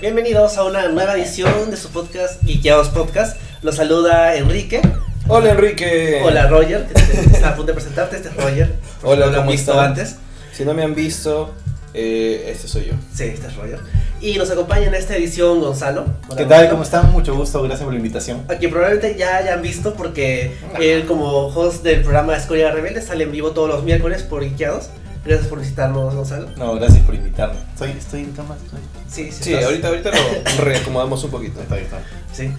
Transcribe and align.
Bienvenidos 0.00 0.56
a 0.58 0.64
una 0.64 0.88
nueva 0.88 1.14
edición 1.16 1.70
de 1.70 1.76
su 1.76 1.88
podcast, 1.90 2.42
Geekeados 2.44 2.88
Podcast. 2.90 3.36
Los 3.62 3.76
saluda 3.76 4.36
Enrique. 4.36 4.80
Hola 5.26 5.50
Enrique. 5.50 6.20
Hola 6.24 6.46
Roger, 6.46 6.86
que 6.86 6.94
te- 6.94 7.20
está 7.36 7.50
a 7.50 7.56
punto 7.56 7.72
de 7.72 7.74
presentarte. 7.74 8.16
Este 8.16 8.28
es 8.28 8.36
Roger. 8.36 8.74
por 9.02 9.10
Hola, 9.12 9.14
si 9.14 9.18
no 9.20 9.26
lo 9.26 9.26
han 9.26 9.34
¿cómo 9.46 9.50
visto 9.50 9.72
están? 9.72 9.86
antes. 9.86 10.16
Si 10.52 10.64
no 10.64 10.74
me 10.74 10.82
han 10.84 10.94
visto, 10.94 11.52
eh, 11.94 12.48
este 12.48 12.68
soy 12.68 12.86
yo. 12.86 12.92
Sí, 13.12 13.24
este 13.24 13.48
es 13.48 13.56
Roger. 13.56 13.80
Y 14.20 14.36
nos 14.38 14.50
acompaña 14.50 14.86
en 14.86 14.94
esta 14.94 15.16
edición 15.16 15.60
Gonzalo. 15.60 16.02
Hola, 16.28 16.36
¿Qué 16.36 16.44
tal? 16.44 16.48
Gonzalo. 16.48 16.70
¿Cómo 16.70 16.82
están? 16.84 17.12
Mucho 17.12 17.34
gusto, 17.34 17.60
gracias 17.62 17.82
por 17.84 17.92
la 17.92 17.98
invitación. 17.98 18.44
A 18.48 18.54
quien 18.54 18.70
probablemente 18.70 19.16
ya 19.18 19.36
hayan 19.36 19.60
visto 19.62 19.94
porque 19.94 20.54
él 20.80 21.06
como 21.06 21.48
host 21.48 21.82
del 21.82 22.02
programa 22.02 22.36
Escoria 22.36 22.70
Rebelde 22.70 23.02
sale 23.02 23.24
en 23.24 23.32
vivo 23.32 23.50
todos 23.50 23.68
los 23.68 23.82
miércoles 23.82 24.22
por 24.22 24.42
Geekeados. 24.42 24.90
Gracias 25.24 25.48
por 25.48 25.60
visitarnos, 25.60 26.14
Gonzalo. 26.14 26.48
No, 26.56 26.74
gracias 26.76 27.00
por 27.04 27.14
invitarme. 27.14 27.56
Estoy, 27.72 27.90
estoy 27.90 28.20
en 28.20 28.32
cama. 28.32 28.56
Estoy... 28.64 28.80
Sí, 29.10 29.32
sí, 29.32 29.44
Sí, 29.44 29.54
ahorita, 29.54 29.88
ahorita 29.88 30.10
lo 30.58 30.64
reacomodamos 30.64 31.22
un 31.24 31.30
poquito. 31.30 31.60
Está, 31.60 31.76
está. 31.78 31.98
Sí. 32.32 32.50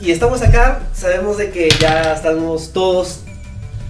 Y 0.00 0.10
estamos 0.10 0.42
acá, 0.42 0.80
sabemos 0.94 1.38
de 1.38 1.50
que 1.50 1.68
ya 1.78 2.14
estamos 2.14 2.72
todos 2.72 3.20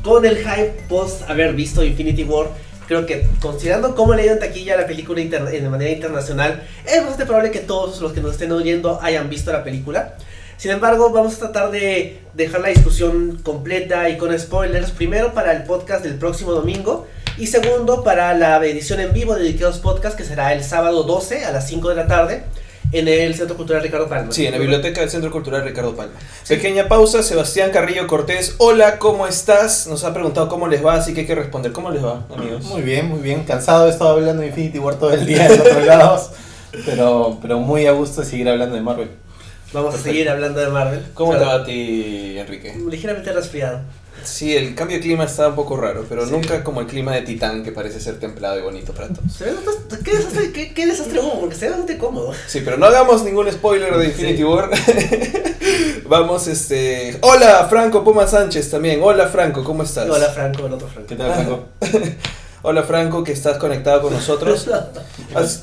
con 0.03 0.25
el 0.25 0.37
hype 0.39 0.85
post 0.89 1.29
haber 1.29 1.55
visto 1.55 1.85
Infinity 1.85 2.25
War. 2.25 2.49
Creo 2.89 3.07
que 3.07 3.29
considerando 3.41 3.95
cómo 3.95 4.15
le 4.15 4.25
dio 4.25 4.33
en 4.33 4.41
taquilla 4.41 4.77
la 4.77 4.87
película 4.87 5.21
interna- 5.21 5.51
de 5.51 5.69
manera 5.69 5.91
internacional, 5.93 6.65
es 6.85 6.97
bastante 6.99 7.27
probable 7.27 7.53
que 7.53 7.61
todos 7.61 8.01
los 8.01 8.13
que 8.13 8.21
nos 8.21 8.33
estén 8.33 8.51
oyendo 8.51 9.01
hayan 9.03 9.29
visto 9.31 9.53
la 9.53 9.63
película. 9.63 10.15
Sin 10.57 10.73
embargo, 10.73 11.11
vamos 11.11 11.37
a 11.37 11.39
tratar 11.39 11.71
de 11.71 12.21
dejar 12.35 12.61
la 12.61 12.69
discusión 12.69 13.39
completa 13.45 14.09
y 14.11 14.19
con 14.19 14.37
spoilers, 14.37 14.91
primero 14.91 15.33
para 15.33 15.53
el 15.53 15.63
podcast 15.63 16.03
del 16.05 16.17
próximo 16.17 16.51
domingo 16.53 17.07
y 17.41 17.47
segundo 17.47 18.05
para 18.05 18.35
la 18.35 18.63
edición 18.67 19.01
en 19.01 19.15
vivo 19.15 19.35
de 19.35 19.45
Dedicados 19.45 19.79
Podcast 19.79 20.15
que 20.15 20.25
será 20.25 20.53
el 20.53 20.63
sábado 20.63 21.05
12 21.05 21.47
a 21.47 21.53
las 21.53 21.67
5 21.69 21.89
de 21.89 21.95
la 21.95 22.07
tarde 22.07 22.45
en 22.93 23.09
el 23.09 23.35
Centro 23.35 23.57
Cultural 23.57 23.83
Ricardo 23.83 24.11
Palma. 24.11 24.31
Sí, 24.31 24.45
en 24.45 24.53
la 24.53 24.59
biblioteca 24.59 25.01
del 25.01 25.09
Centro 25.09 25.31
Cultural 25.31 25.65
Ricardo 25.65 25.97
Palma. 25.97 26.13
Pequeña 26.47 26.87
pausa, 26.87 27.23
Sebastián 27.23 27.71
Carrillo 27.71 28.07
Cortés. 28.07 28.57
Hola, 28.59 28.99
¿cómo 28.99 29.27
estás? 29.27 29.87
Nos 29.87 30.05
ha 30.05 30.13
preguntado 30.13 30.51
cómo 30.51 30.69
les 30.69 30.85
va, 30.85 30.97
así 30.97 31.15
que 31.15 31.21
hay 31.21 31.27
que 31.27 31.35
responder. 31.35 31.73
¿Cómo 31.73 31.91
les 31.91 32.05
va, 32.05 32.27
amigos? 32.37 32.63
Muy 32.65 32.83
bien, 32.83 33.09
muy 33.09 33.21
bien. 33.21 33.45
Cansado, 33.45 33.87
he 33.87 33.91
estado 33.91 34.11
hablando 34.11 34.43
de 34.43 34.49
Infinity 34.49 34.79
War 34.79 34.97
todo 34.97 35.13
el 35.13 35.25
día 35.25 35.47
en 35.47 35.61
otros 35.61 35.87
lados. 35.87 36.31
Pero, 36.85 37.39
pero 37.41 37.59
muy 37.59 37.87
a 37.87 37.93
gusto 37.93 38.21
de 38.21 38.27
seguir 38.27 38.51
hablando 38.51 38.75
de 38.75 38.83
Marvel. 38.83 39.11
Vamos 39.73 39.95
a 39.95 39.99
seguir 39.99 40.29
hablando 40.29 40.61
de 40.61 40.69
Marvel. 40.69 41.07
¿Cómo 41.15 41.33
te 41.37 41.45
va 41.45 41.55
a 41.55 41.65
ti, 41.65 42.35
Enrique? 42.37 42.77
Ligeramente 42.87 43.33
resfriado. 43.33 43.81
Sí, 44.25 44.57
el 44.57 44.75
cambio 44.75 44.97
de 44.97 45.03
clima 45.03 45.25
está 45.25 45.49
un 45.49 45.55
poco 45.55 45.77
raro, 45.77 46.05
pero 46.09 46.25
Sí. 46.27 46.33
nunca 46.33 46.63
como 46.65 46.81
el 46.81 46.87
clima 46.87 47.13
de 47.15 47.23
Titán, 47.23 47.63
que 47.63 47.73
parece 47.73 48.01
ser 48.01 48.19
templado 48.19 48.59
y 48.59 48.63
bonito 48.63 48.93
para 48.93 49.09
todos. 49.09 49.33
Se 49.33 49.45
ve 49.45 49.53
bastante- 49.55 49.99
¿Qué 50.05 50.17
desastre, 50.17 50.53
qué, 50.53 50.73
qué 50.75 50.87
desastre 50.87 51.21
hubo? 51.21 51.41
Porque 51.41 51.55
se 51.57 51.65
ve 51.67 51.71
bastante 51.71 51.99
cómodo. 51.99 52.33
Sí, 52.47 52.63
pero 52.65 52.77
no 52.77 52.87
hagamos 52.87 53.23
ningún 53.25 53.51
spoiler 53.51 53.97
de 53.97 54.07
Infinity 54.07 54.39
Sí. 54.39 54.45
War. 54.45 54.71
Vamos, 56.07 56.47
este. 56.49 57.19
Hola, 57.21 57.67
Franco 57.69 58.03
Poma 58.05 58.27
Sánchez 58.27 58.71
también. 58.71 59.01
Hola, 59.03 59.29
Franco, 59.29 59.63
¿cómo 59.65 59.83
estás? 59.85 60.09
Hola 60.09 60.27
Franco, 60.31 60.67
el 60.67 60.73
otro 60.73 60.89
Franco. 60.89 61.09
¿Qué 61.09 61.17
tal, 61.17 61.33
Franco? 61.35 61.65
Hola, 62.63 62.83
Franco, 62.83 63.25
que 63.25 63.33
estás 63.33 63.57
conectado 63.57 64.03
con 64.03 64.13
nosotros. 64.13 64.69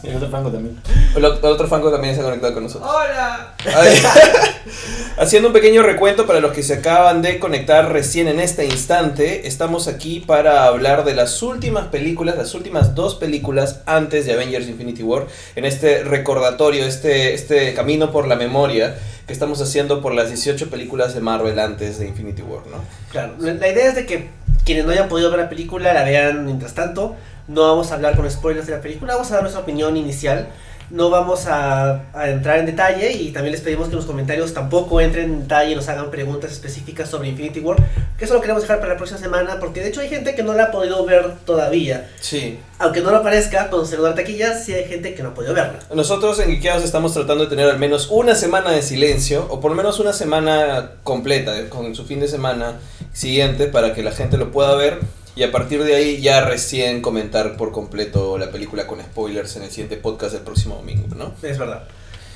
Y 0.04 0.08
el 0.08 0.16
otro 0.16 0.30
Franco 0.30 0.50
también. 0.50 0.80
El, 1.14 1.24
ot- 1.26 1.40
el 1.40 1.46
otro 1.52 1.68
Franco 1.68 1.92
también 1.92 2.14
está 2.14 2.24
conectado 2.24 2.54
con 2.54 2.64
nosotros. 2.64 2.90
Hola. 2.90 3.54
Haciendo 5.18 5.50
un 5.50 5.54
pequeño 5.54 5.84
recuento 5.84 6.26
para 6.26 6.40
los 6.40 6.54
que 6.54 6.64
se 6.64 6.76
acaban 6.76 7.22
de 7.22 7.38
conectar 7.38 7.92
recién 7.92 8.28
en 8.30 8.40
este 8.40 8.66
instante, 8.66 9.46
estamos 9.48 9.88
aquí 9.90 10.22
para 10.22 10.66
hablar 10.68 11.04
de 11.04 11.16
las 11.16 11.42
últimas 11.44 11.88
películas, 11.88 12.38
las 12.38 12.54
últimas 12.54 12.96
dos 12.96 13.16
películas 13.16 13.82
antes 13.86 14.26
de 14.26 14.34
Avengers 14.34 14.68
Infinity 14.70 15.04
War, 15.04 15.26
en 15.58 15.66
este 15.66 16.04
recordatorio, 16.04 16.86
este, 16.86 17.34
este 17.34 17.74
camino 17.74 18.12
por 18.12 18.28
la 18.28 18.36
memoria 18.38 18.96
que 19.26 19.34
estamos 19.34 19.60
haciendo 19.62 20.02
por 20.02 20.14
las 20.14 20.30
18 20.30 20.70
películas 20.70 21.14
de 21.14 21.20
Marvel 21.20 21.60
antes 21.60 22.00
de 22.00 22.08
Infinity 22.08 22.42
War, 22.44 22.66
¿no? 22.68 22.78
Claro, 23.12 23.34
la 23.40 23.54
la 23.54 23.68
idea 23.68 23.90
es 23.90 23.96
de 23.96 24.06
que 24.06 24.30
quienes 24.68 24.86
no 24.86 24.92
hayan 24.92 25.08
podido 25.08 25.32
ver 25.32 25.40
la 25.40 25.50
película 25.50 25.94
la 25.94 26.04
vean 26.04 26.46
mientras 26.46 26.74
tanto. 26.76 27.16
No 27.48 27.62
vamos 27.62 27.90
a 27.92 27.96
hablar 27.96 28.18
con 28.18 28.30
spoilers 28.30 28.68
de 28.68 28.74
la 28.74 28.82
película, 28.82 29.14
vamos 29.14 29.32
a 29.32 29.36
dar 29.36 29.42
nuestra 29.42 29.62
opinión 29.64 29.96
inicial. 29.96 30.50
No 30.90 31.10
vamos 31.10 31.48
a, 31.48 32.12
a 32.14 32.30
entrar 32.30 32.60
en 32.60 32.66
detalle 32.66 33.12
y 33.12 33.32
también 33.32 33.52
les 33.52 33.62
pedimos 33.62 33.88
que 33.88 33.92
en 33.92 33.98
los 33.98 34.06
comentarios 34.06 34.54
tampoco 34.54 35.02
entren 35.02 35.26
en 35.26 35.42
detalle 35.42 35.72
y 35.72 35.76
nos 35.76 35.88
hagan 35.90 36.12
preguntas 36.12 36.52
específicas 36.52 37.10
sobre 37.10 37.30
Infinity 37.30 37.60
War. 37.60 37.78
Que 38.18 38.26
eso 38.26 38.34
lo 38.34 38.42
queremos 38.42 38.62
dejar 38.62 38.80
para 38.80 38.94
la 38.94 38.98
próxima 38.98 39.20
semana 39.20 39.58
porque 39.60 39.82
de 39.82 39.90
hecho 39.90 40.02
hay 40.02 40.10
gente 40.10 40.36
que 40.36 40.44
no 40.44 40.54
la 40.54 40.66
ha 40.66 40.72
podido 40.72 41.06
ver 41.06 41.36
todavía. 41.46 42.10
Sí. 42.22 42.60
Aunque 42.80 43.02
no 43.02 43.12
lo 43.12 43.22
parezca, 43.22 43.70
con 43.70 43.86
celular 43.86 44.16
taquilla 44.16 44.58
sí 44.58 44.74
hay 44.74 44.86
gente 44.86 45.14
que 45.14 45.24
no 45.24 45.30
ha 45.30 45.34
podido 45.34 45.54
verla. 45.54 45.80
Nosotros 45.94 46.40
en 46.40 46.52
Geekeados 46.52 46.84
estamos 46.84 47.14
tratando 47.14 47.46
de 47.46 47.50
tener 47.50 47.70
al 47.70 47.80
menos 47.80 48.08
una 48.10 48.36
semana 48.36 48.72
de 48.72 48.82
silencio, 48.82 49.46
o 49.50 49.60
por 49.60 49.72
lo 49.72 49.78
menos 49.78 50.00
una 50.00 50.14
semana 50.14 50.92
completa, 51.04 51.70
con 51.70 51.96
su 51.96 52.06
fin 52.06 52.22
de 52.22 52.30
semana 52.30 52.76
siguiente, 53.18 53.66
para 53.66 53.94
que 53.94 54.04
la 54.04 54.12
gente 54.12 54.38
lo 54.38 54.52
pueda 54.52 54.76
ver. 54.76 55.00
Y 55.36 55.44
a 55.44 55.52
partir 55.52 55.84
de 55.84 55.96
ahí 55.96 56.22
ya 56.22 56.46
recién 56.46 57.02
comentar 57.02 57.58
por 57.58 57.72
completo 57.72 58.38
la 58.38 58.52
película 58.52 58.88
con 58.88 59.00
spoilers 59.02 59.56
en 59.56 59.64
el 59.64 59.70
siguiente 59.70 59.98
podcast 59.98 60.34
del 60.34 60.44
próximo 60.44 60.76
domingo, 60.76 61.08
¿no? 61.16 61.34
Es 61.42 61.58
verdad. 61.58 61.88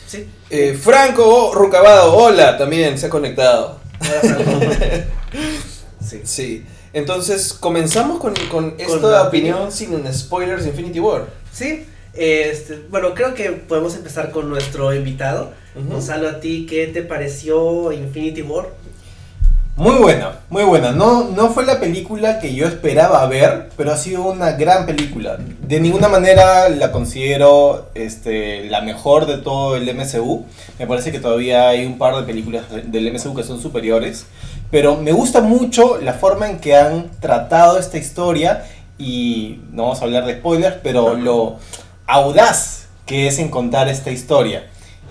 Sí. 0.07 0.27
Eh, 0.49 0.77
Franco 0.79 1.53
Rucabado, 1.53 2.15
hola, 2.15 2.57
también 2.57 2.97
se 2.97 3.07
ha 3.07 3.09
conectado. 3.09 3.79
Sí. 6.03 6.21
Sí. 6.25 6.65
Entonces, 6.91 7.53
comenzamos 7.53 8.19
con, 8.19 8.33
con 8.49 8.75
esta 8.77 9.21
opinión 9.21 9.71
sin 9.71 10.11
spoilers 10.11 10.65
Infinity 10.65 10.99
War. 10.99 11.27
Sí. 11.53 11.85
Este, 12.13 12.81
bueno, 12.89 13.13
creo 13.13 13.33
que 13.33 13.51
podemos 13.51 13.95
empezar 13.95 14.31
con 14.31 14.49
nuestro 14.49 14.93
invitado. 14.93 15.53
Ujú. 15.75 15.87
Gonzalo, 15.87 16.27
a 16.27 16.39
ti, 16.41 16.65
¿qué 16.69 16.87
te 16.87 17.03
pareció 17.03 17.93
Infinity 17.93 18.41
War? 18.41 18.67
Muy 19.77 19.95
buena, 19.95 20.39
muy 20.49 20.63
buena. 20.63 20.91
No, 20.91 21.23
no 21.29 21.49
fue 21.49 21.65
la 21.65 21.79
película 21.79 22.39
que 22.39 22.53
yo 22.53 22.67
esperaba 22.67 23.25
ver, 23.25 23.69
pero 23.77 23.91
ha 23.91 23.97
sido 23.97 24.23
una 24.25 24.51
gran 24.51 24.85
película. 24.85 25.37
De 25.61 25.79
ninguna 25.79 26.07
manera 26.07 26.69
la 26.69 26.91
considero 26.91 27.89
este, 27.95 28.65
la 28.69 28.81
mejor 28.81 29.25
de 29.25 29.37
todo 29.37 29.75
el 29.75 29.89
MCU. 29.95 30.45
Me 30.77 30.85
parece 30.85 31.11
que 31.11 31.19
todavía 31.19 31.69
hay 31.69 31.85
un 31.85 31.97
par 31.97 32.15
de 32.15 32.23
películas 32.23 32.69
de- 32.69 32.83
del 32.83 33.07
MCU 33.11 33.33
que 33.33 33.43
son 33.43 33.59
superiores. 33.61 34.27
Pero 34.69 34.97
me 34.97 35.13
gusta 35.13 35.41
mucho 35.41 35.97
la 35.99 36.13
forma 36.13 36.47
en 36.49 36.59
que 36.59 36.75
han 36.75 37.09
tratado 37.19 37.79
esta 37.79 37.97
historia 37.97 38.65
y 38.99 39.61
no 39.71 39.83
vamos 39.83 40.01
a 40.01 40.05
hablar 40.05 40.25
de 40.25 40.35
spoilers, 40.35 40.75
pero 40.83 41.15
lo 41.15 41.55
audaz 42.05 42.85
que 43.07 43.27
es 43.27 43.39
en 43.39 43.49
contar 43.49 43.87
esta 43.89 44.11
historia. 44.11 44.67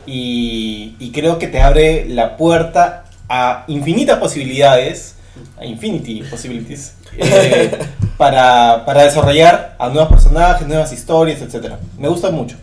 Y, 0.06 0.94
y 1.00 1.10
creo 1.12 1.38
que 1.38 1.48
te 1.48 1.60
abre 1.60 2.06
la 2.09 2.37
puerta 2.37 3.04
a 3.30 3.64
infinitas 3.68 4.18
posibilidades, 4.18 5.14
a 5.56 5.64
infinity 5.64 6.24
possibilities, 6.24 6.94
eh, 7.16 7.78
para, 8.18 8.84
para 8.84 9.04
desarrollar 9.04 9.76
a 9.78 9.88
nuevos 9.88 10.10
personajes, 10.10 10.66
nuevas 10.66 10.92
historias, 10.92 11.41
etc. 11.41 11.74
Me 11.96 12.08
gusta 12.08 12.30
mucho. 12.30 12.56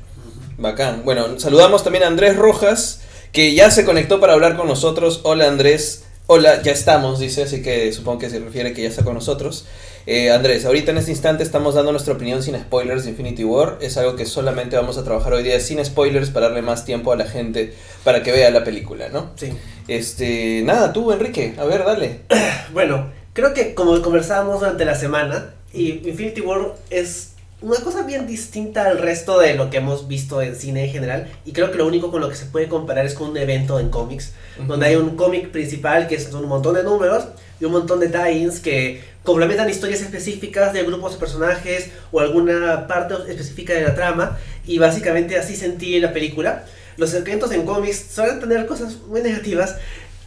Bacán. 0.58 1.04
Bueno, 1.06 1.40
saludamos 1.40 1.86
también 1.86 2.04
a 2.04 2.08
Andrés 2.08 2.36
Rojas, 2.36 3.02
que 3.32 3.54
ya 3.54 3.72
se 3.72 3.86
conectó 3.86 4.20
para 4.20 4.34
hablar 4.34 4.58
con 4.58 4.68
nosotros. 4.68 5.22
Hola 5.24 5.48
Andrés. 5.48 6.04
Hola, 6.30 6.62
ya 6.62 6.74
estamos, 6.74 7.20
dice, 7.20 7.44
así 7.44 7.62
que 7.62 7.90
supongo 7.94 8.20
que 8.20 8.30
se 8.30 8.42
refiere 8.42 8.74
que 8.74 8.82
ya 8.82 8.90
está 8.90 9.06
con 9.06 9.14
nosotros. 9.14 9.66
Eh, 10.06 10.30
Andrés, 10.30 10.66
ahorita 10.66 10.92
en 10.92 10.98
este 10.98 11.12
instante 11.12 11.42
estamos 11.42 11.74
dando 11.74 11.94
nuestra 11.94 12.16
opinión 12.16 12.44
sin 12.44 12.60
spoilers 12.60 13.06
de 13.06 13.12
Infinity 13.12 13.46
War. 13.46 13.78
Es 13.80 13.96
algo 13.96 14.18
que 14.18 14.26
solamente 14.26 14.76
vamos 14.76 14.98
a 14.98 15.06
trabajar 15.06 15.32
hoy 15.32 15.44
día 15.44 15.58
sin 15.62 15.84
spoilers 15.86 16.30
para 16.30 16.48
darle 16.48 16.62
más 16.62 16.84
tiempo 16.84 17.14
a 17.14 17.16
la 17.16 17.24
gente 17.24 17.74
para 18.04 18.24
que 18.24 18.34
vea 18.34 18.52
la 18.52 18.66
película, 18.66 19.08
¿no? 19.08 19.32
Sí. 19.38 19.54
Este, 19.88 20.64
nada, 20.66 20.92
tú, 20.92 21.14
Enrique, 21.14 21.56
a 21.58 21.64
ver, 21.64 21.86
dale. 21.86 22.20
Bueno, 22.74 23.10
creo 23.32 23.54
que 23.54 23.74
como 23.74 24.02
conversábamos 24.02 24.60
durante 24.60 24.84
la 24.84 24.96
semana, 24.96 25.54
y 25.74 26.06
Infinity 26.10 26.42
War 26.42 26.74
es 26.90 27.36
una 27.60 27.78
cosa 27.78 28.04
bien 28.04 28.28
distinta 28.28 28.86
al 28.86 29.00
resto 29.00 29.40
de 29.40 29.56
lo 29.56 29.72
que 29.72 29.78
hemos 29.78 30.08
visto 30.08 30.42
en 30.42 30.56
cine 30.56 30.86
en 30.86 30.92
general. 30.92 31.28
Y 31.44 31.54
creo 31.54 31.72
que 31.72 31.78
lo 31.78 31.88
único 31.88 32.12
con 32.12 32.22
lo 32.22 32.30
que 32.30 32.36
se 32.36 32.46
puede 32.46 32.68
comparar 32.68 33.06
es 33.06 33.16
con 33.16 33.32
un 33.32 33.38
evento 33.38 33.80
en 33.80 33.90
cómics, 33.90 34.34
donde 34.68 34.86
hay 34.86 34.96
un 34.96 35.16
cómic 35.16 35.50
principal 35.50 36.08
que 36.08 36.20
son 36.20 36.44
un 36.44 36.50
montón 36.50 36.76
de 36.76 36.84
números 36.84 37.26
y 37.60 37.66
un 37.66 37.72
montón 37.72 38.00
de 38.00 38.10
tie-ins 38.10 38.60
que 38.60 39.02
complementan 39.24 39.70
historias 39.70 40.02
específicas 40.02 40.72
de 40.72 40.84
grupos 40.84 41.14
de 41.14 41.20
personajes 41.20 41.90
o 42.12 42.20
alguna 42.20 42.86
parte 42.88 43.16
específica 43.28 43.74
de 43.74 43.82
la 43.82 43.96
trama. 43.96 44.38
Y 44.68 44.78
básicamente 44.78 45.38
así 45.38 45.56
sentí 45.56 46.00
la 46.00 46.14
película. 46.14 46.66
Los 46.98 47.14
eventos 47.16 47.52
en 47.52 47.66
cómics 47.66 48.06
suelen 48.12 48.40
tener 48.40 48.68
cosas 48.68 48.98
muy 49.08 49.22
negativas, 49.22 49.78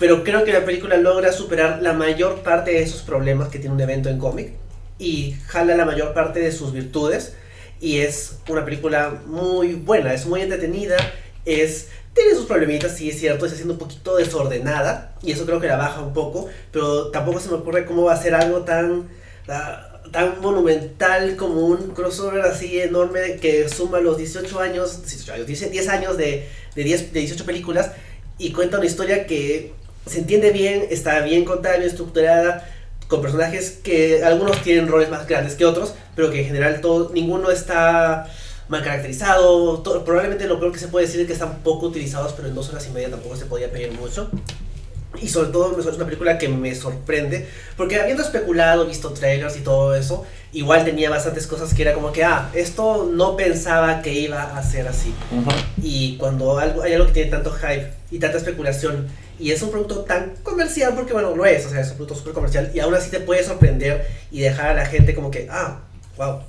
pero 0.01 0.25
creo 0.25 0.45
que 0.45 0.53
la 0.53 0.65
película 0.65 0.97
logra 0.97 1.31
superar 1.31 1.81
la 1.81 1.93
mayor 1.93 2.41
parte 2.43 2.73
de 2.73 2.83
esos 2.83 3.03
problemas 3.03 3.49
que 3.49 3.61
tiene 3.61 3.75
un 3.75 3.81
evento 3.81 4.09
en 4.09 4.19
cómic 4.19 4.53
y 5.01 5.35
jala 5.47 5.75
la 5.75 5.85
mayor 5.85 6.15
parte 6.15 6.39
de 6.39 6.53
sus 6.53 6.73
virtudes 6.73 7.33
y 7.81 7.99
es 7.99 8.37
una 8.49 8.65
película 8.65 9.23
muy 9.27 9.73
buena, 9.75 10.13
es 10.13 10.27
muy 10.27 10.43
entretenida, 10.43 10.97
es 11.45 11.89
tiene 12.15 12.35
sus 12.35 12.45
problemitas, 12.45 12.97
sí 12.97 13.09
es 13.09 13.19
cierto, 13.19 13.47
está 13.47 13.57
siendo 13.57 13.75
un 13.75 13.79
poquito 13.79 14.17
desordenada 14.17 15.17
y 15.23 15.33
eso 15.33 15.47
creo 15.47 15.59
que 15.59 15.69
la 15.69 15.77
baja 15.77 16.01
un 16.03 16.13
poco, 16.13 16.49
pero 16.71 17.11
tampoco 17.11 17.41
se 17.41 17.49
me 17.49 17.55
ocurre 17.55 17.87
cómo 17.87 18.05
va 18.05 18.13
a 18.13 18.23
ser 18.23 18.35
algo 18.35 18.61
tan 18.61 19.09
ah, 19.49 19.87
tan 20.13 20.41
monumental 20.41 21.37
como 21.37 21.67
un 21.67 21.91
crossover 21.91 22.43
así 22.43 22.81
enorme 22.81 23.37
que 23.37 23.69
suma 23.69 24.01
los 24.01 24.19
18 24.19 24.61
años, 24.61 25.03
18 25.03 25.33
años 25.33 25.47
10, 25.47 25.71
10 25.71 25.89
años 25.89 26.17
de, 26.17 26.49
de, 26.75 26.85
10, 26.85 27.13
de 27.13 27.21
18 27.21 27.47
películas 27.47 27.93
y 28.37 28.53
cuenta 28.53 28.79
una 28.79 28.87
historia 28.87 29.27
que 29.27 29.73
se 30.07 30.19
entiende 30.19 30.51
bien, 30.51 30.87
está 30.91 31.21
bien 31.21 31.45
contada, 31.45 31.77
bien 31.77 31.89
estructurada, 31.89 32.69
con 33.11 33.21
personajes 33.21 33.79
que 33.83 34.25
algunos 34.25 34.63
tienen 34.63 34.89
roles 34.89 35.11
más 35.11 35.27
grandes 35.27 35.55
que 35.57 35.67
otros, 35.67 35.93
pero 36.17 36.31
que 36.31 36.41
en 36.41 36.47
general 36.47 36.81
todo, 36.81 37.11
ninguno 37.13 37.51
está 37.51 38.27
mal 38.69 38.83
caracterizado. 38.85 39.81
todo- 39.81 40.05
probablemente 40.05 40.47
lo 40.47 40.59
peor 40.61 40.73
que 40.73 40.79
se 40.79 40.89
puede 40.89 41.07
decir 41.07 41.21
es 41.21 41.27
que 41.27 41.33
están 41.33 41.59
poco 41.65 41.87
utilizados, 41.87 42.33
pero 42.35 42.47
en 42.49 42.55
dos 42.55 42.69
horas 42.71 42.87
y 42.87 42.91
media 42.91 43.11
tampoco 43.11 43.37
se 43.37 43.47
podía 43.47 43.71
pedir 43.71 43.91
mucho. 43.93 44.31
Y 45.21 45.27
sobre 45.29 45.51
todo 45.51 45.77
es 45.77 45.85
una 45.87 46.05
película 46.05 46.39
que 46.39 46.49
me 46.49 46.73
sorprende, 46.73 47.49
porque 47.77 48.01
habiendo 48.01 48.23
especulado, 48.23 48.87
visto 48.87 49.11
trailers 49.11 49.57
y 49.57 49.61
todo 49.61 49.97
eso, 49.97 50.25
igual 50.53 50.85
tenía 50.85 51.11
bastantes 51.11 51.49
cosas 51.49 51.75
que 51.75 51.83
era 51.83 51.95
como 51.95 52.13
que, 52.13 52.23
ah, 52.23 52.49
esto 52.55 53.11
no 53.13 53.37
pensaba 53.37 54.03
que 54.03 54.13
iba 54.13 54.57
a 54.57 54.63
ser 54.63 54.87
así. 54.87 55.13
Y 55.83 56.17
cuando 56.17 56.57
algo, 56.61 56.83
hay 56.83 56.93
algo 56.93 57.07
que 57.09 57.13
tiene 57.13 57.31
tanto 57.33 57.51
hype 57.51 57.91
y 58.13 58.21
tanta 58.21 58.39
especulación, 58.39 59.09
y 59.41 59.53
es 59.53 59.63
un 59.63 59.71
producto 59.71 60.01
tan 60.01 60.35
comercial, 60.43 60.95
porque 60.95 61.13
bueno, 61.13 61.35
lo 61.35 61.47
es, 61.47 61.67
o 61.67 61.71
sea, 61.71 61.81
es 61.81 61.91
un 61.91 61.97
producto 61.97 62.15
súper 62.15 62.35
comercial, 62.35 62.71
y 62.75 62.81
aún 62.81 62.95
así 62.95 63.11
te 63.11 63.21
puede 63.21 63.43
sorprender 63.43 64.07
y 64.31 64.41
dejar 64.41 64.71
a 64.71 64.75
la 64.75 64.87
gente 64.87 65.15
como 65.15 65.31
que, 65.31 65.49
ah, 65.51 65.81
wow. 66.17 66.41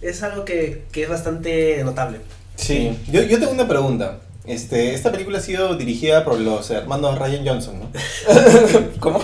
Es 0.00 0.22
algo 0.24 0.44
que, 0.44 0.82
que 0.90 1.04
es 1.04 1.08
bastante 1.08 1.84
notable. 1.84 2.18
Sí, 2.56 2.98
yo, 3.08 3.22
yo 3.22 3.38
tengo 3.38 3.52
una 3.52 3.68
pregunta. 3.68 4.18
Este, 4.44 4.94
esta 4.94 5.12
película 5.12 5.38
ha 5.38 5.40
sido 5.40 5.76
dirigida 5.76 6.24
por 6.24 6.38
los 6.40 6.68
hermanos 6.70 7.16
Ryan 7.18 7.46
Johnson, 7.46 7.78
¿no? 7.78 7.90
¿Cómo? 9.00 9.22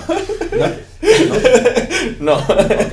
¿No? 0.59 0.89
No. 2.21 2.37
Ok. 2.37 2.93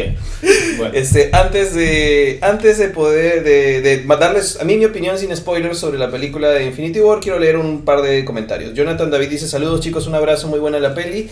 Bueno. 0.78 0.94
Este, 0.94 1.30
antes 1.34 1.74
de 1.74 2.40
antes 2.42 2.78
de 2.78 2.90
poder 2.90 3.44
de, 3.44 3.82
de 3.82 4.04
darles 4.20 4.60
a 4.60 4.64
mí 4.64 4.78
mi 4.78 4.86
opinión 4.86 5.18
sin 5.18 5.36
spoilers 5.36 5.78
sobre 5.78 5.98
la 5.98 6.12
película 6.12 6.50
de 6.50 6.66
Infinity 6.66 7.00
War, 7.00 7.20
quiero 7.20 7.40
leer 7.40 7.58
un 7.58 7.84
par 7.84 8.02
de 8.02 8.26
comentarios. 8.26 8.74
Jonathan 8.74 9.10
David 9.10 9.30
dice, 9.30 9.48
"Saludos 9.48 9.82
chicos, 9.82 10.08
un 10.08 10.16
abrazo, 10.16 10.48
muy 10.48 10.60
buena 10.60 10.80
la 10.80 10.94
peli." 10.94 11.30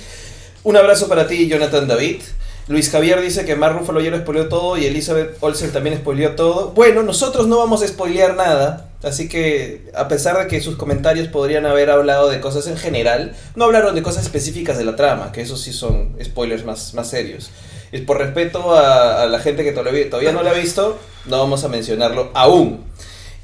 Un 0.63 0.77
abrazo 0.77 1.07
para 1.09 1.27
ti, 1.27 1.47
Jonathan 1.47 1.87
David. 1.87 2.21
Luis 2.67 2.89
Javier 2.89 3.19
dice 3.19 3.43
que 3.43 3.57
Mar 3.57 3.77
Ruffalo 3.77 3.99
ya 3.99 4.09
lo 4.09 4.17
spoileó 4.17 4.47
todo 4.47 4.77
y 4.77 4.85
Elizabeth 4.85 5.35
Olsen 5.41 5.71
también 5.73 5.97
spoileó 5.97 6.35
todo. 6.35 6.71
Bueno, 6.71 7.03
nosotros 7.03 7.47
no 7.47 7.57
vamos 7.57 7.83
a 7.83 7.87
spoilear 7.87 8.35
nada, 8.35 8.89
así 9.03 9.27
que 9.27 9.91
a 9.93 10.07
pesar 10.07 10.37
de 10.37 10.47
que 10.47 10.61
sus 10.61 10.77
comentarios 10.77 11.27
podrían 11.27 11.65
haber 11.65 11.89
hablado 11.89 12.29
de 12.29 12.39
cosas 12.39 12.67
en 12.67 12.77
general, 12.77 13.35
no 13.55 13.65
hablaron 13.65 13.95
de 13.95 14.01
cosas 14.01 14.23
específicas 14.23 14.77
de 14.77 14.85
la 14.85 14.95
trama, 14.95 15.33
que 15.33 15.41
esos 15.41 15.59
sí 15.59 15.73
son 15.73 16.15
spoilers 16.23 16.63
más, 16.63 16.93
más 16.93 17.09
serios. 17.09 17.51
Y 17.91 17.99
por 17.99 18.17
respeto 18.17 18.73
a, 18.73 19.25
la 19.25 19.39
gente 19.39 19.65
que 19.65 19.73
todavía, 19.73 20.09
todavía 20.09 20.31
no 20.31 20.41
la 20.41 20.51
ha 20.51 20.53
visto, 20.53 20.97
no 21.25 21.39
vamos 21.39 21.65
a 21.65 21.67
mencionarlo 21.67 22.31
aún. 22.33 22.85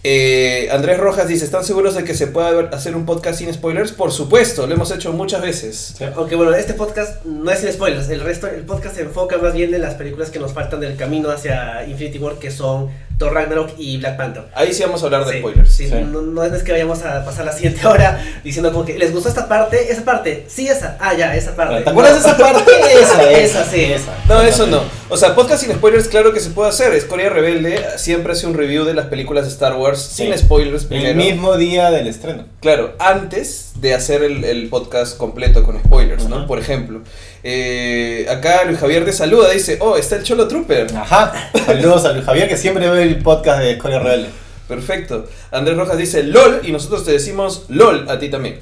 Eh, 0.03 0.69
Andrés 0.71 0.97
Rojas 0.97 1.27
dice, 1.27 1.43
¿están 1.43 1.65
seguros 1.65 1.93
de 1.95 2.05
que 2.05 2.13
se 2.13 2.27
pueda 2.27 2.51
ver- 2.51 2.69
hacer 2.73 2.95
un 2.95 3.05
podcast 3.05 3.39
sin 3.39 3.53
spoilers? 3.53 3.91
Por 3.91 4.13
supuesto, 4.13 4.65
lo 4.65 4.73
hemos 4.73 4.91
hecho 4.91 5.11
muchas 5.11 5.41
veces. 5.41 5.95
Aunque 6.15 6.35
bueno, 6.35 6.53
este 6.53 6.73
podcast 6.73 7.25
no 7.25 7.51
es 7.51 7.59
sin 7.59 7.71
spoilers, 7.73 8.07
el 8.09 8.21
resto, 8.21 8.47
el 8.47 8.61
podcast 8.63 8.95
se 8.95 9.01
enfoca 9.01 9.37
más 9.39 9.53
bien 9.53 9.73
en 9.73 9.81
las 9.81 9.95
películas 9.95 10.29
que 10.29 10.39
nos 10.39 10.53
faltan 10.53 10.79
del 10.79 10.95
camino 10.95 11.29
hacia 11.29 11.85
Infinity 11.85 12.17
War, 12.17 12.35
que 12.39 12.49
son 12.49 12.89
Thor 13.19 13.33
Ragnarok 13.33 13.71
y 13.77 13.97
Black 13.97 14.17
Panther. 14.17 14.45
Ahí 14.55 14.73
sí 14.73 14.81
vamos 14.81 15.03
a 15.03 15.05
hablar 15.05 15.25
de 15.25 15.33
Sí, 15.33 15.39
spoilers. 15.39 15.71
sí, 15.71 15.87
Sí. 15.89 15.93
No, 15.93 16.21
no 16.21 16.43
es 16.43 16.63
que 16.63 16.71
vayamos 16.71 17.03
a 17.03 17.23
pasar 17.25 17.45
la 17.45 17.51
siguiente 17.51 17.85
hora 17.87 18.23
diciendo 18.43 18.71
como 18.71 18.85
que 18.85 18.97
les 18.97 19.13
gustó 19.13 19.29
esta 19.29 19.47
parte, 19.47 19.91
esa 19.91 20.03
parte, 20.03 20.45
sí 20.47 20.67
esa, 20.67 20.97
ah 20.99 21.13
ya, 21.13 21.35
esa 21.35 21.55
parte. 21.55 21.81
¿Te 21.83 21.89
acuerdas 21.89 22.13
de 22.15 22.19
esa 22.29 22.37
parte? 22.37 22.71
Esa, 22.99 23.31
Esa, 23.39 23.63
sí. 23.65 23.91
No, 24.27 24.41
eso 24.41 24.65
no. 24.65 24.81
O 25.09 25.17
sea, 25.17 25.35
podcast 25.35 25.63
sin 25.63 25.73
spoilers, 25.75 26.07
claro 26.07 26.31
que 26.33 26.39
se 26.39 26.49
puede 26.51 26.69
hacer. 26.69 26.93
Escoria 26.93 27.29
Rebelde 27.29 27.83
siempre 27.97 28.31
hace 28.33 28.47
un 28.47 28.53
review 28.55 28.85
de 28.85 28.93
las 28.93 29.07
películas 29.07 29.43
de 29.45 29.51
Star 29.51 29.75
Wars 29.75 29.99
sin 29.99 30.35
spoilers 30.37 30.83
El 30.83 30.87
primero. 30.87 31.15
mismo 31.15 31.57
día 31.57 31.91
del 31.91 32.07
estreno. 32.07 32.45
Claro, 32.61 32.93
antes 32.99 33.73
de 33.75 33.93
hacer 33.93 34.23
el, 34.23 34.43
el 34.45 34.69
podcast 34.69 35.17
completo 35.17 35.63
con 35.63 35.77
spoilers, 35.79 36.25
¿no? 36.29 36.47
Por 36.47 36.59
ejemplo. 36.59 37.01
Eh, 37.43 38.25
acá 38.29 38.63
Luis 38.65 38.79
Javier 38.79 39.05
te 39.05 39.13
saluda, 39.13 39.49
dice, 39.51 39.77
oh, 39.81 39.95
está 39.97 40.15
el 40.17 40.23
Cholo 40.23 40.47
Trooper. 40.47 40.87
Ajá. 40.95 41.51
Saludos 41.65 42.05
a 42.05 42.11
Luis 42.13 42.25
Javier 42.25 42.47
que 42.49 42.57
siempre 42.57 42.89
ve 42.89 43.03
el 43.03 43.17
podcast 43.21 43.59
de 43.61 43.71
Escoria 43.71 43.99
Rebelde. 43.99 44.29
Perfecto. 44.67 45.27
Andrés 45.51 45.77
Rojas 45.77 45.97
dice 45.97 46.23
LOL 46.23 46.61
y 46.63 46.71
nosotros 46.71 47.03
te 47.05 47.11
decimos 47.11 47.65
LOL 47.69 48.07
a 48.09 48.19
ti 48.19 48.29
también. 48.29 48.59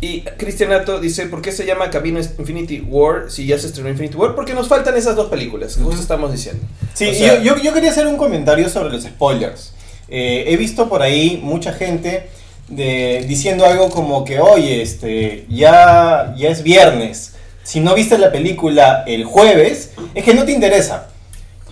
Y 0.00 0.22
Cristian 0.22 0.70
Nato 0.70 1.00
dice, 1.00 1.26
¿por 1.26 1.40
qué 1.40 1.52
se 1.52 1.64
llama 1.64 1.88
Camino 1.90 2.18
Infinity 2.38 2.80
War 2.80 3.30
si 3.30 3.46
ya 3.46 3.58
se 3.58 3.68
estrenó 3.68 3.88
Infinity 3.88 4.16
War? 4.16 4.34
Porque 4.34 4.52
nos 4.52 4.68
faltan 4.68 4.96
esas 4.96 5.16
dos 5.16 5.28
películas, 5.28 5.76
que 5.76 5.82
justo 5.82 6.00
estamos 6.02 6.32
diciendo. 6.32 6.62
Sí, 6.92 7.08
O 7.08 7.14
sea- 7.14 7.36
yo, 7.42 7.54
yo, 7.56 7.62
yo 7.62 7.72
quería 7.72 7.90
hacer 7.90 8.06
un 8.06 8.16
comentario 8.16 8.68
sobre 8.68 8.90
los 8.90 9.04
spoilers. 9.04 9.72
Eh, 10.08 10.44
he 10.48 10.56
visto 10.56 10.88
por 10.88 11.00
ahí 11.00 11.40
mucha 11.42 11.72
gente 11.72 12.28
de, 12.68 13.24
diciendo 13.28 13.64
algo 13.64 13.88
como 13.90 14.24
que, 14.24 14.40
oye, 14.40 14.82
este, 14.82 15.46
ya, 15.48 16.34
ya 16.36 16.48
es 16.50 16.62
viernes. 16.62 17.33
Si 17.64 17.80
no 17.80 17.94
viste 17.94 18.16
la 18.18 18.30
película 18.30 19.02
el 19.06 19.24
jueves, 19.24 19.90
es 20.14 20.22
que 20.24 20.34
no 20.34 20.44
te 20.44 20.52
interesa. 20.52 21.08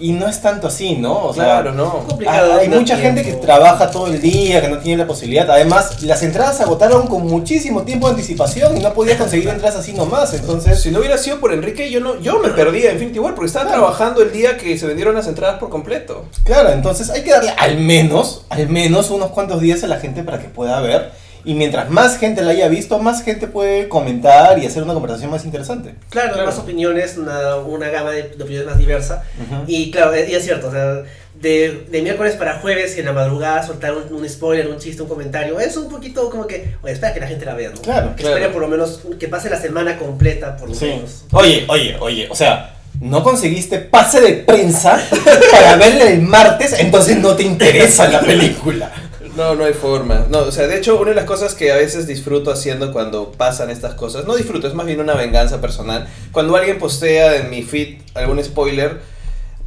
Y 0.01 0.11
no 0.13 0.27
es 0.27 0.41
tanto 0.41 0.67
así, 0.67 0.97
¿no? 0.97 1.27
O 1.27 1.35
sea, 1.35 1.45
claro, 1.45 1.73
no. 1.75 1.99
complicado. 2.09 2.55
hay 2.55 2.61
hay 2.61 2.69
no 2.69 2.81
mucha 2.81 2.97
tiempo. 2.97 3.19
gente 3.21 3.31
que 3.31 3.37
trabaja 3.37 3.89
todo 3.91 4.09
el 4.09 4.21
día, 4.21 4.61
que 4.61 4.69
no 4.69 4.79
tiene 4.79 4.97
la 5.03 5.07
posibilidad. 5.07 5.49
Además, 5.49 6.03
las 6.03 6.23
entradas 6.25 6.57
se 6.57 6.65
agotaron 6.65 7.07
con 7.07 7.25
muchísimo 7.27 7.83
tiempo 7.83 8.07
de 8.09 8.15
anticipación 8.15 8.77
y 8.77 8.81
no 8.81 8.95
podías 8.95 9.19
conseguir 9.19 9.49
entradas 9.51 9.77
así 9.79 9.93
nomás. 9.93 10.33
Entonces, 10.35 10.81
Si 10.81 10.91
no 10.91 10.99
hubiera 10.99 11.19
sido 11.19 11.39
por 11.39 11.53
Enrique, 11.53 11.89
yo 11.89 12.01
no 12.01 12.19
yo 12.21 12.41
me 12.41 12.49
perdía 12.49 12.89
en 12.89 12.95
Infinity 12.97 13.21
War 13.21 13.35
porque 13.35 13.47
estaba 13.49 13.67
Claro. 13.67 13.83
trabajando 13.83 14.23
el 14.23 14.33
día 14.33 14.57
que 14.57 14.77
se 14.77 14.87
vendieron 14.87 15.15
las 15.15 15.29
entradas 15.29 15.61
por 15.61 15.69
completo. 15.69 16.25
Claro, 16.43 16.71
entonces 16.71 17.09
hay 17.11 17.23
que 17.23 17.31
darle 17.31 17.51
al 17.57 17.77
menos, 17.77 18.45
al 18.49 18.69
menos 18.71 19.11
unos 19.11 19.31
cuantos 19.31 19.61
días 19.61 19.85
a 19.85 19.87
la 19.87 20.01
gente 20.01 20.25
para 20.25 20.41
que 20.41 20.49
pueda 20.49 20.81
ver. 20.81 21.13
Y 21.45 21.55
mientras 21.55 21.91
más 21.91 22.19
gente 22.19 22.43
la 22.43 22.53
haya 22.53 22.69
visto, 22.69 22.99
más 22.99 23.23
gente 23.23 23.47
puede 23.49 23.89
comentar 23.89 24.59
y 24.59 24.67
hacer 24.67 24.83
una 24.83 24.95
conversación 24.95 25.31
más 25.31 25.45
interesante. 25.45 25.95
Claro, 26.11 26.35
Claro. 26.35 26.47
más 26.47 26.59
opiniones, 26.59 27.17
una, 27.17 27.57
una 27.57 27.89
gama 27.89 28.11
de, 28.13 28.23
de 28.25 28.43
opiniones 28.43 28.67
más 28.67 28.79
diversa. 28.79 29.25
Y 29.67 29.91
claro, 29.91 30.13
y 30.17 30.35
es 30.35 30.45
cierto, 30.45 30.69
o 30.69 30.71
sea, 30.71 31.03
de, 31.35 31.87
de 31.91 32.03
miércoles 32.03 32.35
para 32.37 32.61
jueves 32.61 32.97
y 32.97 33.01
en 33.01 33.07
la 33.07 33.13
madrugada 33.13 33.67
soltar 33.67 33.93
un, 33.95 34.15
un 34.15 34.29
spoiler, 34.29 34.69
un 34.69 34.79
chiste, 34.79 35.03
un 35.03 35.09
comentario, 35.09 35.59
es 35.59 35.77
un 35.77 35.89
poquito 35.89 36.31
como 36.31 36.47
que, 36.47 36.75
oye, 36.83 36.93
espera 36.93 37.13
que 37.13 37.19
la 37.21 37.27
gente 37.27 37.45
la 37.45 37.55
vea, 37.55 37.71
¿no? 37.71 37.81
Claro, 37.81 38.11
que 38.15 38.23
claro. 38.23 38.37
espere 38.37 38.53
por 38.53 38.63
lo 38.63 38.69
menos, 38.69 39.01
que 39.19 39.27
pase 39.27 39.51
la 39.51 39.61
semana 39.61 39.99
completa, 39.99 40.57
por 40.57 40.69
lo 40.69 40.75
Sí. 40.77 40.85
menos. 40.87 41.25
Oye, 41.33 41.65
oye, 41.69 41.97
oye, 41.99 42.29
o 42.31 42.37
sea, 42.37 42.77
no 43.01 43.25
conseguiste 43.25 43.79
pase 43.81 44.21
de 44.21 44.33
prensa 44.35 45.01
para 45.51 45.75
verla 45.77 46.05
el 46.11 46.23
martes, 46.23 46.75
entonces 46.79 47.17
no 47.19 47.35
te 47.35 47.43
interesa 47.43 48.07
la 48.09 48.21
película. 48.21 48.93
No, 49.37 49.55
no 49.55 49.65
hay 49.65 49.73
forma. 49.73 50.27
No, 50.29 50.41
o 50.41 50.53
sea, 50.53 50.67
de 50.67 50.77
hecho, 50.77 51.01
una 51.01 51.11
de 51.11 51.17
las 51.17 51.25
cosas 51.25 51.55
que 51.55 51.73
a 51.73 51.77
veces 51.77 52.07
disfruto 52.07 52.51
haciendo 52.51 52.93
cuando 52.93 53.33
pasan 53.33 53.71
estas 53.71 53.95
cosas, 53.95 54.27
no 54.27 54.37
disfruto, 54.37 54.69
es 54.69 54.75
más 54.75 54.85
bien 54.85 55.01
una 55.01 55.15
venganza 55.15 55.61
personal. 55.61 56.07
Cuando 56.33 56.55
alguien 56.55 56.79
postea 56.79 57.37
en 57.37 57.49
mi 57.49 57.63
feed 57.63 58.03
algún 58.15 58.43
spoiler, 58.45 59.01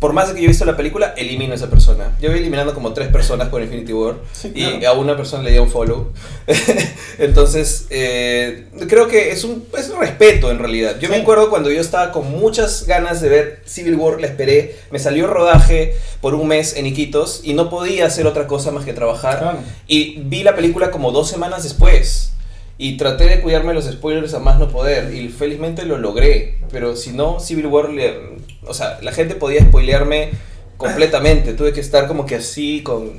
por 0.06 0.14
más 0.14 0.28
de 0.28 0.36
que 0.36 0.42
yo 0.42 0.46
he 0.46 0.50
visto 0.50 0.66
la 0.66 0.78
película, 0.78 1.16
elimino 1.18 1.54
a 1.54 1.56
esa 1.56 1.68
persona. 1.68 2.16
Yo 2.22 2.30
voy 2.30 2.38
eliminando 2.38 2.76
como 2.76 2.94
tres 2.94 3.08
personas 3.08 3.50
por 3.50 3.64
Infinity 3.64 3.92
War 3.92 4.18
Sí, 4.34 4.52
y 4.54 4.64
claro. 4.78 4.88
a 4.90 4.94
una 5.02 5.18
persona 5.18 5.42
le 5.42 5.50
di 5.52 5.58
un 5.58 5.68
follow. 5.68 6.12
Entonces, 7.18 7.88
eh, 7.90 8.68
creo 8.88 9.08
que 9.08 9.32
es 9.32 9.44
un, 9.44 9.66
es 9.76 9.90
un 9.90 10.00
respeto 10.00 10.52
en 10.52 10.60
realidad. 10.60 10.98
Yo 11.00 11.10
me 11.10 11.16
Sí. 11.16 11.22
acuerdo 11.22 11.50
cuando 11.50 11.72
yo 11.72 11.82
estaba 11.82 12.12
con 12.12 12.30
muchas 12.30 12.86
ganas 12.86 13.20
de 13.20 13.30
ver 13.30 13.62
Civil 13.66 13.96
War, 13.96 14.22
la 14.22 14.28
esperé, 14.28 14.76
me 14.92 15.00
salió 15.00 15.26
rodaje 15.26 15.96
por 16.22 16.36
un 16.36 16.48
mes 16.48 16.76
en 16.76 16.86
Iquitos 16.86 17.42
y 17.44 17.54
no 17.56 17.72
podía 17.72 18.06
hacer 18.06 18.28
otra 18.28 18.46
cosa 18.46 18.70
más 18.72 18.86
que 18.86 18.94
trabajar. 18.94 19.40
Claro. 19.40 19.58
Y 19.88 20.20
vi 20.20 20.44
la 20.44 20.56
película 20.56 20.92
como 20.92 21.12
dos 21.12 21.28
semanas 21.30 21.64
después. 21.64 22.32
Y 22.78 22.98
traté 22.98 23.24
de 23.30 23.40
cuidarme 23.40 23.74
los 23.74 23.86
spoilers 23.86 24.34
a 24.34 24.40
más 24.40 24.60
no 24.60 24.68
poder. 24.68 25.14
Y 25.14 25.30
felizmente 25.30 25.86
lo 25.86 25.98
logré. 25.98 26.58
Pero 26.72 26.98
si 26.98 27.12
no, 27.12 27.40
Civil 27.40 27.68
War, 27.68 27.90
le- 27.90 28.35
o 28.68 28.74
sea, 28.74 29.00
la 29.02 29.12
gente 29.12 29.36
podía 29.36 29.62
spoilearme 29.62 30.32
completamente. 30.78 31.54
Tuve 31.54 31.74
que 31.74 31.82
estar 31.82 32.08
como 32.08 32.26
que 32.26 32.36
así 32.36 32.82
con 32.84 33.12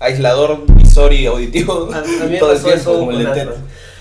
aislador 0.00 0.64
visor 0.74 1.12
y 1.12 1.26
auditivo. 1.26 1.90
A, 1.92 1.98
a 1.98 2.02
mí 2.02 2.30
me 2.30 2.38
todo 2.38 2.52
el 2.52 2.58
pasó 2.60 3.08
tiempo. 3.08 3.34
eso. 3.36 3.54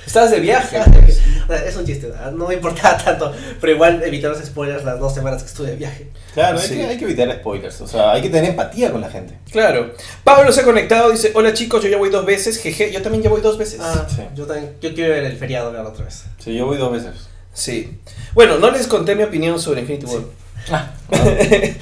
Estabas 0.05 0.31
de 0.31 0.39
viaje. 0.41 0.77
Sea, 1.47 1.57
Es 1.65 1.75
un 1.75 1.85
chiste, 1.85 2.09
no 2.35 2.47
me 2.47 2.53
importaba 2.55 2.97
tanto, 2.97 3.31
pero 3.59 3.73
igual 3.73 4.01
evité 4.03 4.27
los 4.27 4.37
spoilers 4.39 4.83
las 4.85 4.97
dos 4.99 5.13
semanas 5.13 5.43
que 5.43 5.49
estuve 5.49 5.71
de 5.71 5.75
viaje. 5.75 6.07
Claro, 6.33 6.57
hay, 6.59 6.67
Sí. 6.67 6.75
que, 6.75 6.83
hay 6.85 6.97
que 6.97 7.03
evitar 7.05 7.29
spoilers, 7.37 7.81
o 7.81 7.87
sea, 7.87 8.11
hay 8.13 8.21
que 8.21 8.29
tener 8.29 8.51
empatía 8.51 8.91
con 8.91 9.01
la 9.01 9.09
gente. 9.09 9.37
Claro. 9.51 9.91
Pablo 10.23 10.51
se 10.53 10.61
ha 10.61 10.63
conectado, 10.63 11.11
dice, 11.11 11.31
hola 11.35 11.53
chicos, 11.53 11.83
yo 11.83 11.89
ya 11.89 11.97
voy 11.97 12.09
dos 12.09 12.25
veces. 12.25 12.57
Jeje, 12.61 12.91
yo 12.93 13.01
también 13.01 13.23
ya 13.23 13.29
voy 13.29 13.41
dos 13.41 13.57
veces. 13.57 13.79
Ah, 13.81 14.05
Sí. 14.13 14.21
yo 14.35 14.45
también, 14.45 14.73
yo 14.81 14.93
quiero 14.93 15.13
ver 15.13 15.23
el 15.25 15.35
feriado 15.37 15.71
verlo 15.71 15.89
otra 15.89 16.05
vez. 16.05 16.23
Sí, 16.39 16.55
yo 16.55 16.65
voy 16.65 16.77
dos 16.77 16.91
veces. 16.91 17.11
Sí. 17.53 17.99
Bueno, 18.33 18.57
no 18.57 18.71
les 18.71 18.87
conté 18.87 19.15
mi 19.15 19.23
opinión 19.23 19.59
sobre 19.59 19.81
Infinity 19.81 20.05
War. 20.05 20.23
Ah, 20.71 20.91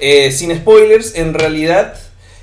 Eh, 0.00 0.30
sin 0.30 0.54
spoilers, 0.56 1.16
en 1.16 1.34
realidad 1.34 1.94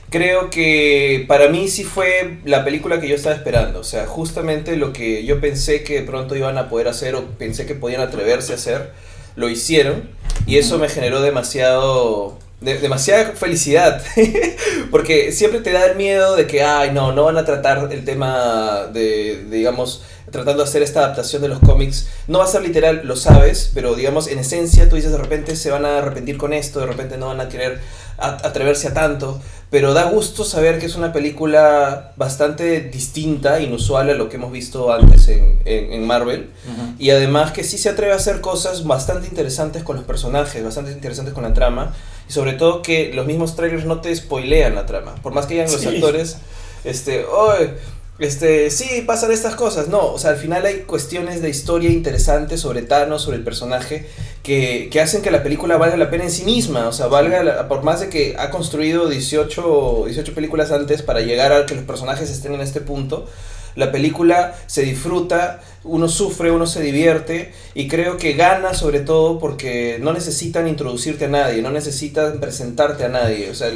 creo 0.10 0.50
que 0.50 1.24
para 1.28 1.48
mí 1.48 1.70
sí 1.70 1.86
fue 1.86 2.38
la 2.44 2.66
película 2.66 3.00
que 3.00 3.08
yo 3.08 3.16
estaba 3.16 3.34
esperando. 3.36 3.80
O 3.80 3.84
sea, 3.86 4.06
justamente 4.08 4.76
lo 4.76 4.92
que 4.92 5.24
yo 5.24 5.40
pensé 5.40 5.84
que 5.84 5.96
de 5.96 6.02
pronto 6.02 6.36
iban 6.36 6.58
a 6.58 6.68
poder 6.68 6.90
hacer 6.90 7.16
o 7.16 7.24
pensé 7.38 7.66
que 7.66 7.74
podían 7.76 8.02
atreverse 8.02 8.52
a 8.52 8.56
hacer, 8.56 8.92
lo 9.38 9.48
hicieron. 9.50 10.10
Y 10.46 10.58
eso 10.58 10.78
me 10.80 10.90
generó 10.90 11.22
demasiado 11.22 12.38
de- 12.60 12.78
demasiada 12.80 13.32
felicidad. 13.32 14.04
Porque 14.92 15.32
siempre 15.32 15.62
te 15.62 15.72
da 15.72 15.86
el 15.86 15.96
miedo 15.96 16.36
de 16.36 16.48
que, 16.48 16.62
ay, 16.62 16.92
no, 16.92 17.14
no 17.14 17.24
van 17.24 17.38
a 17.38 17.46
tratar 17.46 17.88
el 17.92 18.04
tema 18.04 18.88
de, 18.94 19.46
digamos, 19.50 20.04
tratando 20.32 20.64
de 20.64 20.70
hacer 20.70 20.82
esta 20.84 21.00
adaptación 21.02 21.42
de 21.42 21.48
los 21.50 21.60
cómics. 21.60 22.08
No 22.28 22.40
va 22.40 22.46
a 22.46 22.48
ser 22.48 22.62
literal, 22.64 23.02
lo 23.06 23.16
sabes, 23.16 23.72
pero 23.74 23.96
digamos, 23.96 24.28
en 24.28 24.40
esencia 24.40 24.90
tú 24.90 24.96
dices 24.96 25.12
de 25.12 25.18
repente 25.18 25.56
se 25.56 25.72
van 25.72 25.86
a 25.86 26.00
arrepentir 26.00 26.38
con 26.38 26.54
esto, 26.54 26.80
de 26.80 26.88
repente 26.88 27.18
no 27.18 27.28
van 27.28 27.40
a 27.42 27.50
querer 27.50 27.80
atreverse 28.18 28.88
a 28.88 28.94
tanto. 28.94 29.40
Pero 29.72 29.94
da 29.94 30.06
gusto 30.06 30.44
saber 30.46 30.80
que 30.80 30.86
es 30.86 30.96
una 30.96 31.12
película 31.12 32.14
bastante 32.16 32.80
distinta, 32.82 33.60
inusual 33.60 34.10
a 34.10 34.14
lo 34.14 34.30
que 34.30 34.38
hemos 34.38 34.52
visto 34.52 34.94
antes 34.94 35.28
en, 35.28 35.60
en- 35.66 35.92
en 35.92 36.08
Marvel. 36.08 36.50
Y 36.98 37.10
además 37.10 37.52
que 37.52 37.64
sí 37.64 37.78
se 37.78 37.90
atreve 37.90 38.14
a 38.14 38.16
hacer 38.16 38.40
cosas 38.42 38.86
bastante 38.86 39.28
interesantes 39.28 39.84
con 39.84 39.96
los 39.98 40.06
personajes, 40.06 40.64
bastante 40.64 40.92
interesantes 40.92 41.34
con 41.34 41.44
la 41.44 41.54
trama. 41.54 41.94
Y 42.30 42.32
sobre 42.32 42.54
todo 42.54 42.82
que 42.82 43.12
los 43.14 43.26
mismos 43.26 43.56
trailers 43.56 43.86
no 43.86 44.00
te 44.02 44.16
spoilean 44.16 44.76
la 44.76 44.86
trama. 44.86 45.16
Por 45.22 45.34
más 45.34 45.46
que 45.46 45.56
hayan 45.60 45.72
los 45.72 45.82
Sí. 45.82 45.88
actores, 45.88 46.38
este, 46.86 47.26
"Oye, 47.26 47.74
este, 48.18 48.72
sí, 48.72 49.04
pasan 49.06 49.32
estas 49.32 49.56
cosas. 49.56 49.90
No, 49.90 50.14
o 50.14 50.18
sea, 50.20 50.32
al 50.32 50.38
final 50.38 50.66
hay 50.66 50.82
cuestiones 50.82 51.42
de 51.42 51.50
historia 51.50 51.90
interesantes 51.90 52.62
sobre 52.62 52.82
Thanos, 52.82 53.24
sobre 53.24 53.38
el 53.38 53.44
personaje, 53.44 54.08
que, 54.44 54.88
que 54.92 55.02
hacen 55.02 55.22
que 55.22 55.32
la 55.32 55.44
película 55.44 55.78
valga 55.78 55.98
la 55.98 56.10
pena 56.10 56.24
en 56.24 56.32
sí 56.32 56.44
misma. 56.44 56.88
O 56.88 56.94
sea, 56.94 57.08
valga, 57.08 57.44
la- 57.44 57.68
por 57.68 57.84
más 57.84 58.00
de 58.00 58.10
que 58.10 58.36
ha 58.40 58.50
construido 58.52 59.10
18, 59.10 60.04
18 60.06 60.34
películas 60.34 60.72
antes 60.72 61.02
para 61.02 61.20
llegar 61.22 61.52
a 61.52 61.66
que 61.66 61.76
los 61.76 61.84
personajes 61.84 62.30
estén 62.30 62.54
en 62.54 62.62
este 62.62 62.80
punto, 62.82 63.28
la 63.76 63.92
película 63.92 64.56
se 64.68 64.84
disfruta, 64.84 65.60
uno 65.84 66.08
sufre, 66.08 66.50
uno 66.52 66.66
se 66.66 66.82
divierte 66.82 67.52
y 67.74 67.90
creo 67.90 68.16
que 68.16 68.32
gana 68.32 68.74
sobre 68.74 69.02
todo 69.02 69.38
porque 69.40 69.98
no 70.02 70.14
necesitan 70.14 70.70
introducirte 70.70 71.26
a 71.26 71.28
nadie, 71.28 71.62
no 71.62 71.72
necesitan 71.72 72.40
presentarte 72.40 73.04
a 73.04 73.10
nadie. 73.10 73.50
O 73.50 73.56
sea, 73.56 73.70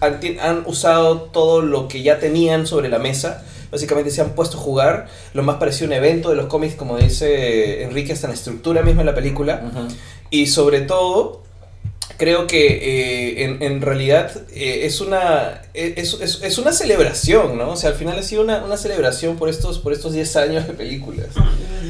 han, 0.00 0.20
han 0.40 0.62
usado 0.66 1.22
todo 1.22 1.62
lo 1.62 1.88
que 1.88 2.02
ya 2.02 2.18
tenían 2.18 2.66
sobre 2.66 2.90
la 2.90 2.98
mesa. 2.98 3.42
Básicamente 3.70 4.10
se 4.10 4.20
han 4.20 4.30
puesto 4.30 4.56
a 4.56 4.60
jugar 4.60 5.06
lo 5.34 5.42
más 5.42 5.56
parecido 5.56 5.86
a 5.86 5.88
un 5.88 5.92
evento 6.04 6.30
de 6.30 6.36
los 6.36 6.46
cómics, 6.46 6.74
como 6.74 6.96
dice 6.98 7.82
Enrique, 7.84 8.12
hasta 8.12 8.26
en 8.26 8.32
la 8.32 8.36
estructura 8.36 8.82
misma 8.82 9.02
de 9.02 9.06
la 9.06 9.14
película. 9.14 9.62
Y 10.30 10.46
sobre 10.46 10.80
todo, 10.80 11.42
creo 12.16 12.46
que 12.46 12.66
eh, 12.66 13.44
en, 13.44 13.62
en 13.62 13.80
realidad 13.80 14.30
eh, 14.52 14.80
es, 14.84 15.00
una, 15.00 15.62
eh, 15.74 15.94
es, 15.96 16.14
es- 16.20 16.40
es 16.42 16.58
una 16.58 16.72
celebración, 16.72 17.56
¿no? 17.58 17.70
O 17.70 17.76
sea, 17.76 17.90
al 17.90 17.96
final 17.96 18.18
ha 18.18 18.22
sido 18.22 18.42
una, 18.42 18.64
una 18.64 18.76
celebración 18.76 19.36
por 19.36 19.48
estos, 19.48 19.78
por 19.78 19.92
estos 19.92 20.12
10 20.12 20.36
años 20.36 20.66
de 20.66 20.74
películas. 20.74 21.28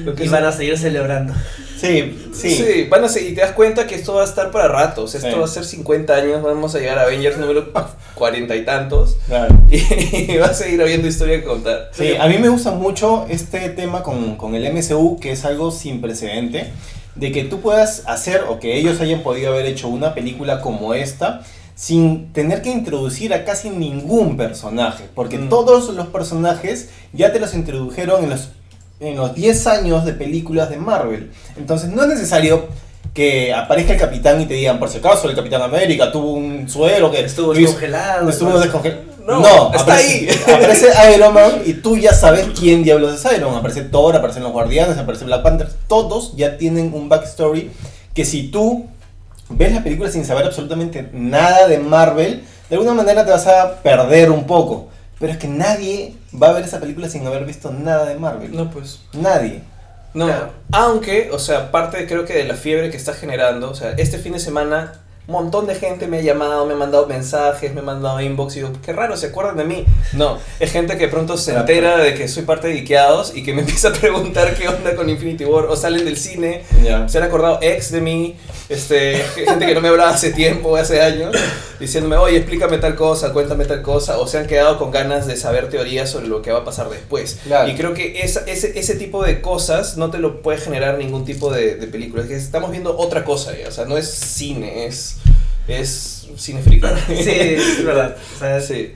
Lo 0.05 0.15
que 0.15 0.25
Y 0.25 0.29
van 0.29 0.45
a 0.45 0.53
seguir 0.53 0.79
celebrando. 0.79 1.35
Sí, 1.81 2.17
sí. 2.33 2.51
Sí. 2.57 2.87
van 2.91 3.05
a 3.05 3.09
seguir, 3.09 3.33
y 3.33 3.35
te 3.35 3.41
das 3.41 3.53
cuenta 3.53 3.87
que 3.87 3.95
esto 3.95 4.15
va 4.15 4.23
a 4.23 4.25
estar 4.25 4.51
para 4.51 4.69
ratos, 4.69 5.15
esto 5.15 5.29
Sí. 5.31 5.39
va 5.39 5.45
a 5.45 5.49
ser 5.49 5.65
50 5.65 6.15
años, 6.15 6.43
vamos 6.43 6.75
a 6.75 6.79
llegar 6.79 6.99
a 6.99 7.03
Avengers 7.03 7.39
número 7.39 7.73
40 8.15 8.55
y 8.57 8.65
tantos, 8.65 9.17
Claro. 9.27 9.55
y 9.71 10.37
va 10.37 10.47
a 10.47 10.55
seguir 10.55 10.81
habiendo 10.83 11.09
historia 11.09 11.39
que 11.41 11.45
contar. 11.47 11.91
Sí, 11.93 12.15
a 12.19 12.27
mí 12.29 12.39
me 12.39 12.49
gusta 12.49 12.71
mucho 12.73 13.27
este 13.29 13.69
tema 13.71 14.03
con, 14.03 14.37
con 14.37 14.55
el 14.55 14.65
MCU, 14.73 15.19
que 15.21 15.33
es 15.33 15.45
algo 15.45 15.71
sin 15.71 16.01
precedente, 16.01 16.71
de 17.15 17.33
que 17.33 17.45
tú 17.45 17.61
puedas 17.61 18.05
hacer 18.07 18.45
o 18.49 18.59
que 18.61 18.77
ellos 18.79 19.01
hayan 19.01 19.23
podido 19.23 19.53
haber 19.53 19.67
hecho 19.67 19.89
una 19.89 20.15
película 20.15 20.61
como 20.61 20.95
esta 20.95 21.43
sin 21.75 22.33
tener 22.35 22.61
que 22.61 22.71
introducir 22.71 23.33
a 23.33 23.45
casi 23.45 23.71
ningún 23.71 24.37
personaje, 24.37 25.05
porque 25.15 25.39
Mm. 25.39 25.49
todos 25.49 25.89
los 25.95 26.09
personajes 26.09 26.91
ya 27.15 27.33
te 27.33 27.41
los 27.41 27.55
introdujeron 27.55 28.23
en 28.25 28.31
los, 28.31 28.51
en 29.01 29.17
los 29.17 29.35
10 29.35 29.67
años 29.67 30.05
de 30.05 30.13
películas 30.13 30.71
de 30.71 30.77
Marvel. 30.77 31.31
Entonces 31.57 31.91
no 31.91 32.03
es 32.03 32.09
necesario 32.09 32.69
que 33.15 33.53
aparezca 33.53 33.95
el 33.95 33.99
capitán 33.99 34.41
y 34.41 34.47
te 34.47 34.55
digan, 34.55 34.79
por 34.79 34.89
si 34.89 34.99
acaso, 34.99 35.29
el 35.29 35.35
Capitán 35.35 35.63
América 35.63 36.13
tuvo 36.13 36.35
un 36.35 36.69
suero 36.69 37.11
que 37.11 37.21
Estuvo 37.21 37.53
descongelado. 37.53 38.29
Estuvo 38.29 38.59
descongelado. 38.59 39.11
No, 39.27 39.73
está 39.73 39.83
aparece, 39.83 40.13
ahí. 40.13 40.29
Aparece 40.55 40.89
Iron 41.15 41.35
Man 41.35 41.63
y 41.65 41.75
tú 41.75 41.97
ya 41.97 42.13
sabes 42.13 42.49
quién 42.59 42.83
diablos 42.83 43.15
es 43.15 43.33
Iron 43.33 43.51
Man. 43.51 43.61
Aparece 43.61 43.83
Thor, 43.83 44.17
aparecen 44.17 44.43
los 44.43 44.53
Guardianes, 44.53 44.97
aparece 44.99 45.25
Black 45.25 45.43
Panther. 45.43 45.69
Todos 45.89 46.37
ya 46.37 46.57
tienen 46.57 46.93
un 46.95 47.09
backstory 47.09 47.71
que 48.15 48.25
si 48.25 48.49
tú 48.49 48.87
ves 49.49 49.73
la 49.73 49.83
película 49.83 50.11
sin 50.11 50.25
saber 50.25 50.47
absolutamente 50.47 51.09
nada 51.13 51.67
de 51.67 51.79
Marvel, 51.79 52.45
de 52.69 52.77
alguna 52.77 52.95
manera 52.95 53.25
te 53.25 53.33
vas 53.33 53.47
a 53.47 53.83
perder 53.83 54.31
un 54.31 54.47
poco. 54.47 54.89
Pero 55.21 55.33
es 55.33 55.39
que 55.39 55.47
nadie 55.49 56.15
va 56.43 56.49
a 56.49 56.53
ver 56.53 56.65
esa 56.65 56.81
película 56.81 57.09
sin 57.09 57.25
haber 57.27 57.45
visto 57.45 57.71
nada 57.71 58.07
de 58.07 58.17
Marvel. 58.17 58.57
No, 58.57 58.71
pues. 58.71 59.01
Nadie. 59.13 59.63
No, 60.15 60.27
Claro. 60.27 60.51
aunque, 60.73 61.31
o 61.31 61.39
sea, 61.39 61.71
parte 61.71 62.05
creo 62.09 62.25
que 62.25 62.33
de 62.33 62.45
la 62.45 62.55
fiebre 62.55 62.91
que 62.91 62.97
está 62.97 63.13
generando, 63.13 63.71
o 63.71 63.75
sea, 63.75 63.93
este 63.93 64.19
fin 64.19 64.33
de 64.33 64.41
semana 64.41 64.95
montón 65.31 65.67
de 65.67 65.75
gente 65.75 66.07
me 66.07 66.19
ha 66.19 66.23
llamado, 66.23 66.67
me 66.67 66.75
ha 66.75 66.77
mandado 66.77 67.07
mensajes, 67.07 67.73
me 67.75 67.81
ha 67.81 67.83
mandado 67.85 68.21
inbox 68.21 68.57
y 68.57 68.61
digo, 68.61 68.73
qué 68.85 68.93
raro, 68.93 69.17
¿se 69.17 69.27
acuerdan 69.29 69.57
de 69.57 69.65
mí? 69.65 69.87
No, 70.13 70.39
es 70.59 70.73
gente 70.73 70.97
que 70.99 71.09
pronto 71.09 71.37
se 71.37 71.55
entera 71.55 71.97
de 71.99 72.15
que 72.15 72.29
soy 72.29 72.43
parte 72.45 72.69
de 72.69 72.75
Ikeados 72.77 73.33
y 73.35 73.43
que 73.43 73.53
me 73.55 73.61
empieza 73.63 73.89
a 73.89 73.93
preguntar 73.93 74.55
qué 74.55 74.69
onda 74.69 74.95
con 74.97 75.09
Infinity 75.09 75.45
War 75.45 75.67
o 75.67 75.77
salen 75.77 76.05
del 76.05 76.17
cine, 76.17 76.63
Ya. 76.85 77.09
se 77.09 77.19
han 77.19 77.25
acordado 77.25 77.59
ex 77.63 77.91
de 77.93 78.01
mí, 78.01 78.37
este, 78.69 79.17
gente 79.47 79.67
que 79.67 79.75
no 79.75 79.81
me 79.81 79.89
hablaba 79.89 80.11
hace 80.11 80.31
tiempo, 80.33 80.77
hace 80.77 81.01
años, 81.03 81.35
diciéndome, 81.79 82.17
oye, 82.17 82.37
explícame 82.39 82.79
tal 82.79 82.95
cosa, 82.95 83.33
cuéntame 83.33 83.65
tal 83.65 83.83
cosa, 83.83 84.19
o 84.19 84.27
se 84.27 84.39
han 84.39 84.47
quedado 84.47 84.79
con 84.79 84.91
ganas 84.91 85.27
de 85.27 85.37
saber 85.37 85.69
teorías 85.71 86.11
sobre 86.11 86.29
lo 86.29 86.43
que 86.43 86.53
va 86.53 86.59
a 86.61 86.65
pasar 86.65 86.89
después. 86.91 87.39
Claro. 87.45 87.69
Y 87.69 87.75
creo 87.75 87.95
que 87.95 88.21
esa- 88.23 88.45
ese, 88.47 88.79
ese 88.79 88.95
tipo 88.97 89.23
de 89.25 89.41
cosas 89.41 89.97
no 89.97 90.11
te 90.11 90.19
lo 90.19 90.43
puede 90.43 90.59
generar 90.59 90.99
ningún 90.99 91.25
tipo 91.25 91.51
de, 91.51 91.77
de 91.77 91.87
película. 91.87 92.23
Es 92.23 92.29
que 92.29 92.37
estamos 92.37 92.71
viendo 92.71 92.97
otra 92.99 93.25
cosa, 93.25 93.57
ya. 93.57 93.69
o 93.69 93.73
sea, 93.73 93.87
no 93.87 93.97
es 93.97 94.09
cine, 94.09 94.87
es, 94.87 95.17
es 95.71 96.29
cine 96.37 96.63
friki. 96.63 96.87
Sí, 97.09 97.31
es 97.31 97.85
verdad. 97.85 98.17
O 98.37 98.39
sea, 98.39 98.61
Sí. 98.61 98.95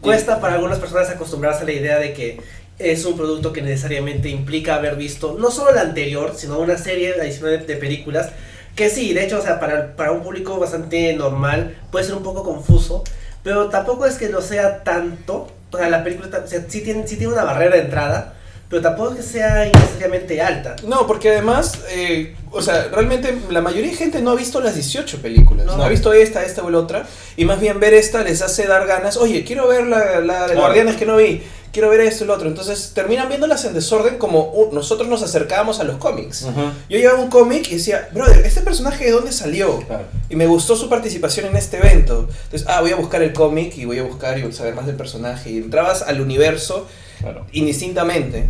Cuesta 0.00 0.40
para 0.40 0.54
algunas 0.54 0.80
personas 0.80 1.08
acostumbrarse 1.10 1.62
a 1.62 1.64
la 1.64 1.72
idea 1.72 1.98
de 1.98 2.12
que 2.12 2.40
es 2.78 3.04
un 3.04 3.16
producto 3.16 3.52
que 3.52 3.62
necesariamente 3.62 4.28
implica 4.28 4.74
haber 4.74 4.96
visto 4.96 5.36
no 5.38 5.50
solo 5.50 5.72
la 5.72 5.82
anterior, 5.82 6.34
sino 6.36 6.58
una 6.58 6.76
serie 6.76 7.14
adicional 7.20 7.60
de, 7.60 7.66
de 7.66 7.76
películas. 7.76 8.30
Que 8.74 8.90
sí, 8.90 9.14
de 9.14 9.24
hecho, 9.24 9.38
o 9.38 9.42
sea, 9.42 9.58
para, 9.58 9.96
para 9.96 10.12
un 10.12 10.22
público 10.22 10.58
bastante 10.58 11.12
normal 11.14 11.76
puede 11.90 12.04
ser 12.04 12.14
un 12.14 12.22
poco 12.22 12.42
confuso, 12.42 13.04
pero 13.42 13.68
tampoco 13.68 14.06
es 14.06 14.16
que 14.16 14.28
lo 14.28 14.42
sea 14.42 14.82
tanto. 14.82 15.48
O 15.70 15.78
sea, 15.78 15.88
la 15.88 16.04
película 16.04 16.42
o 16.44 16.46
sea, 16.46 16.64
sí, 16.68 16.82
tiene, 16.82 17.06
sí 17.06 17.16
tiene 17.16 17.32
una 17.32 17.44
barrera 17.44 17.76
de 17.76 17.82
entrada, 17.82 18.34
pero 18.68 18.82
tampoco 18.82 19.12
es 19.12 19.16
que 19.18 19.22
sea 19.22 19.66
innecesariamente 19.66 20.40
alta. 20.42 20.74
No, 20.84 21.06
porque 21.06 21.30
además, 21.30 21.78
eh, 21.90 22.34
o 22.50 22.60
sea, 22.60 22.88
realmente 22.90 23.36
la 23.50 23.60
mayoría 23.60 23.90
de 23.90 23.96
gente 23.96 24.20
no 24.20 24.32
ha 24.32 24.34
visto 24.34 24.60
las 24.60 24.74
18 24.74 25.22
películas. 25.22 25.66
No. 25.66 25.76
No, 25.76 25.84
ha 25.84 25.88
visto 25.88 26.12
esta, 26.12 26.42
esta 26.44 26.62
o 26.64 26.70
la 26.70 26.78
otra. 26.78 27.06
Y 27.36 27.44
más 27.44 27.60
bien 27.60 27.78
ver 27.78 27.94
esta 27.94 28.22
les 28.24 28.42
hace 28.42 28.66
dar 28.66 28.86
ganas. 28.86 29.16
Oye, 29.18 29.44
quiero 29.44 29.68
ver 29.68 29.86
la, 29.86 30.20
la 30.20 30.48
de. 30.48 30.56
Guardianes 30.56 30.96
que 30.96 31.06
no 31.06 31.16
vi. 31.16 31.42
Quiero 31.72 31.90
ver 31.90 32.00
esto 32.00 32.24
y 32.24 32.26
lo 32.26 32.34
otro. 32.34 32.48
Entonces 32.48 32.92
terminan 32.92 33.28
viéndolas 33.28 33.64
en 33.66 33.74
desorden 33.74 34.18
como 34.18 34.50
uh, 34.50 34.72
nosotros 34.72 35.08
nos 35.08 35.22
acercábamos 35.22 35.78
a 35.78 35.84
los 35.84 35.98
cómics. 35.98 36.42
Ujú. 36.42 36.62
Yo 36.88 36.98
llevaba 36.98 37.20
un 37.20 37.28
cómic 37.28 37.70
y 37.70 37.74
decía, 37.74 38.08
brother, 38.12 38.44
¿este 38.46 38.62
personaje 38.62 39.04
de 39.04 39.10
dónde 39.12 39.30
salió? 39.30 39.78
Claro. 39.80 40.04
Y 40.28 40.36
me 40.36 40.46
gustó 40.46 40.74
su 40.74 40.88
participación 40.88 41.46
en 41.46 41.56
este 41.56 41.76
evento. 41.76 42.28
Entonces, 42.44 42.66
ah, 42.66 42.80
voy 42.80 42.92
a 42.92 42.96
buscar 42.96 43.22
el 43.22 43.32
cómic 43.32 43.76
y 43.76 43.84
voy 43.84 43.98
a 43.98 44.02
buscar 44.02 44.38
y 44.38 44.52
saber 44.52 44.74
más 44.74 44.86
del 44.86 44.96
personaje. 44.96 45.50
Y 45.50 45.58
entrabas 45.58 46.02
al 46.02 46.20
universo 46.20 46.88
Claro. 47.20 47.46
indistintamente. 47.52 48.48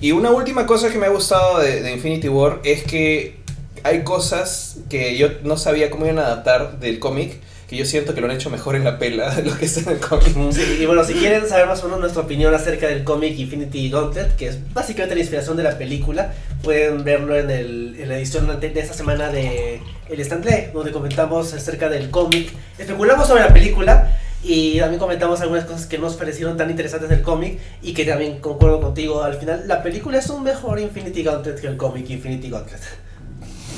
Y 0.00 0.12
una 0.12 0.30
última 0.30 0.66
cosa 0.66 0.90
que 0.90 0.98
me 0.98 1.06
ha 1.06 1.10
gustado 1.10 1.58
de, 1.58 1.82
de 1.82 1.92
Infinity 1.92 2.28
War 2.28 2.60
es 2.64 2.84
que 2.84 3.38
hay 3.82 4.02
cosas 4.02 4.78
que 4.88 5.16
yo 5.16 5.28
no 5.42 5.56
sabía 5.56 5.90
cómo 5.90 6.04
iban 6.04 6.18
a 6.18 6.26
adaptar 6.26 6.78
del 6.78 6.98
cómic, 6.98 7.40
que 7.68 7.76
yo 7.76 7.84
siento 7.84 8.14
que 8.14 8.20
lo 8.20 8.28
han 8.28 8.32
hecho 8.32 8.48
mejor 8.48 8.76
en 8.76 8.84
la 8.84 8.98
pela 8.98 9.34
de 9.34 9.42
lo 9.42 9.56
que 9.56 9.66
está 9.66 9.80
en 9.80 9.96
el 9.96 9.98
cómic. 9.98 10.28
Sí, 10.52 10.78
y 10.80 10.86
bueno, 10.86 11.04
si 11.04 11.14
quieren 11.14 11.46
saber 11.46 11.66
más 11.66 11.80
o 11.82 11.84
menos 11.84 12.00
nuestra 12.00 12.22
opinión 12.22 12.54
acerca 12.54 12.88
del 12.88 13.04
cómic 13.04 13.38
Infinity 13.38 13.90
Gauntlet, 13.90 14.36
que 14.36 14.48
es 14.48 14.72
básicamente 14.72 15.14
la 15.14 15.20
inspiración 15.20 15.56
de 15.56 15.62
la 15.64 15.76
película, 15.76 16.32
pueden 16.62 17.04
verlo 17.04 17.36
en, 17.36 17.50
el, 17.50 17.96
en 17.98 18.08
la 18.08 18.16
edición 18.16 18.58
de 18.58 18.80
esta 18.80 18.94
semana 18.94 19.30
de 19.30 19.80
El 20.08 20.20
Stanley, 20.20 20.70
donde 20.72 20.92
comentamos 20.92 21.52
acerca 21.52 21.88
del 21.88 22.10
cómic, 22.10 22.50
especulamos 22.78 23.26
sobre 23.28 23.42
la 23.42 23.52
película 23.52 24.18
y 24.42 24.78
también 24.78 25.00
comentamos 25.00 25.40
algunas 25.40 25.64
cosas 25.64 25.86
que 25.86 25.98
nos 25.98 26.14
parecieron 26.14 26.56
tan 26.56 26.70
interesantes 26.70 27.10
del 27.10 27.22
cómic 27.22 27.58
y 27.82 27.92
que 27.92 28.04
también 28.04 28.40
concuerdo 28.40 28.80
contigo, 28.80 29.22
al 29.22 29.34
final 29.34 29.64
la 29.66 29.82
película 29.82 30.18
es 30.18 30.28
un 30.30 30.42
mejor 30.42 30.78
Infinity 30.78 31.22
Gauntlet 31.22 31.60
que 31.60 31.66
el 31.66 31.76
cómic 31.76 32.08
Infinity 32.10 32.50
Gauntlet. 32.50 32.80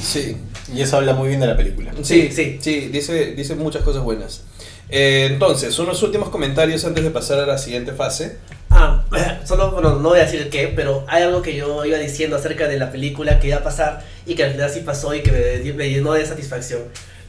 Sí, 0.02 0.36
Y 0.74 0.80
eso 0.82 0.96
habla 0.96 1.14
muy 1.14 1.28
bien 1.28 1.40
de 1.40 1.46
la 1.46 1.56
película. 1.56 1.92
sí, 2.02 2.30
Sí, 2.30 2.32
sí, 2.32 2.58
sí, 2.60 2.80
dice, 2.88 3.34
dice 3.34 3.54
muchas 3.54 3.82
cosas 3.82 4.02
buenas. 4.02 4.44
Eh, 4.88 5.28
entonces, 5.30 5.78
unos 5.78 6.02
últimos 6.02 6.30
comentarios 6.30 6.84
antes 6.84 7.04
de 7.04 7.10
pasar 7.10 7.38
a 7.38 7.46
la 7.46 7.58
siguiente 7.58 7.92
fase. 7.92 8.38
Ah, 8.70 9.04
solo, 9.44 9.70
bueno, 9.70 9.96
no 9.96 10.08
voy 10.10 10.18
a 10.18 10.24
decir 10.24 10.48
qué, 10.50 10.72
pero 10.74 11.04
hay 11.06 11.22
algo 11.22 11.42
que 11.42 11.54
yo 11.54 11.84
iba 11.84 11.98
diciendo 11.98 12.36
acerca 12.36 12.66
de 12.66 12.78
la 12.78 12.90
película 12.90 13.38
que 13.38 13.48
iba 13.48 13.58
a 13.58 13.62
pasar 13.62 14.04
y 14.26 14.34
que 14.34 14.44
al 14.44 14.52
final 14.52 14.70
sí 14.70 14.80
pasó 14.80 15.14
y 15.14 15.22
que 15.22 15.30
me, 15.32 15.72
me 15.74 15.90
llenó 15.90 16.12
de 16.12 16.26
satisfacción. 16.26 16.82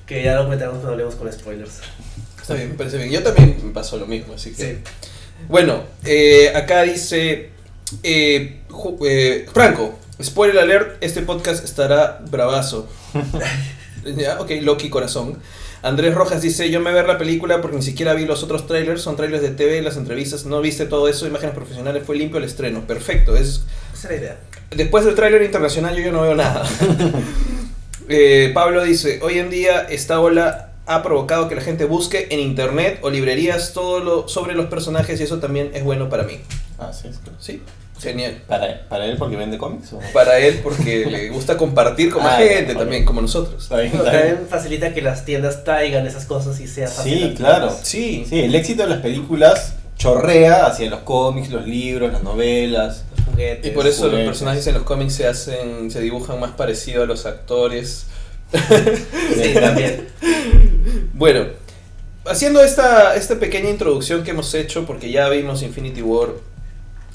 Que 0.06 0.24
ya 0.24 0.36
lo 0.36 0.44
comentaremos 0.44 0.80
cuando 0.80 0.94
hablemos 0.94 1.16
con 1.16 1.32
spoilers. 1.32 1.80
Está 2.42 2.56
bien, 2.56 2.70
me 2.70 2.76
parece 2.76 2.98
bien. 2.98 3.12
Yo 3.12 3.24
también 3.24 3.58
me 3.64 3.72
pasó 3.72 3.98
lo 3.98 4.08
mismo, 4.08 4.34
así 4.34 4.52
que... 4.52 4.64
Sí. 4.64 4.78
Bueno, 5.48 5.84
eh, 6.06 6.52
acá 6.56 6.84
dice 6.84 7.50
eh, 8.04 8.62
eh, 9.06 9.46
Franco, 9.52 10.00
spoiler 10.22 10.60
alert, 10.60 10.98
este 11.02 11.22
podcast 11.22 11.64
estará 11.64 12.22
bravazo. 12.30 12.88
ya, 14.18 14.40
ok, 14.40 14.52
Loki 14.62 14.90
corazón. 14.90 15.40
Andrés 15.84 16.14
Rojas 16.14 16.44
dice, 16.44 16.70
yo 16.70 16.80
me 16.80 16.94
ver 16.94 17.08
la 17.08 17.18
película 17.18 17.60
porque 17.60 17.78
ni 17.78 17.84
siquiera 17.84 18.14
vi 18.14 18.26
los 18.26 18.44
otros 18.44 18.68
trailers, 18.68 19.02
son 19.02 19.16
trailers 19.16 19.42
de 19.42 19.50
TV, 19.50 19.82
las 19.82 19.98
entrevistas, 19.98 20.46
no 20.46 20.62
viste 20.62 20.86
todo 20.86 21.08
eso, 21.08 21.26
imágenes 21.26 21.56
profesionales, 21.56 22.04
fue 22.06 22.16
limpio 22.16 22.38
el 22.38 22.44
estreno, 22.44 22.86
perfecto. 22.86 23.36
Es, 23.36 23.64
Esa 23.92 24.08
es 24.08 24.12
la 24.12 24.16
idea. 24.16 24.38
después 24.70 25.06
del 25.06 25.16
tráiler 25.16 25.42
internacional 25.42 25.96
yo 25.96 26.04
ya 26.04 26.12
no 26.12 26.22
veo 26.22 26.36
nada. 26.36 26.64
Pablo 28.54 28.84
dice, 28.84 29.20
hoy 29.24 29.40
en 29.40 29.50
día 29.50 29.88
esta 29.90 30.20
ola 30.20 30.71
ha 30.96 31.04
provocado 31.04 31.48
que 31.50 31.56
la 31.56 31.62
gente 31.62 31.86
busque 31.86 32.28
en 32.32 32.40
internet 32.40 33.00
o 33.02 33.10
librerías 33.10 33.74
todo 33.74 34.00
lo 34.00 34.28
sobre 34.28 34.54
los 34.56 34.68
personajes 34.68 35.20
y 35.20 35.24
eso 35.24 35.40
también 35.40 35.72
es 35.74 35.84
bueno 35.84 36.10
para 36.10 36.24
mí. 36.24 36.40
Ah, 36.80 36.92
sí, 36.94 37.08
es 37.08 37.18
claro. 37.18 37.38
Sí, 37.40 37.62
genial. 38.02 38.42
¿Para, 38.48 38.88
para 38.90 39.06
él 39.06 39.18
porque 39.18 39.36
vende 39.36 39.58
cómics? 39.58 39.94
¿o? 39.94 40.00
Para 40.14 40.40
él 40.40 40.60
porque 40.64 41.06
le 41.06 41.30
gusta 41.30 41.58
compartir 41.58 42.12
con 42.12 42.24
más 42.24 42.40
Ah, 42.40 42.44
gente 42.44 42.74
también, 42.76 43.06
como 43.06 43.22
nosotros. 43.22 43.68
También 43.70 44.48
facilita 44.50 44.94
que 44.94 45.02
las 45.02 45.26
tiendas 45.26 45.64
traigan 45.64 46.08
esas 46.08 46.26
cosas 46.26 46.60
y 46.60 46.68
sea 46.68 46.88
fácil. 46.88 47.30
Sí, 47.30 47.34
claro. 47.36 47.72
Sí, 47.84 48.26
Sí, 48.28 48.40
el 48.40 48.56
éxito 48.56 48.84
de 48.84 48.90
las 48.90 49.00
películas 49.00 49.76
chorrea 49.98 50.66
hacia 50.66 50.90
los 50.90 51.02
cómics, 51.02 51.50
los 51.52 51.68
libros, 51.68 52.12
las 52.12 52.24
novelas. 52.24 53.04
Los 53.16 53.26
juguetes. 53.28 53.72
Y 53.72 53.76
por 53.76 53.86
eso 53.86 54.08
los 54.08 54.22
personajes 54.22 54.66
en 54.66 54.74
los 54.74 54.84
cómics 54.84 55.14
se 55.14 55.28
hacen, 55.28 55.92
se 55.92 56.02
dibujan 56.02 56.40
más 56.40 56.52
parecido 56.52 57.04
a 57.04 57.06
los 57.06 57.28
actores. 57.28 58.08
Sí, 58.52 59.54
también. 59.54 60.08
Bueno, 61.14 61.46
haciendo 62.26 62.64
esta, 62.64 63.16
esta 63.16 63.36
pequeña 63.40 63.70
introducción 63.70 64.24
que 64.24 64.32
hemos 64.32 64.54
hecho, 64.54 64.86
porque 64.86 65.12
ya 65.12 65.30
vimos 65.30 65.62
Infinity 65.64 66.02
War 66.02 66.30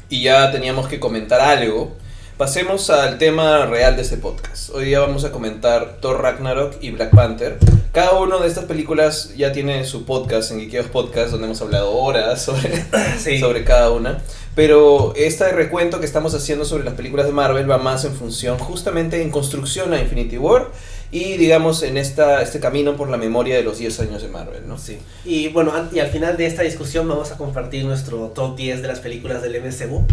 y 0.09 0.23
ya 0.23 0.51
teníamos 0.53 0.89
que 0.89 1.01
comentar 1.01 1.41
algo, 1.41 1.95
pasemos 2.39 2.91
al 2.91 3.19
tema 3.19 3.67
real 3.67 3.97
de 3.97 4.03
este 4.03 4.17
podcast. 4.17 4.71
Hoy 4.71 4.87
día 4.87 5.01
vamos 5.01 5.25
a 5.25 5.33
comentar 5.33 5.99
Thor 6.01 6.21
Ragnarok 6.23 6.77
y 6.81 6.91
Black 6.91 7.11
Panther. 7.11 7.59
Cada 7.93 8.13
una 8.13 8.39
de 8.39 8.47
estas 8.47 8.67
películas 8.67 9.35
ya 9.37 9.53
tiene 9.53 9.85
su 9.87 10.05
podcast 10.05 10.51
en 10.53 10.61
Geekeos 10.61 10.87
Podcast, 10.87 11.31
donde 11.31 11.47
hemos 11.47 11.63
hablado 11.63 11.93
horas 11.97 12.43
sobre, 12.43 12.85
Sí. 13.19 13.41
sobre 13.41 13.65
cada 13.65 13.91
una. 13.91 14.23
Pero 14.55 15.13
este 15.17 15.51
recuento 15.53 15.99
que 15.99 16.07
estamos 16.07 16.35
haciendo 16.35 16.65
sobre 16.65 16.85
las 16.85 16.95
películas 16.95 17.27
de 17.27 17.33
Marvel 17.33 17.71
va 17.71 17.79
más 17.79 18.05
en 18.05 18.15
función 18.15 18.59
justamente 18.59 19.21
en 19.23 19.31
construcción 19.31 19.93
a 19.95 20.01
Infinity 20.01 20.39
War 20.39 20.71
y 21.11 21.37
digamos 21.37 21.83
en 21.83 21.97
esta, 21.97 22.43
este 22.43 22.61
camino 22.61 22.97
por 22.97 23.09
la 23.09 23.17
memoria 23.17 23.57
de 23.57 23.63
los 23.63 23.79
10 23.79 24.01
años 24.01 24.23
de 24.23 24.29
Marvel, 24.29 24.67
¿no? 24.67 24.79
Sí. 24.79 24.99
Y 25.25 25.49
bueno, 25.49 25.73
y 25.93 25.99
al 26.01 26.09
final 26.09 26.37
de 26.37 26.47
esta 26.47 26.63
discusión 26.63 27.09
vamos 27.09 27.31
a 27.33 27.37
compartir 27.37 27.85
nuestro 27.85 28.29
top 28.29 28.57
10 28.57 28.83
de 28.83 28.89
las 28.89 29.01
películas 29.01 29.43
del 29.43 29.61
MCU, 29.63 30.05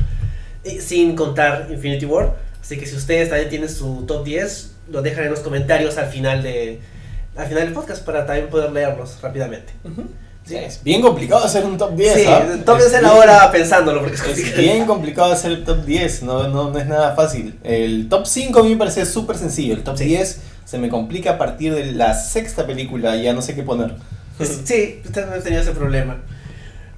y 0.63 0.79
sin 0.79 1.15
contar 1.15 1.67
Infinity 1.71 2.05
War. 2.05 2.35
Así 2.61 2.77
que 2.77 2.85
si 2.85 2.95
ustedes 2.95 3.29
también 3.29 3.49
tienen 3.49 3.69
su 3.69 4.03
top 4.07 4.23
10, 4.23 4.71
lo 4.91 5.01
dejan 5.01 5.25
en 5.25 5.31
los 5.31 5.41
comentarios 5.41 5.97
al 5.97 6.07
final, 6.09 6.41
de, 6.43 6.79
al 7.35 7.47
final 7.47 7.65
del 7.65 7.73
podcast 7.73 8.05
para 8.05 8.25
también 8.25 8.47
poder 8.49 8.71
leerlos 8.71 9.17
rápidamente. 9.21 9.73
Ujú. 9.83 10.03
Sí, 10.45 10.55
Es 10.57 10.83
bien 10.83 11.01
complicado 11.01 11.43
hacer 11.45 11.63
un 11.65 11.77
top 11.77 11.95
10. 11.95 12.13
sí 12.15 12.25
¿ah? 12.27 12.45
tómense 12.65 12.97
Es 12.97 13.01
la 13.01 13.13
hora 13.13 13.49
pensándolo 13.49 14.01
porque 14.01 14.15
es 14.15 14.21
Es 14.21 14.27
complicado. 14.27 14.61
bien 14.61 14.85
complicado 14.85 15.31
hacer 15.31 15.51
el 15.53 15.63
top 15.63 15.85
10, 15.85 16.23
no, 16.23 16.47
no, 16.49 16.69
no 16.69 16.77
es 16.79 16.85
nada 16.85 17.15
fácil. 17.15 17.57
El 17.63 18.07
top 18.09 18.25
5 18.27 18.59
a 18.59 18.63
mí 18.63 18.69
me 18.71 18.75
parece 18.77 19.05
súper 19.05 19.37
sencillo. 19.37 19.73
El 19.73 19.83
top 19.83 19.97
Sí. 19.97 20.03
10 20.05 20.41
se 20.65 20.77
me 20.77 20.89
complica 20.89 21.31
a 21.31 21.37
partir 21.37 21.73
de 21.73 21.91
la 21.91 22.13
sexta 22.13 22.65
película, 22.65 23.15
ya 23.15 23.33
no 23.33 23.41
sé 23.41 23.55
qué 23.55 23.63
poner. 23.63 23.95
Sí, 24.39 25.01
ustedes 25.05 25.27
no 25.27 25.41
tenido 25.41 25.61
ese 25.61 25.71
problema. 25.71 26.17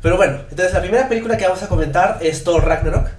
Pero 0.01 0.17
bueno, 0.17 0.39
entonces 0.50 0.74
la 0.74 0.81
primera 0.81 1.10
película 1.10 1.38
que 1.38 1.45
vamos 1.45 1.63
a 1.63 1.67
comentar 1.67 2.19
es 2.22 2.43
Thor 2.43 2.63
Ragnarok. 2.63 3.10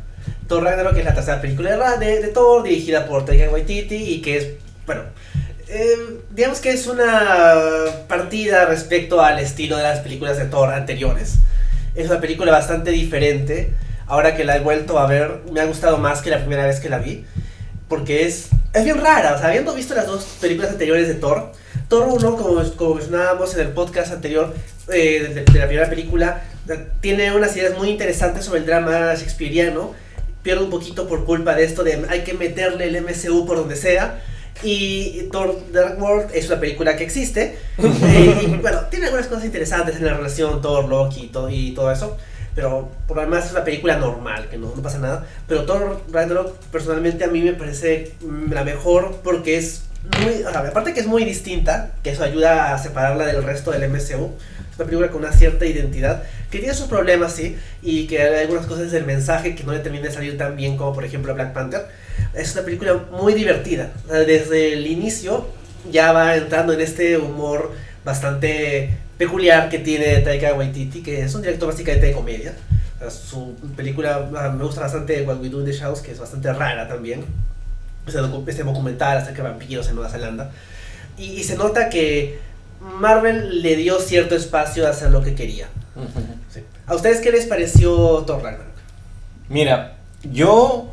Thor 0.49 0.63
Ragnarok 0.63 0.97
es 0.97 1.05
la 1.05 1.15
tercera 1.15 1.41
película 1.41 1.97
de, 1.97 2.21
de 2.21 2.29
Thor, 2.29 2.63
dirigida 2.63 3.07
por 3.07 3.25
Taika 3.25 3.51
Waititi 3.51 3.97
y 3.97 4.23
que 4.23 4.37
es, 4.37 4.47
bueno, 4.87 5.03
eh, 5.69 6.21
digamos 6.31 6.61
que 6.61 6.71
es 6.71 6.87
una 6.87 7.61
partida 8.07 8.67
respecto 8.67 9.21
al 9.21 9.41
estilo 9.41 9.77
de 9.77 9.83
las 9.83 9.99
películas 9.99 10.39
de 10.39 10.45
Thor 10.45 10.73
anteriores. 10.73 11.39
Es 11.95 12.09
una 12.09 12.21
película 12.21 12.53
bastante 12.53 12.93
diferente. 12.93 13.73
Ahora 14.07 14.37
que 14.37 14.45
la 14.45 14.57
he 14.57 14.61
vuelto 14.61 14.99
a 15.01 15.07
ver, 15.07 15.41
me 15.53 15.61
ha 15.61 15.65
gustado 15.65 15.99
más 15.99 16.23
que 16.23 16.31
la 16.31 16.39
primera 16.39 16.67
vez 16.67 16.79
que 16.79 16.89
la 16.89 16.99
vi. 16.99 17.25
Porque 17.89 18.27
es, 18.27 18.51
es 18.77 18.85
bien 18.85 18.99
rara. 19.01 19.35
O 19.35 19.39
sea, 19.39 19.49
habiendo 19.49 19.75
visto 19.75 19.95
las 19.95 20.07
dos 20.07 20.25
películas 20.41 20.71
anteriores 20.73 21.09
de 21.09 21.15
Thor, 21.15 21.53
Thor 21.89 22.07
1, 22.09 22.37
como, 22.37 22.63
como 22.77 22.95
mencionábamos 22.95 23.55
en 23.55 23.61
el 23.61 23.69
podcast 23.69 24.13
anterior 24.13 24.55
eh, 24.93 25.33
de, 25.35 25.45
de 25.53 25.59
la 25.59 25.67
primera 25.67 25.89
película, 25.89 26.43
tiene 27.01 27.33
unas 27.35 27.57
ideas 27.57 27.77
muy 27.79 27.91
interesantes 27.91 28.45
sobre 28.45 28.61
el 28.61 28.67
drama 28.67 29.15
shakespeariano. 29.15 29.95
Pierde 30.43 30.63
un 30.65 30.71
poquito 30.71 31.09
por 31.09 31.25
culpa 31.25 31.55
de 31.55 31.65
esto 31.65 31.83
de 31.83 32.07
hay 32.09 32.23
que 32.23 32.35
meterle 32.35 32.87
el 32.87 33.03
MCU 33.03 33.47
por 33.47 33.57
donde 33.57 33.77
sea. 33.77 34.23
Y 34.63 35.25
Thor 35.33 35.55
Dark 35.73 36.01
World 36.01 36.31
es 36.35 36.47
una 36.49 36.59
película 36.61 36.97
que 36.97 37.05
existe. 37.05 37.59
Eh, 37.79 38.39
y 38.43 38.47
bueno, 38.57 38.81
tiene 38.91 39.07
algunas 39.07 39.27
cosas 39.27 39.45
interesantes 39.45 39.97
en 39.97 40.07
la 40.07 40.15
relación 40.15 40.63
Thor, 40.63 40.89
Loki 40.89 41.25
y, 41.25 41.29
to- 41.29 41.51
y 41.51 41.73
todo 41.73 41.91
eso. 41.93 42.17
Pero 42.57 42.91
por 43.07 43.23
lo 43.23 43.39
es 43.39 43.53
una 43.53 43.65
película 43.65 43.99
normal, 43.99 44.49
que 44.49 44.57
no, 44.57 44.73
no 44.75 44.83
pasa 44.83 44.99
nada. 44.99 45.27
Pero 45.47 45.65
Thor 45.67 46.01
Ragnarok 46.11 46.57
personalmente 46.73 47.23
a 47.23 47.29
mí 47.29 47.43
me 47.43 47.53
parece 47.53 48.15
mm, 48.23 48.51
la 48.51 48.65
mejor 48.65 49.21
porque 49.23 49.59
es 49.59 49.83
muy... 50.19 50.43
o 50.43 50.51
sea, 50.51 50.61
aparte 50.61 50.95
que 50.95 51.01
es 51.01 51.07
muy 51.07 51.25
distinta, 51.25 51.93
que 52.03 52.11
eso 52.11 52.25
ayuda 52.25 52.75
a 52.75 52.79
separarla 52.79 53.27
del 53.27 53.43
resto 53.43 53.71
del 53.73 53.89
MCU. 53.91 54.33
Es 54.71 54.79
una 54.79 54.87
película 54.87 55.11
con 55.11 55.23
una 55.23 55.33
cierta 55.33 55.67
identidad, 55.67 56.23
que 56.51 56.59
tiene 56.59 56.73
sus 56.73 56.87
problemas, 56.87 57.35
sí, 57.35 57.59
y 57.83 58.07
que 58.07 58.23
hay 58.23 58.45
algunas 58.45 58.67
cosas 58.67 58.91
del 58.91 59.05
mensaje 59.05 59.55
que 59.55 59.65
no 59.65 59.73
le 59.73 59.81
termina 59.81 60.05
de 60.05 60.13
salir 60.13 60.39
tan 60.39 60.57
bien 60.57 60.79
como 60.79 60.95
por 60.95 61.05
ejemplo 61.05 61.35
Black 61.35 61.53
Panther. 61.53 61.87
Es 62.33 62.55
una 62.55 62.65
película 62.65 62.95
muy 63.13 63.35
divertida. 63.35 63.93
Desde 64.09 64.73
el 64.73 64.87
inicio 64.87 65.47
ya 65.91 66.13
va 66.13 66.37
entrando 66.37 66.73
en 66.73 66.81
este 66.81 67.19
humor 67.19 67.73
bastante 68.05 68.99
peculiar 69.19 69.69
que 69.69 69.79
tiene 69.79 70.19
Taika 70.19 70.55
Waititi, 70.55 71.03
que 71.03 71.23
es 71.23 71.35
un 71.35 71.43
director 71.43 71.69
básicamente 71.71 72.07
de 72.07 72.13
comedia. 72.13 72.55
Su 73.11 73.55
película 73.77 74.29
ah, 74.37 74.49
me 74.51 74.65
gusta 74.65 74.81
bastante 74.81 75.23
What 75.23 75.41
We 75.41 75.49
Do 75.51 75.61
in 75.61 75.67
the 75.67 75.73
Shadows, 75.73 76.01
que 76.01 76.13
es 76.13 76.19
bastante 76.19 76.53
rara 76.53 76.89
también. 76.89 77.25
Este, 78.07 78.21
docu- 78.21 78.45
documental 78.65 79.19
acerca 79.19 79.43
de 79.43 79.49
vampiros 79.51 79.89
en 79.89 79.97
Nueva 79.97 80.11
Zelanda. 80.11 80.51
Y, 81.19 81.25
y 81.33 81.45
se 81.45 81.57
nota 81.57 81.89
que 81.89 82.39
Marvel 83.01 83.63
le 83.63 83.77
dio 83.77 83.99
cierto 84.01 84.35
espacio 84.35 84.87
a 84.87 84.91
hacer 84.91 85.11
lo 85.11 85.23
que 85.23 85.35
quería. 85.35 85.67
Sí. 86.53 86.61
¿A 86.87 86.95
ustedes 86.95 87.21
qué 87.21 87.33
les 87.33 87.47
pareció 87.47 88.23
Thor 88.27 88.43
Ragnarok? 88.43 88.67
Mira, 89.49 89.97
yo 90.23 90.91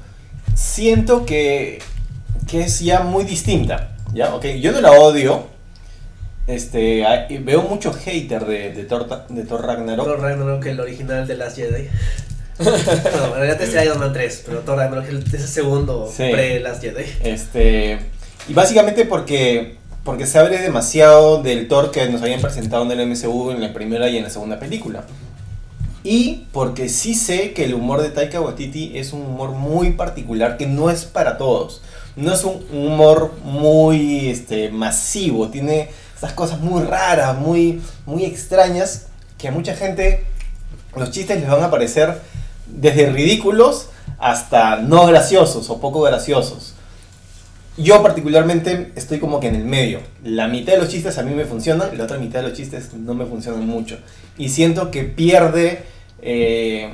siento 0.55 1.25
que, 1.25 1.79
que 2.47 2.61
es 2.61 2.79
ya 2.79 3.01
muy 3.01 3.23
distinta. 3.23 3.95
¿ya? 4.13 4.33
Okay, 4.35 4.59
yo 4.59 4.71
no 4.71 4.81
la 4.81 4.91
odio. 4.91 5.47
Este, 6.47 7.05
hay- 7.05 7.37
veo 7.37 7.61
mucho 7.61 7.93
hater 7.93 8.45
de, 8.45 8.73
de, 8.73 8.83
Thor, 8.83 9.07
de 9.29 9.43
Thor 9.43 9.65
Ragnarok. 9.65 10.05
Thor 10.05 10.19
Ragnarok, 10.19 10.65
el 10.65 10.79
original 10.79 11.25
de 11.25 11.37
Last 11.37 11.55
Jedi. 11.57 11.87
no, 12.59 12.75
en 12.75 13.33
realidad 13.35 13.61
es 13.61 13.83
Iron 13.85 13.99
Man 13.99 14.13
3, 14.13 14.43
pero 14.45 14.59
Thor 14.59 14.77
Ragnarok 14.77 15.05
es 15.07 15.33
el 15.33 15.47
segundo 15.47 16.07
Sí. 16.13 16.23
pre-Last 16.31 16.81
Jedi. 16.81 17.05
Este, 17.23 17.99
y 18.47 18.53
básicamente 18.53 19.05
porque, 19.05 19.77
porque 20.03 20.25
se 20.25 20.37
abre 20.37 20.59
demasiado 20.59 21.41
del 21.41 21.67
Thor 21.69 21.91
que 21.91 22.07
nos 22.09 22.21
habían 22.21 22.41
presentado 22.41 22.83
en 22.83 22.91
el 22.91 23.07
MCU 23.07 23.51
en 23.51 23.61
la 23.61 23.73
primera 23.73 24.09
y 24.09 24.17
en 24.17 24.23
la 24.23 24.29
segunda 24.29 24.59
película. 24.59 25.03
Y 26.03 26.47
porque 26.51 26.89
sí 26.89 27.15
sé 27.15 27.53
que 27.53 27.63
el 27.63 27.73
humor 27.73 28.01
de 28.01 28.09
Taika 28.09 28.41
Waititi 28.41 28.97
es 28.97 29.13
un 29.13 29.21
humor 29.21 29.51
muy 29.51 29.91
particular 29.91 30.57
que 30.57 30.67
no 30.67 30.89
es 30.89 31.05
para 31.05 31.37
todos. 31.37 31.81
No 32.17 32.33
es 32.33 32.43
un 32.43 32.63
humor 32.73 33.31
muy 33.45 34.29
este, 34.29 34.69
masivo, 34.69 35.47
tiene 35.47 35.89
esas 36.23 36.33
cosas 36.33 36.61
muy 36.61 36.83
raras, 36.83 37.37
muy, 37.37 37.81
muy 38.05 38.23
extrañas, 38.23 39.07
que 39.37 39.49
a 39.49 39.51
mucha 39.51 39.75
gente 39.75 40.23
los 40.95 41.11
chistes 41.11 41.37
les 41.37 41.49
van 41.49 41.61
a 41.61 41.69
parecer 41.69 42.17
desde 42.65 43.09
ridículos 43.09 43.89
hasta 44.19 44.77
no 44.77 45.05
graciosos 45.05 45.69
o 45.69 45.81
poco 45.81 46.01
graciosos. 46.01 46.75
Yo 47.75 48.01
particularmente 48.01 48.93
estoy 48.95 49.19
como 49.19 49.41
que 49.41 49.47
en 49.47 49.55
el 49.55 49.65
medio. 49.65 49.99
La 50.23 50.47
mitad 50.47 50.73
de 50.73 50.79
los 50.79 50.87
chistes 50.87 51.17
a 51.17 51.23
mí 51.23 51.35
me 51.35 51.43
funcionan, 51.43 51.97
la 51.97 52.05
otra 52.05 52.17
mitad 52.19 52.39
de 52.41 52.47
los 52.47 52.57
chistes 52.57 52.93
no 52.93 53.15
me 53.15 53.25
funcionan 53.25 53.67
mucho. 53.67 53.97
Y 54.37 54.47
siento 54.47 54.91
que 54.91 55.03
pierde, 55.03 55.83
eh, 56.21 56.89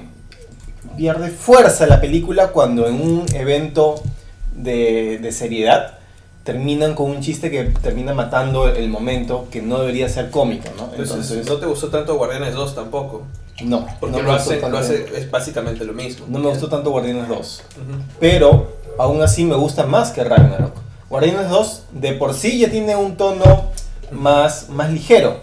pierde 0.98 1.30
fuerza 1.30 1.86
la 1.86 2.02
película 2.02 2.48
cuando 2.48 2.88
en 2.88 2.96
un 2.96 3.26
evento 3.36 4.02
de, 4.56 5.20
de 5.22 5.32
seriedad 5.32 5.99
terminan 6.54 6.96
con 6.96 7.12
un 7.12 7.22
chiste 7.22 7.52
que 7.52 7.66
termina 7.66 8.16
matando 8.16 8.68
el 8.68 8.90
momento 8.90 9.46
que 9.52 9.62
no 9.62 9.78
debería 9.82 10.10
ser 10.10 10.32
cómico, 10.32 10.68
¿no? 10.76 10.90
Entonces, 10.98 11.46
no 11.48 11.58
te 11.58 11.68
gustó 11.68 11.90
tanto 11.90 12.16
Guardianes 12.18 12.56
2 12.56 12.74
tampoco. 12.74 13.22
no, 13.64 13.86
Porque 14.00 14.18
no 14.18 14.24
lo, 14.24 14.32
hace, 14.34 14.56
tanto. 14.56 14.70
lo 14.70 14.78
hace, 14.80 15.06
es 15.16 15.30
básicamente 15.30 15.86
lo 15.86 15.94
mismo. 15.94 16.26
No 16.28 16.40
me 16.40 16.50
gustó 16.50 16.68
tanto 16.68 16.90
Guardianes 16.90 17.28
2. 17.28 17.38
Ujú. 17.76 18.02
pero 18.20 18.78
aún 18.98 19.22
así 19.22 19.46
me 19.46 19.56
gusta 19.56 19.86
más 19.86 20.10
que 20.10 20.24
Ragnarok. 20.24 20.74
Guardianes 21.08 21.50
2 21.50 21.84
de 21.92 22.14
por 22.14 22.34
sí 22.34 22.58
ya 22.58 22.72
tiene 22.72 22.96
un 22.96 23.16
tono 23.16 23.66
más, 24.12 24.70
más 24.70 24.92
ligero, 24.92 25.42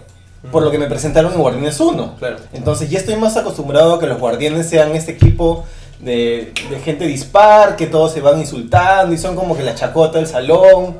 por 0.51 0.61
lo 0.61 0.71
que 0.71 0.77
me 0.77 0.87
presentaron 0.87 1.31
en 1.31 1.39
Guardianes 1.39 1.79
1. 1.79 2.15
Claro. 2.19 2.35
Entonces 2.51 2.89
ya 2.89 2.99
estoy 2.99 3.15
más 3.15 3.37
acostumbrado 3.37 3.93
a 3.93 3.99
que 4.01 4.07
los 4.07 4.19
Guardianes 4.19 4.67
sean 4.67 4.93
este 4.93 5.13
equipo 5.13 5.63
de, 5.99 6.53
gente 6.83 7.05
dispar, 7.07 7.75
que 7.75 7.87
todos 7.87 8.13
se 8.13 8.21
van 8.21 8.39
insultando 8.39 9.13
y 9.13 9.17
son 9.17 9.35
como 9.35 9.57
que 9.57 9.63
la 9.63 9.75
chacota 9.75 10.19
del 10.19 10.27
salón. 10.27 10.97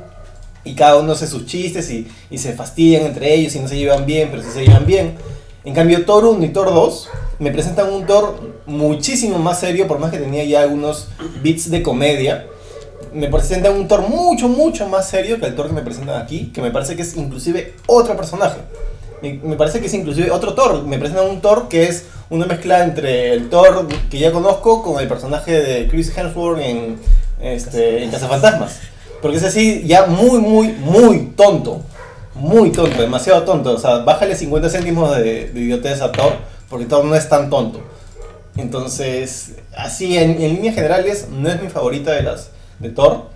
y 0.64 0.74
cada 0.74 0.96
uno 0.98 1.12
hace 1.12 1.26
sus 1.26 1.46
chistes 1.46 1.90
y, 1.90 2.08
y 2.30 2.38
se 2.38 2.52
fastidian 2.52 3.06
entre 3.06 3.32
ellos 3.32 3.54
y 3.54 3.60
no 3.60 3.68
se 3.68 3.76
llevan 3.76 4.04
bien, 4.04 4.28
pero 4.30 4.42
sí 4.42 4.50
se 4.52 4.64
llevan 4.64 4.86
bien. 4.86 5.14
En 5.64 5.74
cambio, 5.74 6.04
Thor 6.04 6.24
1 6.24 6.44
y 6.44 6.48
Thor 6.48 6.72
2 6.72 7.08
me 7.38 7.50
presentan 7.50 7.92
un 7.92 8.06
Thor 8.06 8.54
muchísimo 8.66 9.38
más 9.38 9.60
serio, 9.60 9.86
por 9.86 9.98
más 9.98 10.10
que 10.10 10.18
tenía 10.18 10.44
ya 10.44 10.62
algunos 10.62 11.08
bits 11.42 11.70
de 11.70 11.82
comedia. 11.82 12.46
Me 13.12 13.28
presentan 13.28 13.74
un 13.74 13.86
Thor 13.86 14.08
mucho, 14.08 14.48
mucho 14.48 14.88
más 14.88 15.08
serio 15.08 15.38
que 15.38 15.46
el 15.46 15.54
Thor 15.54 15.68
que 15.68 15.74
me 15.74 15.82
presentan 15.82 16.20
aquí, 16.20 16.50
que 16.52 16.62
me 16.62 16.70
parece 16.70 16.96
que 16.96 17.02
es 17.02 17.16
inclusive 17.16 17.74
otro 17.86 18.16
personaje. 18.16 18.58
Me, 19.22 19.34
me 19.34 19.56
parece 19.56 19.80
que 19.80 19.86
es 19.86 19.94
inclusive 19.94 20.30
otro 20.30 20.54
Thor. 20.54 20.84
Me 20.84 20.98
presentan 20.98 21.28
un 21.28 21.40
Thor 21.40 21.68
que 21.68 21.84
es 21.84 22.06
una 22.30 22.46
mezcla 22.46 22.84
entre 22.84 23.32
el 23.32 23.48
Thor 23.48 23.88
que 24.10 24.18
ya 24.18 24.32
conozco 24.32 24.82
con 24.82 25.00
el 25.00 25.08
personaje 25.08 25.60
de 25.60 25.88
Chris 25.88 26.16
Hemsworth 26.16 26.60
en, 26.60 26.98
este, 27.40 28.04
en 28.04 28.10
Cazafantasmas. 28.10 28.80
Porque 29.22 29.38
es 29.38 29.44
así, 29.44 29.84
ya 29.86 30.06
muy, 30.06 30.38
muy, 30.40 30.68
muy 30.72 31.32
tonto. 31.36 31.82
Muy 32.34 32.70
tonto, 32.70 33.00
demasiado 33.00 33.42
tonto. 33.42 33.72
O 33.72 33.78
sea, 33.78 33.98
bájale 33.98 34.36
50 34.36 34.70
céntimos 34.70 35.16
de, 35.16 35.48
de 35.48 35.60
idiotez 35.60 36.00
a 36.02 36.12
Thor, 36.12 36.34
porque 36.68 36.86
Thor 36.86 37.04
no 37.04 37.14
es 37.14 37.28
tan 37.28 37.50
tonto. 37.50 37.80
Entonces, 38.56 39.54
así, 39.76 40.16
en, 40.16 40.40
en 40.42 40.54
líneas 40.54 40.74
generales, 40.74 41.28
no 41.30 41.48
es 41.48 41.60
mi 41.62 41.68
favorita 41.68 42.12
de 42.12 42.22
las 42.22 42.50
de 42.78 42.90
Thor. 42.90 43.26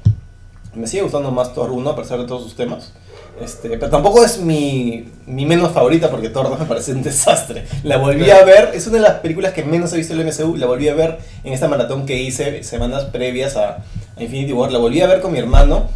Me 0.74 0.86
sigue 0.86 1.02
gustando 1.02 1.30
más 1.30 1.54
Thor 1.54 1.70
1, 1.70 1.90
a 1.90 1.96
pesar 1.96 2.18
de 2.18 2.26
todos 2.26 2.42
sus 2.42 2.54
temas. 2.54 2.92
Este, 3.40 3.70
pero 3.70 3.90
tampoco 3.90 4.22
es 4.24 4.38
mi, 4.38 5.08
mi 5.26 5.46
menos 5.46 5.72
favorita 5.72 6.10
porque 6.10 6.28
Thor 6.28 6.48
2 6.48 6.60
me 6.60 6.66
parece 6.66 6.92
un 6.92 7.02
desastre. 7.02 7.66
La 7.82 7.96
volví 7.96 8.30
a 8.30 8.44
ver, 8.44 8.70
es 8.74 8.86
una 8.86 8.96
de 8.98 9.02
las 9.02 9.14
películas 9.20 9.52
que 9.52 9.64
menos 9.64 9.92
he 9.92 9.96
visto 9.96 10.12
en 10.14 10.20
el 10.20 10.26
MCU. 10.26 10.56
La 10.56 10.66
volví 10.66 10.88
a 10.88 10.94
ver 10.94 11.18
en 11.42 11.52
esta 11.52 11.66
maratón 11.68 12.06
que 12.06 12.20
hice 12.20 12.62
semanas 12.62 13.04
previas 13.04 13.56
a, 13.56 13.78
a 14.16 14.22
Infinity 14.22 14.52
War. 14.52 14.70
La 14.70 14.78
volví 14.78 15.00
a 15.00 15.06
ver 15.06 15.20
con 15.20 15.32
mi 15.32 15.38
hermano 15.38 15.88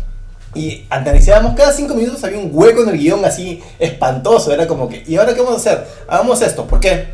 y 0.54 0.86
analizábamos 0.90 1.54
cada 1.54 1.72
cinco 1.72 1.94
minutos 1.94 2.24
había 2.24 2.38
un 2.38 2.50
hueco 2.52 2.82
en 2.82 2.88
el 2.88 2.98
guion 2.98 3.24
así 3.24 3.62
espantoso. 3.78 4.52
Era 4.52 4.66
como 4.66 4.88
que, 4.88 5.04
¿y 5.06 5.16
ahora 5.16 5.34
qué 5.34 5.40
vamos 5.42 5.54
a 5.54 5.56
hacer? 5.58 5.86
Hagamos 6.08 6.40
esto. 6.42 6.64
¿Por 6.66 6.80
qué? 6.80 7.08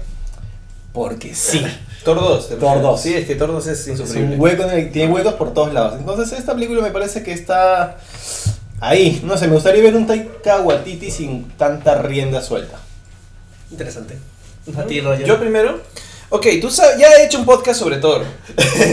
Porque 0.92 1.35
sí. 1.35 1.64
Thor 2.04 2.18
2. 2.20 2.48
¿te 2.48 2.54
Thor 2.56 2.61
refieres? 2.62 2.82
2. 2.82 3.00
Sí, 3.00 3.14
es 3.14 3.26
que 3.26 3.35
Thor 3.37 3.52
2 3.52 3.66
es 3.66 3.80
Es 3.80 3.88
insufrible. 3.88 4.35
un 4.37 4.40
hueco 4.40 4.62
en 4.64 4.70
el- 4.70 4.92
tiene 4.92 5.12
huecos 5.12 5.35
por 5.35 5.52
todos 5.54 5.72
lados. 5.72 5.94
Entonces 5.98 6.37
esta 6.38 6.54
película 6.54 6.80
me 6.82 6.90
parece 6.90 7.22
que 7.22 7.32
está 7.32 7.96
ahí. 8.82 9.22
No 9.24 9.38
sé, 9.38 9.46
me 9.46 9.54
gustaría 9.54 9.82
ver 9.82 9.96
un 9.96 10.06
Taika 10.06 10.60
Waititi 10.60 11.10
sin 11.10 11.48
tanta 11.52 12.02
rienda 12.02 12.42
suelta. 12.42 12.78
Interesante. 13.70 14.18
A 14.76 14.84
ti, 14.84 15.00
Roger. 15.00 15.26
Yo 15.26 15.40
primero. 15.40 15.80
Ok, 16.28 16.46
tú 16.62 16.70
sabes, 16.70 16.98
ya 16.98 17.08
he 17.08 17.26
hecho 17.26 17.38
un 17.38 17.44
podcast 17.44 17.78
sobre 17.78 17.98
Thor. 17.98 18.24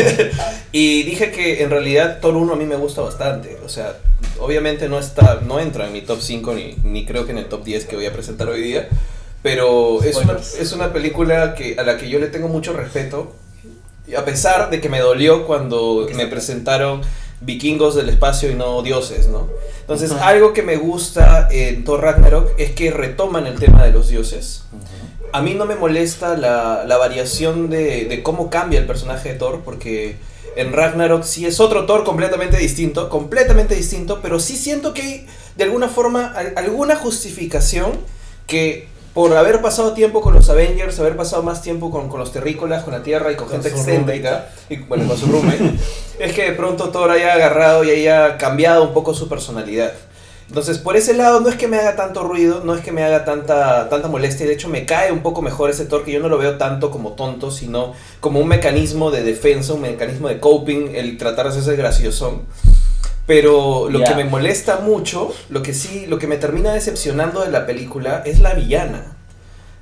y 0.74 1.04
dije 1.04 1.32
que 1.32 1.64
en 1.64 1.70
realidad 1.70 2.20
Thor 2.20 2.36
1 2.36 2.54
a 2.54 2.56
mí 2.56 2.66
me 2.66 2.76
gusta 2.76 3.02
bastante. 3.02 3.58
O 3.66 3.70
sea, 3.70 3.98
obviamente 4.40 4.90
no 4.90 5.00
está, 5.00 5.40
no 5.42 5.60
entra 5.60 5.88
en 5.88 5.94
mi 5.94 6.02
top 6.02 6.20
5 6.22 6.54
ni, 6.54 6.76
ni 6.84 7.06
creo 7.06 7.26
que 7.26 7.32
en 7.32 7.38
el 7.38 7.46
top 7.46 7.64
10 7.64 7.86
que 7.86 7.96
voy 7.96 8.06
a 8.06 8.14
presentar 8.14 8.50
hoy 8.50 8.62
día. 8.62 8.90
Pero 9.42 10.04
es 10.04 10.18
una, 10.18 10.34
es 10.34 10.74
una 10.74 10.92
película 10.92 11.56
que, 11.56 11.78
a 11.80 11.84
la 11.84 11.98
que 11.98 12.10
yo 12.10 12.20
le 12.20 12.28
tengo 12.28 12.50
mucho 12.50 12.74
respeto. 12.74 13.34
y 14.06 14.16
A 14.16 14.26
pesar 14.26 14.70
de 14.70 14.82
que 14.82 14.90
me 14.90 15.00
dolió 15.00 15.48
cuando 15.48 16.08
me 16.14 16.28
presentaron 16.28 17.02
vikingos 17.42 17.96
del 17.96 18.10
espacio 18.10 18.50
y 18.52 18.56
no 18.56 18.82
dioses, 18.82 19.28
¿no? 19.28 19.48
Entonces, 19.82 20.12
algo 20.12 20.54
que 20.54 20.62
me 20.62 20.76
gusta 20.78 21.48
en 21.52 21.84
Thor 21.84 22.02
Ragnarok 22.02 22.52
es 22.60 22.72
que 22.72 22.92
retoman 22.92 23.48
el 23.48 23.58
tema 23.60 23.84
de 23.84 23.92
los 23.92 24.10
dioses. 24.10 24.64
A 25.32 25.42
mí 25.42 25.54
no 25.54 25.66
me 25.66 25.76
molesta 25.76 26.36
la, 26.38 26.84
la 26.86 26.98
variación 26.98 27.70
de, 27.70 28.06
de 28.06 28.24
cómo 28.24 28.50
cambia 28.50 28.80
el 28.80 28.86
personaje 28.88 29.30
de 29.34 29.36
Thor, 29.40 29.62
porque 29.64 30.18
en 30.56 30.74
Ragnarok 30.74 31.24
sí 31.24 31.46
es 31.46 31.60
otro 31.60 31.86
Thor 31.86 32.04
completamente 32.04 32.58
distinto, 32.58 33.10
completamente 33.10 33.76
distinto, 33.76 34.20
pero 34.22 34.40
sí 34.40 34.56
siento 34.58 34.94
que 34.94 35.02
hay 35.02 35.28
de 35.56 35.64
alguna 35.64 35.88
forma 35.88 36.28
al- 36.36 36.54
alguna 36.58 36.96
justificación 36.96 37.92
que 38.48 38.88
por 39.20 39.36
haber 39.36 39.62
pasado 39.62 39.92
tiempo 39.92 40.22
con 40.22 40.34
los 40.34 40.50
Avengers, 40.50 40.98
haber 40.98 41.18
pasado 41.18 41.44
más 41.44 41.62
tiempo 41.62 41.92
con, 41.92 42.08
con 42.08 42.22
los 42.22 42.32
terrícolas, 42.32 42.86
con 42.86 42.94
la 42.94 43.04
Tierra 43.04 43.34
y 43.34 43.36
con, 43.36 43.50
Con 43.50 43.62
gente 43.62 43.68
excéntrica, 43.68 44.48
y 44.70 44.78
bueno, 44.78 45.10
con 45.10 45.18
su 45.18 45.26
roommate, 45.26 45.74
es 46.20 46.34
que 46.34 46.44
de 46.44 46.52
pronto 46.54 46.88
Thor 46.88 47.12
haya 47.12 47.34
agarrado 47.34 47.84
y 47.84 47.90
haya 47.90 48.38
cambiado 48.38 48.82
un 48.82 48.94
poco 48.94 49.14
su 49.14 49.28
personalidad. 49.28 49.92
Entonces, 50.48 50.78
por 50.78 50.96
ese 50.96 51.16
lado, 51.16 51.42
no 51.42 51.50
es 51.50 51.58
que 51.58 51.68
me 51.68 51.76
haga 51.76 51.98
tanto 51.98 52.24
ruido, 52.24 52.62
no 52.64 52.74
es 52.74 52.80
que 52.80 52.94
me 52.94 53.04
haga 53.04 53.26
tanta, 53.26 53.90
tanta 53.90 54.08
molestia, 54.08 54.46
de 54.46 54.54
hecho 54.54 54.70
me 54.70 54.86
cae 54.86 55.12
un 55.12 55.20
poco 55.20 55.42
mejor 55.42 55.70
ese 55.70 55.84
Thor, 55.84 56.06
que 56.06 56.14
yo 56.14 56.22
no 56.22 56.30
lo 56.30 56.38
veo 56.38 56.58
tanto 56.58 56.90
como 56.90 57.12
tonto, 57.12 57.52
sino 57.52 57.96
como 58.22 58.40
un 58.40 58.48
mecanismo 58.48 59.12
de 59.12 59.24
defensa, 59.24 59.74
un 59.74 59.82
mecanismo 59.82 60.30
de 60.30 60.40
coping, 60.40 60.96
el 60.96 61.18
tratar 61.18 61.48
de 61.48 61.52
hacerse 61.52 61.76
graciosón. 61.76 62.44
Pero 63.30 63.92
lo 63.92 64.04
que 64.04 64.16
me 64.16 64.24
molesta 64.24 64.80
mucho, 64.80 65.32
lo 65.50 65.62
que 65.62 65.76
sí, 65.76 66.08
lo 66.08 66.18
que 66.18 66.26
me 66.26 66.38
termina 66.38 66.74
decepcionando 66.74 67.46
de 67.46 67.52
la 67.52 67.68
película 67.68 68.24
es 68.26 68.40
la 68.40 68.56
villana. 68.56 69.19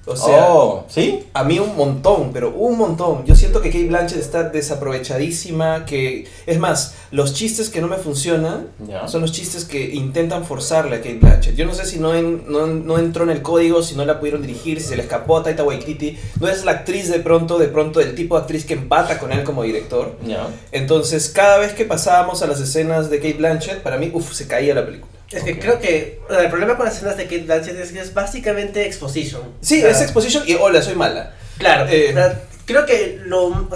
O 0.10 0.16
sea, 0.16 0.48
oh, 0.50 0.86
¿sí? 0.88 1.24
a 1.34 1.44
mí 1.44 1.60
un 1.60 1.76
montón, 1.76 2.32
pero 2.34 2.52
un 2.52 2.78
montón. 2.78 3.26
Yo 3.26 3.36
siento 3.36 3.62
que 3.62 3.70
Kate 3.70 3.88
Blanchett 3.88 4.20
está 4.20 4.44
desaprovechadísima, 4.44 5.86
que 5.86 6.28
es 6.46 6.60
más, 6.60 6.96
los 7.12 7.34
chistes 7.34 7.70
que 7.70 7.82
no 7.82 7.88
me 7.88 7.98
funcionan 7.98 8.68
son 9.08 9.22
los 9.22 9.32
chistes 9.32 9.66
que 9.66 9.94
intentan 9.96 10.46
forzarle 10.46 10.96
a 10.96 11.00
Kate 11.00 11.20
Blanchett. 11.22 11.56
Yo 11.56 11.66
no 11.66 11.74
sé 11.74 11.86
si 11.86 12.00
no, 12.00 12.16
en- 12.16 12.44
no, 12.50 12.68
no 12.68 12.98
entró 13.00 13.24
en 13.24 13.32
el 13.32 13.42
código, 13.42 13.84
si 13.84 13.96
no 13.96 14.06
la 14.06 14.20
pudieron 14.20 14.42
dirigir, 14.42 14.80
si 14.82 14.88
se 14.88 14.96
le 14.96 15.04
escapó 15.04 15.38
a 15.38 15.44
Taika 15.44 15.64
Waititi. 15.64 16.18
No 16.40 16.48
es 16.48 16.64
la 16.66 16.72
actriz 16.72 17.10
de 17.10 17.20
pronto, 17.20 17.58
de 17.58 17.68
pronto 17.68 18.00
el 18.00 18.16
tipo 18.16 18.36
de 18.36 18.42
actriz 18.42 18.66
que 18.66 18.74
empata 18.76 19.20
con 19.20 19.32
él 19.32 19.44
como 19.44 19.64
director. 19.64 20.16
Ya. 20.26 20.48
Entonces, 20.72 21.30
cada 21.30 21.58
vez 21.58 21.74
que 21.74 21.86
pasábamos 21.86 22.42
a 22.42 22.48
las 22.48 22.60
escenas 22.60 23.10
de 23.10 23.18
Kate 23.18 23.34
Blanchett, 23.34 23.82
para 23.84 23.98
mí, 23.98 24.10
uff, 24.14 24.34
se 24.34 24.48
caía 24.48 24.74
la 24.74 24.86
película. 24.86 25.12
Es 25.32 25.44
que 25.44 25.54
Ok. 25.54 25.60
creo 25.60 25.80
que 25.80 26.20
o 26.30 26.32
sea, 26.34 26.42
el 26.44 26.50
problema 26.50 26.78
con 26.78 26.86
las 26.86 26.96
escenas 26.96 27.18
de 27.18 27.24
Kate 27.26 27.40
Blanchett 27.44 27.76
es 27.78 27.92
que 27.92 28.00
es 28.00 28.14
básicamente 28.14 28.86
exposition. 28.86 29.42
Sí, 29.62 29.80
O 29.80 29.82
sea, 29.82 29.90
es 29.92 30.02
exposition 30.02 30.44
y 30.48 30.56
hola, 30.56 30.82
soy 30.82 30.96
mala. 30.96 31.34
Claro, 31.58 31.90
Eh. 31.90 32.10
o 32.12 32.14
sea, 32.14 32.42
creo 32.66 32.86
que 32.86 33.20
lo, 33.26 33.46
o 33.48 33.68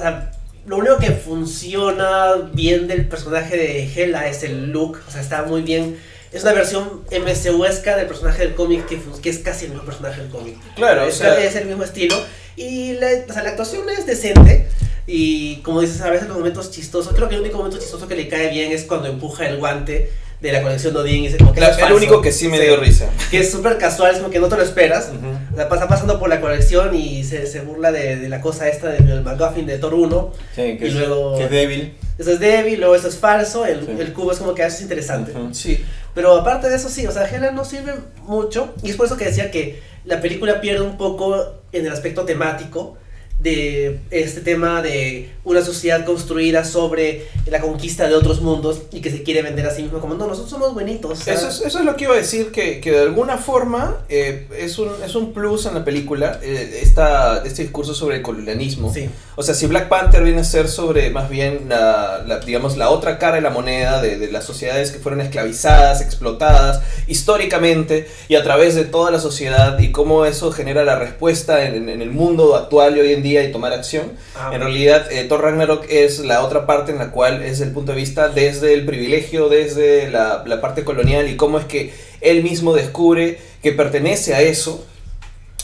lo 0.65 0.77
único 0.77 0.97
que 0.97 1.11
funciona 1.11 2.33
bien 2.53 2.87
del 2.87 3.07
personaje 3.07 3.57
de 3.57 3.91
Hela 3.93 4.27
es 4.27 4.43
el 4.43 4.71
look, 4.71 4.99
o 5.07 5.11
sea, 5.11 5.21
está 5.21 5.43
muy 5.43 5.61
bien. 5.61 5.97
Es 6.31 6.43
una 6.43 6.53
versión 6.53 7.01
MCUesca 7.11 7.97
del 7.97 8.07
personaje 8.07 8.43
del 8.43 8.55
cómic 8.55 8.85
que, 8.87 8.99
que 9.21 9.29
es 9.29 9.39
casi 9.39 9.65
el 9.65 9.71
mismo 9.71 9.85
personaje 9.85 10.21
del 10.21 10.29
cómic. 10.29 10.55
Claro, 10.75 11.03
o 11.03 11.07
es, 11.07 11.15
sea- 11.15 11.43
es 11.43 11.55
el 11.55 11.65
mismo 11.65 11.83
estilo. 11.83 12.15
Y 12.55 12.93
la, 12.93 13.07
o 13.29 13.33
sea, 13.33 13.43
la 13.43 13.49
actuación 13.49 13.89
es 13.89 14.05
decente. 14.05 14.67
Y 15.07 15.57
como 15.57 15.81
dices, 15.81 15.99
a 16.01 16.09
veces 16.09 16.27
los 16.29 16.37
momentos 16.37 16.71
chistosos. 16.71 17.13
Creo 17.13 17.27
que 17.27 17.35
el 17.35 17.41
único 17.41 17.57
momento 17.57 17.77
chistoso 17.79 18.07
que 18.07 18.15
le 18.15 18.29
cae 18.29 18.49
bien 18.49 18.71
es 18.71 18.83
cuando 18.85 19.09
empuja 19.09 19.47
el 19.49 19.57
guante 19.57 20.09
de 20.41 20.51
la 20.51 20.61
colección 20.63 20.93
de 20.93 20.99
Odín 21.01 21.23
y 21.23 21.27
dice 21.27 21.37
como 21.37 21.53
que 21.53 21.59
es 21.61 21.67
el 21.67 21.73
falso. 21.75 21.95
único 21.95 22.19
que 22.21 22.31
sí 22.31 22.47
me 22.47 22.59
dio 22.59 22.75
risa. 22.77 23.09
Que 23.29 23.41
es 23.41 23.51
súper 23.51 23.77
casual, 23.77 24.11
es 24.13 24.17
como 24.17 24.31
que 24.31 24.39
no 24.39 24.47
te 24.47 24.57
lo 24.57 24.63
esperas. 24.63 25.11
O 25.53 25.55
sea, 25.55 25.69
pasa 25.69 25.87
pasando 25.87 26.19
por 26.19 26.29
la 26.29 26.41
colección 26.41 26.95
y 26.95 27.23
se, 27.23 27.45
se 27.45 27.61
burla 27.61 27.91
de, 27.91 28.15
de 28.15 28.27
la 28.27 28.41
cosa 28.41 28.67
esta 28.67 28.89
del 28.89 29.21
McGuffin 29.21 29.67
de 29.67 29.77
Thor 29.77 29.93
1. 29.93 30.31
Sí, 30.55 30.77
que 30.77 30.85
Y 30.85 30.87
es, 30.87 30.93
luego- 30.95 31.37
que 31.37 31.43
es 31.43 31.49
débil. 31.51 31.95
Eso 32.17 32.31
es 32.31 32.39
débil, 32.39 32.79
luego 32.79 32.95
eso 32.95 33.07
es 33.07 33.17
falso. 33.17 33.65
El, 33.65 33.85
Sí. 33.85 33.91
el 33.99 34.13
cubo 34.13 34.31
es 34.31 34.39
como 34.39 34.55
que 34.55 34.63
eso 34.63 34.77
es 34.77 34.81
interesante. 34.81 35.31
Sí. 35.53 35.83
Pero 36.15 36.35
aparte 36.35 36.69
de 36.69 36.75
eso, 36.75 36.89
sí, 36.89 37.05
o 37.07 37.11
sea, 37.11 37.25
Hela 37.29 37.51
no 37.51 37.63
sirve 37.63 37.93
mucho. 38.23 38.73
Y 38.83 38.89
es 38.89 38.95
por 38.95 39.05
eso 39.05 39.17
que 39.17 39.25
decía 39.25 39.51
que 39.51 39.79
la 40.05 40.21
película 40.21 40.59
pierde 40.59 40.81
un 40.81 40.97
poco 40.97 41.35
en 41.71 41.85
el 41.85 41.91
aspecto 41.91 42.23
temático 42.25 42.97
de 43.41 43.99
este 44.11 44.41
tema 44.41 44.81
de 44.81 45.31
una 45.43 45.63
sociedad 45.63 46.05
construida 46.05 46.63
sobre 46.63 47.25
la 47.47 47.59
conquista 47.59 48.07
de 48.07 48.13
otros 48.13 48.41
mundos 48.41 48.83
y 48.91 49.01
que 49.01 49.09
se 49.09 49.23
quiere 49.23 49.41
vender 49.41 49.65
a 49.65 49.71
sí 49.71 49.81
mismo 49.81 49.99
como 49.99 50.13
no, 50.13 50.27
nosotros 50.27 50.51
somos 50.51 50.73
buenitos. 50.75 51.27
Eso 51.27 51.49
es, 51.49 51.61
eso 51.61 51.79
es 51.79 51.85
lo 51.85 51.95
que 51.95 52.03
iba 52.03 52.13
a 52.13 52.17
decir, 52.17 52.51
que, 52.51 52.79
que 52.79 52.91
de 52.91 52.99
alguna 52.99 53.37
forma 53.37 54.05
eh, 54.09 54.47
es, 54.59 54.77
un, 54.77 54.89
es 55.03 55.15
un 55.15 55.33
plus 55.33 55.65
en 55.65 55.73
la 55.73 55.83
película, 55.83 56.39
eh, 56.43 56.81
esta, 56.83 57.43
este 57.43 57.63
discurso 57.63 57.95
sobre 57.95 58.17
el 58.17 58.21
colonialismo. 58.21 58.93
Sí. 58.93 59.09
O 59.35 59.41
sea, 59.41 59.55
si 59.55 59.65
Black 59.65 59.89
Panther 59.89 60.23
viene 60.23 60.41
a 60.41 60.43
ser 60.43 60.67
sobre 60.67 61.09
más 61.09 61.27
bien 61.27 61.65
la, 61.67 62.23
la, 62.27 62.39
digamos, 62.39 62.77
la 62.77 62.91
otra 62.91 63.17
cara 63.17 63.37
de 63.37 63.41
la 63.41 63.49
moneda 63.49 64.01
de, 64.01 64.19
de 64.19 64.31
las 64.31 64.45
sociedades 64.45 64.91
que 64.91 64.99
fueron 64.99 65.21
esclavizadas, 65.21 66.01
explotadas 66.01 66.81
históricamente 67.07 68.07
y 68.27 68.35
a 68.35 68.43
través 68.43 68.75
de 68.75 68.83
toda 68.83 69.09
la 69.09 69.19
sociedad 69.19 69.79
y 69.79 69.91
cómo 69.91 70.25
eso 70.25 70.51
genera 70.51 70.83
la 70.83 70.99
respuesta 70.99 71.65
en, 71.65 71.89
en 71.89 72.01
el 72.03 72.11
mundo 72.11 72.55
actual 72.55 72.97
y 72.97 72.99
hoy 72.99 73.13
en 73.13 73.23
día 73.23 73.30
y 73.43 73.51
tomar 73.51 73.71
acción. 73.73 74.11
Ah, 74.35 74.51
En 74.53 74.61
realidad, 74.61 75.11
eh, 75.11 75.23
Thor 75.23 75.41
Ragnarok 75.41 75.85
es 75.89 76.19
la 76.19 76.43
otra 76.43 76.65
parte 76.65 76.91
en 76.91 76.97
la 76.97 77.11
cual 77.11 77.41
es 77.43 77.61
el 77.61 77.71
punto 77.71 77.91
de 77.93 77.97
vista 77.97 78.27
desde 78.29 78.73
el 78.73 78.85
privilegio, 78.85 79.47
desde 79.49 80.09
la, 80.11 80.43
la 80.45 80.59
parte 80.61 80.83
colonial 80.83 81.29
y 81.29 81.35
cómo 81.37 81.57
es 81.59 81.65
que 81.65 81.93
él 82.19 82.43
mismo 82.43 82.73
descubre 82.73 83.37
que 83.63 83.71
pertenece 83.71 84.33
a 84.35 84.41
eso 84.41 84.85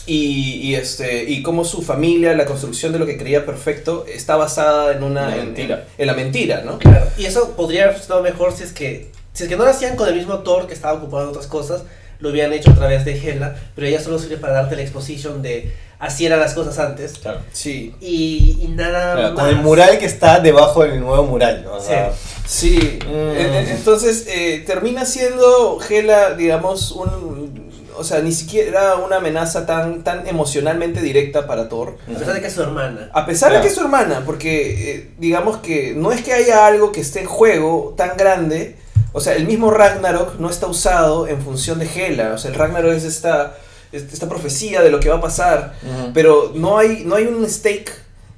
y, 0.06 0.60
y, 0.62 0.74
este, 0.74 1.24
y 1.24 1.42
cómo 1.42 1.64
su 1.64 1.82
familia, 1.82 2.34
la 2.34 2.46
construcción 2.46 2.92
de 2.92 2.98
lo 2.98 3.04
que 3.06 3.18
creía 3.18 3.44
perfecto, 3.44 4.06
está 4.12 4.36
basada 4.36 4.92
en 4.96 5.02
una 5.02 5.34
en- 5.36 5.46
mentira. 5.46 5.84
En, 5.98 6.02
en 6.02 6.06
la 6.06 6.14
mentira, 6.14 6.62
¿no? 6.64 6.78
Claro, 6.78 7.06
y 7.18 7.26
eso 7.26 7.54
podría 7.56 7.82
haber 7.84 7.94
funcionado 7.96 8.22
mejor 8.22 8.52
si 8.56 8.62
es 8.64 8.72
que 8.72 9.10
si 9.34 9.44
es 9.44 9.48
que 9.50 9.56
no 9.56 9.64
lo 9.64 9.70
hacían 9.70 9.94
con 9.96 10.08
el 10.08 10.16
mismo 10.16 10.38
Thor 10.40 10.66
que 10.66 10.74
estaba 10.74 10.94
ocupado 10.94 11.24
en 11.24 11.28
otras 11.28 11.46
cosas, 11.46 11.82
lo 12.18 12.30
hubieran 12.30 12.52
hecho 12.52 12.70
a 12.70 12.74
través 12.74 13.04
de 13.04 13.12
Hela, 13.20 13.54
pero 13.76 13.86
ella 13.86 14.00
solo 14.00 14.18
sirve 14.18 14.36
para 14.38 14.54
darte 14.54 14.74
la 14.74 14.82
exposición 14.82 15.42
de 15.42 15.72
así 15.98 16.26
eran 16.26 16.40
las 16.40 16.54
cosas 16.54 16.78
antes. 16.78 17.18
Claro. 17.18 17.40
Sí, 17.52 17.94
Y, 18.00 18.58
y 18.62 18.68
nada 18.68 19.14
Claro, 19.14 19.34
más. 19.34 19.40
con 19.44 19.48
el 19.48 19.56
mural 19.56 19.98
que 19.98 20.06
está 20.06 20.40
debajo 20.40 20.82
del 20.84 21.00
nuevo 21.00 21.24
mural, 21.24 21.64
¿no? 21.64 21.74
O 21.74 21.80
Sí. 21.80 21.86
sea, 21.88 22.12
sí. 22.46 22.98
Mm. 23.06 23.10
En- 23.40 23.54
en- 23.54 23.68
Entonces 23.68 24.24
eh, 24.28 24.62
termina 24.66 25.04
siendo 25.04 25.78
Hela, 25.88 26.34
digamos, 26.34 26.92
un... 26.92 27.68
O 28.00 28.04
sea, 28.04 28.20
ni 28.20 28.30
siquiera 28.30 28.94
una 28.94 29.16
amenaza 29.16 29.66
tan, 29.66 30.04
tan 30.04 30.24
emocionalmente 30.28 31.00
directa 31.00 31.48
para 31.48 31.68
Thor. 31.68 31.96
A 32.06 32.16
pesar 32.16 32.34
de 32.34 32.40
que 32.40 32.46
es 32.46 32.52
su 32.52 32.62
hermana. 32.62 33.10
A 33.12 33.26
pesar 33.26 33.52
de 33.52 33.60
que 33.60 33.66
es 33.66 33.74
su 33.74 33.80
hermana, 33.80 34.22
porque 34.24 34.92
eh, 34.92 35.10
digamos 35.18 35.56
que 35.56 35.94
no 35.96 36.12
es 36.12 36.22
que 36.22 36.32
haya 36.32 36.64
algo 36.64 36.92
que 36.92 37.00
esté 37.00 37.18
en 37.22 37.26
juego 37.26 37.94
tan 37.96 38.16
grande, 38.16 38.76
o 39.12 39.20
sea, 39.20 39.34
el 39.34 39.46
mismo 39.48 39.72
Ragnarok 39.72 40.38
no 40.38 40.48
está 40.48 40.68
usado 40.68 41.26
en 41.26 41.42
función 41.42 41.80
de 41.80 41.86
Hela, 41.92 42.34
o 42.34 42.38
sea, 42.38 42.52
el 42.52 42.56
Ragnarok 42.56 42.92
es 42.92 43.02
esta, 43.02 43.56
es- 43.56 43.67
esta 43.92 44.28
profecía 44.28 44.82
de 44.82 44.90
lo 44.90 45.00
que 45.00 45.08
va 45.08 45.16
a 45.16 45.20
pasar, 45.20 45.74
pero 46.14 46.52
no 46.54 46.78
hay, 46.78 47.04
no 47.04 47.14
hay 47.16 47.24
un 47.26 47.48
stake 47.48 47.90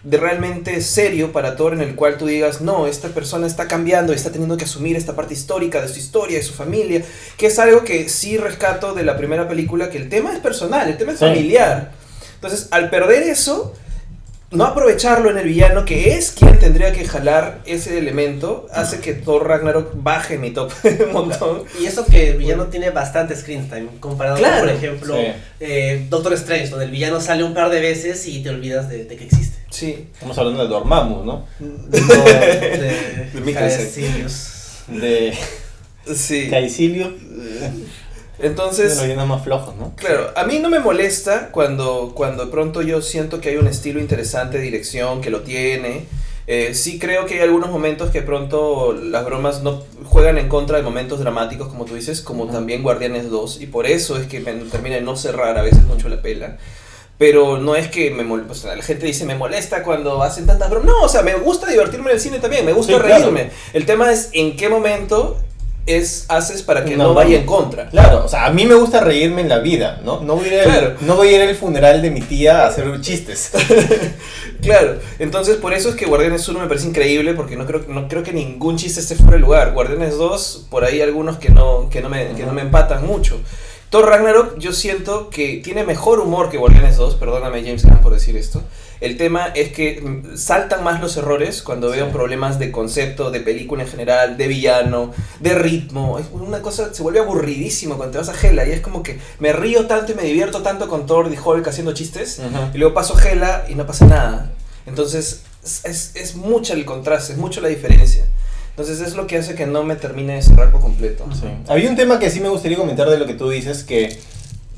de 0.02 0.16
realmente 0.16 0.80
serio 0.80 1.30
para 1.30 1.56
Thor 1.56 1.74
en 1.74 1.82
el 1.82 1.94
cual 1.94 2.16
tú 2.16 2.24
digas, 2.26 2.62
no, 2.62 2.86
esta 2.86 3.08
persona 3.08 3.46
está 3.46 3.68
cambiando 3.68 4.12
y 4.12 4.16
está 4.16 4.30
teniendo 4.32 4.56
que 4.56 4.64
asumir 4.64 4.96
esta 4.96 5.14
parte 5.14 5.34
histórica 5.34 5.82
de 5.82 5.88
su 5.88 5.98
historia, 5.98 6.38
de 6.38 6.42
su 6.42 6.54
familia, 6.54 7.02
que 7.36 7.46
es 7.48 7.58
algo 7.58 7.84
que 7.84 8.08
sí 8.08 8.38
rescato 8.38 8.94
de 8.94 9.02
la 9.02 9.16
primera 9.18 9.46
película, 9.46 9.90
que 9.90 9.98
el 9.98 10.08
tema 10.08 10.32
es 10.32 10.38
personal, 10.38 10.88
el 10.88 10.96
tema 10.96 11.12
es 11.12 11.18
Sí. 11.18 11.26
familiar. 11.26 11.92
Entonces, 12.36 12.68
al 12.70 12.88
perder 12.88 13.24
eso, 13.24 13.74
no 14.52 14.64
aprovecharlo 14.64 15.30
en 15.30 15.38
el 15.38 15.44
villano, 15.46 15.84
que 15.84 16.14
es 16.14 16.32
quien 16.32 16.58
tendría 16.58 16.92
que 16.92 17.04
jalar 17.04 17.60
ese 17.66 17.98
elemento, 17.98 18.66
hace 18.72 18.98
que 18.98 19.14
Thor 19.14 19.46
Ragnarok 19.46 19.92
baje 19.94 20.38
mi 20.38 20.50
top 20.50 20.72
un 21.06 21.12
montón. 21.12 21.62
Y 21.80 21.86
eso 21.86 22.04
que 22.04 22.30
el 22.30 22.36
villano 22.38 22.64
tiene 22.66 22.90
bastante 22.90 23.36
screen 23.36 23.68
time, 23.68 23.86
comparado 24.00 24.38
Claro. 24.38 24.58
con, 24.60 24.66
por 24.68 24.76
ejemplo, 24.76 25.14
Sí. 25.16 25.26
eh, 25.60 26.06
Doctor 26.10 26.32
Strange, 26.34 26.68
donde 26.68 26.86
el 26.86 26.90
villano 26.90 27.20
sale 27.20 27.44
un 27.44 27.54
par 27.54 27.70
de 27.70 27.80
veces 27.80 28.26
y 28.26 28.42
te 28.42 28.50
olvidas 28.50 28.88
de, 28.88 29.04
de 29.04 29.16
que 29.16 29.24
existe. 29.24 29.58
Sí. 29.70 30.08
Estamos 30.14 30.36
hablando 30.36 30.64
de 30.64 30.68
Dormammu, 30.68 31.24
¿no? 31.24 31.46
No, 31.60 31.86
de, 31.88 32.00
De. 34.88 35.00
De 35.00 35.34
Sí. 36.16 36.48
Caecilio. 36.50 37.12
Entonces, 38.42 38.94
los 38.96 39.02
villanos 39.04 39.28
más 39.28 39.42
flojos, 39.44 39.74
¿no? 39.76 39.92
Claro, 39.96 40.30
a 40.34 40.44
mí 40.44 40.58
no 40.58 40.70
me 40.70 40.78
molesta 40.80 41.50
cuando, 41.52 42.12
cuando 42.14 42.46
de 42.46 42.50
pronto 42.50 42.82
yo 42.82 43.02
siento 43.02 43.40
que 43.40 43.50
hay 43.50 43.56
un 43.56 43.66
estilo 43.66 44.00
interesante 44.00 44.58
de 44.58 44.64
dirección, 44.64 45.20
que 45.20 45.30
lo 45.30 45.40
tiene. 45.42 46.06
Eh, 46.46 46.74
sí 46.74 46.98
creo 46.98 47.26
que 47.26 47.34
hay 47.34 47.40
algunos 47.42 47.70
momentos 47.70 48.10
que 48.10 48.22
pronto 48.22 48.92
las 48.92 49.24
bromas 49.24 49.62
no 49.62 49.84
juegan 50.04 50.36
en 50.38 50.48
contra 50.48 50.78
de 50.78 50.82
momentos 50.82 51.20
dramáticos, 51.20 51.68
como 51.68 51.84
tú 51.84 51.94
dices, 51.94 52.22
como 52.22 52.46
también 52.46 52.82
Guardianes 52.82 53.30
2, 53.30 53.60
y 53.60 53.66
por 53.66 53.86
eso 53.86 54.16
es 54.16 54.26
que 54.26 54.40
me 54.40 54.52
termina 54.54 54.96
de 54.96 55.02
no 55.02 55.14
cerrar 55.16 55.56
a 55.58 55.62
veces 55.62 55.84
mucho 55.84 56.08
la 56.08 56.20
pela. 56.22 56.56
Pero 57.18 57.58
no 57.58 57.76
es 57.76 57.88
que 57.88 58.10
me 58.10 58.24
mol- 58.24 58.46
o 58.50 58.54
sea, 58.54 58.74
la 58.74 58.82
gente 58.82 59.04
dice 59.04 59.26
me 59.26 59.34
molesta 59.34 59.82
cuando 59.82 60.22
hacen 60.22 60.46
tantas 60.46 60.70
bromas. 60.70 60.86
No, 60.90 61.02
o 61.02 61.08
sea, 61.08 61.22
me 61.22 61.34
gusta 61.34 61.66
divertirme 61.68 62.10
en 62.10 62.16
el 62.16 62.20
cine 62.20 62.38
también, 62.38 62.64
me 62.64 62.72
gusta 62.72 62.94
Sí, 62.94 62.98
claro. 62.98 63.16
reírme. 63.30 63.50
El 63.74 63.84
tema 63.84 64.10
es 64.10 64.30
en 64.32 64.56
qué 64.56 64.70
momento 64.70 65.36
es 65.86 66.26
haces 66.28 66.62
para 66.62 66.84
que 66.84 66.96
No, 66.96 67.04
no, 67.08 67.14
vaya 67.14 67.38
en 67.38 67.46
contra. 67.46 67.88
Claro, 67.88 68.24
o 68.24 68.28
sea, 68.28 68.46
a 68.46 68.50
mí 68.50 68.64
me 68.66 68.74
gusta 68.74 69.00
reírme 69.00 69.40
en 69.40 69.48
la 69.48 69.58
vida, 69.58 70.00
¿no? 70.04 70.20
No 70.20 70.36
voy 70.36 70.48
a 70.48 70.54
ir, 70.54 70.60
al- 70.60 70.64
Claro. 70.66 70.94
no 71.00 71.16
voy 71.16 71.28
a 71.28 71.36
ir 71.42 71.48
al 71.48 71.54
funeral 71.56 72.00
de 72.02 72.10
mi 72.10 72.20
tía 72.20 72.62
a 72.62 72.66
hacer 72.68 73.00
chistes. 73.00 73.50
Claro, 74.62 74.98
entonces 75.18 75.56
por 75.56 75.72
eso 75.72 75.88
es 75.88 75.94
que 75.94 76.04
Guardianes 76.04 76.46
1 76.46 76.58
me 76.58 76.66
parece 76.66 76.86
increíble 76.86 77.32
porque 77.32 77.56
no 77.56 77.64
creo, 77.64 77.82
no 77.88 78.08
creo 78.08 78.22
que 78.22 78.34
ningún 78.34 78.76
chiste 78.76 79.00
esté 79.00 79.14
fuera 79.14 79.32
de 79.32 79.38
lugar. 79.38 79.72
Guardianes 79.72 80.18
2, 80.18 80.66
por 80.70 80.84
ahí 80.84 81.00
algunos 81.00 81.38
que 81.38 81.48
no, 81.48 81.88
que 81.88 82.02
no, 82.02 82.10
me, 82.10 82.28
que 82.32 82.44
no 82.44 82.52
me 82.52 82.60
empatan 82.60 83.06
mucho. 83.06 83.40
Thor 83.90 84.06
Ragnarok 84.06 84.56
yo 84.58 84.72
siento 84.72 85.30
que 85.30 85.56
tiene 85.64 85.82
mejor 85.84 86.20
humor 86.20 86.48
que 86.48 86.58
Guardianes 86.58 86.96
2, 86.96 87.16
perdóname 87.16 87.62
James 87.64 87.84
Gunn 87.84 87.98
por 87.98 88.12
decir 88.14 88.36
esto. 88.36 88.62
El 89.00 89.16
tema 89.16 89.46
es 89.46 89.72
que 89.72 90.00
mm, 90.00 90.36
saltan 90.36 90.84
más 90.84 91.00
los 91.00 91.16
errores 91.16 91.60
cuando 91.62 91.90
veo 91.90 92.06
Sí. 92.06 92.12
problemas 92.12 92.60
de 92.60 92.70
concepto, 92.70 93.32
de 93.32 93.40
película 93.40 93.82
en 93.82 93.88
general, 93.88 94.36
de 94.36 94.46
villano, 94.46 95.12
de 95.40 95.54
ritmo. 95.56 96.20
Es 96.20 96.26
una 96.30 96.62
cosa, 96.62 96.94
se 96.94 97.02
vuelve 97.02 97.18
aburridísimo 97.18 97.96
cuando 97.96 98.12
te 98.12 98.18
vas 98.18 98.28
a 98.28 98.46
Hela 98.46 98.64
y 98.64 98.70
es 98.70 98.80
como 98.80 99.02
que 99.02 99.18
me 99.40 99.52
río 99.52 99.86
tanto 99.88 100.12
y 100.12 100.14
me 100.14 100.22
divierto 100.22 100.62
tanto 100.62 100.86
con 100.88 101.06
Thor 101.06 101.28
y 101.32 101.36
Hulk 101.36 101.66
haciendo 101.66 101.92
chistes 101.92 102.40
y 102.72 102.78
luego 102.78 102.94
paso 102.94 103.16
Gela 103.16 103.64
y 103.68 103.74
no 103.74 103.86
pasa 103.86 104.06
nada. 104.06 104.52
Entonces 104.86 105.42
es, 105.64 105.84
es, 105.84 106.12
es 106.14 106.36
mucho 106.36 106.74
el 106.74 106.84
contraste, 106.84 107.32
es 107.32 107.38
mucho 107.38 107.60
la 107.60 107.68
diferencia. 107.68 108.24
Entonces 108.80 109.06
es 109.06 109.14
lo 109.14 109.26
que 109.26 109.36
hace 109.36 109.54
que 109.54 109.66
no 109.66 109.84
me 109.84 109.94
termine 109.94 110.36
de 110.36 110.42
cerrar 110.42 110.72
por 110.72 110.80
completo. 110.80 111.26
Sí. 111.34 111.46
Había 111.68 111.90
un 111.90 111.96
tema 111.96 112.18
que 112.18 112.30
sí 112.30 112.40
me 112.40 112.48
gustaría 112.48 112.78
comentar 112.78 113.10
de 113.10 113.18
lo 113.18 113.26
que 113.26 113.34
tú 113.34 113.50
dices, 113.50 113.84
que 113.84 114.18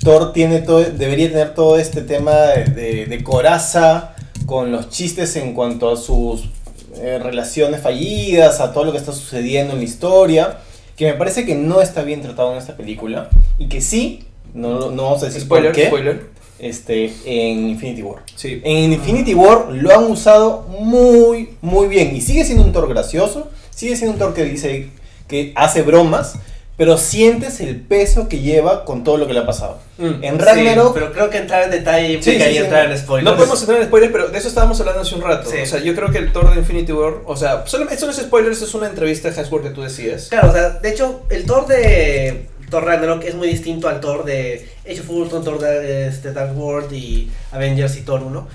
Thor 0.01 0.33
tiene 0.33 0.59
todo, 0.61 0.81
debería 0.81 1.29
tener 1.31 1.55
todo 1.55 1.79
este 1.79 2.01
tema 2.03 2.33
de, 2.33 2.65
de- 2.65 3.07
de 3.07 3.23
coraza 3.23 4.17
con 4.45 4.73
los 4.73 4.91
chistes 4.91 5.37
en 5.37 5.55
cuanto 5.55 5.89
a 5.89 5.97
sus 5.97 6.49
eh, 6.97 7.21
relaciones 7.23 7.81
fallidas, 7.81 8.59
a 8.61 8.73
todo 8.73 8.83
lo 8.87 8.91
que 8.91 8.99
está 8.99 9.13
sucediendo 9.13 9.75
en 9.75 9.79
la 9.79 9.85
historia, 9.85 10.59
que 10.97 11.07
me 11.07 11.15
parece 11.15 11.47
que 11.47 11.55
no 11.55 11.81
está 11.81 12.03
bien 12.03 12.23
tratado 12.23 12.51
en 12.51 12.59
esta 12.59 12.77
película 12.77 13.31
y 13.57 13.69
que 13.69 13.81
sí, 13.81 14.25
no, 14.53 14.91
no 14.91 15.05
vamos 15.05 15.23
a 15.23 15.27
decir 15.27 15.43
Spoiler, 15.43 15.71
por 15.71 15.81
qué, 15.81 15.87
spoiler. 15.87 16.27
este, 16.59 17.13
en 17.25 17.69
Infinity 17.69 18.03
War. 18.03 18.25
Sí. 18.35 18.61
En 18.65 18.93
Infinity 18.93 19.33
War 19.35 19.69
lo 19.71 19.97
han 19.97 20.11
usado 20.11 20.63
muy, 20.81 21.51
muy 21.61 21.87
bien. 21.87 22.17
Y 22.17 22.21
sigue 22.21 22.45
siendo 22.45 22.65
un 22.65 22.73
Thor 22.73 22.89
gracioso. 22.89 23.49
Sigue 23.75 23.97
siendo 23.97 24.15
un 24.15 24.19
Thor 24.19 24.35
que 24.35 24.45
dice 24.45 24.91
que 25.29 25.53
hace 25.55 25.83
bromas. 25.83 26.35
Pero 26.75 26.97
sientes 26.97 27.61
el 27.61 27.77
peso 27.81 28.29
que 28.29 28.41
lleva 28.41 28.87
con 28.87 29.05
todo 29.05 29.19
lo 29.19 29.27
que 29.27 29.35
le 29.35 29.41
ha 29.41 29.47
pasado. 29.47 29.79
Mm. 29.99 30.25
En 30.25 30.39
Ragnarok. 30.39 30.87
Sí, 30.87 30.93
pero 30.95 31.13
creo 31.13 31.31
que 31.31 31.37
entrar 31.37 31.65
en 31.65 31.71
detalle 31.71 32.23
Sí, 32.23 32.41
sí, 32.41 32.57
entrar 32.57 32.87
no. 32.87 32.95
en 32.95 32.99
spoilers. 32.99 33.31
No 33.31 33.37
podemos 33.37 33.61
entrar 33.61 33.79
en 33.79 33.87
spoilers, 33.87 34.11
pero 34.13 34.29
de 34.29 34.39
eso 34.39 34.49
estábamos 34.49 34.81
hablando 34.81 35.03
hace 35.03 35.15
un 35.15 35.21
rato. 35.21 35.51
O 35.51 35.67
sea, 35.67 35.81
yo 35.81 35.95
creo 35.95 36.11
que 36.11 36.19
el 36.19 36.33
Thor 36.33 36.51
de 36.51 36.59
Infinity 36.59 36.93
War, 36.93 37.17
o 37.27 37.37
sea, 37.37 37.65
solamente, 37.67 37.95
esto 37.95 38.07
no 38.07 38.13
es 38.13 38.19
spoilers, 38.19 38.63
es 38.63 38.75
una 38.75 38.89
entrevista 38.89 39.31
de 39.31 39.39
Hemsworth 39.39 39.65
que 39.65 39.71
tú 39.71 39.83
decías. 39.83 40.29
Claro, 40.31 40.49
o 40.49 40.53
sea, 40.53 40.71
de 40.71 40.89
hecho, 40.89 41.23
el 41.29 41.45
Thor 41.45 41.67
de 41.67 42.49
Thor 42.71 42.85
Ragnarok 42.85 43.23
es 43.25 43.35
muy 43.35 43.49
distinto 43.49 43.87
al 43.89 44.01
Thor 44.01 44.25
de 44.25 44.67
Age 44.85 45.01
of 45.01 45.11
Ultron, 45.11 45.45
Thor 45.45 45.59
de 45.59 46.09
este, 46.09 46.33
Dark 46.33 46.57
World 46.59 46.91
y 46.95 47.31
Avengers 47.53 47.99
y 47.99 48.01
Thor 48.01 48.23
1. 48.23 48.49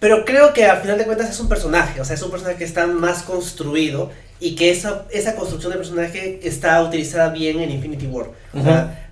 Pero 0.00 0.24
creo 0.24 0.52
que 0.52 0.66
al 0.66 0.80
final 0.82 0.98
de 0.98 1.04
cuentas 1.04 1.30
es 1.30 1.38
un 1.38 1.48
personaje, 1.48 2.00
o 2.00 2.04
sea, 2.04 2.14
es 2.14 2.22
un 2.22 2.30
personaje 2.32 2.58
que 2.58 2.64
está 2.64 2.86
más 2.88 3.22
construido 3.22 4.10
y 4.40 4.54
que 4.54 4.70
esa, 4.70 5.06
esa 5.10 5.34
construcción 5.34 5.72
de 5.72 5.78
personaje 5.78 6.40
está 6.42 6.82
utilizada 6.82 7.30
bien 7.30 7.60
en 7.60 7.70
Infinity 7.70 8.06
War. 8.06 8.26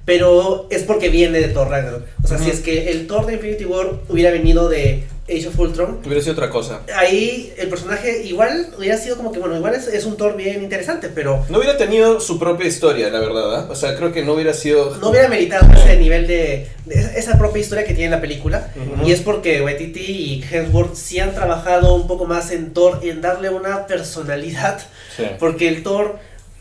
Pero 0.05 0.69
es 0.71 0.85
porque 0.85 1.09
viene 1.09 1.41
de 1.41 1.49
Thor 1.49 1.69
Ragnarok. 1.69 2.05
O 2.23 2.29
sea, 2.29 2.39
si 2.39 2.49
es 2.49 2.61
que 2.61 2.91
el 2.93 3.09
Thor 3.09 3.27
de 3.27 3.35
Infinity 3.35 3.65
War 3.65 3.95
hubiera 4.09 4.31
venido 4.31 4.69
de 4.69 5.03
Age 5.29 5.49
of 5.49 5.59
Ultron, 5.59 5.99
Hubiera 6.05 6.21
sido 6.21 6.35
otra 6.35 6.51
cosa. 6.51 6.83
ahí 6.95 7.53
el 7.59 7.69
personaje 7.69 8.23
igual 8.25 8.69
hubiera 8.79 8.97
sido 8.97 9.17
como 9.17 9.33
que, 9.33 9.41
bueno, 9.41 9.57
igual 9.57 9.75
es, 9.75 9.89
es 9.89 10.05
un 10.05 10.17
Thor 10.17 10.37
bien 10.37 10.63
interesante, 10.63 11.09
pero 11.13 11.45
No 11.49 11.59
hubiera 11.59 11.77
tenido 11.77 12.21
su 12.21 12.39
propia 12.39 12.69
historia, 12.69 13.11
la 13.11 13.19
verdad. 13.19 13.55
¿ah? 13.57 13.67
O 13.69 13.75
sea, 13.75 13.97
creo 13.97 14.13
que 14.13 14.25
no 14.25 14.35
hubiera 14.35 14.55
sido. 14.55 14.97
no 15.01 15.11
hubiera 15.11 15.27
meritado 15.29 15.67
ese 15.75 15.97
nivel 15.99 16.29
de, 16.29 16.69
de 16.85 17.01
esa 17.17 17.37
propia 17.39 17.61
historia 17.61 17.85
que 17.85 17.93
tiene 17.95 18.11
la 18.11 18.21
película. 18.21 18.71
Ujú. 18.77 19.09
Y 19.09 19.11
es 19.13 19.21
porque 19.21 19.63
Waititi 19.63 20.01
y 20.01 20.45
Hemsworth 20.49 20.95
sí 20.95 21.19
han 21.19 21.35
trabajado 21.35 21.95
un 21.97 22.07
poco 22.07 22.25
más 22.27 22.53
en 22.53 22.73
Thor, 22.73 23.01
en 23.03 23.21
darle 23.21 23.51
una 23.51 23.87
personalidad. 23.89 24.79
Sí. 25.17 25.25
Porque 25.41 25.67
el 25.67 25.83
Thor, 25.83 26.19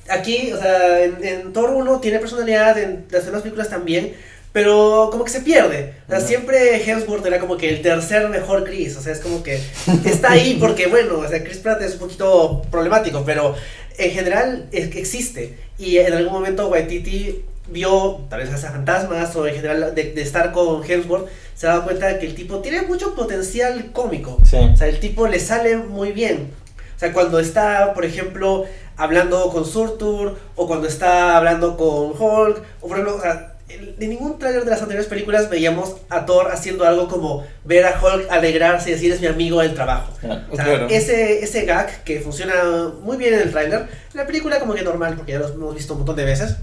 aquí, 0.10 0.52
o 0.54 0.58
sea, 0.60 1.04
en, 1.04 1.24
en 1.24 1.54
Thor 1.54 1.70
1 1.70 2.00
tiene 2.00 2.18
personalidad, 2.20 2.78
en 2.80 3.06
las 3.12 3.26
demás 3.28 3.42
películas 3.44 3.70
también. 3.70 4.16
Pero 4.56 5.10
como 5.12 5.26
que 5.26 5.32
se 5.32 5.42
pierde. 5.42 5.96
O 6.08 6.10
sea, 6.12 6.20
Ujú. 6.20 6.28
siempre 6.30 6.82
Hemsworth 6.82 7.26
era 7.26 7.40
como 7.42 7.58
que 7.58 7.68
el 7.68 7.82
tercer 7.82 8.30
mejor 8.30 8.64
Chris. 8.64 8.96
O 8.96 9.02
sea, 9.02 9.12
es 9.12 9.20
como 9.20 9.44
que 9.44 9.60
está 10.06 10.32
ahí 10.32 10.56
porque, 10.62 10.88
bueno, 10.88 11.20
o 11.20 11.28
sea, 11.28 11.44
Chris 11.44 11.58
Pratt 11.58 11.82
es 11.82 11.96
un 11.96 12.00
poquito 12.00 12.62
problemático, 12.72 13.24
pero 13.26 13.54
en 13.98 14.12
general 14.12 14.70
es 14.72 14.88
que 14.88 15.00
existe. 15.02 15.58
Y 15.78 15.98
en 15.98 16.14
algún 16.14 16.32
momento 16.32 16.70
Waititi 16.70 17.44
vio, 17.68 18.22
tal 18.30 18.40
vez 18.40 18.54
a 18.54 18.72
fantasmas 18.72 19.36
o 19.36 19.46
en 19.46 19.56
general 19.56 19.94
de, 19.94 20.14
de 20.14 20.22
estar 20.22 20.54
con 20.54 20.90
Hemsworth, 20.90 21.28
se 21.54 21.68
daba 21.68 21.84
cuenta 21.84 22.08
de 22.08 22.20
que 22.20 22.26
el 22.26 22.34
tipo 22.34 22.60
tiene 22.60 22.84
mucho 22.84 23.14
potencial 23.14 23.92
cómico. 23.92 24.38
Sí. 24.50 24.56
O 24.56 24.78
sea, 24.78 24.88
el 24.88 25.02
tipo 25.02 25.28
le 25.28 25.42
sale 25.42 25.76
muy 25.76 26.14
bien. 26.14 26.52
O 26.96 26.98
sea, 27.00 27.12
cuando 27.12 27.42
está, 27.42 27.94
por 27.94 28.06
ejemplo, 28.06 28.64
hablando 28.96 29.50
con 29.50 29.66
Surtur, 29.66 30.38
o 30.56 30.66
cuando 30.66 30.88
está 30.88 31.36
hablando 31.36 31.76
con 31.76 32.12
Hulk, 32.18 32.62
o 32.80 32.88
por 32.88 32.92
ejemplo, 32.98 33.18
o 33.18 33.22
sea, 33.22 33.52
en 33.68 34.10
ningún 34.10 34.38
tráiler 34.38 34.64
de 34.64 34.70
las 34.72 34.82
anteriores 34.82 35.10
películas 35.10 35.50
veíamos 35.50 35.96
a 36.10 36.26
Thor 36.26 36.52
haciendo 36.52 36.86
algo 36.86 37.08
como 37.08 37.46
ver 37.64 37.86
a 37.86 38.00
Hulk 38.00 38.30
alegrarse 38.32 38.90
y 38.90 38.94
decir 38.94 39.12
es 39.12 39.22
mi 39.22 39.28
amigo 39.28 39.60
del 39.62 39.74
trabajo. 39.74 40.14
O 40.52 40.56
sea, 40.56 40.66
Claro. 40.66 40.88
ese, 40.90 41.44
ese 41.44 41.66
gag 41.66 42.04
que 42.04 42.20
funciona 42.22 42.54
muy 43.02 43.18
bien 43.18 43.34
en 43.34 43.40
el 43.42 43.52
tráiler, 43.52 43.88
la 44.14 44.26
película 44.28 44.60
como 44.60 44.76
que 44.76 44.84
normal, 44.84 45.16
porque 45.16 45.32
ya 45.34 45.40
lo 45.40 45.48
hemos 45.48 45.74
visto 45.76 45.94
un 45.94 46.00
montón 46.00 46.16
de 46.16 46.26
veces, 46.26 46.58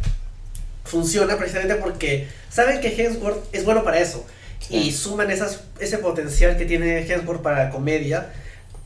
funciona 0.85 1.37
precisamente 1.37 1.75
porque 1.77 2.29
saben 2.51 2.81
que 2.81 2.89
Hemsworth 2.89 3.53
es 3.53 3.65
bueno 3.65 3.83
para 3.85 3.99
eso. 3.99 4.25
Sí. 4.61 4.77
Y 4.77 4.93
suman 4.93 5.31
esas, 5.31 5.61
ese 5.81 5.99
potencial 5.99 6.57
que 6.57 6.65
tiene 6.67 7.01
Hemsworth 7.01 7.43
para 7.43 7.65
la 7.65 7.71
comedia 7.71 8.31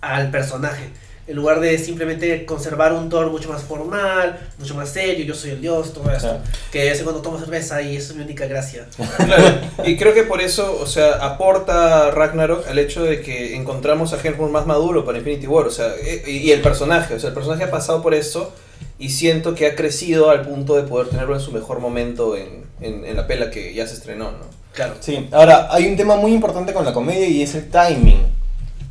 al 0.01 0.31
personaje. 0.31 0.85
En 1.29 1.35
lugar 1.35 1.59
de 1.59 1.77
simplemente 1.79 2.45
conservar 2.47 2.93
un 2.93 3.09
Thor 3.09 3.31
mucho 3.33 3.49
más 3.49 3.63
formal, 3.65 4.39
mucho 4.59 4.75
más 4.77 4.91
serio, 4.91 5.25
yo 5.25 5.35
soy 5.35 5.51
el 5.51 5.61
dios, 5.61 5.93
todo 5.93 6.09
esto. 6.11 6.21
Claro. 6.29 6.41
Que 6.71 6.83
de 6.85 6.91
vez 6.91 6.99
en 6.99 7.05
cuando 7.05 7.21
tomo 7.23 7.39
cerveza 7.39 7.83
y 7.83 7.97
eso 7.97 8.13
es 8.13 8.17
mi 8.19 8.25
única 8.25 8.47
gracia. 8.47 8.87
Claro, 9.17 9.59
y 9.85 9.97
creo 9.97 10.15
que 10.15 10.23
por 10.23 10.41
eso, 10.41 10.79
o 10.81 10.87
sea, 10.87 11.15
aporta 11.15 12.11
Ragnarok 12.13 12.69
al 12.69 12.79
hecho 12.79 13.03
de 13.03 13.23
que 13.23 13.57
encontramos 13.57 14.13
a 14.13 14.21
Hemsworth 14.23 14.53
más 14.53 14.67
maduro 14.67 15.05
para 15.05 15.19
Infinity 15.19 15.47
War, 15.49 15.67
o 15.67 15.71
sea, 15.71 15.95
e- 16.01 16.23
y, 16.29 16.37
y 16.39 16.53
el 16.53 16.61
personaje, 16.61 17.15
o 17.15 17.19
sea, 17.19 17.31
el 17.31 17.35
personaje 17.35 17.65
ha 17.65 17.71
pasado 17.73 18.03
por 18.03 18.15
eso 18.15 18.53
y 18.99 19.11
siento 19.11 19.55
que 19.55 19.67
ha 19.67 19.75
crecido 19.75 20.31
al 20.31 20.43
punto 20.43 20.77
de 20.77 20.85
poder 20.85 21.09
tenerlo 21.09 21.35
en 21.35 21.41
su 21.41 21.51
mejor 21.51 21.81
momento 21.81 22.37
en, 22.37 22.65
en, 22.81 23.05
en 23.05 23.17
la 23.17 23.27
pela 23.27 23.51
que 23.51 23.75
ya 23.75 23.87
se 23.87 23.95
estrenó, 23.95 24.31
¿no? 24.31 24.47
Claro. 24.73 24.95
Sí, 25.01 25.29
ahora 25.33 25.69
hay 25.71 25.87
un 25.89 25.97
tema 25.97 26.17
muy 26.17 26.33
importante 26.33 26.73
con 26.73 26.85
la 26.85 26.93
comedia 26.93 27.27
y 27.27 27.43
es 27.43 27.55
el 27.55 27.69
timing. 27.71 28.36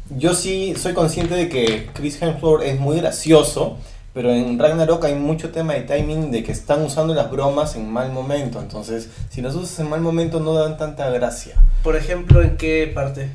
Yo 0.10 0.36
sí 0.36 0.76
soy 0.80 0.94
consciente 0.94 1.34
de 1.36 1.50
que 1.50 1.90
Chris 1.94 2.22
Hemsworth 2.22 2.64
es 2.64 2.80
muy 2.80 2.98
gracioso, 2.98 3.78
pero 4.14 4.32
en 4.32 4.60
Ragnarok 4.60 5.04
hay 5.06 5.16
mucho 5.16 5.50
tema 5.52 5.74
de 5.74 5.82
timing 5.82 6.32
de 6.32 6.44
que 6.44 6.52
están 6.52 6.84
usando 6.84 7.14
las 7.16 7.32
bromas 7.32 7.76
en 7.76 7.90
mal 7.92 8.12
momento. 8.12 8.60
Entonces, 8.60 9.10
si 9.30 9.42
las 9.42 9.56
usas 9.56 9.80
en 9.80 9.90
mal 9.90 10.02
momento 10.02 10.40
no 10.40 10.54
dan 10.54 10.78
tanta 10.78 11.10
gracia. 11.10 11.56
Por 11.84 11.96
ejemplo, 11.96 12.42
¿en 12.42 12.56
qué 12.56 12.92
parte? 12.94 13.30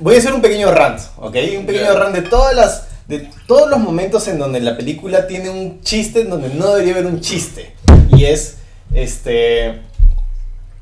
Voy 0.00 0.16
a 0.16 0.18
hacer 0.18 0.32
un 0.34 0.42
pequeño 0.42 0.70
rant, 0.72 1.00
¿ok? 1.18 1.36
Un 1.58 1.66
pequeño 1.66 1.92
Ya. 1.92 1.94
rant 1.94 2.14
de 2.14 2.22
todas 2.22 2.54
las 2.54 2.86
de 3.08 3.30
todos 3.46 3.70
los 3.70 3.78
momentos 3.78 4.26
en 4.26 4.36
donde 4.40 4.58
la 4.60 4.76
película 4.76 5.28
tiene 5.28 5.48
un 5.48 5.80
chiste 5.82 6.22
en 6.22 6.30
donde 6.30 6.48
no 6.48 6.72
debería 6.74 6.94
haber 6.94 7.06
un 7.06 7.20
chiste. 7.20 7.72
Y 8.10 8.24
es 8.24 8.56
este 8.92 9.80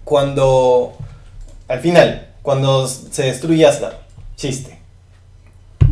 cuando 0.05 0.94
al 1.68 1.81
final, 1.81 2.29
cuando 2.42 2.88
se 2.88 3.24
destruye 3.24 3.66
Asgard, 3.66 3.94
chiste. 4.37 4.79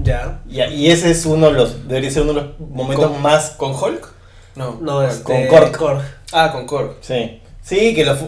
Ya. 0.02 0.40
Y, 0.48 0.60
y 0.62 0.90
ese 0.90 1.10
es 1.10 1.26
uno 1.26 1.46
de 1.46 1.52
los 1.52 1.86
debería 1.88 2.10
ser 2.10 2.22
uno 2.22 2.32
de 2.34 2.40
los 2.42 2.60
momentos 2.70 3.10
¿Con- 3.10 3.22
más 3.22 3.50
¿Con 3.50 3.72
Hulk? 3.74 4.08
No. 4.56 4.78
No, 4.80 5.02
es 5.02 5.16
con 5.16 5.46
Korg. 5.46 6.02
Ah, 6.32 6.50
con 6.52 6.66
Korg. 6.66 6.96
sí. 7.00 7.38
Sí, 7.64 7.94
que 7.94 8.04
los 8.04 8.18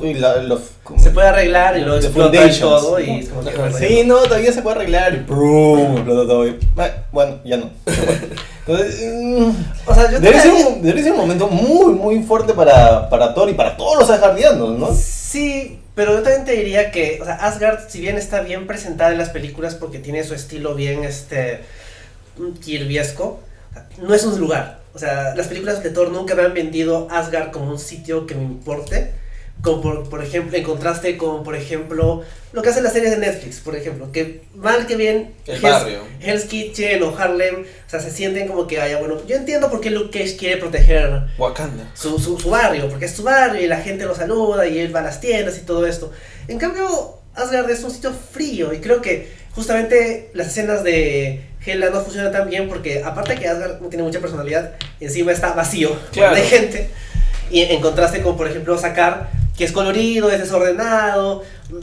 los 0.44 0.61
Se 0.96 1.11
puede 1.11 1.27
arreglar 1.27 1.77
y 1.77 1.81
luego 1.81 1.98
The 1.98 2.07
explota 2.07 2.46
y 2.46 2.61
todo 2.61 3.00
y 3.00 3.11
es 3.18 3.29
como 3.31 3.42
que 3.42 3.72
Sí, 3.88 4.05
no, 4.07 4.18
todavía 4.18 4.53
se 4.53 4.62
puede 4.62 4.77
arreglar 4.77 5.12
y 5.12 5.18
todo. 5.27 6.46
y- 6.46 6.57
Bueno, 7.11 7.38
ya 7.44 7.57
no. 7.57 7.70
Entonces, 8.64 9.05
mm, 9.12 9.50
O 9.87 9.94
sea, 9.94 10.11
yo 10.12 10.20
Debe 10.20 10.40
ser, 10.40 10.53
un, 10.53 10.83
debe 10.83 11.03
ser 11.03 11.12
un 11.12 11.18
momento 11.18 11.48
muy, 11.48 11.92
muy 11.94 12.22
fuerte 12.22 12.55
para, 12.55 13.11
para 13.11 13.35
Thor 13.35 13.50
y 13.50 13.55
para 13.55 13.77
todos 13.77 13.98
los 13.98 14.09
asgardianos, 14.11 14.79
¿no? 14.79 14.94
Sí, 14.94 15.81
pero 15.94 16.14
yo 16.14 16.22
también 16.22 16.44
te 16.44 16.52
diría 16.52 16.90
que, 16.90 17.18
o 17.20 17.24
sea, 17.24 17.35
Asgard, 17.35 17.88
si 17.88 18.00
bien 18.00 18.16
está 18.16 18.40
bien 18.40 18.66
presentada 18.66 19.12
en 19.12 19.18
las 19.18 19.30
películas 19.30 19.74
porque 19.74 19.98
tiene 19.98 20.24
su 20.24 20.35
estilo 20.35 20.74
bien, 20.74 21.04
este, 21.04 21.61
kirviesco, 22.61 23.40
no 23.98 24.14
es 24.14 24.24
un 24.24 24.38
lugar. 24.40 24.80
O 24.94 24.98
sea, 24.98 25.35
las 25.35 25.48
películas 25.48 25.83
de 25.83 25.90
Thor 25.90 26.11
nunca 26.11 26.35
me 26.35 26.42
han 26.42 26.54
vendido 26.54 27.09
Asgard 27.11 27.50
como 27.50 27.70
un 27.70 27.78
sitio 27.78 28.26
que 28.26 28.35
me 28.35 28.44
importe. 28.44 29.12
Como 29.64 29.81
por, 29.81 30.09
por 30.11 30.22
ejemplo, 30.22 30.57
en 30.57 30.62
contraste 30.62 31.16
con, 31.16 31.42
por 31.42 31.57
ejemplo, 31.57 32.22
lo 32.53 32.61
que 32.62 32.68
hacen 32.68 32.85
las 32.85 32.92
series 32.92 33.11
de 33.12 33.16
Netflix, 33.16 33.61
por 33.61 33.74
ejemplo, 33.74 34.12
que 34.12 34.42
mal 34.55 34.87
que 34.87 34.94
bien 34.94 35.33
El 35.46 35.57
Hell's- 35.59 35.62
barrio. 35.62 36.00
Hell's 36.20 36.44
Kitchen 36.44 37.03
o 37.03 37.16
Harlem, 37.18 37.62
o 37.62 37.90
sea, 37.90 37.98
se 37.98 38.11
sienten 38.11 38.46
como 38.46 38.66
que, 38.66 38.79
haya 38.81 38.98
bueno, 38.98 39.16
yo 39.27 39.37
entiendo 39.37 39.70
por 39.70 39.81
qué 39.81 39.90
Luke 39.90 40.16
Cage 40.16 40.37
quiere 40.37 40.59
proteger 40.59 41.22
Wakanda. 41.38 41.90
su, 41.94 42.18
su, 42.18 42.38
su 42.38 42.50
barrio, 42.50 42.88
porque 42.90 43.07
es 43.07 43.12
su 43.12 43.22
barrio 43.22 43.62
y 43.62 43.66
la 43.66 43.79
gente 43.79 44.05
lo 44.05 44.14
saluda 44.14 44.66
y 44.68 44.79
él 44.79 44.94
va 44.94 45.00
a 45.00 45.05
las 45.05 45.20
tiendas 45.20 45.57
y 45.57 45.62
todo 45.62 45.87
esto. 45.87 46.12
En 46.46 46.59
cambio, 46.59 47.18
Asgard 47.35 47.70
es 47.70 47.83
un 47.83 47.90
sitio 47.90 48.12
frío 48.12 48.72
y 48.74 48.81
creo 48.81 49.00
que 49.00 49.33
justamente 49.55 50.31
las 50.35 50.48
escenas 50.48 50.85
de 50.85 51.40
Hela 51.64 51.88
no 51.88 52.03
funcionan 52.03 52.33
tan 52.33 52.50
bien 52.50 52.68
porque 52.68 53.03
aparte 53.03 53.37
que 53.37 53.48
Asgard 53.48 53.81
no 53.81 53.88
tiene 53.88 54.03
mucha 54.05 54.20
personalidad, 54.20 54.74
encima 55.00 55.33
está 55.33 55.55
vacío 55.55 55.96
Claro. 56.12 56.35
de 56.37 56.42
gente. 56.42 56.90
Y 57.50 57.62
en 57.62 57.81
contraste 57.81 58.20
con, 58.20 58.37
por 58.37 58.46
ejemplo, 58.48 58.77
Sakar, 58.79 59.31
que 59.57 59.64
es 59.64 59.73
colorido, 59.73 60.31
es 60.31 60.40
desordenado, 60.40 61.43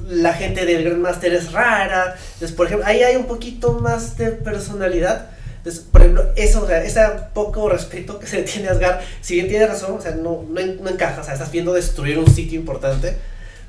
la 0.09 0.33
gente 0.33 0.65
del 0.65 0.83
Grandmaster 0.83 1.33
es 1.33 1.51
rara. 1.51 2.15
Entonces, 2.33 2.51
por 2.55 2.67
ejemplo, 2.67 2.85
ahí 2.87 3.01
hay 3.03 3.15
un 3.15 3.25
poquito 3.25 3.73
más 3.73 4.17
de 4.17 4.31
personalidad. 4.31 5.29
Entonces, 5.57 5.83
por 5.91 6.01
ejemplo, 6.01 6.25
eso, 6.35 6.63
o 6.63 6.67
sea, 6.67 6.83
ese 6.83 7.01
poco 7.33 7.69
respeto 7.69 8.19
que 8.19 8.27
se 8.27 8.37
le 8.37 8.43
tiene 8.43 8.67
a 8.67 8.71
Asgard, 8.71 8.99
si 9.21 9.35
bien 9.35 9.47
tiene 9.47 9.67
razón, 9.67 9.95
o 9.97 10.01
sea, 10.01 10.11
no, 10.15 10.43
no, 10.49 10.61
no 10.81 10.89
encaja, 10.89 11.21
o 11.21 11.23
sea, 11.23 11.33
estás 11.33 11.51
viendo 11.51 11.73
destruir 11.73 12.17
un 12.17 12.27
sitio 12.27 12.59
importante, 12.59 13.15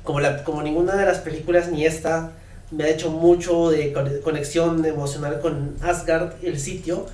como, 0.03 0.19
la, 0.19 0.43
como 0.43 0.63
ninguna 0.63 0.95
de 0.95 1.05
las 1.05 1.19
películas 1.19 1.69
ni 1.69 1.85
esta 1.85 2.31
me 2.71 2.85
ha 2.85 2.89
hecho 2.89 3.11
mucho 3.11 3.69
de 3.69 3.93
con- 3.93 4.19
conexión 4.23 4.83
emocional 4.85 5.39
con 5.39 5.75
Asgard, 5.81 6.33
el 6.43 6.59
sitio. 6.59 7.05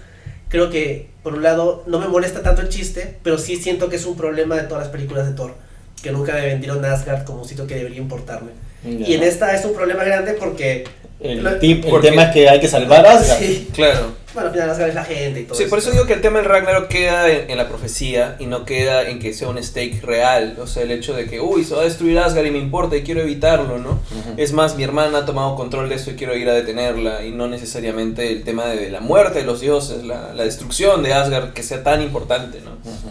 Creo 0.47 0.69
que, 0.69 1.09
por 1.21 1.33
un 1.33 1.43
lado, 1.43 1.83
no 1.85 1.99
me 1.99 2.07
molesta 2.07 2.41
tanto 2.41 2.61
el 2.61 2.69
chiste, 2.69 3.17
pero 3.21 3.37
sí 3.37 3.57
siento 3.57 3.89
que 3.89 3.97
es 3.97 4.05
un 4.05 4.15
problema 4.15 4.55
de 4.55 4.63
todas 4.63 4.83
las 4.85 4.91
películas 4.91 5.27
de 5.27 5.33
Thor, 5.33 5.53
que 6.01 6.11
nunca 6.11 6.33
me 6.33 6.45
vendieron 6.45 6.83
a 6.85 6.93
Asgard 6.93 7.23
como 7.25 7.41
un 7.41 7.47
sitio 7.47 7.67
que 7.67 7.75
debería 7.75 7.97
importarme. 7.99 8.51
Y 8.85 9.13
en 9.13 9.23
esta 9.23 9.53
es 9.55 9.65
un 9.65 9.73
problema 9.73 10.03
grande 10.05 10.33
porque, 10.33 10.85
El, 11.21 11.43
Lo- 11.43 11.59
tip- 11.59 11.83
el 11.83 11.89
porque- 11.91 12.09
tema 12.11 12.23
es 12.23 12.31
que 12.33 12.47
hay 12.49 12.61
que 12.61 12.69
salvar 12.69 13.05
a 13.05 13.11
Asgard. 13.17 13.39
sí, 13.39 13.67
Claro. 13.73 14.13
bueno, 14.33 14.47
al 14.47 14.53
final 14.55 14.69
Asgard 14.69 14.87
es 14.89 14.95
la 14.95 15.03
gente 15.03 15.41
y 15.41 15.43
todo 15.43 15.57
Sí, 15.57 15.65
por 15.65 15.79
eso 15.79 15.91
digo 15.91 16.05
que 16.05 16.13
el 16.13 16.21
tema 16.21 16.37
del 16.39 16.47
Ragnarok 16.47 16.87
queda 16.87 17.29
en, 17.29 17.49
en 17.51 17.57
la 17.57 17.67
profecía 17.67 18.37
y 18.39 18.45
no 18.45 18.63
queda 18.63 19.09
en 19.09 19.19
que 19.19 19.33
sea 19.33 19.49
un 19.49 19.61
stake 19.61 20.01
real. 20.01 20.55
O 20.61 20.65
sea, 20.65 20.83
el 20.83 20.91
hecho 20.91 21.13
de 21.13 21.25
que, 21.25 21.41
uy, 21.41 21.65
se 21.65 21.75
va 21.75 21.81
a 21.81 21.83
destruir 21.83 22.17
Asgard 22.19 22.45
y 22.45 22.51
me 22.51 22.59
importa 22.59 22.95
y 22.95 23.03
quiero 23.03 23.19
evitarlo, 23.19 23.79
¿no? 23.79 23.89
Ujú. 23.89 24.33
Es 24.37 24.53
más, 24.53 24.77
mi 24.77 24.83
hermana 24.83 25.17
ha 25.17 25.25
tomado 25.25 25.55
control 25.57 25.89
de 25.89 25.95
esto 25.95 26.11
y 26.11 26.15
quiero 26.15 26.33
ir 26.37 26.47
a 26.47 26.53
detenerla. 26.53 27.25
Y 27.25 27.31
no 27.31 27.49
necesariamente 27.49 28.31
el 28.31 28.43
tema 28.45 28.67
de 28.67 28.89
la 28.89 29.01
muerte 29.01 29.39
de 29.39 29.45
los 29.45 29.59
dioses, 29.59 30.05
la, 30.05 30.31
la 30.33 30.45
destrucción 30.45 31.03
de 31.03 31.11
Asgard, 31.13 31.51
que 31.51 31.63
sea 31.63 31.83
tan 31.83 32.01
importante, 32.01 32.61
¿no? 32.61 32.71
Ujú. 32.89 33.09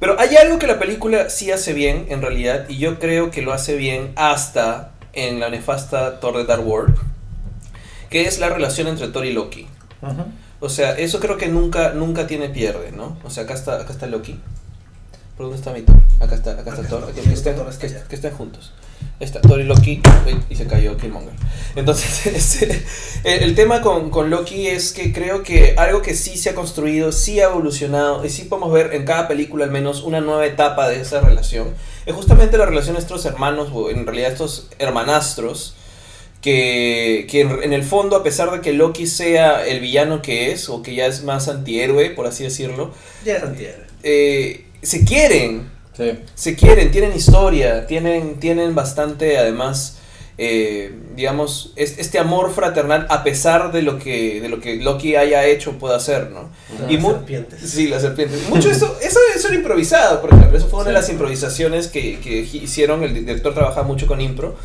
Pero 0.00 0.18
hay 0.20 0.36
algo 0.36 0.58
que 0.58 0.66
la 0.66 0.78
película 0.78 1.28
sí 1.28 1.50
hace 1.50 1.72
bien, 1.72 2.06
en 2.08 2.22
realidad, 2.22 2.66
y 2.68 2.78
yo 2.78 2.98
creo 2.98 3.30
que 3.30 3.42
lo 3.42 3.52
hace 3.52 3.76
bien 3.76 4.12
hasta 4.16 4.92
en 5.12 5.40
la 5.40 5.50
nefasta 5.50 6.20
Thor 6.20 6.36
de 6.36 6.44
Dark 6.44 6.66
World, 6.66 6.96
que 8.08 8.26
es 8.26 8.38
la 8.38 8.48
relación 8.48 8.86
entre 8.86 9.08
Thor 9.08 9.26
y 9.26 9.32
Loki. 9.32 9.66
O 10.60 10.68
sea, 10.68 10.92
eso 10.92 11.18
creo 11.20 11.36
que 11.36 11.48
nunca, 11.48 11.92
nunca 11.92 12.26
tiene 12.26 12.48
pierde, 12.48 12.92
¿no? 12.92 13.16
O 13.24 13.30
sea, 13.30 13.44
acá 13.44 13.54
está, 13.54 13.74
acá 13.80 13.92
está 13.92 14.06
Loki. 14.06 14.38
¿Por 15.36 15.46
dónde 15.46 15.58
está 15.58 15.72
mi 15.72 15.82
Thor? 15.82 15.96
Acá 16.20 16.34
está, 16.36 16.52
acá 16.52 16.70
está 16.70 16.82
Thor. 16.84 17.12
que, 17.12 17.20
estén, 17.32 17.56
que 18.08 18.14
estén 18.14 18.32
juntos. 18.32 18.72
Thor 19.42 19.60
y 19.60 19.64
Loki. 19.64 20.00
Y 20.48 20.54
se 20.54 20.66
cayó 20.66 20.96
Killmonger. 20.96 21.32
Entonces, 21.76 22.26
este, 22.34 22.82
el, 23.24 23.42
el 23.42 23.54
tema 23.54 23.82
con, 23.82 24.10
con 24.10 24.30
Loki 24.30 24.68
es 24.68 24.92
que 24.92 25.12
creo 25.12 25.42
que 25.42 25.74
algo 25.76 26.02
que 26.02 26.14
sí 26.14 26.36
se 26.36 26.50
ha 26.50 26.54
construido, 26.54 27.10
sí 27.12 27.40
ha 27.40 27.44
evolucionado, 27.46 28.24
y 28.24 28.30
sí 28.30 28.44
podemos 28.44 28.72
ver 28.72 28.94
en 28.94 29.04
cada 29.04 29.26
película 29.28 29.64
al 29.64 29.70
menos 29.70 30.02
una 30.02 30.20
nueva 30.20 30.46
etapa 30.46 30.88
de 30.88 31.00
esa 31.00 31.20
relación, 31.20 31.68
es 32.06 32.14
justamente 32.14 32.56
la 32.58 32.66
relación 32.66 32.94
de 32.94 33.00
estos 33.00 33.24
hermanos, 33.26 33.70
o 33.72 33.90
en 33.90 34.06
realidad 34.06 34.32
estos 34.32 34.68
hermanastros, 34.78 35.74
que, 36.40 37.26
que 37.28 37.40
en, 37.40 37.62
en 37.64 37.72
el 37.72 37.82
fondo, 37.82 38.16
a 38.16 38.22
pesar 38.22 38.50
de 38.52 38.60
que 38.60 38.72
Loki 38.72 39.06
sea 39.06 39.66
el 39.66 39.80
villano 39.80 40.22
que 40.22 40.52
es, 40.52 40.68
o 40.68 40.82
que 40.82 40.94
ya 40.94 41.06
es 41.06 41.24
más 41.24 41.48
antihéroe, 41.48 42.10
por 42.10 42.26
así 42.26 42.44
decirlo, 42.44 42.92
Ya 43.24 43.36
es 43.36 43.42
antihéroe. 43.42 43.86
eh, 44.04 44.64
se 44.82 45.04
quieren, 45.04 45.68
Sí. 45.98 46.18
se 46.34 46.56
quieren, 46.56 46.90
tienen 46.90 47.14
historia, 47.14 47.86
tienen, 47.86 48.40
tienen 48.40 48.74
bastante, 48.74 49.36
además, 49.36 49.96
eh, 50.38 50.94
digamos, 51.16 51.72
es- 51.74 51.98
este 51.98 52.20
amor 52.20 52.54
fraternal 52.54 53.06
a 53.10 53.24
pesar 53.24 53.72
de 53.72 53.82
lo 53.82 53.98
que, 53.98 54.40
de 54.40 54.48
lo 54.48 54.60
que 54.60 54.76
Loki 54.76 55.16
haya 55.16 55.44
hecho 55.44 55.70
o 55.70 55.72
pueda 55.74 55.96
hacer, 55.96 56.30
¿no? 56.30 56.48
Y 56.88 56.94
Y 56.94 57.00
serpientes. 57.00 57.68
Sí, 57.68 57.88
las 57.88 58.02
serpientes. 58.02 58.48
Mucho 58.48 58.70
esto, 58.70 58.96
eso, 59.02 59.18
eso 59.34 59.48
era 59.48 59.56
improvisado, 59.56 60.20
por 60.20 60.32
ejemplo. 60.32 60.56
Eso 60.56 60.68
fue 60.68 60.78
una 60.80 60.90
de 60.90 60.94
las 60.94 61.08
improvisaciones 61.10 61.88
que, 61.88 62.20
que 62.20 62.38
hicieron. 62.52 63.02
El 63.02 63.14
director 63.14 63.52
trabajaba 63.52 63.84
mucho 63.84 64.06
con 64.06 64.20
impro. 64.20 64.56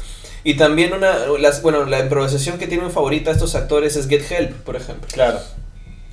Y 0.44 0.56
también 0.58 0.94
una, 0.94 1.26
las, 1.40 1.62
bueno, 1.64 1.86
la 1.86 2.00
improvisación 2.02 2.60
que 2.60 2.68
tienen 2.68 2.92
favorita 2.92 3.32
estos 3.32 3.56
actores 3.56 3.96
es 3.96 4.08
Get 4.08 4.30
Help, 4.30 4.52
por 4.64 4.76
ejemplo. 4.76 5.08
Claro. 5.12 5.40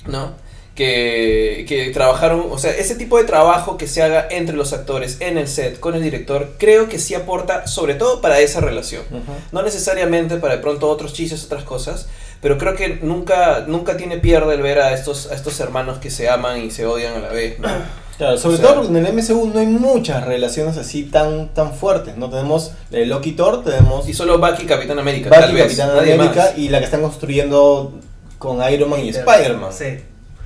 ¿No? 0.07 0.33
Que, 0.75 1.65
que 1.67 1.89
trabajaron, 1.91 2.45
o 2.49 2.57
sea, 2.57 2.71
ese 2.71 2.95
tipo 2.95 3.17
de 3.17 3.25
trabajo 3.25 3.77
que 3.77 3.87
se 3.87 4.01
haga 4.01 4.25
entre 4.31 4.55
los 4.55 4.71
actores, 4.71 5.17
en 5.19 5.37
el 5.37 5.47
set, 5.49 5.79
con 5.79 5.95
el 5.95 6.01
director, 6.01 6.51
creo 6.57 6.87
que 6.87 6.97
sí 6.97 7.13
aporta, 7.13 7.67
sobre 7.67 7.93
todo 7.95 8.21
para 8.21 8.39
esa 8.39 8.61
relación. 8.61 9.03
Ujú. 9.11 9.31
No 9.51 9.63
necesariamente 9.63 10.37
para 10.37 10.55
de 10.55 10.61
pronto 10.61 10.89
otros 10.89 11.11
chistes, 11.13 11.43
otras 11.43 11.63
cosas, 11.65 12.07
pero 12.41 12.57
creo 12.57 12.75
que 12.75 12.99
nunca, 13.01 13.65
nunca 13.67 13.97
tiene 13.97 14.17
pierde 14.17 14.55
el 14.55 14.61
ver 14.61 14.79
a 14.79 14.93
estos, 14.93 15.29
a 15.29 15.35
estos 15.35 15.59
hermanos 15.59 15.97
que 15.97 16.09
se 16.09 16.29
aman 16.29 16.61
y 16.61 16.71
se 16.71 16.85
odian 16.85 17.15
a 17.15 17.19
la 17.19 17.29
vez. 17.29 17.59
¿no? 17.59 17.67
Claro, 18.17 18.37
sobre 18.37 18.55
O 18.55 18.57
sea- 18.59 18.67
todo 18.67 18.75
porque 18.83 18.97
en 18.99 19.03
el 19.03 19.13
MCU 19.13 19.47
no 19.51 19.59
hay 19.59 19.65
muchas 19.65 20.23
relaciones 20.25 20.77
así 20.77 21.03
tan, 21.03 21.49
tan 21.55 21.73
fuertes. 21.73 22.17
No 22.17 22.29
tenemos 22.29 22.71
de 22.91 23.07
Loki 23.07 23.31
Thor, 23.31 23.63
tenemos 23.63 24.07
Y 24.07 24.13
solo 24.13 24.37
Bucky 24.37 24.63
y 24.63 24.65
Capitán 24.67 24.99
América, 24.99 25.31
tal 25.31 25.41
Bucky, 25.45 25.53
vez. 25.55 25.63
Capitán 25.63 25.95
nadie 25.95 26.13
América 26.13 26.41
más. 26.41 26.57
y 26.57 26.69
la 26.69 26.77
que 26.79 26.85
están 26.85 27.01
construyendo 27.01 27.93
con 28.37 28.59
Iron 28.71 28.91
Man 28.91 28.99
y 29.03 29.09
Spider-Man. 29.09 29.73
Sí. 29.73 29.97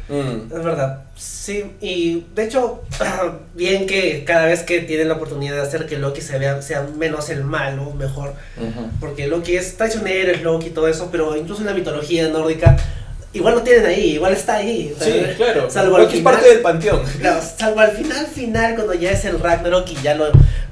Mm. 0.08 0.54
Es 0.56 0.64
verdad, 0.64 1.00
sí, 1.18 1.64
y 1.82 2.26
de 2.36 2.44
hecho, 2.44 2.84
bien 3.56 3.88
que 3.88 4.24
cada 4.24 4.46
vez 4.46 4.62
que 4.62 4.82
tienen 4.82 5.08
la 5.08 5.16
oportunidad 5.16 5.56
de 5.56 5.62
hacer 5.62 5.88
que 5.88 5.98
Loki 5.98 6.22
se 6.22 6.38
vea, 6.38 6.62
sea 6.62 6.86
menos 6.98 7.30
el 7.30 7.44
malo, 7.44 7.92
mejor, 7.92 8.34
Ujú. 8.58 8.90
porque 9.00 9.28
Loki 9.28 9.56
es 9.58 9.78
traicionero, 9.78 10.32
es 10.32 10.44
Loki 10.44 10.68
y 10.68 10.70
todo 10.72 10.88
eso, 10.88 11.10
pero 11.12 11.36
incluso 11.36 11.62
en 11.62 11.68
la 11.68 11.74
mitología 11.74 12.28
nórdica, 12.28 12.78
igual 13.34 13.56
lo 13.56 13.62
tienen 13.64 13.86
ahí, 13.88 14.12
igual 14.12 14.34
está 14.34 14.58
ahí. 14.58 14.96
Sí, 15.00 15.22
claro. 15.38 15.70
Salvo 15.72 15.96
al 15.96 16.04
Loki 16.04 16.14
es 16.14 16.20
final. 16.20 16.34
parte 16.36 16.50
del 16.50 16.62
panteón. 16.62 17.02
Claro, 17.20 17.42
salvo 17.58 17.80
al 17.80 17.92
final, 17.92 18.28
final, 18.28 18.76
cuando 18.76 18.94
ya 18.94 19.10
es 19.12 19.26
el 19.26 19.40
Ragnarok 19.40 19.90
y 19.90 19.96
ya 20.04 20.14
lo, 20.16 20.26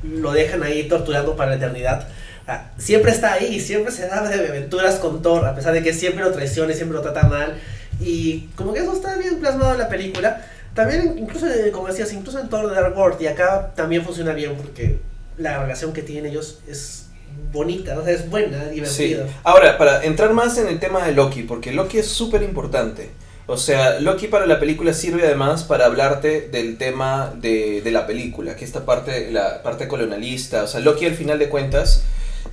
lo 0.03 0.31
dejan 0.31 0.61
ahí 0.63 0.83
torturando 0.87 1.35
para 1.35 1.49
la 1.49 1.55
eternidad. 1.57 2.07
ah, 2.47 2.67
Siempre 2.77 3.11
está 3.11 3.33
ahí, 3.33 3.59
siempre 3.59 3.91
se 3.91 4.07
da 4.07 4.21
de 4.29 4.47
aventuras 4.47 4.95
con 4.95 5.23
Thor, 5.23 5.43
a 5.45 5.55
pesar 5.55 5.73
de 5.73 5.81
que 5.81 5.91
siempre 5.91 6.23
lo 6.23 6.31
traiciona 6.31 6.71
y 6.71 6.75
siempre 6.75 6.95
lo 6.97 7.01
trata 7.01 7.23
mal. 7.27 7.55
Y 8.01 8.47
como 8.55 8.73
que 8.73 8.79
eso 8.79 8.93
está 8.93 9.15
bien 9.17 9.39
plasmado 9.39 9.73
en 9.73 9.79
la 9.79 9.89
película. 9.89 10.45
También, 10.73 11.15
incluso, 11.17 11.47
eh, 11.47 11.71
como 11.71 11.87
decías, 11.87 12.11
incluso 12.13 12.39
en 12.39 12.49
Thor 12.49 12.73
Dark 12.73 12.97
World, 12.97 13.21
y 13.21 13.27
acá 13.27 13.71
también 13.75 14.03
funciona 14.03 14.33
bien 14.33 14.55
porque 14.55 14.99
la 15.37 15.59
relación 15.61 15.93
que 15.93 16.01
tienen 16.01 16.31
ellos 16.31 16.59
es 16.67 17.07
bonita, 17.51 17.97
o 17.99 18.03
sea, 18.03 18.13
es 18.13 18.29
buena, 18.29 18.63
Sí. 18.65 18.75
divertida. 18.75 19.27
Ahora, 19.43 19.77
para 19.77 20.03
entrar 20.03 20.33
más 20.33 20.57
en 20.57 20.67
el 20.67 20.79
tema 20.79 21.05
de 21.05 21.13
Loki, 21.13 21.43
porque 21.43 21.71
Loki 21.71 21.99
es 21.99 22.07
súper 22.07 22.41
importante. 22.43 23.09
O 23.45 23.57
sea, 23.57 23.99
Loki 23.99 24.27
para 24.27 24.45
la 24.45 24.59
película 24.59 24.93
sirve 24.93 25.25
además 25.25 25.63
para 25.63 25.85
hablarte 25.85 26.47
del 26.49 26.77
tema 26.77 27.33
de, 27.35 27.81
de 27.81 27.91
la 27.91 28.07
película, 28.07 28.55
que 28.55 28.63
esta 28.63 28.85
parte, 28.85 29.29
la 29.31 29.61
parte 29.63 29.87
colonialista. 29.87 30.63
O 30.63 30.67
sea, 30.67 30.79
Loki 30.79 31.05
al 31.05 31.13
final 31.15 31.39
de 31.39 31.49
cuentas 31.49 32.03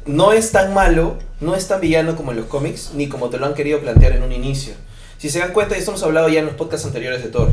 no 0.05 0.33
es 0.33 0.51
tan 0.51 0.75
malo, 0.75 1.17
no 1.41 1.55
es 1.55 1.69
tan 1.69 1.81
villano 1.81 2.17
como 2.17 2.33
en 2.33 2.39
los 2.39 2.47
cómics, 2.47 2.91
ni 2.95 3.09
como 3.09 3.31
te 3.31 3.39
lo 3.39 3.47
han 3.47 3.55
querido 3.55 3.79
plantear 3.81 4.13
en 4.13 4.25
un 4.25 4.33
inicio. 4.33 4.75
Si 5.21 5.29
se 5.29 5.39
dan 5.39 5.53
cuenta, 5.53 5.77
y 5.77 5.81
esto 5.81 5.91
hemos 5.91 6.03
hablado 6.03 6.31
ya 6.31 6.41
en 6.41 6.47
los 6.47 6.55
podcasts 6.55 6.87
anteriores 6.87 7.23
de 7.23 7.29
Thor. 7.29 7.53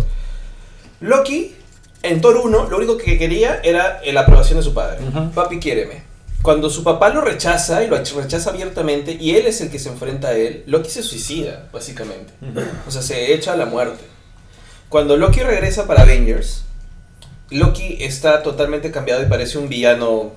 Loki, 1.01 1.53
en 2.01 2.21
Thor 2.21 2.37
1, 2.37 2.69
lo 2.69 2.77
único 2.77 2.95
que 2.95 3.17
quería 3.17 3.59
era 3.61 3.99
la 4.05 4.21
aprobación 4.21 4.57
de 4.57 4.63
su 4.63 4.73
padre. 4.73 4.99
Ujú. 5.05 5.31
Papi, 5.31 5.59
quiéreme. 5.59 6.03
Cuando 6.41 6.69
su 6.69 6.81
papá 6.85 7.09
lo 7.09 7.19
rechaza 7.19 7.83
y 7.83 7.89
lo 7.89 7.97
rechaza 7.97 8.51
abiertamente 8.51 9.17
y 9.19 9.35
él 9.35 9.47
es 9.47 9.59
el 9.59 9.69
que 9.69 9.79
se 9.79 9.89
enfrenta 9.89 10.29
a 10.29 10.37
él, 10.37 10.63
Loki 10.65 10.89
se 10.89 11.03
suicida, 11.03 11.67
básicamente. 11.73 12.31
O 12.87 12.91
sea, 12.91 13.01
se 13.01 13.33
echa 13.33 13.51
a 13.51 13.57
la 13.57 13.65
muerte. 13.65 14.01
Cuando 14.87 15.17
Loki 15.17 15.41
regresa 15.41 15.87
para 15.87 16.03
Avengers, 16.03 16.63
Loki 17.49 17.97
está 17.99 18.43
totalmente 18.43 18.91
cambiado 18.91 19.21
y 19.23 19.25
parece 19.25 19.57
un 19.57 19.67
villano 19.67 20.31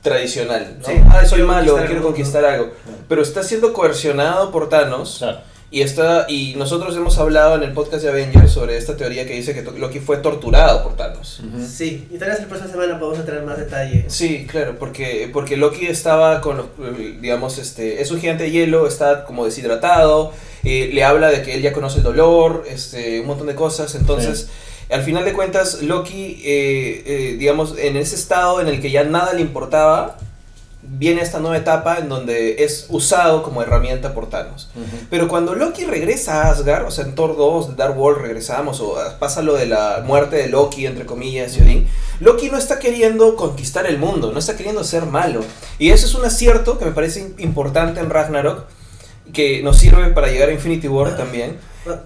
tradicional. 0.00 0.78
¿no? 0.80 0.86
Sí. 0.86 0.94
Ah, 1.10 1.26
soy 1.26 1.42
malo, 1.42 1.76
quiero 1.86 2.02
conquistar 2.02 2.46
algo. 2.46 2.72
Pero 3.10 3.20
está 3.20 3.42
siendo 3.42 3.74
coercionado 3.74 4.50
por 4.50 4.70
Thanos. 4.70 5.16
Claro. 5.18 5.51
Y, 5.72 5.80
está, 5.80 6.26
y 6.28 6.54
nosotros 6.56 6.94
hemos 6.96 7.16
hablado 7.16 7.56
en 7.56 7.62
el 7.62 7.72
podcast 7.72 8.02
de 8.02 8.10
Avengers 8.10 8.52
sobre 8.52 8.76
esta 8.76 8.94
teoría 8.94 9.26
que 9.26 9.32
dice 9.32 9.54
que 9.54 9.62
Loki 9.62 10.00
fue 10.00 10.18
torturado 10.18 10.82
por 10.82 10.96
Thanos. 10.96 11.40
Ujú. 11.40 11.66
Sí, 11.66 12.06
y 12.10 12.18
tal 12.18 12.28
vez 12.28 12.40
la 12.40 12.46
próxima 12.46 12.70
semana 12.70 13.00
podemos 13.00 13.24
tener 13.24 13.42
más 13.42 13.56
detalle. 13.56 14.04
Sí, 14.08 14.46
claro, 14.46 14.76
porque, 14.78 15.30
porque 15.32 15.56
Loki 15.56 15.86
estaba 15.86 16.42
con 16.42 16.58
los, 16.58 16.66
eh, 16.66 17.16
digamos, 17.22 17.56
este, 17.56 18.02
es 18.02 18.10
un 18.10 18.20
gigante 18.20 18.44
de 18.44 18.50
hielo, 18.50 18.86
está 18.86 19.24
como 19.24 19.46
deshidratado, 19.46 20.32
eh, 20.62 20.90
le 20.92 21.04
habla 21.04 21.30
de 21.30 21.40
que 21.40 21.54
él 21.54 21.62
ya 21.62 21.72
conoce 21.72 21.98
el 21.98 22.04
dolor, 22.04 22.64
este, 22.68 23.20
un 23.20 23.28
montón 23.28 23.46
de 23.46 23.54
cosas, 23.54 23.94
entonces, 23.94 24.50
al 24.90 25.02
final 25.02 25.24
de 25.24 25.32
cuentas, 25.32 25.80
Loki, 25.80 26.42
eh, 26.44 27.02
eh, 27.06 27.36
digamos, 27.38 27.78
en 27.78 27.96
ese 27.96 28.14
estado 28.16 28.60
en 28.60 28.68
el 28.68 28.82
que 28.82 28.90
ya 28.90 29.04
nada 29.04 29.32
le 29.32 29.40
importaba, 29.40 30.18
viene 30.84 31.22
esta 31.22 31.38
nueva 31.38 31.56
etapa 31.56 31.98
en 31.98 32.08
donde 32.08 32.64
es 32.64 32.86
usado 32.88 33.42
como 33.42 33.62
herramienta 33.62 34.14
por 34.14 34.28
Thanos. 34.28 34.68
Pero 35.10 35.28
cuando 35.28 35.54
Loki 35.54 35.84
regresa 35.84 36.42
a 36.42 36.50
Asgard, 36.50 36.86
o 36.86 36.90
sea, 36.90 37.04
en 37.04 37.14
Thor 37.14 37.36
2, 37.36 37.68
de 37.70 37.74
Dark 37.76 37.98
World 37.98 38.20
regresamos, 38.22 38.80
o 38.80 38.98
ah, 38.98 39.16
pasa 39.18 39.42
lo 39.42 39.54
de 39.54 39.66
la 39.66 40.02
muerte 40.04 40.36
de 40.36 40.48
Loki, 40.48 40.86
entre 40.86 41.06
comillas, 41.06 41.56
y 41.56 41.62
Odín, 41.62 41.88
Loki 42.20 42.50
no 42.50 42.58
está 42.58 42.78
queriendo 42.78 43.36
conquistar 43.36 43.86
el 43.86 43.98
mundo, 43.98 44.32
no 44.32 44.38
está 44.38 44.56
queriendo 44.56 44.82
ser 44.84 45.06
malo. 45.06 45.40
Y 45.78 45.90
eso 45.90 46.06
es 46.06 46.14
un 46.14 46.24
acierto 46.24 46.78
que 46.78 46.84
me 46.84 46.92
parece 46.92 47.22
im- 47.28 47.34
importante 47.40 48.00
en 48.00 48.10
Ragnarok, 48.10 48.64
que 49.32 49.62
nos 49.62 49.78
sirve 49.78 50.08
para 50.08 50.28
llegar 50.28 50.48
a 50.48 50.52
Infinity 50.52 50.88
War 50.88 51.16
también. 51.16 51.56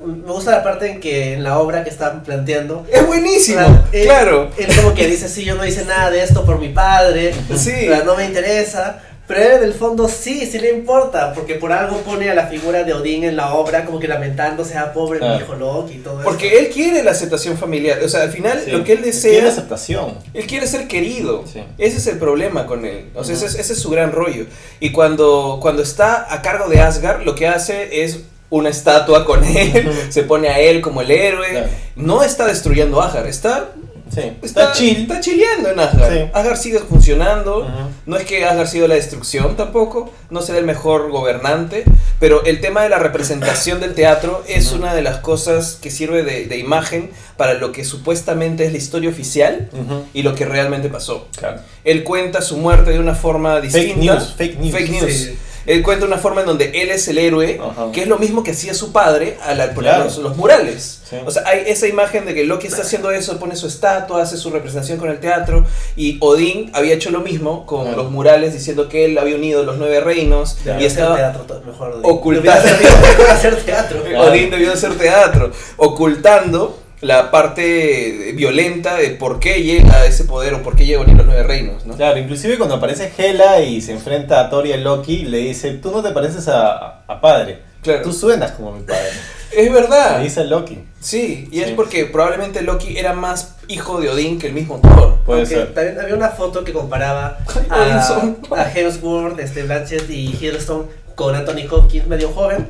Me 0.05 0.33
gusta 0.33 0.53
la 0.53 0.63
parte 0.63 0.91
en 0.91 1.01
que 1.01 1.35
en 1.35 1.43
la 1.43 1.59
obra 1.59 1.85
que 1.85 1.91
están 1.91 2.23
planteando, 2.23 2.87
Es 2.91 3.07
buenísimo, 3.07 3.59
Claro, 3.59 3.85
él- 3.93 4.05
claro. 4.07 4.51
Él 4.57 4.69
como 4.77 4.95
que 4.95 5.07
dice, 5.07 5.29
sí, 5.29 5.45
yo 5.45 5.55
no 5.55 5.67
hice 5.67 5.85
nada 5.85 6.11
de 6.11 6.23
esto 6.23 6.45
por 6.45 6.59
mi 6.59 6.71
padre, 6.71 7.35
Sí. 7.57 7.89
no 8.05 8.17
me 8.17 8.25
interesa. 8.25 9.03
Pero 9.29 9.41
él 9.43 9.53
en 9.59 9.65
el 9.65 9.75
fondo 9.75 10.09
sí, 10.09 10.47
sí 10.47 10.61
le 10.61 10.71
importa, 10.71 11.33
porque 11.35 11.57
por 11.57 11.73
algo 11.73 11.97
pone 12.03 12.31
a 12.31 12.35
la 12.35 12.47
figura 12.47 12.85
de 12.85 12.95
Odín 12.95 13.25
en 13.25 13.35
la 13.35 13.55
obra 13.55 13.85
como 13.85 13.99
que 13.99 14.07
lamentándose, 14.07 14.79
ah, 14.79 14.93
pobre 14.93 15.19
mi 15.19 15.35
hijo 15.39 15.57
Loki 15.57 15.95
y 15.95 15.99
todo 15.99 16.21
eso. 16.21 16.23
Porque 16.31 16.61
él 16.61 16.69
quiere 16.73 17.03
la 17.03 17.11
aceptación 17.11 17.59
familiar, 17.59 17.99
o 18.05 18.09
sea, 18.09 18.23
al 18.23 18.31
final 18.31 18.63
Sí. 18.65 18.71
lo 18.71 18.85
que 18.85 18.93
él 18.93 18.99
Quiere 19.01 19.13
desea... 19.13 19.49
aceptación. 19.49 20.15
Él 20.33 20.47
quiere 20.47 20.69
ser 20.69 20.87
querido. 20.87 21.43
Sí. 21.53 21.61
Ese 21.77 21.97
es 21.97 22.07
el 22.07 22.19
problema 22.19 22.67
con 22.67 22.85
él. 22.87 23.11
O 23.17 23.25
sea, 23.25 23.35
Ujú. 23.35 23.47
ese, 23.47 23.57
es, 23.57 23.61
ese 23.65 23.73
es 23.73 23.81
su 23.81 23.91
gran 23.91 24.13
rollo. 24.13 24.47
Y 24.79 24.93
cuando, 24.93 25.59
cuando 25.61 25.83
está 25.83 26.33
a 26.33 26.41
cargo 26.41 26.69
de 26.69 26.81
Asgard, 26.81 27.23
lo 27.23 27.35
que 27.35 27.49
hace 27.49 28.05
es 28.05 28.21
una 28.51 28.69
estatua 28.69 29.25
con 29.25 29.43
él. 29.45 29.91
Se 30.11 30.23
pone 30.23 30.49
a 30.49 30.59
él 30.61 30.81
como 30.81 31.01
el 31.03 31.11
héroe. 31.11 31.49
Claro. 31.51 31.69
No 31.97 32.23
está 32.23 32.47
destruyendo 32.47 33.01
Asgard. 33.03 33.27
Está, 33.27 33.71
Sí. 34.15 34.21
está, 34.21 34.47
Está 34.47 34.73
chill. 34.73 35.03
Está 35.03 35.21
chileando 35.21 35.69
en 35.71 35.81
Asgard. 35.81 36.13
Sí. 36.13 36.21
Asgard 36.33 36.57
sigue 36.57 36.79
funcionando. 36.79 37.59
Ujú. 37.59 37.71
No 38.07 38.17
es 38.17 38.25
que 38.25 38.45
Asgard 38.45 38.69
sido 38.69 38.87
la 38.87 38.95
destrucción 38.95 39.57
tampoco. 39.57 40.13
No 40.31 40.43
será 40.43 40.59
el 40.59 40.65
mejor 40.65 41.11
gobernante. 41.11 41.85
Pero 42.21 42.45
el 42.45 42.61
tema 42.61 42.83
de 42.85 42.89
la 42.89 42.99
representación 43.01 43.81
del 43.81 43.95
teatro 43.95 44.45
es 44.47 44.69
Ujú. 44.69 44.77
una 44.77 44.95
de 44.95 45.03
las 45.03 45.19
cosas 45.19 45.77
que 45.83 45.91
sirve 45.91 46.23
de, 46.23 46.47
de 46.47 46.57
imagen 46.57 47.11
para 47.37 47.55
lo 47.55 47.73
que 47.73 47.85
supuestamente 47.85 48.65
es 48.65 48.71
la 48.73 48.79
historia 48.79 49.11
oficial 49.11 49.69
Ujú. 49.73 50.05
y 50.15 50.23
lo 50.23 50.35
que 50.37 50.45
realmente 50.47 50.89
pasó. 50.89 51.27
Claro. 51.37 51.59
Él 51.85 52.05
cuenta 52.05 52.41
su 52.43 52.57
muerte 52.59 52.93
de 52.93 53.01
una 53.01 53.15
forma 53.15 53.61
distinta. 53.61 53.95
Fake 53.95 53.99
news. 53.99 54.35
Fake 54.39 54.59
news. 54.61 54.73
Fake 54.73 54.91
news. 54.91 55.13
Sí. 55.13 55.39
Él 55.67 55.83
cuenta 55.83 56.07
una 56.07 56.19
forma 56.19 56.41
en 56.43 56.47
donde 56.47 56.71
él 56.83 56.91
es 56.91 57.09
el 57.09 57.19
héroe, 57.19 57.61
Ajá. 57.63 57.91
que 57.93 58.03
es 58.03 58.09
lo 58.09 58.19
mismo 58.19 58.43
que 58.43 58.53
hacía 58.53 58.73
su 58.75 58.93
padre 58.93 59.37
al 59.43 59.61
al 59.61 59.71
poner 59.75 59.91
Claro. 59.93 60.05
los, 60.05 60.19
los 60.19 60.37
murales. 60.37 61.01
Sí. 61.09 61.17
O 61.25 61.31
sea, 61.31 61.43
hay 61.47 61.63
esa 61.67 61.87
imagen 61.87 62.25
de 62.27 62.35
que 62.35 62.45
Loki 62.45 62.67
está 62.67 62.83
haciendo 62.83 63.11
eso, 63.11 63.39
pone 63.39 63.55
su 63.57 63.67
estatua, 63.67 64.23
hace 64.23 64.37
su 64.37 64.51
representación 64.51 64.99
con 64.99 65.11
el 65.11 65.21
teatro, 65.21 65.65
y 65.97 66.19
Odín 66.21 66.71
había 66.75 66.95
hecho 66.95 67.11
lo 67.11 67.21
mismo 67.21 67.65
con 67.67 67.83
Claro. 67.85 68.03
los 68.05 68.11
murales, 68.11 68.53
diciendo 68.53 68.89
que 68.89 69.05
él 69.05 69.19
había 69.19 69.37
unido 69.37 69.63
los 69.65 69.77
nueve 69.79 70.01
reinos, 70.01 70.57
Claro. 70.63 70.81
y 70.81 70.85
estaba... 70.85 71.17
teatro 71.17 71.43
to- 71.43 71.63
mejor. 71.67 71.93
Odín. 71.93 72.01
ocultar. 72.05 72.63
Debió 72.63 73.29
hacer- 73.31 73.57
teatro. 73.65 74.03
Odín 74.19 74.51
debió 74.51 74.73
hacer 74.73 74.95
teatro, 74.97 75.51
ocultando 75.77 76.79
la 77.01 77.31
parte 77.31 78.33
violenta 78.35 78.97
de 78.97 79.11
por 79.11 79.39
qué 79.39 79.63
llega 79.63 79.97
a 79.97 80.07
ese 80.07 80.25
poder 80.25 80.55
o 80.55 80.63
por 80.63 80.77
qué 80.77 80.87
llega 80.87 81.01
a 81.01 81.03
unir 81.03 81.17
los 81.17 81.27
nueve 81.27 81.43
reinos, 81.43 81.85
¿no? 81.87 81.97
Claro, 81.97 82.19
inclusive 82.19 82.57
cuando 82.57 82.77
aparece 82.77 83.13
Hela 83.17 83.61
y 83.61 83.81
se 83.81 83.93
enfrenta 83.93 84.41
a 84.41 84.51
Thor 84.51 84.67
y 84.67 84.73
a 84.73 84.77
Loki, 84.77 85.25
le 85.25 85.39
dice, 85.39 85.73
tú 85.73 85.91
no 85.91 86.03
te 86.03 86.11
pareces 86.11 86.49
a, 86.49 87.03
a 87.07 87.21
padre. 87.21 87.61
Claro. 87.83 88.03
Tú 88.03 88.13
suenas 88.13 88.53
como 88.53 88.73
mi 88.73 88.83
padre. 88.83 89.11
Es 89.57 89.73
verdad. 89.73 90.19
Le 90.19 90.25
dice 90.25 90.45
Loki. 90.45 90.85
Sí, 91.01 91.49
y 91.51 91.61
es 91.61 91.71
porque 91.71 92.05
probablemente 92.05 92.61
Loki 92.63 92.99
era 92.99 93.15
más 93.15 93.55
hijo 93.69 94.01
de 94.01 94.11
Odín 94.11 94.39
que 94.39 94.49
el 94.49 94.53
mismo 94.53 94.81
Thor. 94.81 95.21
Puede 95.25 95.41
Aunque 95.41 95.55
ser. 95.55 95.73
También 95.73 95.99
había 95.99 96.15
una 96.15 96.31
foto 96.31 96.63
que 96.63 96.73
comparaba 96.73 97.39
a, 97.71 98.27
a 98.55 98.73
Hemsworth, 98.75 99.39
este, 99.39 99.63
Blanchett 99.63 100.11
y 100.11 100.27
Hiddleston 100.27 100.87
con 101.17 101.35
Anthony 101.35 101.67
Hopkins 101.69 102.07
medio 102.07 102.29
joven. 102.31 102.69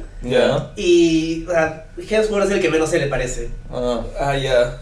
Y 0.76 1.44
sea, 1.46 1.86
Hemsworth 1.98 2.46
es 2.46 2.50
el 2.52 2.60
que 2.60 2.70
menos 2.70 2.88
se 2.88 2.98
le 2.98 3.06
parece. 3.08 3.50
Ah. 3.70 4.00
Ah, 4.18 4.36
ya. 4.38 4.80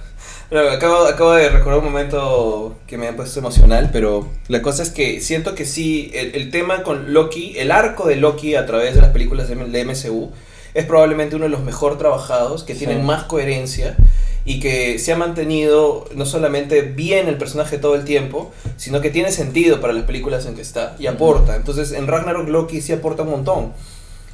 Acabo, 0.73 1.07
acabo 1.07 1.33
de 1.33 1.49
recordar 1.49 1.81
un 1.81 1.87
momento 1.87 2.77
que 2.87 2.97
me 2.97 3.09
ha 3.09 3.17
puesto 3.17 3.41
emocional, 3.41 3.91
pero 3.93 4.29
la 4.47 4.63
cosa 4.63 4.85
es 4.85 4.91
que 4.91 5.21
siento 5.21 5.55
que 5.57 5.65
sí, 5.65 6.13
el, 6.15 6.37
el 6.37 6.51
tema 6.53 6.85
con 6.85 7.13
Loki, 7.13 7.59
el 7.59 7.73
arco 7.73 8.07
de 8.07 8.15
Loki 8.17 8.55
a 8.55 8.65
través 8.65 8.95
de 8.95 9.01
las 9.01 9.11
películas 9.11 9.49
de, 9.49 9.57
de 9.57 9.85
MCU, 9.85 10.31
es 10.75 10.85
probablemente 10.87 11.35
uno 11.35 11.47
de 11.47 11.51
los 11.51 11.63
mejor 11.63 11.99
trabajados, 11.99 12.63
que 12.63 12.75
Sí. 12.75 12.81
tienen 12.87 13.05
más 13.05 13.25
coherencia 13.25 13.97
y 14.47 14.61
que 14.61 14.99
se 14.99 15.13
ha 15.13 15.17
mantenido 15.17 16.05
no 16.15 16.27
solamente 16.27 16.83
bien 16.83 17.29
el 17.29 17.39
personaje 17.39 17.79
todo 17.79 17.95
el 17.95 18.05
tiempo, 18.05 18.53
sino 18.77 19.01
que 19.01 19.11
tiene 19.11 19.33
sentido 19.33 19.81
para 19.81 19.93
las 19.95 20.05
películas 20.05 20.45
en 20.47 20.55
que 20.55 20.63
está 20.63 20.97
y 20.99 21.07
aporta. 21.07 21.57
Entonces 21.57 21.93
en 21.93 22.07
Ragnarok 22.07 22.49
Loki 22.49 22.81
sí 22.83 22.93
aporta 22.93 23.23
un 23.23 23.31
montón. 23.31 23.73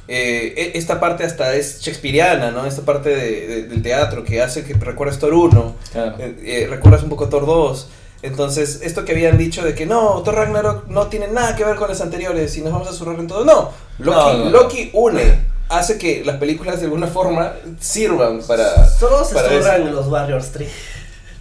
Eh, 0.07 0.53
e- 0.57 0.77
esta 0.77 0.99
parte 0.99 1.23
hasta 1.23 1.55
es 1.55 1.79
shakespeariana, 1.79 2.51
¿no? 2.51 2.65
Esta 2.65 2.81
parte 2.81 3.09
de- 3.09 3.47
de- 3.47 3.63
del 3.63 3.81
teatro 3.81 4.23
que 4.25 4.41
hace 4.41 4.63
que 4.65 4.73
recuerdes 4.73 5.19
Thor 5.19 5.33
1, 5.33 5.75
Claro. 5.93 6.15
eh, 6.19 6.35
eh, 6.43 6.67
recuerdas 6.69 7.03
un 7.03 7.09
poco 7.09 7.29
Thor 7.29 7.45
2. 7.45 7.87
Entonces, 8.23 8.81
esto 8.83 9.05
que 9.05 9.13
habían 9.13 9.37
dicho 9.37 9.63
de 9.63 9.73
que 9.73 9.85
no, 9.85 10.21
Thor 10.23 10.35
Ragnarok 10.35 10.87
no 10.87 11.07
tiene 11.07 11.27
nada 11.29 11.55
que 11.55 11.63
ver 11.63 11.75
con 11.77 11.87
las 11.87 12.01
anteriores 12.01 12.55
y 12.57 12.61
nos 12.61 12.73
vamos 12.73 12.87
a 12.89 12.93
zurrar 12.93 13.17
en 13.19 13.27
todo. 13.27 13.45
No, 13.45 13.71
Loki, 13.99 14.17
No, 14.19 14.33
no, 14.37 14.45
no. 14.45 14.49
Loki 14.51 14.89
une, 14.93 15.39
hace 15.71 15.97
que 15.97 16.23
las 16.23 16.37
películas 16.37 16.79
de 16.79 16.85
alguna 16.85 17.07
forma 17.07 17.53
sirvan 17.79 18.41
para... 18.41 18.87
Solo 18.87 19.23
se 19.25 19.37
en 19.75 19.95
los 19.95 20.07
Warriors 20.07 20.51
3. 20.51 20.69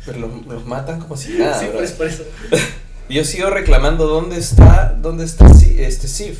Pero 0.06 0.18
los, 0.20 0.46
los 0.46 0.66
matan 0.66 1.00
como 1.00 1.16
si 1.16 1.34
nada. 1.34 1.58
sí, 1.58 1.66
bro. 1.66 1.78
pues 1.78 1.92
por 1.92 2.06
eso. 2.06 2.24
Yo 3.10 3.24
sigo 3.24 3.50
reclamando 3.50 4.06
dónde 4.06 4.38
está, 4.38 4.96
dónde 4.96 5.24
está 5.24 5.46
este 5.46 6.06
Sif. 6.06 6.38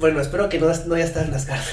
Bueno, 0.00 0.20
espero 0.20 0.48
que 0.48 0.58
no, 0.58 0.66
no 0.86 0.94
haya 0.94 1.04
estado 1.04 1.26
en 1.26 1.32
cartas. 1.32 1.68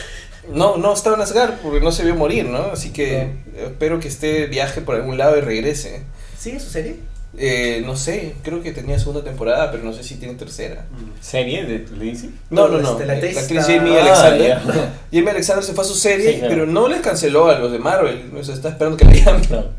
No, 0.49 0.77
no 0.77 0.93
estaba 0.93 1.15
en 1.15 1.23
Asgard 1.23 1.55
porque 1.63 1.81
no 1.81 1.91
se 1.91 2.03
vio 2.03 2.15
morir, 2.15 2.45
¿no? 2.45 2.71
Así 2.73 2.91
que 2.91 3.31
espero 3.57 3.99
que 3.99 4.07
esté 4.07 4.45
viaje 4.45 4.81
por 4.81 4.95
algún 4.95 5.17
lado 5.17 5.38
y 5.38 5.41
regrese. 5.41 6.03
¿Sigue 6.38 6.59
su 6.59 6.69
serie? 6.69 6.97
Eh, 7.38 7.81
no 7.86 7.97
sé, 7.97 8.36
creo 8.43 8.63
que 8.63 8.71
tenía 8.71 8.97
segunda 8.97 9.23
temporada, 9.23 9.69
pero 9.71 9.83
no 9.83 9.91
sé 9.91 10.03
si 10.03 10.15
tiene 10.15 10.36
tercera. 10.36 10.86
¿Serie 11.19 11.65
de 11.65 11.79
DC? 11.79 12.29
No, 12.49 12.67
no, 12.69 12.77
No, 12.77 12.81
no. 12.81 12.91
este, 12.93 13.05
la 13.05 13.13
actriz 13.13 13.38
está- 13.38 13.61
Jamie 13.63 13.97
Ah, 13.97 14.01
Alexander. 14.03 14.47
ya. 14.65 14.93
Jamie 15.11 15.29
Alexander 15.31 15.63
se 15.65 15.73
fue 15.73 15.83
a 15.83 15.88
su 15.88 15.95
serie, 15.95 16.31
Sí, 16.33 16.39
claro. 16.39 16.53
pero 16.53 16.65
no 16.65 16.88
les 16.88 17.01
canceló 17.01 17.49
a 17.49 17.59
los 17.59 17.71
de 17.71 17.79
Marvel. 17.79 18.31
O 18.39 18.43
sea, 18.43 18.55
está 18.55 18.69
esperando 18.69 18.95
que 18.97 19.05
la 19.05 19.11
llamen. 19.13 19.43
Claro. 19.43 19.71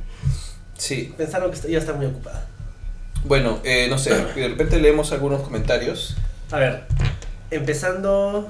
Sí. 0.76 1.14
Pensaron 1.16 1.50
que 1.50 1.58
iba 1.68 1.78
a 1.78 1.80
estar 1.80 1.94
muy 1.96 2.06
ocupada. 2.06 2.46
Bueno, 3.24 3.58
eh, 3.64 3.86
no 3.88 3.98
sé, 3.98 4.10
de 4.14 4.48
repente 4.48 4.78
leemos 4.78 5.10
algunos 5.12 5.40
comentarios. 5.42 6.14
A 6.52 6.58
ver, 6.58 6.84
empezando. 7.50 8.48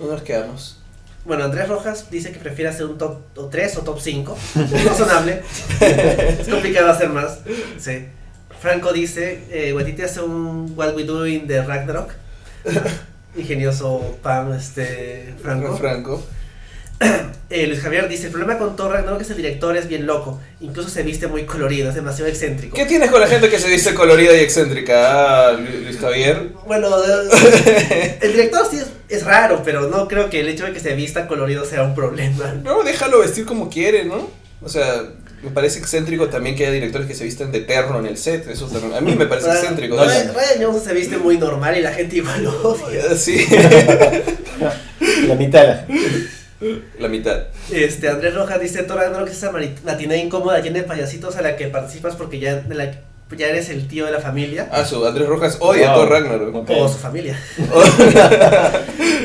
No 0.00 0.06
nos 0.06 0.22
quedamos. 0.22 0.79
Bueno, 1.24 1.44
Andrés 1.44 1.68
Rojas 1.68 2.10
dice 2.10 2.32
que 2.32 2.38
prefiere 2.38 2.70
hacer 2.70 2.86
un 2.86 2.96
top 2.98 3.50
3 3.50 3.76
o 3.78 3.82
top 3.82 4.00
5. 4.00 4.38
Es 4.74 4.84
razonable. 4.84 5.42
es 5.80 6.48
complicado 6.50 6.90
hacer 6.90 7.10
más. 7.10 7.40
Sí. 7.78 8.06
Franco 8.60 8.92
dice, 8.92 9.44
eh, 9.50 10.02
hace 10.04 10.20
un 10.20 10.72
What 10.76 10.94
We 10.94 11.04
Do 11.04 11.26
in 11.26 11.46
the 11.46 11.62
Ragnarok. 11.62 12.12
Ingenioso 13.36 14.18
Pam, 14.22 14.52
este, 14.52 15.34
Franco. 15.42 15.76
Franco. 15.76 16.22
Eh, 17.52 17.66
Luis 17.66 17.80
Javier 17.80 18.08
dice, 18.08 18.26
el 18.26 18.30
problema 18.30 18.58
con 18.58 18.76
Thor 18.76 18.92
Ragnarok 18.92 19.20
es 19.22 19.26
que 19.26 19.32
el 19.32 19.38
director 19.38 19.76
es 19.76 19.88
bien 19.88 20.06
loco. 20.06 20.40
Incluso 20.60 20.88
se 20.88 21.02
viste 21.02 21.26
muy 21.26 21.46
colorido, 21.46 21.88
es 21.88 21.96
demasiado 21.96 22.30
excéntrico. 22.30 22.76
¿Qué 22.76 22.84
tienes 22.86 23.10
con 23.10 23.20
la 23.20 23.26
gente 23.26 23.48
que 23.50 23.58
se 23.58 23.66
dice 23.68 23.92
colorida 23.92 24.32
y 24.36 24.38
excéntrica? 24.38 25.48
Ah, 25.48 25.52
Lu- 25.54 25.82
Luis 25.82 25.98
Javier. 25.98 26.52
Bueno, 26.68 26.88
eh, 27.66 28.18
el 28.22 28.32
director 28.34 28.68
sí 28.70 28.76
es, 28.78 28.86
es 29.08 29.24
raro, 29.24 29.62
pero 29.64 29.88
no 29.88 30.06
creo 30.06 30.30
que 30.30 30.38
el 30.38 30.48
hecho 30.48 30.64
de 30.64 30.72
que 30.72 30.78
se 30.78 30.94
vista 30.94 31.26
colorido 31.26 31.64
sea 31.64 31.82
un 31.82 31.96
problema. 31.96 32.54
No, 32.62 32.84
déjalo 32.84 33.18
vestir 33.18 33.44
como 33.46 33.68
quiere, 33.68 34.04
¿no? 34.04 34.30
O 34.62 34.68
sea, 34.68 35.02
me 35.42 35.50
parece 35.50 35.80
excéntrico 35.80 36.28
también 36.28 36.54
que 36.54 36.62
haya 36.66 36.72
directores 36.74 37.08
que 37.08 37.16
se 37.16 37.24
visten 37.24 37.50
de 37.50 37.62
terno 37.62 37.98
en 37.98 38.06
el 38.06 38.16
set. 38.16 38.46
Eso 38.48 38.68
también- 38.68 38.94
a 38.94 39.00
mí 39.00 39.16
me 39.16 39.26
parece 39.26 39.48
excéntrico. 39.50 39.96
no, 39.96 40.04
Ryan, 40.04 40.32
Johnson 40.62 40.84
se 40.84 40.94
viste 40.94 41.16
muy 41.16 41.36
normal 41.36 41.76
y 41.76 41.80
la 41.82 41.92
gente 41.92 42.14
igual 42.18 42.44
lo 42.44 42.52
odia. 42.62 43.02
Sí, 43.16 43.44
La 45.26 45.34
mitad 45.34 45.80
la 46.98 47.08
mitad. 47.08 47.44
Este, 47.70 48.08
Andrés 48.08 48.34
Rojas 48.34 48.60
dice, 48.60 48.82
Thor 48.82 48.98
Ragnarok 48.98 49.28
es 49.28 49.36
esa 49.38 49.52
matinee 49.84 50.18
incómoda 50.18 50.60
llena 50.60 50.78
de 50.78 50.84
payasitos 50.84 51.36
a 51.36 51.42
la 51.42 51.56
que 51.56 51.68
participas 51.68 52.16
porque 52.16 52.38
ya, 52.38 52.56
de 52.56 52.74
la- 52.74 53.00
ya 53.36 53.46
eres 53.46 53.68
el 53.70 53.86
tío 53.86 54.06
de 54.06 54.12
la 54.12 54.20
familia. 54.20 54.68
Ah, 54.72 54.84
su 54.84 55.04
Andrés 55.06 55.28
Rojas 55.28 55.56
odia 55.60 55.92
a. 55.92 55.94
Thor 55.94 56.08
Ragnarok. 56.10 56.54
Ok. 56.54 56.70
O 56.70 56.88
su 56.88 56.98
familia. 56.98 57.38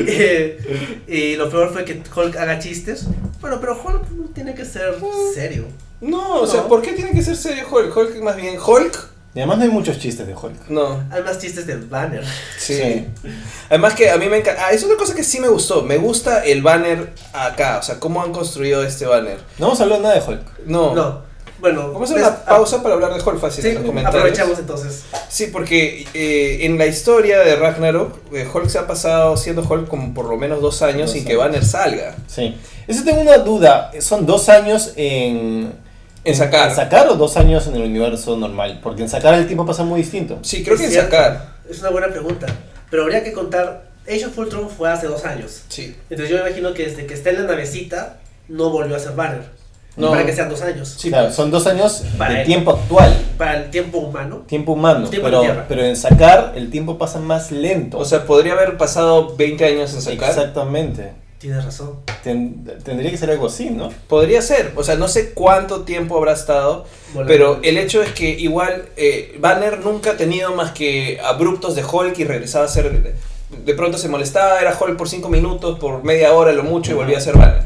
Eh, 0.08 1.02
y 1.08 1.36
lo 1.36 1.48
peor 1.50 1.72
fue 1.72 1.84
que 1.84 2.02
Hulk 2.14 2.36
haga 2.36 2.58
chistes. 2.58 3.06
Bueno, 3.40 3.58
pero 3.60 3.80
Hulk 3.82 4.10
no 4.10 4.28
tiene 4.34 4.54
que 4.54 4.64
ser 4.64 4.94
serio. 5.34 5.64
No, 6.00 6.40
o 6.42 6.46
sea. 6.46 6.64
¿por 6.68 6.82
qué 6.82 6.92
tiene 6.92 7.12
que 7.12 7.22
ser 7.22 7.34
serio 7.36 7.64
Hulk? 7.70 7.96
Hulk 7.96 8.20
más 8.22 8.36
bien 8.36 8.56
Hulk. 8.64 9.08
Y 9.36 9.40
además 9.40 9.58
no 9.58 9.64
hay 9.64 9.70
muchos 9.70 9.98
chistes 9.98 10.26
de 10.26 10.34
Hulk. 10.34 10.68
No, 10.70 11.04
Hay 11.12 11.22
más 11.22 11.38
chistes 11.38 11.66
de 11.66 11.76
Banner. 11.76 12.24
sí. 12.58 12.74
Sí. 12.74 13.06
Además 13.68 13.94
que 13.94 14.08
a 14.10 14.16
mí 14.16 14.26
me 14.30 14.38
encanta. 14.38 14.66
Ah, 14.66 14.72
es 14.72 14.82
una 14.82 14.96
cosa 14.96 15.14
que 15.14 15.22
sí 15.22 15.38
me 15.40 15.48
gustó. 15.48 15.82
Me 15.82 15.98
gusta 15.98 16.42
el 16.44 16.62
banner 16.62 17.12
acá. 17.34 17.76
O 17.78 17.82
sea, 17.82 18.00
cómo 18.00 18.22
han 18.22 18.32
construido 18.32 18.82
este 18.82 19.04
banner. 19.04 19.38
No 19.58 19.66
vamos 19.66 19.80
a 19.80 19.82
hablar 19.84 20.00
nada 20.00 20.14
de 20.14 20.22
Hulk. 20.26 20.40
No. 20.66 20.94
No. 20.94 21.26
Bueno, 21.58 21.90
Vamos 21.92 22.10
a 22.10 22.14
hacer 22.14 22.22
pues, 22.24 22.34
una 22.36 22.44
pausa 22.44 22.82
para 22.82 22.94
hablar 22.94 23.14
de 23.14 23.20
Hulk 23.22 23.38
fácil 23.40 23.62
Sí, 23.62 23.68
en 23.70 23.74
los 23.76 23.84
comentarios. 23.84 24.20
aprovechamos 24.20 24.58
entonces. 24.58 25.04
Sí, 25.28 25.46
porque 25.52 26.06
eh, 26.14 26.58
en 26.66 26.76
la 26.78 26.86
historia 26.86 27.38
de 27.40 27.56
Ragnarok, 27.56 28.18
eh, 28.34 28.46
Hulk 28.52 28.68
se 28.68 28.78
ha 28.78 28.86
pasado 28.86 29.36
siendo 29.36 29.62
Hulk 29.62 29.88
como 29.88 30.12
por 30.14 30.26
lo 30.26 30.36
menos 30.36 30.60
dos 30.62 30.80
años 30.82 31.08
Dos 31.08 31.12
sin 31.12 31.24
que. 31.26 31.36
Banner 31.36 31.64
salga. 31.64 32.14
Sí. 32.26 32.56
Eso 32.86 33.04
tengo 33.04 33.20
una 33.20 33.38
duda. 33.38 33.90
¿Son 34.00 34.24
dos 34.26 34.48
años 34.48 34.92
en. 34.96 35.72
En 36.26 36.34
sacar. 36.34 36.70
¿En 36.70 36.76
sacar 36.76 37.08
o 37.08 37.14
dos 37.14 37.36
años 37.36 37.66
en 37.66 37.76
el 37.76 37.82
universo 37.82 38.36
normal? 38.36 38.80
Porque 38.82 39.02
en 39.02 39.08
sacar 39.08 39.34
el 39.34 39.46
tiempo 39.46 39.64
pasa 39.64 39.84
muy 39.84 40.00
distinto. 40.00 40.38
Sí, 40.42 40.62
creo 40.64 40.74
Es 40.74 40.80
que 40.80 40.86
en 40.88 40.92
sacar. 40.92 41.54
Es 41.70 41.80
una 41.80 41.90
buena 41.90 42.08
pregunta. 42.08 42.46
Pero 42.90 43.04
habría 43.04 43.22
que 43.22 43.32
contar. 43.32 43.86
Age 44.08 44.26
of 44.26 44.38
Ultron 44.38 44.68
fue 44.70 44.90
hace 44.90 45.06
dos 45.06 45.24
años. 45.24 45.62
Sí. 45.68 45.96
Entonces 46.10 46.30
yo 46.30 46.36
me 46.42 46.48
imagino 46.48 46.72
que 46.74 46.86
desde 46.86 47.06
que 47.06 47.14
está 47.14 47.30
en 47.30 47.42
la 47.42 47.42
navecita 47.52 48.18
no 48.48 48.70
volvió 48.70 48.94
a 48.96 48.98
ser 48.98 49.12
Banner. 49.12 49.42
No. 49.96 50.10
Para 50.10 50.26
que 50.26 50.32
sean 50.34 50.48
dos 50.50 50.60
años. 50.62 50.94
Sí, 50.98 51.08
claro, 51.08 51.32
son 51.32 51.50
dos 51.50 51.66
años 51.66 52.04
Para 52.18 52.34
de 52.34 52.40
él. 52.42 52.46
tiempo 52.46 52.72
actual. 52.72 53.16
Para 53.38 53.56
el 53.56 53.70
tiempo 53.70 53.98
humano. 53.98 54.44
Tiempo 54.46 54.72
humano. 54.72 55.08
Tiempo 55.08 55.26
pero, 55.26 55.40
tierra. 55.40 55.64
pero 55.68 55.82
en 55.84 55.96
sacar 55.96 56.52
el 56.54 56.70
tiempo 56.70 56.98
pasa 56.98 57.18
más 57.18 57.50
lento. 57.50 57.98
O 57.98 58.04
sea, 58.04 58.26
podría 58.26 58.52
haber 58.52 58.76
pasado 58.76 59.34
20 59.36 59.64
años 59.64 59.94
en 59.94 60.02
sacar. 60.02 60.28
Exactamente. 60.28 61.12
Tienes 61.38 61.64
razón. 61.64 61.96
Ten- 62.24 62.64
tendría 62.82 63.10
que 63.10 63.18
ser 63.18 63.30
algo 63.30 63.46
así, 63.46 63.68
¿no? 63.70 63.90
Podría 64.08 64.40
ser. 64.40 64.72
O 64.76 64.82
sea, 64.82 64.96
no 64.96 65.06
sé 65.06 65.32
cuánto 65.32 65.82
tiempo 65.82 66.16
habrá 66.16 66.32
estado. 66.32 66.86
Volver- 67.14 67.26
Pero 67.26 67.60
el 67.62 67.76
hecho 67.78 68.02
es 68.02 68.12
que 68.12 68.30
igual 68.30 68.86
eh, 68.96 69.36
Banner 69.38 69.78
nunca 69.80 70.12
ha 70.12 70.16
tenido 70.16 70.54
más 70.54 70.72
que 70.72 71.20
abruptos 71.22 71.74
de 71.76 71.84
Hulk 71.84 72.18
y 72.18 72.24
regresaba 72.24 72.64
a 72.64 72.68
ser... 72.68 73.14
De 73.64 73.74
pronto 73.74 73.96
se 73.98 74.08
molestaba, 74.08 74.60
era 74.60 74.76
Hulk 74.78 74.96
por 74.96 75.08
5 75.08 75.28
minutos, 75.28 75.78
por 75.78 76.02
media 76.02 76.32
hora 76.34 76.52
lo 76.52 76.64
mucho 76.64 76.90
y 76.90 76.94
volvía 76.94 77.18
a 77.18 77.20
ser 77.20 77.36
Banner. 77.36 77.62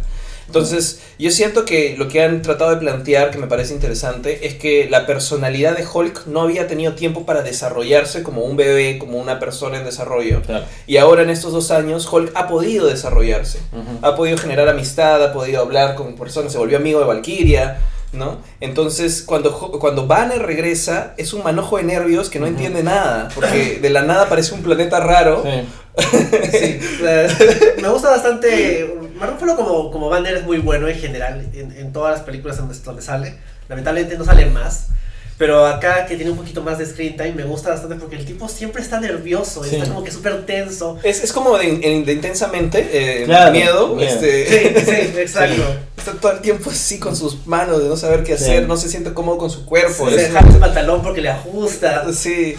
Entonces, 0.50 1.00
yo 1.16 1.30
siento 1.30 1.64
que 1.64 1.94
lo 1.96 2.08
que 2.08 2.24
han 2.24 2.42
tratado 2.42 2.72
de 2.72 2.78
plantear, 2.78 3.30
que 3.30 3.38
me 3.38 3.46
parece 3.46 3.72
interesante, 3.72 4.48
es 4.48 4.54
que 4.54 4.90
la 4.90 5.06
personalidad 5.06 5.76
de 5.76 5.86
Hulk 5.86 6.26
no 6.26 6.42
había 6.42 6.66
tenido 6.66 6.94
tiempo 6.94 7.24
para 7.24 7.42
desarrollarse 7.42 8.24
como 8.24 8.42
un 8.42 8.56
bebé, 8.56 8.98
como 8.98 9.18
una 9.18 9.38
persona 9.38 9.78
en 9.78 9.84
desarrollo. 9.84 10.42
Claro. 10.42 10.64
Y 10.88 10.96
ahora 10.96 11.22
en 11.22 11.30
estos 11.30 11.52
dos 11.52 11.70
años, 11.70 12.12
Hulk 12.12 12.32
ha 12.34 12.48
podido 12.48 12.88
desarrollarse. 12.88 13.60
Ha 14.02 14.16
podido 14.16 14.38
generar 14.38 14.68
amistad, 14.68 15.22
ha 15.22 15.32
podido 15.32 15.62
hablar 15.62 15.94
con 15.94 16.16
personas, 16.16 16.50
se 16.50 16.58
volvió 16.58 16.78
amigo 16.78 16.98
de 16.98 17.06
Valkyria, 17.06 17.78
¿no? 18.12 18.38
Entonces, 18.60 19.22
cuando, 19.22 19.52
cuando 19.78 20.08
Banner 20.08 20.42
regresa, 20.42 21.14
es 21.16 21.32
un 21.32 21.44
manojo 21.44 21.76
de 21.76 21.84
nervios 21.84 22.28
que 22.28 22.40
no 22.40 22.46
entiende 22.46 22.82
nada, 22.82 23.28
porque 23.34 23.78
de 23.80 23.90
la 23.90 24.02
nada 24.02 24.28
parece 24.28 24.52
un 24.52 24.62
planeta 24.62 24.98
raro. 24.98 25.44
Sí. 25.44 25.68
Sí, 26.50 26.80
me 27.82 27.88
gusta 27.88 28.10
bastante. 28.10 29.09
Mark 29.20 29.32
Ruffalo 29.34 29.56
como, 29.56 29.90
como 29.90 30.08
Banner 30.08 30.36
es 30.38 30.44
muy 30.44 30.58
bueno 30.58 30.88
en 30.88 30.96
general, 30.98 31.46
en, 31.52 31.72
en 31.72 31.92
todas 31.92 32.16
las 32.16 32.22
películas 32.22 32.56
donde, 32.56 32.74
donde 32.78 33.02
sale. 33.02 33.34
Lamentablemente 33.68 34.16
no 34.18 34.24
sale 34.24 34.46
más. 34.46 34.86
Pero 35.38 35.64
acá 35.66 36.04
que 36.04 36.16
tiene 36.16 36.30
un 36.32 36.36
poquito 36.36 36.60
más 36.62 36.76
de 36.76 36.84
screen 36.84 37.16
time 37.16 37.32
me 37.32 37.44
gusta 37.44 37.70
bastante 37.70 37.96
porque 37.96 38.16
el 38.16 38.26
tipo 38.26 38.46
siempre 38.46 38.82
está 38.82 39.00
nervioso, 39.00 39.64
Sí. 39.64 39.76
está 39.76 39.88
como 39.88 40.04
que 40.04 40.10
súper 40.10 40.44
tenso. 40.44 40.98
Es, 41.02 41.24
es 41.24 41.32
como 41.32 41.56
de, 41.56 41.66
de 42.04 42.12
intensamente, 42.12 42.86
eh, 42.92 43.24
Claro, 43.24 43.50
miedo, 43.52 43.94
miedo. 43.94 44.10
Este, 44.10 44.46
Sí, 44.46 44.84
sí, 44.84 45.12
exacto. 45.18 45.62
está 45.96 46.12
todo 46.12 46.32
el 46.32 46.40
tiempo 46.40 46.68
así 46.68 46.98
con 46.98 47.16
sus 47.16 47.46
manos, 47.46 47.82
de 47.82 47.88
no 47.88 47.96
saber 47.96 48.22
qué 48.22 48.34
hacer, 48.34 48.62
Sí. 48.62 48.68
no 48.68 48.76
se 48.76 48.90
siente 48.90 49.14
cómodo 49.14 49.38
con 49.38 49.48
su 49.50 49.64
cuerpo. 49.64 50.10
se 50.10 50.16
deja 50.16 50.40
el 50.40 50.58
pantalón 50.58 51.00
porque 51.02 51.22
le 51.22 51.30
ajusta. 51.30 52.12
sí, 52.12 52.54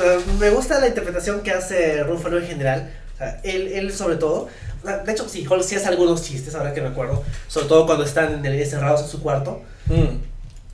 Eh, 0.00 0.18
me 0.40 0.50
gusta 0.50 0.80
la 0.80 0.88
interpretación 0.88 1.40
que 1.42 1.52
hace 1.52 2.02
Ruffalo 2.02 2.38
en 2.40 2.46
general. 2.48 2.90
O 3.14 3.18
sea, 3.18 3.40
él, 3.44 3.68
él 3.74 3.92
sobre 3.92 4.16
todo. 4.16 4.48
De 4.84 5.12
hecho, 5.12 5.28
sí, 5.28 5.46
Hulk 5.46 5.62
sí 5.62 5.76
hace 5.76 5.88
algunos 5.88 6.22
chistes, 6.22 6.54
ahora 6.54 6.72
que 6.74 6.80
me 6.80 6.88
acuerdo. 6.88 7.22
Sobre 7.48 7.66
todo 7.66 7.86
cuando 7.86 8.04
están 8.04 8.34
en 8.34 8.44
el- 8.46 8.60
encerrados 8.60 9.02
en 9.02 9.08
su 9.08 9.22
cuarto. 9.22 9.60
Mm. 9.86 10.16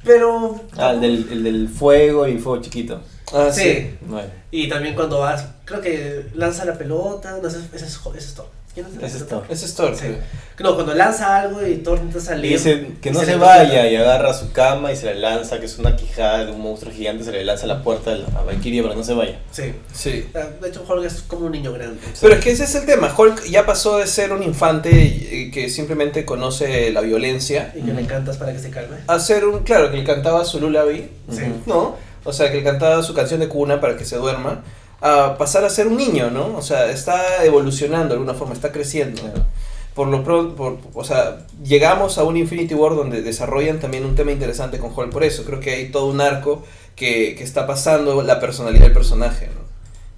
Pero. 0.05 0.61
Ah, 0.77 0.93
el 0.93 1.01
del, 1.01 1.29
el 1.31 1.45
del 1.45 1.69
fuego 1.69 2.27
y 2.27 2.39
fuego 2.39 2.63
chiquito. 2.63 3.01
Ah, 3.33 3.51
Sí. 3.53 3.63
sí. 3.63 3.95
Bueno, 4.03 4.29
Y 4.51 4.69
también 4.69 4.95
cuando 4.95 5.21
vas, 5.21 5.45
creo 5.65 5.81
que 5.81 6.27
lanza 6.35 6.65
la 6.65 6.77
pelota, 6.77 7.39
no 7.43 7.49
sé, 7.49 7.59
ese 7.73 7.85
es, 7.87 8.01
ese 8.17 8.19
es 8.19 8.35
Thor. 8.35 8.49
¿Quién 8.73 8.87
es, 8.87 9.27
Thor. 9.27 9.45
Ese 9.49 9.65
es 9.67 9.75
Thor. 9.75 9.97
Sí. 9.97 10.07
sí. 10.07 10.15
No, 10.63 10.75
cuando 10.75 10.95
lanza 10.95 11.37
algo 11.41 11.67
y 11.67 11.77
Thor 11.79 11.99
intenta 11.99 12.19
y 12.19 12.21
salir. 12.21 12.53
dice 12.53 12.87
que 13.03 13.11
no 13.11 13.21
se, 13.21 13.35
vaya 13.37 13.89
y 13.89 13.97
agarra 13.97 14.33
su 14.33 14.53
cama 14.53 14.93
y 14.93 14.97
se 14.97 15.07
la 15.13 15.15
lanza, 15.33 15.59
que 15.59 15.67
es 15.67 15.79
una 15.79 15.97
quijada 15.97 16.45
de 16.45 16.53
un 16.53 16.61
monstruo 16.61 16.93
gigante, 16.93 17.25
se 17.25 17.33
le 17.33 17.45
lanza 17.45 17.65
a 17.65 17.69
la 17.69 17.83
puerta 17.83 18.11
de 18.13 18.19
la- 18.19 18.27
a 18.39 18.45
Valkyria 18.45 18.83
para 18.83 18.95
que 18.95 19.01
no 19.01 19.05
se 19.05 19.15
vaya. 19.15 19.39
Sí. 19.51 19.75
Sí. 19.93 20.29
De 20.61 20.69
hecho, 20.69 20.85
Hulk 20.89 21.05
es 21.05 21.23
como 21.23 21.47
un 21.47 21.53
niño 21.53 21.73
grande. 21.73 21.99
Pero 22.21 22.35
es 22.35 22.41
que 22.45 22.51
ese 22.53 22.65
es 22.65 22.75
el 22.77 22.87
tema. 22.87 23.13
Hulk 23.17 23.47
ya 23.47 23.67
pasó 23.67 23.99
de 23.99 24.07
ser 24.07 24.33
un 24.33 24.43
infante 24.45 25.51
que 25.53 25.69
simplemente 25.69 26.25
conoce 26.25 26.93
la 26.93 27.01
violencia 27.01 27.73
Y 27.75 27.81
que 27.81 27.87
le 27.87 27.93
Ujú. 27.95 28.01
encantas 28.03 28.37
para 28.37 28.53
que 28.53 28.59
se 28.61 28.71
calme. 28.71 28.99
a 29.07 29.19
ser 29.19 29.47
un, 29.47 29.65
claro, 29.65 29.91
que 29.91 29.97
le 29.97 30.05
cantaba 30.05 30.45
su 30.45 30.61
lullaby, 30.61 31.09
Sí. 31.31 31.43
¿no? 31.67 31.97
O 32.23 32.33
sea, 32.35 32.51
que 32.51 32.59
le 32.59 32.63
cantaba 32.63 33.03
su 33.03 33.15
canción 33.15 33.41
de 33.41 33.49
cuna 33.49 33.81
para 33.81 33.97
que 33.97 34.05
se 34.05 34.17
duerma, 34.17 34.63
a 35.01 35.37
pasar 35.39 35.65
a 35.65 35.71
ser 35.71 35.87
un 35.87 35.97
niño, 35.97 36.31
¿no? 36.31 36.57
O 36.57 36.63
sea, 36.63 36.91
está 36.91 37.45
evolucionando 37.45 38.09
de 38.09 38.15
alguna 38.15 38.35
forma, 38.35 38.55
está 38.55 38.73
creciendo. 38.73 39.23
Claro. 39.23 39.47
Por 39.95 40.09
lo 40.09 40.23
pronto, 40.23 40.55
por, 40.55 40.79
o 40.95 41.05
sea, 41.05 41.47
llegamos 41.65 42.19
a 42.19 42.25
un 42.25 42.37
Infinity 42.37 42.75
War 42.75 42.95
donde 42.95 43.23
desarrollan 43.23 43.81
también 43.81 44.05
un 44.05 44.15
tema 44.15 44.31
interesante 44.33 44.79
con 44.79 44.93
Hulk 44.97 45.11
por 45.11 45.25
eso. 45.25 45.45
Creo 45.45 45.61
que 45.61 45.71
hay 45.71 45.91
todo 45.91 46.07
un 46.07 46.21
arco 46.21 46.65
que, 46.97 47.35
que 47.37 47.45
está 47.45 47.67
pasando 47.67 48.23
la 48.23 48.41
personalidad 48.41 48.85
del 48.85 48.93
personaje, 48.93 49.47
¿no? 49.49 49.61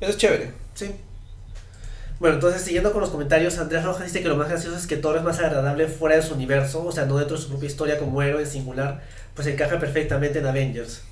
Eso 0.00 0.10
es 0.10 0.16
chévere. 0.18 0.50
Sí. 0.74 0.90
Bueno, 2.22 2.36
entonces 2.36 2.62
siguiendo 2.62 2.92
con 2.92 3.00
los 3.00 3.10
comentarios, 3.10 3.58
Andrés 3.58 3.84
Rojas 3.84 4.04
dice 4.04 4.22
que 4.22 4.28
lo 4.28 4.36
más 4.36 4.48
gracioso 4.48 4.76
es 4.76 4.86
que 4.86 4.96
Thor 4.96 5.16
es 5.16 5.24
más 5.24 5.40
agradable 5.40 5.88
fuera 5.88 6.14
de 6.14 6.22
su 6.22 6.34
universo, 6.34 6.84
o 6.84 6.92
sea, 6.92 7.04
no 7.04 7.18
dentro 7.18 7.36
de 7.36 7.42
su 7.42 7.48
propia 7.48 7.66
historia 7.66 7.98
como 7.98 8.22
héroe 8.22 8.42
en 8.42 8.48
singular, 8.48 9.02
pues 9.34 9.48
encaja 9.48 9.80
perfectamente 9.80 10.38
en 10.38 10.46
Avengers. 10.46 11.02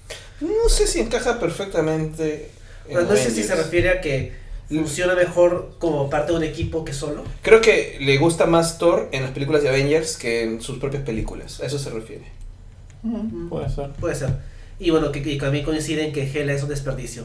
No 0.41 0.69
sé 0.69 0.87
si 0.87 1.01
encaja 1.01 1.41
perfectamente. 1.41 2.51
No 2.93 3.17
sé 3.17 3.31
si 3.31 3.43
se 3.43 3.55
refiere 3.55 3.91
a 3.91 4.01
que 4.01 4.33
funciona 4.69 5.15
mejor 5.15 5.75
como 5.79 6.09
parte 6.09 6.33
de 6.33 6.39
un 6.39 6.45
equipo 6.45 6.85
que 6.85 6.93
solo. 6.93 7.25
Creo 7.43 7.61
que 7.61 7.99
le 8.01 8.19
gusta 8.19 8.47
más 8.47 8.79
Thor 8.79 9.09
en 9.13 9.23
las 9.23 9.33
películas 9.33 9.63
de 9.63 9.69
Avengers 9.69 10.17
que 10.17 10.43
en 10.43 10.61
sus 10.61 10.79
propias 10.79 11.03
películas. 11.03 11.61
A 11.61 11.67
eso 11.67 11.79
se 11.79 11.91
refiere. 11.91 12.25
Puede 13.49 13.69
ser. 13.69 13.91
Puede 13.93 14.15
ser. 14.15 14.31
Y 14.81 14.91
bueno, 14.91 15.13
que, 15.13 15.23
que 15.23 15.37
también 15.37 15.65
coinciden 15.65 16.13
que 16.13 16.23
Hela 16.29 16.53
es 16.55 16.63
un 16.63 16.71
desperdicio. 16.71 17.25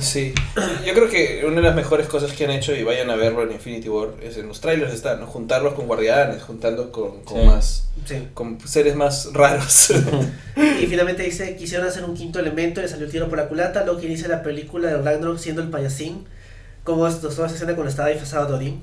Sí, 0.00 0.32
yo 0.86 0.94
creo 0.94 1.08
que 1.10 1.42
una 1.44 1.56
de 1.56 1.62
las 1.62 1.74
mejores 1.74 2.06
cosas 2.06 2.32
que 2.32 2.44
han 2.44 2.52
hecho, 2.52 2.74
y 2.74 2.84
vayan 2.84 3.10
a 3.10 3.16
verlo 3.16 3.42
en 3.42 3.50
Infinity 3.52 3.88
War, 3.88 4.10
es 4.22 4.36
en 4.38 4.46
los 4.48 4.60
trailers 4.60 4.94
está, 4.94 5.16
¿no? 5.16 5.26
Juntarlos 5.26 5.74
con 5.74 5.86
guardianes, 5.88 6.42
juntando 6.42 6.90
con, 6.92 7.22
con 7.24 7.40
Sí. 7.40 7.46
más, 7.46 7.84
Sí. 8.06 8.28
con 8.32 8.58
seres 8.66 8.94
más 8.96 9.30
raros. 9.34 9.90
Y 10.80 10.86
finalmente 10.86 11.22
dice, 11.24 11.56
quisieron 11.56 11.86
hacer 11.88 12.04
un 12.04 12.14
quinto 12.14 12.38
elemento, 12.38 12.80
le 12.80 12.88
salió 12.88 13.04
el 13.06 13.12
tiro 13.12 13.28
por 13.28 13.36
la 13.38 13.48
culata, 13.48 13.84
luego 13.84 14.00
que 14.00 14.06
inicia 14.06 14.28
la 14.28 14.42
película 14.42 14.88
de 14.88 14.96
Ragnarok 15.02 15.38
siendo 15.38 15.60
el 15.60 15.68
payasín, 15.68 16.24
como 16.84 17.06
toda 17.10 17.46
esa 17.46 17.54
escena 17.54 17.74
cuando 17.74 17.90
estaba 17.90 18.08
disfrazado 18.08 18.46
de 18.46 18.54
Odín. 18.54 18.82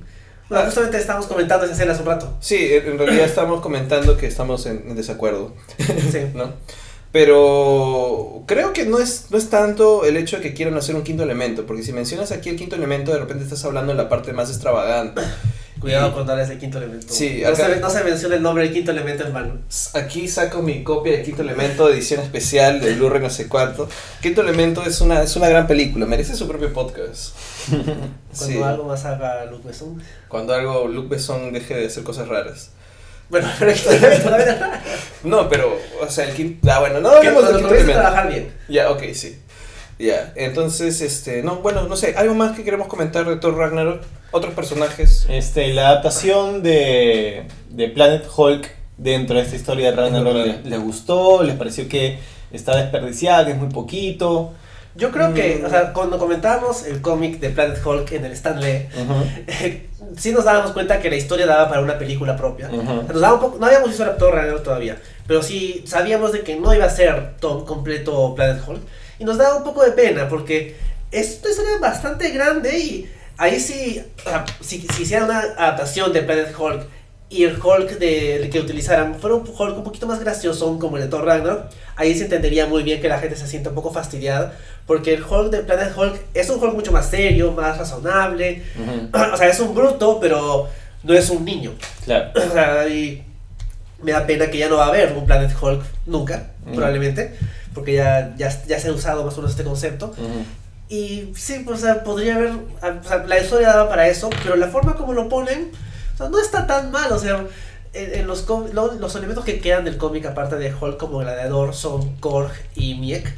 Bueno, 0.50 0.64
Ah. 0.64 0.66
justamente 0.66 0.98
estábamos 0.98 1.28
comentando 1.28 1.66
esa 1.66 1.74
escena 1.74 1.94
hace 1.94 2.02
un 2.02 2.08
rato. 2.08 2.38
sí, 2.42 2.58
en 2.74 2.86
en 2.92 2.98
realidad 3.00 3.26
estamos 3.26 3.62
comentando 3.62 4.18
que 4.18 4.28
estamos 4.28 4.66
en, 4.68 4.84
en 4.90 4.96
desacuerdo, 4.96 5.56
Sí. 6.12 6.20
¿no? 6.36 6.54
Pero 7.12 8.44
creo 8.46 8.74
que 8.74 8.86
no 8.86 9.00
es, 9.00 9.26
no 9.32 9.38
es 9.38 9.50
tanto 9.50 10.06
el 10.06 10.18
hecho 10.18 10.38
de 10.38 10.44
que 10.44 10.54
quieran 10.54 10.76
hacer 10.78 10.96
un 10.96 11.04
quinto 11.04 11.24
elemento, 11.24 11.66
porque 11.66 11.84
si 11.84 11.92
mencionas 11.94 12.32
aquí 12.32 12.50
el 12.50 12.56
quinto 12.58 12.76
elemento, 12.76 13.12
de 13.12 13.20
repente 13.20 13.44
estás 13.44 13.64
hablando 13.66 13.92
de 13.92 13.98
la 13.98 14.08
parte 14.10 14.34
más 14.34 14.50
extravagante. 14.50 15.22
Cuidado 15.80 16.12
cuando 16.12 16.32
hables 16.32 16.50
del 16.50 16.58
quinto 16.58 16.80
elemento. 16.80 17.06
Sí, 17.14 17.42
no, 17.44 17.50
acá- 17.50 17.68
se, 17.68 17.80
no 17.80 17.90
se 17.92 18.04
menciona 18.04 18.36
el 18.36 18.42
nombre 18.42 18.64
del 18.64 18.74
quinto 18.74 18.90
elemento 18.90 19.26
en 19.28 19.34
vano. 19.34 19.58
Aquí 19.94 20.28
saco 20.28 20.64
mi 20.64 20.84
copia 20.84 21.14
de 21.14 21.22
Quinto 21.22 21.44
Elemento, 21.44 21.88
edición 21.88 22.20
especial 22.22 22.82
de 22.82 22.96
Blu-ray 22.96 23.22
no 23.22 23.30
sé 23.30 23.48
cuánto. 23.48 23.88
Quinto 24.20 24.42
Elemento 24.42 24.82
es 24.84 25.02
una, 25.02 25.22
es 25.22 25.36
una 25.36 25.48
gran 25.50 25.68
película, 25.68 26.08
merece 26.08 26.36
su 26.36 26.48
propio 26.48 26.74
podcast. 26.74 27.36
Cuando 27.70 28.16
Sí, 28.34 28.60
algo 28.62 28.84
más 28.86 29.06
haga 29.06 29.46
Luke 29.46 29.68
Besson. 29.68 30.02
cuando 30.28 30.54
algo 30.56 30.88
Luke 30.88 31.10
Besson 31.10 31.54
deje 31.54 31.76
de 31.76 31.86
hacer 31.88 32.04
cosas 32.04 32.28
raras. 32.28 32.72
Bueno, 33.30 33.48
pero 33.60 33.72
verdad. 34.32 34.82
No, 35.24 35.50
pero, 35.50 35.78
o 36.02 36.10
sea, 36.10 36.26
el 36.26 36.34
quinto... 36.36 36.72
Ah, 36.72 36.80
bueno, 36.80 37.00
no 37.02 37.10
Que 37.12 37.28
hablemos 37.28 37.44
del 37.48 37.56
Quinto 37.58 37.74
Elemento. 37.74 38.00
trabajar 38.02 38.30
bien. 38.30 38.54
Ya, 38.70 38.90
ok, 38.92 39.04
sí. 39.14 39.38
Ya, 40.00 40.32
entonces, 40.36 41.02
este... 41.02 41.42
No, 41.44 41.58
bueno, 41.58 41.84
no 41.84 41.96
sé, 41.98 42.14
¿algo 42.18 42.36
más 42.36 42.56
que 42.56 42.64
queremos 42.64 42.88
comentar 42.88 43.26
de 43.28 43.36
Thor 43.38 43.58
Ragnarok? 43.58 44.02
¿Otros 44.32 44.54
personajes? 44.54 45.26
Este, 45.30 45.74
la 45.74 45.90
adaptación 45.90 46.62
de, 46.64 47.44
de 47.70 47.88
Planet 47.90 48.26
Hulk 48.36 48.70
dentro 48.98 49.36
de 49.38 49.44
esta 49.44 49.56
historia 49.56 49.92
de 49.92 49.98
Ragnarok 49.98 50.64
les 50.66 50.80
gustó, 50.80 51.44
les 51.44 51.56
pareció 51.56 51.88
que 51.90 52.20
está 52.52 52.76
desperdiciada, 52.78 53.46
que 53.46 53.52
es 53.52 53.58
muy 53.58 53.70
poquito. 53.70 54.54
Yo 54.96 55.12
creo 55.12 55.34
que, 55.34 55.60
Mm. 55.62 55.66
o 55.66 55.70
sea, 55.70 55.94
cuando 55.94 56.18
comentábamos 56.18 56.84
el 56.86 57.02
cómic 57.02 57.40
de 57.40 57.50
Planet 57.52 57.80
Hulk 57.86 58.12
en 58.14 58.26
el 58.26 58.32
Stanley, 58.34 58.88
sí 60.16 60.32
nos 60.32 60.46
dábamos 60.46 60.72
cuenta 60.72 61.00
que 61.00 61.10
la 61.10 61.16
historia 61.16 61.46
daba 61.46 61.68
para 61.70 61.82
una 61.82 61.98
película 61.98 62.36
propia. 62.36 62.70
Nos 62.70 63.22
daba 63.22 63.36
un 63.36 63.40
poco, 63.40 63.58
no 63.60 63.66
habíamos 63.66 63.90
visto 63.90 64.06
Raptor 64.06 64.34
Ragnarok 64.34 64.64
todavía, 64.64 64.98
pero 65.28 65.42
sí 65.44 65.84
sabíamos 65.86 66.32
de 66.32 66.42
que 66.42 66.56
no 66.56 66.74
iba 66.74 66.86
a 66.86 66.90
ser 66.90 67.38
todo 67.40 67.66
completo 67.66 68.34
Planet 68.36 68.62
Hulk. 68.66 68.82
Y 69.20 69.26
nos 69.26 69.38
daba 69.38 69.56
un 69.56 69.64
poco 69.64 69.84
de 69.84 69.92
pena 69.92 70.30
porque 70.30 70.76
es 71.12 71.40
una 71.42 71.52
historia 71.52 71.78
bastante 71.80 72.30
grande 72.32 72.78
y 72.78 73.12
ahí 73.38 73.60
sí, 73.60 74.04
o 74.20 74.30
sea, 74.30 74.46
si, 74.62 74.82
si 74.82 75.04
hiciera 75.04 75.26
una 75.26 75.40
adaptación 75.40 76.14
de 76.14 76.22
Planet 76.22 76.54
Hulk 76.58 76.88
y 77.30 77.44
el 77.44 77.60
Hulk 77.62 77.98
de, 78.00 78.50
que 78.52 78.60
utilizaran 78.60 79.16
fuera 79.20 79.36
un 79.36 79.42
Hulk 79.48 79.78
un 79.78 79.84
poquito 79.84 80.08
más 80.08 80.20
gracioso 80.20 80.78
como 80.80 80.98
el 80.98 81.04
de 81.04 81.10
Thor 81.10 81.26
Ragnarok, 81.26 81.64
ahí 81.98 82.16
se 82.16 82.24
entendería 82.24 82.66
muy 82.68 82.84
bien 82.84 83.02
que 83.02 83.10
la 83.10 83.20
gente 83.20 83.36
se 83.36 83.48
siente 83.48 83.70
un 83.70 83.76
poco 83.76 83.92
fastidiada 83.92 84.54
porque 84.86 85.14
el 85.14 85.24
Hulk 85.24 85.52
de 85.52 85.60
Planet 85.64 85.92
Hulk 85.98 86.20
es 86.34 86.50
un 86.50 86.64
Hulk 86.64 86.74
mucho 86.74 86.92
más 86.94 87.10
serio, 87.10 87.52
más 87.52 87.78
razonable, 87.78 88.64
Ujú. 88.80 89.10
o 89.34 89.38
sea, 89.38 89.50
es 89.50 89.60
un 89.60 89.76
bruto, 89.76 90.20
pero 90.22 90.68
no 91.04 91.14
es 91.14 91.30
un 91.30 91.44
niño. 91.44 91.74
Claro. 92.06 92.32
O 92.50 92.54
sea, 92.54 92.88
y 92.88 93.24
me 94.02 94.12
da 94.14 94.26
pena 94.26 94.50
que 94.50 94.58
ya 94.60 94.70
no 94.70 94.78
va 94.78 94.86
a 94.86 94.90
haber 94.90 95.12
un 95.14 95.26
Planet 95.26 95.52
Hulk 95.62 95.84
nunca, 96.06 96.52
Mm. 96.66 96.76
probablemente, 96.76 97.36
porque 97.74 97.94
ya, 97.94 98.34
ya, 98.38 98.50
ya 98.68 98.78
se 98.80 98.90
ha 98.90 98.92
usado 98.92 99.24
más 99.24 99.34
o 99.36 99.38
menos 99.38 99.52
este 99.52 99.64
concepto. 99.64 100.08
Ujú. 100.08 100.44
Y 100.90 101.32
sí, 101.36 101.62
pues, 101.66 101.80
o 101.80 101.86
sea, 101.86 102.04
podría 102.04 102.36
haber, 102.36 102.52
o 102.52 103.04
sea, 103.08 103.24
la 103.26 103.40
historia 103.40 103.70
daba 103.70 103.90
para 103.90 104.08
eso, 104.08 104.30
pero 104.44 104.56
la 104.58 104.68
forma 104.68 104.96
como 104.96 105.14
lo 105.14 105.28
ponen, 105.30 105.72
o 106.18 106.20
sea, 106.20 106.30
no 106.30 106.40
está 106.40 106.66
tan 106.68 106.92
mal, 106.92 107.12
o 107.12 107.20
sea, 107.20 107.46
en, 107.94 108.20
en 108.20 108.28
los, 108.28 108.46
lo- 108.74 108.94
los 108.96 109.16
elementos 109.16 109.46
que 109.46 109.60
quedan 109.60 109.86
del 109.86 109.98
cómic, 109.98 110.26
aparte 110.26 110.56
de 110.58 110.74
Hulk 110.74 110.98
como 110.98 111.20
gladiador, 111.20 111.74
son 111.74 112.16
Korg 112.18 112.52
y 112.76 112.96
Miek, 112.96 113.34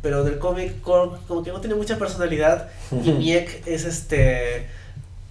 pero 0.00 0.24
del 0.24 0.38
cómic 0.38 0.80
Korg 0.80 1.18
como 1.28 1.42
que 1.42 1.50
no 1.52 1.60
tiene 1.60 1.74
mucha 1.76 1.98
personalidad 1.98 2.68
y 2.92 3.10
Miek 3.10 3.62
es 3.66 3.84
este... 3.84 4.66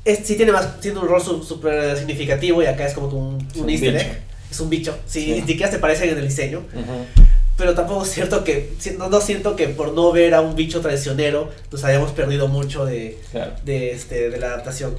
Es, 0.06 0.20
sí 0.28 0.36
tiene 0.36 0.52
más 0.52 0.82
tiene 0.82 1.00
un 1.00 1.08
rol 1.08 1.22
súper 1.22 1.98
significativo 1.98 2.62
y 2.62 2.66
acá 2.66 2.86
es 2.86 2.94
como 2.94 3.08
un, 3.08 3.36
un 3.56 3.62
un 3.62 3.70
easter 3.70 3.94
bicho. 3.94 4.06
egg. 4.06 4.22
Es 4.52 4.60
un 4.60 4.70
bicho. 4.70 4.98
Sí, 5.08 5.24
Sí. 5.24 5.32
ni 5.42 5.48
siquiera 5.48 5.72
se 5.72 5.80
parecen 5.80 6.10
en 6.10 6.18
el 6.18 6.28
diseño. 6.28 6.62
Pero 7.58 7.74
tampoco 7.74 8.04
es 8.04 8.12
cierto 8.12 8.44
que... 8.44 8.74
No, 8.98 9.10
no 9.10 9.22
siento 9.22 9.56
que 9.56 9.70
por 9.70 9.94
no 9.94 10.12
ver 10.12 10.34
a 10.34 10.42
un 10.42 10.56
bicho 10.56 10.82
traicionero 10.82 11.50
nos 11.72 11.84
hayamos 11.86 12.12
perdido 12.12 12.48
mucho 12.50 12.86
de, 12.86 13.18
Claro. 13.32 13.54
de, 13.64 13.92
este, 13.92 14.30
de 14.30 14.38
la 14.40 14.48
adaptación. 14.48 14.96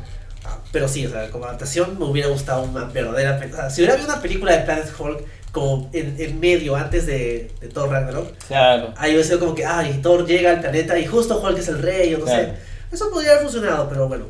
Pero 0.74 0.88
sí, 0.88 1.06
o 1.06 1.10
sea, 1.10 1.30
como 1.30 1.46
adaptación 1.46 1.98
me 1.98 2.04
hubiera 2.04 2.28
gustado 2.28 2.64
una 2.64 2.84
verdadera... 2.84 3.38
pe- 3.38 3.50
o 3.50 3.56
sea, 3.56 3.70
si 3.70 3.80
hubiera 3.80 3.94
habido 3.94 4.12
una 4.12 4.20
película 4.20 4.52
de 4.52 4.58
Planet 4.64 4.92
Hulk 4.98 5.22
como 5.52 5.88
en, 5.94 6.16
en 6.18 6.40
medio, 6.40 6.74
antes 6.76 7.06
de, 7.06 7.50
de 7.60 7.68
Thor 7.68 7.88
Ragnarok, 7.88 8.32
Claro. 8.48 8.92
ahí 8.98 9.12
hubiera 9.12 9.24
sido 9.26 9.38
como 9.40 9.54
que, 9.54 9.64
ay, 9.64 10.00
Thor 10.02 10.26
llega 10.26 10.50
al 10.50 10.60
planeta 10.60 10.98
y 10.98 11.06
justo 11.06 11.40
Hulk 11.40 11.56
es 11.58 11.68
el 11.68 11.80
rey, 11.80 12.12
o 12.14 12.18
no 12.18 12.24
Claro. 12.26 12.42
sé. 12.42 12.52
Eso 12.92 13.10
podría 13.10 13.30
haber 13.32 13.44
funcionado, 13.44 13.88
pero 13.88 14.06
bueno. 14.08 14.26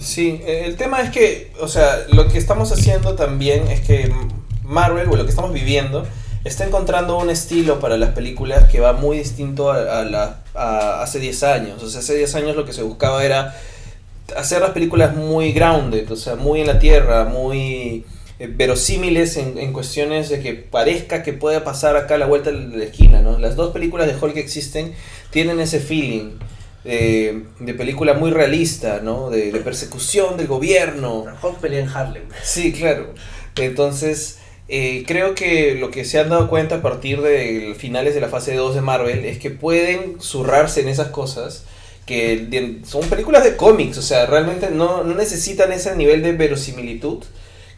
Sí, 0.00 0.40
eh, 0.44 0.64
el 0.66 0.76
tema 0.76 1.00
es 1.02 1.10
que, 1.10 1.52
o 1.60 1.68
sea, 1.68 1.98
lo 2.10 2.26
que 2.28 2.38
estamos 2.38 2.72
haciendo 2.72 3.14
también 3.14 3.68
es 3.68 3.80
que 3.82 4.12
Marvel, 4.64 5.08
o 5.10 5.16
lo 5.16 5.24
que 5.24 5.30
estamos 5.30 5.52
viviendo, 5.52 6.06
está 6.44 6.64
encontrando 6.64 7.18
un 7.18 7.28
estilo 7.30 7.78
para 7.80 7.96
las 7.96 8.10
películas 8.10 8.68
que 8.70 8.80
va 8.80 8.92
muy 8.94 9.18
distinto 9.18 9.70
a, 9.70 10.00
a 10.00 10.04
la, 10.04 10.40
a 10.54 11.02
hace 11.02 11.18
10 11.18 11.42
años. 11.44 11.82
O 11.82 11.88
sea, 11.90 12.00
hace 12.00 12.14
10 12.16 12.34
años 12.34 12.56
lo 12.56 12.64
que 12.64 12.72
se 12.72 12.82
buscaba 12.82 13.24
era 13.24 13.54
hacer 14.36 14.60
las 14.60 14.70
películas 14.70 15.14
muy 15.14 15.52
grounded, 15.52 16.10
o 16.10 16.16
sea, 16.16 16.36
muy 16.36 16.60
en 16.60 16.66
la 16.66 16.78
tierra, 16.78 17.24
muy 17.24 18.04
eh, 18.38 18.48
verosímiles 18.48 19.36
en, 19.36 19.58
en 19.58 19.72
cuestiones 19.72 20.28
de 20.28 20.40
que 20.40 20.54
parezca 20.54 21.22
que 21.22 21.32
pueda 21.32 21.64
pasar 21.64 21.96
acá 21.96 22.16
a 22.16 22.18
la 22.18 22.26
vuelta 22.26 22.50
de 22.50 22.76
la 22.76 22.84
esquina, 22.84 23.20
¿no? 23.20 23.38
Las 23.38 23.56
dos 23.56 23.72
películas 23.72 24.06
de 24.06 24.16
Hulk 24.20 24.34
que 24.34 24.40
existen 24.40 24.94
tienen 25.30 25.60
ese 25.60 25.80
feeling 25.80 26.32
de, 26.84 27.44
de 27.58 27.74
película 27.74 28.14
muy 28.14 28.30
realista, 28.30 29.00
¿no? 29.02 29.30
De, 29.30 29.52
de 29.52 29.60
persecución 29.60 30.36
del 30.36 30.46
gobierno. 30.46 31.24
Hulk 31.42 31.58
pelea 31.58 31.80
en 31.80 31.88
Harlem. 31.88 32.24
Sí, 32.42 32.72
claro. 32.72 33.12
Entonces, 33.56 34.38
eh, 34.68 35.04
creo 35.06 35.34
que 35.34 35.74
lo 35.76 35.90
que 35.90 36.04
se 36.04 36.18
han 36.18 36.28
dado 36.28 36.48
cuenta 36.48 36.76
a 36.76 36.82
partir 36.82 37.22
de 37.22 37.74
finales 37.78 38.14
de 38.14 38.20
la 38.20 38.28
fase 38.28 38.54
2 38.54 38.74
de 38.74 38.80
Marvel 38.80 39.24
es 39.24 39.38
que 39.38 39.50
pueden 39.50 40.20
zurrarse 40.20 40.80
en 40.80 40.88
esas 40.88 41.08
cosas 41.08 41.64
que 42.06 42.80
son 42.86 43.02
películas 43.08 43.44
de 43.44 43.56
cómics, 43.56 43.98
o 43.98 44.02
sea, 44.02 44.26
realmente 44.26 44.70
no, 44.70 45.02
no 45.02 45.14
necesitan 45.14 45.72
ese 45.72 45.94
nivel 45.96 46.22
de 46.22 46.32
verosimilitud 46.32 47.24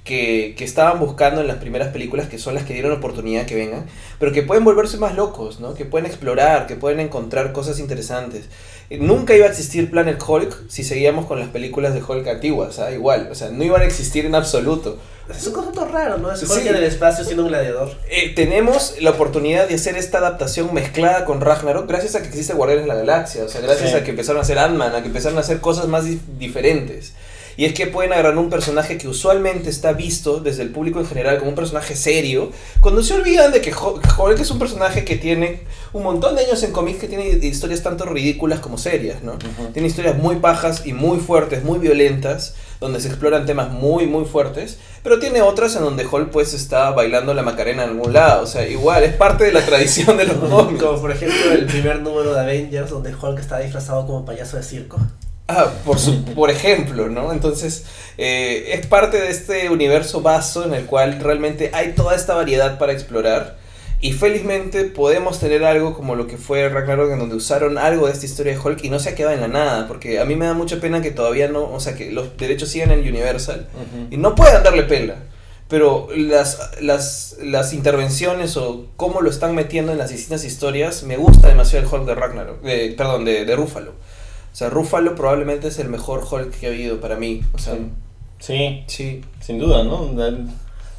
que, 0.09 0.55
que 0.59 0.65
estaban 0.65 0.99
buscando 0.99 1.41
en 1.41 1.47
las 1.47 1.59
primeras 1.59 1.89
películas, 1.93 2.27
que 2.29 2.39
son 2.39 2.55
las 2.55 2.65
que 2.65 2.73
dieron 2.73 2.91
oportunidad 2.93 3.47
que 3.47 3.55
vengan, 3.55 3.87
pero 4.19 4.33
que 4.33 4.43
pueden 4.43 4.65
volverse 4.65 4.97
más 4.97 5.15
locos, 5.15 5.61
¿no? 5.61 5.75
Que 5.75 5.85
pueden 5.85 6.07
explorar, 6.07 6.67
que 6.67 6.75
pueden 6.75 6.99
encontrar 6.99 7.53
cosas 7.53 7.79
interesantes. 7.79 8.47
Eh, 8.91 8.99
Nunca 8.99 9.37
iba 9.37 9.45
a 9.47 9.51
existir 9.51 9.91
Planet 9.91 10.21
Hulk 10.27 10.69
si 10.69 10.83
seguíamos 10.83 11.27
con 11.27 11.39
las 11.39 11.49
películas 11.51 11.95
de 11.95 12.03
Hulk 12.03 12.27
antiguas, 12.27 12.79
¿ah? 12.81 12.91
igual, 12.91 13.29
o 13.31 13.35
sea, 13.35 13.51
no 13.51 13.63
iban 13.63 13.83
a 13.83 13.85
existir 13.85 14.25
en 14.27 14.35
absoluto. 14.35 14.99
Es 15.29 15.47
un 15.47 15.53
concepto 15.53 15.85
raro, 15.85 16.17
¿no? 16.17 16.33
Es 16.33 16.43
Hulk 16.43 16.63
Sí. 16.63 16.69
en 16.69 16.75
el 16.77 16.85
espacio 16.85 17.23
siendo 17.23 17.43
un 17.43 17.51
gladiador. 17.51 17.91
Eh, 18.09 18.33
tenemos 18.35 18.95
la 19.01 19.11
oportunidad 19.11 19.69
de 19.69 19.75
hacer 19.75 19.95
esta 19.99 20.17
adaptación 20.19 20.73
mezclada 20.73 21.27
con 21.27 21.43
Ragnarok 21.43 21.87
gracias 21.87 22.15
a 22.15 22.23
que 22.23 22.29
existe 22.29 22.55
Guardianes 22.55 22.85
de 22.85 22.89
la 22.89 22.95
Galaxia, 22.95 23.45
o 23.45 23.49
sea, 23.49 23.61
gracias 23.61 23.91
Sí. 23.91 23.97
a 23.97 24.03
que 24.05 24.11
empezaron 24.13 24.39
a 24.39 24.43
hacer 24.43 24.59
Ant-Man, 24.59 24.95
a 24.95 25.03
que 25.03 25.09
empezaron 25.09 25.37
a 25.37 25.43
hacer 25.43 25.61
cosas 25.61 25.87
más 25.87 26.07
di- 26.07 26.19
diferentes. 26.39 27.13
Y 27.59 27.65
es 27.65 27.75
que 27.75 27.89
pueden 27.89 28.13
agarrar 28.13 28.39
un 28.39 28.51
personaje 28.51 28.99
que 28.99 29.09
usualmente 29.09 29.69
está 29.69 29.93
visto 29.93 30.39
desde 30.39 30.63
el 30.63 30.71
público 30.71 31.01
en 31.01 31.07
general 31.07 31.39
como 31.39 31.51
un 31.51 31.57
personaje 31.57 31.97
serio, 31.97 32.53
cuando 32.81 33.03
se 33.03 33.15
olvidan 33.15 33.51
de 33.51 33.61
que 33.61 33.75
Hulk 33.75 34.39
es 34.39 34.53
un 34.53 34.61
personaje 34.61 35.05
que 35.05 35.17
tiene 35.17 35.63
un 35.93 36.05
montón 36.05 36.37
de 36.37 36.45
años 36.45 36.63
en 36.63 36.71
cómics 36.71 37.01
que 37.01 37.09
tiene 37.09 37.31
historias 37.45 37.83
tanto 37.83 38.05
ridículas 38.07 38.61
como 38.61 38.79
serias, 38.79 39.25
¿no? 39.25 39.39
Tiene 39.73 39.89
historias 39.89 40.17
muy 40.17 40.37
pajas 40.37 40.87
y 40.87 40.93
muy 40.93 41.19
fuertes, 41.19 41.65
muy 41.65 41.81
violentas, 41.81 42.55
donde 42.79 43.01
se 43.01 43.09
exploran 43.09 43.45
temas 43.45 43.73
muy, 43.73 44.07
muy 44.07 44.25
fuertes, 44.25 44.79
pero 45.03 45.19
tiene 45.19 45.43
otras 45.43 45.75
en 45.75 45.83
donde 45.83 46.07
Hulk 46.07 46.31
pues 46.31 46.55
está 46.55 46.93
bailando 46.93 47.35
la 47.35 47.43
Macarena 47.43 47.83
en 47.83 47.91
algún 47.91 48.13
lado, 48.13 48.45
o 48.45 48.47
sea, 48.47 48.69
igual, 48.69 49.03
es 49.03 49.15
parte 49.15 49.43
de 49.43 49.51
la 49.51 49.67
tradición 49.67 50.17
de 50.17 50.27
los 50.27 50.37
cómics. 50.37 50.81
Como 50.81 51.01
por 51.01 51.11
ejemplo 51.11 51.51
el 51.51 51.67
primer 51.67 52.03
número 52.03 52.35
de 52.35 52.41
Avengers 52.41 52.91
donde 52.91 53.13
Hulk 53.13 53.41
está 53.41 53.59
disfrazado 53.59 54.07
como 54.07 54.25
payaso 54.25 54.57
de 54.57 54.63
circo. 54.63 55.01
Ah, 55.51 55.73
por, 55.87 55.99
su, 55.99 56.25
por 56.35 56.51
ejemplo, 56.51 57.09
¿no? 57.09 57.33
Entonces, 57.33 57.85
eh, 58.19 58.71
es 58.75 58.87
parte 58.87 59.19
de 59.19 59.31
este 59.31 59.71
universo 59.71 60.21
vasto 60.21 60.63
en 60.65 60.75
el 60.75 60.85
cual 60.85 61.21
realmente 61.21 61.71
hay 61.73 61.93
toda 61.95 62.15
esta 62.15 62.35
variedad 62.35 62.79
para 62.79 62.93
explorar. 62.93 63.57
Y 64.01 64.13
felizmente 64.13 64.85
podemos 64.85 65.41
tener 65.41 65.65
algo 65.65 65.95
como 65.95 66.15
lo 66.15 66.27
que 66.27 66.37
fue 66.37 66.69
Ragnarok, 66.69 67.11
en 67.13 67.19
donde 67.19 67.35
usaron 67.35 67.79
algo 67.79 68.07
de 68.07 68.13
esta 68.13 68.27
historia 68.27 68.53
de 68.53 68.59
Hulk 68.61 68.85
y 68.85 68.91
no 68.91 68.99
se 69.01 69.09
ha 69.09 69.15
quedado 69.15 69.35
en 69.35 69.41
la 69.41 69.49
nada. 69.49 69.89
Porque 69.89 70.21
a 70.21 70.25
mí 70.27 70.37
me 70.37 70.45
da 70.45 70.53
mucha 70.53 70.81
pena 70.81 71.01
que 71.03 71.11
todavía 71.11 71.49
no, 71.49 71.65
o 71.73 71.81
sea, 71.81 71.95
que 71.97 72.13
los 72.13 72.37
derechos 72.37 72.69
sigan 72.69 72.91
en 72.93 73.01
Universal 73.01 73.69
Ujú. 73.75 74.07
y 74.11 74.17
no 74.19 74.35
puedan 74.35 74.63
darle 74.63 74.83
pela. 74.85 75.17
pero 75.69 76.09
las, 76.15 76.59
las, 76.81 77.37
las 77.43 77.73
intervenciones 77.73 78.57
o 78.57 78.87
cómo 78.97 79.21
lo 79.23 79.31
están 79.31 79.55
metiendo 79.55 79.93
en 79.93 79.99
las 79.99 80.11
distintas 80.11 80.45
historias, 80.45 81.03
me 81.03 81.17
gusta 81.17 81.49
demasiado 81.49 81.87
el 81.87 81.93
Hulk 81.93 82.07
de 82.07 82.15
Ragnarok, 82.15 82.63
de, 82.63 82.95
perdón, 82.97 83.25
de, 83.25 83.45
de 83.45 83.57
Ruffalo. 83.57 83.93
O 84.53 84.57
sea, 84.59 84.71
Ruffalo 84.71 85.15
probablemente 85.15 85.69
es 85.69 85.79
el 85.79 85.89
mejor 85.89 86.25
Hulk 86.29 86.51
que 86.59 86.67
ha 86.67 86.71
habido 86.71 87.01
para 87.01 87.17
mí. 87.17 87.43
O 87.55 87.59
sea, 87.59 87.75
Sí, 88.41 88.85
sí. 88.87 89.21
sin 89.41 89.59
duda, 89.59 89.83
¿no? 89.85 90.03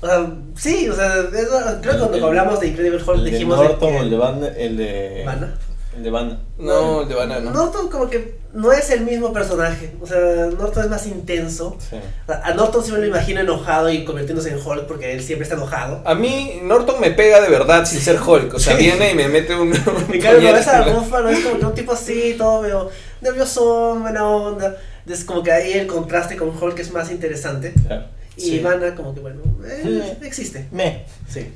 O 0.01 0.05
sea, 0.07 0.31
sí, 0.55 0.87
o 0.89 0.95
sea, 0.95 1.15
eso- 1.19 1.79
creo 1.81 1.93
que 1.93 1.99
cuando 1.99 2.17
El- 2.17 2.23
hablamos 2.23 2.59
de 2.59 2.67
Incredible 2.67 3.01
Hulk 3.05 3.19
de 3.21 3.31
dijimos 3.31 3.57
Norton 3.57 3.79
de 3.79 3.85
o 3.85 3.89
que... 3.99 4.03
el 4.05 4.09
de 4.09 4.17
Van, 4.17 4.43
el 4.57 4.77
de... 4.77 5.23
¿Vanna? 5.25 5.55
El 5.97 6.03
de 6.03 6.09
Van. 6.11 6.39
No, 6.57 7.01
el 7.01 7.09
de 7.09 7.15
banano. 7.15 7.51
Norton 7.51 7.89
como 7.89 8.09
que 8.09 8.37
no 8.53 8.71
es 8.71 8.89
el 8.91 9.01
mismo 9.01 9.33
personaje, 9.33 9.93
o 9.99 10.05
sea, 10.07 10.17
Norton 10.57 10.83
es 10.85 10.89
más 10.89 11.05
intenso. 11.07 11.75
Sí. 11.79 11.97
O 11.97 12.31
sea, 12.31 12.41
A 12.45 12.53
Norton 12.53 12.83
sí 12.83 12.91
me 12.93 12.99
lo 12.99 13.07
imagino 13.07 13.41
enojado 13.41 13.89
y 13.89 14.05
convirtiéndose 14.05 14.51
en 14.51 14.59
Hulk 14.65 14.85
porque 14.85 15.11
él 15.13 15.21
siempre 15.21 15.43
está 15.43 15.55
enojado. 15.55 16.01
A 16.05 16.15
mí, 16.15 16.59
Norton 16.63 17.01
me 17.01 17.11
pega 17.11 17.41
de 17.41 17.49
verdad 17.49 17.85
sin 17.85 17.99
ser 17.99 18.19
Hulk. 18.21 18.53
O 18.53 18.59
sea, 18.59 18.77
Sí. 18.77 18.83
viene 18.83 19.11
y 19.11 19.15
me 19.15 19.27
mete 19.27 19.55
un. 19.55 19.69
un 19.69 19.73
En 19.73 20.21
cambio, 20.21 20.37
puñal 20.39 20.53
ves 20.53 20.67
a 20.67 20.83
Ruffalo, 20.83 21.29
es 21.29 21.39
como 21.43 21.59
que 21.59 21.65
un 21.65 21.73
tipo 21.73 21.91
así, 21.91 22.35
todo 22.37 22.61
medio 22.61 22.89
nervioso, 23.21 23.97
buena 23.99 24.25
onda. 24.27 24.77
Es 25.07 25.23
como 25.23 25.43
que 25.43 25.51
ahí 25.51 25.73
el 25.73 25.87
contraste 25.87 26.35
con 26.37 26.49
Hulk 26.49 26.79
es 26.79 26.91
más 26.91 27.11
interesante. 27.11 27.73
Claro. 27.87 28.05
Y 28.37 28.41
Sí. 28.41 28.59
Vanna, 28.59 28.95
como 28.95 29.13
que 29.13 29.19
bueno, 29.19 29.41
eh, 29.65 30.17
existe. 30.21 30.67
Me. 30.71 31.05
Sí. 31.27 31.51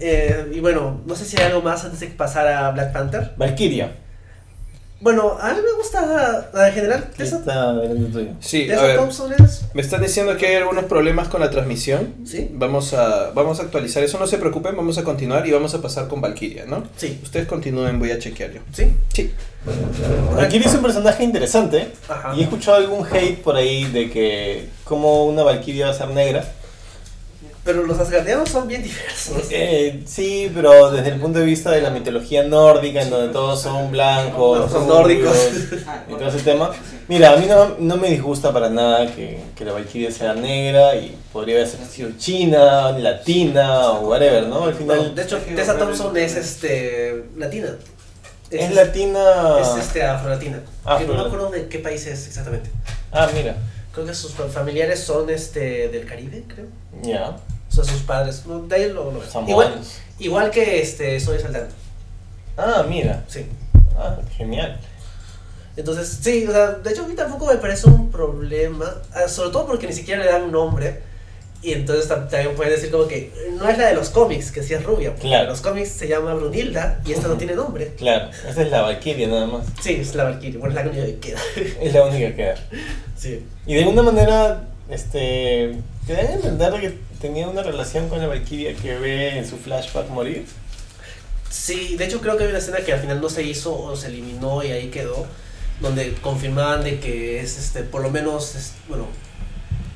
Eh, 0.00 0.50
y 0.52 0.60
bueno, 0.60 1.00
no 1.06 1.14
sé 1.14 1.24
si 1.24 1.36
hay 1.36 1.44
algo 1.46 1.62
más 1.62 1.84
antes 1.84 2.00
de 2.00 2.08
pasar 2.08 2.48
a 2.48 2.70
Black 2.72 2.92
Panther. 2.92 3.32
Valkyria. 3.36 3.92
Bueno, 5.02 5.36
a 5.40 5.52
mí 5.52 5.60
me 5.60 5.72
gusta 5.76 6.48
ah, 6.54 6.68
en 6.68 6.74
general. 6.74 7.08
¿Qué 7.10 7.24
Tessa, 7.24 7.38
está 7.38 7.74
tuyo? 8.12 8.28
Sí, 8.38 8.64
a 8.64 8.74
Tessa 8.74 8.82
ver. 8.82 8.96
Thompson 8.96 9.32
es. 9.32 9.62
Me 9.74 9.82
están 9.82 10.00
diciendo 10.00 10.36
que 10.36 10.46
hay 10.46 10.54
algunos 10.54 10.84
problemas 10.84 11.26
con 11.26 11.40
la 11.40 11.50
transmisión. 11.50 12.14
Sí, 12.24 12.48
Vamos 12.52 12.94
a, 12.94 13.30
vamos 13.34 13.58
a 13.58 13.64
actualizar 13.64 14.04
eso, 14.04 14.16
no 14.20 14.28
se 14.28 14.38
preocupen, 14.38 14.76
vamos 14.76 14.98
a 14.98 15.02
continuar 15.02 15.44
y 15.46 15.50
vamos 15.50 15.74
a 15.74 15.82
pasar 15.82 16.06
con 16.06 16.20
Valkyria, 16.20 16.66
¿no? 16.66 16.84
sí, 16.96 17.18
Ustedes 17.22 17.48
continúen, 17.48 17.98
voy 17.98 18.12
a 18.12 18.18
chequear 18.20 18.52
yo. 18.52 18.60
sí. 18.72 18.94
Sí. 19.12 19.32
Valkyria 20.36 20.68
es 20.68 20.74
un 20.74 20.82
personaje 20.82 21.24
interesante. 21.24 21.88
Ajá. 22.08 22.34
Y 22.36 22.40
he 22.40 22.42
escuchado 22.44 22.76
algún 22.78 23.04
hate 23.06 23.38
por 23.42 23.56
ahí 23.56 23.84
de 23.84 24.08
que 24.10 24.68
como 24.84 25.26
una 25.26 25.42
Valkyria 25.42 25.86
va 25.86 25.92
a 25.92 25.94
ser 25.94 26.08
negra. 26.08 26.44
Pero 27.64 27.84
los 27.84 27.96
asgardianos 28.00 28.48
son 28.48 28.66
bien 28.66 28.82
diversos. 28.82 29.44
Eh, 29.50 30.02
sí, 30.04 30.50
pero 30.52 30.90
desde 30.90 31.10
el 31.10 31.20
punto 31.20 31.38
de 31.38 31.44
vista 31.44 31.70
de 31.70 31.80
la 31.80 31.90
mitología 31.90 32.42
nórdica, 32.42 33.02
en 33.02 33.10
donde 33.10 33.32
todos 33.32 33.62
son 33.62 33.92
blancos, 33.92 34.58
No, 34.60 34.68
son 34.68 34.88
nórdicos. 34.88 35.36
y 36.08 36.12
todo 36.14 36.26
ese 36.28 36.40
tema. 36.40 36.72
Mira, 37.06 37.32
a 37.32 37.36
mí 37.36 37.46
no, 37.46 37.76
no 37.78 37.96
me 37.98 38.08
disgusta 38.10 38.52
para 38.52 38.68
nada 38.68 39.06
que, 39.14 39.38
que 39.54 39.64
la 39.64 39.72
Valkyria 39.74 40.10
sea 40.10 40.34
negra 40.34 40.96
y 40.96 41.16
podría 41.32 41.54
haber 41.56 41.68
sido 41.68 42.10
china, 42.18 42.90
latina 42.98 43.90
o 43.92 44.08
whatever, 44.08 44.48
¿no? 44.48 44.64
Al 44.64 44.70
No, 44.72 44.76
final 44.76 45.14
de 45.14 45.22
hecho, 45.22 45.38
Tessa 45.38 45.78
Thompson 45.78 46.16
es 46.16 46.34
este 46.34 47.24
latina. 47.36 47.76
es 48.50 48.74
latina. 48.74 49.20
Es 49.60 49.84
este 49.84 50.02
afro-latina. 50.02 50.60
Que 50.98 51.04
no 51.06 51.12
me 51.14 51.20
afro- 51.20 51.26
acuerdo 51.26 51.50
de 51.50 51.68
qué 51.68 51.78
país 51.78 52.04
es 52.08 52.26
exactamente. 52.26 52.70
Ah, 53.12 53.28
mira, 53.32 53.54
Creo 53.92 54.06
que 54.06 54.14
sus 54.14 54.32
familiares 54.32 55.00
son 55.00 55.28
este 55.30 55.88
del 55.88 56.06
Caribe, 56.06 56.44
creo. 56.48 56.66
ya. 57.02 57.36
O 57.70 57.74
sea, 57.74 57.84
sus 57.84 58.02
padres. 58.02 58.44
No, 58.46 58.60
de 58.60 58.76
ahí 58.76 58.92
lo, 58.92 59.10
lo 59.12 59.22
igual, 59.48 59.80
igual 60.18 60.50
que 60.50 60.82
este 60.82 61.18
Soy 61.20 61.38
Saldana. 61.38 61.68
Ah, 62.56 62.84
mira. 62.86 63.24
Sí. 63.28 63.46
Ah, 63.96 64.18
genial. 64.36 64.78
Entonces, 65.76 66.18
sí, 66.20 66.46
o 66.46 66.52
sea, 66.52 66.72
de 66.72 66.90
hecho 66.90 67.04
a 67.04 67.08
mí 67.08 67.14
tampoco 67.14 67.46
me 67.46 67.56
parece 67.56 67.88
un 67.88 68.10
problema, 68.10 68.94
ah, 69.14 69.26
sobre 69.26 69.50
todo 69.50 69.66
porque 69.66 69.86
ni 69.86 69.94
siquiera 69.94 70.22
le 70.22 70.30
dan 70.30 70.42
un 70.42 70.52
nombre. 70.52 71.02
Y 71.64 71.72
entonces 71.74 72.10
tam- 72.10 72.28
también 72.28 72.54
pueden 72.56 72.72
decir 72.74 72.90
como 72.90 73.06
que 73.06 73.30
no 73.56 73.68
es 73.68 73.78
la 73.78 73.86
de 73.86 73.94
los 73.94 74.10
cómics, 74.10 74.50
que 74.50 74.62
sí 74.64 74.74
es 74.74 74.82
rubia. 74.82 75.10
porque 75.10 75.28
Claro. 75.28 75.44
En 75.44 75.50
los 75.50 75.60
cómics 75.60 75.90
se 75.90 76.08
llama 76.08 76.34
Brunilda 76.34 77.00
y 77.06 77.12
esta 77.12 77.28
no 77.28 77.36
tiene 77.36 77.54
nombre. 77.54 77.92
Claro, 77.96 78.30
esa 78.48 78.62
es 78.62 78.70
la 78.70 78.82
Valkyria 78.82 79.28
nada 79.28 79.46
más. 79.46 79.64
Sí, 79.80 79.94
es 80.00 80.14
la 80.16 80.24
Valkyrie, 80.24 80.58
bueno, 80.58 80.76
es 80.78 80.84
la 80.84 80.90
única 80.90 81.06
que 81.06 81.18
queda. 81.18 81.40
Es 81.80 81.92
la 81.94 82.04
única 82.04 82.26
que 82.28 82.34
queda. 82.34 82.54
Sí. 83.16 83.44
Y 83.68 83.74
de 83.74 83.80
alguna 83.84 84.02
manera, 84.02 84.64
este, 84.90 85.76
te 86.08 86.12
dan 86.14 86.26
a 86.26 86.32
entender 86.32 86.80
que 86.80 86.98
tenía 87.20 87.46
una 87.46 87.62
relación 87.62 88.08
con 88.08 88.18
la 88.18 88.26
Valkyria 88.26 88.74
que 88.74 88.98
ve 88.98 89.38
en 89.38 89.48
su 89.48 89.56
flashback 89.56 90.08
morir. 90.08 90.44
Sí, 91.48 91.96
de 91.96 92.06
hecho 92.06 92.20
creo 92.20 92.36
que 92.36 92.44
hay 92.44 92.48
una 92.50 92.58
escena 92.58 92.78
que 92.78 92.92
al 92.92 93.00
final 93.00 93.20
no 93.20 93.28
se 93.28 93.42
hizo 93.44 93.78
o 93.78 93.94
se 93.94 94.08
eliminó 94.08 94.64
y 94.64 94.72
ahí 94.72 94.88
quedó, 94.88 95.26
donde 95.80 96.14
confirmaban 96.14 96.82
de 96.82 96.98
que 96.98 97.40
es, 97.40 97.58
este, 97.58 97.82
por 97.82 98.02
lo 98.02 98.10
menos, 98.10 98.54
es- 98.56 98.72
bueno, 98.88 99.06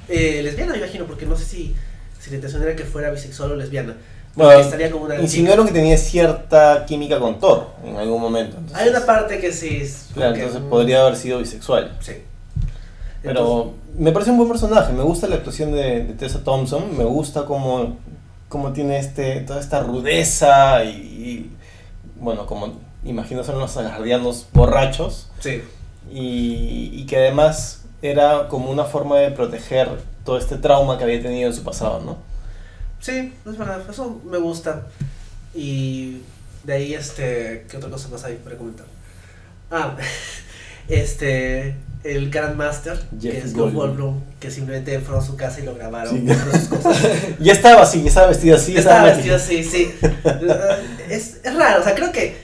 eh, 0.08 0.40
lesbiana 0.42 0.72
me 0.72 0.78
imagino, 0.78 1.04
porque 1.06 1.26
no 1.26 1.36
sé 1.36 1.44
si, 1.44 1.74
si 2.20 2.30
la 2.30 2.36
intención 2.36 2.62
era 2.62 2.74
que 2.76 2.84
fuera 2.84 3.10
bisexual 3.10 3.52
o 3.52 3.56
lesbiana. 3.56 3.94
Bueno, 4.34 4.60
estaría 4.60 4.90
como 4.90 5.06
una 5.06 5.18
insinuaron 5.18 5.66
que 5.66 5.72
tenía 5.72 5.96
cierta 5.96 6.84
química 6.86 7.18
con 7.18 7.40
Thor 7.40 7.68
en 7.84 7.96
algún 7.96 8.20
momento. 8.20 8.58
entonces- 8.58 8.76
Hay 8.76 8.90
una 8.90 9.06
parte 9.06 9.40
que 9.40 9.50
sí 9.50 9.78
es... 9.80 10.08
Claro, 10.12 10.34
entonces 10.34 10.60
podría 10.68 11.00
haber 11.02 11.16
sido 11.16 11.38
bisexual. 11.38 11.96
Sí. 12.00 12.12
Pero 13.22 13.72
me 13.98 14.12
parece 14.12 14.30
un 14.30 14.36
buen 14.36 14.48
personaje, 14.50 14.92
me 14.92 15.02
gusta 15.02 15.26
la 15.26 15.36
actuación 15.36 15.72
de, 15.72 16.04
de 16.04 16.12
Tessa 16.14 16.44
Thompson, 16.44 16.96
me 16.96 17.04
gusta 17.04 17.44
cómo, 17.46 17.96
cómo 18.48 18.72
tiene 18.72 18.98
este, 18.98 19.40
toda 19.40 19.58
esta 19.58 19.80
rudeza 19.80 20.84
y, 20.84 20.88
y, 20.90 21.50
bueno, 22.20 22.46
como 22.46 22.74
imagino 23.04 23.42
son 23.42 23.58
los 23.58 23.74
asgardianos 23.76 24.46
borrachos. 24.52 25.28
Sí. 25.40 25.62
y, 26.12 26.90
y 26.92 27.06
que 27.06 27.16
además 27.16 27.85
era 28.02 28.48
como 28.48 28.70
una 28.70 28.84
forma 28.84 29.18
de 29.18 29.30
proteger 29.30 29.88
todo 30.24 30.38
este 30.38 30.56
trauma 30.56 30.98
que 30.98 31.04
había 31.04 31.22
tenido 31.22 31.48
en 31.48 31.54
su 31.54 31.62
pasado, 31.62 32.00
¿no? 32.00 32.18
Sí, 33.00 33.32
es 33.44 33.58
verdad, 33.58 33.80
eso 33.88 34.20
me 34.24 34.38
gusta. 34.38 34.86
Y 35.54 36.22
de 36.64 36.72
ahí, 36.72 36.94
este, 36.94 37.66
¿qué 37.70 37.76
otra 37.76 37.90
cosa 37.90 38.08
más 38.08 38.24
hay 38.24 38.36
para 38.36 38.56
comentar? 38.56 38.86
Ah, 39.70 39.96
este, 40.88 41.76
el 42.04 42.30
Grandmaster, 42.30 42.98
que 43.20 43.32
Jeff 43.32 43.44
es 43.44 43.54
Jeff 43.54 43.72
Goldblum. 43.72 44.20
Que 44.40 44.50
simplemente 44.50 44.98
fueron 45.00 45.22
a 45.22 45.26
su 45.26 45.36
casa 45.36 45.60
y 45.60 45.64
lo 45.64 45.74
grabaron. 45.74 46.26
Sí. 46.26 46.34
sus 46.52 46.68
cosas. 46.68 47.06
Ya 47.40 47.52
estaba 47.52 47.82
así, 47.82 48.02
ya 48.02 48.08
estaba 48.08 48.26
vestido 48.28 48.56
así, 48.56 48.72
ya 48.72 48.80
Estaba 48.80 49.10
estaba 49.10 49.16
vestido 49.16 49.36
así, 49.36 49.64
sí. 49.64 49.94
es, 51.10 51.40
es 51.44 51.54
raro, 51.54 51.80
o 51.80 51.84
sea, 51.84 51.94
creo 51.94 52.12
que 52.12 52.36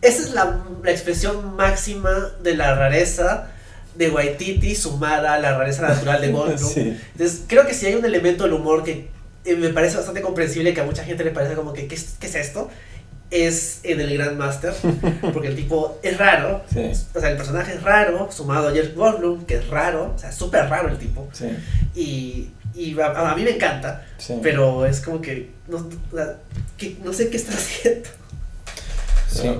esa 0.00 0.22
es 0.22 0.32
la, 0.32 0.60
la 0.82 0.90
expresión 0.90 1.56
máxima 1.56 2.10
de 2.42 2.54
la 2.54 2.74
rareza 2.74 3.48
de 3.98 4.10
Waititi 4.10 4.76
sumada 4.76 5.34
a 5.34 5.38
la 5.40 5.58
rareza 5.58 5.82
natural 5.82 6.20
de 6.20 6.30
Goldblum. 6.30 6.70
Sí. 6.74 6.96
Entonces, 7.12 7.42
creo 7.48 7.66
que 7.66 7.74
si 7.74 7.86
hay 7.86 7.96
un 7.96 8.04
elemento 8.04 8.44
del 8.44 8.52
humor 8.52 8.84
que 8.84 9.08
eh, 9.44 9.56
me 9.56 9.70
parece 9.70 9.96
bastante 9.96 10.22
comprensible, 10.22 10.72
que 10.72 10.80
a 10.80 10.84
mucha 10.84 11.04
gente 11.04 11.24
le 11.24 11.32
parece 11.32 11.54
como 11.54 11.72
que, 11.72 11.88
¿qué 11.88 11.96
es, 11.96 12.14
qué 12.20 12.28
es 12.28 12.34
esto? 12.36 12.70
Es 13.30 13.80
en 13.82 14.00
el 14.00 14.16
Grandmaster, 14.16 14.72
porque 15.34 15.48
el 15.48 15.56
tipo 15.56 15.98
es 16.02 16.16
raro, 16.16 16.62
Sí, 16.72 16.92
o 17.14 17.20
sea, 17.20 17.30
el 17.30 17.36
personaje 17.36 17.74
es 17.74 17.82
raro, 17.82 18.30
sumado 18.30 18.68
a 18.68 18.72
Jeff 18.72 18.94
Goldblum, 18.94 19.44
que 19.44 19.56
es 19.56 19.68
raro, 19.68 20.14
o 20.14 20.18
sea, 20.18 20.30
súper 20.30 20.68
raro 20.68 20.88
el 20.88 20.96
tipo, 20.96 21.28
sí, 21.32 21.46
y, 21.94 22.50
y 22.74 22.98
a, 23.00 23.30
a 23.30 23.34
mí 23.34 23.42
me 23.42 23.50
encanta, 23.56 24.06
sí. 24.16 24.38
pero 24.42 24.86
es 24.86 25.00
como 25.00 25.20
que 25.20 25.50
no, 25.66 25.86
que 26.78 26.96
no 27.04 27.12
sé 27.12 27.28
qué 27.28 27.36
está 27.36 27.52
haciendo. 27.52 28.08
Sí. 29.30 29.50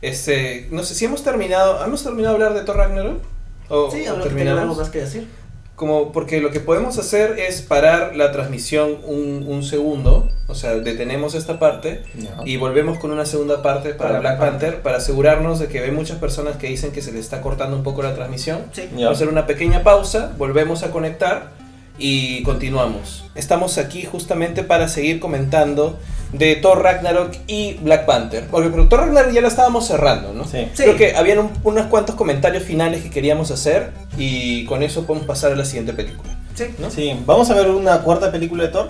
Este, 0.00 0.66
no 0.72 0.82
sé 0.82 0.94
si 0.96 1.04
hemos 1.04 1.22
terminado, 1.22 1.84
¿hemos 1.84 2.02
terminado 2.02 2.36
de 2.36 2.44
hablar 2.44 2.58
de 2.58 2.64
Thor 2.66 2.78
Ragnarok? 2.78 3.31
¿O, 3.68 3.90
Sí, 3.90 4.06
o 4.06 4.16
lo 4.16 4.24
que 4.28 4.48
algo 4.48 4.74
más 4.74 4.90
que 4.90 4.98
decir. 5.00 5.26
Como 5.74 6.12
porque 6.12 6.40
lo 6.40 6.50
que 6.50 6.60
podemos 6.60 6.98
hacer 6.98 7.38
es 7.38 7.62
parar 7.62 8.14
la 8.14 8.30
transmisión 8.30 8.98
un, 9.04 9.44
un 9.48 9.62
segundo, 9.64 10.28
o 10.46 10.54
sea, 10.54 10.74
detenemos 10.76 11.34
esta 11.34 11.58
parte 11.58 12.02
Ya. 12.14 12.36
y 12.44 12.56
volvemos 12.56 12.98
con 12.98 13.10
una 13.10 13.24
segunda 13.24 13.62
parte 13.62 13.94
para 13.94 14.10
Para 14.10 14.20
Black 14.20 14.38
Black 14.38 14.50
Panther 14.50 14.82
para 14.82 14.98
asegurarnos 14.98 15.58
de 15.58 15.68
que 15.68 15.80
hay 15.80 15.90
muchas 15.90 16.18
personas 16.18 16.56
que 16.56 16.68
dicen 16.68 16.92
que 16.92 17.00
se 17.02 17.10
les 17.10 17.20
está 17.22 17.40
cortando 17.40 17.74
un 17.76 17.82
poco 17.82 18.02
la 18.02 18.14
transmisión. 18.14 18.60
Sí. 18.72 18.88
Vamos 18.92 19.06
a 19.08 19.10
hacer 19.12 19.28
una 19.28 19.46
pequeña 19.46 19.82
pausa, 19.82 20.32
volvemos 20.38 20.82
a 20.84 20.90
conectar 20.90 21.50
y 21.98 22.42
continuamos. 22.42 23.24
Estamos 23.34 23.78
aquí 23.78 24.04
justamente 24.04 24.62
para 24.62 24.88
seguir 24.88 25.20
comentando 25.20 25.98
de 26.32 26.56
Thor 26.56 26.82
Ragnarok 26.82 27.34
y 27.46 27.74
Black 27.74 28.06
Panther. 28.06 28.46
Porque 28.50 28.70
pero 28.70 28.88
Thor 28.88 29.00
Ragnarok 29.00 29.32
ya 29.32 29.40
la 29.42 29.48
estábamos 29.48 29.86
cerrando, 29.86 30.32
¿no? 30.32 30.44
Sí. 30.44 30.68
Sí. 30.74 30.82
Creo 30.84 30.96
que 30.96 31.14
habían 31.16 31.38
un- 31.38 31.50
unos 31.64 31.86
cuantos 31.86 32.14
comentarios 32.14 32.62
finales 32.62 33.02
que 33.02 33.10
queríamos 33.10 33.50
hacer 33.50 33.92
y 34.16 34.64
con 34.64 34.82
eso 34.82 35.06
podemos 35.06 35.26
pasar 35.26 35.52
a 35.52 35.56
la 35.56 35.64
siguiente 35.64 35.92
película. 35.92 36.30
Sí. 36.54 36.64
¿no? 36.78 36.90
Sí, 36.90 37.14
vamos 37.26 37.50
a 37.50 37.54
ver 37.54 37.68
una 37.68 37.98
cuarta 38.02 38.30
película 38.32 38.64
de 38.64 38.70
Thor. 38.70 38.88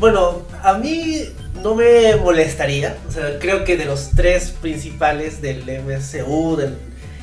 Bueno, 0.00 0.42
a 0.62 0.74
mí 0.74 1.22
no 1.62 1.74
me 1.74 2.14
molestaría. 2.16 2.96
O 3.08 3.12
sea, 3.12 3.38
creo 3.40 3.64
que 3.64 3.76
de 3.76 3.84
los 3.84 4.10
tres 4.14 4.50
principales 4.60 5.42
del 5.42 5.62
MCU, 5.82 6.56
del 6.56 6.76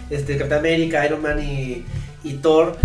este, 0.10 0.38
Capitán 0.38 0.60
América, 0.60 1.06
Iron 1.06 1.22
Man 1.22 1.42
y, 1.42 1.86
y 2.24 2.34
Thor, 2.36 2.76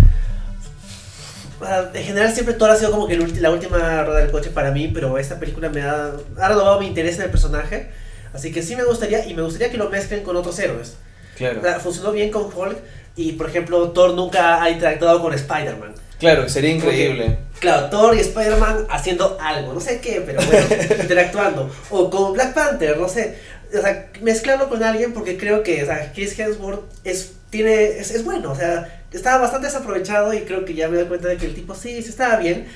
en 1.93 2.03
general 2.03 2.33
siempre 2.33 2.53
Thor 2.55 2.71
ha 2.71 2.75
sido 2.75 2.91
como 2.91 3.07
que 3.07 3.15
el 3.15 3.41
la 3.41 3.51
última 3.51 4.03
rueda 4.03 4.19
del 4.19 4.31
coche 4.31 4.49
para 4.49 4.71
mí, 4.71 4.89
pero 4.93 5.17
esta 5.17 5.39
película 5.39 5.69
me 5.69 5.81
ha, 5.81 6.11
ha 6.37 6.49
renovado 6.49 6.79
mi 6.79 6.87
interés 6.87 7.17
en 7.17 7.23
el 7.23 7.29
personaje. 7.29 7.89
Así 8.33 8.51
que 8.51 8.61
sí 8.63 8.75
me 8.75 8.83
gustaría, 8.83 9.25
y 9.25 9.33
me 9.33 9.41
gustaría 9.41 9.69
que 9.69 9.77
lo 9.77 9.89
mezclen 9.89 10.23
con 10.23 10.35
otros 10.35 10.57
héroes. 10.59 10.95
Claro. 11.35 11.61
Funcionó 11.79 12.11
bien 12.11 12.31
con 12.31 12.43
Hulk, 12.43 12.77
y 13.15 13.33
por 13.33 13.49
ejemplo, 13.49 13.89
Thor 13.89 14.13
nunca 14.13 14.61
ha 14.61 14.69
interactuado 14.69 15.21
con 15.21 15.33
Spider-Man. 15.33 15.93
Claro, 16.19 16.47
sería 16.47 16.69
increíble. 16.71 17.39
Claro, 17.59 17.89
Thor 17.89 18.15
y 18.15 18.19
Spider-Man 18.19 18.85
haciendo 18.89 19.37
algo, 19.41 19.73
no 19.73 19.79
sé 19.79 19.99
qué, 19.99 20.21
pero 20.25 20.39
bueno, 20.45 20.67
interactuando. 21.01 21.69
O 21.89 22.09
con 22.09 22.33
Black 22.33 22.53
Panther, 22.53 22.97
no 22.97 23.09
sé. 23.09 23.37
O 23.75 23.81
sea, 23.81 24.09
mezclarlo 24.21 24.69
con 24.69 24.83
alguien 24.83 25.13
porque 25.13 25.37
creo 25.37 25.63
que, 25.63 25.81
o 25.81 25.85
sea, 25.85 26.11
Chris 26.13 26.37
Hemsworth 26.37 26.83
es, 27.03 27.33
tiene, 27.49 27.99
es, 27.99 28.11
es 28.11 28.23
bueno, 28.23 28.51
o 28.51 28.55
sea, 28.55 29.00
estaba 29.17 29.41
bastante 29.41 29.67
desaprovechado 29.67 30.33
y 30.33 30.41
creo 30.41 30.65
que 30.65 30.73
ya 30.73 30.87
me 30.87 30.97
doy 30.97 31.07
cuenta 31.07 31.27
de 31.27 31.37
que 31.37 31.45
el 31.45 31.53
tipo 31.53 31.75
sí, 31.75 32.01
sí 32.01 32.09
estaba 32.09 32.37
bien. 32.37 32.67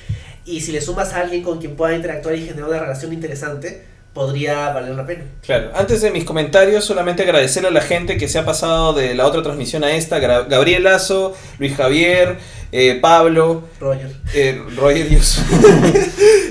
Y 0.44 0.60
si 0.60 0.72
le 0.72 0.80
sumas 0.80 1.12
a 1.12 1.20
alguien 1.20 1.42
con 1.42 1.58
quien 1.58 1.76
pueda 1.76 1.96
interactuar 1.96 2.34
y 2.36 2.46
generar 2.46 2.68
una 2.68 2.80
relación 2.80 3.12
interesante, 3.12 3.84
podría 4.16 4.70
valer 4.70 4.94
la 4.94 5.06
pena. 5.06 5.24
Claro, 5.44 5.70
antes 5.74 6.00
de 6.00 6.10
mis 6.10 6.24
comentarios, 6.24 6.84
solamente 6.86 7.22
agradecerle 7.22 7.68
a 7.68 7.70
la 7.72 7.82
gente 7.82 8.16
que 8.16 8.28
se 8.28 8.38
ha 8.38 8.46
pasado 8.46 8.94
de 8.94 9.14
la 9.14 9.26
otra 9.26 9.42
transmisión 9.42 9.84
a 9.84 9.92
esta, 9.94 10.18
Gabriel 10.18 10.84
Lazo, 10.84 11.34
Luis 11.58 11.76
Javier, 11.76 12.38
eh, 12.72 12.98
Pablo, 13.00 13.64
Roger. 13.78 14.10
eh, 14.34 14.60
Roger 14.76 15.08
Dios. 15.08 15.38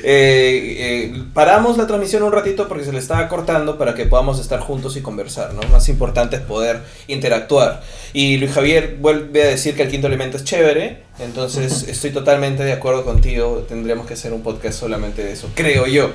Eh, 0.08 0.76
eh, 0.78 1.24
paramos 1.34 1.80
la 1.80 1.88
transmisión 1.88 2.22
un 2.22 2.32
ratito 2.32 2.68
porque 2.68 2.86
se 2.86 2.92
le 2.94 3.00
estaba 3.00 3.28
cortando 3.28 3.80
para 3.80 3.96
que 3.96 4.06
podamos 4.06 4.40
estar 4.40 4.60
juntos 4.60 4.96
y 4.96 5.02
conversar, 5.02 5.56
¿no? 5.56 5.68
Más 5.70 5.90
importante 5.90 6.36
es 6.36 6.44
poder 6.44 6.82
interactuar. 7.08 7.82
Y 8.14 8.38
Luis 8.38 8.52
Javier 8.52 8.98
vuelve 9.00 9.42
a 9.42 9.48
decir 9.48 9.76
que 9.76 9.82
el 9.82 9.90
quinto 9.90 10.06
elemento 10.06 10.38
es 10.38 10.44
chévere, 10.44 11.02
entonces 11.18 11.88
estoy 11.88 12.12
totalmente 12.12 12.64
de 12.64 12.74
acuerdo 12.74 13.04
contigo, 13.04 13.66
tendríamos 13.68 14.06
que 14.06 14.14
hacer 14.14 14.32
un 14.32 14.44
podcast 14.44 14.80
solamente 14.80 15.24
de 15.24 15.32
eso, 15.32 15.50
creo 15.56 15.88
yo. 15.88 16.12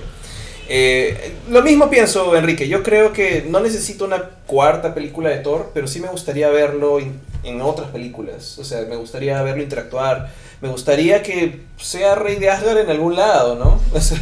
Eh, 0.72 1.34
lo 1.48 1.62
mismo 1.62 1.90
pienso, 1.90 2.36
Enrique. 2.36 2.68
Yo 2.68 2.84
creo 2.84 3.12
que 3.12 3.44
no 3.48 3.58
necesito 3.58 4.04
una 4.04 4.30
cuarta 4.46 4.94
película 4.94 5.28
de 5.28 5.38
Thor, 5.38 5.72
pero 5.74 5.88
sí 5.88 5.98
me 5.98 6.06
gustaría 6.06 6.48
verlo 6.48 7.00
en, 7.00 7.20
en 7.42 7.60
otras 7.60 7.88
películas. 7.90 8.56
O 8.56 8.62
sea, 8.64 8.82
me 8.82 8.94
gustaría 8.94 9.42
verlo 9.42 9.64
interactuar. 9.64 10.30
Me 10.60 10.68
gustaría 10.68 11.24
que 11.24 11.62
sea 11.76 12.14
rey 12.14 12.36
de 12.36 12.50
Asgard 12.50 12.78
en 12.78 12.90
algún 12.90 13.16
lado, 13.16 13.56
¿no? 13.56 13.80
O 13.92 14.00
sea, 14.00 14.20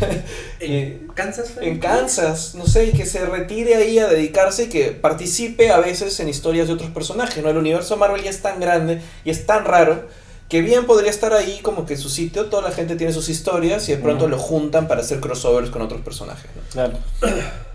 eh, 0.61 1.01
¿En 1.03 1.09
Kansas? 1.09 1.51
fue? 1.51 1.69
en 1.69 1.79
Kansas, 1.81 2.55
no 2.55 2.67
sé, 2.67 2.87
y 2.87 2.93
que 2.93 3.05
se 3.05 3.27
retire 3.27 3.75
ahí 3.75 3.99
a 3.99 4.07
dedicarse 4.07 4.65
y 4.65 4.69
que 4.71 4.93
participe 4.93 5.71
a 5.71 5.81
veces 5.81 6.19
en 6.21 6.31
historias 6.31 6.67
de 6.69 6.73
otros 6.73 6.91
personajes, 6.91 7.45
¿no? 7.45 7.51
El 7.51 7.59
universo 7.59 7.99
Marvel 7.99 8.23
ya 8.23 8.31
es 8.31 8.41
tan 8.41 8.59
grande 8.59 9.03
y 9.23 9.31
es 9.31 9.45
tan 9.45 9.67
raro 9.67 10.05
que 10.49 10.63
bien 10.63 10.87
podría 10.87 11.11
estar 11.11 11.35
ahí 11.35 11.61
como 11.63 11.85
que 11.85 11.97
su 11.97 12.09
sitio, 12.09 12.47
toda 12.47 12.63
la 12.63 12.75
gente 12.75 12.97
tiene 12.97 13.13
sus 13.13 13.29
historias 13.29 13.89
y 13.89 13.93
de 13.93 13.99
pronto 13.99 14.29
lo 14.29 14.39
juntan 14.39 14.89
para 14.89 15.03
hacer 15.03 15.21
crossovers 15.21 15.71
con 15.71 15.83
otros 15.83 16.01
personajes, 16.01 16.51
¿no? 16.57 16.63
Claro. 16.71 16.99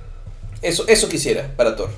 Eso, 0.61 0.87
eso 0.87 1.09
quisiera 1.09 1.51
para 1.57 1.75
Thor. 1.75 1.89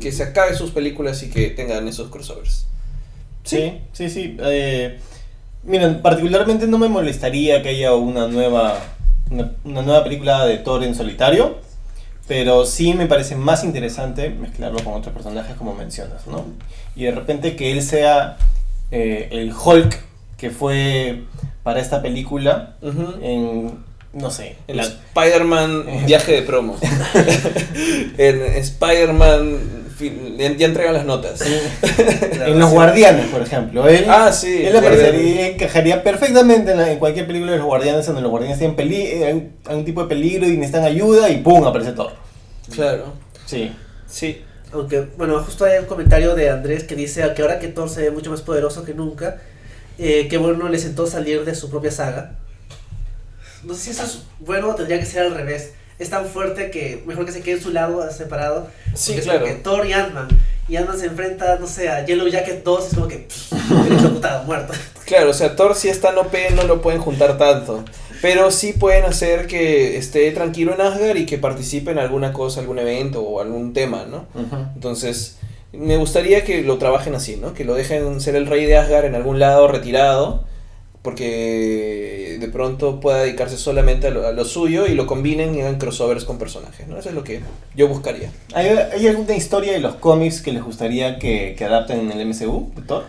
Que 0.00 0.10
se 0.12 0.22
acabe 0.22 0.56
sus 0.56 0.70
películas 0.70 1.22
y 1.22 1.28
que 1.28 1.50
tengan 1.50 1.86
esos 1.86 2.08
crossovers. 2.08 2.64
Sí, 3.44 3.82
sí, 3.92 4.08
sí. 4.08 4.38
Eh, 4.40 4.98
miren, 5.62 6.00
particularmente 6.00 6.66
no 6.66 6.78
me 6.78 6.88
molestaría 6.88 7.62
que 7.62 7.68
haya 7.68 7.92
una 7.92 8.28
nueva, 8.28 8.78
una, 9.30 9.52
una 9.62 9.82
nueva 9.82 10.02
película 10.04 10.46
de 10.46 10.56
Thor 10.56 10.84
en 10.84 10.94
solitario, 10.94 11.58
pero 12.26 12.64
sí 12.64 12.94
me 12.94 13.04
parece 13.04 13.36
más 13.36 13.62
interesante 13.62 14.30
mezclarlo 14.30 14.82
con 14.82 14.94
otros 14.94 15.12
personajes 15.12 15.54
como 15.56 15.74
mencionas, 15.74 16.26
¿no? 16.26 16.46
Y 16.96 17.04
de 17.04 17.10
repente 17.10 17.56
que 17.56 17.72
él 17.72 17.82
sea 17.82 18.38
eh, 18.94 19.28
el 19.32 19.52
Hulk 19.52 19.98
que 20.38 20.50
fue 20.50 21.22
para 21.62 21.80
esta 21.80 22.00
película 22.02 22.76
en, 23.22 23.78
no 24.12 24.30
sé, 24.30 24.56
En 24.68 24.76
la- 24.76 24.82
Spider-Man 24.84 25.84
viaje 26.06 26.32
de 26.32 26.42
promo. 26.42 26.76
en 28.18 28.42
Spider-Man 28.42 29.58
ya 30.58 30.66
entregan 30.66 30.92
las 30.94 31.04
notas. 31.06 31.40
en 32.46 32.58
Los 32.58 32.70
Guardianes, 32.70 33.26
por 33.26 33.40
ejemplo. 33.42 33.88
Él, 33.88 34.04
Ah, 34.08 34.32
sí. 34.32 34.62
Él 34.64 34.76
aparecería, 34.76 35.46
encajaría 35.48 36.02
perfectamente 36.02 36.72
en, 36.72 36.78
la- 36.78 36.90
en 36.92 36.98
cualquier 36.98 37.26
película 37.26 37.52
de 37.52 37.58
los 37.58 37.66
guardianes 37.66 38.04
donde 38.06 38.20
los 38.20 38.30
guardianes 38.30 38.58
tienen 38.58 38.76
peli 38.76 38.96
eh, 39.02 39.48
un 39.70 39.84
tipo 39.84 40.02
de 40.02 40.08
peligro 40.08 40.46
y 40.48 40.56
necesitan 40.56 40.84
ayuda 40.84 41.30
y 41.30 41.38
¡pum! 41.38 41.64
aparece 41.64 41.92
Thor. 41.92 42.12
Claro. 42.74 43.12
Sí. 43.46 43.72
Sí. 44.08 44.42
Aunque, 44.74 45.00
bueno, 45.16 45.42
justo 45.42 45.64
hay 45.64 45.78
un 45.78 45.86
comentario 45.86 46.34
de 46.34 46.50
Andrés 46.50 46.84
que 46.84 46.96
dice 46.96 47.22
que 47.34 47.42
ahora 47.42 47.58
que 47.60 47.68
Thor 47.68 47.88
se 47.88 48.02
ve 48.02 48.10
mucho 48.10 48.30
más 48.30 48.42
poderoso 48.42 48.84
que 48.84 48.92
nunca, 48.92 49.40
eh, 49.98 50.26
que 50.28 50.36
bueno 50.36 50.68
le 50.68 50.78
sentó 50.78 51.06
salir 51.06 51.44
de 51.44 51.54
su 51.54 51.70
propia 51.70 51.92
saga. 51.92 52.32
No 53.62 53.74
sé 53.74 53.80
si 53.80 53.90
eso 53.90 54.02
es 54.02 54.22
bueno 54.40 54.70
o 54.70 54.74
tendría 54.74 54.98
que 54.98 55.06
ser 55.06 55.22
al 55.22 55.34
revés. 55.34 55.72
Es 55.98 56.10
tan 56.10 56.26
fuerte 56.26 56.72
que 56.72 57.02
mejor 57.06 57.24
que 57.24 57.30
se 57.30 57.40
quede 57.40 57.56
en 57.56 57.62
su 57.62 57.70
lado 57.70 58.10
separado. 58.10 58.68
Sí, 58.94 59.14
es 59.14 59.24
claro. 59.24 59.44
que 59.44 59.52
Thor 59.54 59.86
y 59.86 59.92
Ant-Man. 59.92 60.28
Y 60.68 60.76
Ant-Man 60.76 60.98
se 60.98 61.06
enfrenta, 61.06 61.56
no 61.58 61.68
sé, 61.68 61.88
a 61.88 62.04
Yellow 62.04 62.26
Jacket 62.26 62.64
2 62.64 62.84
y 62.84 62.86
es 62.88 62.94
como 62.94 63.08
que 63.08 63.18
pff, 63.28 63.52
muerto. 64.44 64.72
Claro, 65.04 65.30
o 65.30 65.34
sea, 65.34 65.54
Thor 65.54 65.76
si 65.76 65.88
está 65.88 66.10
en 66.10 66.18
OP 66.18 66.34
no 66.56 66.64
lo 66.64 66.82
pueden 66.82 67.00
juntar 67.00 67.38
tanto. 67.38 67.84
Pero 68.24 68.50
sí 68.50 68.72
pueden 68.72 69.04
hacer 69.04 69.46
que 69.46 69.98
esté 69.98 70.30
tranquilo 70.30 70.72
en 70.72 70.80
Asgard 70.80 71.18
y 71.18 71.26
que 71.26 71.36
participe 71.36 71.90
en 71.90 71.98
alguna 71.98 72.32
cosa, 72.32 72.60
algún 72.60 72.78
evento 72.78 73.20
o 73.20 73.42
algún 73.42 73.74
tema, 73.74 74.06
¿no? 74.10 74.24
Entonces, 74.74 75.36
me 75.74 75.98
gustaría 75.98 76.42
que 76.42 76.62
lo 76.62 76.78
trabajen 76.78 77.14
así, 77.14 77.36
¿no? 77.36 77.52
Que 77.52 77.66
lo 77.66 77.74
dejen 77.74 78.22
ser 78.22 78.34
el 78.34 78.46
rey 78.46 78.64
de 78.64 78.78
Asgard 78.78 79.04
en 79.04 79.14
algún 79.14 79.40
lado 79.40 79.68
retirado, 79.68 80.44
porque 81.02 82.38
de 82.40 82.48
pronto 82.48 82.98
pueda 82.98 83.18
dedicarse 83.18 83.58
solamente 83.58 84.06
a 84.06 84.10
lo, 84.10 84.26
a 84.26 84.32
lo 84.32 84.46
suyo 84.46 84.86
y 84.86 84.94
lo 84.94 85.06
combinen 85.06 85.54
y 85.54 85.60
hagan 85.60 85.76
crossovers 85.76 86.24
con 86.24 86.38
personajes, 86.38 86.88
¿no? 86.88 86.96
Eso 86.96 87.10
es 87.10 87.14
lo 87.14 87.24
que 87.24 87.40
yo 87.76 87.88
buscaría. 87.88 88.30
¿Hay, 88.54 88.68
hay 88.68 89.06
alguna 89.06 89.36
historia 89.36 89.74
de 89.74 89.80
los 89.80 89.96
cómics 89.96 90.40
que 90.40 90.50
les 90.50 90.62
gustaría 90.62 91.18
que, 91.18 91.54
que 91.58 91.64
adapten 91.66 92.10
en 92.10 92.18
el 92.18 92.26
MCU 92.26 92.72
de 92.74 92.80
Thor? 92.80 93.04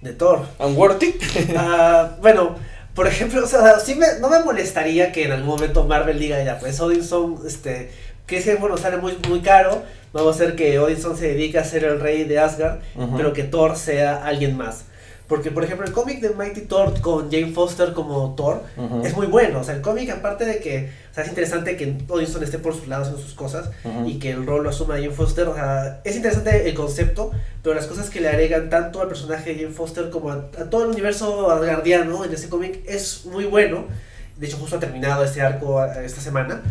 De 0.00 0.14
Thor. 0.14 0.46
¿Unworthy? 0.58 1.16
Ah, 1.54 2.16
bueno, 2.22 2.56
por 2.98 3.06
ejemplo, 3.06 3.44
o 3.44 3.46
sea, 3.46 3.78
sí 3.78 3.94
me, 3.94 4.18
no 4.20 4.28
me 4.28 4.40
molestaría 4.40 5.12
que 5.12 5.26
en 5.26 5.30
algún 5.30 5.50
momento 5.50 5.84
Marvel 5.84 6.18
diga 6.18 6.42
ya, 6.42 6.58
pues 6.58 6.80
Odinson, 6.80 7.38
este, 7.46 7.92
que 8.26 8.38
ese, 8.38 8.56
bueno, 8.56 8.76
sale 8.76 8.96
muy, 8.96 9.16
muy 9.28 9.38
caro, 9.38 9.84
vamos 10.12 10.32
a 10.32 10.34
hacer 10.34 10.56
que 10.56 10.80
Odinson 10.80 11.16
se 11.16 11.28
dedique 11.28 11.60
a 11.60 11.64
ser 11.64 11.84
el 11.84 12.00
rey 12.00 12.24
de 12.24 12.40
Asgard, 12.40 12.80
pero 13.16 13.32
que 13.32 13.44
Thor 13.44 13.76
sea 13.76 14.26
alguien 14.26 14.56
más. 14.56 14.86
Porque, 15.28 15.50
por 15.50 15.62
ejemplo, 15.62 15.86
el 15.86 15.92
cómic 15.92 16.20
de 16.20 16.30
Mighty 16.30 16.62
Thor 16.62 16.98
con 17.02 17.30
Jane 17.30 17.52
Foster 17.52 17.92
como 17.92 18.34
Thor 18.34 18.62
Ujú. 18.78 19.02
es 19.04 19.14
muy 19.14 19.26
bueno. 19.26 19.60
O 19.60 19.64
sea, 19.64 19.74
el 19.74 19.82
cómic, 19.82 20.08
aparte 20.10 20.46
de 20.46 20.58
que 20.58 20.90
o 21.10 21.14
sea, 21.14 21.22
es 21.24 21.28
interesante 21.28 21.76
que 21.76 21.98
Odinson 22.08 22.42
esté 22.42 22.58
por 22.58 22.74
su 22.74 22.86
lado 22.86 23.02
haciendo 23.02 23.22
sus 23.22 23.34
cosas 23.34 23.68
Ujú. 23.84 24.08
y 24.08 24.18
que 24.18 24.30
el 24.30 24.46
rol 24.46 24.62
lo 24.64 24.70
asuma 24.70 24.94
Jane 24.94 25.10
Foster, 25.10 25.46
o 25.48 25.54
sea, 25.54 26.00
es 26.04 26.16
interesante 26.16 26.66
el 26.68 26.74
concepto, 26.74 27.30
pero 27.62 27.74
las 27.74 27.86
cosas 27.86 28.08
que 28.08 28.20
le 28.22 28.28
agregan 28.28 28.70
tanto 28.70 29.02
al 29.02 29.08
personaje 29.08 29.50
de 29.52 29.60
Jane 29.62 29.74
Foster 29.74 30.08
como 30.08 30.30
a, 30.30 30.36
a 30.58 30.70
todo 30.70 30.84
el 30.84 30.90
universo 30.90 31.50
asgardiano 31.50 32.24
en 32.24 32.32
ese 32.32 32.48
cómic 32.48 32.80
es 32.86 33.26
muy 33.26 33.44
bueno. 33.44 33.84
De 34.38 34.46
hecho, 34.46 34.56
justo 34.56 34.76
ha 34.76 34.80
terminado 34.80 35.24
este 35.24 35.42
arco 35.42 35.84
esta 35.84 36.20
semana. 36.22 36.62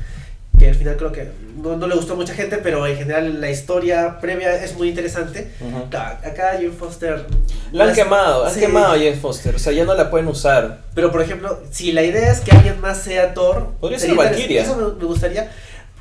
Que 0.57 0.69
al 0.69 0.75
final 0.75 0.97
creo 0.97 1.11
que 1.11 1.29
no, 1.57 1.75
no 1.75 1.87
le 1.87 1.95
gustó 1.95 2.13
a 2.13 2.15
mucha 2.15 2.33
gente, 2.33 2.57
pero 2.57 2.85
en 2.87 2.97
general 2.97 3.39
la 3.41 3.49
historia 3.49 4.19
previa 4.19 4.63
es 4.63 4.75
muy 4.75 4.89
interesante. 4.89 5.51
Acá 5.85 6.19
acá 6.23 6.51
Jane 6.53 6.71
Foster. 6.71 7.25
La 7.71 7.85
han 7.85 7.93
quemado, 7.93 8.45
han 8.45 8.53
sí. 8.53 8.59
quemado 8.59 8.93
a 8.93 8.97
Jane 8.97 9.15
Foster, 9.15 9.55
o 9.55 9.59
sea, 9.59 9.73
ya 9.73 9.85
no 9.85 9.93
la 9.93 10.09
pueden 10.09 10.27
usar. 10.27 10.81
Pero 10.93 11.11
por 11.11 11.21
ejemplo, 11.21 11.61
si 11.71 11.91
la 11.91 12.03
idea 12.03 12.31
es 12.31 12.41
que 12.41 12.51
alguien 12.51 12.81
más 12.81 13.01
sea 13.01 13.33
Thor, 13.33 13.73
Podría 13.79 13.99
ser 13.99 14.15
Valkyria. 14.15 14.63
Eso 14.63 14.75
me, 14.75 14.99
me 14.99 15.05
gustaría. 15.05 15.51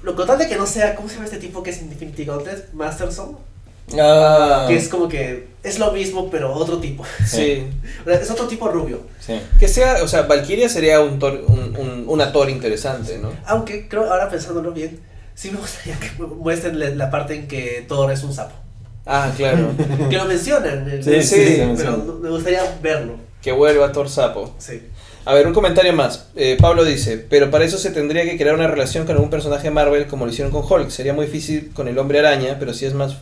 Lo 0.03 0.15
con 0.15 0.27
tal 0.27 0.39
de 0.39 0.49
que 0.49 0.57
no 0.57 0.67
sea, 0.67 0.95
¿cómo 0.95 1.09
se 1.09 1.15
llama 1.15 1.27
este 1.27 1.39
tipo 1.39 1.63
que 1.63 1.71
es 1.71 1.83
Infinity 1.83 2.25
Gauntlet? 2.25 2.73
Masterson. 2.73 3.37
Ah, 3.99 4.65
Que 4.69 4.77
es 4.77 4.89
como 4.89 5.09
que 5.09 5.47
es 5.63 5.79
lo 5.79 5.93
mismo, 5.93 6.29
pero 6.31 6.53
otro 6.53 6.79
tipo. 6.79 7.05
sí. 7.25 7.65
Es 8.07 8.31
otro 8.31 8.47
tipo 8.47 8.69
rubio. 8.69 9.01
Sí. 9.21 9.41
Que 9.59 9.69
sea, 9.69 10.03
o 10.03 10.09
sea, 10.09 10.23
Valkyria 10.23 10.69
sería 10.69 11.01
un, 11.01 11.19
Thor- 11.19 11.43
un, 11.47 11.77
un, 11.77 12.05
una 12.09 12.33
Thor 12.33 12.51
interesante, 12.51 13.19
¿no? 13.19 13.33
Aunque 13.47 13.89
creo, 13.89 14.11
ahora 14.11 14.29
pensándolo 14.31 14.73
bien, 14.73 15.01
sí 15.35 15.51
me 15.51 15.59
gustaría 15.59 15.99
que 15.99 16.11
mu- 16.23 16.35
muestren 16.37 16.79
la, 16.79 16.91
la 16.91 17.11
parte 17.11 17.35
en 17.35 17.49
que 17.49 17.85
Thor 17.89 18.11
es 18.13 18.23
un 18.23 18.33
sapo. 18.33 18.55
Ah, 19.05 19.31
claro. 19.37 19.71
Que 20.11 20.17
lo 20.17 20.25
mencionan. 20.25 20.89
el- 20.91 21.03
Sí, 21.05 21.23
sí, 21.23 21.55
pero 21.57 21.67
menciona. 21.69 21.97
me 22.21 22.31
gustaría 22.31 22.63
verlo. 22.83 23.15
que 23.43 23.53
vuelva 23.53 23.93
Thor 23.93 24.09
Sapo. 24.09 24.55
Sí. 24.59 24.83
A 25.25 25.35
ver, 25.35 25.47
un 25.47 25.55
comentario 25.55 25.93
más. 25.93 26.27
Eh, 26.37 26.57
Pablo 26.61 26.85
dice, 26.85 27.19
pero 27.19 27.51
para 27.51 27.65
eso 27.65 27.79
se 27.79 27.91
tendría 27.91 28.25
que 28.25 28.37
crear 28.37 28.55
una 28.55 28.69
relación 28.69 29.07
con 29.07 29.15
algún 29.17 29.31
personaje 29.31 29.65
de 29.65 29.71
Marvel 29.73 30.07
como 30.07 30.25
lo 30.27 30.31
hicieron 30.33 30.53
con 30.53 30.63
Hulk. 30.69 30.91
Sería 30.91 31.13
muy 31.15 31.27
difícil 31.27 31.71
con 31.75 31.89
el 31.89 31.99
hombre 31.99 32.21
araña, 32.21 32.57
pero 32.61 32.73
sí 32.75 32.85
es 32.87 32.95
más 32.95 33.17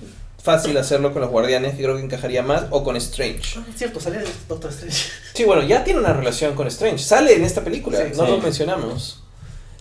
fácil 0.45 0.77
hacerlo 0.77 1.13
con 1.13 1.23
los 1.23 1.31
guardianes, 1.31 1.75
que 1.75 1.83
creo 1.83 1.97
que 1.97 2.03
encajaría 2.03 2.43
más, 2.43 2.65
o 2.71 2.85
con 2.85 2.97
Strange. 2.97 3.59
Ah, 3.59 3.65
es 3.69 3.77
cierto, 3.79 3.99
sale 3.99 4.19
el 4.19 4.27
Doctor 4.47 4.71
Strange. 4.71 5.09
Sí, 5.33 5.45
bueno, 5.45 5.63
ya 5.63 5.83
tiene 5.83 5.99
una 6.01 6.13
relación 6.13 6.55
con 6.55 6.67
Strange. 6.69 6.99
Sale 7.03 7.35
en 7.35 7.43
esta 7.45 7.65
película, 7.65 7.99
Sí, 7.99 8.13
no 8.15 8.27
sí. 8.27 8.31
lo 8.31 8.39
mencionamos. 8.39 9.23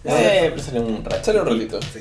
Eh, 0.06 0.48
pero 0.56 0.64
sale 0.64 0.80
un 0.80 1.04
rato. 1.06 1.24
Sale 1.24 1.42
un 1.42 1.48
ratito. 1.48 1.80
Sí. 1.82 2.00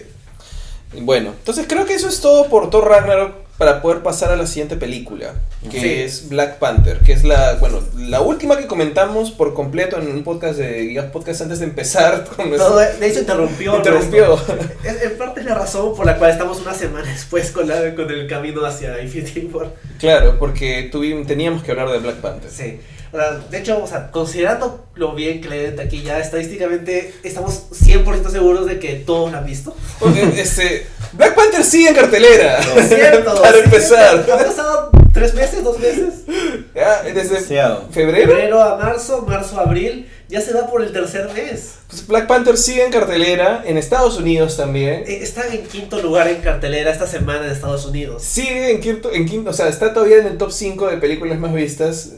Bueno, 1.00 1.30
entonces 1.38 1.66
creo 1.68 1.86
que 1.86 1.94
eso 1.94 2.08
es 2.08 2.20
todo 2.20 2.46
por 2.48 2.70
Thor 2.70 2.88
Ragnarok 2.88 3.32
para 3.58 3.80
poder 3.80 4.00
pasar 4.02 4.30
a 4.32 4.36
la 4.36 4.46
siguiente 4.46 4.76
película, 4.76 5.34
que 5.70 5.80
Sí. 5.80 5.92
es 6.02 6.28
Black 6.28 6.58
Panther, 6.58 6.98
que 7.00 7.12
es 7.12 7.22
la, 7.22 7.54
bueno, 7.60 7.78
la 7.96 8.20
última 8.20 8.56
que 8.58 8.66
comentamos 8.66 9.30
por 9.30 9.54
completo 9.54 9.98
en 10.00 10.08
un 10.08 10.24
podcast 10.24 10.58
de 10.58 10.86
Gigas 10.88 11.06
Podcast 11.12 11.42
antes 11.42 11.60
de 11.60 11.66
empezar 11.66 12.24
con 12.36 12.50
Todo, 12.50 12.78
de 12.78 13.06
hecho, 13.06 13.20
interrumpió. 13.20 13.76
interrumpió. 13.76 14.34
Es, 14.84 15.02
en 15.02 15.16
parte 15.16 15.40
es 15.40 15.46
la 15.46 15.54
razón 15.54 15.94
por 15.94 16.06
la 16.06 16.16
cual 16.18 16.32
estamos 16.32 16.60
una 16.60 16.74
semana 16.74 17.08
después 17.08 17.52
con, 17.52 17.68
la, 17.68 17.94
con 17.94 18.10
el 18.10 18.26
camino 18.26 18.64
hacia 18.64 19.00
Infinity 19.00 19.48
War. 19.52 19.68
Claro, 19.98 20.38
porque 20.38 20.88
tuvimos, 20.90 21.26
teníamos 21.26 21.62
que 21.62 21.70
hablar 21.70 21.90
de 21.90 21.98
Black 21.98 22.16
Panther. 22.16 22.50
Sí. 22.50 22.80
O 23.12 23.16
sea, 23.18 23.32
de 23.50 23.58
hecho, 23.58 23.82
o 23.82 23.86
sea, 23.86 24.10
considerando 24.10 24.86
lo 24.94 25.14
bien 25.14 25.40
que 25.42 25.48
le 25.50 25.62
den 25.64 25.76
taquilla, 25.76 26.18
estadísticamente 26.18 27.12
estamos 27.22 27.64
100% 27.72 28.30
seguros 28.30 28.66
de 28.66 28.78
que 28.78 28.94
todos 28.94 29.30
la 29.30 29.38
han 29.38 29.46
visto. 29.46 29.76
Porque, 29.98 30.22
este, 30.40 30.86
Black 31.12 31.34
Panther 31.34 31.62
sigue 31.62 31.90
en 31.90 31.94
cartelera. 31.94 32.62
Cierto. 32.88 33.40
Para 33.42 33.52
sí, 33.58 33.60
empezar. 33.64 34.26
Ha 34.32 34.38
pasado 34.38 34.90
tres 35.12 35.34
meses, 35.34 35.62
dos 35.62 35.78
meses. 35.78 36.14
Ya, 36.74 37.02
desde 37.02 37.24
Demasiado. 37.34 37.88
febrero. 37.90 38.30
Febrero 38.30 38.62
a 38.62 38.76
marzo, 38.78 39.22
marzo 39.28 39.58
a 39.58 39.64
abril, 39.64 40.08
ya 40.30 40.40
se 40.40 40.54
va 40.54 40.66
por 40.70 40.82
el 40.82 40.90
tercer 40.90 41.28
mes. 41.34 41.74
Pues 41.88 42.06
Black 42.06 42.26
Panther 42.26 42.56
sigue 42.56 42.82
en 42.86 42.90
cartelera, 42.90 43.62
en 43.66 43.76
Estados 43.76 44.16
Unidos 44.16 44.56
también. 44.56 45.04
Eh, 45.06 45.18
Está 45.22 45.46
en 45.52 45.64
quinto 45.66 46.00
lugar 46.00 46.28
en 46.28 46.40
cartelera 46.40 46.90
esta 46.90 47.06
semana 47.06 47.44
en 47.44 47.52
Estados 47.52 47.84
Unidos. 47.84 48.22
Sigue 48.22 48.70
en 48.70 48.80
quinto, 48.80 49.12
en 49.12 49.26
quinto, 49.28 49.50
o 49.50 49.52
sea, 49.52 49.68
está 49.68 49.92
todavía 49.92 50.16
en 50.16 50.26
el 50.28 50.38
top 50.38 50.50
5 50.50 50.88
de 50.88 50.96
películas 50.96 51.38
más 51.38 51.52
vistas. 51.52 52.12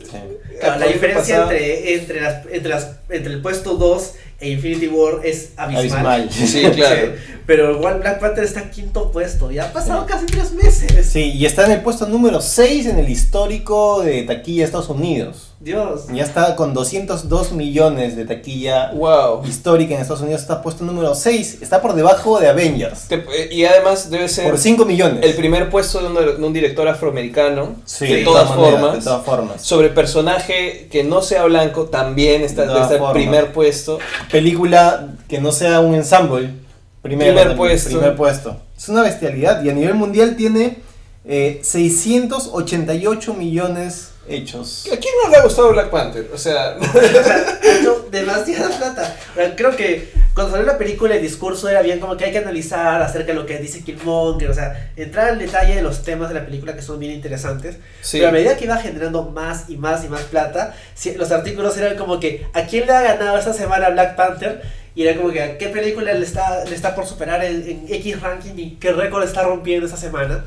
Claro, 0.60 0.78
la 0.78 0.84
Año 0.86 0.94
diferencia 0.94 1.36
pasado. 1.36 1.52
entre, 1.52 1.94
entre, 1.94 2.20
las, 2.20 2.46
entre, 2.50 2.68
las, 2.70 2.90
entre 3.08 3.32
el 3.32 3.42
puesto 3.42 3.74
2 3.74 4.14
e 4.40 4.50
Infinity 4.50 4.88
War 4.88 5.24
es 5.24 5.52
abismal. 5.56 6.22
Abismal. 6.22 6.30
Sí, 6.30 6.62
claro. 6.74 7.12
Pero 7.46 7.72
igual 7.72 8.00
Black 8.00 8.20
Panther 8.20 8.42
está 8.44 8.60
en 8.62 8.70
quinto 8.70 9.10
puesto. 9.12 9.50
Ya 9.50 9.64
ha 9.66 9.72
pasado 9.72 10.06
casi 10.06 10.24
tres 10.26 10.52
meses. 10.52 11.10
Sí, 11.10 11.32
y 11.32 11.44
está 11.44 11.66
en 11.66 11.72
el 11.72 11.82
puesto 11.82 12.06
número 12.06 12.40
6 12.40 12.86
en 12.86 12.98
el 12.98 13.08
histórico 13.10 14.02
de 14.02 14.22
taquilla 14.22 14.60
de 14.60 14.64
Estados 14.64 14.88
Unidos. 14.88 15.48
Dios. 15.60 16.06
Ya 16.12 16.24
está 16.24 16.56
con 16.56 16.74
202 16.74 17.52
millones 17.52 18.16
de 18.16 18.24
taquilla 18.26 18.92
Wow. 18.92 19.44
histórica 19.46 19.94
en 19.94 20.00
Estados 20.00 20.22
Unidos. 20.22 20.42
Está 20.42 20.62
puesto 20.62 20.84
número 20.84 21.14
6. 21.14 21.58
Está 21.62 21.80
por 21.82 21.94
debajo 21.94 22.38
de 22.40 22.48
Avengers. 22.48 23.08
Te- 23.08 23.24
y 23.50 23.64
además 23.64 24.10
debe 24.10 24.28
ser 24.28 24.48
Por 24.50 24.58
5 24.58 24.84
millones. 24.84 25.24
el 25.24 25.34
primer 25.34 25.70
puesto 25.70 26.00
de 26.00 26.06
un, 26.08 26.14
de 26.14 26.46
un 26.46 26.52
director 26.52 26.86
afroamericano. 26.88 27.76
Sí, 27.84 28.06
de 28.06 28.24
todas 28.24 28.48
maneras, 28.50 28.72
formas. 28.80 28.94
De 28.98 29.04
todas 29.04 29.24
formas. 29.24 29.62
Sobre 29.62 29.88
personaje 29.90 30.88
que 30.90 31.04
no 31.04 31.22
sea 31.22 31.44
blanco, 31.44 31.84
también 31.84 32.42
está 32.42 32.64
estar 32.64 32.88
formas. 32.98 33.12
primer 33.12 33.52
puesto. 33.52 33.98
Película 34.30 35.08
que 35.28 35.40
no 35.40 35.52
sea 35.52 35.80
un 35.80 35.94
ensemble. 35.94 36.63
Primero, 37.04 37.32
Primer 37.32 37.48
también, 37.48 37.58
puesto. 37.58 37.90
Primer 37.90 38.16
puesto. 38.16 38.56
Es 38.74 38.88
una 38.88 39.02
bestialidad. 39.02 39.62
Y 39.62 39.68
a 39.68 39.74
nivel 39.74 39.92
mundial 39.92 40.36
tiene 40.36 40.78
eh, 41.26 41.60
688 41.62 43.34
millones 43.34 44.13
hechos. 44.28 44.86
¿A 44.92 44.96
quién 44.96 45.14
no 45.22 45.30
le 45.30 45.36
ha 45.36 45.42
gustado 45.42 45.72
Black 45.72 45.90
Panther? 45.90 46.30
O 46.32 46.38
sea, 46.38 46.76
hecho 47.62 48.08
demasiada 48.10 48.76
plata. 48.76 49.16
Creo 49.56 49.76
que 49.76 50.12
cuando 50.34 50.52
salió 50.52 50.66
la 50.66 50.78
película 50.78 51.14
el 51.14 51.22
discurso 51.22 51.68
era 51.68 51.80
bien 51.82 52.00
como 52.00 52.16
que 52.16 52.24
hay 52.24 52.32
que 52.32 52.38
analizar 52.38 53.00
acerca 53.00 53.28
de 53.28 53.34
lo 53.34 53.46
que 53.46 53.58
dice 53.58 53.84
Killmonger, 53.84 54.50
o 54.50 54.54
sea, 54.54 54.92
entrar 54.96 55.28
al 55.28 55.38
detalle 55.38 55.76
de 55.76 55.82
los 55.82 56.02
temas 56.02 56.28
de 56.28 56.34
la 56.34 56.44
película 56.44 56.74
que 56.74 56.82
son 56.82 56.98
bien 56.98 57.12
interesantes. 57.12 57.76
sí. 58.00 58.18
Pero 58.18 58.28
a 58.28 58.32
medida 58.32 58.56
que 58.56 58.64
iba 58.64 58.76
generando 58.78 59.22
más 59.22 59.68
y 59.68 59.76
más 59.76 60.04
y 60.04 60.08
más 60.08 60.22
plata, 60.22 60.74
los 61.16 61.30
artículos 61.30 61.76
eran 61.76 61.96
como 61.96 62.18
que 62.18 62.46
¿a 62.52 62.62
quién 62.62 62.86
le 62.86 62.92
ha 62.92 63.02
ganado 63.02 63.38
esta 63.38 63.52
semana 63.52 63.90
Black 63.90 64.16
Panther? 64.16 64.62
Y 64.96 65.06
era 65.06 65.16
como 65.16 65.32
que 65.32 65.42
¿a 65.42 65.58
qué 65.58 65.68
película 65.68 66.12
le 66.12 66.24
está, 66.24 66.64
le 66.64 66.74
está 66.74 66.94
por 66.94 67.06
superar 67.06 67.44
en, 67.44 67.68
en 67.68 67.86
X 67.88 68.20
ranking 68.20 68.54
y 68.56 68.76
qué 68.76 68.92
récord 68.92 69.24
está 69.24 69.42
rompiendo 69.42 69.86
esta 69.86 69.98
semana? 69.98 70.44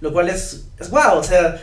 Lo 0.00 0.12
cual 0.12 0.28
es, 0.28 0.66
es 0.80 0.90
wow, 0.90 1.18
o 1.18 1.22
sea, 1.22 1.60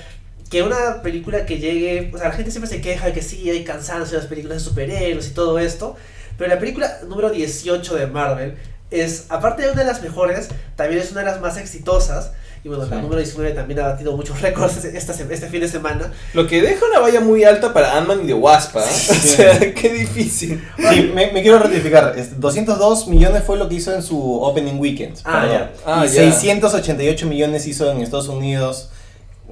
que 0.50 0.64
una 0.64 1.02
película 1.04 1.46
que 1.46 1.60
llegue, 1.60 2.12
o 2.14 2.18
sea, 2.18 2.30
la 2.30 2.34
gente 2.36 2.52
siempre 2.52 2.70
se 2.70 2.82
queja 2.82 3.06
de 3.08 3.14
que 3.14 3.22
sí, 3.22 3.50
hay 3.50 3.64
cansancio 3.64 4.18
de 4.18 4.24
las 4.24 4.28
películas 4.30 4.58
de 4.58 4.64
superhéroes 4.70 5.28
y 5.28 5.32
todo 5.32 5.60
esto, 5.60 5.96
pero 6.38 6.50
la 6.54 6.60
película 6.60 7.00
número 7.08 7.30
18 7.30 7.96
de 7.96 8.08
Marvel 8.08 8.56
es, 8.92 9.26
aparte 9.30 9.62
de 9.64 9.72
una 9.72 9.82
de 9.82 9.88
las 9.88 10.02
mejores, 10.02 10.50
también 10.76 11.02
es 11.02 11.12
una 11.12 11.20
de 11.22 11.28
las 11.28 11.40
más 11.42 11.58
exitosas. 11.58 12.32
Y 12.62 12.68
bueno, 12.68 12.84
la 12.86 12.98
Sí. 12.98 13.02
número 13.02 13.22
19 13.22 13.52
también 13.54 13.80
ha 13.80 13.88
batido 13.88 14.18
muchos 14.18 14.42
récords 14.42 14.76
este, 14.78 14.98
esta 14.98 15.14
se- 15.14 15.32
este 15.34 15.48
fin 15.48 15.62
de 15.62 15.68
semana. 15.70 16.12
Lo 16.34 16.46
que 16.46 16.62
deja 16.62 16.86
una 16.90 17.00
valla 17.00 17.22
muy 17.22 17.46
alta 17.46 17.72
para 17.72 17.96
Ant-Man 17.98 18.22
y 18.24 18.28
The 18.28 18.34
Wasp. 18.34 18.76
¿ah? 18.78 18.82
O 19.10 19.14
sea, 19.14 19.60
qué 19.74 19.94
difícil. 19.94 20.62
Sí, 20.78 21.12
me, 21.14 21.32
me 21.32 21.42
quiero 21.42 21.60
ratificar. 21.60 22.16
este, 22.18 22.36
202 22.38 23.08
millones 23.08 23.44
fue 23.46 23.56
lo 23.58 23.70
que 23.70 23.76
hizo 23.76 23.94
en 23.96 24.02
su 24.04 24.42
opening 24.42 24.78
weekend. 24.80 25.20
Ah, 25.24 25.42
Perdón. 25.42 25.58
ya. 25.58 25.72
Ah, 25.86 26.06
y 26.06 26.10
ya. 26.10 26.32
688 26.32 27.28
millones 27.28 27.66
hizo 27.68 27.90
en 27.92 28.02
Estados 28.02 28.28
Unidos. 28.28 28.90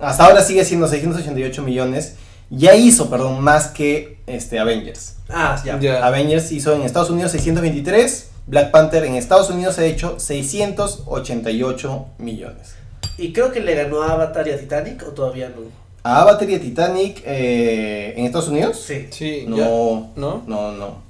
Hasta 0.01 0.25
ahora 0.25 0.41
sigue 0.41 0.63
siendo 0.65 0.87
688 0.87 1.63
millones. 1.63 2.15
Ya 2.49 2.75
hizo, 2.75 3.09
perdón, 3.09 3.41
más 3.41 3.67
que 3.67 4.19
este, 4.25 4.59
Avengers. 4.59 5.15
Ah, 5.29 5.61
ya. 5.63 6.05
Avengers 6.05 6.51
hizo 6.51 6.73
en 6.73 6.83
Estados 6.83 7.09
Unidos 7.09 7.31
623. 7.31 8.29
Black 8.47 8.71
Panther 8.71 9.03
en 9.03 9.15
Estados 9.15 9.49
Unidos 9.49 9.77
ha 9.77 9.85
hecho 9.85 10.19
688 10.19 12.05
millones. 12.19 12.75
Y 13.17 13.33
creo 13.33 13.51
que 13.51 13.59
le 13.59 13.75
ganó 13.75 14.03
a 14.03 14.13
Avatar 14.13 14.47
y 14.47 14.51
a 14.51 14.59
Titanic, 14.59 15.03
o 15.03 15.11
todavía 15.11 15.49
no. 15.49 15.63
A 16.03 16.21
Avatar 16.21 16.49
y 16.49 16.55
a 16.55 16.61
Titanic 16.61 17.21
eh, 17.25 18.13
en 18.15 18.25
Estados 18.25 18.47
Unidos. 18.47 18.79
Sí. 18.79 19.07
Sí, 19.09 19.41
ya. 19.49 19.65
No, 19.65 20.11
¿No? 20.15 20.43
no, 20.47 20.71
no. 20.71 21.07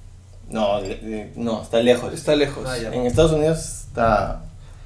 No, 0.49 0.79
no, 1.35 1.61
está 1.61 1.79
lejos. 1.81 2.13
Está 2.13 2.35
lejos. 2.35 2.65
Ah. 2.67 2.77
En 2.91 3.05
Estados 3.05 3.33
Unidos 3.33 3.83
está. 3.87 4.41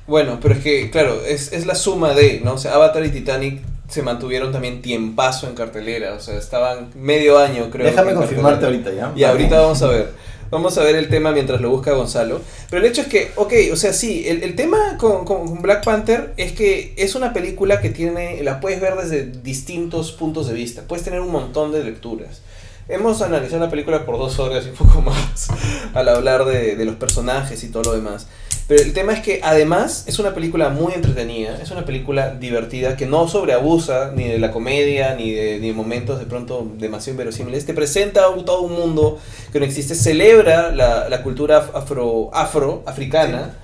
Bueno, 0.08 0.40
pero 0.42 0.56
es 0.56 0.62
que, 0.62 0.90
claro, 0.90 1.24
es, 1.24 1.54
es 1.54 1.66
la 1.66 1.76
suma 1.76 2.14
de, 2.14 2.42
¿no? 2.44 2.56
O 2.56 2.58
sea, 2.58 2.74
Avatar 2.74 3.06
y 3.06 3.10
Titanic 3.12 3.62
se 3.92 4.02
mantuvieron 4.02 4.52
también 4.52 4.82
tiempazo 4.82 5.48
en 5.48 5.54
cartelera. 5.56 6.14
O 6.14 6.20
sea, 6.20 6.38
estaban 6.38 6.90
medio 6.96 7.38
año, 7.38 7.70
creo. 7.70 7.86
Déjame 7.86 8.14
confirmarte 8.16 8.62
cartelera. 8.62 8.88
ahorita, 8.88 9.14
¿ya? 9.14 9.20
Y 9.20 9.24
ahorita 9.24 9.60
vamos 9.62 9.82
a 9.84 9.88
ver. 9.88 10.12
Vamos 10.50 10.78
a 10.78 10.84
ver 10.84 10.96
el 10.98 11.08
tema 11.08 11.32
mientras 11.32 11.62
lo 11.62 11.70
busca 11.70 11.94
Gonzalo. 11.94 12.42
Pero 12.70 12.84
el 12.84 12.90
hecho 12.92 13.02
es 13.02 13.08
que, 13.08 13.32
ok, 13.38 13.54
o 13.72 13.76
sea, 13.78 13.94
sí, 13.94 14.26
el, 14.28 14.44
el 14.44 14.56
tema 14.58 14.98
con, 14.98 15.24
con- 15.24 15.48
con 15.48 15.62
Black 15.62 15.84
Panther 15.86 16.34
es 16.36 16.52
que 16.52 16.94
es 16.98 17.16
una 17.16 17.32
película 17.32 17.80
que 17.80 17.90
tiene, 17.90 18.44
la 18.44 18.60
puedes 18.60 18.82
ver 18.82 18.96
desde 18.96 19.26
distintos 19.26 20.12
puntos 20.12 20.48
de 20.50 20.54
vista. 20.54 20.82
Puedes 20.88 21.06
tener 21.06 21.22
un 21.22 21.32
montón 21.32 21.72
de 21.72 21.84
lecturas. 21.84 22.42
Hemos 22.90 23.22
analizado 23.22 23.64
la 23.64 23.70
película 23.70 24.06
por 24.06 24.18
dos 24.18 24.40
horas 24.40 24.66
y 24.66 24.70
un 24.72 24.76
poco 24.76 25.02
más 25.06 25.48
al 25.94 26.10
hablar 26.10 26.44
de, 26.44 26.76
de 26.76 26.84
los 26.86 26.96
personajes 26.96 27.64
y 27.64 27.70
todo 27.70 27.84
lo 27.84 27.94
demás. 27.94 28.28
Pero 28.68 28.84
el 28.84 28.94
tema 28.94 29.14
es 29.14 29.20
que 29.20 29.42
además 29.44 30.06
es 30.08 30.20
una 30.20 30.34
película 30.34 30.70
muy 30.70 30.94
entretenida, 30.94 31.60
es 31.62 31.72
una 31.72 31.84
película 31.84 32.36
divertida 32.36 32.96
que 32.96 33.06
no 33.06 33.28
sobreabusa 33.28 34.12
ni 34.16 34.28
de 34.28 34.40
la 34.40 34.52
comedia 34.52 35.14
ni 35.16 35.32
de, 35.32 35.60
ni 35.60 35.68
de 35.68 35.74
momentos 35.74 36.20
de 36.20 36.26
pronto 36.26 36.72
demasiado 36.78 37.16
inverosímiles. 37.16 37.66
Te 37.66 37.74
presenta 37.74 38.28
todo 38.46 38.62
un 38.62 38.74
mundo 38.74 39.20
que 39.52 39.60
no 39.60 39.66
existe, 39.66 39.96
celebra 39.96 40.72
la, 40.72 41.10
la 41.10 41.22
cultura 41.22 41.70
afro, 41.74 42.30
afro 42.34 42.84
africana. 42.86 43.58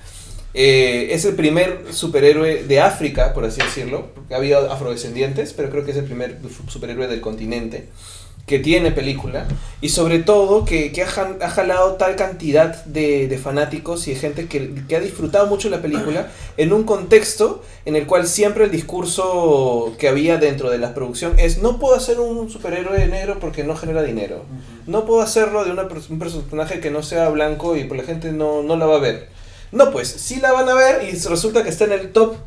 Eh, 0.54 1.10
es 1.12 1.24
el 1.26 1.36
primer 1.36 1.86
superhéroe 1.92 2.64
de 2.64 2.80
África, 2.82 3.34
por 3.34 3.46
así 3.46 3.62
decirlo. 3.62 4.08
porque 4.16 4.34
Ha 4.34 4.38
habido 4.38 4.72
afrodescendientes, 4.72 5.54
pero 5.54 5.70
creo 5.70 5.86
que 5.86 5.92
es 5.92 5.98
el 5.98 6.06
primer 6.06 6.38
superhéroe 6.68 7.08
del 7.08 7.22
continente 7.22 7.90
que 8.48 8.60
tiene 8.60 8.92
película. 8.92 9.46
Y 9.82 9.90
sobre 9.90 10.20
todo 10.20 10.64
que, 10.64 10.94
que 10.94 11.04
ha, 11.04 11.06
jalado 11.06 11.96
tal 11.96 12.16
cantidad 12.16 12.84
de, 12.86 13.28
de 13.28 13.38
fanáticos 13.38 14.08
y 14.08 14.14
de 14.14 14.20
gente 14.20 14.48
que, 14.48 14.74
que 14.88 14.96
ha 14.96 15.02
disfrutado 15.02 15.48
mucho 15.48 15.70
la 15.70 15.82
película 15.82 16.32
en 16.58 16.72
un 16.72 16.84
contexto 16.84 17.62
en 17.86 17.98
el 17.98 18.08
cual 18.08 18.26
siempre 18.26 18.64
el 18.64 18.72
discurso 18.72 19.94
que 20.00 20.08
había 20.08 20.38
dentro 20.38 20.70
de 20.70 20.78
la 20.78 20.94
producción 20.94 21.38
es 21.38 21.62
no 21.62 21.78
puedo 21.78 21.96
hacer 21.96 22.22
un 22.22 22.50
superhéroe 22.50 23.06
negro 23.08 23.38
porque 23.40 23.66
no 23.66 23.76
genera 23.76 24.02
dinero. 24.02 24.46
No 24.88 25.06
puedo 25.06 25.22
hacerlo 25.22 25.66
de 25.66 25.72
una 25.72 25.86
un 26.10 26.20
personaje 26.20 26.80
que 26.80 26.90
no 26.90 27.04
sea 27.04 27.28
blanco 27.28 27.76
y 27.76 27.84
pues 27.84 28.00
la 28.00 28.08
gente 28.08 28.32
no, 28.32 28.64
no 28.64 28.78
la 28.78 28.86
va 28.86 28.96
a 28.96 29.00
ver. 29.00 29.28
No, 29.74 29.92
pues 29.92 30.08
sí 30.08 30.38
la 30.38 30.54
van 30.54 30.70
a 30.70 30.74
ver 30.74 31.04
y 31.04 31.12
resulta 31.28 31.64
que 31.64 31.70
está 31.70 31.84
en 31.84 31.92
el 31.92 32.14
top 32.14 32.38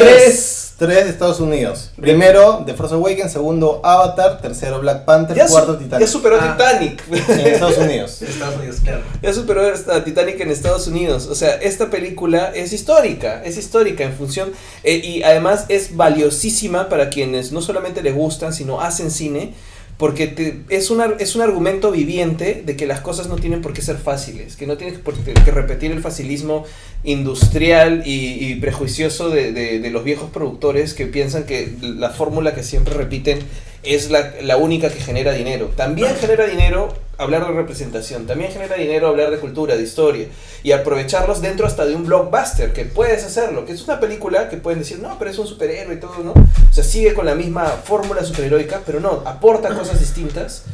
Tres. 0.00 0.58
Tres 0.78 1.04
de 1.04 1.10
Estados 1.10 1.38
Unidos. 1.38 1.92
Primero, 2.00 2.64
The 2.66 2.74
Force 2.74 2.94
Awakens. 2.94 3.30
Segundo, 3.30 3.80
Avatar. 3.84 4.40
Tercero, 4.40 4.80
Black 4.80 5.04
Panther. 5.04 5.36
Ya, 5.36 5.46
cuarto, 5.46 5.74
ya 5.74 5.78
Titanic. 5.84 6.08
superó 6.08 6.38
Ah. 6.40 6.56
Titanic. 6.56 7.02
En 7.28 7.46
Estados 7.46 7.78
Unidos. 7.78 8.22
Estados 8.22 8.56
Unidos, 8.56 8.76
claro. 8.82 9.02
Ya 9.22 9.32
superó 9.32 9.62
a 9.62 10.02
Titanic 10.04 10.40
en 10.40 10.50
Estados 10.50 10.88
Unidos. 10.88 11.26
O 11.30 11.36
sea, 11.36 11.54
esta 11.54 11.88
película 11.88 12.50
es 12.52 12.72
histórica, 12.72 13.42
es 13.44 13.58
histórica 13.58 14.02
en 14.02 14.14
función 14.14 14.52
eh, 14.82 14.94
y 14.96 15.22
además 15.22 15.66
es 15.68 15.94
valiosísima 15.96 16.88
para 16.88 17.10
quienes 17.10 17.52
no 17.52 17.60
solamente 17.62 18.02
les 18.02 18.14
gustan, 18.14 18.52
sino 18.52 18.80
hacen 18.80 19.12
cine, 19.12 19.54
porque 20.02 20.56
es, 20.68 20.90
una, 20.90 21.14
es 21.20 21.36
un 21.36 21.42
argumento 21.42 21.92
viviente 21.92 22.60
de 22.66 22.74
que 22.74 22.86
las 22.88 22.98
cosas 23.02 23.28
no 23.28 23.36
tienen 23.36 23.62
por 23.62 23.72
qué 23.72 23.82
ser 23.82 23.98
fáciles, 23.98 24.56
que 24.56 24.66
no 24.66 24.76
tienes 24.76 24.98
por 24.98 25.14
qué 25.14 25.32
repetir 25.52 25.92
el 25.92 26.00
facilismo 26.00 26.64
industrial 27.04 28.02
y, 28.04 28.56
prejuicioso 28.56 29.30
de- 29.30 29.52
de 29.52 29.90
los 29.90 30.02
viejos 30.02 30.28
productores 30.30 30.94
que 30.94 31.06
piensan 31.06 31.44
que 31.44 31.68
la 31.80 32.10
fórmula 32.10 32.52
que 32.52 32.64
siempre 32.64 32.94
repiten 32.94 33.38
es 33.82 34.10
la, 34.10 34.32
la 34.40 34.56
única 34.56 34.90
que 34.90 35.00
genera 35.00 35.32
dinero. 35.32 35.70
También 35.76 36.14
genera 36.16 36.46
dinero 36.46 36.94
hablar 37.18 37.46
de 37.46 37.52
representación, 37.52 38.26
también 38.26 38.50
genera 38.52 38.76
dinero 38.76 39.08
hablar 39.08 39.30
de 39.30 39.38
cultura, 39.38 39.76
de 39.76 39.82
historia, 39.82 40.26
y 40.62 40.72
aprovecharlos 40.72 41.40
dentro 41.40 41.66
hasta 41.66 41.84
de 41.84 41.94
un 41.94 42.04
blockbuster, 42.04 42.72
que 42.72 42.84
puedes 42.84 43.24
hacerlo, 43.24 43.64
que 43.64 43.72
es 43.72 43.82
una 43.82 44.00
película 44.00 44.48
que 44.48 44.56
pueden 44.56 44.80
decir, 44.80 44.98
no, 44.98 45.18
pero 45.18 45.30
es 45.30 45.38
un 45.38 45.46
superhéroe 45.46 45.94
y 45.94 46.00
todo, 46.00 46.18
¿no? 46.22 46.32
O 46.32 46.72
sea, 46.72 46.84
sigue 46.84 47.14
con 47.14 47.26
la 47.26 47.34
misma 47.34 47.66
fórmula 47.66 48.24
superheroica, 48.24 48.82
pero 48.84 49.00
no, 49.00 49.22
aporta 49.24 49.74
cosas 49.74 50.00
distintas 50.00 50.64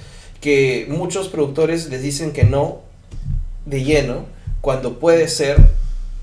que 0.41 0.87
muchos 0.89 1.29
productores 1.29 1.89
les 1.89 2.03
dicen 2.03 2.33
que 2.33 2.45
no 2.45 2.81
de 3.67 3.85
lleno, 3.85 4.27
cuando 4.61 4.99
puede 4.99 5.29
ser 5.29 5.57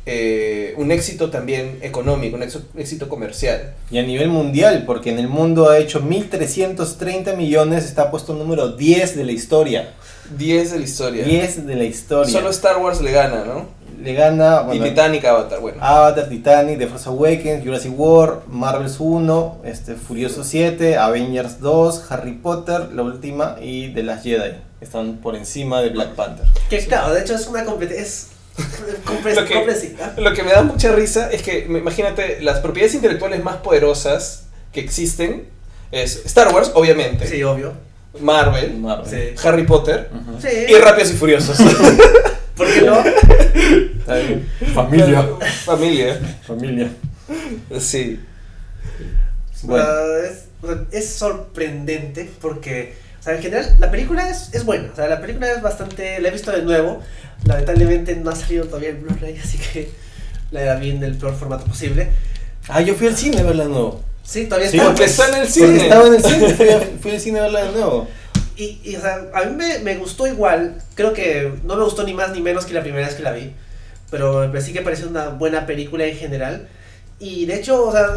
eh, 0.05 0.73
un 0.77 0.91
éxito 0.91 1.29
también 1.29 1.79
económico, 1.81 2.37
un 2.37 2.43
éxito, 2.43 3.09
comercial. 3.09 3.73
Y 3.89 3.97
a 3.97 4.03
nivel 4.03 4.29
mundial, 4.29 4.83
porque 4.85 5.09
en 5.09 5.19
el 5.19 5.27
mundo 5.27 5.69
ha 5.69 5.77
hecho 5.77 6.01
1.330 6.01 7.35
millones, 7.35 7.85
está 7.85 8.11
puesto 8.11 8.33
número 8.33 8.69
10 8.73 9.15
de 9.15 9.23
la 9.23 9.31
historia. 9.31 9.93
10 10.37 10.71
de 10.71 10.79
la 10.79 10.83
historia. 10.83 11.25
10 11.25 11.65
de 11.67 11.75
la 11.75 11.83
historia. 11.83 12.31
Solo 12.31 12.49
Star 12.49 12.77
Wars 12.77 13.01
le 13.01 13.11
gana, 13.11 13.43
¿no? 13.45 13.85
le 14.01 14.13
gana 14.13 14.67
y 14.71 14.79
Titanic, 14.79 15.25
Avatar, 15.25 15.59
bueno. 15.59 15.77
Avatar, 15.81 16.29
Titanic, 16.29 16.77
The 16.77 16.87
Force 16.87 17.09
Awakens, 17.09 17.63
Jurassic 17.63 17.97
World, 17.97 18.47
Marvels 18.47 18.99
1, 18.99 19.61
este, 19.65 19.95
Furioso 19.95 20.43
7, 20.43 20.97
Avengers 20.97 21.59
2, 21.59 22.11
Harry 22.11 22.33
Potter, 22.33 22.91
la 22.93 23.03
última, 23.03 23.57
y 23.61 23.93
The 23.93 24.03
Last 24.03 24.23
Jedi. 24.23 24.57
Están 24.81 25.17
por 25.17 25.35
encima 25.35 25.81
de 25.81 25.89
Black 25.89 26.09
Panther. 26.09 26.45
Que 26.69 26.85
claro, 26.85 27.13
de 27.13 27.21
hecho 27.21 27.35
es 27.35 27.47
una 27.47 27.65
competencia. 27.65 28.34
Es 28.57 28.65
compre- 29.05 29.35
Lo 29.35 29.45
que-. 29.45 30.21
Lo 30.21 30.33
que 30.33 30.43
me 30.43 30.51
da 30.51 30.63
mucha 30.63 30.91
risa 30.93 31.29
es 31.31 31.41
que, 31.41 31.65
imagínate, 31.65 32.39
las 32.41 32.59
propiedades 32.59 32.95
intelectuales 32.95 33.43
más 33.43 33.57
poderosas 33.57 34.45
que 34.71 34.79
existen 34.81 35.47
es 35.91 36.25
Star 36.25 36.53
Wars, 36.53 36.71
obviamente, 36.73 37.27
Sí, 37.27 37.41
obvio. 37.43 37.73
Marvel, 38.19 38.77
Marvel. 38.77 39.09
Sí. 39.35 39.47
Harry 39.47 39.63
Potter 39.65 40.09
Ujú. 40.13 40.41
Sí. 40.41 40.47
y 40.69 40.73
Rápidos 40.75 41.11
y 41.11 41.13
Furiosos. 41.15 41.57
¿Por 42.55 42.67
qué 42.73 42.81
no? 42.83 43.03
Familia. 44.73 45.27
Familia. 45.65 46.19
Familia. 46.45 46.89
Sí. 47.79 48.19
Bueno. 49.63 49.83
Sea, 49.85 50.29
es, 50.29 50.43
es 50.91 51.09
sorprendente 51.15 52.29
porque, 52.41 52.95
o 53.19 53.23
sea, 53.23 53.35
en 53.35 53.41
general, 53.41 53.75
la 53.79 53.91
película 53.91 54.29
es, 54.29 54.49
es 54.53 54.63
buena. 54.63 54.89
O 54.91 54.95
sea, 54.95 55.07
la 55.07 55.19
película 55.19 55.51
es 55.51 55.61
bastante. 55.61 56.19
La 56.21 56.29
he 56.29 56.31
visto 56.31 56.51
de 56.51 56.61
nuevo. 56.61 57.01
Lamentablemente 57.45 58.15
no 58.15 58.31
ha 58.31 58.35
salido 58.35 58.65
todavía 58.65 58.89
el 58.89 58.97
Blu-ray, 58.97 59.37
así 59.37 59.57
que 59.57 59.89
la 60.51 60.75
vi 60.75 60.91
en 60.91 61.03
el 61.03 61.15
peor 61.15 61.35
formato 61.35 61.65
posible. 61.65 62.09
Ah, 62.69 62.81
yo 62.81 62.95
fui 62.95 63.07
al 63.07 63.15
cine 63.17 63.39
a 63.39 63.43
verla 63.43 63.63
de 63.63 63.69
nuevo. 63.69 64.01
Sí, 64.23 64.45
todavía 64.45 64.69
Sí, 64.71 64.77
está. 64.77 64.87
porque 64.89 65.03
está 65.05 65.27
en 65.29 65.35
el 65.43 65.47
Sí, 65.47 65.59
cine. 65.59 65.83
estaba 65.83 66.07
en 66.07 66.13
el 66.15 66.23
cine, 66.23 66.49
fui, 66.55 66.69
a- 66.69 66.81
fui 67.01 67.11
al 67.11 67.19
cine 67.19 67.39
a 67.39 67.43
verla 67.43 67.65
de 67.65 67.71
nuevo. 67.73 68.07
Y, 68.57 68.79
y, 68.83 68.95
o 68.95 69.01
sea, 69.01 69.17
a 69.33 69.43
mí 69.43 69.55
me, 69.55 69.79
me 69.79 69.97
gustó 69.97 70.25
igual. 70.25 70.81
Creo 70.95 71.13
que 71.13 71.51
no 71.65 71.75
me 71.75 71.83
gustó 71.83 72.03
ni 72.03 72.13
más 72.13 72.31
ni 72.31 72.41
menos 72.41 72.65
que 72.65 72.73
la 72.73 72.81
primera 72.81 73.05
vez 73.05 73.15
que 73.15 73.21
la 73.23 73.33
vi. 73.33 73.51
Pero 74.09 74.47
me 74.47 74.61
sí 74.61 74.71
que 74.73 74.81
pareció 74.81 75.07
una 75.09 75.27
buena 75.29 75.65
película 75.65 76.05
en 76.05 76.15
general. 76.17 76.67
Y 77.19 77.45
de 77.45 77.55
hecho, 77.55 77.85
o 77.85 77.91
sea, 77.91 78.07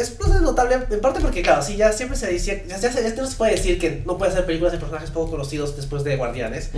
es 0.00 0.10
pues, 0.10 0.28
notable 0.40 0.78
en 0.90 1.00
parte 1.00 1.20
porque, 1.20 1.42
claro, 1.42 1.62
sí, 1.62 1.76
ya 1.76 1.92
siempre 1.92 2.16
se 2.16 2.26
decía. 2.26 2.62
Ya, 2.66 2.78
ya 2.78 2.92
se, 2.92 3.02
ya 3.02 3.14
no 3.14 3.26
se 3.26 3.36
puede 3.36 3.52
decir 3.52 3.78
que 3.78 4.02
no 4.06 4.16
puede 4.16 4.32
hacer 4.32 4.46
películas 4.46 4.72
de 4.72 4.78
personajes 4.78 5.10
poco 5.10 5.30
conocidos 5.30 5.76
después 5.76 6.04
de 6.04 6.16
Guardianes. 6.16 6.70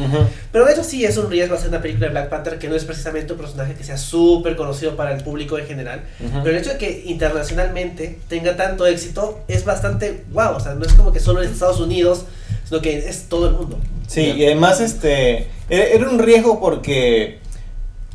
Pero 0.52 0.64
de 0.64 0.72
hecho, 0.72 0.84
sí 0.84 1.04
es 1.04 1.16
un 1.16 1.30
riesgo 1.30 1.54
hacer 1.54 1.68
una 1.68 1.82
película 1.82 2.06
de 2.06 2.12
Black 2.12 2.28
Panther 2.30 2.58
que 2.58 2.68
no 2.68 2.74
es 2.74 2.84
precisamente 2.84 3.32
un 3.32 3.38
personaje 3.38 3.74
que 3.74 3.84
sea 3.84 3.98
súper 3.98 4.56
conocido 4.56 4.96
para 4.96 5.12
el 5.14 5.22
público 5.22 5.58
en 5.58 5.66
general. 5.66 6.02
Pero 6.18 6.50
el 6.50 6.56
hecho 6.56 6.70
de 6.70 6.78
que 6.78 7.02
internacionalmente 7.06 8.18
tenga 8.28 8.56
tanto 8.56 8.86
éxito 8.86 9.40
es 9.48 9.64
bastante 9.64 10.24
wow. 10.32 10.56
O 10.56 10.60
sea, 10.60 10.74
no 10.74 10.84
es 10.84 10.94
como 10.94 11.12
que 11.12 11.20
solo 11.20 11.42
en 11.42 11.50
Estados 11.50 11.80
Unidos, 11.80 12.24
sino 12.64 12.80
que 12.80 12.98
es 12.98 13.24
todo 13.28 13.48
el 13.48 13.54
mundo. 13.54 13.78
Sí, 14.06 14.32
y 14.36 14.46
además 14.46 14.80
este 14.80 15.48
era, 15.68 15.84
era 15.84 16.08
un 16.08 16.18
riesgo 16.18 16.60
porque 16.60 17.38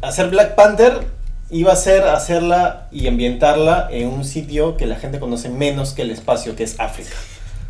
hacer 0.02 0.30
Black 0.30 0.56
Panther 0.56 1.15
iba 1.52 1.72
a 1.74 1.76
ser 1.76 2.04
hacerla 2.04 2.88
y 2.92 3.08
ambientarla 3.08 3.88
en 3.92 4.08
un 4.08 4.26
sitio 4.26 4.78
que 4.78 4.86
la 4.86 4.96
gente 4.96 5.20
conoce 5.20 5.50
menos 5.50 5.94
que 5.94 6.02
el 6.04 6.12
espacio, 6.12 6.56
que 6.56 6.64
es 6.64 6.80
África. 6.80 7.12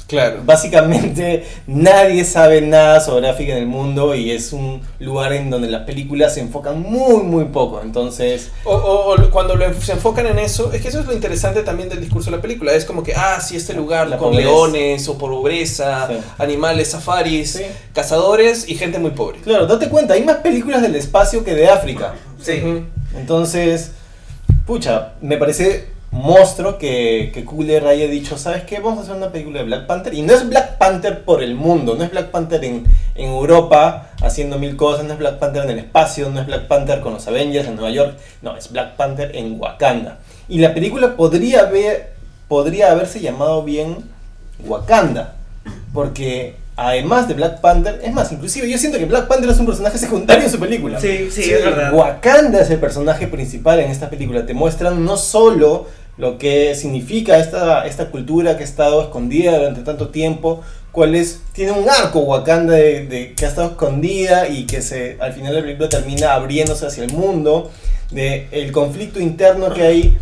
Claro. 0.07 0.41
Básicamente 0.45 1.45
nadie 1.65 2.25
sabe 2.25 2.61
nada 2.61 2.99
sobre 3.01 3.27
África 3.27 3.53
en 3.53 3.57
el 3.57 3.65
mundo 3.65 4.13
y 4.13 4.29
es 4.29 4.53
un 4.53 4.81
lugar 4.99 5.33
en 5.33 5.49
donde 5.49 5.67
las 5.67 5.81
películas 5.81 6.35
se 6.35 6.41
enfocan 6.41 6.79
muy 6.79 7.23
muy 7.23 7.45
poco. 7.45 7.81
Entonces, 7.81 8.51
O, 8.65 8.75
o- 8.75 9.15
o 9.15 9.31
cuando 9.31 9.55
lo, 9.55 9.73
se 9.81 9.93
enfocan 9.93 10.27
en 10.27 10.37
eso, 10.37 10.71
es 10.73 10.83
que 10.83 10.89
eso 10.89 10.99
es 10.99 11.07
lo 11.07 11.13
interesante 11.13 11.63
también 11.63 11.89
del 11.89 12.01
discurso 12.01 12.29
de 12.29 12.35
la 12.37 12.41
película. 12.43 12.73
Es 12.73 12.85
como 12.85 13.01
que, 13.01 13.15
ah, 13.15 13.41
sí, 13.41 13.55
este 13.57 13.73
lugar 13.73 14.07
La 14.07 14.17
con 14.17 14.29
pobreza. 14.29 14.47
leones 14.47 15.07
o 15.07 15.17
pobreza, 15.17 16.07
Sí. 16.07 16.13
animales, 16.37 16.89
safaris, 16.89 17.53
Sí. 17.53 17.63
cazadores 17.91 18.69
y 18.69 18.75
gente 18.75 18.99
muy 18.99 19.11
pobre. 19.11 19.39
claro, 19.39 19.65
date 19.65 19.89
cuenta, 19.89 20.13
hay 20.13 20.23
más 20.23 20.37
películas 20.37 20.83
del 20.83 20.95
espacio 20.95 21.43
que 21.43 21.55
de 21.55 21.67
África. 21.67 22.13
Sí. 22.39 22.61
Ujú. 22.63 22.81
Entonces, 23.15 23.91
pucha, 24.65 25.13
me 25.21 25.37
parece 25.37 25.95
monstruo 26.15 26.77
que, 26.77 27.31
que 27.33 27.43
Cooler 27.43 27.85
haya 27.87 28.07
dicho, 28.07 28.37
¿sabes 28.37 28.63
qué? 28.63 28.79
Vamos 28.79 28.99
a 28.99 29.01
hacer 29.01 29.15
una 29.15 29.31
película 29.31 29.59
de 29.59 29.65
Black 29.65 29.85
Panther. 29.85 30.13
Y 30.13 30.21
no 30.21 30.33
es 30.33 30.47
Black 30.47 30.77
Panther 30.77 31.23
por 31.23 31.43
el 31.43 31.55
mundo, 31.55 31.95
no 31.95 32.03
es 32.03 32.11
Black 32.11 32.31
Panther 32.31 32.63
en, 32.63 32.85
en 33.15 33.29
Europa 33.29 34.11
haciendo 34.21 34.57
mil 34.57 34.77
cosas, 34.77 35.05
no 35.05 35.13
es 35.13 35.19
Black 35.19 35.39
Panther 35.39 35.63
en 35.63 35.71
el 35.71 35.79
espacio, 35.79 36.29
no 36.29 36.39
es 36.39 36.47
Black 36.47 36.67
Panther 36.67 37.01
con 37.01 37.13
los 37.13 37.27
Avengers 37.27 37.67
en 37.67 37.75
Nueva 37.75 37.91
York, 37.91 38.17
no, 38.41 38.55
es 38.55 38.71
Black 38.71 38.95
Panther 38.95 39.35
en 39.35 39.59
Wakanda. 39.59 40.19
Y 40.47 40.59
la 40.59 40.73
película 40.73 41.15
podría, 41.15 41.61
haber, 41.61 42.13
podría 42.47 42.91
haberse 42.91 43.19
llamado 43.19 43.63
bien 43.63 43.97
Wakanda, 44.65 45.35
porque 45.93 46.55
además 46.75 47.27
de 47.27 47.33
Black 47.35 47.61
Panther, 47.61 48.01
es 48.03 48.11
más, 48.13 48.31
inclusive 48.31 48.69
yo 48.69 48.77
siento 48.77 48.97
que 48.97 49.05
Black 49.05 49.27
Panther 49.27 49.49
es 49.49 49.59
un 49.59 49.65
personaje 49.65 49.97
secundario 49.97 50.43
en 50.45 50.51
su 50.51 50.59
película. 50.59 50.99
Sí, 50.99 51.29
sí, 51.31 51.43
Sí, 51.43 51.51
es 51.51 51.63
verdad. 51.63 51.93
Wakanda 51.93 52.59
es 52.61 52.69
el 52.69 52.79
personaje 52.79 53.27
principal 53.27 53.79
en 53.79 53.89
esta 53.91 54.09
película. 54.09 54.45
Te 54.45 54.53
muestran 54.53 55.03
no 55.05 55.17
solo 55.17 55.87
lo 56.17 56.37
que 56.37 56.75
significa 56.75 57.37
esta, 57.39 57.85
esta 57.85 58.09
cultura 58.09 58.55
que 58.57 58.63
ha 58.63 58.67
estado 58.67 59.01
escondida 59.01 59.57
durante 59.57 59.81
tanto 59.81 60.09
tiempo, 60.09 60.61
cuál 60.93 61.13
es, 61.15 61.41
tiene 61.51 61.73
un 61.73 61.89
arco 61.89 62.19
Wakanda 62.19 62.73
de, 62.73 63.05
de- 63.05 63.33
que 63.33 63.45
ha 63.45 63.49
estado 63.49 63.67
escondida 63.71 64.47
y 64.47 64.65
que 64.65 64.81
se, 64.81 65.17
al 65.19 65.33
final 65.33 65.53
la 65.55 65.61
película 65.61 65.89
termina 65.89 66.33
abriéndose 66.33 66.85
hacia 66.87 67.03
el 67.03 67.11
mundo, 67.11 67.69
de 68.11 68.47
el 68.51 68.71
conflicto 68.71 69.19
interno 69.19 69.73
que 69.73 69.81
hay 69.83 70.17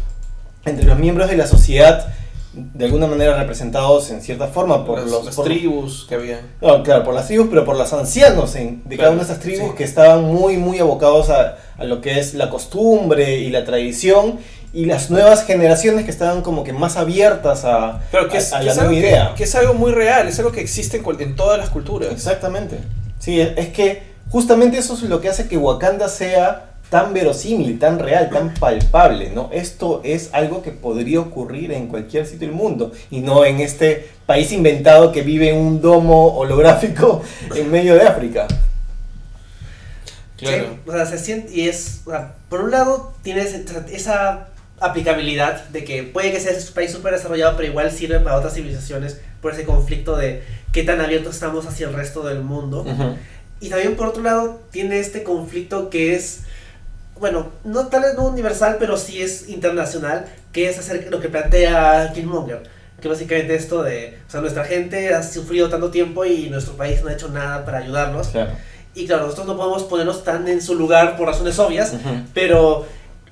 entre 0.65 0.85
los 0.85 0.97
miembros 0.97 1.29
de 1.29 1.35
la 1.37 1.45
sociedad, 1.45 2.07
de 2.53 2.85
alguna 2.85 3.07
manera 3.07 3.35
representados 3.37 4.11
en 4.11 4.21
cierta 4.21 4.47
forma 4.47 4.85
por 4.85 4.99
las, 4.99 5.09
los 5.09 5.25
las 5.25 5.35
por- 5.35 5.45
tribus 5.45 6.05
que 6.07 6.15
había. 6.15 6.41
no, 6.61 6.83
claro, 6.83 7.03
por 7.03 7.13
las 7.13 7.27
tribus, 7.27 7.47
pero 7.49 7.65
por 7.65 7.75
los 7.77 7.91
ancianos 7.93 8.55
en- 8.55 8.83
de 8.85 8.97
cada 8.97 9.09
una 9.11 9.19
de 9.19 9.25
esas 9.25 9.39
tribus 9.39 9.69
sí. 9.71 9.75
que 9.77 9.83
estaban 9.83 10.23
muy, 10.23 10.57
muy 10.57 10.79
abocados 10.79 11.29
a, 11.29 11.57
a 11.77 11.83
lo 11.83 11.99
que 12.01 12.19
es 12.19 12.33
la 12.35 12.49
costumbre 12.49 13.37
y 13.39 13.49
la 13.49 13.65
tradición, 13.65 14.37
y 14.71 14.85
las 14.85 15.09
nuevas 15.11 15.45
generaciones 15.45 16.05
que 16.05 16.11
estaban 16.11 16.41
como 16.41 16.63
que 16.63 16.73
más 16.73 16.97
abiertas 16.97 17.63
a, 17.65 18.01
Pero 18.11 18.27
que 18.27 18.37
es, 18.37 18.53
a 18.53 18.59
que 18.59 18.65
la 18.65 18.71
es 18.71 18.77
nueva 18.77 18.93
idea. 18.93 19.33
que 19.35 19.43
es 19.43 19.55
algo 19.55 19.73
muy 19.75 19.91
real, 19.91 20.27
es 20.27 20.37
algo 20.39 20.51
que 20.51 20.61
existe 20.61 21.01
en, 21.19 21.35
todas 21.35 21.57
las 21.59 21.69
culturas. 21.69 22.11
Exactamente. 22.11 22.77
Sí, 23.19 23.39
es 23.39 23.57
es 23.57 23.69
que 23.69 24.01
justamente 24.29 24.77
eso 24.79 24.93
es 24.95 25.03
lo 25.03 25.21
que 25.21 25.29
hace 25.29 25.47
que 25.47 25.57
Wakanda 25.57 26.09
sea 26.09 26.72
tan 26.93 27.11
verosímil, 27.11 27.79
tan 27.79 27.97
real, 27.97 28.29
tan 28.29 28.53
palpable, 28.53 29.31
¿no? 29.31 29.49
Esto 29.51 30.01
es 30.03 30.29
algo 30.31 30.61
que 30.61 30.69
podría 30.69 31.21
ocurrir 31.21 31.71
en 31.71 31.87
cualquier 31.87 32.27
sitio 32.27 32.47
del 32.47 32.55
mundo 32.55 32.91
y 33.09 33.21
no 33.21 33.45
en 33.45 33.61
este 33.61 34.09
país 34.27 34.51
inventado 34.51 35.11
que 35.11 35.23
vive 35.23 35.49
en 35.49 35.57
un 35.57 35.81
domo 35.81 36.37
holográfico 36.37 37.23
en 37.55 37.71
medio 37.71 37.95
de 37.95 38.03
África. 38.03 38.45
Claro. 40.37 40.65
Sí, 40.65 40.79
o 40.85 40.91
sea, 40.91 41.05
se 41.07 41.17
siente, 41.17 41.51
y 41.51 41.67
es, 41.67 42.01
o 42.05 42.11
sea, 42.11 42.35
por 42.47 42.61
un 42.61 42.69
lado, 42.69 43.11
tienes 43.23 43.55
esa- 43.91 44.49
aplicabilidad 44.79 45.65
de 45.69 45.83
que 45.85 46.03
puede 46.03 46.31
que 46.31 46.39
sea 46.39 46.51
un 46.51 46.73
país 46.75 46.91
súper 46.91 47.13
desarrollado, 47.13 47.55
pero 47.57 47.69
igual 47.69 47.89
sirve 47.91 48.19
para 48.19 48.35
otras 48.37 48.53
civilizaciones 48.53 49.19
por 49.41 49.53
ese 49.53 49.63
conflicto 49.63 50.15
de 50.15 50.43
qué 50.71 50.83
tan 50.83 51.01
abiertos 51.01 51.33
estamos 51.33 51.65
hacia 51.65 51.87
el 51.87 51.93
resto 51.95 52.21
del 52.23 52.41
mundo. 52.41 52.85
Y 53.61 53.69
también 53.69 53.95
por 53.95 54.07
otro 54.09 54.21
lado 54.21 54.59
tiene 54.71 54.99
este 54.99 55.23
conflicto 55.23 55.89
que 55.89 56.13
es, 56.15 56.41
bueno, 57.23 57.47
no 57.63 57.87
tal 57.87 58.01
vez 58.01 58.15
no 58.15 58.25
universal, 58.25 58.75
pero 58.77 58.97
sí 58.97 59.21
es 59.21 59.47
internacional, 59.47 60.25
que 60.51 60.67
es 60.67 60.77
hacer 60.77 61.07
lo 61.09 61.21
que 61.21 61.29
plantea 61.29 62.11
Killmonger. 62.13 62.63
Que 62.99 63.07
básicamente 63.07 63.55
esto 63.55 63.81
de, 63.81 64.17
o 64.27 64.29
sea, 64.29 64.41
nuestra 64.41 64.65
gente 64.65 65.13
ha 65.13 65.23
sufrido 65.23 65.69
tanto 65.69 65.89
tiempo 65.89 66.25
y 66.25 66.49
nuestro 66.49 66.73
país 66.73 67.01
no 67.01 67.07
ha 67.07 67.13
hecho 67.13 67.29
nada 67.29 67.63
para 67.63 67.77
ayudarnos. 67.77 68.27
Claro. 68.27 68.51
Y 68.93 69.07
claro, 69.07 69.23
nosotros 69.23 69.47
no 69.47 69.55
podemos 69.55 69.83
ponernos 69.83 70.25
tan 70.25 70.49
en 70.49 70.61
su 70.61 70.75
lugar 70.75 71.15
por 71.15 71.27
razones 71.27 71.57
obvias, 71.59 71.93
pero 72.33 72.85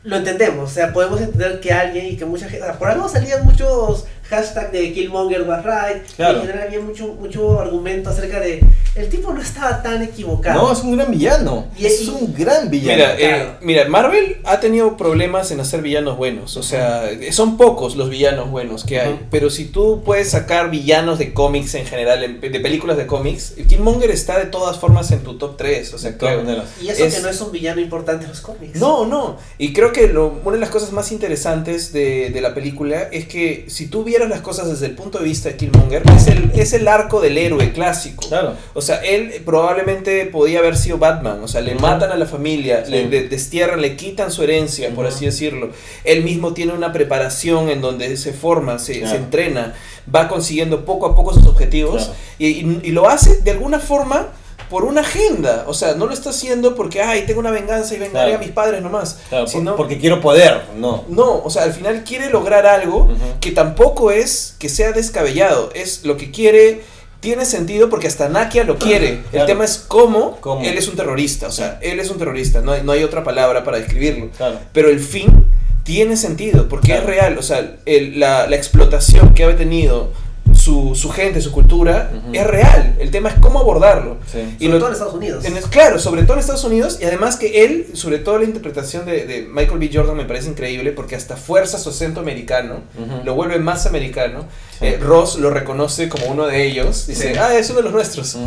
lo 0.04 0.16
entendemos, 0.16 0.72
o 0.72 0.74
sea, 0.74 0.94
podemos 0.94 1.20
entender 1.20 1.60
que 1.60 1.74
alguien 1.74 2.06
y 2.06 2.16
que 2.16 2.24
mucha 2.24 2.46
gente, 2.46 2.64
o 2.64 2.68
sea, 2.68 2.80
por 2.80 2.88
algo 2.88 3.10
salían 3.10 3.44
muchos 3.44 4.06
hashtags 4.32 4.72
de 4.72 4.94
Killmonger 4.94 5.42
was 5.48 5.64
right, 5.64 6.04
Claro. 6.16 6.40
en 6.40 6.48
general 6.48 6.68
había 6.68 6.80
mucho, 6.80 7.08
mucho 7.20 7.60
argumento 7.60 8.10
acerca 8.10 8.40
de, 8.40 8.64
el 8.96 9.10
tipo 9.10 9.32
no 9.34 9.42
estaba 9.42 9.84
tan 9.84 10.02
equivocado. 10.02 10.62
No, 10.62 10.72
es 10.72 10.80
un 10.80 10.96
gran 10.98 11.12
villano. 11.12 11.68
Y- 11.78 11.86
es 11.86 12.02
y- 12.02 12.10
un 12.10 12.34
gran 12.34 12.70
villano. 12.70 12.96
Mira, 12.98 13.14
eh, 13.16 13.18
claro. 13.20 13.58
mira, 13.62 13.88
Marvel 13.88 14.38
ha 14.46 14.60
tenido 14.60 14.98
problemas 14.98 15.52
en 15.52 15.60
hacer 15.60 15.82
villanos 15.82 16.18
buenos. 16.18 16.58
O 16.58 16.64
sea, 16.64 17.10
son 17.32 17.58
pocos 17.58 17.96
los 17.96 18.10
villanos 18.10 18.50
buenos 18.50 18.84
que 18.86 19.00
hay. 19.02 19.14
Ujú. 19.14 19.24
Pero 19.30 19.50
si 19.50 19.66
tú 19.66 20.02
puedes 20.06 20.30
sacar 20.30 20.70
villanos 20.72 21.20
de 21.20 21.34
cómics 21.34 21.76
en 21.76 21.86
general, 21.86 22.24
en- 22.24 22.40
de 22.42 22.60
películas 22.60 22.98
de 22.98 23.06
cómics, 23.08 23.54
Killmonger 23.68 24.10
está 24.12 24.40
de 24.40 24.46
todas 24.46 24.80
formas 24.80 25.12
en 25.12 25.20
tu 25.20 25.38
top 25.38 25.58
3. 25.58 25.94
O 25.94 25.98
sea, 25.98 26.16
maneras. 26.22 26.66
Y 26.82 26.88
eso 26.90 27.06
es- 27.06 27.16
que 27.16 27.22
no 27.22 27.30
es 27.30 27.42
un 27.42 27.52
villano 27.52 27.82
importante 27.82 28.24
en 28.26 28.30
los 28.32 28.42
cómics. 28.42 28.80
No, 28.80 29.06
no. 29.06 29.38
Y 29.58 29.74
creo 29.74 29.92
que 29.92 30.08
lo- 30.08 30.40
una 30.44 30.54
de 30.56 30.60
las 30.60 30.70
cosas 30.70 30.92
más 30.92 31.12
interesantes 31.12 31.92
de, 31.94 32.30
de 32.30 32.42
la 32.42 32.54
película 32.54 33.04
es 33.12 33.26
que 33.28 33.66
si 33.68 33.88
tú 33.88 34.04
vieras 34.04 34.21
vieras 34.22 34.30
las 34.38 34.42
cosas 34.46 34.70
desde 34.70 34.86
el 34.86 34.94
punto 34.94 35.18
de 35.18 35.26
vista 35.26 35.50
de 35.50 35.58
Killmonger, 35.58 36.04
es 36.16 36.28
el, 36.28 36.52
es 36.54 36.74
el 36.74 36.88
arco 36.88 37.20
del 37.22 37.38
héroe 37.38 37.72
clásico. 37.74 38.28
Claro. 38.28 38.54
O 38.74 38.82
sea, 38.82 38.98
él 39.04 39.42
probablemente 39.46 40.26
podía 40.28 40.60
haber 40.60 40.78
sido 40.78 40.98
Batman. 41.00 41.40
O 41.44 41.48
sea, 41.48 41.62
le 41.62 41.74
Ujú. 41.74 41.82
matan 41.82 42.12
a 42.12 42.16
la 42.16 42.26
familia, 42.28 42.86
Sí. 42.86 42.92
le 42.92 43.08
de- 43.08 43.28
destierran, 43.28 43.82
le 43.82 43.96
quitan 43.96 44.32
su 44.32 44.44
herencia, 44.44 44.90
por 44.94 45.06
Ujú. 45.06 45.16
así 45.16 45.26
decirlo. 45.26 45.70
Él 46.04 46.24
mismo 46.24 46.54
tiene 46.54 46.74
una 46.74 46.94
preparación 46.94 47.70
en 47.70 47.82
donde 47.82 48.16
se 48.18 48.34
forma, 48.34 48.78
se, 48.80 49.00
Claro. 49.00 49.10
se 49.10 49.16
entrena, 49.18 49.74
va 50.14 50.28
consiguiendo 50.28 50.86
poco 50.86 51.08
a 51.08 51.16
poco 51.16 51.34
sus 51.34 51.46
objetivos 51.48 52.04
Claro. 52.06 52.14
y, 52.38 52.48
y- 52.48 52.80
y 52.84 52.92
lo 52.92 53.10
hace 53.10 53.42
de 53.42 53.52
alguna 53.52 53.80
forma 53.80 54.28
por 54.72 54.86
una 54.86 55.02
agenda. 55.02 55.66
O 55.68 55.74
sea, 55.76 55.94
no 55.94 56.08
lo 56.08 56.14
está 56.14 56.32
haciendo 56.32 56.74
porque, 56.74 57.02
ay, 57.04 57.26
tengo 57.28 57.40
una 57.42 57.52
venganza 57.52 57.94
y 57.94 58.00
vengaré 58.00 58.30
Claro. 58.30 58.36
a 58.42 58.46
mis 58.46 58.52
padres 58.52 58.82
nomás. 58.82 59.20
Claro, 59.30 59.46
sino, 59.46 59.76
porque 59.76 60.00
quiero 60.00 60.20
poder, 60.22 60.62
no. 60.78 61.04
no, 61.10 61.44
o 61.44 61.50
sea, 61.52 61.64
al 61.64 61.74
final 61.74 62.04
quiere 62.06 62.30
lograr 62.32 62.66
algo 62.66 63.10
que 63.40 63.52
tampoco 63.52 64.10
es 64.12 64.56
que 64.58 64.70
sea 64.70 64.94
descabellado, 64.94 65.70
es 65.76 66.06
lo 66.06 66.16
que 66.18 66.32
quiere, 66.32 66.82
tiene 67.20 67.46
sentido 67.46 67.90
porque 67.90 68.08
hasta 68.08 68.30
Nakia 68.30 68.64
lo 68.64 68.78
quiere. 68.80 69.22
El 69.34 69.46
tema 69.46 69.66
es 69.66 69.78
cómo, 69.78 70.38
¿Cómo? 70.40 70.64
él 70.64 70.78
es 70.78 70.88
un 70.88 70.96
terrorista, 70.96 71.48
o 71.48 71.52
sea, 71.52 71.78
él 71.82 72.00
es 72.00 72.10
un 72.10 72.18
terrorista, 72.18 72.62
no 72.62 72.72
hay, 72.72 72.82
no 72.84 72.94
hay 72.94 73.04
otra 73.04 73.24
palabra 73.24 73.64
para 73.64 73.78
describirlo. 73.78 74.30
Claro. 74.38 74.58
Pero 74.74 74.90
el 74.90 75.00
fin 75.02 75.46
tiene 75.84 76.16
sentido 76.16 76.70
porque 76.70 76.88
Claro. 76.88 77.02
es 77.02 77.08
real, 77.08 77.38
o 77.38 77.44
sea, 77.44 77.76
el- 77.86 78.20
la, 78.20 78.48
la 78.48 78.56
explotación 78.56 79.34
que 79.34 79.44
ha 79.44 79.56
tenido 79.58 80.14
su, 80.62 80.96
su 80.96 81.10
gente, 81.10 81.42
su 81.42 81.52
cultura, 81.52 82.12
es 82.34 82.46
real. 82.48 82.96
El 83.00 83.10
tema 83.12 83.30
es 83.30 83.36
cómo 83.40 83.60
abordarlo. 83.60 84.18
Sí. 84.32 84.40
Y 84.60 84.66
Sobre 84.66 84.72
lo- 84.74 84.78
todo 84.80 84.88
en 84.88 84.94
Estados 84.94 85.14
Unidos. 85.16 85.46
en 85.46 85.54
claro, 85.70 86.00
sobre 86.00 86.24
todo 86.24 86.34
en 86.34 86.40
Estados 86.40 86.64
Unidos 86.64 86.98
y 87.02 87.06
además 87.06 87.36
que 87.38 87.64
él, 87.66 87.88
sobre 87.94 88.20
todo 88.20 88.38
la 88.40 88.46
interpretación 88.46 89.06
de, 89.06 89.26
de 89.26 89.42
Michael 89.42 89.80
B. 89.80 89.90
Jordan 89.94 90.16
me 90.18 90.26
parece 90.26 90.50
increíble 90.50 90.92
porque 90.92 91.16
hasta 91.16 91.36
fuerza 91.38 91.78
su 91.80 91.90
acento 91.90 92.20
americano, 92.20 92.82
lo 93.24 93.36
vuelve 93.36 93.60
más 93.60 93.86
americano. 93.86 94.46
Sí. 94.80 94.86
Eh, 94.88 94.98
Ross 95.02 95.38
lo 95.40 95.50
reconoce 95.50 96.10
como 96.10 96.26
uno 96.28 96.46
de 96.48 96.64
ellos, 96.66 97.08
dice, 97.08 97.34
Sí. 97.34 97.40
ah, 97.40 97.56
es 97.56 97.70
uno 97.70 97.80
de 97.80 97.84
los 97.84 97.94
nuestros. 97.94 98.38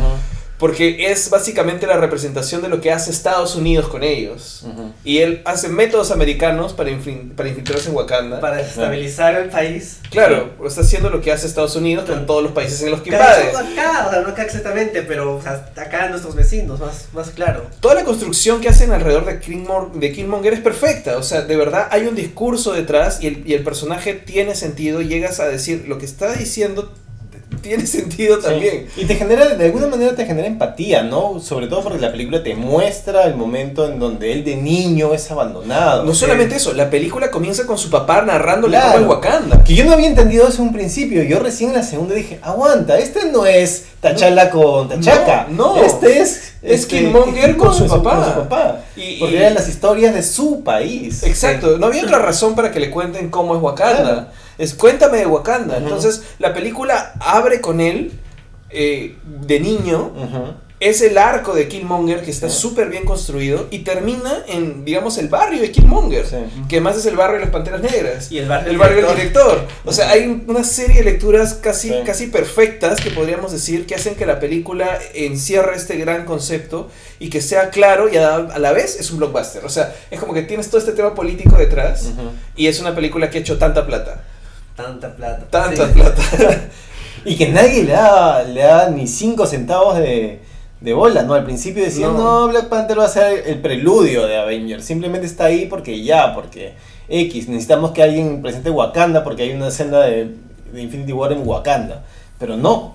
Porque 0.57 1.11
es 1.11 1.29
básicamente 1.29 1.85
la 1.87 1.97
representación 1.97 2.61
de 2.61 2.69
lo 2.69 2.79
que 2.81 2.91
hace 2.91 3.11
Estados 3.11 3.55
Unidos 3.55 3.87
con 3.89 4.03
ellos. 4.03 4.63
Ujú. 4.65 4.93
Y 5.03 5.17
él 5.19 5.41
hace 5.45 5.67
métodos 5.67 6.11
americanos 6.11 6.73
para, 6.73 6.89
infin- 6.91 7.35
para 7.35 7.49
infiltrarse 7.49 7.89
en 7.89 7.95
Wakanda. 7.95 8.39
Para 8.39 8.57
desestabilizar 8.57 9.35
el 9.35 9.49
país. 9.49 9.97
Claro, 10.09 10.51
está 10.65 10.81
haciendo 10.81 11.09
lo 11.09 11.19
que 11.21 11.31
hace 11.31 11.45
Estados 11.47 11.75
Unidos 11.75 12.05
con 12.09 12.25
todos 12.25 12.41
los 12.43 12.51
países 12.53 12.81
en 12.83 12.91
los 12.91 13.01
que 13.01 13.09
invade. 13.09 13.49
acá, 13.49 14.05
o 14.07 14.11
sea, 14.11 14.21
no 14.21 14.29
acá 14.29 14.43
exactamente, 14.43 15.01
pero 15.01 15.35
o 15.35 15.41
sea, 15.41 15.69
acá 15.75 16.07
nuestros 16.09 16.35
vecinos, 16.35 16.79
más, 16.79 17.07
más 17.13 17.29
claro. 17.31 17.65
Toda 17.81 17.95
la 17.95 18.03
construcción 18.05 18.61
que 18.61 18.69
hacen 18.69 18.91
alrededor 18.91 19.25
de, 19.25 19.41
Killmor- 19.41 19.91
de 19.91 20.11
Killmonger 20.13 20.53
es 20.53 20.61
perfecta. 20.61 21.17
O 21.17 21.23
sea, 21.23 21.41
de 21.41 21.57
verdad 21.57 21.87
hay 21.91 22.07
un 22.07 22.15
discurso 22.15 22.71
detrás 22.73 23.21
y 23.21 23.27
el, 23.27 23.43
y 23.45 23.53
el 23.53 23.63
personaje 23.63 24.13
tiene 24.13 24.55
sentido. 24.55 25.01
y 25.01 25.07
Llegas 25.07 25.39
a 25.39 25.47
decir, 25.47 25.85
lo 25.87 25.97
que 25.97 26.05
está 26.05 26.33
diciendo 26.33 26.93
tiene 27.67 27.85
sentido 27.87 28.37
Sí. 28.37 28.43
también. 28.43 28.87
Y 28.95 29.05
te 29.05 29.15
genera, 29.15 29.45
de 29.55 29.65
alguna 29.65 29.87
manera 29.87 30.15
te 30.15 30.25
genera 30.25 30.47
empatía, 30.47 31.03
¿no? 31.03 31.39
Sobre 31.39 31.67
todo 31.67 31.81
porque 31.83 31.99
la 31.99 32.11
película 32.11 32.41
te 32.43 32.55
muestra 32.55 33.23
el 33.25 33.35
momento 33.35 33.85
en 33.87 33.99
donde 33.99 34.31
él 34.31 34.43
de 34.43 34.55
niño 34.55 35.13
es 35.13 35.29
abandonado. 35.31 36.03
No 36.03 36.13
solamente 36.13 36.55
eso, 36.55 36.73
la 36.73 36.89
película 36.89 37.31
comienza 37.31 37.65
con 37.65 37.77
su 37.77 37.89
papá 37.89 38.21
narrándole 38.21 38.77
Claro. 38.77 38.93
cómo 38.93 39.03
es 39.05 39.09
Wakanda. 39.09 39.63
Que 39.63 39.75
yo 39.75 39.85
no 39.85 39.93
había 39.93 40.07
entendido 40.07 40.47
eso 40.47 40.61
en 40.61 40.69
un 40.69 40.73
principio. 40.73 41.23
Yo 41.23 41.39
recién 41.39 41.69
en 41.71 41.77
la 41.77 41.83
segunda 41.83 42.15
dije, 42.15 42.39
aguanta, 42.41 42.97
este 42.97 43.31
no 43.31 43.45
es 43.45 43.85
Tachala 44.01 44.49
con 44.49 44.87
Tachaca. 44.89 45.47
No, 45.49 45.75
no. 45.77 45.83
Este 45.83 46.19
es. 46.21 46.51
Es 46.61 46.81
este, 46.81 46.97
Killmonger 46.99 47.57
con 47.57 47.73
su 47.73 47.83
Killmonger 47.83 48.03
papá. 48.03 48.23
con 48.25 48.33
su 48.33 48.39
papá. 48.49 48.79
Y- 48.95 49.19
Porque 49.19 49.35
y- 49.35 49.37
eran 49.37 49.53
las 49.53 49.67
historias 49.69 50.15
de 50.15 50.23
su 50.23 50.63
país. 50.63 51.21
Exacto, 51.23 51.77
no 51.77 51.85
había 51.87 52.03
otra 52.03 52.17
razón 52.19 52.55
para 52.55 52.71
que 52.71 52.79
le 52.79 52.89
cuenten 52.89 53.29
cómo 53.29 53.55
es 53.55 53.61
Wakanda. 53.61 54.01
Claro. 54.03 54.25
Es 54.57 54.73
cuéntame 54.73 55.17
de 55.19 55.25
Wakanda. 55.25 55.77
Entonces, 55.77 56.23
la 56.39 56.53
película 56.53 57.13
abre 57.19 57.61
con 57.61 57.79
él 57.81 58.11
eh, 58.69 59.15
de 59.25 59.59
niño. 59.59 60.11
Es 60.81 61.01
el 61.01 61.17
arco 61.17 61.53
de 61.55 61.69
Killmonger 61.69 62.21
que 62.21 62.29
está 62.31 62.49
Sí. 62.49 62.59
súper 62.59 62.89
bien 62.89 63.05
construido 63.05 63.67
y 63.71 63.79
termina 63.79 64.43
en, 64.47 64.83
digamos, 64.83 65.17
el 65.17 65.29
barrio 65.29 65.61
de 65.61 65.71
Killmonger, 65.71 66.25
Sí. 66.27 66.35
que 66.67 66.75
además 66.75 66.97
es 66.97 67.05
el 67.05 67.15
barrio 67.15 67.37
de 67.39 67.45
las 67.45 67.49
Panteras 67.53 67.81
Negras. 67.81 68.29
Y 68.29 68.39
el 68.39 68.49
barrio 68.49 68.71
el 68.71 68.77
barrio 68.77 69.07
del 69.07 69.15
director. 69.15 69.65
O 69.85 69.93
sea, 69.93 70.09
hay 70.09 70.43
una 70.47 70.65
serie 70.65 70.97
de 70.97 71.03
lecturas 71.05 71.53
casi, 71.53 71.89
Sí. 71.89 71.95
casi 72.05 72.27
perfectas 72.27 72.99
que 72.99 73.09
podríamos 73.11 73.53
decir 73.53 73.85
que 73.85 73.95
hacen 73.95 74.15
que 74.15 74.25
la 74.25 74.41
película 74.41 74.99
encierre 75.13 75.77
este 75.77 75.95
gran 75.95 76.25
concepto 76.25 76.89
y 77.19 77.29
que 77.29 77.41
sea 77.41 77.69
claro 77.69 78.09
y 78.09 78.17
a, 78.17 78.35
a 78.35 78.59
la 78.59 78.73
vez 78.73 78.97
es 78.99 79.09
un 79.11 79.19
blockbuster. 79.19 79.63
O 79.63 79.69
sea, 79.69 79.95
es 80.11 80.19
como 80.19 80.33
que 80.33 80.41
tienes 80.41 80.67
todo 80.69 80.79
este 80.79 80.91
tema 80.91 81.15
político 81.15 81.55
detrás 81.55 82.09
y 82.57 82.67
es 82.67 82.81
una 82.81 82.93
película 82.93 83.29
que 83.29 83.37
ha 83.37 83.41
hecho 83.41 83.57
tanta 83.57 83.87
plata. 83.87 84.23
Tanta 84.75 85.15
plata. 85.15 85.45
Tanta 85.49 85.87
Sí. 85.87 85.93
plata. 85.93 86.21
Y 87.27 87.37
que 87.37 87.49
nadie 87.49 87.83
le 87.83 87.93
da, 87.93 88.43
le 88.43 88.61
da 88.61 88.89
ni 88.91 89.07
5 89.07 89.47
centavos 89.47 89.97
de, 89.97 90.41
de 90.79 90.93
bola, 90.93 91.23
¿no? 91.23 91.33
Al 91.33 91.43
principio 91.43 91.83
decían, 91.83 92.13
No. 92.13 92.41
no. 92.41 92.47
Black 92.49 92.67
Panther 92.69 92.99
va 92.99 93.05
a 93.05 93.09
ser 93.09 93.43
el 93.47 93.59
preludio 93.61 94.27
de 94.27 94.37
Avengers. 94.37 94.85
Simplemente 94.85 95.25
está 95.25 95.45
ahí 95.45 95.65
porque 95.65 96.03
ya, 96.03 96.35
porque 96.35 96.73
X. 97.09 97.47
Necesitamos 97.49 97.91
que 97.91 98.03
alguien 98.03 98.43
presente 98.43 98.69
Wakanda 98.69 99.23
porque 99.23 99.41
hay 99.41 99.53
una 99.53 99.69
escena 99.69 100.01
de, 100.01 100.35
de 100.71 100.81
Infinity 100.83 101.13
War 101.13 101.31
en 101.31 101.47
Wakanda. 101.47 102.03
Pero 102.37 102.57
no. 102.57 102.93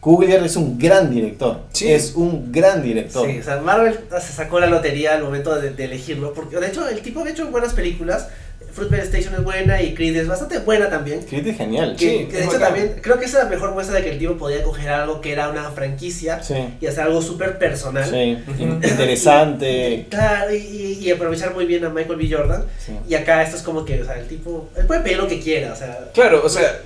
Coogler 0.00 0.42
es 0.44 0.56
un 0.56 0.78
gran 0.78 1.10
director. 1.10 1.60
Sí. 1.72 1.90
Es 1.90 2.14
un 2.16 2.52
gran 2.52 2.82
director. 2.82 3.26
Sí, 3.30 3.38
o 3.38 3.42
sea, 3.42 3.60
Marvel 3.62 3.98
se 4.20 4.32
sacó 4.32 4.60
la 4.60 4.66
lotería 4.66 5.14
al 5.14 5.22
momento 5.22 5.54
de, 5.58 5.70
de 5.70 5.84
elegirlo. 5.84 6.34
Porque 6.34 6.56
de 6.58 6.66
hecho, 6.68 6.86
el 6.86 7.00
tipo 7.00 7.20
ha 7.24 7.30
hecho 7.30 7.46
buenas 7.50 7.72
películas. 7.72 8.28
Fruitvale 8.72 9.02
Station 9.04 9.34
es 9.34 9.42
buena 9.44 9.80
y 9.82 9.94
Creed 9.94 10.16
es 10.16 10.28
bastante 10.28 10.58
buena 10.60 10.88
también. 10.88 11.20
Creed 11.22 11.46
es 11.46 11.56
genial. 11.56 11.96
Sí, 11.98 12.26
Que, 12.30 12.36
de 12.36 12.38
hecho 12.44 12.52
bacán. 12.52 12.60
también, 12.68 12.94
creo 13.02 13.18
que 13.18 13.24
esa 13.26 13.38
es 13.38 13.44
la 13.44 13.50
mejor 13.50 13.72
muestra 13.72 13.96
de 13.96 14.04
que 14.04 14.10
el 14.12 14.18
tipo 14.18 14.36
podía 14.36 14.62
coger 14.62 14.88
algo 14.90 15.20
que 15.20 15.32
era 15.32 15.48
una 15.50 15.70
franquicia 15.70 16.42
Sí. 16.42 16.54
y 16.80 16.86
hacer 16.86 17.04
algo 17.04 17.20
súper 17.22 17.58
personal. 17.58 18.08
Sí. 18.08 18.38
Interesante. 18.60 20.06
Claro, 20.10 20.54
y, 20.54 20.56
y- 20.58 20.98
y 21.00 21.10
aprovechar 21.10 21.54
muy 21.54 21.66
bien 21.66 21.84
a 21.84 21.88
Michael 21.90 22.16
B. 22.18 22.28
Jordan. 22.30 22.64
Sí. 22.84 22.92
Y 23.08 23.14
acá 23.14 23.42
esto 23.42 23.56
es 23.56 23.62
como 23.62 23.84
que, 23.84 24.00
o 24.02 24.04
sea, 24.04 24.18
el 24.18 24.26
tipo, 24.28 24.68
él 24.76 24.86
puede 24.86 25.00
pedir 25.00 25.18
lo 25.18 25.28
que 25.28 25.40
quiera, 25.40 25.72
o 25.72 25.76
sea. 25.76 26.10
Claro, 26.14 26.42
o 26.44 26.48
sea, 26.48 26.80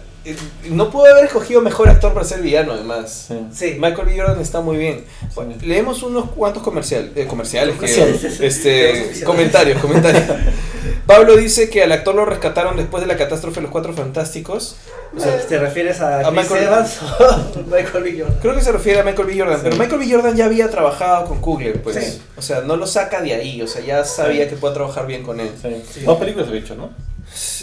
no 0.70 0.90
pudo 0.90 1.06
haber 1.06 1.26
escogido 1.26 1.60
mejor 1.60 1.88
actor 1.88 2.12
para 2.14 2.24
ser 2.24 2.40
villano, 2.40 2.72
además. 2.72 3.26
Sí. 3.28 3.38
Sí. 3.52 3.76
Michael 3.78 4.06
B. 4.08 4.18
Jordan 4.18 4.40
está 4.40 4.60
muy 4.60 4.76
bien. 4.76 5.04
Bueno, 5.34 5.54
leemos 5.62 6.02
unos 6.02 6.30
cuantos 6.30 6.62
comercial, 6.62 7.12
eh, 7.14 7.26
comerciales, 7.26 7.74
Comerciales. 7.76 8.40
Este, 8.40 9.22
comentarios, 9.24 9.80
comentarios. 9.80 10.24
Pablo 11.06 11.36
dice 11.36 11.68
que 11.68 11.82
al 11.82 11.92
actor 11.92 12.14
lo 12.14 12.24
rescataron 12.24 12.76
después 12.78 13.02
de 13.02 13.06
la 13.06 13.18
catástrofe 13.18 13.56
de 13.56 13.62
los 13.64 13.70
Cuatro 13.70 13.92
Fantásticos. 13.92 14.76
O 15.14 15.20
sea, 15.20 15.36
¿te 15.46 15.58
refieres 15.58 16.00
a, 16.00 16.20
A 16.20 16.22
Chris 16.30 16.34
Michael- 16.42 16.64
Evans 16.64 16.98
o 17.02 17.60
Michael 17.70 18.04
B. 18.04 18.18
Jordan? 18.20 18.38
Creo 18.40 18.54
que 18.54 18.62
se 18.62 18.72
refiere 18.72 19.00
a 19.00 19.04
Michael 19.04 19.28
B. 19.28 19.38
Jordan, 19.38 19.56
Sí. 19.58 19.60
pero 19.64 19.76
Michael 19.76 19.98
B. 20.00 20.10
Jordan 20.10 20.34
ya 20.36 20.46
había 20.46 20.70
trabajado 20.70 21.26
con 21.26 21.40
Coogler, 21.42 21.82
pues. 21.82 21.96
Sí. 21.96 22.22
O 22.36 22.42
sea, 22.42 22.62
no 22.62 22.76
lo 22.76 22.86
saca 22.86 23.20
de 23.20 23.34
ahí, 23.34 23.60
o 23.60 23.68
sea, 23.68 23.82
ya 23.84 24.02
sabía 24.04 24.48
que 24.48 24.56
puede 24.56 24.74
trabajar 24.74 25.06
bien 25.06 25.22
con 25.22 25.38
él. 25.40 25.50
Sí. 25.60 25.82
Sí. 25.92 26.00
Dos 26.00 26.18
películas 26.18 26.48
he 26.50 26.56
hecho, 26.56 26.74
¿no? 26.74 26.90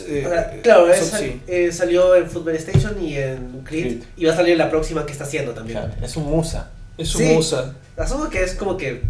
Eh, 0.07 0.59
claro, 0.63 0.85
son- 0.85 0.93
es- 0.93 1.09
sí. 1.11 1.41
eh, 1.47 1.71
salió 1.71 2.15
en 2.15 2.29
Football 2.29 2.55
Station 2.55 3.01
y 3.01 3.15
en 3.17 3.61
Creed, 3.63 3.83
Creed. 3.83 4.03
y 4.17 4.25
va 4.25 4.33
a 4.33 4.35
salir 4.35 4.53
en 4.53 4.57
la 4.57 4.69
próxima 4.69 5.05
que 5.05 5.11
está 5.11 5.23
haciendo 5.23 5.51
también. 5.53 5.79
Claro, 5.79 5.93
es 6.01 6.15
un 6.17 6.25
musa. 6.25 6.69
Es 6.97 7.07
su 7.09 7.17
Sí. 7.19 7.25
musa. 7.25 7.73
Asumo 7.97 8.29
que 8.29 8.43
es 8.43 8.53
como 8.55 8.75
que, 8.77 9.01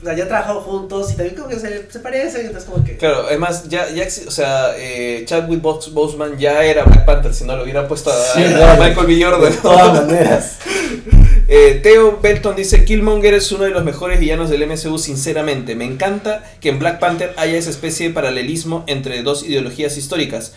o 0.00 0.04
sea, 0.04 0.14
ya 0.14 0.22
han 0.24 0.28
trabajado 0.28 0.60
juntos 0.60 1.12
y 1.12 1.16
también 1.16 1.36
como 1.36 1.48
que 1.48 1.58
se, 1.58 1.90
se 1.90 1.98
parecen, 2.00 2.46
entonces 2.46 2.68
como 2.70 2.84
que... 2.84 2.96
Claro, 2.96 3.24
además, 3.28 3.68
ya, 3.68 3.88
ya 3.90 4.06
o 4.26 4.30
sea, 4.30 4.72
eh, 4.76 5.24
Chadwick 5.26 5.60
Bos- 5.62 5.92
Boseman 5.92 6.38
ya 6.38 6.62
era 6.64 6.84
Black 6.84 7.04
Panther, 7.04 7.34
si 7.34 7.44
no 7.44 7.56
lo 7.56 7.62
hubiera 7.64 7.86
puesto 7.88 8.10
a, 8.10 8.14
Sí, 8.34 8.42
a 8.44 8.56
claro. 8.56 8.82
Michael 8.82 9.06
B. 9.06 9.14
De 9.50 9.56
todas 9.56 10.06
maneras. 10.06 10.56
Eh, 11.50 11.80
Theo 11.82 12.20
Belton 12.20 12.56
dice, 12.56 12.84
Killmonger 12.84 13.32
es 13.32 13.50
uno 13.52 13.64
de 13.64 13.70
los 13.70 13.82
mejores 13.82 14.20
villanos 14.20 14.50
del 14.50 14.66
MCU, 14.66 14.98
sinceramente. 14.98 15.74
Me 15.74 15.86
encanta 15.86 16.44
que 16.60 16.68
en 16.68 16.78
Black 16.78 16.98
Panther 16.98 17.32
haya 17.38 17.56
esa 17.56 17.70
especie 17.70 18.08
de 18.08 18.14
paralelismo 18.14 18.84
entre 18.86 19.22
dos 19.22 19.42
ideologías 19.44 19.96
históricas. 19.96 20.52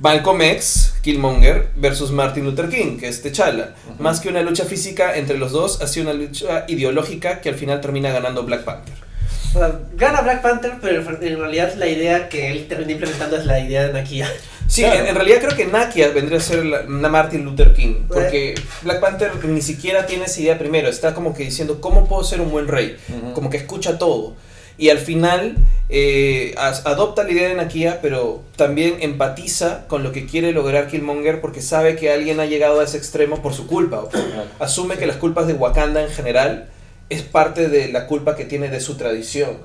Malcolm 0.00 0.42
X, 0.42 0.94
Killmonger, 1.02 1.68
versus 1.76 2.10
Martin 2.10 2.44
Luther 2.44 2.68
King, 2.68 2.98
que 2.98 3.06
es 3.06 3.22
T'Challa. 3.22 3.76
Más 4.00 4.18
que 4.18 4.30
una 4.30 4.42
lucha 4.42 4.64
física 4.64 5.16
entre 5.16 5.38
los 5.38 5.52
dos, 5.52 5.80
ha 5.80 5.86
sido 5.86 6.10
una 6.10 6.20
lucha 6.20 6.64
ideológica 6.66 7.40
que 7.40 7.50
al 7.50 7.54
final 7.54 7.80
termina 7.80 8.10
ganando 8.10 8.42
Black 8.42 8.64
Panther. 8.64 9.11
O 9.54 9.58
sea, 9.58 9.80
gana 9.94 10.22
Black 10.22 10.40
Panther, 10.42 10.74
pero 10.80 11.02
en 11.20 11.38
realidad 11.38 11.74
la 11.76 11.86
idea 11.86 12.28
que 12.28 12.50
él 12.50 12.66
termina 12.68 12.92
implementando 12.92 13.36
es 13.36 13.44
la 13.46 13.60
idea 13.60 13.86
de 13.86 13.92
Nakia. 13.92 14.28
Sí, 14.66 14.82
Claro. 14.82 15.00
en, 15.00 15.06
en 15.08 15.14
realidad 15.14 15.38
creo 15.42 15.56
que 15.56 15.66
Nakia 15.66 16.08
vendría 16.08 16.38
a 16.38 16.42
ser 16.42 16.64
la- 16.64 16.82
una 16.82 17.08
Martin 17.10 17.44
Luther 17.44 17.74
King, 17.74 18.04
porque 18.08 18.54
Black 18.82 19.00
Panther 19.00 19.32
ni 19.44 19.60
siquiera 19.60 20.06
tiene 20.06 20.24
esa 20.24 20.40
idea 20.40 20.58
primero, 20.58 20.88
está 20.88 21.12
como 21.12 21.34
que 21.34 21.42
diciendo, 21.44 21.80
¿cómo 21.80 22.06
puedo 22.08 22.24
ser 22.24 22.40
un 22.40 22.50
buen 22.50 22.68
rey? 22.68 22.96
Como 23.34 23.50
que 23.50 23.58
escucha 23.58 23.98
todo. 23.98 24.34
Y 24.78 24.88
al 24.88 24.98
final 24.98 25.56
eh, 25.90 26.54
as- 26.56 26.86
adopta 26.86 27.22
la 27.24 27.32
idea 27.32 27.48
de 27.48 27.54
Nakia, 27.54 28.00
pero 28.00 28.40
también 28.56 28.96
empatiza 29.00 29.86
con 29.86 30.02
lo 30.02 30.12
que 30.12 30.24
quiere 30.24 30.52
lograr 30.52 30.86
Killmonger 30.86 31.42
porque 31.42 31.60
sabe 31.60 31.94
que 31.96 32.10
alguien 32.10 32.40
ha 32.40 32.46
llegado 32.46 32.80
a 32.80 32.84
ese 32.84 32.96
extremo 32.96 33.42
por 33.42 33.52
su 33.52 33.66
culpa. 33.66 34.04
Asume 34.58 34.96
que 34.96 35.06
las 35.06 35.16
culpas 35.16 35.46
de 35.46 35.52
Wakanda 35.52 36.02
en 36.02 36.08
general 36.08 36.70
es 37.12 37.22
parte 37.22 37.68
de 37.68 37.88
la 37.92 38.06
culpa 38.06 38.36
que 38.36 38.44
tiene 38.44 38.68
de 38.68 38.80
su 38.80 38.96
tradición. 38.96 39.58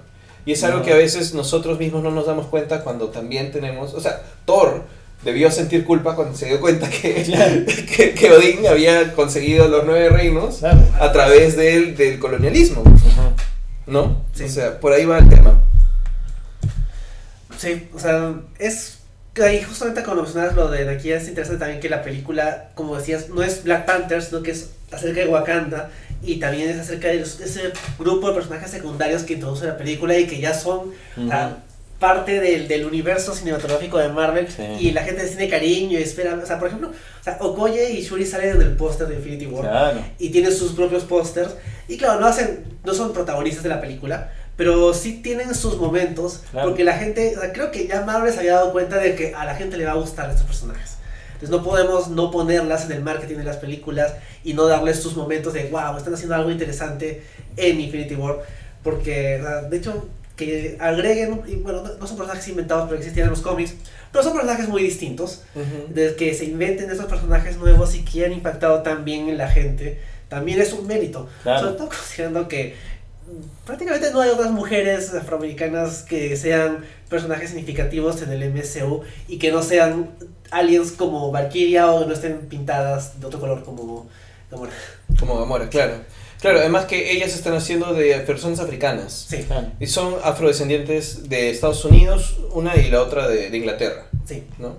Y 0.46 0.54
es 0.54 0.64
algo 0.64 0.82
que 0.82 0.94
a 0.94 0.96
veces 0.96 1.34
nosotros 1.34 1.78
mismos 1.80 2.04
no 2.04 2.12
nos 2.12 2.26
damos 2.26 2.48
cuenta 2.48 2.82
cuando 2.84 3.10
también 3.10 3.52
tenemos, 3.52 3.94
o 3.94 4.00
sea, 4.00 4.22
Thor 4.46 4.84
debió 5.24 5.52
sentir 5.52 5.84
culpa 5.84 6.16
cuando 6.16 6.38
se 6.38 6.46
dio 6.46 6.62
cuenta 6.62 6.90
que, 6.90 7.66
que, 7.98 8.14
que 8.14 8.32
Odín 8.32 8.66
había 8.66 9.14
conseguido 9.14 9.68
los 9.68 9.84
nueve 9.86 10.10
reinos 10.10 10.58
Claro. 10.60 10.80
a 11.00 11.12
través 11.12 11.58
del, 11.58 11.98
del 11.98 12.18
colonialismo, 12.20 12.84
Ajá. 12.86 13.34
¿no? 13.88 14.24
Sí. 14.34 14.44
O 14.46 14.50
sea, 14.50 14.80
por 14.80 14.94
ahí 14.94 15.04
va 15.06 15.18
el 15.20 15.28
tema. 15.28 15.62
Sí, 17.58 17.88
o 17.94 18.00
sea, 18.00 18.36
es. 18.60 19.00
Ahí 19.44 19.62
justamente 19.62 20.02
cuando 20.04 20.24
mencionas 20.24 20.56
lo 20.56 20.70
de 20.72 20.90
aquí 20.90 21.12
es 21.12 21.28
interesante 21.28 21.60
también 21.60 21.80
que 21.80 21.90
la 21.90 22.02
película, 22.02 22.70
como 22.74 22.98
decías, 22.98 23.30
no 23.30 23.44
es 23.44 23.64
Black 23.64 23.86
Panther, 23.86 24.24
sino 24.24 24.42
que 24.42 24.50
es 24.52 24.72
acerca 24.92 25.20
de 25.20 25.28
Wakanda 25.28 25.92
y 26.24 26.38
también 26.40 26.70
es 26.70 26.80
acerca 26.80 27.08
de 27.10 27.20
los- 27.20 27.40
ese 27.40 27.72
grupo 28.00 28.30
de 28.30 28.34
personajes 28.36 28.72
secundarios 28.72 29.24
que 29.24 29.34
introduce 29.34 29.66
la 29.66 29.78
película 29.78 30.18
y 30.18 30.26
que 30.28 30.40
ya 30.40 30.54
son 30.54 30.92
parte 32.00 32.40
del, 32.40 32.68
del 32.68 32.86
universo 32.86 33.34
cinematográfico 33.34 33.98
de 33.98 34.10
Marvel 34.10 34.48
Sí. 34.52 34.62
y 34.80 34.92
la 34.92 35.02
gente 35.04 35.26
tiene 35.26 35.50
cariño 35.50 35.98
y 35.98 36.04
espera. 36.04 36.40
O 36.42 36.46
sea, 36.46 36.60
por 36.60 36.68
ejemplo, 36.68 36.90
o 36.90 37.24
sea, 37.24 37.38
Okoye 37.42 37.90
y 37.92 38.04
Shuri 38.04 38.24
salen 38.24 38.52
en 38.52 38.62
el 38.62 38.76
póster 38.76 39.08
de 39.08 39.16
Infinity 39.16 39.48
War 39.48 39.64
Claro. 39.68 40.00
y 40.20 40.30
tienen 40.30 40.54
sus 40.54 40.74
propios 40.74 41.06
pósters 41.06 41.56
y 41.88 41.98
claro, 41.98 42.20
no 42.20 42.28
hacen, 42.28 42.66
no 42.86 42.94
son 42.94 43.14
protagonistas 43.14 43.64
de 43.64 43.70
la 43.70 43.82
película, 43.82 44.32
pero 44.56 44.94
sí 44.94 45.22
tienen 45.24 45.56
sus 45.56 45.78
momentos 45.78 46.42
Claro. 46.52 46.68
porque 46.68 46.84
la 46.84 46.94
gente, 47.00 47.36
o 47.36 47.42
sea, 47.42 47.52
creo 47.52 47.72
que 47.72 47.88
ya 47.88 48.02
Marvel 48.04 48.32
se 48.32 48.40
había 48.40 48.54
dado 48.56 48.72
cuenta 48.74 49.00
de 49.00 49.16
que 49.16 49.34
a 49.34 49.44
la 49.46 49.56
gente 49.56 49.76
le 49.78 49.86
va 49.86 49.94
a 49.94 49.96
gustar 49.96 50.30
estos 50.30 50.46
personajes. 50.46 50.97
Entonces 51.38 51.50
no 51.50 51.64
podemos 51.64 52.10
no 52.10 52.32
ponerlas 52.32 52.86
en 52.86 52.94
el 52.94 53.04
marketing 53.04 53.38
de 53.38 53.44
las 53.44 53.58
películas 53.58 54.14
y 54.44 54.54
no 54.54 54.66
darles 54.66 55.00
sus 55.00 55.16
momentos 55.16 55.54
de 55.54 55.70
wow, 55.70 55.96
están 55.96 56.16
haciendo 56.16 56.34
algo 56.34 56.50
interesante 56.50 57.22
en 57.56 57.80
Infinity 57.80 58.16
War 58.16 58.40
porque 58.84 59.44
de 59.70 59.78
hecho 59.78 60.08
que 60.36 60.78
agreguen, 60.80 61.42
y 61.48 61.56
bueno, 61.56 61.84
no, 62.00 62.08
son 62.08 62.16
personajes 62.16 62.48
inventados 62.48 62.86
pero 62.86 62.98
existían 62.98 63.26
en 63.26 63.32
los 63.32 63.42
cómics, 63.42 63.74
pero 64.12 64.24
son 64.24 64.34
personajes 64.34 64.68
muy 64.68 64.84
distintos 64.84 65.44
de 65.90 66.16
que 66.16 66.34
se 66.34 66.46
inventen 66.46 66.90
esos 66.90 67.06
personajes 67.06 67.58
nuevos 67.58 67.96
y 67.96 68.06
que 68.06 68.26
han 68.26 68.34
impactado 68.34 68.82
tan 68.84 69.04
bien 69.04 69.30
en 69.30 69.38
la 69.38 69.50
gente, 69.50 70.00
también 70.30 70.62
es 70.62 70.74
un 70.74 70.88
mérito. 70.88 71.28
Claro. 71.44 71.60
Sobre 71.60 71.74
todo 71.74 71.90
considerando 71.90 72.48
que 72.48 72.76
prácticamente 73.66 74.12
no 74.12 74.22
hay 74.22 74.30
otras 74.30 74.52
mujeres 74.52 75.14
afroamericanas 75.14 76.04
que 76.04 76.36
sean 76.38 76.86
personajes 77.10 77.50
significativos 77.50 78.22
en 78.22 78.32
el 78.32 78.54
MCU 78.54 79.02
y 79.28 79.40
que 79.40 79.52
no 79.52 79.62
sean 79.64 80.12
aliens 80.52 80.92
como 80.92 81.32
Valkyria 81.32 81.92
o 81.92 82.06
no 82.06 82.14
estén 82.14 82.40
pintadas 82.50 83.20
de 83.20 83.26
otro 83.28 83.40
color 83.40 83.64
como... 83.64 84.08
como 84.50 84.68
Como 85.20 85.40
Gamora, 85.40 85.70
claro. 85.70 85.94
Claro, 86.42 86.60
además 86.60 86.86
que 86.86 87.12
ellas 87.14 87.34
están 87.34 87.56
haciendo 87.56 87.94
de 87.96 88.14
personas 88.20 88.60
africanas. 88.60 89.26
sí, 89.28 89.38
Claro. 89.44 89.68
Y 89.80 89.88
son 89.88 90.16
afrodescendientes 90.24 91.30
de 91.30 91.50
Estados 91.50 91.84
Unidos, 91.84 92.38
una 92.54 92.76
y 92.78 92.90
la 92.92 93.02
otra 93.02 93.28
de, 93.28 93.50
de 93.50 93.58
Inglaterra, 93.58 94.06
sí. 94.26 94.44
¿no? 94.60 94.76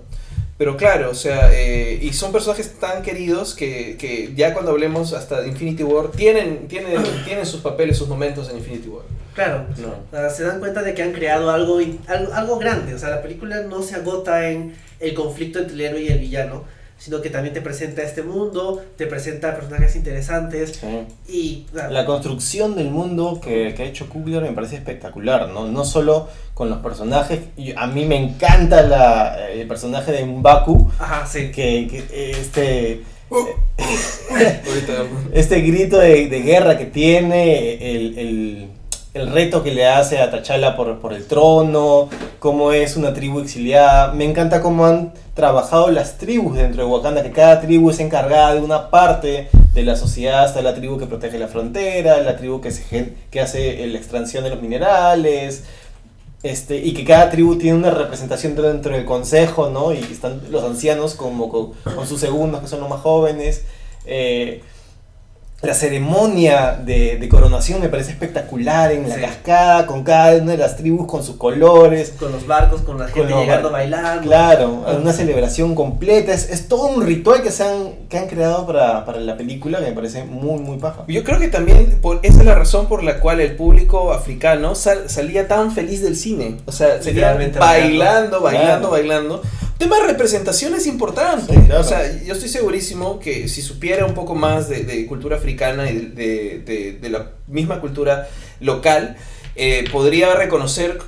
Pero 0.57 0.75
claro, 0.75 1.09
o 1.11 1.15
sea, 1.15 1.51
eh, 1.53 1.99
y 2.01 2.11
son 2.13 2.31
personajes 2.33 2.79
tan 2.79 3.01
queridos 3.01 3.55
que, 3.55 3.95
que 3.97 4.33
ya 4.35 4.53
cuando 4.53 4.71
hablemos 4.71 5.13
hasta 5.13 5.41
de 5.41 5.47
Infinity 5.49 5.83
War, 5.83 6.11
tienen, 6.11 6.67
tienen, 6.67 7.01
tienen 7.25 7.45
sus 7.45 7.61
papeles, 7.61 7.97
sus 7.97 8.07
momentos 8.09 8.49
en 8.49 8.57
Infinity 8.57 8.89
War. 8.89 9.03
Claro. 9.35 9.65
No. 9.77 9.87
O 9.89 10.11
sea, 10.11 10.29
se 10.29 10.43
dan 10.43 10.59
cuenta 10.59 10.81
de 10.81 10.93
que 10.93 11.01
han 11.03 11.13
creado 11.13 11.49
algo, 11.51 11.79
in- 11.79 11.99
algo, 12.07 12.33
algo 12.33 12.57
grande. 12.59 12.93
O 12.93 12.99
sea, 12.99 13.09
la 13.09 13.21
película 13.21 13.61
no 13.61 13.81
se 13.83 13.95
agota 13.95 14.49
en 14.49 14.75
el 14.99 15.13
conflicto 15.13 15.59
entre 15.59 15.73
el 15.75 15.81
héroe 15.81 16.01
y 16.03 16.07
el 16.09 16.19
villano, 16.19 16.63
sino 16.97 17.21
que 17.21 17.29
también 17.29 17.53
te 17.53 17.61
presenta 17.61 18.01
este 18.01 18.23
mundo, 18.23 18.83
te 18.97 19.07
presenta 19.07 19.55
personajes 19.55 19.95
interesantes 19.95 20.81
Sí. 20.81 21.33
y... 21.33 21.65
La 21.73 22.05
construcción 22.05 22.75
del 22.75 22.89
mundo 22.91 23.39
que, 23.41 23.73
que 23.73 23.83
ha 23.83 23.85
hecho 23.85 24.09
Kugler 24.09 24.41
me 24.41 24.51
parece 24.51 24.75
espectacular, 24.75 25.47
¿no? 25.49 25.65
No 25.67 25.85
solo 25.85 26.27
con 26.53 26.69
los 26.69 26.79
personajes, 26.79 27.39
a 27.77 27.87
mí 27.87 28.03
me 28.03 28.17
encanta 28.17 28.81
la, 28.81 29.49
el 29.49 29.65
personaje 29.65 30.11
de 30.11 30.25
Mbaku, 30.25 30.91
Ajá, 30.99 31.25
sí. 31.25 31.51
que, 31.51 31.87
que 31.87 32.31
este, 32.31 33.03
Ahorita, 33.29 34.93
este 35.33 35.61
grito 35.61 35.97
de, 35.99 36.27
de 36.27 36.41
guerra 36.41 36.77
que 36.77 36.85
tiene, 36.85 37.75
el, 37.95 38.17
el- 38.19 38.67
el 39.13 39.31
reto 39.31 39.63
que 39.63 39.73
le 39.73 39.87
hace 39.87 40.19
a 40.19 40.29
T'Challa 40.29 40.75
por, 40.75 40.99
por 40.99 41.13
el 41.13 41.25
trono, 41.25 42.09
cómo 42.37 42.71
es 42.71 42.95
una 42.95 43.13
tribu 43.13 43.39
exiliada. 43.39 44.13
Me 44.13 44.25
encanta 44.25 44.61
cómo 44.61 44.85
han 44.85 45.13
trabajado 45.33 45.89
las 45.89 46.17
tribus 46.17 46.57
dentro 46.57 46.83
de 46.83 46.89
Wakanda, 46.89 47.23
que 47.23 47.31
cada 47.31 47.59
tribu 47.59 47.89
es 47.89 47.99
encargada 47.99 48.53
de 48.53 48.61
una 48.61 48.91
parte 48.91 49.49
de 49.73 49.83
la 49.83 49.95
sociedad. 49.95 50.45
Está 50.45 50.61
la 50.61 50.75
tribu 50.75 50.99
que 50.99 51.07
protege 51.07 51.39
la 51.39 51.47
frontera, 51.47 52.21
la 52.21 52.37
tribu 52.37 52.61
que, 52.61 52.71
se, 52.71 53.15
hace 53.41 53.87
la 53.87 53.97
extracción 53.97 54.43
de 54.43 54.51
los 54.51 54.61
minerales. 54.61 55.63
Este, 56.41 56.77
y 56.77 56.93
que 56.93 57.03
cada 57.03 57.29
tribu 57.31 57.57
tiene 57.57 57.77
una 57.77 57.89
representación 57.89 58.55
dentro 58.55 58.93
del 58.93 59.05
consejo, 59.05 59.69
¿no? 59.69 59.91
Y 59.91 59.97
están 59.97 60.39
los 60.51 60.63
ancianos 60.63 61.15
como 61.15 61.49
con, 61.49 61.73
con 61.95 62.07
sus 62.07 62.21
segundos, 62.21 62.61
que 62.61 62.67
son 62.67 62.79
los 62.79 62.89
más 62.89 63.01
jóvenes. 63.01 63.63
Eh, 64.05 64.61
la 65.61 65.73
ceremonia 65.73 66.79
de, 66.85 67.17
de 67.17 67.27
coronación 67.29 67.81
me 67.81 67.89
parece 67.89 68.11
espectacular 68.11 68.93
en 68.93 69.09
la 69.09 69.15
Sí. 69.15 69.21
cascada, 69.21 69.85
con 69.85 70.03
cada 70.03 70.37
una 70.41 70.53
de 70.53 70.57
las 70.57 70.77
tribus 70.77 71.05
con 71.05 71.21
sus 71.23 71.35
colores. 71.35 72.13
Con 72.17 72.31
los 72.31 72.47
barcos, 72.47 72.81
con 72.81 72.97
la 72.97 73.05
Con 73.05 73.13
gente 73.13 73.31
los 73.31 73.41
llegando 73.41 73.69
bailando. 73.69 74.21
Claro, 74.21 74.83
Ah. 74.87 74.93
una 75.01 75.11
celebración 75.11 75.75
completa. 75.75 76.31
Es, 76.33 76.49
es 76.49 76.69
todo 76.69 76.87
un 76.87 77.05
ritual 77.05 77.41
que, 77.43 77.51
se 77.51 77.63
han, 77.63 77.91
que 78.07 78.17
han 78.17 78.27
creado 78.27 78.65
para, 78.65 79.03
para 79.05 79.19
la 79.19 79.35
película 79.35 79.79
que 79.79 79.85
me 79.87 79.91
parece 79.91 80.23
muy, 80.23 80.59
muy 80.59 80.77
paja. 80.77 81.03
Yo 81.09 81.23
creo 81.25 81.39
que 81.39 81.49
también 81.49 81.99
por, 82.01 82.19
esa 82.23 82.39
es 82.39 82.45
la 82.45 82.55
razón 82.55 82.87
por 82.87 83.03
la 83.03 83.19
cual 83.19 83.41
el 83.41 83.57
público 83.57 84.13
africano 84.13 84.75
sal- 84.75 85.09
salía 85.09 85.49
tan 85.49 85.71
feliz 85.73 86.01
del 86.01 86.15
cine. 86.15 86.55
O 86.67 86.71
sea, 86.71 87.03
salía 87.03 87.33
bailando, 87.59 88.39
bailando, 88.41 88.41
Claro. 88.41 88.89
bailando. 88.91 89.41
Tema 89.79 89.97
de 89.99 90.07
representación 90.07 90.75
es 90.75 90.85
importante. 90.85 91.53
Sí, 91.53 91.59
claro. 91.65 91.81
O 91.81 91.83
sea, 91.83 92.21
yo 92.23 92.33
estoy 92.33 92.49
segurísimo 92.49 93.19
que 93.19 93.47
si 93.47 93.61
supiera 93.63 94.05
un 94.05 94.13
poco 94.13 94.35
más 94.35 94.69
de, 94.69 94.83
de 94.83 95.07
cultura 95.07 95.37
africana 95.37 95.89
y 95.89 95.97
de, 95.97 96.59
de- 96.59 96.97
de- 97.01 97.09
la 97.09 97.31
misma 97.47 97.81
cultura 97.81 98.27
local, 98.59 99.17
eh, 99.55 99.85
podría 99.91 100.35
reconocer 100.35 100.99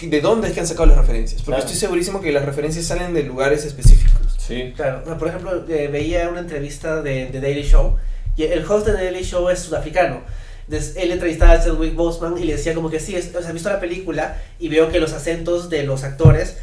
de 0.00 0.20
dónde 0.20 0.48
es 0.48 0.54
que 0.54 0.60
han 0.60 0.66
sacado 0.66 0.86
las 0.86 0.98
referencias. 0.98 1.40
Porque 1.42 1.56
Claro. 1.56 1.64
estoy 1.64 1.76
segurísimo 1.78 2.20
que 2.20 2.32
las 2.32 2.44
referencias 2.46 2.84
salen 2.86 3.12
de 3.12 3.22
lugares 3.22 3.64
específicos. 3.64 4.36
Sí. 4.38 4.72
Claro, 4.76 5.02
por 5.18 5.28
ejemplo, 5.28 5.64
eh, 5.68 5.88
veía 5.90 6.28
una 6.28 6.40
entrevista 6.40 7.02
de 7.02 7.26
The 7.32 7.40
Daily 7.40 7.62
Show 7.64 7.96
y 8.36 8.44
el 8.44 8.64
host 8.70 8.86
de 8.86 8.92
The 8.92 9.04
Daily 9.04 9.24
Show 9.24 9.48
es 9.50 9.58
sudafricano. 9.60 10.20
Entonces, 10.68 10.94
él 10.96 11.12
entrevistaba 11.12 11.52
a 11.52 11.64
Chadwick 11.64 11.94
Boseman 11.94 12.36
y 12.38 12.44
le 12.44 12.52
decía 12.56 12.74
como 12.74 12.90
que 12.90 13.00
sí, 13.00 13.14
es- 13.16 13.34
o 13.34 13.40
sea, 13.40 13.50
he 13.50 13.52
visto 13.52 13.68
la 13.70 13.80
película 13.80 14.40
y 14.58 14.68
veo 14.68 14.90
que 14.90 15.00
los 15.00 15.12
acentos 15.12 15.70
de 15.70 15.82
los 15.84 16.04
actores 16.04 16.56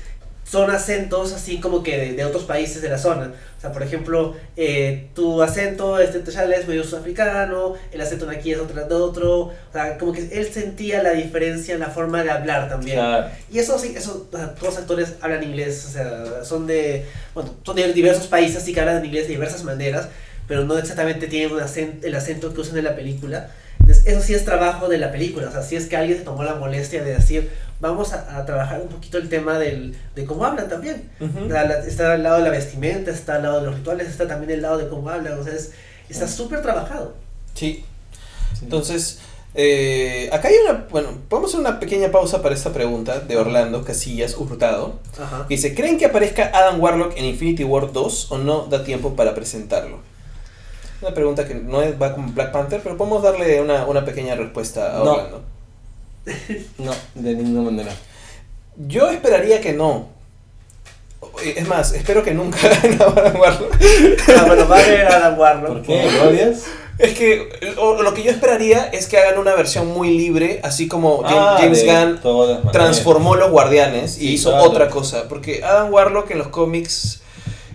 son 0.53 0.69
acentos 0.69 1.33
así 1.33 1.59
como 1.59 1.81
que 1.81 1.97
de, 1.97 2.13
de 2.13 2.25
otros 2.25 2.43
países 2.43 2.79
de 2.83 2.87
la 2.87 2.99
zona. 2.99 3.33
O 3.57 3.59
sea, 3.59 3.71
por 3.71 3.81
ejemplo, 3.81 4.35
eh, 4.55 5.07
tu 5.15 5.41
acento 5.41 5.97
este 5.97 6.19
T'Challa 6.19 6.55
es 6.55 6.67
medio 6.67 6.83
sudafricano, 6.83 7.73
el 7.91 7.99
acento 7.99 8.27
de 8.27 8.35
aquí 8.35 8.51
es 8.51 8.59
otro 8.59 8.85
de 8.85 8.93
otro. 8.93 9.39
O 9.45 9.71
sea, 9.71 9.97
como 9.97 10.13
que 10.13 10.29
él 10.31 10.53
sentía 10.53 11.01
la 11.01 11.13
diferencia 11.13 11.73
en 11.73 11.79
la 11.79 11.87
forma 11.87 12.23
de 12.23 12.29
hablar 12.29 12.69
también. 12.69 12.97
Claro. 12.97 13.31
Y 13.51 13.57
eso 13.57 13.79
sí, 13.79 13.95
eso, 13.97 14.27
o 14.31 14.37
sea, 14.37 14.53
todos 14.53 14.75
los 14.75 14.77
actores 14.77 15.13
hablan 15.21 15.41
inglés, 15.43 15.87
o 15.87 15.91
sea, 15.91 16.43
son 16.43 16.67
de, 16.67 17.03
bueno, 17.33 17.55
son 17.63 17.75
de 17.75 17.91
diversos 17.91 18.27
países, 18.27 18.61
sí 18.61 18.75
que 18.75 18.79
hablan 18.79 19.03
inglés 19.03 19.23
de 19.23 19.33
diversas 19.33 19.63
maneras, 19.63 20.09
pero 20.47 20.65
no 20.65 20.77
exactamente 20.77 21.25
tienen 21.25 21.51
un 21.51 21.61
acento, 21.61 22.05
el 22.05 22.13
acento 22.13 22.53
que 22.53 22.61
usan 22.61 22.77
en 22.77 22.83
la 22.83 22.95
película. 22.95 23.49
Entonces, 23.83 24.05
eso 24.07 24.21
sí 24.21 24.33
es 24.33 24.45
trabajo 24.45 24.87
de 24.89 24.97
la 24.97 25.11
película, 25.11 25.49
o 25.49 25.51
sea, 25.51 25.61
sí 25.61 25.75
es 25.75 25.85
que 25.87 25.95
alguien 25.97 26.17
se 26.17 26.23
tomó 26.23 26.43
la 26.43 26.55
molestia 26.55 27.03
de 27.03 27.13
decir, 27.13 27.51
vamos 27.81 28.13
a, 28.13 28.37
a 28.37 28.45
trabajar 28.45 28.81
un 28.81 28.87
poquito 28.87 29.17
el 29.17 29.27
tema 29.29 29.59
del, 29.59 29.95
de 30.15 30.25
cómo 30.25 30.45
hablan 30.45 30.67
también. 30.69 31.09
La- 31.49 31.79
está 31.79 32.13
al 32.13 32.23
lado 32.23 32.37
de 32.37 32.43
la 32.43 32.49
vestimenta, 32.49 33.11
está 33.11 33.35
al 33.35 33.43
lado 33.43 33.59
de 33.59 33.65
los 33.67 33.75
rituales, 33.75 34.07
está 34.07 34.27
también 34.27 34.51
el 34.51 34.61
lado 34.61 34.77
de 34.77 34.87
cómo 34.87 35.09
hablan, 35.09 35.37
o 35.37 35.43
sea, 35.43 35.53
es- 35.53 35.71
está 36.09 36.27
súper 36.27 36.61
trabajado. 36.61 37.13
Sí. 37.55 37.83
Entonces, 38.61 39.19
eh, 39.55 40.29
acá 40.31 40.47
hay 40.47 40.55
una. 40.67 40.85
Bueno, 40.89 41.09
podemos 41.29 41.51
hacer 41.51 41.59
una 41.59 41.79
pequeña 41.79 42.09
pausa 42.09 42.41
para 42.41 42.55
esta 42.55 42.71
pregunta 42.71 43.19
de 43.19 43.37
Orlando 43.37 43.83
Casillas 43.83 44.35
Hurtado. 44.37 44.99
Ajá. 45.21 45.45
que 45.47 45.55
Dice: 45.55 45.75
¿Creen 45.75 45.97
que 45.97 46.05
aparezca 46.05 46.49
Adam 46.53 46.79
Warlock 46.81 47.17
en 47.17 47.25
Infinity 47.25 47.63
War 47.63 47.91
2 47.91 48.31
o 48.31 48.37
no 48.37 48.65
da 48.67 48.83
tiempo 48.83 49.15
para 49.15 49.35
presentarlo? 49.35 49.99
Una 51.03 51.13
pregunta 51.13 51.45
que 51.45 51.55
no 51.55 51.81
es- 51.81 52.01
va 52.01 52.13
con 52.13 52.33
Black 52.33 52.51
Panther, 52.53 52.79
pero 52.81 52.95
podemos 52.97 53.21
darle 53.21 53.59
una, 53.59 53.85
una 53.85 54.05
pequeña 54.05 54.35
respuesta 54.35 54.95
a 54.95 55.03
No. 55.03 55.11
Orlando. 55.11 55.41
No, 56.77 56.91
de 57.15 57.35
ninguna 57.35 57.69
manera. 57.71 57.91
Yo 58.87 59.09
esperaría 59.09 59.59
que 59.59 59.73
no. 59.73 60.07
Es 61.43 61.67
más, 61.67 61.93
espero 61.93 62.23
que 62.23 62.33
nunca 62.33 62.57
hagan 62.67 63.01
a 63.01 63.05
Adam 63.05 63.39
Warlock. 63.39 63.75
Ah, 64.37 64.43
bueno, 64.47 64.67
va 64.69 64.77
a 64.77 64.79
haber 64.79 65.05
Adam 65.07 65.37
Warlock. 65.39 65.67
¿Por 65.73 65.81
qué? 65.81 66.09
¿Lo 66.11 66.29
odias? 66.29 66.63
Es 66.99 67.17
que 67.17 67.49
o- 67.79 68.01
lo 68.01 68.13
que 68.13 68.23
yo 68.23 68.31
esperaría 68.31 68.85
es 68.93 69.07
que 69.07 69.17
hagan 69.17 69.39
una 69.39 69.55
versión 69.55 69.87
muy 69.87 70.15
libre, 70.17 70.61
así 70.63 70.87
como 70.87 71.23
James, 71.23 71.35
Ah, 71.37 71.57
James 71.59 72.21
Gunn 72.23 72.71
transformó 72.71 73.35
los 73.35 73.49
guardianes 73.51 74.17
y 74.17 74.27
Sí, 74.27 74.33
hizo 74.35 74.51
claro. 74.51 74.65
otra 74.69 74.89
cosa. 74.89 75.27
Porque 75.27 75.63
Adam 75.63 75.91
Warlock 75.91 76.31
en 76.31 76.37
los 76.37 76.47
cómics 76.47 77.21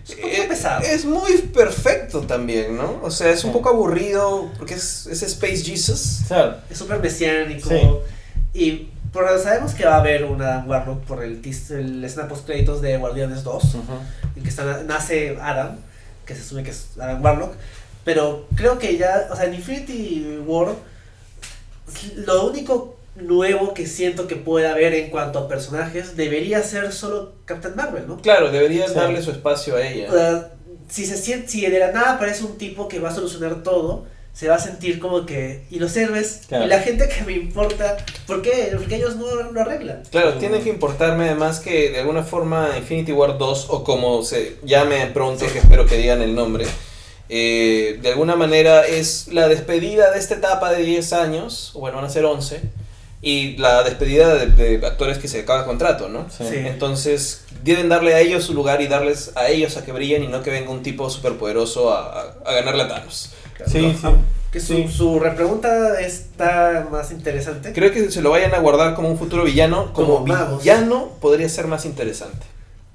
Es 0.09 0.15
un 0.17 0.23
poco 0.23 0.35
eh, 0.35 0.47
pesado. 0.49 0.81
es 0.85 1.05
muy 1.05 1.39
perfecto 1.39 2.21
también, 2.23 2.77
¿no? 2.77 3.01
O 3.03 3.11
sea, 3.11 3.31
es 3.31 3.45
un 3.45 3.51
Sí. 3.51 3.57
poco 3.59 3.69
aburrido 3.71 4.51
porque 4.59 4.75
es, 4.75 5.07
es 5.07 5.23
Space 5.23 5.63
Jesus. 5.65 6.21
Claro. 6.29 6.57
Es 6.71 6.79
súper 6.79 6.99
mesiánico. 7.01 7.69
Sí. 7.69 7.81
Y 8.55 8.89
Pero 9.13 9.43
sabemos 9.43 9.73
que 9.73 9.85
va 9.87 9.97
a 9.97 10.01
haber 10.01 10.25
una 10.25 10.65
Warlock 10.67 11.03
por 11.05 11.25
el, 11.25 11.41
el 11.71 12.05
escena 12.05 12.29
post 12.29 12.45
créditos 12.47 12.83
de 12.83 12.99
Guardianes 12.99 13.43
2, 13.43 13.63
en 14.37 14.43
que 14.43 14.49
está, 14.51 14.83
nace 14.85 15.39
Adam, 15.41 15.77
que 16.27 16.35
se 16.35 16.43
asume 16.43 16.63
que 16.63 16.71
es 16.71 16.89
Adam 17.01 17.23
Warlock. 17.25 17.55
Pero 18.05 18.47
creo 18.55 18.79
que 18.79 18.99
ya, 18.99 19.29
o 19.31 19.37
sea, 19.37 19.47
en 19.47 19.55
Infinity 19.55 20.41
War, 20.47 20.75
lo 22.17 22.47
único 22.49 22.98
nuevo 23.21 23.75
que 23.75 23.87
siento 23.87 24.27
que 24.27 24.37
puede 24.37 24.67
haber 24.69 24.95
en 24.95 25.11
cuanto 25.11 25.39
a 25.41 25.49
personajes 25.49 26.17
debería 26.17 26.63
ser 26.63 26.93
solo 26.93 27.33
Captain 27.45 27.75
Marvel, 27.77 28.07
¿no? 28.07 28.21
Claro, 28.23 28.51
deberías 28.51 28.91
Sí. 28.91 28.97
darle 28.97 29.23
su 29.23 29.31
espacio 29.31 29.77
a 29.77 29.87
ella. 29.87 30.09
O 30.09 30.13
sea, 30.13 30.53
si, 30.89 31.05
se 31.07 31.17
siente, 31.17 31.49
si 31.49 31.67
de 31.67 31.79
la 31.79 31.93
nada 31.93 32.15
aparece 32.15 32.45
un 32.45 32.57
tipo 32.59 32.89
que 32.89 32.99
va 32.99 33.11
a 33.11 33.15
solucionar 33.15 33.63
todo, 33.63 34.07
se 34.33 34.47
va 34.49 34.55
a 34.55 34.59
sentir 34.61 35.01
como 35.01 35.27
que. 35.27 35.65
Y 35.71 35.81
los 35.81 35.97
héroes, 35.97 36.43
Claro. 36.49 36.65
y 36.65 36.69
la 36.69 36.79
gente 36.81 37.09
que 37.09 37.25
me 37.25 37.33
importa, 37.33 37.97
¿por 38.27 38.41
qué? 38.41 38.71
Porque 38.77 38.95
ellos 38.97 39.17
no 39.17 39.35
lo 39.51 39.61
arreglan. 39.61 40.03
Claro, 40.11 40.35
tiene 40.35 40.61
que 40.61 40.69
importarme 40.69 41.25
además 41.27 41.59
que 41.59 41.91
de 41.91 41.99
alguna 42.01 42.23
forma 42.23 42.71
Infinity 42.79 43.11
War 43.13 43.37
2 43.37 43.67
o 43.71 43.83
como 43.83 44.23
se 44.23 44.57
llame 44.63 45.07
pronto, 45.09 45.45
que 45.53 45.59
espero 45.59 45.87
que 45.87 45.97
digan 45.97 46.23
el 46.23 46.37
nombre, 46.37 46.67
eh, 47.29 47.99
de 48.01 48.09
alguna 48.11 48.37
manera 48.37 48.87
es 48.87 49.29
la 49.29 49.49
despedida 49.49 50.11
de 50.13 50.19
esta 50.19 50.35
etapa 50.37 50.71
de 50.73 50.83
10 50.85 51.13
años, 51.13 51.73
o 51.75 51.81
bueno, 51.81 51.97
van 51.97 52.07
a 52.07 52.11
ser 52.11 52.25
11, 52.25 52.61
y 53.21 53.57
la 53.57 53.83
despedida 53.83 54.35
de, 54.37 54.47
de 54.79 54.87
actores 54.87 55.19
que 55.19 55.27
se 55.29 55.41
acaba 55.41 55.61
el 55.61 55.67
contrato, 55.67 56.09
¿no? 56.09 56.27
Sí. 56.31 56.45
Entonces 56.53 57.45
deben 57.65 57.89
darle 57.89 58.15
a 58.15 58.21
ellos 58.21 58.45
su 58.45 58.55
lugar 58.55 58.81
y 58.81 58.87
darles 58.87 59.33
a 59.35 59.49
ellos 59.49 59.77
a 59.77 59.85
que 59.85 59.93
brillen 59.93 60.23
y 60.23 60.29
no 60.29 60.43
que 60.43 60.51
venga 60.51 60.71
un 60.71 60.83
tipo 60.83 61.11
superpoderoso 61.11 61.93
a, 61.93 62.13
a, 62.21 62.35
a 62.47 62.53
ganarle 62.55 62.83
a 62.85 62.89
Thanos. 62.89 63.33
Sí, 63.67 63.97
sí. 64.01 64.07
Que 64.53 64.61
su, 64.61 64.75
Sí. 64.75 64.89
su 64.89 65.19
repregunta 65.21 66.01
está 66.01 66.87
más 66.91 67.11
interesante. 67.11 67.73
Creo 67.73 67.93
que 67.93 68.11
se 68.11 68.23
lo 68.23 68.31
vayan 68.31 68.55
a 68.55 68.59
guardar 68.61 68.95
como 68.95 69.09
un 69.11 69.19
futuro 69.19 69.45
villano, 69.45 69.93
como, 69.93 70.25
Como 70.25 70.59
villano 70.59 71.11
podría 71.21 71.49
ser 71.49 71.67
más 71.67 71.85
interesante. 71.85 72.47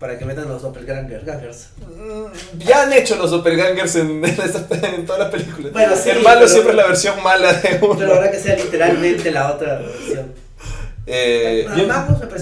Para 0.04 0.18
que 0.20 0.26
metan 0.26 0.50
los 0.50 0.62
doppelgangers. 0.62 1.24
gangers. 1.24 1.68
Mm, 1.80 2.60
Ya 2.60 2.84
han 2.84 2.92
hecho 2.92 3.16
los 3.16 3.32
doppelgangers 3.32 3.96
en, 3.96 4.22
en, 4.26 5.06
todas 5.06 5.20
las 5.22 5.30
películas. 5.32 5.72
Bueno, 5.72 5.94
sí, 5.96 6.10
el 6.10 6.22
malo 6.22 6.40
pero- 6.42 6.48
siempre 6.50 6.72
es 6.72 6.76
la 6.76 6.88
versión 6.88 7.24
mala 7.24 7.54
de 7.54 7.80
uno. 7.82 7.96
Pero 7.98 8.16
ahora 8.16 8.30
que 8.30 8.38
sea 8.38 8.58
literalmente 8.58 9.32
la 9.32 9.54
otra 9.54 9.76
versión. 9.80 10.34
Eh, 11.08 11.66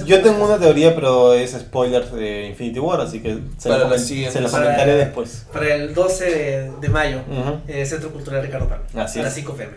Yo, 0.07 0.23
tengo 0.23 0.43
una 0.43 0.57
teoría, 0.57 0.95
pero 0.95 1.35
es 1.35 1.51
spoiler 1.51 2.03
de 2.09 2.47
Infinity 2.47 2.79
War, 2.79 2.99
así 3.01 3.19
que 3.21 3.37
se 3.59 3.69
Para 3.69 3.87
la, 3.87 3.99
siguiente. 3.99 4.39
se 4.39 4.43
comentaré 4.43 4.95
después. 4.95 5.45
Para 5.53 5.75
el 5.75 5.93
12 5.93 6.25
de, 6.25 6.71
de 6.81 6.89
mayo, 6.89 7.19
el 7.67 7.85
Centro 7.85 8.09
Cultural 8.09 8.41
Ricardo 8.41 8.67
Palma. 8.67 8.85
Así 9.03 9.19
a 9.19 9.21
las 9.21 9.33
es. 9.33 9.39
5 9.43 9.53
pm. 9.53 9.73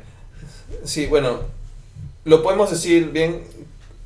sí, 0.84 1.04
bueno, 1.04 1.40
lo 2.24 2.42
podemos 2.42 2.70
decir 2.70 3.10
bien. 3.10 3.42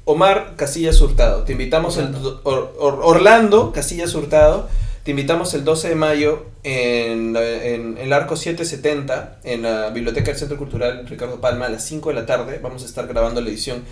Omar 0.09 0.55
Casillas 0.57 1.01
Hurtado, 1.03 1.43
te 1.45 1.53
invitamos 1.53 1.99
el 1.99 2.07
Orlando. 2.07 2.41
Or- 2.45 2.75
Or- 2.79 3.01
Orlando 3.03 3.73
Casillas 3.73 4.15
Hurtado, 4.15 4.67
te 5.05 5.11
invitamos 5.11 5.53
el 5.55 5.65
12 5.65 5.91
de 5.91 5.95
mayo 5.95 6.47
en, 6.65 7.37
el 7.37 8.13
arco 8.13 8.35
770 8.37 9.41
en 9.45 9.63
la 9.63 9.91
Biblioteca 9.91 10.31
del 10.31 10.37
Centro 10.39 10.57
Cultural 10.57 11.07
Ricardo 11.07 11.41
Palma 11.41 11.67
a 11.67 11.69
las 11.69 11.85
5 11.85 12.09
de 12.09 12.15
la 12.15 12.25
tarde. 12.27 12.59
Vamos 12.63 12.83
a 12.83 12.87
estar 12.87 13.07
grabando 13.07 13.41
la 13.43 13.49
edición 13.51 13.85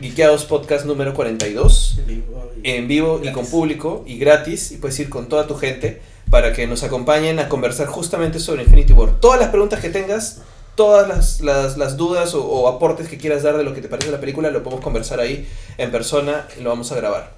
Geekeados 0.00 0.44
Podcast 0.44 0.84
número 0.86 1.14
42. 1.14 1.96
En 1.98 2.06
vivo 2.06 2.50
y- 2.62 2.70
en 2.70 2.88
vivo 2.88 3.20
y 3.22 3.32
con 3.32 3.46
público 3.46 4.04
y 4.06 4.18
gratis 4.18 4.70
y 4.72 4.76
puedes 4.76 4.98
ir 5.00 5.08
con 5.08 5.28
toda 5.28 5.46
tu 5.46 5.54
gente 5.56 6.00
para 6.30 6.52
que 6.52 6.66
nos 6.66 6.82
acompañen 6.82 7.38
a 7.38 7.48
conversar 7.48 7.86
justamente 7.86 8.38
sobre 8.38 8.62
Infinity 8.64 8.92
War. 8.92 9.18
Todas 9.20 9.40
las 9.40 9.48
preguntas 9.50 9.80
que 9.80 9.90
tengas, 9.90 10.40
todas 10.76 11.08
las, 11.08 11.40
las- 11.40 11.76
las 11.76 11.96
dudas 11.96 12.34
o, 12.34 12.44
o 12.44 12.68
aportes 12.68 13.08
que 13.08 13.16
quieras 13.18 13.42
dar 13.42 13.56
de 13.56 13.64
lo 13.64 13.74
que 13.74 13.80
te 13.80 13.88
parece 13.88 14.10
la 14.10 14.20
película, 14.20 14.50
lo 14.50 14.62
podemos 14.62 14.84
conversar 14.84 15.20
ahí 15.20 15.48
en 15.78 15.90
persona 15.90 16.46
y 16.58 16.62
lo 16.62 16.70
vamos 16.70 16.90
a 16.92 16.96
grabar. 16.96 17.32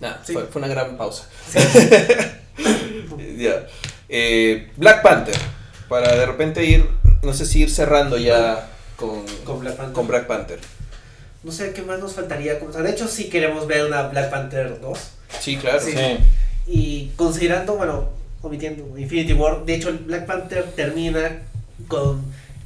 Nada, 0.00 0.20
Sí. 0.24 0.32
fue, 0.34 0.44
fue 0.44 0.60
una 0.60 0.68
gran 0.68 0.96
pausa. 0.96 1.26
Sí. 1.50 1.58
Ya. 3.38 3.66
Eh, 4.08 4.70
Black 4.76 5.02
Panther, 5.02 5.36
para 5.88 6.14
de 6.16 6.24
repente 6.26 6.64
ir, 6.64 6.88
no 7.22 7.34
sé 7.34 7.44
si 7.44 7.60
ir 7.62 7.70
cerrando 7.70 8.16
ya 8.16 8.68
con, 8.96 9.24
Con 9.44 9.60
Black 9.60 9.76
Panther. 9.76 9.92
con 9.94 10.06
Black 10.08 10.26
Panther. 10.26 10.58
No 11.42 11.52
sé 11.52 11.72
qué 11.72 11.82
más 11.82 11.98
nos 11.98 12.14
faltaría. 12.14 12.54
De 12.54 12.90
hecho, 12.90 13.08
sí 13.08 13.28
queremos 13.28 13.66
ver 13.66 13.84
una 13.86 14.04
Black 14.08 14.30
Panther 14.30 14.80
2. 14.80 14.98
Sí, 15.40 15.56
claro. 15.58 15.80
Sí. 15.80 15.92
Sí. 15.92 16.18
Y 16.66 17.12
considerando, 17.16 17.76
bueno, 17.76 18.08
omitiendo 18.42 18.98
Infinity 18.98 19.32
War, 19.34 19.64
de 19.64 19.74
hecho, 19.74 19.90
el 19.90 19.98
Black 19.98 20.24
Panther 20.26 20.64
termina 20.74 21.42
con 21.88 22.22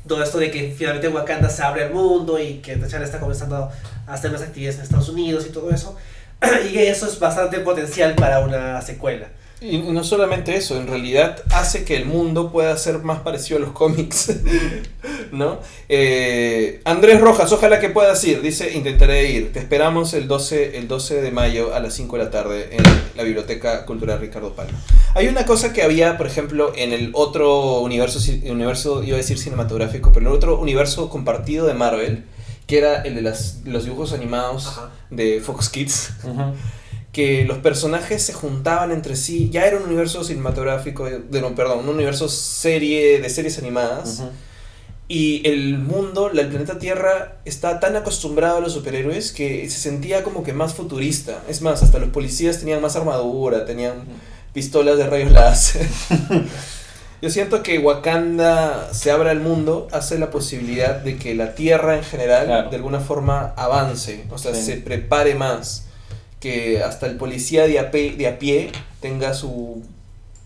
todo 0.06 0.22
esto 0.22 0.38
de 0.38 0.51
que 0.51 0.74
finalmente 0.76 1.09
Wakanda 1.09 1.48
se 1.51 1.62
abre 1.62 1.84
al 1.84 1.92
mundo 1.92 2.38
y 2.38 2.55
que 2.59 2.76
T'Challa 2.76 3.05
está 3.05 3.20
comenzando 3.20 3.70
a 4.06 4.12
hacer 4.12 4.30
más 4.32 4.42
actividades 4.42 4.76
en 4.76 4.82
Estados 4.82 5.09
Unidos 5.09 5.47
y 5.47 5.51
todo 5.51 5.70
eso. 5.70 5.97
y 6.72 6.78
eso 6.78 7.06
es 7.06 7.18
bastante 7.18 7.60
potencial 7.60 8.14
para 8.14 8.40
una 8.40 8.80
secuela. 8.82 9.28
Y 9.62 9.78
no 9.78 10.02
solamente 10.04 10.56
eso, 10.56 10.78
en 10.78 10.86
realidad 10.86 11.42
hace 11.50 11.84
que 11.84 11.94
el 11.94 12.06
mundo 12.06 12.50
pueda 12.50 12.74
ser 12.78 13.00
más 13.00 13.20
parecido 13.20 13.58
a 13.58 13.60
los 13.60 13.72
cómics, 13.72 14.34
¿no? 15.32 15.58
Eh, 15.88 16.80
Andrés 16.84 17.20
Rojas, 17.20 17.52
ojalá 17.52 17.78
que 17.78 17.90
puedas 17.90 18.24
ir, 18.24 18.40
dice, 18.40 18.72
intentaré 18.72 19.30
ir. 19.30 19.52
Te 19.52 19.58
esperamos 19.58 20.14
el 20.14 20.28
12, 20.28 20.78
el 20.78 20.88
12 20.88 21.20
de 21.20 21.30
mayo 21.30 21.74
a 21.74 21.80
las 21.80 21.92
5 21.92 22.16
de 22.16 22.24
la 22.24 22.30
tarde 22.30 22.68
en 22.72 22.82
la 23.14 23.22
Biblioteca 23.22 23.84
Cultural 23.84 24.18
Ricardo 24.18 24.54
Palma. 24.54 24.78
Hay 25.14 25.28
una 25.28 25.44
cosa 25.44 25.74
que 25.74 25.82
había, 25.82 26.16
por 26.16 26.26
ejemplo, 26.26 26.72
en 26.74 26.94
el 26.94 27.10
otro 27.12 27.80
universo, 27.80 28.18
universo 28.50 29.02
iba 29.02 29.16
a 29.16 29.18
decir 29.18 29.38
cinematográfico, 29.38 30.10
pero 30.10 30.24
en 30.24 30.32
el 30.32 30.36
otro 30.36 30.58
universo 30.58 31.10
compartido 31.10 31.66
de 31.66 31.74
Marvel, 31.74 32.24
que 32.66 32.78
era 32.78 33.02
el 33.02 33.14
de 33.14 33.20
las, 33.20 33.58
los 33.66 33.84
dibujos 33.84 34.14
animados 34.14 34.68
Ajá. 34.68 34.90
de 35.10 35.40
Fox 35.40 35.68
Kids. 35.68 36.12
Que 37.12 37.44
los 37.44 37.58
personajes 37.58 38.22
se 38.22 38.32
juntaban 38.32 38.92
entre 38.92 39.16
sí. 39.16 39.50
Ya 39.50 39.66
era 39.66 39.76
un 39.78 39.82
universo 39.84 40.22
cinematográfico, 40.24 41.06
de, 41.06 41.40
no, 41.40 41.54
perdón, 41.54 41.80
un 41.80 41.88
universo 41.88 42.28
serie 42.28 43.20
de 43.20 43.28
series 43.30 43.58
animadas. 43.58 44.22
Y 45.08 45.42
el 45.48 45.76
mundo, 45.76 46.30
el 46.30 46.46
planeta 46.48 46.78
Tierra, 46.78 47.38
está 47.44 47.80
tan 47.80 47.96
acostumbrado 47.96 48.58
a 48.58 48.60
los 48.60 48.74
superhéroes 48.74 49.32
que 49.32 49.68
se 49.68 49.80
sentía 49.80 50.22
como 50.22 50.44
que 50.44 50.52
más 50.52 50.74
futurista. 50.74 51.42
Es 51.48 51.62
más, 51.62 51.82
hasta 51.82 51.98
los 51.98 52.10
policías 52.10 52.58
tenían 52.60 52.80
más 52.80 52.94
armadura, 52.94 53.64
tenían 53.64 54.04
pistolas 54.52 54.96
de 54.98 55.06
rayos 55.08 55.32
láser. 55.32 55.88
Yo 57.22 57.28
siento 57.28 57.62
que 57.62 57.78
Wakanda 57.78 58.94
se 58.94 59.10
abra 59.10 59.32
al 59.32 59.40
mundo, 59.40 59.88
hace 59.92 60.16
la 60.18 60.30
posibilidad 60.30 60.94
de 60.94 61.16
que 61.18 61.34
la 61.34 61.54
Tierra 61.54 61.96
en 61.96 62.04
general, 62.04 62.46
Claro. 62.46 62.70
de 62.70 62.76
alguna 62.76 63.00
forma, 63.00 63.52
avance, 63.56 64.24
o 64.30 64.38
sea, 64.38 64.54
Sí. 64.54 64.62
se 64.62 64.76
prepare 64.76 65.34
más. 65.34 65.86
Que 66.40 66.82
hasta 66.82 67.06
el 67.06 67.16
policía 67.16 67.66
de 67.66 67.78
a, 67.78 67.90
pie, 67.90 68.16
de 68.16 68.26
a 68.26 68.38
pie 68.38 68.72
tenga 69.00 69.34
su, 69.34 69.82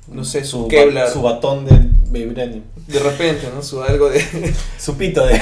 no 0.09 0.25
sé, 0.25 0.45
su, 0.45 0.69
Kevlar. 0.69 1.09
Su 1.09 1.23
batón 1.23 1.65
de 1.65 1.79
vibranium. 2.11 2.63
De 2.87 2.99
repente, 2.99 3.49
¿no? 3.55 3.63
Su 3.63 3.83
algo 3.83 4.11
de... 4.11 4.23
Su 4.79 4.97
pito 4.97 5.25
de. 5.25 5.41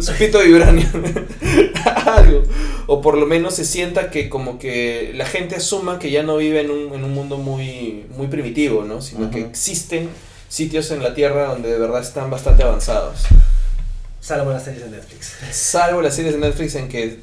su 0.00 0.12
pito 0.12 0.38
de 0.38 0.46
vibranio. 0.46 0.86
Algo. 2.06 2.44
O 2.86 3.00
por 3.00 3.18
lo 3.18 3.26
menos 3.26 3.54
se 3.54 3.64
sienta 3.64 4.10
que 4.10 4.28
como 4.28 4.58
que 4.58 5.12
la 5.14 5.26
gente 5.26 5.56
asuma 5.56 5.98
que 5.98 6.10
ya 6.10 6.22
no 6.22 6.36
vive 6.36 6.60
en 6.60 6.70
un, 6.70 6.94
en 6.94 7.02
un 7.02 7.12
mundo 7.12 7.38
muy, 7.38 8.06
muy 8.16 8.28
primitivo, 8.28 8.84
¿no? 8.84 9.02
Sino 9.02 9.30
que 9.30 9.40
existen 9.40 10.08
sitios 10.48 10.92
en 10.92 11.02
la 11.02 11.14
Tierra 11.14 11.46
donde 11.46 11.72
de 11.72 11.78
verdad 11.78 12.00
están 12.00 12.30
bastante 12.30 12.62
avanzados. 12.62 13.22
Salvo 14.20 14.52
las 14.52 14.64
series 14.64 14.84
de 14.84 14.90
Netflix. 14.90 15.34
Salvo 15.50 16.00
las 16.00 16.14
series 16.14 16.34
de 16.34 16.40
Netflix 16.40 16.76
en 16.76 16.88
que 16.88 17.18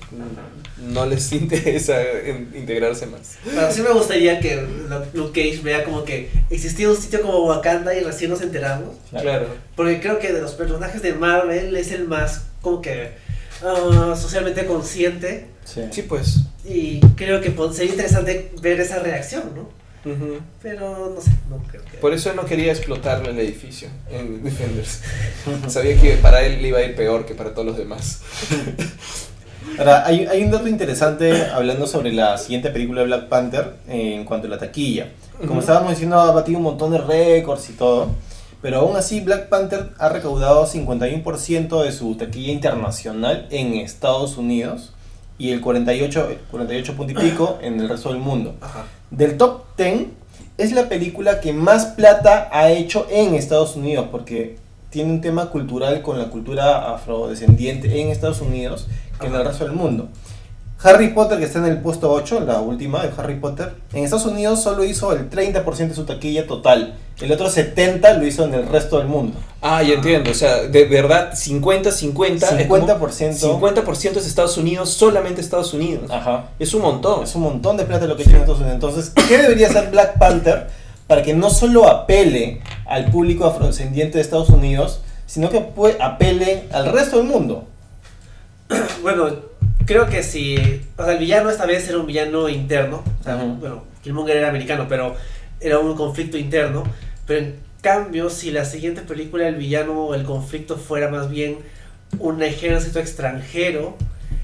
no 0.82 1.06
les 1.06 1.32
interesa 1.32 2.02
en- 2.02 2.52
integrarse 2.56 3.06
más. 3.06 3.38
Pero 3.46 3.72
sí 3.72 3.82
me 3.82 3.92
gustaría 3.92 4.40
que 4.40 4.66
Luke 5.14 5.32
Cage 5.50 5.62
vea 5.64 5.84
como 5.84 6.04
que 6.04 6.30
existía 6.50 6.90
un 6.90 6.96
sitio 6.98 7.22
como 7.22 7.46
Wakanda 7.46 7.94
y 7.96 8.02
recién 8.02 8.32
nos 8.32 8.42
enteramos. 8.42 8.96
Claro. 9.10 9.48
Porque 9.76 10.00
creo 10.02 10.20
que 10.20 10.34
de 10.34 10.42
los 10.42 10.54
personajes 10.54 11.02
de 11.02 11.14
Marvel 11.14 11.76
es 11.76 11.92
el 11.92 12.08
más 12.08 12.46
como 12.62 12.82
que 12.82 13.12
ah, 13.64 14.16
socialmente 14.20 14.66
consciente. 14.66 15.48
Sí. 15.66 15.82
Sí, 15.92 16.02
pues. 16.04 16.40
Y 16.66 17.00
creo 17.16 17.42
que 17.42 17.54
sería 17.74 17.92
interesante 17.92 18.52
ver 18.62 18.80
esa 18.80 19.00
reacción, 19.00 19.44
¿no? 19.56 19.82
Ujú. 20.04 20.40
Pero 20.64 21.14
no 21.16 21.22
sé, 21.22 21.30
no 21.50 21.58
creo 21.70 21.84
que. 21.86 21.98
Por 21.98 22.14
eso 22.14 22.34
no 22.34 22.46
quería 22.46 22.72
explotarle 22.72 23.30
el 23.30 23.40
edificio 23.40 23.88
en 24.10 24.44
Defenders. 24.44 25.02
Sabía 25.68 26.00
que 26.02 26.16
para 26.16 26.44
él 26.44 26.62
le 26.62 26.70
iba 26.70 26.80
a 26.80 26.84
ir 26.84 26.96
peor 26.96 27.26
que 27.26 27.36
para 27.36 27.54
todos 27.54 27.68
los 27.68 27.78
demás. 27.78 28.22
Ahora, 29.78 30.06
hay, 30.06 30.26
hay 30.26 30.44
un 30.44 30.52
dato 30.52 30.68
interesante 30.68 31.46
hablando 31.46 31.88
sobre 31.88 32.12
la 32.14 32.38
siguiente 32.38 32.70
película 32.70 33.02
de 33.02 33.08
Black 33.08 33.28
Panther 33.28 33.76
eh, 33.88 34.16
en 34.16 34.26
cuanto 34.26 34.48
a 34.48 34.50
la 34.50 34.58
taquilla. 34.58 35.10
Como 35.40 35.54
Ujú. 35.54 35.60
estábamos 35.62 35.92
diciendo, 35.92 36.20
ha 36.20 36.32
batido 36.32 36.58
un 36.58 36.64
montón 36.66 36.92
de 36.92 36.98
récords 37.00 37.70
y 37.70 37.74
todo. 37.74 38.08
Pero 38.62 38.80
aún 38.80 38.96
así, 38.96 39.22
Black 39.22 39.50
Panther 39.50 39.90
ha 39.98 40.10
recaudado 40.10 40.68
51% 40.68 41.84
de 41.84 41.92
su 41.92 42.16
taquilla 42.16 42.52
internacional 42.52 43.48
en 43.50 43.74
Estados 43.76 44.38
Unidos 44.38 44.94
y 45.40 45.52
el 45.52 45.62
48, 45.62 46.38
48 46.52 46.94
punto 46.96 47.12
y 47.14 47.16
pico 47.16 47.58
en 47.64 47.80
el 47.80 47.90
resto 47.90 48.10
del 48.10 48.20
mundo. 48.20 48.56
Ajá. 48.62 48.86
Del 49.10 49.38
top 49.38 49.64
10 49.78 50.06
es 50.58 50.72
la 50.74 50.90
película 50.90 51.40
que 51.40 51.54
más 51.54 51.86
plata 51.88 52.50
ha 52.52 52.70
hecho 52.70 53.08
en 53.10 53.34
Estados 53.34 53.76
Unidos 53.76 54.08
porque 54.12 54.58
tiene 54.92 55.12
un 55.12 55.22
tema 55.22 55.50
cultural 55.50 56.02
con 56.04 56.20
la 56.20 56.26
cultura 56.26 56.94
afrodescendiente 56.94 58.00
en 58.02 58.10
Estados 58.10 58.42
Unidos 58.42 58.88
que 59.22 59.28
en 59.28 59.36
el 59.36 59.46
resto 59.46 59.64
del 59.64 59.74
mundo. 59.74 60.10
Harry 60.84 61.10
Potter, 61.10 61.38
que 61.38 61.46
está 61.46 61.60
en 61.60 61.66
el 61.66 61.80
puesto 61.80 62.12
8, 62.12 62.40
la 62.40 62.60
última 62.60 63.04
de 63.04 63.12
Harry 63.16 63.36
Potter, 63.36 63.74
en 63.94 64.04
Estados 64.04 64.26
Unidos 64.26 64.64
solo 64.64 64.84
hizo 64.84 65.12
el 65.12 65.30
30% 65.30 65.64
de 65.90 65.94
su 65.94 66.06
taquilla 66.06 66.48
total. 66.48 66.96
El 67.20 67.32
otro 67.32 67.50
70% 67.50 68.18
lo 68.18 68.26
hizo 68.26 68.46
en 68.46 68.56
el 68.56 68.68
resto 68.68 68.98
del 68.98 69.08
mundo. 69.08 69.38
Ah, 69.62 69.84
ya 69.84 69.94
entiendo. 69.94 70.32
O 70.32 70.34
sea, 70.34 70.64
de 70.64 70.86
verdad, 70.86 71.34
50-50. 71.34 72.60
es 72.60 72.68
como 72.68 72.88
50%. 72.88 73.60
50% 73.60 74.18
es 74.18 74.26
Estados 74.26 74.58
Unidos, 74.58 74.90
solamente 74.90 75.40
Estados 75.40 75.72
Unidos. 75.76 76.10
Ajá. 76.10 76.46
Es 76.58 76.74
un 76.74 76.82
montón. 76.82 77.26
Es 77.26 77.36
un 77.36 77.44
montón 77.44 77.78
de 77.78 77.84
plata 77.86 78.08
lo 78.08 78.18
que 78.18 78.24
tiene 78.24 78.40
Estados 78.40 78.62
Unidos. 78.62 78.74
Entonces, 78.74 79.14
¿qué 79.28 79.38
debería 79.38 79.68
hacer 79.68 79.92
Black 79.92 80.18
Panther 80.18 80.68
para 81.06 81.22
que 81.22 81.36
no 81.36 81.52
solo 81.52 81.88
apele 81.88 82.62
al 82.88 83.12
público 83.12 83.46
afrodescendiente 83.46 84.18
de 84.18 84.24
Estados 84.24 84.50
Unidos, 84.50 85.02
sino 85.28 85.52
que 85.52 85.64
apele 86.00 86.64
al 86.72 86.92
resto 86.92 87.18
del 87.18 87.28
mundo? 87.28 87.66
Bueno, 89.02 89.30
creo 89.86 90.08
que 90.08 90.24
si. 90.24 90.58
O 90.98 91.04
sea, 91.04 91.14
el 91.14 91.20
villano 91.20 91.50
esta 91.50 91.66
vez 91.66 91.88
era 91.88 91.98
un 91.98 92.08
villano 92.08 92.50
interno. 92.50 93.04
O 93.20 93.24
sea, 93.24 93.36
bueno, 93.36 93.84
Killmonger 94.04 94.38
era 94.38 94.50
americano, 94.50 94.86
pero 94.88 95.16
era 95.60 95.80
un 95.80 95.96
conflicto 95.96 96.38
interno. 96.38 96.84
Pero 97.26 97.40
en 97.40 97.56
cambio, 97.82 98.30
si 98.30 98.52
la 98.52 98.66
siguiente 98.66 99.02
película, 99.02 99.48
el 99.48 99.56
villano 99.56 100.06
o 100.06 100.16
el 100.16 100.24
conflicto 100.24 100.78
fuera 100.78 101.10
más 101.10 101.30
bien 101.30 101.58
un 102.20 102.44
ejército 102.44 103.00
extranjero, 103.00 103.96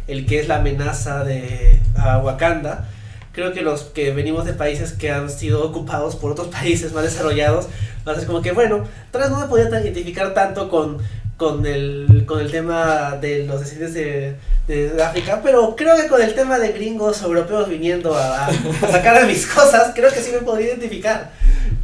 el 0.08 0.26
que 0.26 0.40
es 0.40 0.48
la 0.48 0.58
amenaza 0.58 1.24
de 1.24 1.82
a 1.96 2.20
Wakanda. 2.20 2.90
Creo 3.32 3.54
que 3.54 3.62
los 3.62 3.84
que 3.84 4.12
venimos 4.12 4.46
de 4.46 4.54
países 4.54 4.94
que 4.94 5.12
han 5.12 5.30
sido 5.30 5.64
ocupados 5.64 6.16
por 6.16 6.32
otros 6.32 6.48
países 6.52 6.94
más 6.94 7.04
desarrollados, 7.04 7.68
va 8.08 8.14
a 8.14 8.16
ser 8.16 8.26
como 8.26 8.42
que, 8.42 8.52
bueno, 8.52 8.84
tal 9.12 9.22
vez 9.22 9.32
no 9.32 9.40
me 9.40 9.48
podía 9.48 9.70
identificar 9.70 10.34
tanto 10.34 10.70
con, 10.70 10.98
con, 11.38 11.66
el, 11.66 12.24
con 12.26 12.40
el 12.40 12.52
tema 12.52 13.18
de 13.22 13.46
los 13.46 13.60
descendientes 13.62 13.94
de, 14.68 14.90
de 14.90 15.04
África, 15.04 15.40
pero 15.44 15.76
creo 15.76 15.96
que 15.96 16.08
con 16.08 16.22
el 16.22 16.34
tema 16.34 16.58
de 16.60 16.72
gringos 16.72 17.22
europeos 17.22 17.70
viniendo 17.70 18.16
a, 18.16 18.48
a- 18.48 18.52
sacar 18.92 19.18
a 19.18 19.26
mis 19.26 19.46
cosas, 19.46 19.92
creo 19.96 20.10
que 20.12 20.20
sí 20.20 20.32
me 20.32 20.40
podría 20.40 20.68
identificar. 20.70 21.32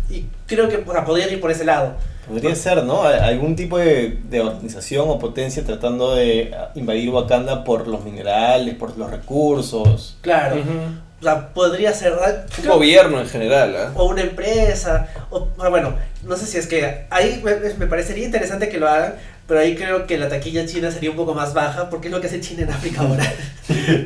Y 0.10 0.26
creo 0.48 0.68
que 0.70 0.84
o 0.86 0.92
sea, 0.92 1.06
podría 1.06 1.32
ir 1.32 1.40
por 1.40 1.52
ese 1.52 1.66
lado. 1.66 1.94
Podría 2.28 2.56
ser, 2.56 2.84
¿no? 2.84 3.04
Algún 3.04 3.56
tipo 3.56 3.78
de, 3.78 4.18
de 4.30 4.40
organización 4.42 5.06
o 5.10 5.20
potencia 5.20 5.64
tratando 5.66 6.16
de 6.16 6.54
ah, 6.58 6.72
invadir 6.74 7.10
Wakanda 7.10 7.64
por 7.66 7.88
los 7.88 8.04
minerales, 8.06 8.76
por 8.76 8.98
los 8.98 9.12
recursos. 9.12 10.18
Claro. 10.22 10.56
Ujú. 10.56 10.72
O 11.20 11.24
sea, 11.24 11.50
podría 11.54 11.94
ser. 11.94 12.12
¿verdad? 12.14 12.46
Un 12.58 12.64
Creo- 12.64 12.74
gobierno 12.76 13.20
en 13.20 13.28
general, 13.28 13.76
¿ah? 13.78 13.92
o 13.96 14.06
una 14.06 14.22
empresa, 14.22 15.08
o 15.32 15.50
ah, 15.60 15.68
bueno, 15.70 15.96
no 16.24 16.38
sé 16.38 16.46
si 16.46 16.58
es 16.58 16.68
que 16.68 17.06
ahí 17.10 17.42
me, 17.44 17.56
me 17.78 17.88
parecería 17.88 18.24
interesante 18.26 18.70
que 18.70 18.78
lo 18.78 18.88
hagan, 18.88 19.16
pero 19.48 19.60
ahí 19.60 19.76
creo 19.76 20.08
que 20.08 20.18
la 20.18 20.30
taquilla 20.30 20.66
china 20.66 20.92
sería 20.92 21.10
un 21.12 21.16
poco 21.18 21.34
más 21.34 21.54
baja, 21.54 21.90
porque 21.90 22.08
es 22.08 22.14
lo 22.14 22.22
que 22.22 22.28
hace 22.28 22.40
China 22.42 22.64
en 22.64 22.72
África 22.72 23.02
ahora, 23.08 23.32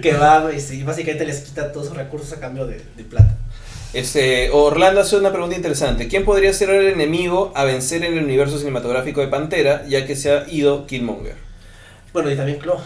que 0.02 0.14
va 0.14 0.52
y 0.54 0.60
sí, 0.60 0.84
básicamente 0.84 1.26
les 1.26 1.42
quita 1.42 1.72
todos 1.72 1.88
sus 1.88 1.98
recursos 1.98 2.34
a 2.34 2.40
cambio 2.40 2.66
de, 2.66 2.82
de 2.96 3.04
plata. 3.04 3.36
Este, 3.94 4.50
Orlando 4.52 5.02
hace 5.02 5.16
una 5.18 5.32
pregunta 5.32 5.56
interesante. 5.56 6.08
¿Quién 6.08 6.26
podría 6.26 6.52
ser 6.54 6.70
el 6.70 6.88
enemigo 6.88 7.52
a 7.56 7.64
vencer 7.64 8.04
en 8.04 8.18
el 8.18 8.24
universo 8.24 8.60
cinematográfico 8.60 9.22
de 9.22 9.28
Pantera, 9.28 9.86
ya 9.88 10.06
que 10.06 10.16
se 10.16 10.32
ha 10.32 10.46
ido 10.50 10.86
Killmonger? 10.86 11.36
Bueno, 12.14 12.30
y 12.32 12.36
también 12.36 12.60
Claw, 12.60 12.80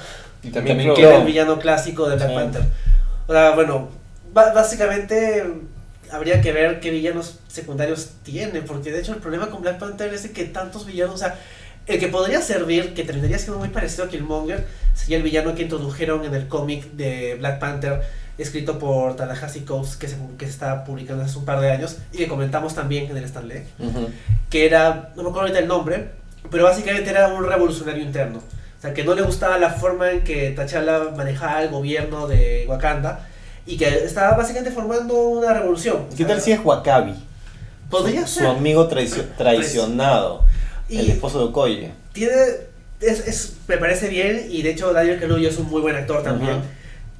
Y 0.44 0.50
También 0.52 0.78
Claw. 0.80 0.96
que 0.96 1.04
era 1.04 1.18
el 1.18 1.26
villano 1.26 1.60
clásico 1.60 2.08
de 2.08 2.16
Black 2.18 2.30
Sí. 2.30 2.36
Panther. 2.36 2.62
O 3.28 3.34
sea, 3.34 3.52
bueno, 3.52 3.90
básicamente 4.34 5.44
habría 6.12 6.42
que 6.42 6.52
ver 6.52 6.80
qué 6.80 6.92
villanos 6.92 7.40
secundarios 7.48 8.12
tiene, 8.24 8.62
porque 8.62 8.92
de 8.92 9.00
hecho 9.00 9.14
el 9.14 9.20
problema 9.20 9.50
con 9.50 9.62
Black 9.62 9.80
Panther 9.80 10.14
es 10.14 10.24
de 10.24 10.32
que 10.32 10.46
tantos 10.46 10.86
villanos, 10.86 11.16
o 11.16 11.18
sea, 11.18 11.40
el 11.88 12.00
que 12.00 12.08
podría 12.08 12.42
servir, 12.42 12.94
que 12.94 13.04
terminaría 13.04 13.38
siendo 13.38 13.60
muy 13.60 13.70
parecido 13.70 14.06
a 14.06 14.10
Killmonger, 14.10 14.66
sería 14.94 15.18
el 15.18 15.24
villano 15.24 15.56
que 15.56 15.64
introdujeron 15.64 16.24
en 16.26 16.34
el 16.36 16.48
cómic 16.48 16.92
de 16.94 17.36
Black 17.40 17.60
Panther, 17.60 18.02
escrito 18.38 18.80
por 18.80 19.16
Tanahashi 19.16 19.62
Coates, 19.62 19.96
que 19.98 20.08
se, 20.08 20.16
que 20.38 20.46
se 20.46 20.52
está 20.52 20.84
publicando 20.84 21.24
hace 21.24 21.38
un 21.38 21.46
par 21.46 21.60
de 21.60 21.72
años, 21.72 21.98
y 22.14 22.18
que 22.18 22.28
comentamos 22.28 22.74
también 22.76 23.10
en 23.10 23.18
el 23.18 23.24
Stanley, 23.26 23.64
que 24.50 24.66
era, 24.66 25.12
no 25.16 25.24
me 25.24 25.30
acuerdo 25.30 25.42
ahorita 25.42 25.60
el 25.60 25.68
nombre, 25.68 26.10
pero 26.50 26.64
básicamente 26.64 27.10
era 27.10 27.28
un 27.28 27.46
revolucionario 27.46 28.04
interno. 28.04 28.40
O 28.40 28.82
sea, 28.82 28.94
que 28.96 29.04
no 29.04 29.14
le 29.14 29.22
gustaba 29.22 29.60
la 29.60 29.70
forma 29.70 30.10
en 30.10 30.24
que 30.24 30.52
T'Challa 30.56 31.12
manejaba 31.16 31.62
el 31.62 31.70
gobierno 31.70 32.28
de 32.28 32.66
Wakanda 32.68 33.28
y 33.68 33.78
que 33.78 33.88
estaba 34.06 34.36
básicamente 34.36 34.72
formando 34.72 35.14
una 35.30 35.54
revolución. 35.54 36.08
¿Qué 36.18 36.26
tal 36.26 36.42
si 36.42 36.52
es 36.52 36.60
Wakabi? 36.64 37.14
Podría 37.92 38.26
su, 38.26 38.40
ser. 38.40 38.44
su 38.46 38.50
amigo 38.50 38.88
traicio- 38.88 39.26
traicionado, 39.38 40.46
el 40.98 41.08
Y 41.08 41.12
esposo 41.12 41.40
de 41.40 41.46
Okoye. 41.46 41.92
tiene, 42.14 42.34
es, 43.00 43.28
es- 43.28 43.54
me 43.68 43.78
parece 43.78 44.10
bien 44.10 44.48
y 44.50 44.62
de 44.62 44.72
hecho 44.72 44.92
Daniel 44.94 45.20
Kaluuya 45.20 45.50
es 45.50 45.58
un 45.58 45.70
muy 45.70 45.82
buen 45.82 45.96
actor 45.96 46.24
también. 46.24 46.58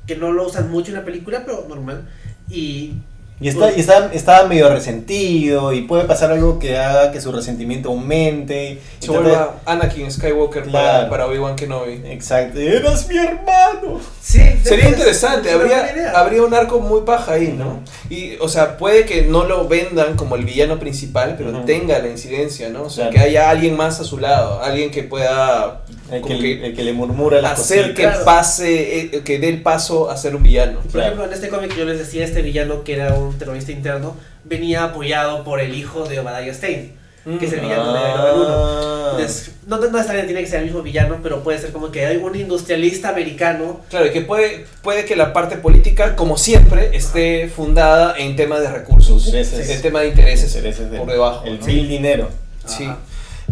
Que 0.08 0.16
no 0.16 0.32
lo 0.32 0.48
usan 0.48 0.70
mucho 0.72 0.90
en 0.92 0.96
la 0.98 1.06
película, 1.06 1.44
pero 1.46 1.66
normal. 1.70 2.08
Y 2.50 2.94
Y 3.42 3.48
está, 3.48 3.72
y 3.76 3.80
está, 3.80 4.12
está 4.14 4.46
medio 4.46 4.70
resentido 4.70 5.74
y 5.74 5.82
puede 5.82 6.04
pasar 6.06 6.32
algo 6.32 6.60
que 6.60 6.78
haga 6.78 7.12
que 7.12 7.20
su 7.20 7.32
resentimiento 7.32 7.90
aumente. 7.90 8.80
y 9.02 9.04
Se 9.04 9.10
vuelva 9.12 9.56
Anakin 9.66 10.12
Skywalker 10.12 10.64
para, 10.66 10.70
Claro. 10.72 11.10
para 11.10 11.26
Obi-Wan 11.28 11.56
Kenobi. 11.56 12.02
Exacto. 12.06 12.60
¡Eras 12.60 13.08
mi 13.08 13.18
hermano! 13.18 14.00
sí, 14.22 14.42
Sería 14.64 14.86
es- 14.86 14.92
interesante, 14.92 15.52
habría, 15.52 16.12
habría 16.16 16.44
un 16.44 16.54
arco 16.54 16.80
muy 16.80 17.02
paja 17.02 17.34
ahí, 17.34 17.56
¿no? 17.58 17.80
Y, 18.10 18.36
o 18.40 18.48
sea, 18.48 18.78
puede 18.78 19.06
que 19.06 19.24
no 19.24 19.44
lo 19.46 19.68
vendan 19.68 20.16
como 20.16 20.36
el 20.36 20.46
villano 20.46 20.78
principal, 20.80 21.36
pero 21.38 21.62
tenga 21.62 21.98
la 22.00 22.10
incidencia, 22.10 22.70
¿no? 22.70 22.84
O 22.84 22.90
sea, 22.92 23.10
Claro. 23.10 23.16
que 23.24 23.30
haya 23.30 23.50
alguien 23.50 23.76
más 23.76 24.00
a 24.00 24.04
su 24.04 24.20
lado, 24.20 24.62
alguien 24.62 24.92
que 24.92 25.02
pueda 25.04 25.82
El 26.12 26.22
que, 26.22 26.38
que 26.38 26.66
el 26.68 26.76
que 26.76 26.84
le 26.84 26.94
murmura 26.94 27.42
las 27.42 27.60
hacer 27.60 27.94
que 27.94 28.04
cositas. 28.04 28.24
Pase, 28.26 29.00
eh, 29.00 29.22
que 29.24 29.40
dé 29.40 29.50
el 29.50 29.62
paso 29.62 30.10
a 30.10 30.18
ser 30.18 30.36
un 30.36 30.44
villano. 30.44 30.80
Por 30.82 30.92
Claro. 30.92 31.06
ejemplo, 31.08 31.26
en 31.26 31.34
este 31.34 31.50
cómic 31.50 31.76
yo 31.78 31.86
les 31.86 31.98
decía, 32.00 32.24
este 32.26 32.42
villano 32.42 32.84
que 32.84 32.94
era 32.96 33.14
un 33.14 33.38
terrorista 33.38 33.72
interno, 33.72 34.16
venía 34.44 34.84
apoyado 34.84 35.44
por 35.44 35.60
el 35.60 35.74
hijo 35.76 36.06
de 36.08 36.20
Obadiah 36.20 36.54
Stane, 36.54 36.94
que 37.40 37.46
es 37.46 37.54
el 37.54 37.60
villano 37.62 37.94
de 37.94 38.00
Iron 38.00 38.22
Man 38.22 38.36
1. 38.36 38.46
Ah. 38.50 39.08
Entonces, 39.18 39.52
no, 39.68 39.78
no 39.78 39.84
necesariamente 39.92 40.28
tiene 40.28 40.42
que 40.42 40.48
ser 40.50 40.60
el 40.60 40.66
mismo 40.66 40.82
villano, 40.82 41.20
pero 41.22 41.44
puede 41.44 41.60
ser 41.60 41.72
como 41.72 41.92
que 41.92 42.06
hay 42.06 42.18
un 42.18 42.36
industrialista 42.36 43.10
americano. 43.10 43.82
Claro, 43.90 44.08
y 44.08 44.12
que 44.12 44.22
puede, 44.22 44.66
puede 44.82 45.06
que 45.06 45.16
la 45.16 45.32
parte 45.34 45.58
política, 45.58 46.16
como 46.16 46.38
siempre, 46.38 46.96
esté 46.96 47.48
fundada 47.54 48.16
en 48.18 48.36
tema 48.36 48.60
de 48.60 48.70
recursos, 48.72 49.26
Intereses. 49.28 49.70
en 49.70 49.82
tema 49.82 50.02
de 50.02 50.08
intereses, 50.10 50.56
Intereses 50.56 50.90
del- 50.90 51.00
por 51.02 51.12
debajo. 51.12 51.46
El 51.46 51.60
dinero. 51.60 52.30
Sí. 52.66 52.90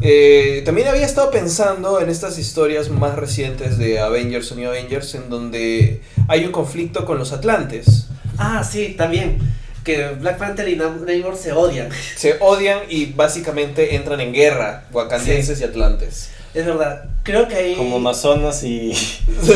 Eh, 0.01 0.61
también 0.65 0.87
había 0.87 1.05
estado 1.05 1.29
pensando 1.31 1.99
en 1.99 2.09
estas 2.09 2.37
historias 2.37 2.89
más 2.89 3.15
recientes 3.15 3.77
de 3.77 3.99
Avengers 3.99 4.51
o 4.51 4.55
New 4.55 4.69
Avengers, 4.69 5.15
en 5.15 5.29
donde 5.29 6.01
hay 6.27 6.45
un 6.45 6.51
conflicto 6.51 7.05
con 7.05 7.17
los 7.17 7.31
Atlantes. 7.33 8.07
Ah, 8.37 8.63
sí, 8.63 8.95
también. 8.97 9.37
Que 9.83 10.09
Black 10.09 10.37
Panther 10.37 10.67
y 10.69 10.75
Nam- 10.77 11.05
Namor 11.05 11.35
se 11.35 11.51
odian. 11.51 11.89
Se 12.15 12.37
odian 12.39 12.79
y 12.89 13.07
básicamente 13.07 13.95
entran 13.95 14.19
en 14.21 14.33
guerra, 14.33 14.85
wakandienses 14.91 15.59
y 15.61 15.63
atlantes. 15.63 16.29
Es 16.53 16.65
verdad. 16.65 17.05
Creo 17.23 17.47
que 17.47 17.55
hay. 17.55 17.75
Como 17.75 17.97
Amazonas 17.97 18.63
y. 18.63 18.91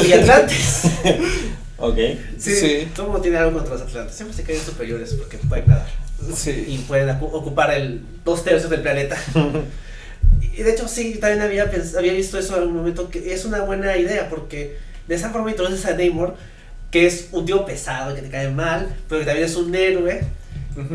Y 0.08 0.14
Atlantes. 0.14 0.84
ok. 1.78 1.98
Sí, 2.38 2.56
Sí. 2.56 2.88
Todo 2.96 3.06
el 3.08 3.12
mundo 3.12 3.22
tiene 3.22 3.38
algo 3.38 3.54
contra 3.54 3.74
los 3.74 3.82
Atlantes. 3.84 4.16
Siempre 4.16 4.36
se 4.36 4.44
creen 4.44 4.62
superiores 4.64 5.14
porque 5.14 5.38
pueden 5.38 5.68
nadar. 5.68 5.88
Sí. 6.36 6.66
Y 6.68 6.78
pueden 6.80 7.10
ocu- 7.10 7.30
ocupar 7.34 7.74
el 7.74 8.02
dos 8.24 8.44
tercios 8.44 8.70
del 8.70 8.82
planeta. 8.82 9.18
Y 10.56 10.64
de 10.64 10.72
hecho, 10.72 10.88
sí, 10.88 11.16
también 11.16 11.42
había, 11.42 11.72
había 11.98 12.14
visto 12.14 12.38
eso 12.38 12.58
en 12.62 12.68
un 12.70 12.76
momento 12.76 13.10
que 13.10 13.34
es 13.34 13.46
una 13.46 13.62
buena 13.62 13.98
idea 13.98 14.30
porque 14.30 14.78
de 15.08 15.16
esa 15.16 15.30
forma 15.32 15.50
introduces 15.52 15.86
a 15.86 15.96
Namor, 15.96 16.36
que 16.92 17.08
es 17.08 17.30
un 17.32 17.46
tío 17.46 17.66
pesado, 17.66 18.14
que 18.16 18.22
te 18.22 18.30
cae 18.30 18.50
mal, 18.50 18.96
pero 19.10 19.22
que 19.22 19.26
también 19.26 19.48
es 19.48 19.56
un 19.56 19.74
héroe, 19.74 20.22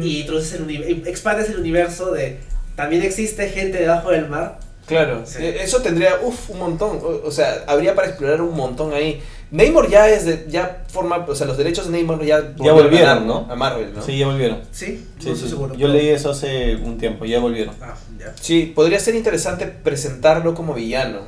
y 0.00 0.20
introduces 0.20 0.60
el 0.60 1.06
expandes 1.06 1.50
el 1.50 1.58
universo 1.58 2.12
de 2.12 2.38
también 2.76 3.02
existe 3.02 3.48
gente 3.48 3.78
debajo 3.78 4.10
del 4.10 4.28
mar. 4.28 4.58
Claro, 4.86 5.22
Sí. 5.26 5.38
eh, 5.44 5.58
eso 5.62 5.82
tendría, 5.82 6.18
uff, 6.22 6.50
un 6.50 6.58
montón, 6.60 6.98
o, 7.02 7.22
o 7.26 7.30
sea, 7.30 7.64
habría 7.66 7.94
para 7.94 8.08
explorar 8.08 8.40
un 8.40 8.54
montón 8.56 8.94
ahí. 8.94 9.20
Namor 9.50 9.88
ya 9.88 10.08
es 10.10 10.24
de, 10.26 10.46
ya 10.48 10.84
forma, 10.88 11.24
o 11.26 11.34
sea, 11.34 11.46
los 11.46 11.56
derechos 11.56 11.90
de 11.90 11.98
Namor 12.02 12.22
ya, 12.24 12.54
Ya 12.56 12.72
volvieron, 12.72 13.08
a, 13.08 13.20
¿no? 13.20 13.46
A 13.50 13.54
Marvel, 13.56 13.94
¿no? 13.94 14.02
Sí, 14.02 14.18
ya 14.18 14.26
volvieron. 14.26 14.60
Sí, 14.70 14.86
Sí, 14.86 15.06
no 15.18 15.22
sí. 15.22 15.30
estoy 15.32 15.48
seguro. 15.48 15.74
Yo 15.74 15.88
leí 15.88 16.08
eso 16.08 16.30
hace 16.30 16.76
un 16.76 16.98
tiempo, 16.98 17.24
ya 17.24 17.38
volvieron. 17.40 17.74
Ah, 17.80 17.94
ya. 18.18 18.34
Sí, 18.40 18.72
podría 18.74 18.98
ser 19.00 19.14
interesante 19.14 19.66
presentarlo 19.66 20.54
como 20.54 20.74
villano. 20.74 21.20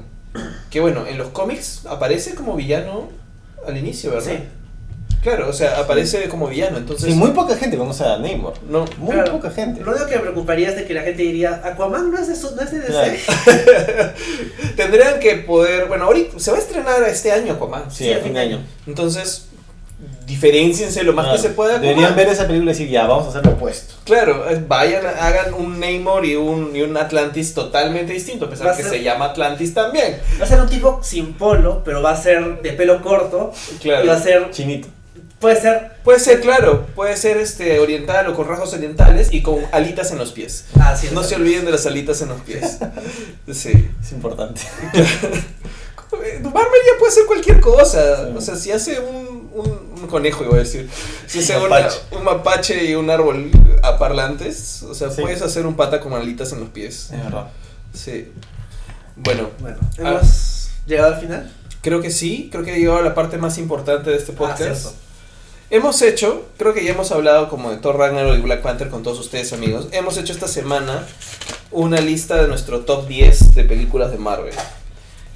Que 0.71 0.81
bueno, 0.81 1.07
en 1.07 1.19
los 1.19 1.29
cómics 1.29 1.87
aparece 1.87 2.35
como 2.35 2.55
villano 2.57 3.09
al 3.67 3.77
inicio, 3.77 4.11
¿verdad? 4.11 4.31
Sí. 4.33 4.39
Claro, 5.23 5.49
o 5.51 5.53
sea, 5.53 5.79
aparece 5.79 6.29
como 6.31 6.47
villano, 6.49 6.79
entonces... 6.79 7.11
Sí, 7.11 7.15
muy 7.15 7.33
poca 7.33 7.55
gente 7.57 7.77
conoce 7.77 8.05
a 8.05 8.17
Neymar. 8.17 8.55
No, 8.69 8.87
Muy 8.97 9.13
Claro. 9.15 9.33
poca 9.33 9.51
gente. 9.51 9.83
Lo 9.83 9.91
único 9.93 10.07
que 10.07 10.15
me 10.17 10.21
preocuparía 10.23 10.71
es 10.71 10.77
de 10.77 10.87
que 10.87 10.95
la 10.95 11.03
gente 11.03 11.23
diría, 11.23 11.61
Aquaman 11.63 12.11
no 12.11 12.19
es 12.19 12.29
de, 12.29 12.37
su- 12.37 12.55
no 12.57 12.63
es 12.63 12.71
de 12.71 12.79
DC. 12.81 12.91
Claro. 13.45 14.11
tendrían 14.77 15.21
que 15.21 15.37
poder... 15.37 15.87
Bueno, 15.89 16.05
ahorita 16.07 16.39
se 16.39 16.51
va 16.51 16.57
a 16.57 16.61
estrenar 16.61 17.03
este 17.05 17.33
año 17.33 17.53
Aquaman. 17.55 17.91
Sí, 17.91 18.11
a 18.13 18.19
fin 18.21 18.33
de 18.35 18.41
año. 18.41 18.63
Entonces, 18.87 19.47
diferenciense 20.27 21.03
lo 21.03 21.13
más 21.13 21.27
Claro. 21.27 21.37
que 21.43 21.49
se 21.49 21.55
pueda. 21.55 21.79
Deberían 21.79 22.17
ver 22.17 22.29
esa 22.29 22.47
película 22.47 22.71
y 22.71 22.75
decir, 22.75 22.89
ya, 22.89 23.07
vamos 23.07 23.27
a 23.27 23.29
hacer 23.31 23.45
lo 23.45 23.53
opuesto. 23.53 23.95
Claro, 24.05 24.49
eh, 24.51 24.63
vayan, 24.67 25.05
hagan 25.07 25.53
un 25.55 25.79
Namor 25.81 26.25
y 26.25 26.37
un, 26.37 26.75
y 26.75 26.83
un 26.83 26.97
Atlantis 26.97 27.53
totalmente 27.53 28.13
distinto, 28.13 28.47
a 28.47 28.51
pesar 28.51 28.69
Va 28.69 28.73
a 28.73 28.77
que 28.77 28.83
ser- 28.85 28.93
se 28.93 29.03
llama 29.03 29.27
Atlantis 29.27 29.75
también. 29.75 30.19
Va 30.41 30.45
a 30.45 30.49
ser 30.49 30.61
un 30.61 30.69
tipo 30.69 31.01
sin 31.03 31.35
polo, 31.35 31.83
pero 31.85 32.01
va 32.01 32.13
a 32.13 32.17
ser 32.17 32.63
de 32.63 32.73
pelo 32.73 33.03
corto 33.03 33.53
y 33.85 33.89
va 33.89 33.99
a 33.99 34.03
Claro. 34.03 34.23
ser 34.23 34.51
Chinito. 34.51 34.89
Puede 35.41 35.61
ser. 35.61 35.93
Puede 36.05 36.19
ser, 36.21 36.41
claro, 36.41 36.87
puede 36.95 37.17
ser 37.17 37.37
este 37.39 37.81
oriental 37.81 38.27
o 38.29 38.35
con 38.37 38.47
rasgos 38.47 38.75
orientales 38.75 39.29
y 39.33 39.43
con 39.43 39.59
alitas 39.73 40.11
en 40.13 40.19
los 40.19 40.33
pies. 40.33 40.67
Ah, 40.79 40.95
sí, 40.97 41.09
No 41.13 41.23
se 41.23 41.35
olviden 41.37 41.65
de 41.65 41.71
las 41.73 41.87
alitas 41.87 42.21
en 42.23 42.29
los 42.29 42.41
pies. 42.43 42.79
Sí. 43.53 43.91
Es 44.03 44.13
importante. 44.13 44.61
Marvel 46.13 46.81
ya 46.87 46.99
puede 46.99 47.11
hacer 47.13 47.25
cualquier 47.27 47.61
cosa. 47.61 48.27
Sí. 48.27 48.33
O 48.37 48.41
sea, 48.41 48.57
si 48.57 48.73
hace 48.73 48.99
un, 49.01 49.49
un, 49.55 49.95
un 50.03 50.07
conejo, 50.09 50.45
iba 50.45 50.55
a 50.57 50.59
decir. 50.59 50.89
Si 51.27 51.39
hace 51.39 51.57
Un 51.57 51.65
una- 51.67 51.77
mapache. 51.81 51.99
un 52.13 52.25
mapache 52.25 52.85
y 52.85 52.95
un 52.95 53.11
árbol 53.11 53.51
a 53.83 53.97
parlantes, 53.99 54.83
o 54.83 54.95
sea, 54.95 55.11
Sí. 55.11 55.23
puedes 55.23 55.41
hacer 55.43 55.67
un 55.67 55.75
pata 55.77 56.01
con 56.01 56.13
alitas 56.13 56.53
en 56.53 56.61
los 56.61 56.69
pies. 56.71 57.11
Es 57.13 57.25
verdad. 57.25 57.47
Sí. 57.95 58.33
Bueno, 59.17 59.51
Bueno, 59.61 59.79
Ah. 59.99 60.19
hemos 60.21 60.71
llegado 60.87 61.15
al 61.15 61.21
final. 61.21 61.53
creo 61.83 62.01
que 62.01 62.11
sí. 62.11 62.49
Creo 62.51 62.65
que 62.65 62.75
he 62.75 62.79
llegado 62.79 62.99
a 62.99 63.03
la 63.03 63.15
parte 63.15 63.39
más 63.39 63.57
importante 63.59 64.11
de 64.11 64.17
este 64.17 64.33
Ah, 64.33 64.37
podcast. 64.39 64.59
cierto. 64.63 64.93
Hemos 65.73 66.03
hecho, 66.03 66.47
creo 66.59 66.75
que 66.75 66.83
ya 66.85 66.91
hemos 66.91 67.13
hablado 67.13 67.49
como 67.49 67.71
de 67.71 67.77
Thor 67.77 67.97
Ragnarok 67.97 68.37
y 68.37 68.41
Black 68.41 68.61
Panther 68.61 68.89
con 68.89 69.05
todos 69.05 69.21
ustedes 69.21 69.53
amigos. 69.53 69.87
Hemos 69.93 70.19
hecho 70.19 70.33
esta 70.33 70.49
semana 70.49 71.07
una 71.71 72.01
lista 72.01 72.43
de 72.43 72.49
nuestro 72.49 72.81
top 72.81 73.07
10 73.07 73.55
de 73.55 73.63
películas 73.63 74.11
de 74.11 74.19
Marvel. 74.19 74.53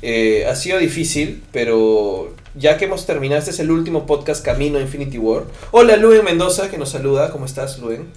Eh, 0.03 0.45
ha 0.51 0.57
sido 0.57 0.79
difícil, 0.79 1.45
pero 1.53 2.35
ya 2.57 2.79
que 2.79 2.87
hemos 2.87 3.07
terminado, 3.07 3.39
este 3.39 3.53
es 3.53 3.61
el 3.61 3.71
último 3.71 4.07
podcast 4.07 4.45
Camino 4.45 4.81
Infinity 4.81 5.19
War. 5.19 5.45
Hola 5.71 5.97
Luen 5.97 6.25
Mendoza, 6.25 6.69
que 6.69 6.79
nos 6.79 6.89
saluda. 6.89 7.31
¿Cómo 7.31 7.47
estás, 7.47 7.79
Luen? 7.79 8.09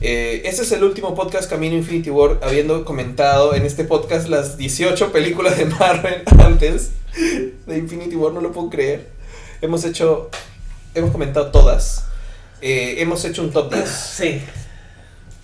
Eh, 0.00 0.42
este 0.44 0.62
es 0.62 0.72
el 0.72 0.82
último 0.82 1.14
podcast 1.14 1.48
Camino 1.48 1.76
Infinity 1.76 2.10
War, 2.10 2.40
habiendo 2.42 2.84
comentado 2.84 3.54
en 3.54 3.64
este 3.64 3.84
podcast 3.84 4.28
las 4.28 4.56
18 4.56 5.12
películas 5.12 5.56
de 5.56 5.66
Marvel 5.66 6.22
antes 6.40 6.90
de 7.68 7.78
Infinity 7.78 8.16
War, 8.16 8.32
no 8.32 8.40
lo 8.40 8.50
puedo 8.50 8.68
creer. 8.68 9.12
Hemos 9.60 9.84
hecho, 9.84 10.28
hemos 10.94 11.10
comentado 11.10 11.46
todas. 11.50 12.04
Eh, 12.60 12.96
hemos 12.98 13.24
hecho 13.24 13.42
un 13.42 13.50
top 13.50 13.72
10. 13.72 13.88
Sí. 14.16 14.40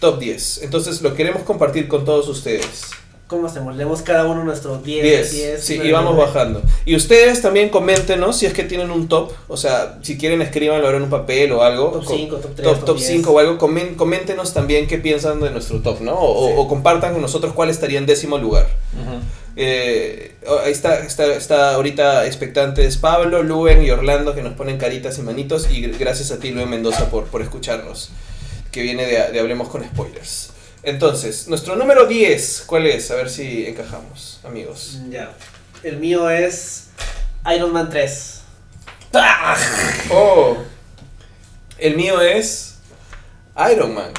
Top 0.01 0.19
10. 0.20 0.62
Entonces 0.62 1.03
lo 1.03 1.15
queremos 1.15 1.43
compartir 1.43 1.89
con 1.89 2.05
todos 2.05 2.29
ustedes. 2.29 2.83
¿Cómo 3.27 3.47
hacemos? 3.47 3.77
Leemos 3.77 4.01
cada 4.01 4.25
uno 4.27 4.43
nuestro 4.45 4.79
10, 4.79 5.03
10. 5.03 5.33
10. 5.33 5.62
sí, 5.65 5.75
y 5.75 5.77
nueve, 5.79 5.93
vamos 5.93 6.15
nueve. 6.15 6.31
bajando. 6.33 6.62
Y 6.87 6.95
ustedes 6.97 7.43
también 7.43 7.69
coméntenos 7.69 8.37
si 8.39 8.47
es 8.47 8.55
que 8.55 8.62
tienen 8.62 8.91
un 8.91 9.07
top. 9.09 9.33
O 9.49 9.57
sea, 9.59 9.99
si 10.03 10.16
quieren 10.16 10.41
escríbanlo 10.41 10.87
ahora 10.87 10.97
en 10.97 11.03
un 11.05 11.11
papel 11.11 11.53
o 11.53 11.62
algo. 11.62 11.91
Top 11.91 12.05
Co- 12.07 12.15
5, 12.16 12.37
top 12.37 12.55
3, 12.55 12.69
Top, 12.69 12.77
top, 12.79 12.85
top 12.87 12.97
10. 12.99 13.09
5 13.11 13.31
o 13.33 13.39
algo. 13.39 13.59
Comen- 13.59 13.97
coméntenos 13.97 14.55
también 14.55 14.87
qué 14.87 14.97
piensan 14.97 15.41
de 15.41 15.51
nuestro 15.51 15.81
top, 15.83 16.01
¿no? 16.01 16.15
O, 16.19 16.47
Sí. 16.49 16.55
o 16.57 16.69
compartan 16.69 17.12
con 17.12 17.20
nosotros 17.20 17.53
cuál 17.53 17.69
estaría 17.69 17.99
en 17.99 18.07
décimo 18.07 18.39
lugar. 18.39 18.66
Eh, 18.66 18.99
oh, 19.01 19.20
ahí 19.59 20.70
está, 20.72 21.01
está, 21.01 21.35
está 21.35 21.74
ahorita 21.74 22.26
expectantes 22.26 22.97
Pablo, 22.97 23.43
Luen 23.43 23.82
y 23.82 23.90
Orlando 23.90 24.35
que 24.35 24.43
nos 24.43 24.55
ponen 24.55 24.78
caritas 24.78 25.18
y 25.18 25.22
manitos. 25.22 25.68
Y 25.70 25.82
gracias 25.82 26.30
a 26.30 26.39
ti, 26.39 26.51
Luen 26.51 26.70
Mendoza, 26.70 27.10
por, 27.10 27.26
por 27.26 27.43
escucharnos. 27.43 28.10
Que 28.70 28.82
viene 28.82 29.06
de, 29.06 29.32
de 29.32 29.40
Hablemos 29.40 29.68
con 29.68 29.85
Spoilers. 29.85 30.51
Entonces, 30.82 31.48
nuestro 31.48 31.76
número 31.76 32.06
10, 32.06 32.64
¿cuál 32.66 32.86
es? 32.86 33.10
A 33.10 33.16
ver 33.16 33.28
si 33.28 33.66
encajamos, 33.66 34.40
amigos. 34.44 34.98
Ya. 35.10 35.32
El 35.82 35.98
mío 35.98 36.30
es 36.30 36.89
Iron 37.55 37.72
Man 37.72 37.89
3. 37.90 38.35
Oh, 40.10 40.56
el 41.78 41.97
mío 41.97 42.20
es 42.20 42.76
Iron 43.72 43.94
Man. 43.94 44.12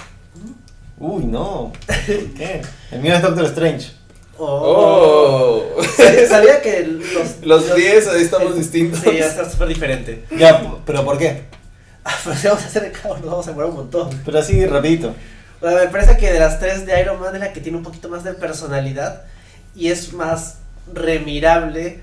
Uy, 0.97 1.23
no. 1.25 1.71
¿Por 1.85 2.33
qué? 2.33 2.61
El 2.91 2.99
mío 2.99 3.15
es 3.15 3.21
Doctor 3.21 3.45
Strange. 3.45 3.98
Oh. 4.41 5.65
Oh, 5.77 5.83
Sabía- 6.29 6.61
que 6.61 6.83
los... 6.83 7.41
los 7.41 7.75
10 7.75 8.07
ahí 8.07 8.21
estamos 8.21 8.55
distintos. 8.55 9.01
Sí, 9.01 9.07
va 9.07 9.25
a 9.25 9.29
estar 9.29 9.51
súper 9.51 9.67
diferente. 9.67 10.23
Ya, 10.37 10.75
pero 10.85 11.03
¿por 11.03 11.17
qué? 11.17 11.43
Ah, 12.05 12.15
pero 12.23 12.35
si 12.35 12.47
vamos 12.47 12.63
a 12.63 12.67
hacer 12.67 12.85
el 12.85 12.91
caos, 12.93 13.19
nos 13.19 13.29
vamos 13.29 13.47
a 13.47 13.49
demorar 13.49 13.69
un 13.69 13.75
montón. 13.75 14.09
Pero 14.23 14.39
así 14.39 14.65
rapidito. 14.65 15.13
Bueno, 15.59 15.77
me 15.77 15.87
parece 15.87 16.15
que 16.17 16.31
de 16.31 16.39
las 16.39 16.59
tres 16.59 16.85
de 16.85 16.99
Iron 17.01 17.19
Man 17.19 17.35
es 17.35 17.41
la 17.41 17.51
que 17.51 17.59
tiene 17.59 17.77
un 17.77 17.83
poquito 17.83 18.07
más 18.07 18.23
de 18.23 18.33
personalidad 18.33 19.23
y 19.75 19.89
es 19.89 20.13
más 20.13 20.59
remirable 20.93 21.99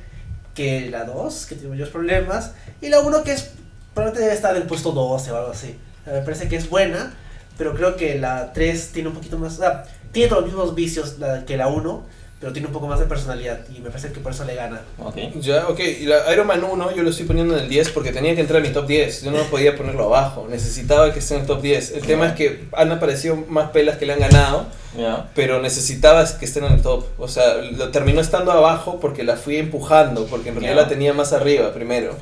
que 0.54 0.90
la 0.90 1.04
2, 1.04 1.46
que 1.46 1.54
tiene 1.54 1.74
muchos 1.74 1.88
problemas, 1.90 2.52
y 2.80 2.88
la 2.88 3.00
1 3.00 3.22
que 3.22 3.32
es 3.32 3.50
probablemente 3.94 4.24
debe 4.24 4.34
estar 4.34 4.54
en 4.54 4.62
el 4.62 4.68
puesto 4.68 4.92
12 4.92 5.32
o 5.32 5.36
algo 5.36 5.50
así. 5.52 5.76
Me 6.06 6.20
parece 6.20 6.48
que 6.48 6.56
es 6.56 6.68
buena, 6.68 7.14
pero 7.56 7.74
creo 7.74 7.96
que 7.96 8.18
la 8.18 8.52
3 8.52 8.92
tiene 8.92 9.08
un 9.08 9.14
poquito 9.14 9.38
más... 9.38 9.54
O 9.54 9.60
sea, 9.60 9.84
tiene 10.12 10.28
todos 10.28 10.42
los 10.42 10.52
mismos 10.52 10.74
vicios 10.74 11.16
que 11.46 11.56
la 11.56 11.66
1, 11.68 12.04
pero 12.38 12.52
tiene 12.52 12.68
un 12.68 12.72
poco 12.74 12.86
más 12.86 13.00
de 13.00 13.06
personalidad 13.06 13.60
y 13.74 13.80
me 13.80 13.88
parece 13.88 14.12
que 14.12 14.20
por 14.20 14.32
eso 14.32 14.44
le 14.44 14.54
gana. 14.54 14.82
Ok. 14.98 15.16
Ya, 15.40 15.66
ok. 15.68 15.80
Y 15.80 16.04
la 16.04 16.30
Iron 16.32 16.46
Man 16.46 16.62
1 16.64 16.94
yo 16.94 17.02
lo 17.02 17.08
estoy 17.10 17.24
poniendo 17.24 17.56
en 17.56 17.64
el 17.64 17.68
10 17.70 17.90
porque 17.90 18.12
tenía 18.12 18.34
que 18.34 18.42
entrar 18.42 18.58
en 18.62 18.68
mi 18.68 18.74
top 18.74 18.86
10. 18.86 19.22
Yo 19.22 19.30
no 19.30 19.42
podía 19.44 19.74
ponerlo 19.74 20.04
abajo. 20.04 20.46
Necesitaba 20.50 21.12
que 21.14 21.20
esté 21.20 21.34
en 21.36 21.40
el 21.40 21.46
top 21.46 21.62
10. 21.62 21.92
El 21.92 22.02
tema 22.06 22.26
es 22.28 22.32
que 22.34 22.64
han 22.72 22.92
aparecido 22.92 23.36
más 23.48 23.70
pelas 23.70 23.96
que 23.96 24.04
le 24.04 24.12
han 24.12 24.20
ganado, 24.20 24.66
Ya. 24.98 25.28
pero 25.34 25.62
necesitaba 25.62 26.24
que 26.38 26.44
estén 26.44 26.64
en 26.64 26.72
el 26.74 26.82
top. 26.82 27.06
O 27.18 27.26
sea, 27.28 27.54
lo 27.56 27.90
terminó 27.90 28.20
estando 28.20 28.52
abajo 28.52 29.00
porque 29.00 29.24
la 29.24 29.36
fui 29.36 29.56
empujando, 29.56 30.26
porque 30.26 30.50
en 30.50 30.56
realidad 30.56 30.74
Ya. 30.76 30.82
la 30.82 30.88
tenía 30.88 31.14
más 31.14 31.32
arriba 31.32 31.72
primero. 31.72 32.16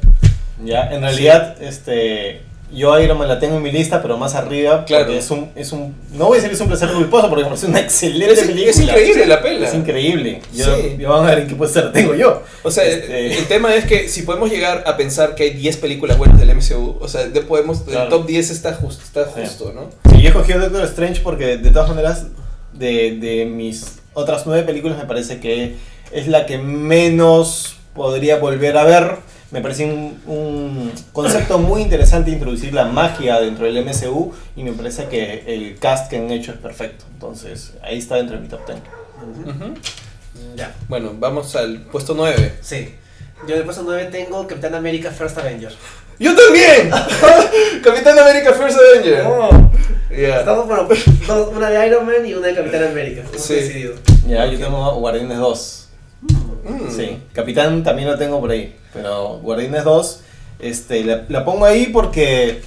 Ya, 0.65 0.93
en 0.95 1.03
realidad, 1.03 1.61
este. 1.61 2.43
Yo 2.75 2.99
Iron 2.99 3.17
Man 3.19 3.29
la 3.29 3.39
tengo 3.39 3.57
en 3.57 3.63
mi 3.63 3.71
lista, 3.71 4.03
pero 4.03 4.17
más 4.19 4.35
arriba. 4.35 4.85
Claro. 4.85 5.13
Es 5.13 5.31
un, 5.31 5.51
es 5.55 5.73
un. 5.73 5.95
No 6.13 6.27
voy 6.27 6.35
a 6.35 6.35
decir 6.37 6.49
que 6.51 6.55
es 6.57 6.61
un 6.61 6.69
placer 6.69 6.91
culposo, 6.93 7.29
porque 7.29 7.45
parece 7.45 7.67
una 7.67 7.81
excelente 7.81 8.33
Es, 8.35 8.41
película. 8.47 8.71
es 8.71 8.81
increíble 8.81 9.27
la 9.27 9.43
pela. 9.43 9.69
Es 9.69 9.75
increíble. 9.75 10.41
Yo, 10.53 10.65
Sí. 10.77 10.97
yo 10.99 11.09
vamos 11.11 11.27
a 11.27 11.31
ver 11.31 11.39
en 11.41 11.49
qué 11.49 11.55
puede 11.55 11.73
ser 11.73 11.93
tengo 11.93 12.15
yo. 12.15 12.43
O 12.63 12.71
sea, 12.71 12.85
Este- 12.85 13.39
el 13.39 13.47
tema 13.47 13.75
es 13.75 13.85
que 13.85 14.09
si 14.09 14.23
podemos 14.23 14.51
llegar 14.51 14.83
a 14.87 14.97
pensar 14.97 15.35
que 15.35 15.45
hay 15.45 15.51
10 15.51 15.77
películas 15.77 16.19
buenas 16.19 16.39
del 16.39 16.51
MCU, 16.51 16.99
o 17.01 17.09
sea, 17.09 17.27
de 17.27 17.41
podemos, 17.43 17.83
el 17.87 18.09
top 18.09 18.27
10 18.27 18.51
está, 18.51 18.75
justo 18.75 19.03
está 19.05 19.25
Sí. 19.27 19.41
justo, 19.43 19.73
¿no? 19.75 19.91
Sí, 20.11 20.21
yo 20.23 20.29
escogí 20.31 20.53
a 20.53 20.59
Doctor 20.59 20.85
Strange 20.85 21.21
porque 21.23 21.57
de 21.59 21.71
todas 21.71 21.89
maneras 21.89 22.27
de, 22.73 23.17
de 23.21 23.45
mis 23.47 23.99
otras 24.15 24.47
nueve 24.47 24.63
películas 24.65 24.99
me 24.99 25.05
parece 25.05 25.39
que 25.39 25.75
es 26.13 26.27
la 26.29 26.47
que 26.47 26.59
menos 26.59 27.77
podría 27.95 28.37
volver 28.39 28.77
a 28.77 28.85
ver. 28.85 29.17
Me 29.55 29.61
parece 29.61 29.85
un, 29.85 30.21
un 30.27 30.93
concepto 31.13 31.59
muy 31.59 31.83
interesante 31.83 32.29
introducir 32.33 32.75
la 32.75 32.87
magia 32.87 33.39
dentro 33.41 33.67
del 33.67 33.85
MCU 33.85 34.33
y 34.57 34.65
me 34.65 34.73
parece 34.73 35.05
que 35.07 35.45
el 35.47 35.79
cast 35.79 36.11
que 36.11 36.17
han 36.17 36.29
hecho 36.33 36.51
es 36.51 36.59
perfecto. 36.59 37.05
Entonces 37.13 37.75
ahí 37.81 37.99
está 37.99 38.17
dentro 38.17 38.35
de 38.37 38.43
mi 38.43 38.49
top 38.49 38.61
10. 38.67 38.79
Ujú. 39.47 39.75
Ya, 40.57 40.75
Bueno, 40.89 41.13
vamos 41.21 41.55
al 41.55 41.83
puesto 41.83 42.15
9. 42.17 42.55
sí. 42.61 42.97
Yo 43.47 43.55
en 43.55 43.61
el 43.61 43.65
puesto 43.65 43.83
9 43.85 44.07
tengo 44.11 44.45
Capitán 44.49 44.75
América 44.75 45.11
First 45.13 45.39
Avenger. 45.39 45.73
¡Yo 46.19 46.35
también! 46.35 46.91
Capitán 47.85 48.19
América 48.19 48.53
First 48.55 48.77
Avenger. 48.79 49.25
Oh. 49.27 49.71
Ya. 50.11 50.41
Estamos, 50.41 50.67
bueno, 50.67 50.89
dos- 51.29 51.49
una 51.55 51.71
de 51.71 51.87
Iron 51.87 52.07
Man 52.07 52.27
y 52.27 52.35
una 52.35 52.49
de 52.49 52.55
Capitán 52.57 52.85
América. 52.89 53.23
Sí. 53.37 53.55
decidido. 53.55 53.95
Ya, 54.27 54.47
yo 54.47 54.59
tengo 54.59 54.95
Guardianes 54.97 55.39
2. 55.39 55.84
Mm. 56.65 56.91
Sí, 56.91 57.19
Capitán 57.33 57.83
también 57.83 58.09
lo 58.09 58.17
tengo 58.17 58.41
por 58.41 58.51
ahí, 58.51 58.75
pero 58.93 59.39
Guardianes 59.41 59.85
2, 59.85 60.21
este, 60.61 61.05
la, 61.29 61.45
pongo 61.45 61.67
ahí 61.67 61.87
porque, 61.87 62.63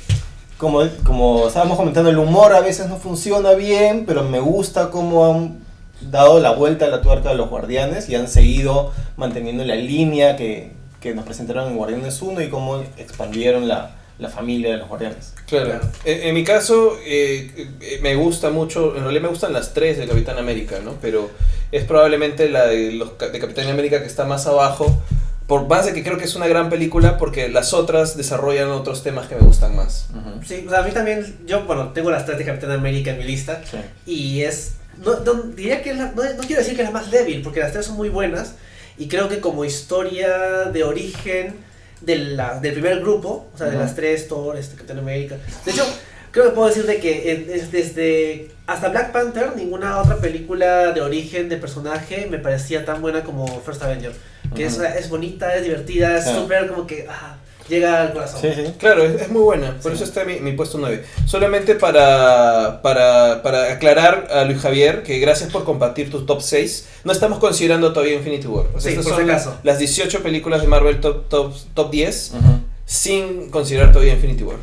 como, 0.57 0.81
como 1.03 1.47
estábamos 1.47 1.77
comentando, 1.77 2.09
el 2.09 2.17
humor 2.17 2.53
a 2.53 2.61
veces 2.61 2.87
no 2.87 2.97
funciona 2.97 3.53
bien, 3.53 4.05
pero 4.05 4.23
me 4.23 4.39
gusta 4.39 4.89
cómo 4.89 5.25
han 5.25 5.59
dado 6.01 6.39
la 6.39 6.51
vuelta 6.51 6.85
a 6.85 6.89
la 6.89 7.01
tuerca 7.01 7.29
de 7.29 7.35
los 7.35 7.49
Guardianes 7.49 8.07
y 8.09 8.15
han 8.15 8.27
seguido 8.27 8.91
manteniendo 9.15 9.65
la 9.65 9.75
línea 9.75 10.35
que, 10.35 10.71
que 11.01 11.15
nos 11.15 11.25
presentaron 11.25 11.69
en 11.69 11.77
Guardianes 11.77 12.21
1 12.21 12.41
y 12.41 12.49
cómo 12.49 12.77
expandieron 12.97 13.67
la, 13.67 13.95
la 14.19 14.29
familia 14.29 14.71
de 14.71 14.77
los 14.77 14.87
Guardianes. 14.87 15.33
Claro. 15.47 15.65
Claro. 15.69 15.87
En, 16.05 16.23
en 16.29 16.33
mi 16.33 16.43
caso, 16.43 16.97
eh, 17.05 17.67
eh, 17.81 17.99
me 18.01 18.15
gusta 18.15 18.49
mucho, 18.49 18.95
en 18.95 19.03
realidad 19.03 19.23
me 19.23 19.27
gustan 19.29 19.53
las 19.53 19.73
tres 19.73 19.97
de 19.97 20.07
Capitán 20.07 20.37
América, 20.37 20.79
¿no? 20.83 20.95
Pero 21.01 21.29
es 21.71 21.83
probablemente 21.83 22.49
la 22.49 22.65
de, 22.67 22.91
los, 22.93 23.17
de 23.17 23.39
Capitán 23.39 23.67
América 23.67 23.99
que 24.01 24.07
está 24.07 24.25
más 24.25 24.47
abajo, 24.47 25.01
por 25.45 25.67
más 25.67 25.85
de 25.85 25.93
que 25.93 26.03
creo 26.03 26.17
que 26.17 26.25
es 26.25 26.35
una 26.35 26.47
gran 26.47 26.69
película, 26.69 27.17
porque 27.17 27.47
las 27.47 27.73
otras 27.73 28.17
desarrollan 28.17 28.69
otros 28.69 29.03
temas 29.03 29.27
que 29.27 29.35
me 29.35 29.41
gustan 29.41 29.75
más. 29.75 30.07
Sí, 30.45 30.65
o 30.67 30.69
sea, 30.69 30.79
a 30.79 30.83
mí 30.83 30.91
también, 30.91 31.37
yo, 31.45 31.63
bueno, 31.65 31.93
tengo 31.93 32.09
las 32.11 32.25
tres 32.25 32.37
de 32.37 32.43
Capitán 32.45 32.71
América 32.71 33.11
en 33.11 33.19
mi 33.19 33.23
lista 33.23 33.61
Sí. 33.69 33.77
y 34.11 34.41
es, 34.41 34.73
no, 35.05 35.19
no- 35.21 35.43
diría 35.43 35.81
que 35.83 35.91
es 35.91 35.97
la- 35.97 36.11
no, 36.11 36.23
no 36.23 36.41
quiero 36.41 36.61
decir 36.61 36.75
que 36.75 36.81
es 36.81 36.87
la 36.87 36.91
más 36.91 37.11
débil, 37.11 37.41
porque 37.43 37.59
las 37.61 37.71
tres 37.71 37.85
son 37.85 37.95
muy 37.95 38.09
buenas 38.09 38.55
y 38.97 39.07
creo 39.07 39.29
que 39.29 39.39
como 39.39 39.63
historia 39.63 40.65
de 40.73 40.83
origen 40.83 41.55
de 42.01 42.15
la, 42.17 42.59
del 42.59 42.73
primer 42.73 42.99
grupo, 43.01 43.47
o 43.53 43.57
sea, 43.57 43.67
de 43.67 43.77
las 43.77 43.95
tres, 43.95 44.27
Thor, 44.27 44.57
este, 44.57 44.75
Capitán 44.75 44.99
América, 44.99 45.37
de 45.65 45.71
hecho, 45.71 45.83
creo 46.31 46.45
que 46.45 46.51
puedo 46.51 46.67
decir 46.67 46.85
de 46.85 46.99
que 46.99 47.31
eh, 47.31 47.47
es- 47.55 47.71
desde 47.71 48.49
hasta 48.67 48.89
Black 48.89 49.11
Panther, 49.11 49.55
ninguna 49.55 49.99
otra 50.01 50.17
película 50.17 50.91
de 50.91 51.01
origen 51.01 51.49
de 51.49 51.57
personaje 51.57 52.27
me 52.29 52.37
parecía 52.37 52.85
tan 52.85 53.01
buena 53.01 53.23
como 53.23 53.47
First 53.61 53.81
Avenger, 53.83 54.11
que 54.55 54.65
es, 54.65 54.73
Ujú. 54.75 54.83
es 54.83 55.09
bonita, 55.09 55.55
es 55.55 55.63
divertida, 55.63 56.17
es 56.17 56.25
súper 56.25 56.67
como 56.67 56.85
que 56.85 57.07
ah, 57.09 57.37
llega 57.69 58.01
al 58.01 58.13
corazón. 58.13 58.41
Sí, 58.41 58.49
sí. 58.55 58.73
Claro, 58.77 59.03
es, 59.03 59.21
es 59.21 59.29
muy 59.29 59.41
buena, 59.41 59.77
por 59.81 59.91
Sí. 59.91 59.95
eso 59.95 60.03
está 60.05 60.23
mi, 60.23 60.39
mi 60.39 60.53
puesto 60.53 60.77
9. 60.77 61.03
Solamente 61.25 61.75
para, 61.75 62.81
para, 62.81 63.41
para 63.43 63.73
aclarar 63.73 64.27
a 64.31 64.43
Luis 64.45 64.59
Javier 64.61 65.03
que 65.03 65.19
gracias 65.19 65.51
por 65.51 65.63
compartir 65.63 66.09
tu 66.09 66.25
top 66.25 66.41
6. 66.41 66.87
No 67.03 67.11
estamos 67.11 67.39
considerando 67.39 67.93
todavía 67.93 68.15
Infinity 68.15 68.47
War. 68.47 68.65
O 68.75 68.79
sea, 68.79 68.91
Sí, 68.91 68.97
estas 68.97 69.05
por 69.05 69.13
son 69.15 69.21
si 69.23 69.27
las, 69.27 69.41
acaso. 69.47 69.59
las 69.63 69.79
18 69.79 70.23
películas 70.23 70.61
de 70.61 70.67
Marvel 70.67 70.99
top, 71.01 71.27
top, 71.29 71.53
top 71.73 71.91
10. 71.91 72.31
Ujú. 72.33 72.59
sin 72.85 73.49
considerar 73.49 73.91
todavía 73.91 74.13
Infinity 74.13 74.43
War. 74.43 74.57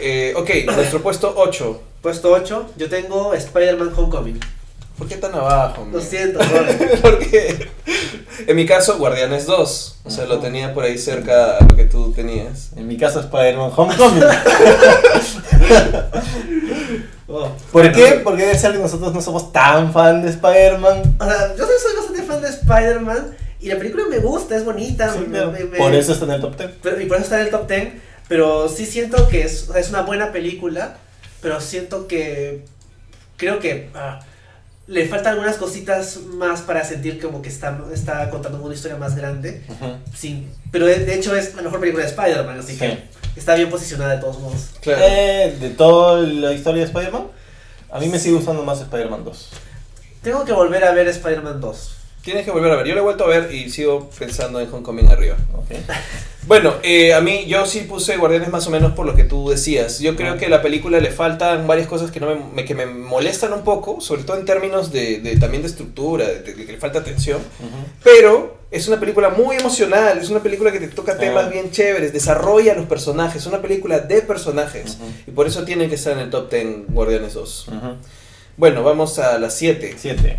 Eh, 0.00 0.34
ok, 0.36 0.50
nuestro 0.76 1.00
puesto 1.02 1.32
8. 1.36 1.82
Puesto 2.02 2.32
8, 2.32 2.70
yo 2.78 2.88
tengo 2.88 3.34
Spider-Man 3.34 3.92
Homecoming. 3.96 4.40
¿Por 5.00 5.08
qué 5.08 5.16
tan 5.16 5.34
abajo? 5.34 5.88
Lo 5.90 5.98
siento. 6.00 6.38
Porque 7.02 7.68
en 8.46 8.54
mi 8.54 8.66
caso, 8.66 8.98
Guardianes 8.98 9.46
2. 9.46 10.00
O 10.04 10.10
sea, 10.10 10.26
lo 10.26 10.40
tenía 10.40 10.74
por 10.74 10.84
ahí 10.84 10.98
cerca 10.98 11.56
a 11.56 11.62
lo 11.64 11.74
que 11.74 11.86
tú 11.86 12.12
tenías. 12.12 12.72
En 12.76 12.86
mi 12.86 12.98
caso, 12.98 13.18
Spider-Man 13.20 13.72
Homecoming. 13.74 14.22
Oh. 17.32 17.48
¿Por 17.70 17.92
qué? 17.92 18.20
Porque 18.24 18.42
debe 18.44 18.58
ser 18.58 18.72
que 18.72 18.78
nosotros 18.78 19.14
no 19.14 19.22
somos 19.22 19.52
tan 19.52 19.92
fan 19.92 20.20
de 20.20 20.30
Spider-Man. 20.30 21.16
O 21.20 21.24
sea, 21.24 21.54
yo 21.56 21.64
soy 21.64 21.96
bastante 21.96 22.22
fan 22.24 22.42
de 22.42 22.48
Spider-Man 22.48 23.36
y 23.60 23.68
la 23.68 23.78
película 23.78 24.02
me 24.10 24.18
gusta, 24.18 24.56
es 24.56 24.64
bonita. 24.64 25.12
Sí, 25.12 25.20
me- 25.20 25.26
claro. 25.38 25.52
me- 25.52 25.62
me- 25.64 25.78
Por 25.78 25.94
eso 25.94 26.12
está 26.12 26.24
en 26.24 26.32
el 26.32 26.40
top 26.40 26.56
10. 26.56 26.70
pero- 26.82 27.00
y 27.00 27.06
por 27.06 27.18
eso 27.18 27.24
está 27.26 27.38
en 27.38 27.44
el 27.46 27.50
top 27.52 27.68
10. 27.68 27.88
Pero 28.26 28.68
sí 28.68 28.84
siento 28.84 29.28
que 29.28 29.42
es, 29.42 29.68
o 29.68 29.72
sea, 29.72 29.80
es 29.80 29.90
una 29.90 30.02
buena 30.02 30.32
película, 30.32 30.96
pero 31.40 31.60
siento 31.60 32.08
que 32.08 32.64
creo 33.36 33.60
que 33.60 33.90
ah, 33.94 34.18
le 34.90 35.06
faltan 35.08 35.34
algunas 35.34 35.56
cositas 35.56 36.16
más 36.34 36.62
para 36.62 36.84
sentir 36.84 37.20
como 37.20 37.40
que 37.42 37.48
está, 37.48 37.78
está 37.94 38.28
contando 38.28 38.60
una 38.60 38.74
historia 38.74 38.96
más 38.96 39.14
grande. 39.14 39.62
Sí, 40.16 40.48
pero 40.72 40.84
de, 40.86 41.04
de 41.04 41.14
hecho 41.14 41.36
es 41.36 41.54
la 41.54 41.62
mejor 41.62 41.78
película 41.78 42.02
de 42.04 42.10
Spider-Man, 42.10 42.58
así 42.58 42.72
Sí. 42.72 42.78
que 42.80 42.98
está 43.36 43.54
bien 43.54 43.70
posicionada 43.70 44.16
de 44.16 44.20
todos 44.20 44.40
modos. 44.40 44.70
Claro. 44.80 45.00
Eh, 45.04 45.56
de 45.60 45.70
toda 45.70 46.20
la 46.22 46.52
historia 46.52 46.80
de 46.80 46.86
Spider-Man, 46.86 47.28
a 47.92 48.00
mí 48.00 48.08
me 48.08 48.18
sigue 48.18 48.34
gustando 48.34 48.64
más 48.64 48.80
Spider-Man 48.80 49.24
2. 49.24 49.50
Tengo 50.22 50.44
que 50.44 50.52
volver 50.52 50.82
a 50.84 50.90
ver 50.90 51.06
Spider-Man 51.06 51.60
2. 51.60 51.96
Tienes 52.22 52.44
que 52.44 52.50
volver 52.50 52.72
a 52.72 52.76
ver. 52.76 52.86
Yo 52.88 52.94
lo 52.94 53.00
he 53.00 53.04
vuelto 53.04 53.24
a 53.24 53.28
ver 53.28 53.54
y 53.54 53.70
sigo 53.70 54.10
pensando 54.18 54.60
en 54.60 54.68
Homecoming 54.72 55.08
arriba. 55.08 55.36
Ok. 55.54 55.70
Bueno, 56.46 56.74
eh, 56.82 57.12
a 57.14 57.20
mí 57.20 57.44
yo 57.46 57.66
sí 57.66 57.80
puse 57.80 58.16
Guardianes 58.16 58.48
más 58.48 58.66
o 58.66 58.70
menos 58.70 58.92
por 58.92 59.04
lo 59.06 59.14
que 59.14 59.24
tú 59.24 59.50
decías. 59.50 60.00
Yo 60.00 60.16
creo 60.16 60.32
Ah. 60.34 60.36
que 60.38 60.46
a 60.46 60.48
la 60.48 60.62
película 60.62 60.98
le 60.98 61.10
faltan 61.10 61.66
varias 61.66 61.86
cosas 61.86 62.10
que, 62.10 62.18
no 62.18 62.26
me, 62.34 62.40
me- 62.54 62.64
que 62.64 62.74
me 62.74 62.86
molestan 62.86 63.52
un 63.52 63.62
poco, 63.62 64.00
sobre 64.00 64.22
todo 64.24 64.38
en 64.38 64.46
términos 64.46 64.90
de, 64.90 65.20
de- 65.20 65.36
también 65.36 65.62
de 65.62 65.68
estructura, 65.68 66.26
de, 66.26 66.40
de 66.42 66.54
que 66.66 66.72
le 66.72 66.78
falta 66.78 66.98
atención. 67.00 67.40
Pero 68.02 68.58
es 68.70 68.88
una 68.88 68.98
película 68.98 69.28
muy 69.28 69.56
emocional, 69.56 70.18
es 70.18 70.30
una 70.30 70.42
película 70.42 70.72
que 70.72 70.80
te 70.80 70.88
toca 70.88 71.12
Sí. 71.12 71.18
temas 71.20 71.50
bien 71.50 71.70
chéveres, 71.70 72.12
desarrolla 72.12 72.74
los 72.74 72.86
personajes, 72.86 73.42
es 73.42 73.46
una 73.46 73.60
película 73.60 74.00
de 74.00 74.22
personajes. 74.22 74.96
Y 75.26 75.30
por 75.32 75.46
eso 75.46 75.64
tiene 75.64 75.88
que 75.88 75.96
estar 75.96 76.14
en 76.14 76.20
el 76.20 76.30
top 76.30 76.50
10 76.50 76.86
Guardianes 76.88 77.34
2. 77.34 77.68
Ujú. 77.68 77.96
Bueno, 78.56 78.82
vamos 78.82 79.18
a 79.18 79.38
las 79.38 79.54
7. 79.54 79.94
Siete. 79.98 80.38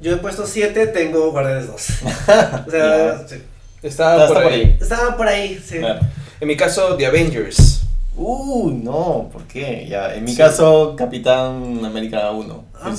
Yo 0.00 0.12
he 0.12 0.16
puesto 0.16 0.46
7, 0.46 0.86
tengo 0.88 1.30
Guardianes 1.32 1.66
2. 1.66 1.88
o 2.66 2.70
sea, 2.70 3.26
sí. 3.28 3.36
Está- 3.82 4.26
por, 4.28 4.38
ahí. 4.38 4.52
ahí. 4.60 4.76
estaba 4.80 5.16
por 5.16 5.26
ahí, 5.28 5.60
sí. 5.64 5.78
Claro. 5.78 6.00
En 6.40 6.48
mi 6.48 6.56
caso, 6.56 6.96
The 6.96 7.06
Avengers. 7.06 7.80
Uy, 8.14 8.74
no, 8.74 9.30
¿por 9.32 9.42
qué? 9.44 9.86
Ya, 9.88 10.14
en 10.14 10.24
mi 10.24 10.32
Sí. 10.32 10.36
caso, 10.36 10.94
Capitán 10.96 11.82
América 11.84 12.30
1. 12.30 12.64
Ah. 12.74 12.92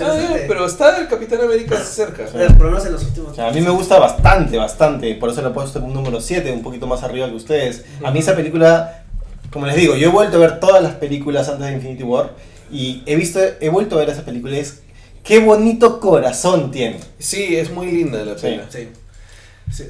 Ah, 0.00 0.24
pero 0.48 0.66
está 0.66 0.98
el 0.98 1.06
Capitán 1.06 1.40
América 1.42 1.78
cerca. 1.78 2.24
Por 2.24 2.62
lo 2.66 2.70
menos 2.70 2.84
en 2.86 2.92
los 2.92 3.04
últimos. 3.04 3.32
O 3.32 3.34
sea, 3.34 3.48
a 3.48 3.52
mí 3.52 3.60
me 3.60 3.70
gusta 3.70 3.98
bastante, 3.98 4.56
bastante. 4.58 5.14
Por 5.14 5.30
eso 5.30 5.40
le 5.42 5.48
he 5.48 5.50
puesto 5.52 5.78
un 5.80 5.92
número 5.94 6.20
7, 6.20 6.50
un 6.50 6.62
poquito 6.62 6.86
más 6.86 7.02
arriba 7.04 7.28
que 7.28 7.34
ustedes. 7.36 7.84
A 8.02 8.10
mí 8.10 8.18
esa 8.18 8.34
película, 8.34 9.04
como 9.52 9.66
les 9.66 9.76
digo, 9.76 9.94
yo 9.94 10.08
he 10.08 10.10
vuelto 10.10 10.38
a 10.38 10.40
ver 10.40 10.58
todas 10.58 10.82
las 10.82 10.94
películas 10.94 11.48
antes 11.48 11.66
de 11.66 11.72
Infinity 11.74 12.02
War. 12.02 12.30
Y 12.72 13.02
he 13.06 13.14
visto, 13.14 13.38
he 13.60 13.68
vuelto 13.68 13.94
a 13.96 13.98
ver 14.00 14.10
esa 14.10 14.22
película 14.22 14.56
y 14.56 14.60
es... 14.60 14.80
¡Qué 15.22 15.38
bonito 15.40 16.00
corazón 16.00 16.70
tiene! 16.72 16.98
Sí, 17.18 17.56
es 17.56 17.70
muy 17.70 17.86
linda 17.92 18.24
la 18.24 18.34
Sí. 18.36 18.42
pena. 18.42 18.64
Sí. 18.68 18.78
Sí, 18.78 18.88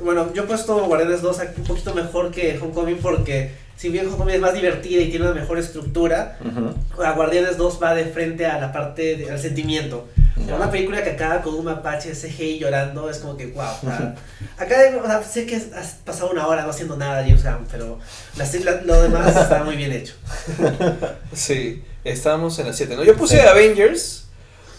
Bueno, 0.03 0.33
yo 0.33 0.43
he 0.45 0.47
puesto 0.47 0.85
Guardianes 0.87 1.23
2 1.23 1.39
aquí 1.41 1.61
un 1.61 1.67
poquito 1.67 1.95
mejor 1.95 2.31
que 2.31 2.59
Homecoming 2.61 2.99
porque 2.99 3.53
si 3.77 3.89
bien 3.91 4.07
Homecoming 4.07 4.37
es 4.37 4.41
más 4.41 4.55
divertida 4.55 5.01
y 5.03 5.11
tiene 5.11 5.27
una 5.27 5.35
mejor 5.39 5.59
estructura, 5.59 6.39
Ujú. 6.45 7.03
a 7.03 7.13
Guardianes 7.13 7.57
2 7.59 7.79
va 7.83 7.95
de 7.95 8.07
frente 8.07 8.47
a 8.47 8.59
la 8.59 8.73
parte 8.73 9.17
de- 9.17 9.31
al 9.31 9.39
sentimiento. 9.39 10.09
Ya. 10.47 10.55
Una 10.57 10.71
película 10.71 11.03
que 11.03 11.11
acaba 11.11 11.41
con 11.41 11.55
un 11.55 11.65
mapache 11.65 12.13
CGI 12.15 12.59
llorando 12.59 13.09
es 13.09 13.19
como 13.19 13.37
que 13.39 13.47
wow. 13.47 13.65
acá 14.59 14.77
o 15.03 15.07
sea, 15.07 15.23
sé 15.23 15.47
que 15.47 15.57
has 15.57 15.95
pasado 16.05 16.31
una 16.31 16.47
hora 16.47 16.63
no 16.65 16.71
haciendo 16.71 16.97
nada 16.97 17.23
James 17.23 17.43
Gunn, 17.43 17.67
pero 17.71 17.99
la- 18.37 18.45
la- 18.65 18.83
lo 18.83 19.03
demás 19.03 19.35
está 19.37 19.63
muy 19.65 19.77
bien 19.77 19.93
hecho. 19.93 20.15
Sí, 21.33 21.83
estábamos 22.05 22.59
en 22.59 22.67
la 22.67 22.73
7. 22.73 22.97
¿no? 22.97 23.05
Yo 23.05 23.15
puse 23.17 23.41
Sí. 23.41 23.47
Avengers 23.47 24.26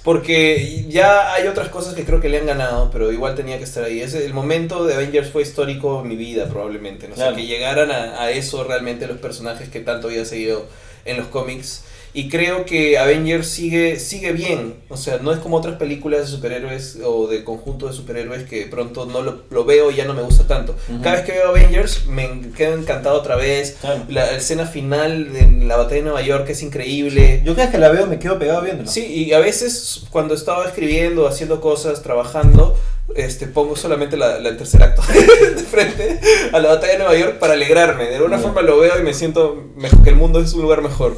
porque 0.07 0.85
ya 0.87 1.33
hay 1.33 1.47
otras 1.47 1.67
cosas 1.67 1.93
que 1.93 2.05
creo 2.05 2.21
que 2.21 2.29
le 2.29 2.37
han 2.37 2.45
ganado, 2.45 2.89
pero 2.91 3.11
igual 3.11 3.35
tenía 3.35 3.57
que 3.57 3.65
estar 3.65 3.83
ahí. 3.83 3.99
Ese, 3.99 4.25
el 4.25 4.33
momento 4.33 4.85
de 4.85 4.93
Avengers 4.93 5.31
fue 5.31 5.41
histórico 5.41 5.99
en 6.01 6.07
mi 6.07 6.15
vida, 6.15 6.47
probablemente. 6.47 7.09
¿no? 7.09 7.13
O 7.13 7.17
sea, 7.17 7.25
Claro. 7.25 7.35
que 7.35 7.45
llegaran 7.45 7.91
a, 7.91 8.21
a 8.21 8.31
eso 8.31 8.63
realmente 8.63 9.05
los 9.05 9.17
personajes 9.17 9.67
que 9.67 9.81
tanto 9.81 10.07
había 10.07 10.23
seguido 10.23 10.65
en 11.03 11.17
los 11.17 11.27
cómics. 11.27 11.83
Y 12.17 12.29
creo 12.29 12.65
que 12.65 12.97
Avengers 12.97 13.47
sigue, 13.47 13.99
sigue 13.99 14.31
bien. 14.31 14.73
O 14.89 14.97
sea, 14.97 15.19
no 15.19 15.31
es 15.31 15.37
como 15.37 15.57
otras 15.57 15.75
películas 15.75 16.21
de 16.21 16.25
superhéroes 16.25 16.97
o 17.05 17.27
de 17.27 17.43
conjunto 17.43 17.85
de 17.85 17.93
superhéroes 17.93 18.41
que 18.45 18.65
pronto 18.65 19.05
no 19.05 19.21
lo, 19.21 19.43
lo 19.51 19.65
veo 19.65 19.91
y 19.91 19.97
ya 19.97 20.05
no 20.05 20.15
me 20.15 20.23
gusta 20.23 20.47
tanto. 20.47 20.75
Ujú. 20.89 21.03
Cada 21.03 21.17
vez 21.17 21.25
que 21.25 21.33
veo 21.33 21.49
Avengers 21.49 22.07
me 22.07 22.49
quedo 22.57 22.73
encantado 22.73 23.19
otra 23.19 23.35
vez. 23.35 23.77
Claro. 23.81 24.01
La 24.09 24.31
escena 24.31 24.65
final 24.65 25.31
de 25.31 25.63
la 25.67 25.77
batalla 25.77 25.97
de 25.97 26.01
Nueva 26.01 26.23
York 26.23 26.49
es 26.49 26.63
increíble. 26.63 27.43
Yo 27.45 27.53
cada 27.53 27.67
vez 27.67 27.75
que 27.75 27.77
la 27.77 27.89
veo 27.89 28.07
me 28.07 28.17
quedo 28.17 28.39
pegado 28.39 28.63
viéndola. 28.63 28.89
Sí, 28.89 29.05
y 29.05 29.33
a 29.33 29.39
veces 29.39 30.05
cuando 30.09 30.33
estaba 30.33 30.65
escribiendo, 30.65 31.27
haciendo 31.27 31.61
cosas, 31.61 32.01
trabajando, 32.01 32.75
este, 33.15 33.47
pongo 33.47 33.75
solamente 33.75 34.17
la, 34.17 34.39
la- 34.39 34.49
el 34.49 34.57
tercer 34.57 34.83
acto 34.83 35.01
de 35.13 35.63
frente 35.63 36.19
a 36.53 36.59
la 36.59 36.69
batalla 36.69 36.93
de 36.93 36.99
Nueva 36.99 37.15
York 37.17 37.39
para 37.39 37.53
alegrarme. 37.53 38.05
De 38.05 38.15
alguna 38.15 38.37
Ya. 38.37 38.43
forma 38.43 38.61
lo 38.61 38.79
veo 38.79 38.99
y 38.99 39.03
me 39.03 39.13
siento 39.13 39.71
mejor, 39.75 40.03
que 40.03 40.09
el 40.09 40.15
mundo 40.15 40.39
es 40.41 40.53
un 40.53 40.61
lugar 40.61 40.81
mejor. 40.81 41.15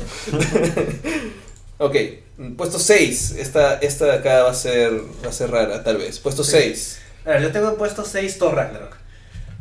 ok, 1.77 1.95
puesto 2.57 2.79
6. 2.79 3.35
Esta, 3.39 3.75
esta 3.75 4.05
de 4.05 4.13
acá 4.13 4.43
va 4.43 4.51
a 4.51 4.55
ser, 4.55 4.91
va 5.23 5.29
a 5.29 5.33
ser 5.33 5.51
rara, 5.51 5.83
tal 5.83 5.97
vez. 5.97 6.19
Puesto 6.19 6.43
Sí. 6.43 6.51
6. 6.51 6.99
A 7.25 7.29
ver, 7.31 7.41
yo 7.43 7.51
tengo 7.51 7.75
puesto 7.75 8.03
6 8.05 8.37
Thor 8.37 8.55
Ragnarok. 8.55 8.95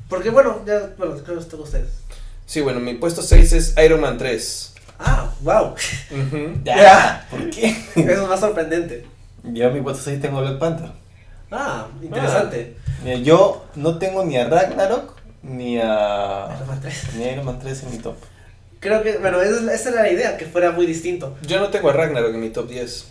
Porque 0.08 0.30
bueno, 0.30 0.62
ya, 0.66 0.94
bueno, 0.96 1.14
creo 1.22 1.36
que 1.36 1.42
están 1.42 1.60
ustedes. 1.60 1.88
Sí, 2.46 2.60
bueno, 2.62 2.80
mi 2.80 2.94
puesto 2.94 3.22
6 3.22 3.52
es 3.52 3.74
Iron 3.84 4.00
Man 4.00 4.16
3. 4.16 4.72
Ah, 4.98 5.32
wow. 5.42 5.74
Ujú. 5.74 6.52
Ya, 6.64 7.26
¿Por 7.30 7.50
qué? 7.50 7.76
Eso 7.94 8.22
es 8.22 8.28
más 8.28 8.40
sorprendente. 8.40 9.04
Yo 9.44 9.70
mi 9.70 9.80
puesto 9.80 10.02
6 10.04 10.20
tengo 10.20 10.40
Black 10.40 10.58
Panther. 10.58 10.90
Ah, 11.50 11.86
interesante. 12.02 12.76
Mira, 13.04 13.16
yo 13.18 13.64
no 13.76 13.98
tengo 13.98 14.24
ni 14.24 14.36
a 14.36 14.48
Ragnarok 14.48 15.14
ni 15.42 15.78
a. 15.80 16.48
Iron 16.56 16.68
Man 16.68 16.80
3. 16.80 17.14
Ni 17.16 17.24
a 17.24 17.32
Iron 17.32 17.44
Man 17.46 17.58
3 17.58 17.82
en 17.84 17.90
mi 17.90 17.98
top. 17.98 18.16
Creo 18.80 19.02
que, 19.02 19.18
bueno, 19.18 19.40
esa, 19.40 19.56
es 19.56 19.62
la- 19.62 19.74
esa 19.74 19.88
era 19.90 20.02
la 20.02 20.10
idea, 20.12 20.36
que 20.36 20.46
fuera 20.46 20.70
muy 20.72 20.86
distinto. 20.86 21.36
Yo 21.46 21.58
no 21.58 21.68
tengo 21.70 21.90
a 21.90 21.92
Ragnarok 21.92 22.34
en 22.34 22.40
mi 22.40 22.50
top 22.50 22.68
10. 22.68 23.06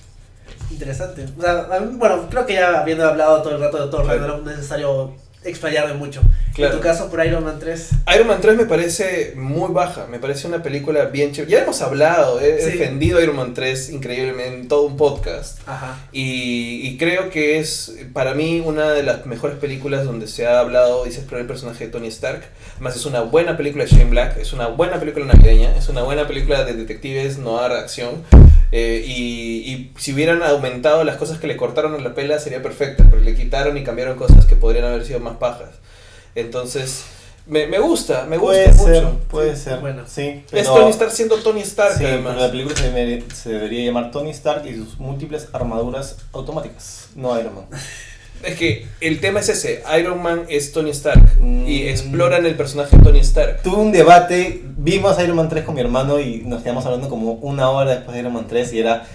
Interesante. 0.72 1.26
O 1.38 1.42
sea, 1.42 1.68
a 1.72 1.80
mí- 1.80 1.98
bueno, 1.98 2.28
creo 2.30 2.46
que 2.46 2.54
ya 2.54 2.80
habiendo 2.82 3.06
hablado 3.08 3.42
todo 3.42 3.56
el 3.56 3.62
rato 3.62 3.84
de 3.84 3.90
Thor 3.92 4.04
Claro. 4.04 4.20
Ragnarok 4.20 4.46
no 4.46 4.52
es 4.52 4.58
necesario 4.58 5.14
explayarme 5.49 5.94
mucho. 5.94 6.22
Claro. 6.53 6.74
En 6.74 6.80
tu 6.80 6.84
caso, 6.84 7.10
por 7.10 7.24
Iron 7.26 7.44
Man 7.44 7.57
3. 7.60 7.90
Iron 8.15 8.28
Man 8.28 8.40
3 8.41 8.57
me 8.57 8.65
parece 8.65 9.34
muy 9.36 9.72
baja, 9.72 10.07
me 10.10 10.18
parece 10.19 10.48
una 10.48 10.64
película 10.64 11.06
bien 11.06 11.32
chévere. 11.32 11.52
Ya 11.52 11.64
hemos 11.64 11.82
hablado, 11.82 12.40
he 12.40 12.60
Sí. 12.60 12.72
defendido 12.72 13.22
Iron 13.22 13.36
Man 13.36 13.53
3 13.53 13.90
increíblemente 13.91 14.57
en 14.61 14.68
todo 14.68 14.84
un 14.84 14.98
podcast. 14.98 15.60
Ajá. 15.68 15.99
Y, 16.11 16.82
y 16.88 16.98
creo 16.98 17.30
que 17.30 17.60
es 17.60 17.95
para 18.14 18.34
mí 18.34 18.61
una 18.65 18.91
de 18.91 19.03
las 19.03 19.26
mejores 19.28 19.57
películas 19.57 20.03
donde 20.06 20.28
se 20.28 20.48
ha 20.48 20.60
hablado 20.60 21.06
y 21.06 21.11
se 21.11 21.19
explora 21.19 21.41
el 21.41 21.48
personaje 21.48 21.86
de 21.86 21.91
Tony 21.91 22.07
Stark. 22.07 22.44
Además 22.76 22.95
es 22.95 23.06
una 23.06 23.22
buena 23.22 23.56
película 23.57 23.84
de 23.86 23.91
Shane 23.91 24.10
Black, 24.10 24.38
es 24.38 24.53
una 24.53 24.68
buena 24.68 24.99
película 24.99 25.26
navideña, 25.26 25.76
es 25.78 25.90
una 25.90 26.02
buena 26.03 26.28
película 26.28 26.64
de 26.64 26.74
detectives, 26.74 27.38
noir, 27.38 27.72
acción. 27.72 28.24
Eh, 28.72 29.03
y, 29.07 29.72
y 29.72 29.91
si 29.98 30.14
hubieran 30.14 30.44
aumentado 30.44 31.03
las 31.03 31.15
cosas 31.18 31.38
que 31.39 31.48
le 31.48 31.56
cortaron 31.56 31.95
a 31.95 31.99
la 31.99 32.14
pela 32.14 32.38
sería 32.39 32.61
perfecta, 32.61 33.06
pero 33.10 33.22
le 33.22 33.34
quitaron 33.35 33.77
y 33.77 33.84
cambiaron 33.84 34.18
cosas 34.18 34.45
que 34.45 34.56
podrían 34.56 34.85
haber 34.85 35.06
sido 35.06 35.19
más 35.22 35.38
pajas. 35.38 35.69
Entonces, 36.35 37.06
me, 37.45 37.65
me 37.68 37.80
gusta, 37.80 38.26
me 38.30 38.38
gusta 38.38 38.53
Puede 38.57 38.73
ser, 38.73 39.03
mucho. 39.06 39.19
puede 39.30 39.56
ser. 39.56 39.80
Bueno. 39.80 40.03
sí. 40.06 40.44
Es 40.52 40.68
Tony 40.68 40.89
Stark 40.91 41.11
siendo 41.11 41.38
Tony 41.38 41.61
Stark 41.61 41.98
Sí, 41.98 42.03
además. 42.06 42.34
pero 42.35 42.45
la 42.45 42.52
película 42.52 42.76
se, 42.76 43.23
se 43.34 43.49
debería 43.52 43.85
llamar 43.85 44.11
Tony 44.11 44.31
Stark 44.31 44.65
y 44.68 44.76
sus 44.76 44.99
múltiples 44.99 45.48
armaduras 45.53 46.18
automáticas, 46.34 47.10
no 47.15 47.39
Iron 47.39 47.56
Man. 47.56 47.65
Es 48.44 48.56
que 48.56 48.86
el 49.02 49.20
tema 49.20 49.40
es 49.40 49.50
ese, 49.50 49.84
Iron 50.00 50.22
Man 50.22 50.44
es 50.48 50.72
Tony 50.72 50.92
Stark 50.92 51.38
y 51.42 51.84
Mm. 51.84 51.88
exploran 51.90 52.46
el 52.46 52.56
personaje 52.56 52.96
de 52.98 53.04
Tony 53.04 53.20
Stark. 53.20 53.62
Tuve 53.64 53.78
un 53.78 53.92
debate, 53.92 54.62
vimos 54.78 55.18
Iron 55.22 55.36
Man 55.36 55.50
3 55.50 55.64
con 55.64 55.76
mi 55.76 55.82
hermano 55.82 56.20
y 56.20 56.44
nos 56.46 56.62
quedamos 56.64 56.86
hablando 56.86 57.10
como 57.10 57.34
una 57.34 57.70
hora 57.70 57.92
después 57.96 58.14
de 58.14 58.22
Iron 58.22 58.34
Man 58.34 58.46
3 58.48 58.72
y 58.74 58.80
era, 58.80 59.06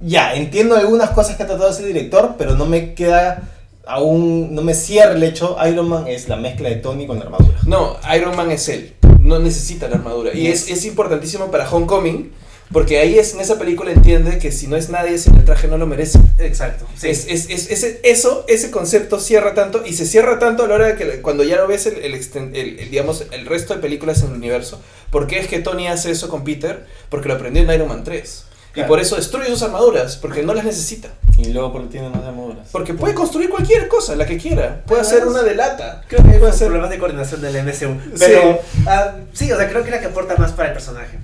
ya, 0.00 0.34
entiendo 0.34 0.76
algunas 0.76 1.10
cosas 1.10 1.36
que 1.36 1.44
ha 1.44 1.46
tratado 1.46 1.70
ese 1.70 1.86
director, 1.86 2.34
pero 2.36 2.56
no 2.56 2.66
me 2.66 2.94
queda 2.94 3.42
aún, 3.86 4.54
no 4.54 4.62
me 4.62 4.74
cierra 4.74 5.12
el 5.12 5.22
hecho, 5.22 5.56
Iron 5.70 5.88
Man 5.88 6.06
es 6.08 6.28
la 6.28 6.36
mezcla 6.36 6.68
de 6.68 6.76
Tony 6.76 7.06
con 7.06 7.18
la 7.18 7.26
armadura. 7.26 7.58
No, 7.66 7.96
Iron 8.16 8.34
Man 8.36 8.50
es 8.50 8.68
él, 8.68 8.92
no 9.20 9.38
necesita 9.38 9.88
la 9.88 9.96
armadura. 9.96 10.34
Y 10.34 10.48
es, 10.48 10.68
es 10.70 10.84
importantísimo 10.84 11.50
para 11.50 11.70
Homecoming 11.70 12.32
Porque 12.72 12.98
ahí 12.98 13.18
es, 13.18 13.34
en 13.34 13.40
esa 13.40 13.58
película 13.58 13.92
entiende 13.92 14.38
que 14.38 14.50
si 14.50 14.66
no 14.66 14.76
es 14.76 14.88
nadie 14.88 15.18
sin 15.18 15.36
el 15.36 15.44
traje 15.44 15.68
no 15.68 15.78
lo 15.78 15.86
merece. 15.86 16.18
Exacto. 16.38 16.86
Sí. 16.96 17.08
Es, 17.10 17.26
es- 17.28 17.48
es- 17.50 17.70
ese, 17.70 18.00
eso, 18.02 18.44
ese 18.48 18.70
concepto 18.70 19.20
cierra 19.20 19.54
tanto 19.54 19.82
y 19.86 19.92
se 19.92 20.06
cierra 20.06 20.38
tanto 20.38 20.64
a 20.64 20.68
la 20.68 20.74
hora 20.74 20.86
de 20.88 20.94
que 20.96 21.20
cuando 21.22 21.44
ya 21.44 21.56
lo 21.56 21.68
ves 21.68 21.86
el, 21.86 21.98
el 21.98 22.14
el- 22.14 22.78
el, 22.80 22.90
digamos, 22.90 23.24
el 23.30 23.46
resto 23.46 23.74
de 23.74 23.80
películas 23.80 24.22
en 24.22 24.30
el 24.30 24.34
universo. 24.36 24.80
¿Por 25.10 25.26
qué 25.28 25.38
es 25.38 25.46
que 25.46 25.60
Tony 25.60 25.86
hace 25.86 26.10
eso 26.10 26.28
con 26.28 26.42
Peter? 26.42 26.86
Porque 27.10 27.28
lo 27.28 27.34
aprendió 27.34 27.62
en 27.62 27.70
Iron 27.70 27.88
Man 27.88 28.02
3. 28.02 28.44
Y 28.70 28.74
Claro. 28.74 28.88
por 28.88 28.98
eso 28.98 29.14
destruye 29.14 29.46
sus 29.46 29.62
armaduras, 29.62 30.16
porque 30.16 30.42
no 30.42 30.52
las 30.52 30.64
necesita. 30.64 31.10
Y 31.38 31.52
luego 31.52 31.72
porque 31.72 31.88
tiene 31.90 32.08
más 32.08 32.24
armaduras. 32.24 32.66
Porque 32.72 32.92
puede 32.92 33.14
construir 33.14 33.48
cualquier 33.48 33.86
cosa, 33.86 34.16
la 34.16 34.26
que 34.26 34.36
quiera. 34.36 34.82
Puede 34.84 35.02
Ah, 35.02 35.04
hacer 35.04 35.20
es- 35.20 35.26
una 35.26 35.42
de 35.44 35.54
lata. 35.54 36.02
Creo 36.08 36.22
que 36.22 36.28
puede 36.30 36.40
fue 36.40 36.48
hacer... 36.48 36.66
problemas 36.66 36.90
de 36.90 36.98
coordinación 36.98 37.40
del 37.40 37.54
MCU. 37.64 37.96
Pero 38.18 38.58
ah, 38.88 39.14
sí, 39.32 39.52
o 39.52 39.56
sea, 39.56 39.68
creo 39.68 39.82
que 39.82 39.90
es 39.90 39.94
la 39.94 40.00
que 40.00 40.06
aporta 40.06 40.34
más 40.36 40.50
para 40.52 40.70
el 40.70 40.74
personaje. 40.74 41.18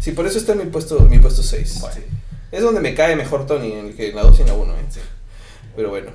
Sí, 0.00 0.12
por 0.12 0.26
eso 0.26 0.38
está 0.38 0.52
en 0.52 0.58
mi 0.58 0.64
puesto, 0.66 1.00
mi 1.00 1.18
puesto 1.18 1.42
6. 1.42 1.82
sí. 1.94 2.00
Es 2.52 2.62
donde 2.62 2.80
me 2.80 2.94
cae 2.94 3.16
mejor 3.16 3.44
Tony, 3.46 3.72
en 3.72 3.86
el 3.86 3.96
que 3.96 4.10
en 4.10 4.16
la 4.16 4.22
2 4.22 4.38
y 4.38 4.42
en 4.42 4.48
la 4.48 4.54
1. 4.54 4.72
Sí. 4.90 5.00
Pero 5.74 5.90
bueno. 5.90 6.10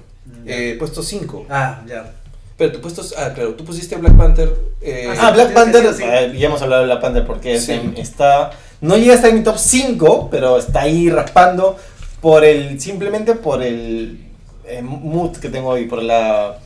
Ya. 0.46 0.56
Eh, 0.56 0.76
puesto 0.80 1.04
5. 1.04 1.46
Ah, 1.50 1.82
ya. 1.88 2.14
Pero 2.58 2.72
tu 2.74 2.82
puesto... 2.82 3.04
Ah, 3.18 3.32
claro, 3.34 3.54
tú 3.56 3.66
pusiste 3.66 3.96
Black 3.98 4.16
Panther... 4.16 4.56
eh, 4.82 5.08
Ah, 5.10 5.16
Ah, 5.20 5.28
sí, 5.30 5.34
Black 5.34 5.54
Panther, 5.54 5.88
sí, 5.90 5.98
sí. 5.98 6.04
eh, 6.06 6.34
ya 6.38 6.48
hemos 6.48 6.62
hablado 6.62 6.82
de 6.84 6.88
Black 6.88 7.02
Panther 7.02 7.26
porque 7.28 7.60
Sí. 7.60 7.74
es- 7.74 8.00
está, 8.00 8.52
no 8.82 8.98
llega 8.98 9.14
a 9.14 9.16
estar 9.16 9.30
en 9.32 9.38
mi 9.38 9.44
top 9.44 9.58
5, 9.58 10.30
pero 10.32 10.58
está 10.58 10.82
ahí 10.82 11.10
raspando 11.10 11.76
por 12.22 12.44
el, 12.46 12.80
simplemente 12.80 13.34
por 13.36 13.62
el 13.64 14.26
eh, 14.66 14.82
mood 14.82 15.38
que 15.38 15.50
tengo 15.50 15.70
hoy, 15.70 15.86
por 15.86 16.02
la, 16.02 16.60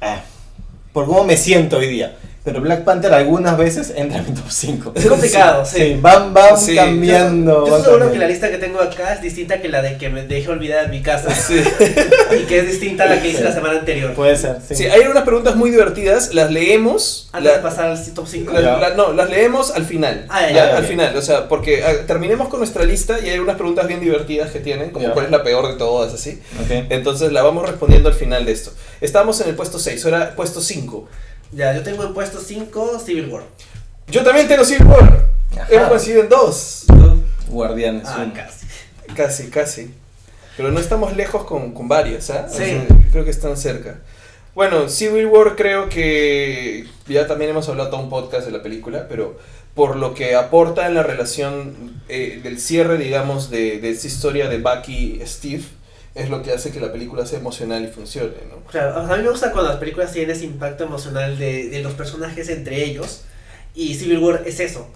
ah, 0.00 0.20
por 0.92 1.06
cómo 1.06 1.24
me 1.24 1.36
siento 1.36 1.78
hoy 1.78 1.86
día. 1.88 2.16
Pero 2.44 2.60
Black 2.60 2.82
Panther 2.82 3.14
algunas 3.14 3.56
veces 3.56 3.92
entra 3.94 4.18
en 4.18 4.24
mi 4.28 4.32
top 4.34 4.50
5. 4.50 4.92
Es 4.96 5.06
complicado, 5.06 5.64
sí. 5.64 5.96
van, 6.02 6.34
van 6.34 6.58
Sí. 6.58 6.74
cambiando. 6.74 7.64
Yo 7.66 7.70
van 7.70 7.80
estoy 7.80 7.94
seguro 7.94 8.12
que 8.12 8.18
la 8.18 8.26
lista 8.26 8.50
que 8.50 8.58
tengo 8.58 8.80
acá 8.80 9.14
es 9.14 9.22
distinta 9.22 9.60
que 9.60 9.68
la 9.68 9.80
de 9.80 9.96
que 9.96 10.08
me 10.08 10.26
dejé 10.26 10.48
olvidada 10.48 10.82
en 10.86 10.90
mi 10.90 11.02
casa. 11.02 11.32
Sí. 11.32 11.62
y 12.36 12.42
que 12.46 12.58
es 12.58 12.66
distinta 12.66 13.04
a 13.04 13.06
la 13.06 13.22
que 13.22 13.28
hice 13.28 13.44
la 13.44 13.52
semana 13.52 13.78
anterior. 13.78 14.12
Puede 14.14 14.36
ser, 14.36 14.56
sí. 14.66 14.74
Sí, 14.74 14.86
hay 14.86 15.02
unas 15.02 15.22
preguntas 15.22 15.54
muy 15.54 15.70
divertidas, 15.70 16.34
las 16.34 16.50
leemos. 16.50 17.28
Antes 17.30 17.52
la- 17.52 17.56
de 17.58 17.62
pasar 17.62 17.84
al 17.86 18.12
top 18.12 18.26
5. 18.26 18.52
la- 18.54 18.76
la- 18.76 18.94
no, 18.94 19.12
las 19.12 19.30
leemos 19.30 19.70
al 19.70 19.84
final. 19.84 20.26
Ah, 20.28 20.40
ya, 20.42 20.48
Ya, 20.48 20.66
ya, 20.72 20.76
al 20.78 20.84
final, 20.84 21.16
o 21.16 21.22
sea, 21.22 21.48
porque 21.48 21.84
ah, 21.84 21.92
terminemos 22.08 22.48
con 22.48 22.58
nuestra 22.58 22.82
lista 22.84 23.20
y 23.20 23.30
hay 23.30 23.38
unas 23.38 23.54
preguntas 23.54 23.86
bien 23.86 24.00
divertidas 24.00 24.50
que 24.50 24.58
tienen, 24.58 24.90
como 24.90 25.06
Ya. 25.06 25.12
cuál 25.12 25.26
es 25.26 25.30
la 25.30 25.44
peor 25.44 25.68
de 25.68 25.74
todas, 25.78 26.12
así. 26.12 26.42
Ok. 26.64 26.86
Entonces 26.90 27.30
la 27.30 27.42
vamos 27.42 27.68
respondiendo 27.68 28.08
al 28.08 28.16
final 28.16 28.44
de 28.46 28.50
esto. 28.50 28.72
Estamos 29.00 29.40
en 29.42 29.48
el 29.48 29.54
puesto 29.54 29.78
6, 29.78 30.04
ahora 30.06 30.34
puesto 30.34 30.60
5. 30.60 31.08
Ya, 31.52 31.74
yo 31.74 31.82
tengo 31.82 32.04
en 32.04 32.14
puesto 32.14 32.40
5 32.40 32.98
Civil 33.04 33.28
War. 33.28 33.42
Yo 34.08 34.24
también 34.24 34.48
tengo 34.48 34.64
Civil 34.64 34.86
War. 34.86 35.26
Ajá. 35.52 35.66
Hemos 35.70 35.88
coincidido 35.88 36.22
en 36.22 36.28
dos. 36.28 36.84
Guardianes. 37.48 38.04
Ah, 38.06 38.26
casi. 38.34 38.66
Casi, 39.14 39.50
casi. 39.50 39.94
Pero 40.56 40.70
no 40.70 40.80
estamos 40.80 41.16
lejos 41.16 41.44
con, 41.44 41.72
con 41.72 41.88
varias, 41.88 42.30
¿ah? 42.30 42.46
O 42.48 42.52
Sí. 42.52 42.64
sea, 42.64 42.86
creo 43.10 43.24
que 43.24 43.30
están 43.30 43.56
cerca. 43.56 44.00
Bueno, 44.54 44.88
Civil 44.88 45.26
War 45.26 45.56
creo 45.56 45.88
que 45.88 46.86
ya 47.06 47.26
también 47.26 47.50
hemos 47.50 47.68
hablado 47.68 47.90
todo 47.90 48.00
un 48.00 48.10
podcast 48.10 48.44
de 48.46 48.52
la 48.52 48.62
película, 48.62 49.06
pero 49.08 49.38
por 49.74 49.96
lo 49.96 50.12
que 50.14 50.34
aporta 50.34 50.86
en 50.86 50.94
la 50.94 51.02
relación 51.02 52.02
eh, 52.08 52.40
del 52.42 52.58
cierre, 52.60 52.98
digamos, 52.98 53.50
de, 53.50 53.78
de 53.80 53.90
esa 53.90 54.06
historia 54.06 54.48
de 54.48 54.58
Bucky 54.58 55.20
y 55.22 55.26
Steve, 55.26 55.64
es 56.14 56.28
lo 56.28 56.42
que 56.42 56.52
hace 56.52 56.70
que 56.70 56.80
la 56.80 56.92
película 56.92 57.24
sea 57.26 57.38
emocional 57.38 57.84
y 57.84 57.88
funcione, 57.88 58.34
¿no? 58.50 58.56
Claro, 58.70 59.00
o 59.02 59.06
sea, 59.06 59.14
a 59.14 59.16
mí 59.16 59.22
me 59.24 59.30
gusta 59.30 59.50
cuando 59.52 59.70
las 59.70 59.78
películas 59.78 60.12
tienen 60.12 60.36
ese 60.36 60.44
impacto 60.44 60.84
emocional 60.84 61.38
de, 61.38 61.68
de 61.68 61.80
los 61.82 61.94
personajes 61.94 62.48
entre 62.48 62.84
ellos. 62.84 63.22
Y 63.74 63.94
Civil 63.94 64.18
War 64.18 64.42
es 64.44 64.60
eso. 64.60 64.86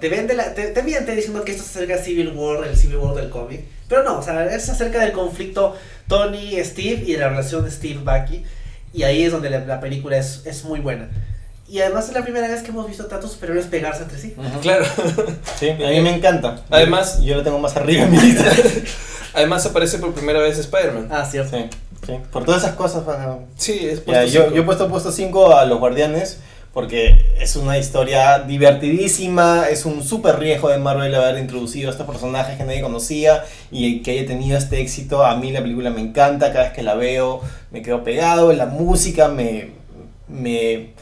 Te 0.00 0.08
vende 0.08 0.34
la, 0.34 0.54
te, 0.54 0.68
te 0.68 0.82
miente 0.82 1.14
diciendo 1.14 1.44
que 1.44 1.52
esto 1.52 1.62
se 1.64 1.70
acerca 1.78 1.94
a 1.94 1.98
Civil 1.98 2.32
War, 2.34 2.64
el 2.66 2.76
Civil 2.76 2.96
War 2.96 3.14
del 3.14 3.30
cómic. 3.30 3.60
Pero 3.88 4.02
no, 4.02 4.18
o 4.18 4.22
sea, 4.22 4.44
es 4.54 4.68
acerca 4.68 5.00
del 5.00 5.12
conflicto 5.12 5.76
Tony, 6.08 6.56
Steve 6.64 7.02
y 7.06 7.12
de 7.12 7.18
la 7.18 7.28
relación 7.28 7.70
Steve-Bucky. 7.70 8.44
Y 8.92 9.02
ahí 9.04 9.22
es 9.24 9.30
donde 9.32 9.50
la, 9.50 9.60
la 9.60 9.80
película 9.80 10.16
es, 10.16 10.42
es 10.46 10.64
muy 10.64 10.80
buena. 10.80 11.08
Y 11.68 11.80
además 11.80 12.08
es 12.08 12.14
la 12.14 12.22
primera 12.22 12.46
vez 12.48 12.62
que 12.62 12.68
hemos 12.70 12.86
visto 12.86 13.06
tantos 13.06 13.32
superhéroes 13.32 13.66
pegarse 13.66 14.02
entre 14.02 14.18
sí. 14.18 14.34
Ujú. 14.36 14.60
Claro. 14.60 14.84
Sí, 15.58 15.70
a 15.70 15.74
mí 15.74 16.00
me 16.00 16.14
encanta. 16.16 16.62
Además- 16.70 17.20
yo 17.22 17.36
lo 17.36 17.42
tengo 17.44 17.58
más 17.60 17.76
arriba 17.76 18.02
en 18.04 18.10
mi 18.10 18.18
lista. 18.18 18.44
Además 19.34 19.66
aparece 19.66 19.98
por 19.98 20.12
primera 20.14 20.40
vez 20.40 20.58
Spider-Man. 20.58 21.08
Ah, 21.10 21.24
cierto. 21.24 21.56
Sí, 21.56 21.64
sí. 22.06 22.12
Por 22.32 22.44
todas 22.44 22.62
esas 22.62 22.76
cosas 22.76 23.04
van 23.04 23.20
a... 23.20 23.38
Sí, 23.56 23.80
es 23.82 24.04
Ya, 24.04 24.22
puesto 24.22 24.26
yo, 24.26 24.56
he 24.56 24.62
puesto 24.62 24.88
puesto 24.88 25.12
5 25.12 25.56
a 25.56 25.64
los 25.64 25.78
guardianes 25.78 26.38
porque 26.72 27.36
es 27.38 27.54
una 27.54 27.78
historia 27.78 28.40
divertidísima, 28.40 29.68
es 29.70 29.86
un 29.86 30.02
súper 30.02 30.40
riesgo 30.40 30.68
de 30.68 30.78
Marvel 30.78 31.14
haber 31.14 31.38
introducido 31.38 31.88
a 31.88 31.92
estos 31.92 32.04
personajes 32.04 32.58
que 32.58 32.64
nadie 32.64 32.82
conocía 32.82 33.44
y 33.70 34.02
que 34.02 34.10
haya 34.10 34.26
tenido 34.26 34.58
este 34.58 34.80
éxito. 34.80 35.24
A 35.24 35.36
mí 35.36 35.52
la 35.52 35.62
película 35.62 35.90
me 35.90 36.00
encanta, 36.00 36.52
cada 36.52 36.64
vez 36.64 36.72
que 36.72 36.82
la 36.82 36.94
veo 36.94 37.40
me 37.70 37.80
quedo 37.80 38.02
pegado, 38.02 38.52
la 38.52 38.66
música 38.66 39.28
me... 39.28 39.70
me 40.28 40.92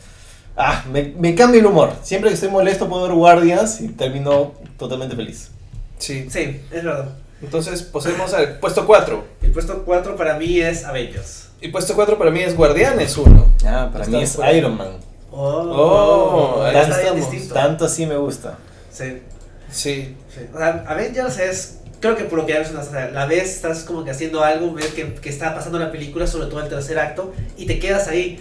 Ah, 0.54 0.84
me, 0.92 1.14
me 1.18 1.34
cambia 1.34 1.60
el 1.60 1.66
humor. 1.66 1.94
Siempre 2.02 2.28
que 2.28 2.34
estoy 2.34 2.50
molesto 2.50 2.86
puedo 2.86 3.04
ver 3.04 3.12
Guardians 3.12 3.80
y 3.80 3.88
termino 3.88 4.52
totalmente 4.78 5.16
feliz. 5.16 5.50
Sí. 5.96 6.26
Sí, 6.28 6.60
es 6.70 6.84
verdad. 6.84 7.08
Entonces, 7.42 7.82
pasemos 7.82 8.32
al 8.34 8.58
puesto 8.58 8.86
4. 8.86 9.24
El 9.42 9.50
puesto 9.52 9.82
4 9.84 10.16
para 10.16 10.38
mí 10.38 10.60
es 10.60 10.84
Avengers. 10.84 11.48
Y 11.60 11.68
puesto 11.68 11.94
4 11.94 12.16
para 12.18 12.30
mí 12.30 12.40
es 12.40 12.56
Guardianes 12.56 13.16
1. 13.16 13.52
Ah, 13.66 13.90
para 13.92 14.06
mí 14.06 14.22
es 14.22 14.32
fuera. 14.32 14.52
Iron 14.52 14.76
Man. 14.76 14.92
Oh, 15.30 16.56
Oh, 16.58 16.62
ahí 16.62 16.76
está 16.76 16.86
bien 16.86 17.00
estamos. 17.00 17.30
distinto. 17.30 17.54
Tanto 17.54 17.84
así 17.86 18.06
me 18.06 18.16
gusta. 18.16 18.58
Sí. 18.90 19.22
Sí. 19.70 20.16
Sí, 20.32 20.40
O 20.54 20.58
sea, 20.58 20.84
Avengers 20.86 21.38
es, 21.38 21.78
creo 22.00 22.14
que 22.16 22.24
por 22.24 22.38
lo 22.38 22.46
que 22.46 22.52
ya 22.52 22.58
mencionas, 22.60 22.88
o 22.88 22.90
sea, 22.90 23.10
la 23.10 23.26
ves, 23.26 23.54
estás 23.56 23.84
como 23.84 24.04
que 24.04 24.10
haciendo 24.10 24.42
algo, 24.44 24.72
ves 24.74 24.86
que, 24.88 25.14
que 25.14 25.28
está 25.30 25.54
pasando 25.54 25.78
la 25.78 25.90
película, 25.90 26.26
sobre 26.26 26.46
todo 26.48 26.60
el 26.60 26.68
tercer 26.68 26.98
acto, 26.98 27.32
y 27.56 27.66
te 27.66 27.78
quedas 27.78 28.08
ahí. 28.08 28.38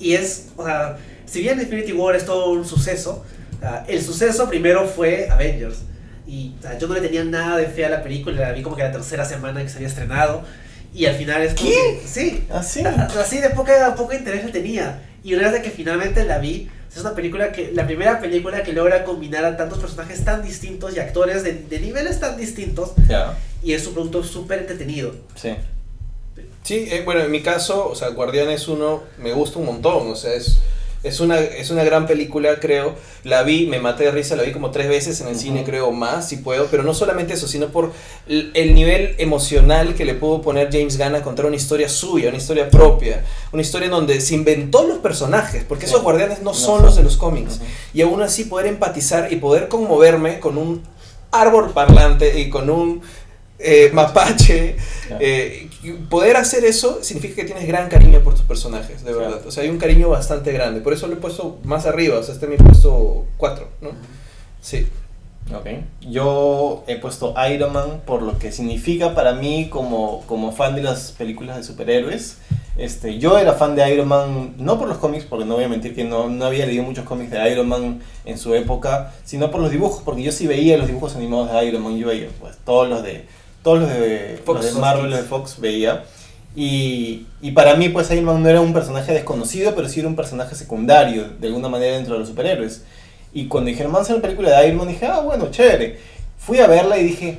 Y 0.00 0.14
es, 0.14 0.48
o 0.56 0.64
sea, 0.64 0.98
si 1.24 1.40
bien 1.40 1.60
Infinity 1.60 1.92
War 1.92 2.16
es 2.16 2.24
todo 2.26 2.50
un 2.50 2.64
suceso, 2.66 3.24
o 3.56 3.60
sea, 3.60 3.84
el 3.88 4.02
suceso 4.02 4.48
primero 4.48 4.86
fue 4.86 5.28
Avengers. 5.30 5.82
Y 6.26 6.52
o 6.58 6.62
sea, 6.62 6.78
yo 6.78 6.86
no 6.88 6.94
le 6.94 7.00
tenía 7.00 7.24
nada 7.24 7.56
de 7.56 7.66
fe 7.66 7.84
a 7.84 7.88
la 7.90 8.02
película, 8.02 8.40
la 8.40 8.52
vi 8.52 8.62
como 8.62 8.76
que 8.76 8.82
la 8.82 8.92
tercera 8.92 9.24
semana 9.24 9.62
que 9.62 9.68
se 9.68 9.76
había 9.76 9.88
estrenado. 9.88 10.42
Y 10.94 11.06
al 11.06 11.14
final 11.16 11.42
es 11.42 11.54
como 11.54 11.70
¿Qué? 11.70 12.00
que, 12.02 12.06
sí, 12.08 12.44
Ah, 12.50 12.62
sí. 12.62 12.82
a- 12.84 13.04
así 13.20 13.40
de 13.40 13.50
poca, 13.50 13.94
poco 13.96 14.12
interés 14.12 14.44
le 14.44 14.52
tenía. 14.52 15.02
Y 15.24 15.34
una 15.34 15.44
vez 15.44 15.52
de 15.52 15.62
que 15.62 15.70
finalmente 15.70 16.24
la 16.24 16.38
vi, 16.38 16.68
es 16.94 17.00
una 17.00 17.14
película 17.14 17.50
que, 17.52 17.72
la 17.72 17.86
primera 17.86 18.20
película 18.20 18.62
que 18.62 18.72
logra 18.74 19.02
combinar 19.04 19.44
a 19.44 19.56
tantos 19.56 19.78
personajes 19.78 20.24
tan 20.24 20.42
distintos 20.42 20.94
y 20.94 20.98
actores 21.00 21.42
de, 21.42 21.54
de 21.54 21.80
niveles 21.80 22.20
tan 22.20 22.36
distintos. 22.36 22.92
Ya, 23.08 23.38
Y 23.62 23.72
es 23.72 23.86
un 23.86 23.94
producto 23.94 24.22
súper 24.22 24.58
entretenido. 24.60 25.14
sí. 25.34 25.54
Sí, 26.64 26.86
eh, 26.90 27.02
bueno, 27.04 27.20
en 27.22 27.30
mi 27.30 27.42
caso, 27.42 27.88
o 27.88 27.94
sea, 27.96 28.08
Guardianes 28.10 28.68
1 28.68 29.02
me 29.18 29.32
gusta 29.32 29.58
un 29.58 29.66
montón, 29.66 30.06
o 30.08 30.14
sea, 30.16 30.32
es, 30.32 30.60
es, 31.02 31.20
una, 31.20 31.38
es 31.40 31.70
una 31.70 31.84
gran 31.84 32.06
película, 32.06 32.58
creo. 32.60 32.94
La 33.24 33.42
vi, 33.42 33.66
me 33.66 33.78
maté 33.80 34.04
de 34.04 34.10
risa, 34.12 34.36
la 34.36 34.42
vi 34.42 34.52
como 34.52 34.70
tres 34.70 34.88
veces 34.88 35.20
en 35.20 35.28
el 35.28 35.36
cine, 35.36 35.64
creo, 35.64 35.90
más, 35.92 36.28
si 36.28 36.36
puedo, 36.36 36.66
pero 36.66 36.82
no 36.82 36.94
solamente 36.94 37.34
eso, 37.34 37.46
sino 37.48 37.68
por 37.68 37.92
el, 38.28 38.50
el 38.54 38.74
nivel 38.74 39.14
emocional 39.18 39.94
que 39.94 40.04
le 40.04 40.14
pudo 40.14 40.42
poner 40.42 40.68
James 40.72 40.98
Gunn 40.98 41.14
a 41.14 41.22
contar 41.22 41.46
una 41.46 41.56
historia 41.56 41.88
suya, 41.88 42.28
una 42.28 42.38
historia 42.38 42.68
propia, 42.70 43.24
una 43.52 43.62
historia 43.62 43.86
en 43.86 43.92
donde 43.92 44.20
se 44.20 44.34
inventó 44.34 44.86
los 44.86 44.98
personajes, 44.98 45.64
porque 45.68 45.86
Sí. 45.86 45.90
esos 45.92 46.02
Guardianes 46.02 46.38
no, 46.38 46.52
No 46.52 46.54
son 46.54 46.76
son. 46.78 46.86
los 46.86 46.96
de 46.96 47.02
los 47.02 47.16
cómics. 47.16 47.60
Y 47.94 48.02
aún 48.02 48.22
así 48.22 48.44
poder 48.44 48.66
empatizar 48.66 49.32
y 49.32 49.36
poder 49.36 49.68
conmoverme 49.68 50.38
con 50.40 50.56
un 50.58 50.82
árbol 51.30 51.70
parlante 51.72 52.38
y 52.40 52.48
con 52.50 52.68
un 52.70 53.02
eh, 53.58 53.90
mapache. 53.92 54.76
Eh, 55.20 55.68
y 55.82 55.92
poder 55.92 56.36
hacer 56.36 56.64
eso 56.64 57.02
significa 57.02 57.34
que 57.34 57.44
tienes 57.44 57.66
gran 57.66 57.88
cariño 57.88 58.20
por 58.20 58.34
tus 58.34 58.44
personajes, 58.44 59.02
de 59.04 59.12
verdad. 59.12 59.44
O 59.46 59.50
sea, 59.50 59.64
hay 59.64 59.70
un 59.70 59.78
cariño 59.78 60.08
bastante 60.08 60.52
grande. 60.52 60.80
Por 60.80 60.92
eso 60.92 61.08
lo 61.08 61.14
he 61.14 61.16
puesto 61.16 61.58
más 61.64 61.86
arriba, 61.86 62.18
o 62.18 62.22
sea, 62.22 62.34
este 62.34 62.46
es 62.46 62.50
mi 62.50 62.56
puesto 62.56 63.26
4, 63.36 63.68
¿no? 63.80 63.90
Sí. 64.60 64.86
Ok. 65.52 65.66
Yo 66.00 66.84
he 66.86 66.96
puesto 66.96 67.34
Iron 67.52 67.72
Man 67.72 68.02
por 68.06 68.22
lo 68.22 68.38
que 68.38 68.52
significa 68.52 69.14
para 69.14 69.32
mí 69.32 69.68
como, 69.68 70.22
como 70.26 70.52
fan 70.52 70.76
de 70.76 70.82
las 70.82 71.12
películas 71.12 71.56
de 71.56 71.64
superhéroes. 71.64 72.38
Este, 72.76 73.18
yo 73.18 73.36
era 73.36 73.52
fan 73.52 73.74
de 73.74 73.92
Iron 73.92 74.08
Man, 74.08 74.54
no 74.56 74.78
por 74.78 74.88
los 74.88 74.98
cómics, 74.98 75.24
porque 75.24 75.44
no 75.44 75.56
voy 75.56 75.64
a 75.64 75.68
mentir 75.68 75.94
que 75.94 76.04
no, 76.04 76.28
no 76.28 76.46
había 76.46 76.64
leído 76.64 76.84
muchos 76.84 77.04
cómics 77.04 77.30
de 77.30 77.50
Iron 77.50 77.68
Man 77.68 78.00
en 78.24 78.38
su 78.38 78.54
época, 78.54 79.12
sino 79.24 79.50
por 79.50 79.60
los 79.60 79.70
dibujos, 79.70 80.02
porque 80.02 80.22
yo 80.22 80.32
sí 80.32 80.46
veía 80.46 80.78
los 80.78 80.86
dibujos 80.86 81.16
animados 81.16 81.52
de 81.52 81.66
Iron 81.66 81.82
Man, 81.82 81.98
yo 81.98 82.06
veía 82.06 82.28
pues, 82.40 82.56
todos 82.64 82.88
los 82.88 83.02
de, 83.02 83.26
todos 83.62 83.80
los 83.80 83.88
de, 83.88 84.40
Fox, 84.44 84.64
los 84.64 84.74
de 84.74 84.80
Marvel, 84.80 85.10
los 85.10 85.18
de 85.20 85.24
Fox 85.24 85.60
veía. 85.60 86.04
Y, 86.54 87.26
y 87.40 87.52
para 87.52 87.76
mí, 87.76 87.88
pues 87.88 88.10
Iron 88.10 88.24
Man 88.24 88.42
no 88.42 88.48
era 88.48 88.60
un 88.60 88.72
personaje 88.72 89.12
desconocido, 89.12 89.74
pero 89.74 89.88
sí 89.88 90.00
era 90.00 90.08
un 90.08 90.16
personaje 90.16 90.54
secundario, 90.54 91.28
de 91.40 91.46
alguna 91.46 91.68
manera, 91.68 91.96
dentro 91.96 92.14
de 92.14 92.20
los 92.20 92.28
superhéroes. 92.28 92.84
Y 93.32 93.46
cuando 93.46 93.70
dijeron, 93.70 93.92
vamos 93.92 94.10
a 94.10 94.14
una 94.14 94.22
película 94.22 94.58
de 94.58 94.66
Iron 94.66 94.78
Man, 94.78 94.88
dije, 94.88 95.06
ah, 95.06 95.20
bueno, 95.20 95.50
chévere. 95.50 95.98
Fui 96.38 96.58
a 96.58 96.66
verla 96.66 96.98
y 96.98 97.04
dije, 97.04 97.38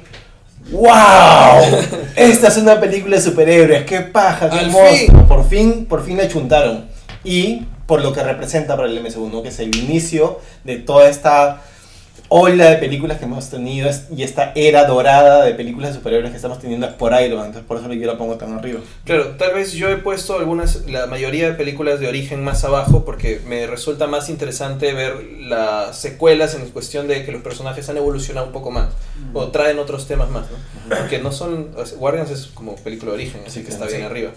¡Wow! 0.72 0.88
Esta 2.16 2.48
es 2.48 2.58
una 2.58 2.80
película 2.80 3.18
de 3.18 3.22
superhéroes, 3.22 3.84
qué 3.84 4.02
paja, 4.02 4.50
qué 4.50 4.60
hermoso. 4.60 4.96
fin. 4.96 5.26
Por 5.28 5.48
fin, 5.48 5.86
por 5.86 6.06
fin 6.06 6.18
la 6.18 6.28
chuntaron. 6.28 6.86
Y 7.24 7.66
por 7.86 8.02
lo 8.02 8.14
que 8.14 8.24
representa 8.24 8.76
para 8.76 8.88
el 8.88 9.02
MCU, 9.02 9.30
¿no? 9.30 9.44
Que 9.44 9.50
es 9.50 9.60
el 9.60 9.76
inicio 9.76 10.40
de 10.64 10.78
toda 10.78 11.10
esta 11.10 11.62
ola 12.36 12.72
de 12.72 12.78
películas 12.78 13.20
que 13.20 13.26
hemos 13.26 13.48
tenido 13.52 13.92
y 14.18 14.24
esta 14.24 14.54
era 14.56 14.86
dorada 14.86 15.46
de 15.46 15.54
películas 15.54 15.92
de 15.92 15.98
superhéroes 15.98 16.32
que 16.32 16.38
estamos 16.38 16.60
teniendo 16.60 16.88
es 16.88 16.94
por 16.94 17.12
Iron 17.22 17.38
Man, 17.38 17.46
entonces 17.48 17.68
por 17.68 17.78
eso 17.78 17.94
yo 17.94 18.08
la 18.08 18.18
pongo 18.18 18.38
tan 18.38 18.54
arriba. 18.58 18.80
Claro, 19.06 19.36
tal 19.38 19.54
vez 19.54 19.74
yo 19.74 19.88
he 19.90 19.98
puesto 19.98 20.40
algunas, 20.40 20.88
la 20.88 21.06
mayoría 21.06 21.46
de 21.48 21.54
películas 21.54 22.00
de 22.00 22.08
origen 22.08 22.44
más 22.44 22.64
abajo 22.64 23.06
porque 23.06 23.40
me 23.46 23.68
resulta 23.68 24.08
más 24.08 24.30
interesante 24.30 24.94
ver 24.94 25.16
las 25.42 25.96
secuelas 26.00 26.56
en 26.56 26.68
cuestión 26.72 27.08
de 27.08 27.24
que 27.24 27.32
los 27.32 27.44
personajes 27.44 27.88
han 27.90 27.98
evolucionado 27.98 28.48
un 28.48 28.54
poco 28.54 28.72
más 28.72 28.90
o 29.34 29.50
traen 29.50 29.78
otros 29.78 30.08
temas 30.08 30.30
más, 30.32 30.46
¿no? 30.50 30.96
Porque 30.98 31.20
no 31.20 31.32
son, 31.32 31.70
Guardians 31.98 32.32
es 32.32 32.48
como 32.48 32.76
película 32.78 33.12
de 33.12 33.18
origen, 33.18 33.42
así 33.46 33.60
Sí, 33.60 33.66
que 33.66 33.72
está 33.72 33.88
sí. 33.88 33.98
bien 33.98 34.08
arriba. 34.08 34.32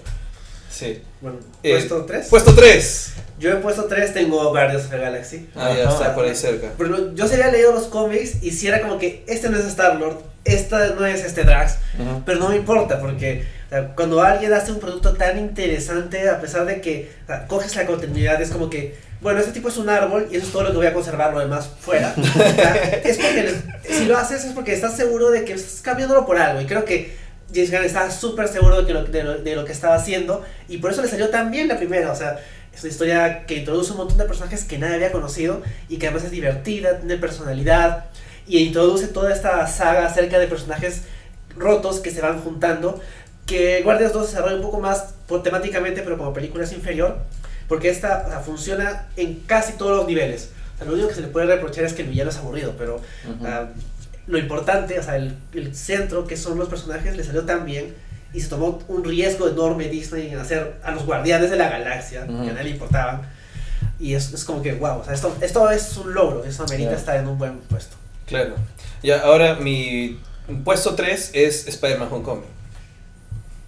Sí. 0.70 1.00
Bueno, 1.22 1.38
Eh, 1.62 1.70
¿puesto 1.70 2.04
3? 2.04 2.26
Puesto 2.28 2.54
3. 2.54 3.14
Yo 3.38 3.52
he 3.52 3.56
puesto 3.56 3.84
3, 3.84 4.14
tengo 4.14 4.50
Guardians 4.50 4.84
of 4.84 4.90
the 4.90 4.98
Galaxy. 4.98 5.48
Ah, 5.54 5.72
ya 5.76 5.88
está 5.88 6.14
por 6.14 6.24
ahí 6.24 6.34
cerca. 6.34 6.68
Pero 6.78 7.14
yo 7.14 7.26
se 7.26 7.34
había 7.34 7.50
leído 7.50 7.72
los 7.72 7.86
cómics 7.86 8.42
y 8.42 8.50
si 8.50 8.66
era 8.66 8.80
como 8.80 8.98
que 8.98 9.24
este 9.26 9.50
no 9.50 9.58
es 9.58 9.66
Star-Lord, 9.66 10.18
esta 10.44 10.90
no 10.90 11.04
es 11.04 11.24
este 11.24 11.44
Drax, 11.44 11.78
pero 12.24 12.38
no 12.38 12.48
me 12.48 12.56
importa 12.56 13.00
porque 13.00 13.44
o 13.66 13.68
sea, 13.68 13.94
cuando 13.94 14.22
alguien 14.22 14.52
hace 14.52 14.70
un 14.72 14.78
producto 14.78 15.14
tan 15.14 15.38
interesante, 15.38 16.28
a 16.30 16.40
pesar 16.40 16.64
de 16.66 16.80
que 16.80 17.10
o 17.24 17.26
sea, 17.26 17.46
coges 17.46 17.74
la 17.74 17.84
continuidad, 17.84 18.40
es 18.40 18.50
como 18.50 18.70
que, 18.70 18.94
bueno, 19.20 19.40
este 19.40 19.52
tipo 19.52 19.68
es 19.68 19.76
un 19.76 19.88
árbol 19.88 20.28
y 20.30 20.36
eso 20.36 20.46
es 20.46 20.52
todo 20.52 20.62
lo 20.62 20.70
que 20.70 20.76
voy 20.76 20.86
a 20.86 20.94
conservar, 20.94 21.34
lo 21.34 21.40
demás 21.40 21.68
fuera. 21.80 22.14
O 22.18 22.22
sea, 22.22 22.74
es 23.04 23.18
porque 23.18 23.54
si 23.90 24.04
lo 24.04 24.16
haces 24.16 24.44
es 24.44 24.52
porque 24.52 24.72
estás 24.72 24.96
seguro 24.96 25.30
de 25.30 25.44
que 25.44 25.54
estás 25.54 25.82
cambiándolo 25.82 26.24
por 26.26 26.38
algo 26.38 26.60
y 26.60 26.66
creo 26.66 26.84
que 26.84 27.16
James 27.52 27.70
Gunn 27.70 27.84
estaba 27.84 28.10
súper 28.10 28.48
seguro 28.48 28.80
de, 28.82 28.86
que 28.86 28.92
lo, 28.92 29.04
de, 29.04 29.22
lo, 29.22 29.38
de 29.38 29.56
lo 29.56 29.64
que 29.64 29.72
estaba 29.72 29.96
haciendo 29.96 30.44
y 30.68 30.78
por 30.78 30.92
eso 30.92 31.02
le 31.02 31.08
salió 31.08 31.28
tan 31.30 31.50
bien 31.50 31.68
la 31.68 31.76
primera, 31.76 32.12
o 32.12 32.16
sea, 32.16 32.38
es 32.76 32.82
una 32.82 32.92
historia 32.92 33.46
que 33.46 33.56
introduce 33.56 33.92
un 33.92 33.96
montón 33.96 34.18
de 34.18 34.26
personajes 34.26 34.64
que 34.64 34.76
nadie 34.76 34.96
había 34.96 35.10
conocido 35.10 35.62
y 35.88 35.96
que 35.96 36.08
además 36.08 36.24
es 36.24 36.30
divertida, 36.30 36.98
tiene 36.98 37.16
personalidad 37.16 38.04
y 38.46 38.58
introduce 38.58 39.08
toda 39.08 39.32
esta 39.34 39.66
saga 39.66 40.06
acerca 40.06 40.38
de 40.38 40.46
personajes 40.46 41.02
rotos 41.56 42.00
que 42.00 42.10
se 42.10 42.20
van 42.20 42.40
juntando. 42.42 43.00
Que 43.46 43.80
Guardians 43.82 44.12
2 44.12 44.26
se 44.26 44.32
desarrolla 44.32 44.56
un 44.56 44.62
poco 44.62 44.78
más 44.80 45.14
temáticamente, 45.42 46.02
pero 46.02 46.18
como 46.18 46.34
película 46.34 46.64
es 46.64 46.72
inferior, 46.72 47.16
porque 47.66 47.88
esta 47.88 48.24
o 48.26 48.28
sea, 48.28 48.40
funciona 48.40 49.06
en 49.16 49.40
casi 49.46 49.72
todos 49.74 49.96
los 49.96 50.06
niveles. 50.06 50.50
O 50.74 50.78
sea, 50.78 50.86
lo 50.86 50.92
único 50.92 51.08
que 51.08 51.14
se 51.14 51.22
le 51.22 51.28
puede 51.28 51.46
reprochar 51.46 51.84
es 51.84 51.94
que 51.94 52.02
el 52.02 52.08
villano 52.08 52.28
es 52.28 52.36
aburrido, 52.36 52.74
pero 52.76 52.96
Ujú. 52.96 53.46
ah, 53.46 53.68
lo 54.26 54.36
importante, 54.36 54.98
o 54.98 55.02
sea, 55.02 55.16
el, 55.16 55.34
el 55.54 55.74
centro 55.74 56.26
que 56.26 56.36
son 56.36 56.58
los 56.58 56.68
personajes 56.68 57.16
le 57.16 57.24
salió 57.24 57.44
tan 57.44 57.64
bien 57.64 57.94
y 58.32 58.40
se 58.40 58.48
tomó 58.48 58.78
un 58.88 59.04
riesgo 59.04 59.48
enorme 59.48 59.88
Disney 59.88 60.28
en 60.28 60.38
hacer 60.38 60.74
a 60.82 60.90
los 60.90 61.04
guardianes 61.06 61.50
de 61.50 61.56
la 61.56 61.68
galaxia, 61.68 62.24
Ujú. 62.28 62.44
que 62.44 62.50
a 62.50 62.52
nadie 62.52 62.64
le 62.64 62.70
importaban. 62.70 63.22
Y 63.98 64.14
es, 64.14 64.32
es 64.34 64.44
como 64.44 64.60
que, 64.62 64.72
wow, 64.74 64.98
o 65.00 65.04
sea, 65.04 65.14
esto, 65.14 65.34
esto 65.40 65.70
es 65.70 65.96
un 65.96 66.12
logro, 66.12 66.44
eso 66.44 66.62
amerita 66.64 66.90
Ya. 66.92 66.96
estar 66.96 67.16
en 67.16 67.26
un 67.28 67.38
buen 67.38 67.58
puesto. 67.60 67.96
Claro. 68.26 68.54
Ya, 69.02 69.20
ahora 69.20 69.54
mi 69.54 70.18
puesto 70.64 70.94
3 70.94 71.30
es 71.32 71.66
Spider-Man 71.68 72.08
Homecoming. 72.10 72.44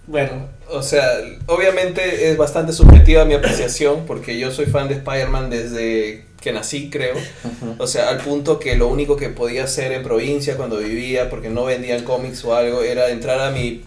Bueno, 0.07 0.47
O 0.71 0.81
sea, 0.83 1.03
obviamente 1.47 2.29
es 2.31 2.37
bastante 2.37 2.73
subjetiva 2.73 3.25
mi 3.25 3.33
apreciación 3.33 4.05
porque 4.05 4.37
yo 4.37 4.51
soy 4.51 4.65
fan 4.67 4.87
de 4.87 4.95
Spider-Man 4.95 5.49
desde 5.49 6.25
que 6.41 6.51
nací, 6.51 6.89
creo. 6.91 7.15
O 7.79 7.87
sea, 7.87 8.09
al 8.09 8.17
punto 8.19 8.59
que 8.59 8.75
lo 8.75 8.87
único 8.87 9.17
que 9.17 9.29
podía 9.29 9.63
hacer 9.63 9.91
en 9.93 10.03
provincia 10.03 10.57
cuando 10.57 10.77
vivía, 10.77 11.29
porque 11.29 11.49
no 11.49 11.65
vendían 11.65 12.03
cómics 12.03 12.43
o 12.45 12.55
algo, 12.55 12.83
era 12.83 13.09
entrar 13.09 13.39
a 13.39 13.49
mi, 13.51 13.83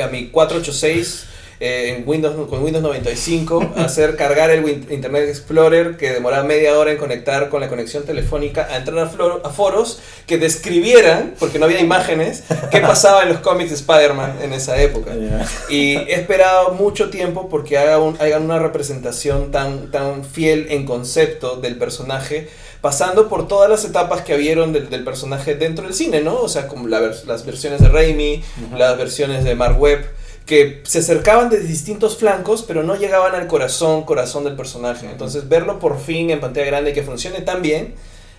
a 0.00 0.06
mi 0.08 0.28
486 0.28 1.26
eh, 1.60 1.94
en 1.96 2.02
Windows, 2.08 2.48
con 2.48 2.62
Windows 2.64 2.82
95, 2.82 3.74
hacer 3.76 4.16
cargar 4.16 4.50
el 4.50 4.64
Win- 4.64 4.86
Internet 4.90 5.28
Explorer 5.28 5.96
que 5.96 6.10
demoraba 6.10 6.42
media 6.42 6.76
hora 6.76 6.90
en 6.90 6.96
conectar 6.98 7.48
con 7.50 7.60
la 7.60 7.68
conexión 7.68 8.04
telefónica, 8.04 8.66
a 8.68 8.78
entrar 8.78 8.98
a, 8.98 9.08
flor- 9.08 9.42
a 9.44 9.50
foros 9.50 10.00
que 10.26 10.38
describieran, 10.38 11.34
porque 11.38 11.60
no 11.60 11.66
había 11.66 11.78
imágenes, 11.80 12.42
qué 12.72 12.80
pasaba 12.80 13.22
en 13.22 13.28
los 13.28 13.38
cómics 13.38 13.70
de 13.70 13.76
Spider-Man 13.76 14.38
en 14.42 14.52
esa 14.54 14.80
época. 14.82 15.12
Ya. 15.14 15.46
Y 15.68 15.94
he 15.98 16.14
esperado 16.14 16.72
mucho 16.74 17.10
tiempo 17.10 17.48
porque 17.48 17.78
haga 17.78 17.98
un- 18.00 18.16
hagan 18.20 18.42
una 18.42 18.58
representación 18.58 19.52
tan, 19.52 19.92
tan 19.92 20.24
fiel 20.24 20.66
en 20.70 20.84
concepto 20.84 21.56
del 21.60 21.76
personaje, 21.76 22.48
pasando 22.82 23.28
por 23.30 23.48
todas 23.48 23.70
las 23.70 23.84
etapas 23.86 24.20
que 24.22 24.36
vieron 24.36 24.72
del, 24.74 24.90
del 24.90 25.04
personaje 25.04 25.54
dentro 25.54 25.84
del 25.86 25.94
cine, 25.94 26.20
¿no? 26.20 26.38
O 26.40 26.48
sea, 26.48 26.68
como 26.68 26.88
la 26.88 27.00
las 27.00 27.46
versiones 27.46 27.80
de 27.80 27.88
Raimi, 27.88 28.42
las 28.76 28.98
versiones 28.98 29.44
de 29.44 29.54
Mark 29.54 29.80
Webb, 29.80 30.04
que 30.44 30.82
se 30.84 30.98
acercaban 30.98 31.48
de 31.48 31.60
distintos 31.60 32.16
flancos, 32.18 32.64
pero 32.66 32.82
no 32.82 32.96
llegaban 32.96 33.34
al 33.36 33.46
corazón, 33.46 34.02
corazón 34.02 34.42
del 34.44 34.56
personaje. 34.56 35.06
Entonces, 35.10 35.48
verlo 35.48 35.78
por 35.78 35.98
fin 36.00 36.30
en 36.30 36.40
pantalla 36.40 36.66
grande 36.66 36.90
y 36.90 36.94
que 36.94 37.02
funcione 37.04 37.40
tan 37.40 37.62
bien, 37.62 37.94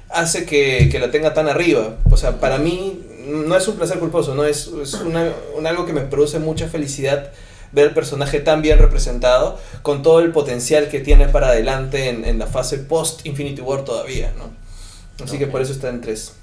hace 0.10 0.46
que, 0.46 0.90
que 0.92 1.00
la 1.00 1.10
tenga 1.10 1.34
tan 1.34 1.48
arriba. 1.48 1.96
O 2.12 2.18
sea, 2.18 2.40
para 2.42 2.58
mí 2.58 3.02
no 3.26 3.56
es 3.56 3.68
un 3.70 3.78
placer 3.78 4.00
culposo, 4.00 4.36
no 4.36 4.44
es, 4.44 4.68
es 4.84 4.94
una- 4.96 5.32
un 5.58 5.66
algo 5.66 5.86
que 5.86 5.94
me 5.94 6.02
produce 6.02 6.40
mucha 6.40 6.68
felicidad 6.68 7.32
ver 7.74 7.88
el 7.88 7.94
personaje 7.94 8.40
tan 8.40 8.62
bien 8.62 8.80
representado, 8.80 9.60
con 9.82 10.04
todo 10.04 10.20
el 10.20 10.32
potencial 10.32 10.88
que 10.88 11.00
tiene 11.00 11.28
para 11.28 11.48
adelante 11.48 12.10
en, 12.10 12.24
en 12.24 12.40
la 12.40 12.48
fase 12.48 12.78
post 12.78 13.26
Infinity 13.26 13.62
War 13.62 13.84
todavía, 13.84 14.32
¿no? 14.38 14.52
Así 15.24 15.38
que 15.38 15.48
por 15.48 15.62
eso 15.62 15.74
está 15.74 15.90
en 15.90 16.02
3. 16.02 16.34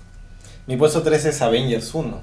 Mi 0.66 0.77
puesto 0.77 1.02
3 1.02 1.24
es 1.24 1.43
Avengers 1.43 1.94
1. 1.94 2.20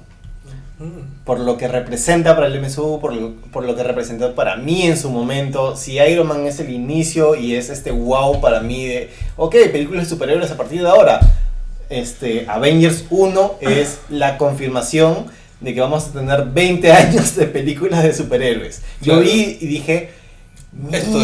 Por 1.24 1.40
lo 1.40 1.56
que 1.56 1.66
representa 1.66 2.36
para 2.36 2.46
el 2.46 2.60
MSU, 2.60 3.00
por 3.00 3.12
lo, 3.12 3.32
por 3.52 3.64
lo 3.64 3.74
que 3.74 3.82
representó 3.82 4.34
para 4.34 4.56
mí 4.56 4.82
en 4.82 4.96
su 4.96 5.10
momento. 5.10 5.76
Si 5.76 5.98
Iron 5.98 6.28
Man 6.28 6.46
es 6.46 6.60
el 6.60 6.70
inicio 6.70 7.34
y 7.34 7.56
es 7.56 7.68
este 7.68 7.90
wow 7.90 8.40
para 8.40 8.60
mí 8.60 8.86
de, 8.86 9.10
ok, 9.36 9.56
películas 9.72 10.04
de 10.04 10.10
superhéroes 10.10 10.50
a 10.50 10.56
partir 10.56 10.82
de 10.82 10.88
ahora. 10.88 11.20
Este, 11.90 12.46
Avengers 12.48 13.06
1 13.10 13.56
es 13.60 13.98
la 14.08 14.38
confirmación 14.38 15.26
de 15.60 15.74
que 15.74 15.80
vamos 15.80 16.08
a 16.08 16.12
tener 16.12 16.44
20 16.44 16.92
años 16.92 17.36
de 17.36 17.46
películas 17.46 18.02
de 18.02 18.14
superhéroes. 18.14 18.82
Yo 19.00 19.20
vi 19.20 19.58
y 19.60 19.66
dije, 19.66 20.10
Esto. 20.92 21.18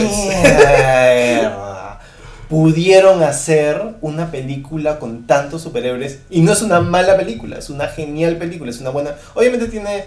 Pudieron 2.49 3.23
hacer 3.23 3.81
una 4.01 4.31
película 4.31 4.99
con 4.99 5.27
tantos 5.27 5.63
superhéroes 5.63 6.21
y 6.31 6.43
no 6.43 6.53
es 6.53 6.63
una 6.63 6.81
mala 6.81 7.17
película, 7.17 7.59
es 7.59 7.71
una 7.71 7.89
genial 7.89 8.37
película, 8.37 8.71
es 8.71 8.81
una 8.81 8.91
buena... 8.91 9.15
Obviamente 9.35 9.67
tiene 9.67 10.05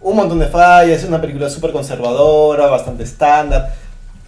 un 0.00 0.16
montón 0.16 0.38
de 0.38 0.46
fallas, 0.46 1.02
es 1.02 1.08
una 1.08 1.20
película 1.20 1.48
súper 1.48 1.72
conservadora, 1.72 2.66
bastante 2.66 3.02
estándar. 3.04 3.74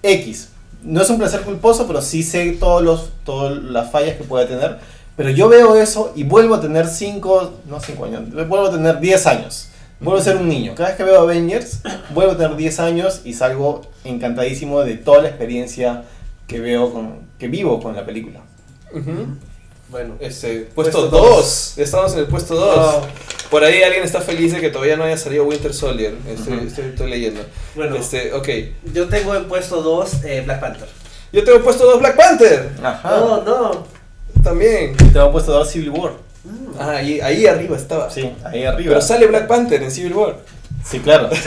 X. 0.03 0.49
No 0.83 1.03
es 1.03 1.11
un 1.11 1.19
placer 1.19 1.43
culposo, 1.43 1.87
pero 1.87 2.01
sí 2.01 2.23
sé 2.23 2.53
todos 2.53 2.83
los, 2.83 3.11
todas 3.25 3.63
las 3.63 3.91
fallas 3.91 4.17
que 4.17 4.25
puede 4.25 4.47
tener. 4.47 4.79
Pero 5.21 5.33
yo 5.33 5.51
veo 5.51 5.77
eso 5.77 6.13
y 6.17 6.25
vuelvo 6.25 6.55
a 6.55 6.63
tener 6.63 6.87
5, 6.87 7.53
no 7.69 7.79
5 7.79 8.05
años, 8.07 8.23
vuelvo 8.33 8.69
a 8.69 8.71
tener 8.71 9.01
10 9.01 9.27
años. 9.27 9.69
Vuelvo 10.01 10.19
a 10.19 10.25
ser 10.25 10.37
un 10.39 10.49
niño. 10.49 10.75
Cada 10.75 10.89
vez 10.89 10.97
que 10.97 11.05
veo 11.05 11.21
Avengers, 11.21 11.81
vuelvo 12.15 12.33
a 12.33 12.37
tener 12.39 12.57
10 12.57 12.81
años 12.81 13.21
y 13.25 13.35
salgo 13.35 13.83
encantadísimo 14.05 14.81
de 14.81 14.95
toda 14.97 15.21
la 15.21 15.29
experiencia 15.29 16.05
que 16.47 16.59
veo 16.59 16.91
con, 16.91 17.19
que 17.39 17.49
vivo 17.49 17.83
con 17.83 17.95
la 17.95 18.07
película. 18.07 18.41
Bueno. 19.91 20.15
Este, 20.21 20.61
puesto 20.75 21.11
Puesto 21.11 21.19
2. 21.19 21.75
Estamos 21.77 22.15
en 22.15 22.21
el 22.21 22.27
puesto 22.27 22.55
2. 22.55 22.79
Oh, 22.79 23.03
Por 23.51 23.63
ahí 23.63 23.83
alguien 23.83 24.03
está 24.05 24.23
feliz 24.23 24.55
de 24.55 24.61
que 24.63 24.71
todavía 24.71 24.97
no 24.97 25.05
haya 25.05 25.19
salido 25.19 25.45
Winter 25.45 25.75
Soldier. 25.75 26.15
Estoy, 26.27 26.55
Ujú. 26.55 26.67
estoy, 26.67 26.85
estoy 26.87 27.11
leyendo. 27.11 27.43
bueno, 27.75 27.95
Este, 27.97 28.33
ok. 28.33 28.49
yo 28.95 29.07
tengo 29.09 29.35
en 29.35 29.45
puesto 29.49 29.83
2 29.83 30.23
Black 30.47 30.61
Panther. 30.61 30.89
Yo 31.31 31.45
tengo 31.45 31.61
puesto 31.63 31.85
2 31.85 31.99
Black 32.01 32.17
Panther. 32.17 32.71
Ajá. 32.83 33.11
No, 33.19 33.43
no. 33.43 34.00
También. 34.43 34.97
Te 34.97 35.19
he 35.19 35.27
puesto 35.31 35.53
dos 35.53 35.71
Civil 35.71 35.91
War. 35.91 36.13
Mm. 36.45 36.75
Ah, 36.81 36.91
ahí, 36.97 37.21
ahí 37.21 37.47
arriba 37.47 37.77
estaba. 37.77 38.11
Sí, 38.11 38.33
ahí 38.45 38.65
arriba. 38.65 38.89
Pero 38.91 39.01
sale 39.03 39.27
Black 39.27 39.47
Panther 39.47 39.83
en 39.83 39.91
Civil 39.91 40.15
War. 40.15 40.37
Sí, 40.85 41.01
claro. 41.01 41.29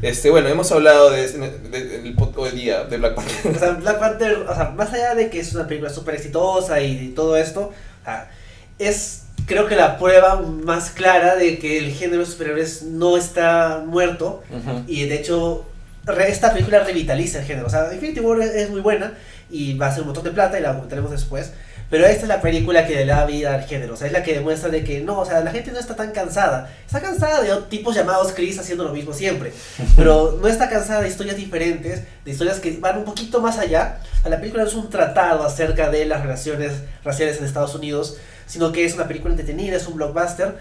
Este, 0.00 0.30
bueno, 0.30 0.48
hemos 0.48 0.70
hablado 0.70 1.10
de, 1.10 1.26
de- 1.26 1.58
de- 1.70 1.98
del 2.02 2.14
podcast 2.14 2.38
hoy 2.38 2.50
día 2.60 2.84
de 2.84 2.98
Black 2.98 3.16
Panther. 3.16 3.56
O 3.56 3.58
sea, 3.58 3.70
Black 3.72 3.98
Panther, 3.98 4.36
o 4.48 4.54
sea, 4.54 4.70
más 4.70 4.92
allá 4.92 5.16
de 5.16 5.28
que 5.28 5.40
es 5.40 5.52
una 5.54 5.66
película 5.66 5.90
súper 5.92 6.14
exitosa 6.14 6.80
y 6.80 7.08
todo 7.16 7.36
esto, 7.36 7.72
o 8.02 8.04
sea, 8.04 8.30
es 8.78 9.22
creo 9.46 9.66
que 9.66 9.74
la 9.74 9.98
prueba 9.98 10.36
más 10.40 10.90
clara 10.90 11.34
de 11.34 11.58
que 11.58 11.78
el 11.78 11.90
género 11.92 12.20
de 12.20 12.26
superhéroes 12.26 12.82
no 12.82 13.16
está 13.16 13.82
muerto 13.84 14.44
y 14.86 15.06
de 15.08 15.16
hecho 15.16 15.64
re- 16.04 16.30
esta 16.30 16.52
película 16.52 16.78
revitaliza 16.84 17.40
el 17.40 17.44
género. 17.46 17.66
O 17.66 17.70
sea, 17.70 17.92
Infinity 17.92 18.20
War 18.20 18.40
es, 18.40 18.54
es 18.54 18.70
muy 18.70 18.80
buena 18.82 19.14
y 19.50 19.74
va 19.76 19.88
a 19.88 19.90
ser 19.92 20.02
un 20.02 20.08
montón 20.08 20.22
de 20.22 20.30
plata 20.30 20.60
y 20.60 20.62
la 20.62 20.74
comentaremos 20.74 21.10
después. 21.10 21.52
Pero 21.90 22.04
esta 22.04 22.22
es 22.22 22.28
la 22.28 22.42
película 22.42 22.86
que 22.86 22.94
le 22.96 23.06
da 23.06 23.24
vida 23.24 23.54
al 23.54 23.64
género, 23.64 23.94
o 23.94 23.96
sea, 23.96 24.08
es 24.08 24.12
la 24.12 24.22
que 24.22 24.34
demuestra 24.34 24.68
de 24.68 24.84
que 24.84 25.00
no, 25.00 25.20
o 25.20 25.24
sea, 25.24 25.40
la 25.40 25.50
gente 25.50 25.72
no 25.72 25.78
está 25.78 25.96
tan 25.96 26.12
cansada. 26.12 26.70
Está 26.84 27.00
cansada 27.00 27.40
de 27.40 27.50
tipos 27.70 27.94
llamados 27.94 28.32
Chris 28.32 28.58
haciendo 28.58 28.84
lo 28.84 28.92
mismo 28.92 29.14
siempre, 29.14 29.52
pero 29.96 30.38
no 30.40 30.48
está 30.48 30.68
cansada 30.68 31.00
de 31.00 31.08
historias 31.08 31.36
diferentes, 31.36 32.02
de 32.24 32.30
historias 32.30 32.60
que 32.60 32.76
van 32.78 32.98
un 32.98 33.04
poquito 33.04 33.40
más 33.40 33.58
allá. 33.58 34.00
O 34.18 34.22
sea, 34.22 34.30
la 34.30 34.38
película 34.38 34.64
no 34.64 34.68
es 34.68 34.74
un 34.74 34.90
tratado 34.90 35.44
acerca 35.44 35.90
de 35.90 36.04
las 36.04 36.22
relaciones 36.22 36.72
raciales 37.04 37.38
en 37.38 37.44
Estados 37.44 37.74
Unidos, 37.74 38.18
sino 38.46 38.70
que 38.70 38.84
es 38.84 38.94
una 38.94 39.08
película 39.08 39.32
entretenida, 39.32 39.76
es 39.76 39.86
un 39.86 39.96
blockbuster, 39.96 40.56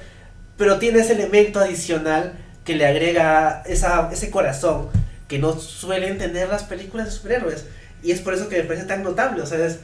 pero 0.56 0.80
tiene 0.80 1.00
ese 1.00 1.14
elemento 1.14 1.60
adicional 1.60 2.34
que 2.64 2.76
le 2.76 2.86
agrega 2.86 3.64
esa, 3.66 4.10
ese 4.14 4.32
corazón 4.32 4.90
que 5.28 5.40
no 5.40 5.60
suelen 5.60 6.18
tener 6.18 6.48
las 6.48 6.64
películas 6.64 7.08
de 7.08 7.12
superhéroes. 7.12 7.66
Y 8.02 8.12
es 8.12 8.22
por 8.22 8.34
eso 8.34 8.48
que 8.48 8.58
me 8.58 8.64
parece 8.64 8.86
tan 8.86 9.04
notable. 9.04 9.42
O 9.42 9.46
sea, 9.46 9.66
es, 9.66 9.80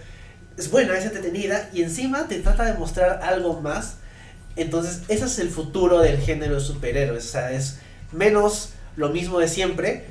es 0.57 0.69
buena, 0.69 0.97
es 0.97 1.05
entretenida 1.05 1.69
y 1.73 1.83
encima 1.83 2.27
te 2.27 2.39
trata 2.39 2.65
de 2.65 2.73
mostrar 2.77 3.21
algo 3.23 3.61
más. 3.61 3.95
Entonces, 4.55 5.01
ese 5.07 5.25
es 5.25 5.39
el 5.39 5.49
futuro 5.49 5.99
del 5.99 6.17
género 6.19 6.55
de 6.55 6.61
superhéroes. 6.61 7.25
O 7.25 7.27
sea, 7.27 7.51
es 7.51 7.79
menos 8.11 8.69
lo 8.95 9.09
mismo 9.09 9.39
de 9.39 9.47
siempre 9.47 10.05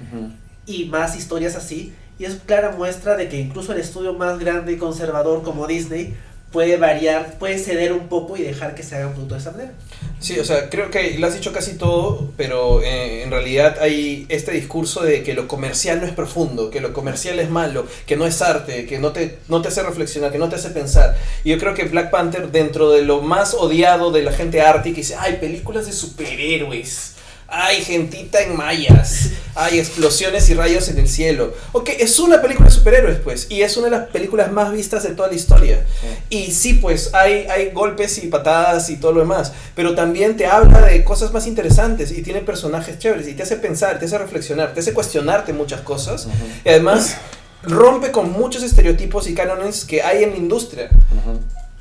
y 0.66 0.86
más 0.86 1.16
historias 1.16 1.54
así. 1.54 1.94
Y 2.18 2.24
es 2.24 2.36
clara 2.46 2.72
muestra 2.72 3.16
de 3.16 3.28
que 3.28 3.38
incluso 3.38 3.72
el 3.72 3.80
estudio 3.80 4.14
más 4.14 4.38
grande 4.38 4.72
y 4.72 4.78
conservador 4.78 5.42
como 5.42 5.66
Disney 5.66 6.14
puede 6.52 6.76
variar, 6.76 7.38
puede 7.38 7.58
ceder 7.58 7.92
un 7.92 8.08
poco 8.08 8.36
y 8.36 8.42
dejar 8.42 8.74
que 8.74 8.82
se 8.82 8.96
haga 8.96 9.08
un 9.08 9.14
producto 9.14 9.34
de 9.34 9.40
esa 9.40 9.50
manera. 9.52 9.72
Sí, 10.20 10.38
o 10.38 10.44
sea, 10.44 10.70
creo 10.70 10.90
que 10.90 11.18
lo 11.18 11.26
has 11.26 11.34
dicho 11.34 11.52
casi 11.52 11.76
todo, 11.76 12.30
pero 12.36 12.80
eh, 12.82 13.24
en 13.24 13.30
realidad 13.30 13.78
hay 13.80 14.26
este 14.28 14.52
discurso 14.52 15.02
de 15.02 15.24
que 15.24 15.34
lo 15.34 15.48
comercial 15.48 16.00
no 16.00 16.06
es 16.06 16.12
profundo, 16.12 16.70
que 16.70 16.80
lo 16.80 16.92
comercial 16.92 17.40
es 17.40 17.50
malo, 17.50 17.86
que 18.06 18.16
no 18.16 18.26
es 18.26 18.40
arte, 18.40 18.86
que 18.86 18.98
no 18.98 19.10
te, 19.10 19.38
no 19.48 19.62
te 19.62 19.68
hace 19.68 19.82
reflexionar, 19.82 20.30
que 20.30 20.38
no 20.38 20.48
te 20.48 20.56
hace 20.56 20.70
pensar. 20.70 21.16
Y 21.42 21.50
yo 21.50 21.58
creo 21.58 21.74
que 21.74 21.84
Black 21.84 22.10
Panther, 22.10 22.52
dentro 22.52 22.92
de 22.92 23.02
lo 23.02 23.20
más 23.22 23.54
odiado 23.54 24.12
de 24.12 24.22
la 24.22 24.32
gente 24.32 24.60
arte, 24.60 24.90
que 24.90 25.00
dice, 25.00 25.16
ay, 25.18 25.38
películas 25.40 25.86
de 25.86 25.92
superhéroes 25.92 27.11
hay 27.52 27.82
gentita 27.82 28.40
en 28.40 28.56
mayas, 28.56 29.28
hay 29.54 29.78
explosiones 29.78 30.48
y 30.48 30.54
rayos 30.54 30.88
en 30.88 30.98
el 30.98 31.06
cielo. 31.06 31.52
Ok, 31.72 31.90
es 31.98 32.18
una 32.18 32.40
película 32.40 32.70
de 32.70 32.74
superhéroes, 32.74 33.18
pues, 33.18 33.46
y 33.50 33.60
es 33.60 33.76
una 33.76 33.86
de 33.86 33.90
las 33.90 34.08
películas 34.08 34.50
más 34.50 34.72
vistas 34.72 35.02
de 35.02 35.10
toda 35.10 35.28
la 35.28 35.34
historia. 35.34 35.84
Y 36.30 36.50
sí, 36.52 36.74
pues, 36.74 37.12
hay, 37.12 37.46
hay 37.50 37.70
golpes 37.70 38.24
y 38.24 38.28
patadas 38.28 38.88
y 38.88 38.96
todo 38.96 39.12
lo 39.12 39.20
demás, 39.20 39.52
pero 39.74 39.94
también 39.94 40.34
te 40.38 40.46
habla 40.46 40.80
de 40.80 41.04
cosas 41.04 41.32
más 41.34 41.46
interesantes 41.46 42.10
y 42.10 42.22
tiene 42.22 42.40
personajes 42.40 42.98
chéveres 42.98 43.28
y 43.28 43.34
te 43.34 43.42
hace 43.42 43.56
pensar, 43.56 43.98
te 43.98 44.06
hace 44.06 44.16
reflexionar, 44.16 44.72
te 44.72 44.80
hace 44.80 44.94
cuestionarte 44.94 45.52
muchas 45.52 45.82
cosas. 45.82 46.28
Y 46.64 46.70
además 46.70 47.16
rompe 47.62 48.10
con 48.12 48.32
muchos 48.32 48.62
estereotipos 48.62 49.28
y 49.28 49.34
cánones 49.34 49.84
que 49.84 50.02
hay 50.02 50.24
en 50.24 50.30
la 50.30 50.36
industria. 50.36 50.88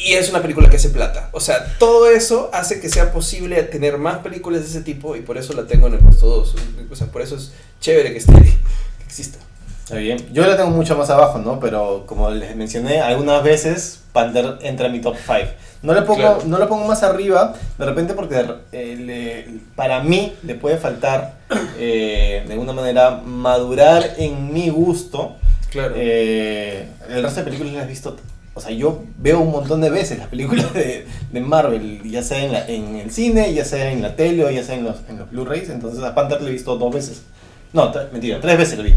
Y 0.03 0.13
es 0.13 0.29
una 0.29 0.41
película 0.41 0.69
que 0.69 0.77
hace 0.77 0.89
plata. 0.89 1.29
O 1.31 1.39
sea, 1.39 1.77
todo 1.77 2.09
eso 2.09 2.49
hace 2.53 2.79
que 2.79 2.89
sea 2.89 3.11
posible 3.11 3.61
tener 3.63 3.97
más 3.97 4.19
películas 4.19 4.61
de 4.61 4.67
ese 4.67 4.81
tipo 4.81 5.15
y 5.15 5.21
por 5.21 5.37
eso 5.37 5.53
la 5.53 5.65
tengo 5.65 5.87
en 5.87 5.93
el 5.93 5.99
puesto 5.99 6.27
2. 6.27 6.55
O 6.89 6.95
sea, 6.95 7.07
por 7.07 7.21
eso 7.21 7.35
es 7.35 7.51
chévere 7.79 8.11
que 8.11 8.19
esté 8.19 8.33
que 8.33 9.03
exista. 9.05 9.37
Está 9.83 9.97
bien. 9.97 10.17
Yo 10.31 10.45
la 10.47 10.57
tengo 10.57 10.69
mucho 10.71 10.97
más 10.97 11.09
abajo, 11.09 11.37
¿no? 11.39 11.59
Pero 11.59 12.05
como 12.07 12.31
les 12.31 12.55
mencioné, 12.55 13.01
algunas 13.01 13.43
veces 13.43 13.99
Panther 14.13 14.57
entra 14.61 14.87
en 14.87 14.93
mi 14.93 15.01
top 15.01 15.15
5. 15.17 15.37
No 15.83 15.93
le 15.93 16.03
pongo, 16.03 16.39
no 16.45 16.59
le 16.59 16.65
pongo 16.67 16.85
más 16.85 17.03
arriba, 17.03 17.55
de 17.77 17.85
repente 17.85 18.13
porque 18.13 18.45
eh, 18.71 19.59
para 19.75 20.01
mí 20.01 20.33
le 20.43 20.55
puede 20.55 20.77
faltar 20.77 21.39
eh, 21.77 22.43
de 22.45 22.53
alguna 22.53 22.73
manera 22.73 23.21
madurar 23.25 24.15
en 24.17 24.53
mi 24.53 24.69
gusto. 24.69 25.35
Claro. 25.71 25.93
Eh, 25.95 26.87
el 27.09 27.23
resto 27.23 27.39
de 27.39 27.45
películas 27.45 27.73
las 27.73 27.85
he 27.85 27.87
visto 27.87 28.15
o 28.53 28.59
sea, 28.59 28.71
yo 28.71 29.03
veo 29.17 29.39
un 29.39 29.51
montón 29.51 29.79
de 29.79 29.89
veces 29.89 30.17
las 30.17 30.27
películas 30.27 30.73
de, 30.73 31.07
de 31.31 31.39
Marvel, 31.39 32.01
ya 32.03 32.21
sea 32.21 32.43
en, 32.43 32.51
la, 32.51 32.67
en, 32.67 32.95
el 32.97 33.11
cine, 33.11 33.53
ya 33.53 33.63
sea 33.63 33.91
en 33.91 34.01
la 34.01 34.15
tele 34.15 34.43
o 34.43 34.51
ya 34.51 34.63
sea 34.63 34.75
en 34.75 34.83
los, 34.83 34.97
en 35.07 35.19
los 35.19 35.31
Blu-rays. 35.31 35.69
Entonces 35.69 36.03
a 36.03 36.13
Panther 36.13 36.41
le 36.41 36.49
he 36.49 36.53
visto 36.53 36.75
dos 36.75 36.93
veces. 36.93 37.23
No, 37.71 37.91
mentira, 38.11 38.41
tres 38.41 38.57
veces 38.57 38.77
lo 38.77 38.83
vi. 38.83 38.95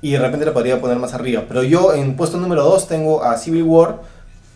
Y 0.00 0.12
de 0.12 0.18
repente 0.18 0.46
le 0.46 0.52
podría 0.52 0.80
poner 0.80 0.98
más 0.98 1.12
arriba. 1.12 1.44
Pero 1.46 1.62
yo 1.62 1.92
en 1.92 2.16
puesto 2.16 2.38
número 2.38 2.64
dos 2.64 2.88
tengo 2.88 3.22
a 3.22 3.36
Civil 3.36 3.64
War 3.64 4.00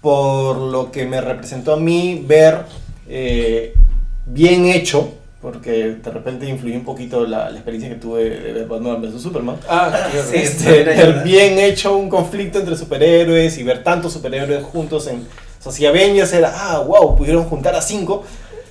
por 0.00 0.56
lo 0.56 0.90
que 0.90 1.04
me 1.04 1.20
representó 1.20 1.74
a 1.74 1.76
mí 1.76 2.24
ver 2.26 2.64
eh, 3.08 3.74
bien 4.24 4.66
hecho 4.66 5.12
porque 5.46 5.98
de 6.02 6.10
repente 6.10 6.44
influyó 6.48 6.74
un 6.74 6.84
poquito 6.84 7.24
la, 7.24 7.48
la 7.50 7.56
experiencia 7.56 7.88
que 7.88 7.94
tuve 7.94 8.30
de 8.30 8.64
Batman 8.64 9.00
vs 9.00 9.22
Superman. 9.22 9.56
Ah, 9.68 10.08
sí, 10.28 10.38
este, 10.38 10.82
ver 10.82 11.22
bien 11.22 11.60
hecho 11.60 11.96
un 11.96 12.08
conflicto 12.08 12.58
entre 12.58 12.76
superhéroes 12.76 13.56
y 13.56 13.62
ver 13.62 13.84
tantos 13.84 14.12
superhéroes 14.12 14.64
juntos 14.64 15.06
en... 15.06 15.18
O 15.18 15.62
sea, 15.62 15.70
si 15.70 15.86
Avengers 15.86 16.32
era, 16.32 16.52
ah, 16.52 16.80
wow, 16.80 17.16
pudieron 17.16 17.44
juntar 17.44 17.76
a 17.76 17.80
cinco, 17.80 18.24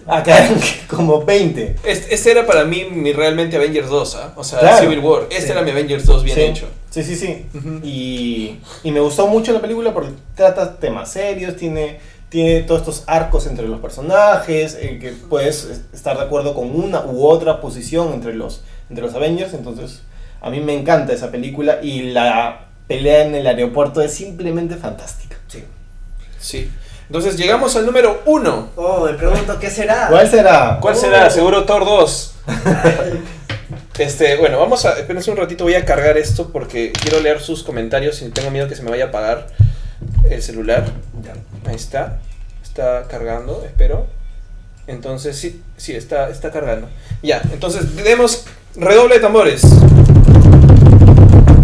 acá 0.06 0.49
como 0.89 1.23
20. 1.23 1.77
Este, 1.85 2.31
era 2.31 2.45
para 2.45 2.65
mí 2.65 2.84
mi 2.91 3.14
realmente 3.14 3.56
Avengers 3.56 3.88
2, 3.88 4.15
¿ah? 4.15 4.34
o 4.35 4.43
sea, 4.43 4.77
Civil 4.77 4.99
War. 4.99 5.27
Este 5.30 5.53
era 5.53 5.61
mi 5.61 5.72
Avengers 5.72 6.06
2 6.06 6.23
bien 6.26 6.39
hecho. 6.39 6.68
Sí, 6.89 7.03
sí, 7.03 7.15
sí. 7.15 7.45
y, 7.84 8.60
y 8.84 8.91
me 8.91 8.99
gustó 8.99 9.27
mucho 9.27 9.53
la 9.53 9.61
película 9.61 9.93
porque 9.93 10.11
trata 10.35 10.76
temas 10.76 11.10
serios, 11.10 11.56
tiene 11.56 11.99
tiene 12.36 12.64
todos 12.64 12.82
estos 12.82 13.03
arcos 13.07 13.48
entre 13.48 13.66
los 13.66 13.80
personajes, 13.80 14.78
eh, 14.82 14.99
que 14.99 15.12
puedes 15.12 15.84
estar 15.94 16.18
de 16.18 16.24
acuerdo 16.24 16.53
con 16.53 16.70
una 16.76 17.06
u 17.06 17.26
otra 17.26 17.62
posición 17.62 18.12
entre 18.12 18.34
los, 18.34 18.62
entre 18.90 19.06
los 19.06 19.16
Avengers, 19.16 19.53
entonces 19.53 20.02
a 20.41 20.49
mí 20.49 20.60
me 20.60 20.78
encanta 20.78 21.14
esa 21.14 21.32
película 21.32 21.80
y 21.82 22.12
la 22.12 22.66
pelea 22.90 23.26
en 23.26 23.36
el 23.36 23.48
aeropuerto 23.48 24.02
es 24.02 24.14
simplemente 24.14 24.76
fantástica. 24.76 25.38
Sí. 25.48 25.64
Sí. 26.38 26.70
Entonces 27.07 27.38
llegamos 27.38 27.74
al 27.78 27.86
número 27.86 28.22
uno. 28.26 28.68
Oh, 28.76 29.06
me 29.06 29.14
pregunto, 29.14 29.57
¿qué 29.57 29.70
será? 29.70 30.07
¿Cuál 30.10 30.30
será? 30.30 30.80
¿Cuál 30.82 30.98
será? 30.98 31.28
Oh. 31.28 31.30
Seguro 31.30 31.64
Thor 31.64 31.86
2. 31.86 32.36
este, 33.98 34.36
bueno, 34.36 34.60
vamos 34.60 34.84
a. 34.84 34.99
Espérense 34.99 35.32
un 35.32 35.38
ratito, 35.38 35.64
voy 35.64 35.76
a 35.76 35.86
cargar 35.86 36.18
esto 36.18 36.49
porque 36.52 36.91
quiero 36.91 37.22
leer 37.22 37.40
sus 37.40 37.64
comentarios 37.64 38.22
y 38.22 38.30
tengo 38.30 38.52
miedo 38.52 38.68
que 38.68 38.76
se 38.76 38.84
me 38.84 38.90
vaya 38.90 39.06
a 39.06 39.07
apagar 39.07 39.48
el 40.30 40.41
celular. 40.41 40.84
Ahí 41.66 41.76
está. 41.76 42.20
Está 42.76 43.07
cargando, 43.07 43.64
espero. 43.65 44.06
Entonces, 44.85 45.38
sí, 45.38 45.61
sí, 45.77 45.95
está, 45.95 46.30
está 46.30 46.52
cargando. 46.52 46.89
Ya, 47.23 47.41
entonces, 47.53 47.95
demos 47.95 48.43
redoble 48.76 49.15
de 49.15 49.22
tambores. 49.22 49.64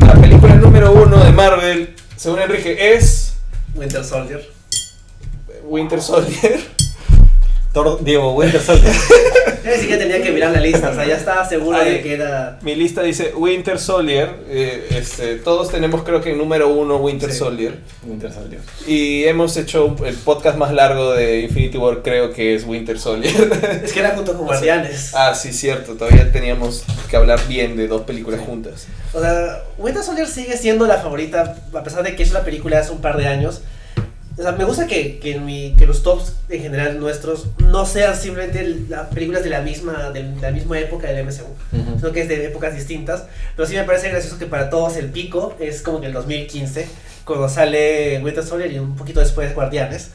La 0.08 0.14
película 0.14 0.56
número 0.56 0.94
uno 0.94 1.22
de 1.22 1.34
Marvel, 1.34 1.96
según 2.16 2.40
Enrique, 2.40 2.96
es... 2.96 3.34
Winter 3.76 4.06
Soldier. 4.06 4.50
Winter 5.66 6.02
Soldier. 6.02 6.62
Diego, 8.00 8.34
Winter 8.34 8.62
Soldier. 8.62 8.96
Yo 9.64 9.72
ni 9.72 9.78
siquiera 9.78 10.02
tenía 10.02 10.22
que 10.22 10.32
mirar 10.32 10.52
la 10.52 10.60
lista, 10.60 10.90
o 10.90 10.96
sea, 10.96 11.06
ya 11.06 11.16
estaba 11.16 11.48
seguro 11.48 11.80
de 11.80 12.02
que 12.02 12.14
era. 12.14 12.58
Mi 12.62 12.76
lista 12.76 13.04
dice 13.04 13.34
Winter 13.36 13.80
Soldier. 13.80 14.30
Eh, 14.50 14.88
este, 14.92 15.36
todos 15.36 15.70
tenemos, 15.70 16.04
creo 16.04 16.22
que 16.22 16.32
en 16.32 16.38
número 16.38 16.70
uno, 16.70 16.98
Winter 16.98 17.32
Soldier. 17.32 17.80
Winter 18.04 18.32
Soldier. 18.34 18.62
Y 18.88 19.26
hemos 19.26 19.56
hecho 19.58 19.96
el 20.06 20.16
podcast 20.16 20.58
más 20.58 20.74
largo 20.74 21.14
de 21.14 21.42
Infinity 21.42 21.78
War, 21.78 22.02
creo 22.02 22.34
que 22.34 22.56
es 22.56 22.66
Winter 22.66 23.00
Soldier. 23.00 23.32
Es 23.84 23.94
que 23.94 24.00
era 24.00 24.12
junto 24.12 24.36
con 24.36 24.46
Guardianes. 24.46 25.14
Ah, 25.14 25.34
sí, 25.34 25.52
cierto. 25.54 25.94
Todavía 25.94 26.32
teníamos 26.32 26.84
que 27.10 27.16
hablar 27.16 27.40
bien 27.48 27.76
de 27.76 27.88
dos 27.88 28.02
películas 28.02 28.40
juntas. 28.42 28.88
O 29.14 29.20
sea, 29.20 29.64
Winter 29.78 30.04
Soldier 30.04 30.28
sigue 30.28 30.58
siendo 30.58 30.86
la 30.88 30.98
favorita, 30.98 31.56
a 31.74 31.84
pesar 31.84 32.04
de 32.04 32.16
que 32.16 32.24
es 32.24 32.32
una 32.32 32.42
película 32.42 32.78
de 32.78 32.84
hace 32.84 32.92
un 32.92 33.02
par 33.02 33.18
de 33.18 33.28
años. 33.28 33.62
O 34.42 34.44
sea, 34.44 34.54
me 34.54 34.64
gusta 34.64 34.88
que, 34.88 35.20
que, 35.20 35.40
mi, 35.40 35.76
que 35.78 35.86
los 35.86 36.02
tops 36.02 36.34
en 36.50 36.64
general 36.64 37.00
nuestros 37.00 37.46
no 37.60 37.86
sean 37.86 38.16
simplemente 38.16 38.88
las 38.90 39.06
películas 39.10 39.44
de 39.44 39.52
la 39.52 39.62
misma, 39.62 40.10
de 40.10 40.24
la 40.42 40.50
misma 40.50 40.80
época 40.80 41.08
del 41.08 41.24
MCU, 41.24 41.46
sino 42.00 42.12
que 42.12 42.22
es 42.22 42.28
de 42.28 42.48
épocas 42.48 42.74
distintas. 42.74 43.26
Pero 43.56 43.68
sí 43.68 43.76
me 43.76 43.84
parece 43.84 44.10
gracioso 44.10 44.40
que 44.40 44.48
para 44.48 44.72
todos 44.72 44.98
el 44.98 45.12
pico 45.12 45.56
es 45.60 45.84
como 45.84 46.00
en 46.00 46.06
el 46.06 46.14
2015, 46.14 46.88
cuando 47.24 47.50
sale 47.50 48.20
Winter 48.24 48.44
Soldier 48.44 48.72
y 48.72 48.80
un 48.80 48.96
poquito 48.96 49.20
después 49.20 49.54
Guardianes. 49.54 50.10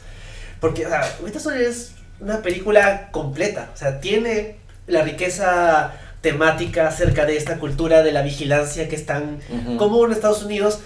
Porque, 0.59 0.85
o 0.85 0.89
sea, 0.89 1.09
Winter 1.23 1.41
Soldier 1.41 1.63
es 1.63 1.93
una 2.19 2.41
película 2.41 3.07
completa. 3.11 3.69
O 3.73 3.77
sea, 3.77 4.01
tiene 4.01 4.57
la 4.87 5.03
riqueza 5.03 5.93
temática 6.19 6.89
acerca 6.89 7.25
de 7.25 7.37
esta 7.37 7.59
cultura 7.59 8.03
de 8.03 8.11
la 8.11 8.23
vigilancia 8.23 8.89
que 8.89 8.97
es 8.97 9.05
tan 9.05 9.39
común 9.77 10.07
en 10.07 10.15
Estados 10.17 10.43
Unidos 10.43 10.79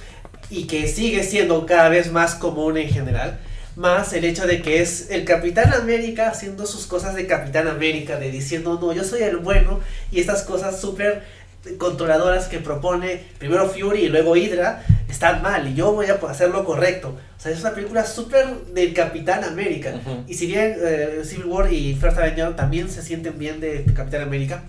y 0.52 0.66
que 0.66 0.88
sigue 0.88 1.24
siendo 1.24 1.66
cada 1.66 1.90
vez 1.90 2.12
más 2.12 2.36
común 2.36 2.78
en 2.78 2.90
general. 2.90 3.40
Más 3.78 4.12
el 4.12 4.26
hecho 4.26 4.46
de 4.46 4.62
que 4.62 4.82
es 4.82 5.10
el 5.10 5.24
Capitán 5.24 5.74
América 5.74 6.30
haciendo 6.30 6.66
sus 6.66 6.86
cosas 6.86 7.16
de 7.16 7.26
Capitán 7.26 7.70
América, 7.70 8.18
de 8.18 8.30
diciendo, 8.30 8.78
no, 8.80 8.92
yo 8.92 9.06
soy 9.06 9.24
el 9.24 9.38
bueno, 9.38 9.80
y 10.12 10.20
estas 10.20 10.44
cosas 10.44 10.80
súper 10.80 11.24
controladoras 11.78 12.48
que 12.48 12.60
propone 12.60 13.22
primero 13.38 13.70
Fury 13.70 14.06
y 14.06 14.10
luego 14.10 14.36
Hydra 14.36 14.84
están 15.10 15.42
mal 15.42 15.68
y 15.68 15.76
yo 15.76 15.94
voy 15.94 16.08
a 16.08 16.20
hacer 16.30 16.50
lo 16.50 16.66
correcto. 16.66 17.16
O 17.38 17.42
sea, 17.42 17.52
es 17.52 17.62
una 17.62 17.74
película 17.74 18.06
súper 18.06 18.48
del 18.74 18.94
Capitán 18.94 19.44
América. 19.44 19.94
Y 20.28 20.34
si 20.34 20.48
bien 20.48 20.76
eh, 20.84 21.22
Civil 21.24 21.46
War 21.46 21.72
y 21.72 21.96
First 21.96 22.18
Avenger 22.18 22.56
también 22.56 22.90
se 22.90 23.02
sienten 23.02 23.40
bien 23.40 23.60
de 23.60 23.86
Capitán 23.96 24.22
América, 24.22 24.64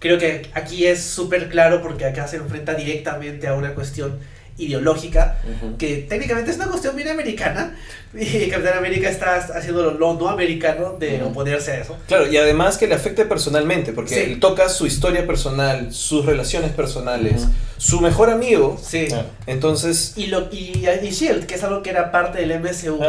creo 0.00 0.18
que 0.18 0.48
aquí 0.52 0.86
es 0.86 1.02
súper 1.02 1.48
claro 1.48 1.82
porque 1.82 2.04
acá 2.04 2.28
se 2.28 2.36
enfrenta 2.36 2.74
directamente 2.74 3.46
a 3.48 3.54
una 3.54 3.74
cuestión 3.74 4.18
ideológica, 4.56 5.38
que 5.78 6.06
técnicamente 6.08 6.50
es 6.50 6.56
una 6.56 6.66
cuestión 6.66 6.94
bien 6.94 7.08
americana, 7.08 7.76
y 8.14 8.48
Capitán 8.48 8.78
América 8.78 9.08
está 9.08 9.34
haciendo 9.36 9.90
lo, 9.90 10.14
no 10.14 10.28
americano 10.28 10.96
de 10.98 11.22
oponerse 11.22 11.72
a 11.72 11.80
eso. 11.80 11.96
Claro, 12.06 12.30
y 12.30 12.36
además 12.36 12.78
que 12.78 12.86
le 12.86 12.94
afecte 12.94 13.24
personalmente, 13.24 13.92
porque 13.92 14.24
él 14.24 14.40
toca 14.40 14.68
su 14.68 14.86
historia 14.86 15.26
personal, 15.26 15.92
sus 15.92 16.24
relaciones 16.24 16.70
personales, 16.72 17.46
su 17.76 18.00
mejor 18.00 18.30
amigo. 18.30 18.80
Sí. 18.82 19.08
Entonces... 19.46 20.12
Y, 20.16 20.26
lo, 20.26 20.48
y, 20.52 20.86
y, 21.02 21.10
Shield, 21.10 21.46
que 21.46 21.56
es 21.56 21.64
algo 21.64 21.82
que 21.82 21.90
era 21.90 22.12
parte 22.12 22.46
del 22.46 22.60
MCU. 22.60 23.00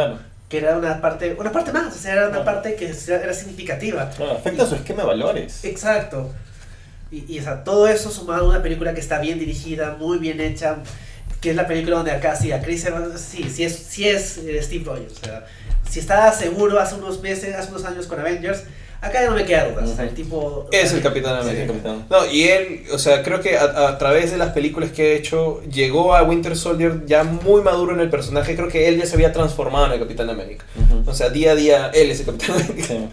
Que 0.48 0.58
era 0.58 0.76
una 0.76 1.00
parte, 1.00 1.36
una 1.38 1.50
parte 1.50 1.72
más, 1.72 1.96
o 1.96 1.98
sea, 1.98 2.12
era 2.12 2.28
una 2.28 2.44
parte 2.44 2.76
que 2.76 2.92
era 3.08 3.32
significativa. 3.34 4.10
afecta 4.36 4.66
su 4.66 4.76
esquema 4.76 5.02
de 5.02 5.08
valores. 5.08 5.64
Exacto. 5.64 6.32
Y, 7.10 7.24
y 7.32 7.38
o 7.38 7.42
sea, 7.42 7.64
todo 7.64 7.86
eso 7.88 8.10
sumado 8.10 8.46
a 8.46 8.48
una 8.50 8.62
película 8.62 8.94
que 8.94 9.00
está 9.00 9.20
bien 9.20 9.38
dirigida, 9.38 9.96
muy 9.98 10.18
bien 10.18 10.40
hecha, 10.40 10.78
que 11.46 11.50
es 11.50 11.56
la 11.56 11.68
película 11.68 11.94
donde 11.98 12.10
acá 12.10 12.34
sí, 12.34 12.50
a 12.50 12.60
Chris 12.60 12.84
Evans, 12.86 13.20
sí, 13.20 13.48
sí 13.48 13.62
es, 13.62 13.72
sí 13.76 14.08
es 14.08 14.38
eh, 14.38 14.60
Steve 14.60 14.82
Rogers. 14.84 15.12
O 15.22 15.24
sea, 15.24 15.46
si 15.88 16.00
estaba 16.00 16.32
seguro 16.32 16.80
hace 16.80 16.96
unos 16.96 17.20
meses, 17.22 17.54
hace 17.54 17.68
unos 17.70 17.84
años 17.84 18.08
con 18.08 18.18
Avengers, 18.18 18.64
acá 19.00 19.22
ya 19.22 19.30
no 19.30 19.36
me 19.36 19.44
queda 19.44 19.68
dudas. 19.68 19.90
O 19.90 19.94
sea, 19.94 20.06
el 20.06 20.10
tipo. 20.14 20.68
Es 20.72 20.92
el 20.92 21.02
Capitán 21.02 21.40
Sí, 21.44 21.48
América. 21.50 21.66
capitán. 21.68 22.06
No, 22.10 22.26
y 22.26 22.48
él, 22.48 22.82
o 22.92 22.98
sea, 22.98 23.22
creo 23.22 23.40
que 23.40 23.56
a, 23.56 23.86
a 23.90 23.96
través 23.96 24.32
de 24.32 24.38
las 24.38 24.50
películas 24.54 24.90
que 24.90 25.12
ha 25.12 25.14
hecho, 25.14 25.62
llegó 25.70 26.16
a 26.16 26.24
Winter 26.24 26.56
Soldier 26.56 27.06
ya 27.06 27.22
muy 27.22 27.62
maduro 27.62 27.94
en 27.94 28.00
el 28.00 28.10
personaje. 28.10 28.56
Creo 28.56 28.66
que 28.66 28.88
él 28.88 28.98
ya 28.98 29.06
se 29.06 29.14
había 29.14 29.32
transformado 29.32 29.86
en 29.86 29.92
el 29.92 29.98
Capitán 30.00 30.28
América. 30.28 30.64
Ujú. 30.74 31.08
O 31.08 31.14
sea, 31.14 31.28
día 31.30 31.52
a 31.52 31.54
día 31.54 31.90
él 31.94 32.10
es 32.10 32.18
el 32.18 32.26
Capitán 32.26 32.56
América. 32.60 32.88
Sí. 32.88 33.08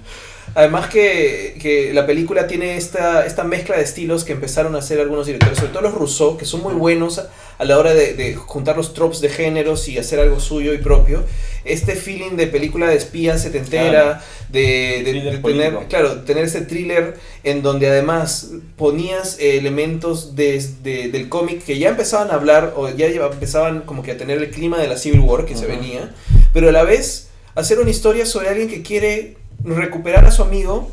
Además 0.56 0.88
que, 0.88 1.58
que 1.60 1.94
la 1.94 2.06
película 2.06 2.46
tiene 2.46 2.78
esta, 2.78 3.26
esta 3.26 3.44
mezcla 3.44 3.76
de 3.76 3.84
estilos 3.84 4.24
que 4.24 4.34
empezaron 4.34 4.76
a 4.76 4.80
hacer 4.80 5.00
algunos 5.00 5.26
directores, 5.26 5.58
sobre 5.58 5.72
todo 5.72 5.82
los 5.82 5.94
Rousseau, 5.96 6.38
que 6.38 6.46
son 6.46 6.62
muy 6.62 6.74
buenos 6.76 7.18
a, 7.18 7.30
a 7.58 7.66
la 7.66 7.80
hora 7.80 7.94
de, 7.96 8.14
de 8.14 8.36
juntar 8.36 8.78
los 8.78 8.94
tropes 8.94 9.20
de 9.22 9.30
géneros 9.30 9.88
y 9.88 9.98
hacer 9.98 10.20
algo 10.20 10.40
suyo 10.40 10.74
y 10.74 10.78
propio. 10.78 11.24
Este 11.66 11.96
feeling 11.96 12.36
de 12.36 12.46
película 12.48 12.88
de 12.88 12.98
espía 12.98 13.38
setentera, 13.40 13.90
Claro. 13.92 14.20
de, 14.50 15.02
de- 15.04 15.38
tener, 15.40 15.78
claro, 15.90 16.22
tener 16.22 16.44
ese 16.44 16.62
thriller 16.62 17.16
en 17.44 17.64
donde 17.64 17.88
además 17.88 18.52
ponías 18.78 19.40
eh, 19.40 19.58
elementos 19.58 20.36
de- 20.36 20.64
de- 20.84 21.08
del 21.08 21.30
cómic 21.30 21.64
que 21.64 21.80
ya 21.80 21.90
empezaban 21.90 22.30
a 22.30 22.36
hablar 22.36 22.74
o 22.76 22.90
ya 22.90 23.08
empezaban 23.08 23.82
como 23.82 24.04
que 24.04 24.12
a 24.12 24.18
tener 24.18 24.38
el 24.38 24.52
clima 24.52 24.78
de 24.78 24.88
la 24.88 24.98
Civil 24.98 25.22
War 25.22 25.46
que 25.46 25.56
se 25.56 25.66
venía, 25.66 26.14
pero 26.54 26.70
a 26.70 26.72
la 26.72 26.84
vez 26.84 27.30
hacer 27.56 27.80
una 27.80 27.90
historia 27.92 28.26
sobre 28.26 28.50
alguien 28.50 28.68
que 28.68 28.82
quiere 28.82 29.38
recuperar 29.64 30.26
a 30.26 30.32
su 30.32 30.42
amigo 30.44 30.90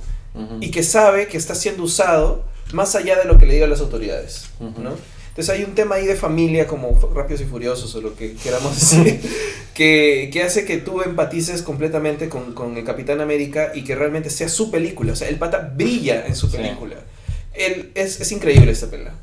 y 0.61 0.71
que 0.71 0.83
sabe 0.83 1.27
que 1.27 1.37
está 1.37 1.55
siendo 1.55 1.83
usado 1.83 2.45
más 2.73 2.95
allá 2.95 3.17
de 3.19 3.25
lo 3.25 3.37
que 3.37 3.47
le 3.47 3.55
digan 3.55 3.69
las 3.71 3.81
autoridades, 3.81 4.47
Ujú. 4.61 4.81
¿no? 4.81 4.91
Entonces 5.31 5.51
hay 5.55 5.65
un 5.65 5.75
tema 5.75 5.97
ahí 5.97 6.07
de 6.07 6.15
familia 6.17 6.67
como 6.67 6.99
Rápidos 7.15 7.41
y 7.41 7.45
Furiosos 7.45 7.95
o 7.95 8.01
lo 8.01 8.15
que 8.15 8.35
queramos 8.35 8.75
decir, 8.75 9.21
que, 9.75 10.29
que 10.33 10.43
hace 10.43 10.65
que 10.65 10.77
tú 10.79 11.03
empatices 11.03 11.63
completamente 11.63 12.29
con, 12.29 12.53
con 12.55 12.77
el 12.77 12.85
Capitán 12.85 13.21
América 13.21 13.73
y 13.75 13.83
que 13.85 13.95
realmente 13.95 14.31
sea 14.31 14.49
su 14.49 14.71
película, 14.71 15.13
o 15.13 15.17
sea, 15.17 15.29
el 15.29 15.37
pata 15.37 15.73
brilla 15.75 16.27
en 16.27 16.37
su 16.37 16.49
Sí. 16.49 16.57
película. 16.59 16.97
Él, 17.55 17.91
es, 17.95 18.21
es 18.21 18.31
increíble 18.33 18.71
esta 18.73 18.89
película, 18.89 19.15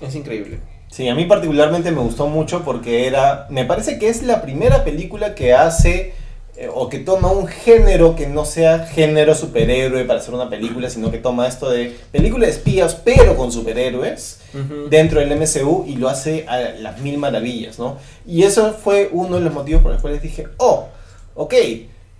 es 0.00 0.14
increíble. 0.14 0.58
Sí, 0.90 1.08
a 1.08 1.14
mí 1.14 1.24
particularmente 1.24 1.90
me 1.90 2.00
gustó 2.00 2.26
mucho 2.28 2.62
porque 2.64 3.06
era, 3.06 3.46
me 3.50 3.64
parece 3.64 3.98
que 3.98 4.08
es 4.08 4.22
la 4.22 4.42
primera 4.42 4.84
película 4.84 5.34
que 5.34 5.54
hace 5.54 6.12
eh, 6.54 6.68
o 6.72 6.90
que 6.90 6.98
toma 6.98 7.30
un 7.30 7.46
género 7.46 8.14
que 8.14 8.26
no 8.26 8.44
sea 8.44 8.86
género 8.86 9.34
superhéroe 9.34 10.04
para 10.04 10.20
hacer 10.20 10.34
una 10.34 10.50
película, 10.50 10.90
sino 10.90 11.10
que 11.10 11.16
toma 11.16 11.48
esto 11.48 11.70
de 11.70 11.96
película 12.10 12.46
de 12.46 12.52
espías 12.52 12.94
pero 12.94 13.36
con 13.36 13.50
superhéroes 13.50 14.40
dentro 14.90 15.20
del 15.20 15.34
MCU 15.34 15.86
y 15.86 15.96
lo 15.96 16.10
hace 16.10 16.44
a 16.46 16.58
las 16.58 17.00
mil 17.00 17.16
maravillas, 17.16 17.78
¿no? 17.78 17.96
Y 18.26 18.42
eso 18.42 18.74
fue 18.74 19.08
uno 19.12 19.36
de 19.36 19.44
los 19.44 19.54
motivos 19.54 19.80
por 19.80 19.92
los 19.92 20.02
cuales 20.02 20.20
dije, 20.20 20.48
oh, 20.58 20.88
ok, 21.34 21.54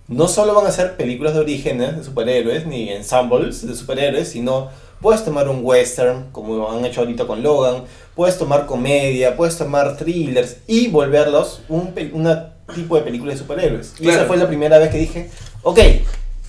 no 0.07 0.27
solo 0.27 0.55
van 0.55 0.65
a 0.65 0.71
ser 0.71 0.97
películas 0.97 1.35
de 1.35 1.39
orígenes 1.39 1.95
de 1.95 2.03
superhéroes, 2.03 2.65
ni 2.65 2.89
ensembles 2.89 3.65
de 3.67 3.75
superhéroes, 3.75 4.29
sino 4.29 4.69
puedes 4.99 5.23
tomar 5.23 5.47
un 5.47 5.59
western, 5.63 6.29
como 6.31 6.71
han 6.71 6.83
hecho 6.85 7.01
ahorita 7.01 7.27
con 7.27 7.43
Logan, 7.43 7.83
puedes 8.15 8.37
tomar 8.37 8.65
comedia, 8.65 9.35
puedes 9.35 9.57
tomar 9.57 9.95
thrillers 9.95 10.57
y 10.65 10.87
volverlos 10.87 11.61
un 11.69 11.93
una 12.13 12.52
tipo 12.73 12.95
de 12.95 13.01
película 13.03 13.31
de 13.33 13.37
superhéroes. 13.39 13.93
Y 13.99 14.03
Claro. 14.03 14.19
esa 14.19 14.27
fue 14.27 14.37
la 14.37 14.47
primera 14.47 14.77
vez 14.79 14.89
que 14.89 14.97
dije, 14.97 15.29
ok, 15.63 15.79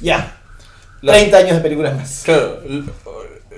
ya, 0.00 0.40
La- 1.02 1.12
30 1.14 1.36
años 1.38 1.56
de 1.56 1.60
películas 1.60 1.96
más. 1.96 2.22
Claro, 2.24 2.60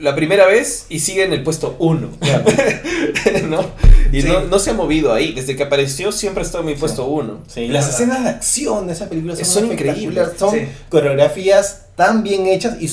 la 0.00 0.14
primera 0.14 0.46
vez 0.46 0.86
y 0.90 0.98
sigue 1.00 1.24
en 1.24 1.32
el 1.32 1.42
puesto 1.42 1.76
1. 1.78 2.10
Claro. 2.20 2.44
¿no? 3.48 3.64
Y 4.12 4.20
Sí. 4.22 4.28
no, 4.28 4.42
no 4.42 4.58
se 4.58 4.70
ha 4.70 4.74
movido 4.74 5.12
ahí. 5.14 5.32
Desde 5.32 5.56
que 5.56 5.62
apareció 5.62 6.12
siempre 6.12 6.42
ha 6.42 6.46
estado 6.46 6.60
en 6.64 6.66
mi 6.66 6.74
puesto 6.74 7.06
1. 7.06 7.40
Sí, 7.46 7.68
las 7.68 7.86
Verdad. 7.86 8.00
escenas 8.00 8.24
de 8.24 8.30
acción 8.30 8.86
de 8.88 8.92
esa 8.92 9.08
película 9.08 9.34
son, 9.36 9.44
Son 9.46 9.72
increíbles, 9.72 10.28
Son 10.38 10.50
sí. 10.54 10.68
coreografías 10.90 11.86
tan 11.96 12.22
bien 12.22 12.46
hechas 12.46 12.76
y 12.80 12.84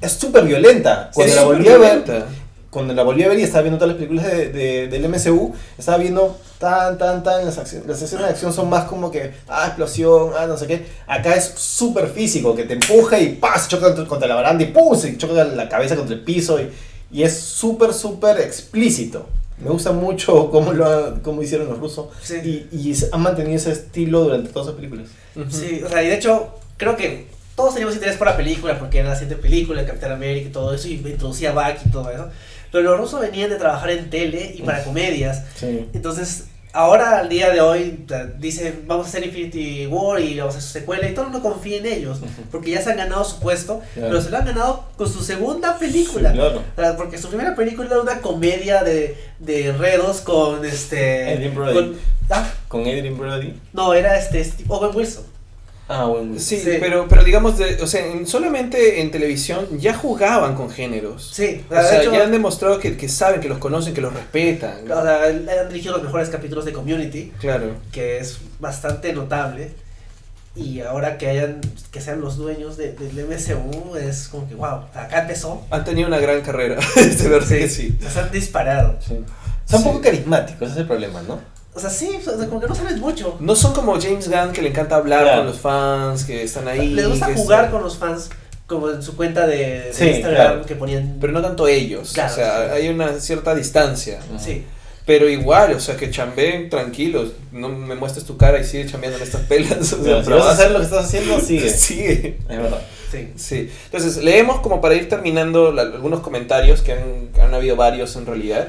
es 0.00 0.12
súper 0.12 0.44
violenta. 0.44 1.10
Cuando 1.12 1.34
la 1.34 1.44
volví 1.44 1.68
a 1.68 1.76
ver, 1.76 2.24
cuando 2.70 2.94
la 2.94 3.02
volví 3.02 3.22
a 3.24 3.28
ver 3.28 3.38
y 3.38 3.42
estaba 3.42 3.62
viendo 3.62 3.78
todas 3.78 3.88
las 3.94 3.96
películas 3.96 4.26
de, 4.26 4.48
de- 4.50 4.88
del 4.88 5.04
MCU, 5.08 5.54
estaba 5.76 5.98
viendo 5.98 6.38
tan, 6.58 6.98
tan, 6.98 7.22
tan, 7.22 7.44
las, 7.44 7.58
acci- 7.58 7.84
las 7.86 8.02
escenas 8.02 8.26
de 8.26 8.30
acción 8.32 8.52
son 8.52 8.68
más 8.68 8.84
como 8.84 9.10
que, 9.10 9.32
ah, 9.48 9.66
explosión, 9.66 10.30
ah, 10.36 10.46
no 10.46 10.56
sé 10.56 10.66
qué. 10.66 10.86
Acá 11.06 11.34
es 11.36 11.54
súper 11.56 12.08
físico, 12.08 12.54
que 12.56 12.64
te 12.64 12.74
empuja 12.74 13.18
y 13.18 13.34
¡paz! 13.36 13.68
choca 13.68 13.86
contra, 13.86 14.04
contra 14.06 14.28
la 14.28 14.34
baranda 14.34 14.64
y 14.64 14.68
¡pum! 14.72 14.96
se 14.96 15.16
choca 15.16 15.44
la 15.44 15.68
cabeza 15.68 15.94
contra 15.96 16.14
el 16.16 16.22
piso 16.24 16.60
y, 16.60 16.68
y 17.12 17.22
es 17.22 17.38
súper, 17.38 17.92
súper 17.94 18.40
explícito. 18.40 19.26
Me 19.62 19.70
gusta 19.70 19.92
mucho 19.92 20.50
cómo, 20.52 20.72
lo 20.72 20.86
ha- 20.86 21.14
cómo 21.22 21.42
hicieron 21.42 21.68
los 21.68 21.78
rusos 21.78 22.06
Sí. 22.22 22.66
y, 22.72 22.76
y 22.90 22.96
han 23.12 23.20
mantenido 23.22 23.56
ese 23.56 23.72
estilo 23.72 24.22
durante 24.24 24.50
todas 24.50 24.66
las 24.68 24.76
películas. 24.76 25.08
Ujú. 25.36 25.50
Sí, 25.50 25.82
o 25.84 25.88
sea, 25.88 26.02
y 26.02 26.08
de 26.08 26.14
hecho, 26.14 26.54
creo 26.76 26.96
que 26.96 27.26
todos 27.56 27.74
teníamos 27.74 27.96
interés 27.96 28.16
por 28.16 28.28
la 28.28 28.36
película, 28.36 28.78
porque 28.78 28.98
era 29.00 29.08
la 29.08 29.16
siguiente 29.16 29.42
película, 29.42 29.80
el 29.80 29.86
Capitán 29.86 30.12
América 30.12 30.48
y 30.48 30.52
todo 30.52 30.72
eso, 30.74 30.86
y 30.86 30.92
introducía 30.94 31.50
a 31.50 31.54
Bucky 31.54 31.88
y 31.88 31.90
todo 31.90 32.08
eso. 32.10 32.28
Pero 32.72 32.84
los 32.84 32.98
rusos 32.98 33.20
venían 33.20 33.50
de 33.50 33.56
trabajar 33.56 33.90
en 33.90 34.10
tele 34.10 34.54
y 34.56 34.62
para 34.62 34.84
comedias. 34.84 35.42
Sí. 35.56 35.88
Entonces, 35.94 36.44
ahora, 36.72 37.18
al 37.18 37.28
día 37.28 37.50
de 37.50 37.60
hoy, 37.60 38.04
dicen, 38.38 38.84
vamos 38.86 39.06
a 39.06 39.08
hacer 39.08 39.24
Infinity 39.24 39.86
War 39.86 40.20
y 40.20 40.38
vamos 40.38 40.54
a 40.54 40.58
hacer 40.58 40.66
su 40.70 40.78
secuela, 40.78 41.08
y 41.08 41.14
todo 41.14 41.24
el 41.26 41.32
mundo 41.32 41.48
confía 41.48 41.78
en 41.78 41.86
ellos, 41.86 42.18
porque 42.50 42.70
ya 42.72 42.82
se 42.82 42.90
han 42.90 42.98
ganado 42.98 43.24
su 43.24 43.40
puesto, 43.40 43.80
Claro. 43.94 44.10
pero 44.10 44.22
se 44.22 44.30
lo 44.30 44.36
han 44.36 44.44
ganado 44.44 44.84
con 44.96 45.10
su 45.10 45.22
segunda 45.24 45.78
película. 45.78 46.30
Sí, 46.32 46.38
claro. 46.76 46.96
Porque 46.96 47.16
su 47.18 47.28
primera 47.28 47.54
película 47.56 47.88
era 47.88 48.00
una 48.00 48.20
comedia 48.20 48.82
de, 48.84 49.16
de 49.38 49.68
enredos 49.68 50.20
con 50.20 50.64
este. 50.64 51.32
Adrien 51.32 51.54
Brody. 51.54 51.74
con- 51.74 51.96
ah, 52.30 52.48
Con 52.68 52.82
Adrian 52.82 53.16
Brody. 53.18 53.54
no, 53.72 53.94
era 53.94 54.18
este, 54.18 54.46
Owen 54.68 54.94
Wilson. 54.94 55.24
Ah, 55.90 56.04
bueno. 56.04 56.34
Sí, 56.38 56.58
Sí. 56.58 56.76
Pero, 56.80 57.06
pero 57.08 57.24
digamos, 57.24 57.56
de- 57.56 57.80
o 57.82 57.86
sea, 57.86 58.04
en- 58.06 58.26
solamente 58.26 59.00
en 59.00 59.10
televisión 59.10 59.66
ya 59.78 59.94
jugaban 59.94 60.54
con 60.54 60.68
géneros. 60.70 61.30
Sí, 61.32 61.64
O 61.70 61.74
sea, 61.74 62.00
hecho, 62.02 62.12
ya 62.12 62.24
han 62.24 62.30
demostrado 62.32 62.78
que, 62.78 62.96
que 62.98 63.08
saben, 63.08 63.40
que 63.40 63.48
los 63.48 63.56
conocen, 63.58 63.94
que 63.94 64.02
los 64.02 64.12
respetan. 64.12 64.90
o 64.90 65.02
sea, 65.02 65.22
han 65.24 65.68
dirigido 65.68 65.94
los 65.94 66.02
mejores 66.04 66.28
capítulos 66.28 66.64
de 66.66 66.72
Community, 66.74 67.32
Claro. 67.40 67.72
que 67.90 68.18
es 68.18 68.38
bastante 68.60 69.12
notable. 69.14 69.70
Y 70.54 70.80
ahora 70.80 71.18
que 71.18 71.28
hayan 71.28 71.60
que 71.92 72.00
sean 72.00 72.20
los 72.20 72.36
dueños 72.36 72.76
de- 72.76 72.92
del 72.92 73.18
MCU 73.20 73.94
es 73.96 74.28
como 74.28 74.48
que 74.48 74.56
wow, 74.56 74.80
acá 74.92 75.20
empezó. 75.22 75.64
Han 75.70 75.84
tenido 75.84 76.08
una 76.08 76.18
gran 76.18 76.40
carrera. 76.42 76.76
de 76.96 77.28
verdad 77.28 77.48
que 77.48 77.68
sí. 77.68 77.96
o 77.98 78.02
sea, 78.02 78.10
se 78.10 78.20
han 78.20 78.30
disparado. 78.32 78.96
Sí. 79.00 79.14
Son 79.66 79.78
un 79.78 79.82
Sí. 79.84 79.88
poco 79.88 80.00
carismáticos, 80.02 80.62
ese 80.62 80.72
es 80.72 80.76
el 80.78 80.86
problema, 80.86 81.22
¿no? 81.22 81.38
O 81.78 81.80
sea, 81.80 81.90
sí, 81.90 82.10
o 82.18 82.22
sea, 82.36 82.46
como 82.48 82.60
que 82.60 82.66
no 82.66 82.74
sabes 82.74 82.98
mucho. 82.98 83.36
No 83.40 83.54
son 83.56 83.72
como 83.72 84.00
James 84.00 84.28
Gunn 84.28 84.52
que 84.52 84.62
le 84.62 84.70
encanta 84.70 84.96
hablar 84.96 85.22
Claro. 85.22 85.38
con 85.38 85.46
los 85.46 85.58
fans, 85.58 86.24
que 86.24 86.42
están 86.42 86.66
ahí. 86.68 86.88
Les 86.88 87.08
gusta 87.08 87.28
que 87.28 87.34
jugar 87.34 87.60
están- 87.66 87.72
con 87.72 87.82
los 87.84 87.96
fans, 87.96 88.28
como 88.66 88.90
en 88.90 89.02
su 89.02 89.16
cuenta 89.16 89.46
de, 89.46 89.56
de 89.80 89.92
Sí, 89.94 90.04
Instagram 90.08 90.34
claro. 90.34 90.66
que 90.66 90.74
ponían. 90.74 91.16
Pero 91.20 91.32
no 91.32 91.40
tanto 91.40 91.66
ellos. 91.68 92.10
Claro, 92.12 92.32
o 92.32 92.34
sea, 92.36 92.64
sí. 92.66 92.70
hay 92.74 92.88
una 92.88 93.18
cierta 93.20 93.54
distancia. 93.54 94.18
Sí, 94.38 94.64
Pero 95.06 95.26
igual, 95.26 95.72
o 95.72 95.80
sea, 95.80 95.96
que 95.96 96.10
chambeen 96.10 96.68
tranquilos. 96.68 97.30
No 97.50 97.70
me 97.70 97.94
muestres 97.94 98.26
tu 98.26 98.36
cara 98.36 98.60
y 98.60 98.64
sigue 98.64 98.84
chambeando 98.86 99.16
en 99.16 99.22
estas 99.22 99.40
pelas. 99.42 99.92
O 99.94 100.04
sea, 100.04 100.22
si 100.22 100.30
vas 100.30 100.46
a 100.46 100.50
hacer 100.50 100.70
lo 100.72 100.78
que 100.80 100.84
estás 100.84 101.06
haciendo, 101.06 101.40
sigue. 101.40 101.70
Sigue. 101.86 102.38
Es 102.46 102.56
verdad. 102.58 102.82
sí. 103.10 103.32
Sí. 103.36 103.70
Entonces, 103.86 104.18
leemos 104.22 104.60
como 104.60 104.82
para 104.82 104.96
ir 104.96 105.08
terminando 105.08 105.72
la- 105.72 105.80
algunos 105.82 106.20
comentarios, 106.20 106.82
que 106.82 106.92
han, 106.92 107.28
que 107.34 107.40
han 107.40 107.54
habido 107.54 107.74
varios 107.76 108.16
en 108.16 108.26
realidad. 108.26 108.68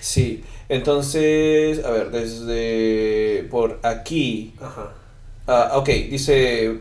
Sí. 0.00 0.42
Entonces, 0.68 1.84
a 1.84 1.90
ver, 1.90 2.10
desde 2.10 3.44
por 3.50 3.78
aquí. 3.82 4.54
Ajá. 4.60 4.92
Ah, 5.46 5.72
ok, 5.76 5.88
dice. 6.10 6.78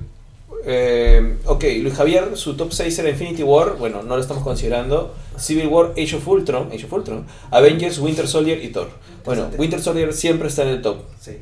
eh, 0.65 1.37
ok, 1.45 1.63
Luis 1.81 1.93
Javier, 1.95 2.35
su 2.35 2.55
top 2.57 2.73
6 2.73 2.99
era 2.99 3.09
Infinity 3.09 3.43
War. 3.43 3.77
Bueno, 3.77 4.03
no 4.03 4.15
lo 4.15 4.21
estamos 4.21 4.43
considerando. 4.43 5.13
Civil 5.37 5.67
War, 5.67 5.91
Age 5.97 6.15
of 6.17 6.27
Ultron, 6.27 6.67
Age 6.73 6.85
of 6.85 6.93
Ultron, 6.93 7.25
Avengers, 7.51 7.99
Winter 7.99 8.27
Soldier 8.27 8.63
y 8.63 8.69
Thor. 8.69 8.89
Bueno. 9.23 9.49
Winter 9.57 9.81
Soldier 9.81 10.13
siempre 10.13 10.47
está 10.49 10.63
en 10.63 10.69
el 10.69 10.81
top. 10.81 10.97
Sí. 11.21 11.37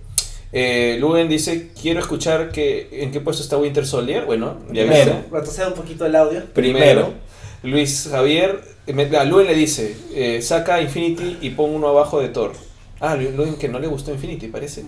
Eh, 0.52 0.98
Lugen 1.00 1.28
dice: 1.28 1.72
Quiero 1.82 2.00
escuchar 2.00 2.52
que, 2.52 2.88
en 2.92 3.12
qué 3.12 3.22
puesto 3.22 3.42
está 3.42 3.58
Winter 3.58 3.86
Soldier. 3.88 4.26
Bueno, 4.26 4.58
ya 4.72 4.84
Primero. 4.86 5.24
viste. 5.44 5.66
Un 5.66 5.74
poquito 5.74 6.06
el 6.06 6.16
audio. 6.16 6.44
Primero. 6.54 7.14
Luis 7.64 8.08
Javier, 8.12 8.62
Luen 8.88 9.48
le 9.48 9.54
dice, 9.56 9.96
eh, 10.14 10.42
saca 10.42 10.82
Infinity 10.82 11.38
y 11.42 11.50
pon 11.52 11.72
uno 11.72 11.88
abajo 11.88 12.20
de 12.22 12.30
Thor. 12.30 12.54
Ah, 13.00 13.16
Lu- 13.16 13.32
Luen 13.32 13.56
que 13.58 13.68
no 13.68 13.80
le 13.80 13.88
gustó 13.88 14.12
Infinity, 14.12 14.48
parece. 14.48 14.84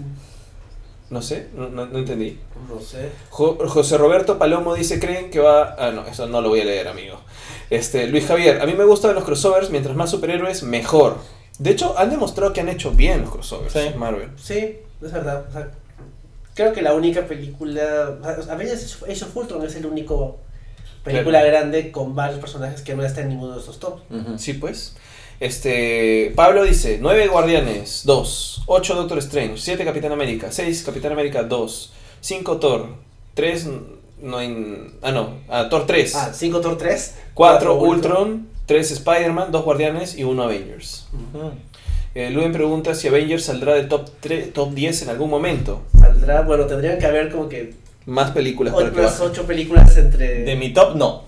No 1.09 1.21
sé, 1.21 1.47
no, 1.55 1.69
no- 1.69 1.85
no 1.85 1.99
entendí. 1.99 2.37
No 2.69 2.81
sé. 2.81 3.09
Jo- 3.29 3.57
José 3.67 3.97
Roberto 3.97 4.37
Palomo 4.37 4.75
dice, 4.75 4.99
¿creen 4.99 5.29
que 5.31 5.39
va...? 5.39 5.75
Ah, 5.79 5.91
no, 5.91 6.05
eso 6.05 6.27
no 6.27 6.41
lo 6.41 6.49
voy 6.49 6.59
a 6.61 6.65
leer, 6.65 6.87
amigo. 6.89 7.19
Este, 7.69 8.07
Luis 8.07 8.25
Javier, 8.27 8.61
a 8.61 8.65
mí 8.65 8.73
me 8.73 8.83
gustan 8.83 9.15
los 9.15 9.23
crossovers, 9.23 9.69
mientras 9.69 9.95
más 9.95 10.11
superhéroes, 10.11 10.63
mejor. 10.63 11.17
De 11.59 11.71
hecho, 11.71 11.97
han 11.97 12.09
demostrado 12.09 12.51
que 12.53 12.59
han 12.61 12.69
hecho 12.69 12.91
bien 12.91 13.21
los 13.21 13.31
crossovers, 13.31 13.71
Sí. 13.73 13.79
Marvel. 13.97 14.29
Sí, 14.37 14.79
es 15.01 15.11
verdad. 15.11 15.45
O 15.49 15.51
sea, 15.51 15.71
creo 16.53 16.73
que 16.73 16.81
la 16.81 16.93
única 16.93 17.25
película. 17.25 18.17
o 18.21 18.43
sea, 18.43 18.53
Avengers 18.53 18.97
Age 19.03 19.23
of 19.25 19.35
Ultron 19.35 19.65
es 19.65 19.75
el 19.75 19.85
único 19.85 20.39
película 21.13 21.43
grande 21.43 21.91
con 21.91 22.15
varios 22.15 22.39
personajes 22.39 22.81
que 22.81 22.95
no 22.95 23.03
está 23.05 23.21
en 23.21 23.29
ninguno 23.29 23.55
de 23.55 23.61
esos 23.61 23.79
top. 23.79 23.99
Sí, 24.37 24.53
pues. 24.53 24.95
Este, 25.39 26.33
Pablo 26.35 26.63
dice, 26.63 26.97
9 27.01 27.27
Guardianes, 27.27 28.01
2, 28.05 28.63
8 28.65 28.95
Doctor 28.95 29.19
Strange, 29.19 29.57
7 29.57 29.85
Capitán 29.85 30.11
América, 30.11 30.51
6 30.51 30.83
Capitán 30.83 31.11
América 31.11 31.43
2, 31.43 31.91
5 32.21 32.57
Thor, 32.57 32.87
3 33.35 33.67
no 34.21 34.37
hay- 34.39 34.93
ah 35.03 35.11
no, 35.11 35.35
ah, 35.47 35.67
Thor 35.69 35.85
3, 35.85 36.15
Ah, 36.15 36.31
5 36.33 36.59
Thor 36.59 36.77
3. 36.77 37.15
4 37.35 37.75
Ultron, 37.79 38.47
3 38.65 38.89
Spider-Man, 38.91 39.51
2 39.51 39.63
Guardianes 39.63 40.17
y 40.17 40.23
1 40.23 40.41
Avengers. 40.43 41.07
Eh, 42.15 42.31
Luen 42.31 42.51
pregunta 42.51 42.95
si 42.95 43.07
Avengers 43.07 43.43
saldrá 43.43 43.75
del 43.75 43.87
top, 43.87 44.09
3, 44.21 44.51
top 44.51 44.73
10 44.73 45.03
en 45.03 45.09
algún 45.09 45.29
momento. 45.29 45.83
Saldrá, 45.99 46.41
bueno, 46.41 46.65
tendrían 46.65 46.97
que 46.97 47.05
haber 47.05 47.31
como 47.31 47.47
que 47.47 47.75
Más 48.07 48.31
películas 48.31 48.73
para 48.73 48.89
que 48.89 49.01
baje. 49.01 49.21
8 49.21 49.45
películas 49.45 49.97
entre... 49.97 50.45
De 50.45 50.55
mi 50.55 50.73
top, 50.73 50.95
no. 50.95 51.25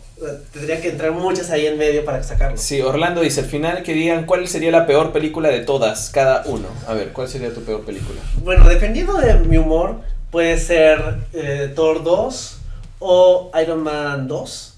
Tendría 0.54 0.80
que 0.80 0.90
entrar 0.90 1.12
muchas 1.12 1.50
ahí 1.50 1.68
en 1.68 1.78
medio 1.78 2.06
para 2.06 2.24
sacarlo. 2.24 2.58
Sí, 2.58 2.82
Orlando 2.82 3.20
dice, 3.20 3.42
al 3.42 3.48
final 3.48 3.84
que 3.84 3.94
digan 3.94 4.26
cuál 4.26 4.48
sería 4.48 4.72
la 4.72 4.88
peor 4.88 5.12
película 5.12 5.50
de 5.50 5.60
todas, 5.60 6.10
cada 6.10 6.44
uno. 6.46 6.68
A 6.88 6.94
ver, 6.94 7.10
¿cuál 7.10 7.28
sería 7.28 7.54
tu 7.54 7.64
peor 7.64 7.82
película? 7.82 8.22
Bueno, 8.44 8.68
dependiendo 8.68 9.18
de 9.18 9.34
mi 9.40 9.58
humor, 9.58 10.00
puede 10.32 10.58
ser 10.58 11.18
eh, 11.34 11.72
Thor 11.76 12.02
2 12.04 12.58
o 13.00 13.52
Iron 13.62 13.84
Man 13.84 14.30
2. 14.30 14.74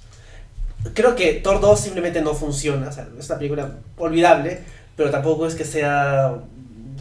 Creo 0.95 1.15
que 1.15 1.33
Thor 1.33 1.61
2 1.61 1.79
simplemente 1.79 2.21
no 2.21 2.33
funciona. 2.33 2.89
O 2.89 2.91
sea, 2.91 3.07
es 3.17 3.29
una 3.29 3.37
película 3.37 3.71
olvidable, 3.97 4.61
pero 4.95 5.11
tampoco 5.11 5.45
es 5.45 5.53
que 5.53 5.65
sea 5.65 6.33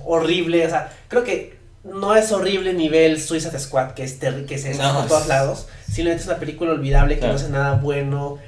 horrible. 0.05 0.67
O 0.67 0.69
sea, 0.69 0.93
creo 1.09 1.25
que 1.25 1.60
no 1.85 2.15
es 2.15 2.31
horrible 2.33 2.73
nivel 2.75 3.21
Suicide 3.21 3.59
Squad, 3.59 3.93
que, 3.93 4.05
es 4.05 4.15
que 4.15 4.59
se 4.59 4.75
No, 4.75 4.95
por 4.99 5.07
todos 5.09 5.23
es- 5.23 5.29
lados. 5.29 5.67
Simplemente 5.87 6.23
es 6.23 6.29
una 6.29 6.39
película 6.39 6.73
olvidable 6.73 7.15
que 7.15 7.21
Claro. 7.21 7.35
no 7.35 7.41
hace 7.41 7.49
nada 7.51 7.75
bueno, 7.77 8.39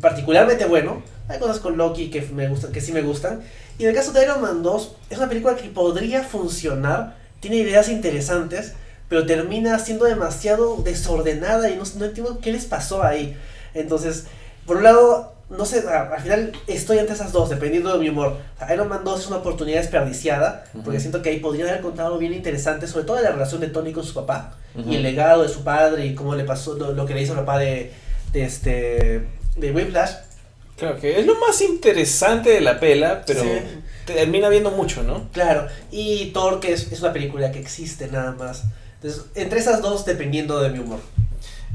particularmente 0.00 0.64
bueno. 0.66 1.02
Hay 1.28 1.38
cosas 1.40 1.58
con 1.58 1.76
Loki 1.76 2.10
que, 2.10 2.22
me 2.22 2.48
gustan, 2.48 2.72
que 2.72 2.80
sí 2.80 2.92
me 2.92 3.02
gustan. 3.02 3.40
Y 3.78 3.82
en 3.84 3.90
el 3.90 3.94
caso 3.96 4.12
de 4.12 4.22
Iron 4.22 4.40
Man 4.40 4.62
2, 4.62 4.96
es 5.10 5.18
una 5.18 5.28
película 5.28 5.56
que 5.56 5.68
podría 5.68 6.22
funcionar, 6.22 7.16
tiene 7.40 7.56
ideas 7.56 7.88
interesantes, 7.88 8.72
pero 9.08 9.26
termina 9.26 9.78
siendo 9.78 10.04
demasiado 10.04 10.76
desordenada 10.82 11.68
y 11.70 11.76
no, 11.76 11.82
no 11.98 12.04
entiendo 12.06 12.38
qué 12.40 12.52
les 12.52 12.64
pasó 12.64 13.02
ahí. 13.02 13.36
Entonces, 13.74 14.24
por 14.64 14.78
un 14.78 14.84
lado, 14.84 15.34
no 15.48 15.64
sé, 15.64 15.84
al 15.88 16.20
final 16.20 16.52
estoy 16.66 16.98
entre 16.98 17.14
esas 17.14 17.32
dos, 17.32 17.48
dependiendo 17.50 17.92
de 17.92 17.98
mi 17.98 18.08
humor. 18.08 18.36
O 18.56 18.58
sea, 18.58 18.74
Iron 18.74 18.88
Man 18.88 19.02
2 19.04 19.20
es 19.20 19.26
una 19.28 19.36
oportunidad 19.36 19.78
desperdiciada, 19.80 20.64
porque 20.84 20.98
siento 21.00 21.22
que 21.22 21.30
ahí 21.30 21.38
podrían 21.38 21.68
haber 21.68 21.80
contado 21.82 22.08
algo 22.08 22.18
bien 22.18 22.32
interesante, 22.34 22.86
sobre 22.88 23.04
todo 23.04 23.16
de 23.16 23.22
la 23.22 23.30
relación 23.30 23.60
de 23.60 23.68
Tony 23.68 23.92
con 23.92 24.04
su 24.04 24.14
papá 24.14 24.56
y 24.88 24.96
el 24.96 25.02
legado 25.02 25.42
de 25.42 25.48
su 25.48 25.62
padre 25.64 26.04
y 26.04 26.14
cómo 26.14 26.34
le 26.34 26.44
pasó 26.44 26.74
lo, 26.74 26.92
lo 26.92 27.06
que 27.06 27.14
le 27.14 27.22
hizo 27.22 27.32
el 27.32 27.38
papá 27.40 27.58
de, 27.58 27.92
de 28.32 28.44
este 28.44 29.26
de 29.56 29.72
Whiplash. 29.72 30.10
Claro 30.76 30.98
que 31.00 31.18
es 31.18 31.24
lo 31.24 31.36
más 31.36 31.62
interesante 31.62 32.50
de 32.50 32.60
la 32.60 32.78
pela, 32.78 33.22
pero 33.26 33.40
Sí. 33.42 33.48
termina 34.04 34.48
viendo 34.50 34.70
mucho, 34.72 35.02
¿no? 35.02 35.28
Claro, 35.32 35.66
y 35.90 36.26
Thor, 36.32 36.60
que 36.60 36.72
es, 36.74 36.92
es 36.92 37.00
una 37.00 37.12
película 37.14 37.50
que 37.52 37.58
existe 37.60 38.08
nada 38.08 38.32
más. 38.32 38.64
Entonces, 39.00 39.24
entre 39.34 39.60
esas 39.60 39.80
dos, 39.80 40.04
dependiendo 40.04 40.60
de 40.60 40.68
mi 40.70 40.80
humor. 40.80 41.00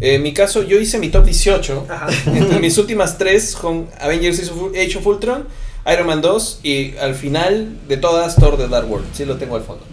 Eh, 0.02 0.16
en 0.16 0.24
mi 0.24 0.34
caso, 0.34 0.64
yo 0.64 0.80
hice 0.80 0.98
mi 1.00 1.10
top 1.10 1.24
18. 1.26 1.86
Ajá. 1.90 2.08
Entre 2.36 2.60
mis 2.60 2.78
últimas 2.78 3.18
tres 3.18 3.56
con 3.56 3.88
Avengers 4.00 4.40
Age 4.40 4.98
of- 4.98 5.06
Ultron, 5.08 5.48
Iron 5.92 6.08
Man 6.08 6.22
2 6.22 6.60
y 6.64 6.98
al 6.98 7.16
final 7.16 7.78
de 7.88 7.98
todas 7.98 8.36
Thor 8.36 8.58
The 8.58 8.68
Dark 8.68 8.90
World. 8.92 9.06
Sí 9.14 9.26
lo 9.26 9.38
tengo 9.38 9.56
al 9.56 9.64
fondo. 9.64 9.84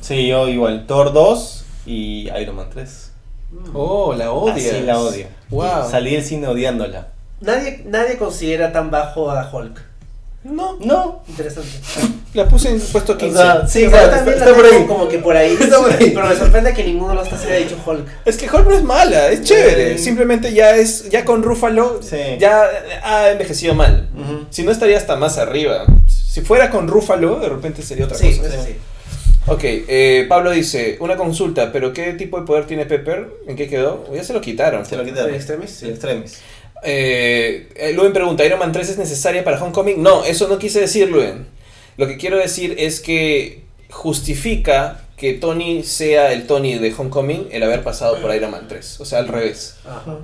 Sí, 0.00 0.26
yo 0.26 0.48
igual. 0.48 0.86
Thor 0.86 1.12
2 1.12 1.64
y 1.86 2.28
Iron 2.40 2.56
Man 2.56 2.68
3. 2.72 3.10
Oh, 3.72 4.14
la 4.14 4.32
odias. 4.32 4.74
Así 4.74 4.80
la 4.84 4.98
odio. 4.98 5.26
Wow. 5.50 5.88
Salí 5.90 6.12
del 6.12 6.24
cine 6.24 6.48
odiándola. 6.48 7.08
Nadie, 7.40 7.82
nadie 7.86 8.16
considera 8.16 8.72
tan 8.72 8.90
bajo 8.90 9.30
a 9.30 9.48
Hulk. 9.52 9.80
No, 10.44 10.76
No. 10.80 11.22
Interesante. 11.26 11.68
la 12.34 12.46
puse 12.48 12.68
en 12.70 12.78
puesto 12.80 13.16
15. 13.16 13.34
O 13.38 13.42
sea, 13.42 13.66
sí, 13.66 13.86
claro, 13.88 14.30
está, 14.30 14.54
por 14.54 14.64
ahí. 14.66 14.84
como 14.86 15.08
que 15.08 15.18
por 15.18 15.36
ahí. 15.36 15.56
Está 15.58 15.78
por 15.78 15.90
ahí. 15.90 16.10
Pero 16.14 16.26
me 16.26 16.36
sorprende 16.36 16.74
que 16.74 16.84
ninguno 16.84 17.10
de 17.10 17.14
los 17.16 17.28
tres 17.28 17.42
haya 17.44 17.56
dicho 17.56 17.76
Hulk. 17.84 18.06
Es 18.26 18.36
que 18.36 18.46
Hulk 18.50 18.66
no 18.68 18.74
es 18.76 18.82
mala, 18.82 19.28
es 19.30 19.42
chévere. 19.42 19.96
Sí. 19.96 20.04
Simplemente 20.04 20.52
ya 20.52 20.76
es 20.76 21.08
ya 21.08 21.24
con 21.24 21.42
Ruffalo 21.42 22.00
Sí. 22.02 22.18
ya 22.38 22.68
ha 23.02 23.30
envejecido 23.30 23.74
mal. 23.74 24.08
Si 24.50 24.62
no 24.62 24.70
estaría 24.70 24.98
hasta 24.98 25.16
más 25.16 25.38
arriba. 25.38 25.86
Si 26.06 26.42
fuera 26.42 26.68
con 26.70 26.88
Ruffalo, 26.88 27.38
de 27.40 27.48
repente 27.48 27.82
sería 27.82 28.04
otra 28.04 28.18
Sí, 28.18 28.36
cosa. 28.36 28.48
eso 28.54 28.64
sí. 28.64 28.74
Ok, 29.46 29.60
eh, 29.62 30.26
Pablo 30.28 30.50
dice, 30.50 30.96
una 31.00 31.16
consulta, 31.16 31.70
pero 31.70 31.92
¿qué 31.92 32.14
tipo 32.14 32.40
de 32.40 32.46
poder 32.46 32.66
tiene 32.66 32.86
Pepper? 32.86 33.28
¿En 33.46 33.56
qué 33.56 33.68
quedó? 33.68 34.04
Ya 34.14 34.24
se 34.24 34.32
lo 34.32 34.40
quitaron. 34.40 34.84
Se 34.86 34.96
lo 34.96 35.04
quitaron. 35.04 35.28
¿El 35.30 35.36
Extremis? 35.36 35.70
Sí. 35.70 35.84
El 35.86 35.90
Extremis. 35.92 36.38
Eh, 36.84 37.68
eh, 37.76 37.92
Luen 37.94 38.12
pregunta, 38.12 38.44
¿Iron 38.44 38.58
Man 38.58 38.72
3 38.72 38.90
es 38.90 38.98
necesaria 38.98 39.42
para 39.42 39.62
Homecoming? 39.62 40.02
No, 40.02 40.24
eso 40.24 40.48
no 40.48 40.58
quise 40.58 40.80
decir, 40.80 41.10
Luen. 41.10 41.46
Lo 41.96 42.06
que 42.06 42.16
quiero 42.16 42.36
decir 42.36 42.76
es 42.78 43.00
que 43.00 43.62
justifica 43.90 45.00
que 45.16 45.34
Tony 45.34 45.82
sea 45.82 46.32
el 46.32 46.46
Tony 46.46 46.74
de 46.78 46.92
Homecoming 46.96 47.48
el 47.50 47.62
haber 47.62 47.82
pasado 47.82 48.20
por 48.20 48.34
Iron 48.34 48.50
Man 48.50 48.66
3. 48.68 49.00
O 49.00 49.04
sea, 49.04 49.20
al 49.20 49.28
revés. 49.28 49.76
Ajá. 49.84 50.18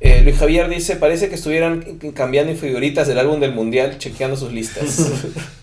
Eh, 0.00 0.22
Luis 0.22 0.38
Javier 0.38 0.68
dice, 0.68 0.96
parece 0.96 1.28
que 1.28 1.34
estuvieran 1.34 1.98
cambiando 2.14 2.54
figuritas 2.54 3.08
del 3.08 3.18
álbum 3.18 3.40
del 3.40 3.52
mundial, 3.52 3.98
chequeando 3.98 4.36
sus 4.36 4.52
listas. 4.52 5.10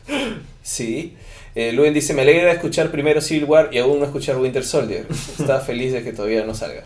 sí. 0.63 1.15
Eh, 1.55 1.71
Luen 1.71 1.93
dice, 1.93 2.13
me 2.13 2.23
alegra 2.23 2.51
escuchar 2.51 2.91
primero 2.91 3.21
Civil 3.21 3.45
War 3.45 3.69
y 3.71 3.77
aún 3.77 3.99
no 3.99 4.05
escuchar 4.05 4.37
Winter 4.37 4.65
Soldier. 4.65 5.07
Está 5.39 5.61
feliz 5.61 5.93
de 5.93 6.03
que 6.03 6.11
todavía 6.11 6.45
no 6.45 6.53
salga. 6.53 6.83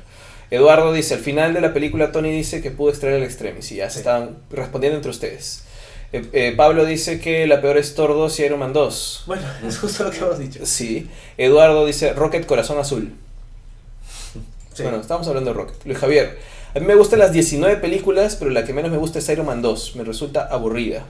Eduardo 0.52 0.92
dice, 0.94 1.14
al 1.14 1.20
final 1.20 1.54
de 1.54 1.62
la 1.62 1.74
película 1.74 2.12
Tony 2.12 2.32
dice 2.32 2.62
que 2.62 2.72
pudo 2.72 2.90
extraer 2.90 3.16
el 3.16 3.24
Extremis 3.24 3.72
y 3.72 3.76
ya 3.76 3.90
se 3.90 4.00
estaban 4.00 4.38
respondiendo 4.50 4.98
entre 4.98 5.12
ustedes. 5.12 5.64
Eh, 6.12 6.26
eh, 6.34 6.54
Pablo 6.58 6.86
dice 6.86 7.20
que 7.20 7.46
la 7.46 7.62
peor 7.62 7.78
es 7.78 7.94
Thor 7.94 8.10
2 8.10 8.40
y 8.40 8.44
Iron 8.44 8.60
Man 8.60 8.74
2. 8.74 9.24
Bueno, 9.28 9.44
es 9.68 9.78
justo 9.78 10.04
lo 10.04 10.12
que 10.12 10.18
hemos 10.18 10.40
dicho. 10.40 10.66
Sí. 10.66 11.08
Eduardo 11.38 11.86
dice 11.86 12.14
Rocket 12.14 12.46
Corazón 12.46 12.80
Azul. 12.80 13.14
Sí. 14.74 14.84
Bueno, 14.84 15.02
estamos 15.02 15.28
hablando 15.28 15.50
de 15.50 15.58
Rocket. 15.58 15.76
Luis 15.84 15.98
Javier, 15.98 16.38
a 16.74 16.80
mí 16.80 16.86
me 16.86 16.96
gustan 16.96 17.20
las 17.20 17.34
19 17.34 17.78
películas, 17.82 18.38
pero 18.38 18.50
la 18.50 18.64
que 18.64 18.72
menos 18.72 18.92
me 18.92 18.98
gusta 18.98 19.20
es 19.20 19.28
Iron 19.28 19.48
Man 19.48 19.62
2. 19.62 19.98
Me 19.98 20.06
resulta 20.06 20.48
aburrida. 20.50 21.04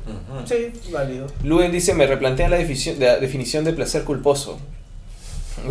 Sí, 0.46 0.72
válido. 0.90 1.28
Luen 1.44 1.72
dice, 1.72 1.94
me 1.94 2.08
replantea 2.08 2.50
la 2.50 2.58
definición 2.58 3.66
de 3.66 3.74
placer 3.74 4.06
culposo. 4.06 4.60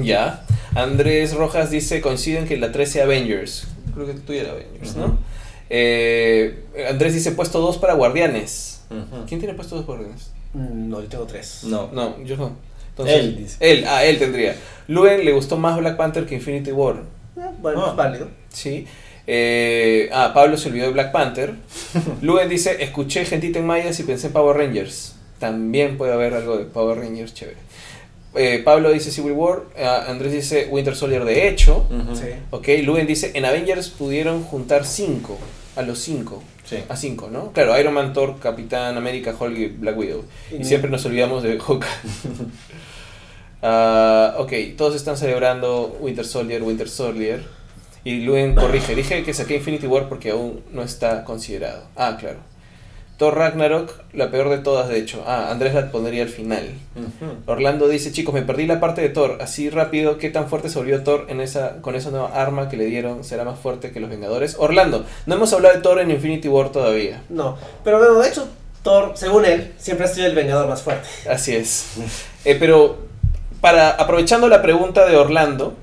Ya. 0.02 0.44
Andrés 0.74 1.34
Rojas 1.34 1.70
dice, 1.70 2.00
coinciden 2.00 2.46
que 2.46 2.56
la 2.56 2.70
13 2.72 3.02
Avengers. 3.02 3.66
Creo 3.94 4.06
que 4.06 4.14
tú 4.14 4.32
era 4.32 4.52
Avengers, 4.52 4.96
¿no? 4.96 5.18
Eh, 5.70 6.64
Andrés 6.88 7.14
dice, 7.14 7.32
puesto 7.32 7.60
2 7.60 7.78
para 7.78 7.94
Guardianes. 7.94 8.82
¿Quién 9.26 9.40
tiene 9.40 9.54
puesto 9.54 9.76
2 9.76 9.84
para 9.84 9.98
Guardianes? 9.98 10.30
Mm, 10.54 10.88
No, 10.88 11.00
yo 11.02 11.08
tengo 11.08 11.24
tres. 11.26 11.60
No. 11.64 11.90
No, 11.92 12.22
yo 12.24 12.36
no. 12.36 12.52
Entonces, 12.90 13.16
Él 13.18 13.36
dice. 13.36 13.56
Él, 13.60 13.84
ah, 13.86 14.04
él 14.04 14.18
tendría. 14.18 14.56
Luen 14.88 15.24
le 15.24 15.32
gustó 15.32 15.56
más 15.56 15.78
Black 15.78 15.96
Panther 15.96 16.26
que 16.26 16.34
Infinity 16.36 16.72
War. 16.72 16.96
Eh, 17.36 17.40
bueno, 17.60 17.84
Ah. 17.86 17.90
es 17.90 17.96
válido. 17.96 18.28
Sí. 18.50 18.86
Eh, 19.26 20.08
ah, 20.12 20.32
Pablo 20.34 20.56
se 20.56 20.68
olvidó 20.68 20.86
de 20.86 20.92
Black 20.92 21.12
Panther. 21.12 21.52
Luen 22.22 22.48
dice, 22.48 22.82
escuché 22.82 23.24
gentita 23.26 23.58
en 23.58 23.66
mayas 23.66 24.00
y 24.00 24.04
pensé 24.04 24.28
en 24.28 24.32
Power 24.32 24.56
Rangers. 24.56 25.14
También 25.38 25.98
puede 25.98 26.12
haber 26.14 26.34
algo 26.34 26.56
de 26.56 26.64
Power 26.64 26.98
Rangers 26.98 27.34
chévere. 27.34 27.58
Eh, 28.40 28.62
Pablo 28.64 28.90
dice 28.92 29.10
Civil 29.10 29.32
War. 29.32 29.62
Ah, 29.76 30.04
Andrés 30.06 30.32
dice 30.32 30.68
Winter 30.70 30.94
Soldier 30.94 31.24
de 31.24 31.48
hecho. 31.48 31.86
Ujú. 31.90 32.14
Sí. 32.16 32.26
Ok, 32.50 32.68
Luen 32.84 33.06
dice, 33.06 33.32
en 33.34 33.44
Avengers 33.44 33.88
pudieron 33.88 34.44
juntar 34.44 34.84
5. 34.86 35.36
A 35.74 35.82
los 35.82 35.98
5. 35.98 36.42
Sí. 36.64 36.76
A 36.88 36.96
5, 36.96 37.30
¿no? 37.32 37.52
Claro, 37.52 37.78
Iron 37.80 37.94
Man, 37.94 38.12
Thor, 38.12 38.38
Capitán 38.38 38.96
América, 38.96 39.34
Hulk 39.38 39.58
y 39.58 39.66
Black 39.66 39.98
Widow. 39.98 40.24
Y 40.56 40.64
siempre 40.64 40.88
nos 40.90 41.04
olvidamos 41.04 41.42
de 41.42 41.58
Hawkeye. 41.58 41.88
Ah, 43.60 44.36
ok, 44.38 44.52
todos 44.76 44.94
están 44.94 45.16
celebrando 45.16 45.96
Winter 45.98 46.24
Soldier, 46.24 46.62
Winter 46.62 46.88
Soldier. 46.88 47.42
Y 48.04 48.20
Luen 48.20 48.54
corrige, 48.54 48.94
dije 48.94 49.24
que 49.24 49.34
saqué 49.34 49.56
Infinity 49.56 49.86
War 49.88 50.08
porque 50.08 50.30
aún 50.30 50.62
no 50.72 50.82
está 50.82 51.24
considerado. 51.24 51.82
Ah, 51.96 52.16
claro. 52.20 52.38
Thor 53.18 53.36
Ragnarok, 53.36 53.92
la 54.12 54.30
peor 54.30 54.48
de 54.48 54.58
todas, 54.58 54.88
de 54.88 54.96
hecho. 54.96 55.24
Ah, 55.26 55.50
Andrés 55.50 55.74
la 55.74 55.90
pondría 55.90 56.22
al 56.22 56.28
final. 56.28 56.68
Orlando 57.46 57.88
dice, 57.88 58.12
chicos, 58.12 58.32
me 58.32 58.42
perdí 58.42 58.66
la 58.66 58.78
parte 58.78 59.00
de 59.00 59.08
Thor. 59.08 59.38
Así 59.40 59.70
rápido, 59.70 60.18
¿qué 60.18 60.30
tan 60.30 60.48
fuerte 60.48 60.68
se 60.68 60.78
volvió 60.78 61.02
Thor 61.02 61.26
en 61.28 61.40
esa, 61.40 61.82
con 61.82 61.96
esa 61.96 62.12
nueva 62.12 62.28
arma 62.40 62.68
que 62.68 62.76
le 62.76 62.86
dieron? 62.86 63.24
¿Será 63.24 63.42
más 63.42 63.58
fuerte 63.58 63.90
que 63.90 63.98
los 63.98 64.08
Vengadores? 64.08 64.54
Orlando, 64.60 65.04
no 65.26 65.34
hemos 65.34 65.52
hablado 65.52 65.74
de 65.74 65.80
Thor 65.80 65.98
en 65.98 66.12
Infinity 66.12 66.46
War 66.46 66.70
todavía. 66.70 67.24
No, 67.28 67.58
pero 67.82 67.98
bueno, 67.98 68.20
de 68.20 68.28
hecho, 68.28 68.48
Thor, 68.84 69.12
según 69.16 69.44
él, 69.44 69.74
siempre 69.78 70.06
ha 70.06 70.08
sido 70.08 70.28
el 70.28 70.36
vengador 70.36 70.68
más 70.68 70.82
fuerte. 70.82 71.08
Así 71.28 71.54
es. 71.54 71.94
Eh, 72.44 72.56
pero 72.58 72.96
para 73.60 73.90
aprovechando 73.90 74.48
la 74.48 74.62
pregunta 74.62 75.04
de 75.06 75.16
Orlando, 75.16 75.74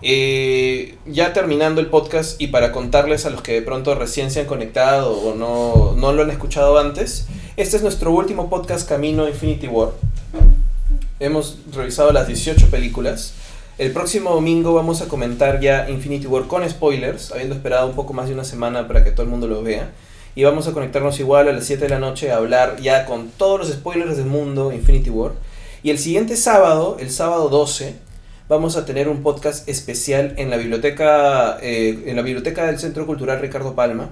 eh, 0.00 0.96
ya 1.06 1.32
terminando 1.32 1.80
el 1.80 1.88
podcast 1.88 2.40
y 2.40 2.48
para 2.48 2.70
contarles 2.70 3.26
a 3.26 3.30
los 3.30 3.42
que 3.42 3.52
de 3.52 3.62
pronto 3.62 3.94
recién 3.96 4.30
se 4.30 4.40
han 4.40 4.46
conectado 4.46 5.12
o 5.12 5.34
no, 5.34 5.94
no 5.96 6.12
lo 6.12 6.22
han 6.22 6.30
escuchado 6.30 6.78
antes, 6.78 7.26
este 7.56 7.76
es 7.76 7.82
nuestro 7.82 8.12
último 8.12 8.48
podcast 8.48 8.88
Camino 8.88 9.28
Infinity 9.28 9.66
War. 9.66 9.90
Hemos 11.18 11.58
revisado 11.72 12.12
las 12.12 12.28
18 12.28 12.70
películas. 12.70 13.34
El 13.76 13.90
próximo 13.90 14.30
domingo 14.30 14.72
vamos 14.72 15.00
a 15.02 15.08
comentar 15.08 15.60
ya 15.60 15.90
Infinity 15.90 16.28
War 16.28 16.46
con 16.46 16.68
spoilers, 16.68 17.32
habiendo 17.32 17.56
esperado 17.56 17.88
un 17.88 17.96
poco 17.96 18.12
más 18.12 18.28
de 18.28 18.34
una 18.34 18.44
semana 18.44 18.86
para 18.86 19.02
que 19.02 19.10
todo 19.10 19.24
el 19.24 19.28
mundo 19.28 19.48
lo 19.48 19.62
vea. 19.62 19.90
y 20.36 20.44
vamos 20.44 20.68
a 20.68 20.72
conectarnos 20.72 21.18
igual 21.18 21.48
a 21.48 21.52
las 21.52 21.64
7 21.64 21.82
de 21.82 21.88
la 21.88 21.98
noche 21.98 22.30
a 22.30 22.36
hablar 22.36 22.80
ya 22.80 23.04
con 23.06 23.28
todos 23.30 23.58
los 23.58 23.70
spoilers 23.70 24.16
del 24.16 24.26
mundo 24.26 24.72
Infinity 24.72 25.10
War. 25.10 25.32
Y 25.82 25.90
el 25.90 25.98
siguiente 25.98 26.36
sábado, 26.36 26.96
el 27.00 27.10
sábado 27.10 27.48
12, 27.48 27.96
vamos 28.48 28.76
a 28.76 28.84
tener 28.84 29.08
un 29.08 29.22
podcast 29.22 29.68
especial 29.68 30.34
en 30.36 30.50
la 30.50 30.56
biblioteca, 30.56 31.58
eh, 31.60 32.04
en 32.06 32.16
la 32.16 32.22
biblioteca 32.22 32.66
del 32.66 32.78
Centro 32.78 33.06
Cultural 33.06 33.40
Ricardo 33.40 33.74
Palma 33.74 34.10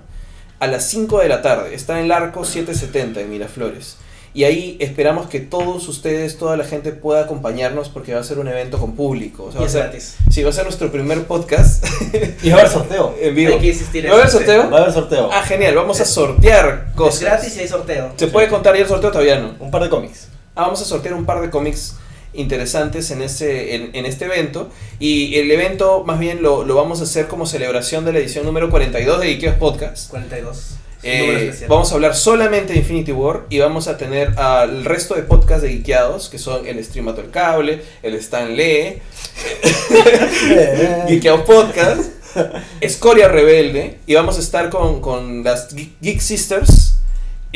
a 0.59 0.67
las 0.67 0.85
5 0.89 1.21
de 1.21 1.29
la 1.29 1.43
tarde. 1.43 1.75
Está 1.75 1.99
en 1.99 2.07
el 2.07 2.13
arco 2.13 2.45
770 2.45 3.21
en 3.21 3.31
Miraflores. 3.31 3.97
Y 4.35 4.45
ahí 4.45 4.77
esperamos 4.81 5.29
que 5.29 5.41
todos 5.41 5.89
ustedes, 5.89 6.37
toda 6.37 6.59
la 6.59 6.65
gente 6.65 6.93
pueda 6.93 7.23
acompañarnos 7.23 7.89
porque 7.89 8.13
va 8.13 8.21
a 8.21 8.25
ser 8.25 8.39
un 8.39 8.49
evento 8.49 8.79
con 8.79 8.95
público. 8.95 9.45
O 9.45 9.53
sea, 9.53 9.61
Y 9.61 9.63
va 9.63 9.65
a 9.65 9.67
es 9.67 9.73
ser, 9.73 9.83
gratis. 9.85 10.17
sí, 10.31 10.43
va 10.43 10.51
a 10.51 10.53
ser 10.53 10.65
nuestro 10.65 10.93
primer 10.93 11.23
podcast 11.25 11.83
Y 12.43 12.51
va 12.51 12.57
a 12.57 12.61
haber 12.61 12.71
sorteo. 12.73 13.15
en 13.21 13.35
vivo. 13.35 13.55
Hay 13.55 13.61
que 13.61 13.69
insistir 13.69 14.05
en 14.05 14.13
¿Va 14.13 14.17
a 14.17 14.19
haber 14.19 14.31
sorteo? 14.31 14.71
Va 14.71 14.77
a 14.79 14.81
haber 14.83 14.93
sorteo. 14.93 15.31
Ah, 15.33 15.41
genial, 15.43 15.75
vamos 15.75 15.99
a 16.03 16.05
sortear 16.05 16.89
Es 16.91 16.95
cosas. 16.97 17.21
gratis 17.23 17.57
y 17.57 17.61
hay 17.61 17.69
sorteo. 17.69 18.13
¿Se 18.17 18.27
puede 18.27 18.49
contar 18.49 18.75
ya 18.77 18.83
el 18.83 18.89
sorteo? 18.89 19.11
Todavía 19.11 19.39
no. 19.41 19.55
Un 19.59 19.71
par 19.71 19.83
de 19.83 19.89
cómics. 19.89 20.29
Ah, 20.55 20.63
vamos 20.65 20.83
a 20.83 20.85
sortear 20.85 21.15
un 21.15 21.25
par 21.25 21.41
de 21.41 21.49
cómics 21.49 21.97
interesantes 22.37 23.11
en, 23.11 23.23
ese, 23.23 23.75
en, 23.75 23.91
en 23.95 24.07
este 24.07 24.27
evento. 24.27 24.71
Y 24.99 25.37
el 25.37 25.51
evento, 25.51 26.05
más 26.05 26.19
bien, 26.19 26.43
lo, 26.43 26.65
lo 26.65 26.75
vamos 26.75 27.01
a 27.01 27.05
hacer 27.05 27.29
como 27.29 27.47
celebración 27.47 28.05
de 28.05 28.13
la 28.13 28.19
edición 28.19 28.45
número 28.45 28.71
42 28.71 29.21
de 29.21 29.31
Ikeos 29.31 29.57
Podcast. 29.57 30.11
42. 30.11 30.77
Eh, 31.03 31.55
vamos 31.69 31.93
a 31.93 31.95
hablar 31.95 32.17
solamente 32.17 32.73
de 32.73 32.81
Infinity 32.81 33.13
War 33.13 33.45
y 33.49 33.61
vamos 33.61 33.87
a 33.87 33.97
tener 33.97 34.37
al 34.39 34.85
resto 34.85 35.15
de 35.15 35.23
podcasts 35.23 35.63
de 35.63 35.69
Geekeados, 35.69 36.29
que 36.29 36.39
son 36.39 36.67
el 36.67 36.83
Streamato 36.85 37.21
el 37.21 37.31
Cable, 37.31 37.81
el 38.03 38.15
Stan 38.15 38.57
Lee, 38.57 38.99
Geekeados 41.07 41.43
Podcast, 41.43 42.11
Escoria 42.81 43.29
Rebelde, 43.29 43.99
y 44.07 44.15
vamos 44.15 44.37
a 44.37 44.41
estar 44.41 44.69
con, 44.69 45.01
con 45.01 45.45
las 45.45 45.69
Geek 45.75 46.21
Sisters 46.21 46.96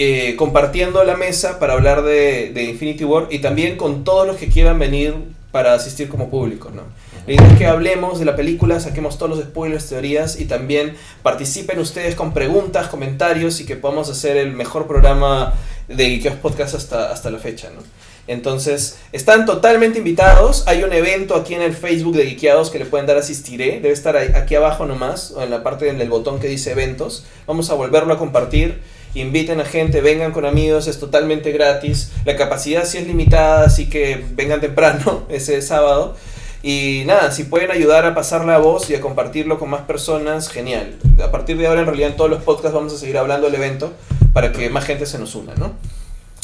eh, 0.03 0.35
compartiendo 0.37 1.05
la 1.05 1.15
mesa 1.15 1.59
para 1.59 1.75
hablar 1.75 2.01
de, 2.01 2.53
de 2.55 2.63
Infinity 2.65 3.05
War 3.05 3.27
y 3.29 3.41
también 3.41 3.77
con 3.77 4.03
todos 4.03 4.27
los 4.27 4.39
que 4.39 4.49
quieran 4.49 4.79
venir 4.79 5.15
para 5.53 5.75
asistir 5.75 6.09
como 6.09 6.31
público, 6.31 6.71
¿no? 6.75 6.85
La 7.27 7.35
idea 7.35 7.47
es 7.49 7.59
que 7.59 7.67
hablemos 7.67 8.19
de 8.19 8.25
la 8.25 8.35
película, 8.35 8.81
saquemos 8.81 9.19
todos 9.19 9.37
los 9.37 9.45
spoilers, 9.45 9.91
teorías 9.91 10.41
y 10.41 10.47
también 10.47 10.97
participen 11.23 11.79
ustedes 11.81 12.15
con 12.15 12.33
preguntas, 12.33 12.89
comentarios 12.89 13.61
y 13.61 13.67
que 13.67 13.77
podamos 13.77 14.09
hacer 14.09 14.39
el 14.39 14.53
mejor 14.55 14.87
programa 14.87 15.53
de 15.87 16.09
Geekeos 16.09 16.37
Podcast 16.37 16.77
hasta, 16.77 17.13
hasta 17.13 17.31
la 17.31 17.39
fecha, 17.39 17.69
¿no? 17.69 17.83
Entonces, 18.27 19.01
están 19.13 19.45
totalmente 19.45 19.99
invitados. 19.99 20.65
Hay 20.67 20.83
un 20.83 20.95
evento 20.95 21.35
aquí 21.35 21.55
en 21.55 21.63
el 21.63 21.75
Facebook 21.75 22.17
de 22.17 22.25
Geekeados 22.25 22.71
que 22.71 22.79
le 22.79 22.87
pueden 22.87 23.07
dar 23.07 23.19
asistiré. 23.19 23.81
Debe 23.81 23.91
estar 23.91 24.17
aquí 24.17 24.55
abajo 24.55 24.87
nomás, 24.87 25.33
o 25.33 25.43
en 25.43 25.51
la 25.51 25.63
parte 25.63 25.93
del 25.93 26.09
botón 26.09 26.41
que 26.41 26.49
dice 26.49 26.71
eventos. 26.71 27.27
Vamos 27.47 27.69
a 27.69 27.75
volverlo 27.75 28.15
a 28.15 28.19
compartir. 28.19 28.81
Inviten 29.15 29.61
a 29.61 29.65
gente, 29.65 30.01
vengan 30.01 30.33
con 30.33 30.45
amigos, 30.47 30.87
es 30.87 30.99
totalmente 31.01 31.53
gratis. 31.53 32.13
La 32.25 32.37
capacidad 32.37 32.85
sí 32.85 32.99
es 32.99 33.07
limitada, 33.07 33.65
así 33.65 33.89
que 33.89 34.25
vengan 34.33 34.61
temprano 34.61 35.25
ese 35.29 35.61
sábado. 35.63 36.17
Y 36.63 37.05
nada, 37.07 37.33
si 37.33 37.45
pueden 37.45 37.71
ayudar 37.71 38.05
a 38.05 38.15
pasar 38.15 38.45
la 38.45 38.59
voz 38.59 38.91
y 38.91 38.95
a 38.95 39.01
compartirlo 39.01 39.59
con 39.59 39.71
más 39.71 39.83
personas, 39.83 40.49
genial. 40.49 40.95
A 41.23 41.31
partir 41.31 41.57
de 41.57 41.67
ahora, 41.67 41.81
en 41.81 41.87
realidad, 41.87 42.11
en 42.11 42.17
todos 42.17 42.31
los 42.31 42.43
podcasts 42.43 42.75
vamos 42.75 42.93
a 42.93 42.99
seguir 42.99 43.17
hablando 43.17 43.47
del 43.47 43.57
evento 43.57 43.93
para 44.33 44.53
que 44.53 44.69
más 44.69 44.85
gente 44.85 45.07
se 45.07 45.19
nos 45.19 45.35
una, 45.35 45.55
¿no? 45.55 45.73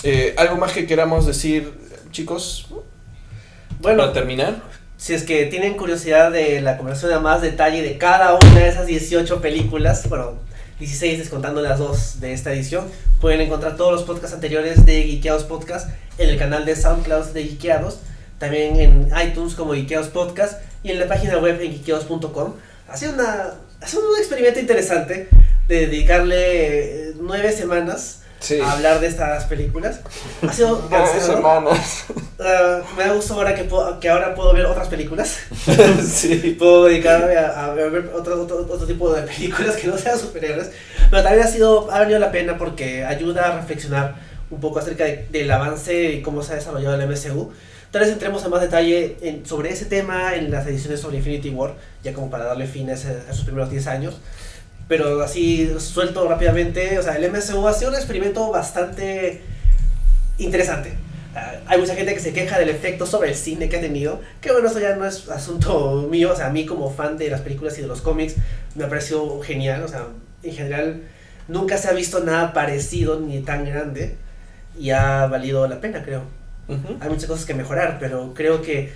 Eh, 0.02 0.34
¿Algo 0.38 0.56
más 0.56 0.72
que 0.72 0.86
queramos 0.86 1.26
decir, 1.26 1.72
chicos, 2.10 2.68
Bueno, 3.80 3.98
para 3.98 4.12
terminar? 4.12 4.62
si 4.96 5.12
es 5.12 5.24
que 5.24 5.44
tienen 5.46 5.74
curiosidad 5.74 6.30
de 6.32 6.60
la 6.62 6.78
conversación 6.78 7.12
a 7.12 7.20
más 7.20 7.42
detalle 7.42 7.82
de 7.82 7.98
cada 7.98 8.34
una 8.34 8.60
de 8.60 8.68
esas 8.68 8.86
18 8.86 9.40
películas, 9.40 10.08
bueno, 10.08 10.38
16 10.78 11.18
descontando 11.18 11.62
las 11.62 11.78
dos 11.78 12.20
de 12.20 12.32
esta 12.32 12.52
edición, 12.52 12.86
pueden 13.20 13.40
encontrar 13.40 13.76
todos 13.76 13.92
los 13.92 14.02
podcasts 14.02 14.34
anteriores 14.34 14.84
de 14.84 15.02
Geekeados 15.04 15.44
Podcast 15.44 15.88
en 16.18 16.28
el 16.28 16.38
canal 16.38 16.66
de 16.66 16.76
SoundCloud 16.76 17.26
de 17.32 17.44
Geekeados, 17.44 18.00
también 18.38 18.76
en 18.78 19.10
iTunes 19.26 19.54
como 19.54 19.72
Geekeados 19.72 20.08
Podcast 20.08 20.60
y 20.82 20.90
en 20.90 21.00
la 21.00 21.08
página 21.08 21.38
web 21.38 21.60
en 21.62 21.72
geekeados.com. 21.72 22.54
Ha 22.88 23.08
una, 23.08 23.54
ha 23.80 23.86
sido 23.86 24.02
un 24.08 24.18
experimento 24.18 24.60
interesante 24.60 25.28
de 25.66 25.86
dedicarle 25.86 27.08
eh, 27.08 27.14
nueve 27.18 27.52
semanas 27.52 28.22
Sí. 28.38 28.60
a 28.60 28.72
hablar 28.72 29.00
de 29.00 29.06
estas 29.08 29.44
películas. 29.44 30.00
Ha 30.46 30.52
sido 30.52 30.88
cansador. 30.90 31.36
semanas. 31.36 32.04
Ah, 32.38 32.80
me 32.96 33.04
da 33.04 33.12
gusto 33.14 33.34
ahora 33.34 33.54
que, 33.54 33.64
puedo- 33.64 33.98
que 33.98 34.08
ahora 34.08 34.34
puedo 34.34 34.52
ver 34.52 34.66
otras 34.66 34.88
películas. 34.88 35.38
sí. 36.06 36.56
puedo 36.58 36.84
dedicarme 36.84 37.36
a, 37.36 37.64
a 37.66 37.74
ver 37.74 38.10
otro, 38.14 38.42
otro, 38.42 38.66
otro 38.70 38.86
tipo 38.86 39.12
de 39.12 39.22
películas 39.22 39.76
que 39.76 39.86
no 39.88 39.96
sean 39.98 40.18
superhéroes. 40.18 40.70
Pero 41.10 41.22
también 41.22 41.44
ha, 41.44 41.48
sido, 41.50 41.90
ha 41.90 42.00
valido 42.00 42.18
la 42.18 42.30
pena 42.30 42.58
porque 42.58 43.04
ayuda 43.04 43.52
a 43.52 43.56
reflexionar 43.60 44.14
un 44.50 44.60
poco 44.60 44.78
acerca 44.78 45.04
de- 45.04 45.26
del 45.30 45.50
avance 45.50 46.12
y 46.12 46.22
cómo 46.22 46.42
se 46.42 46.52
ha 46.52 46.56
desarrollado 46.56 46.94
el 47.00 47.08
MCU. 47.08 47.52
Tal 47.90 48.02
vez 48.02 48.10
entremos 48.12 48.44
en 48.44 48.50
más 48.50 48.60
detalle 48.60 49.16
en- 49.22 49.46
sobre 49.46 49.70
ese 49.70 49.86
tema 49.86 50.34
en 50.34 50.50
las 50.50 50.66
ediciones 50.66 51.00
sobre 51.00 51.16
Infinity 51.18 51.50
War, 51.50 51.74
ya 52.02 52.12
como 52.12 52.30
para 52.30 52.44
darle 52.44 52.66
fin 52.66 52.90
a, 52.90 52.94
ese- 52.94 53.22
a 53.28 53.30
esos 53.32 53.44
primeros 53.44 53.70
10 53.70 53.86
años. 53.86 54.16
Pero 54.88 55.22
así 55.22 55.68
suelto 55.78 56.28
rápidamente, 56.28 56.98
o 56.98 57.02
sea, 57.02 57.16
el 57.16 57.30
MCU 57.30 57.66
ha 57.66 57.72
sido 57.72 57.90
un 57.90 57.96
experimento 57.96 58.50
bastante 58.50 59.42
interesante. 60.38 60.92
Ah, 61.34 61.52
hay 61.66 61.78
mucha 61.78 61.94
gente 61.94 62.14
que 62.14 62.20
se 62.20 62.32
queja 62.32 62.58
del 62.58 62.68
efecto 62.68 63.04
sobre 63.04 63.30
el 63.30 63.34
cine 63.34 63.68
que 63.68 63.76
ha 63.76 63.80
tenido, 63.80 64.20
que 64.40 64.52
bueno, 64.52 64.68
eso 64.68 64.78
ya 64.78 64.96
no 64.96 65.04
es 65.04 65.28
asunto 65.28 66.06
mío, 66.10 66.32
o 66.32 66.36
sea, 66.36 66.46
a 66.46 66.50
mí 66.50 66.64
como 66.64 66.90
fan 66.90 67.18
de 67.18 67.28
las 67.28 67.40
películas 67.40 67.76
y 67.78 67.82
de 67.82 67.88
los 67.88 68.00
cómics 68.00 68.36
me 68.74 68.84
ha 68.84 68.88
parecido 68.88 69.40
genial, 69.42 69.82
o 69.82 69.88
sea, 69.88 70.06
en 70.42 70.54
general 70.54 71.02
nunca 71.48 71.76
se 71.76 71.88
ha 71.88 71.92
visto 71.92 72.20
nada 72.20 72.52
parecido 72.52 73.20
ni 73.20 73.40
tan 73.40 73.64
grande 73.64 74.16
y 74.78 74.90
ha 74.90 75.26
valido 75.26 75.66
la 75.68 75.80
pena, 75.80 76.02
creo. 76.02 76.22
Ujú. 76.68 76.96
Hay 77.00 77.08
muchas 77.08 77.26
cosas 77.26 77.44
que 77.44 77.54
mejorar, 77.54 77.98
pero 78.00 78.32
creo 78.34 78.62
que 78.62 78.92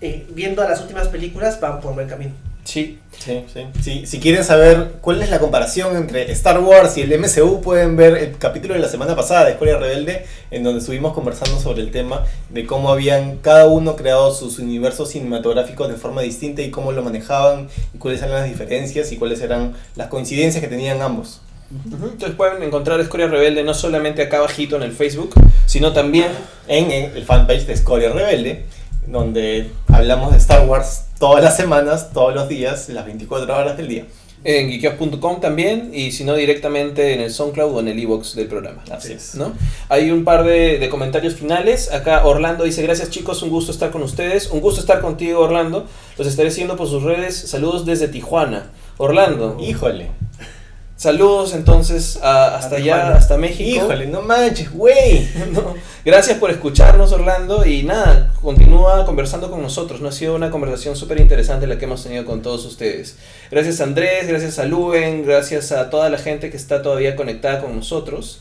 eh, 0.00 0.26
viendo 0.30 0.62
a 0.62 0.68
las 0.68 0.80
últimas 0.80 1.08
películas 1.08 1.60
van 1.60 1.80
por 1.80 1.94
buen 1.94 2.08
camino. 2.08 2.32
Sí. 2.64 2.98
Sí, 3.18 3.44
sí. 3.52 3.66
Sí, 3.82 4.06
si 4.06 4.20
quieren 4.20 4.44
saber 4.44 4.96
cuál 5.00 5.22
es 5.22 5.30
la 5.30 5.38
comparación 5.38 5.96
entre 5.96 6.30
Star 6.32 6.58
Wars 6.60 6.96
y 6.96 7.02
el 7.02 7.18
MCU, 7.18 7.60
pueden 7.60 7.96
ver 7.96 8.16
el 8.16 8.36
capítulo 8.36 8.74
de 8.74 8.80
la 8.80 8.88
semana 8.88 9.14
pasada 9.14 9.44
de 9.44 9.52
Escuela 9.52 9.78
Rebelde, 9.78 10.26
en 10.50 10.64
donde 10.64 10.80
estuvimos 10.80 11.14
conversando 11.14 11.58
sobre 11.58 11.82
el 11.82 11.90
tema 11.90 12.24
de 12.50 12.66
cómo 12.66 12.90
habían 12.90 13.38
cada 13.38 13.66
uno 13.66 13.96
creado 13.96 14.34
sus 14.34 14.58
universos 14.58 15.10
cinematográficos 15.10 15.88
de 15.88 15.94
forma 15.94 16.22
distinta 16.22 16.62
y 16.62 16.70
cómo 16.70 16.92
lo 16.92 17.02
manejaban, 17.02 17.68
y 17.94 17.98
cuáles 17.98 18.20
eran 18.20 18.34
las 18.34 18.48
diferencias 18.48 19.12
y 19.12 19.16
cuáles 19.16 19.40
eran 19.40 19.74
las 19.94 20.08
coincidencias 20.08 20.62
que 20.62 20.68
tenían 20.68 21.00
ambos. 21.00 21.40
Entonces 21.84 22.36
pueden 22.36 22.62
encontrar 22.62 23.00
Escoria 23.00 23.26
Rebelde 23.26 23.64
no 23.64 23.74
solamente 23.74 24.22
acá 24.22 24.38
abajito 24.38 24.76
en 24.76 24.82
el 24.82 24.92
Facebook, 24.92 25.34
sino 25.66 25.92
también 25.92 26.28
En 26.68 26.90
el 26.90 27.24
fanpage 27.24 27.66
de 27.66 27.72
Escoria 27.72 28.10
Rebelde, 28.10 28.64
donde 29.06 29.70
hablamos 29.88 30.32
de 30.32 30.38
Star 30.38 30.66
Wars 30.66 31.03
todas 31.18 31.42
las 31.42 31.56
semanas, 31.56 32.10
todos 32.12 32.34
los 32.34 32.48
días, 32.48 32.88
las 32.88 33.04
24 33.06 33.56
horas 33.56 33.76
del 33.76 33.88
día. 33.88 34.04
en 34.46 34.68
geekeos.com 34.68 35.40
también 35.40 35.90
y 35.94 36.12
si 36.12 36.22
no 36.22 36.34
directamente 36.34 37.14
en 37.14 37.20
el 37.22 37.30
SoundCloud 37.30 37.76
o 37.76 37.80
en 37.80 37.88
el 37.88 37.98
iBox 37.98 38.34
del 38.34 38.46
programa. 38.46 38.84
Así 38.90 39.14
es. 39.14 39.34
¿no? 39.36 39.54
Hay 39.88 40.10
un 40.10 40.22
par 40.24 40.44
de, 40.44 40.78
de 40.78 40.88
comentarios 40.90 41.34
finales. 41.34 41.90
Acá 41.90 42.26
Orlando 42.26 42.64
dice, 42.64 42.82
gracias 42.82 43.08
chicos, 43.08 43.42
un 43.42 43.48
gusto 43.48 43.72
estar 43.72 43.90
con 43.90 44.02
ustedes. 44.02 44.50
Un 44.50 44.60
gusto 44.60 44.80
estar 44.80 45.00
contigo, 45.00 45.40
Orlando. 45.40 45.86
Los 46.18 46.26
estaré 46.26 46.50
siguiendo 46.50 46.76
por 46.76 46.88
sus 46.88 47.02
redes. 47.02 47.34
Saludos 47.36 47.86
desde 47.86 48.08
Tijuana. 48.08 48.70
Orlando, 48.98 49.56
Híjole. 49.60 50.10
Saludos 50.96 51.54
entonces 51.54 52.18
a- 52.22 52.56
hasta 52.56 52.76
A 52.76 52.78
allá, 52.78 52.94
Tijuana. 52.94 53.16
hasta 53.16 53.36
México. 53.36 53.68
Híjole, 53.84 54.06
no 54.06 54.22
manches, 54.22 54.70
güey. 54.72 55.28
No, 55.52 55.74
Gracias 56.04 56.38
por 56.38 56.50
escucharnos, 56.50 57.12
Orlando. 57.12 57.64
Y 57.66 57.82
nada, 57.82 58.32
continúa 58.42 59.06
conversando 59.06 59.50
con 59.50 59.62
nosotros. 59.62 60.00
No 60.02 60.08
ha 60.08 60.12
sido 60.12 60.34
una 60.34 60.50
conversación 60.50 60.96
súper 60.96 61.18
interesante 61.20 61.66
la 61.66 61.78
que 61.78 61.86
hemos 61.86 62.02
tenido 62.02 62.24
con 62.26 62.42
todos 62.42 62.64
ustedes. 62.66 63.16
Gracias 63.50 63.80
a 63.80 63.84
Andrés, 63.84 64.28
gracias 64.28 64.58
a 64.58 64.64
Luen, 64.66 65.24
gracias 65.24 65.72
a 65.72 65.88
toda 65.90 66.10
la 66.10 66.18
gente 66.18 66.50
que 66.50 66.56
está 66.58 66.82
todavía 66.82 67.16
conectada 67.16 67.60
con 67.60 67.74
nosotros. 67.74 68.40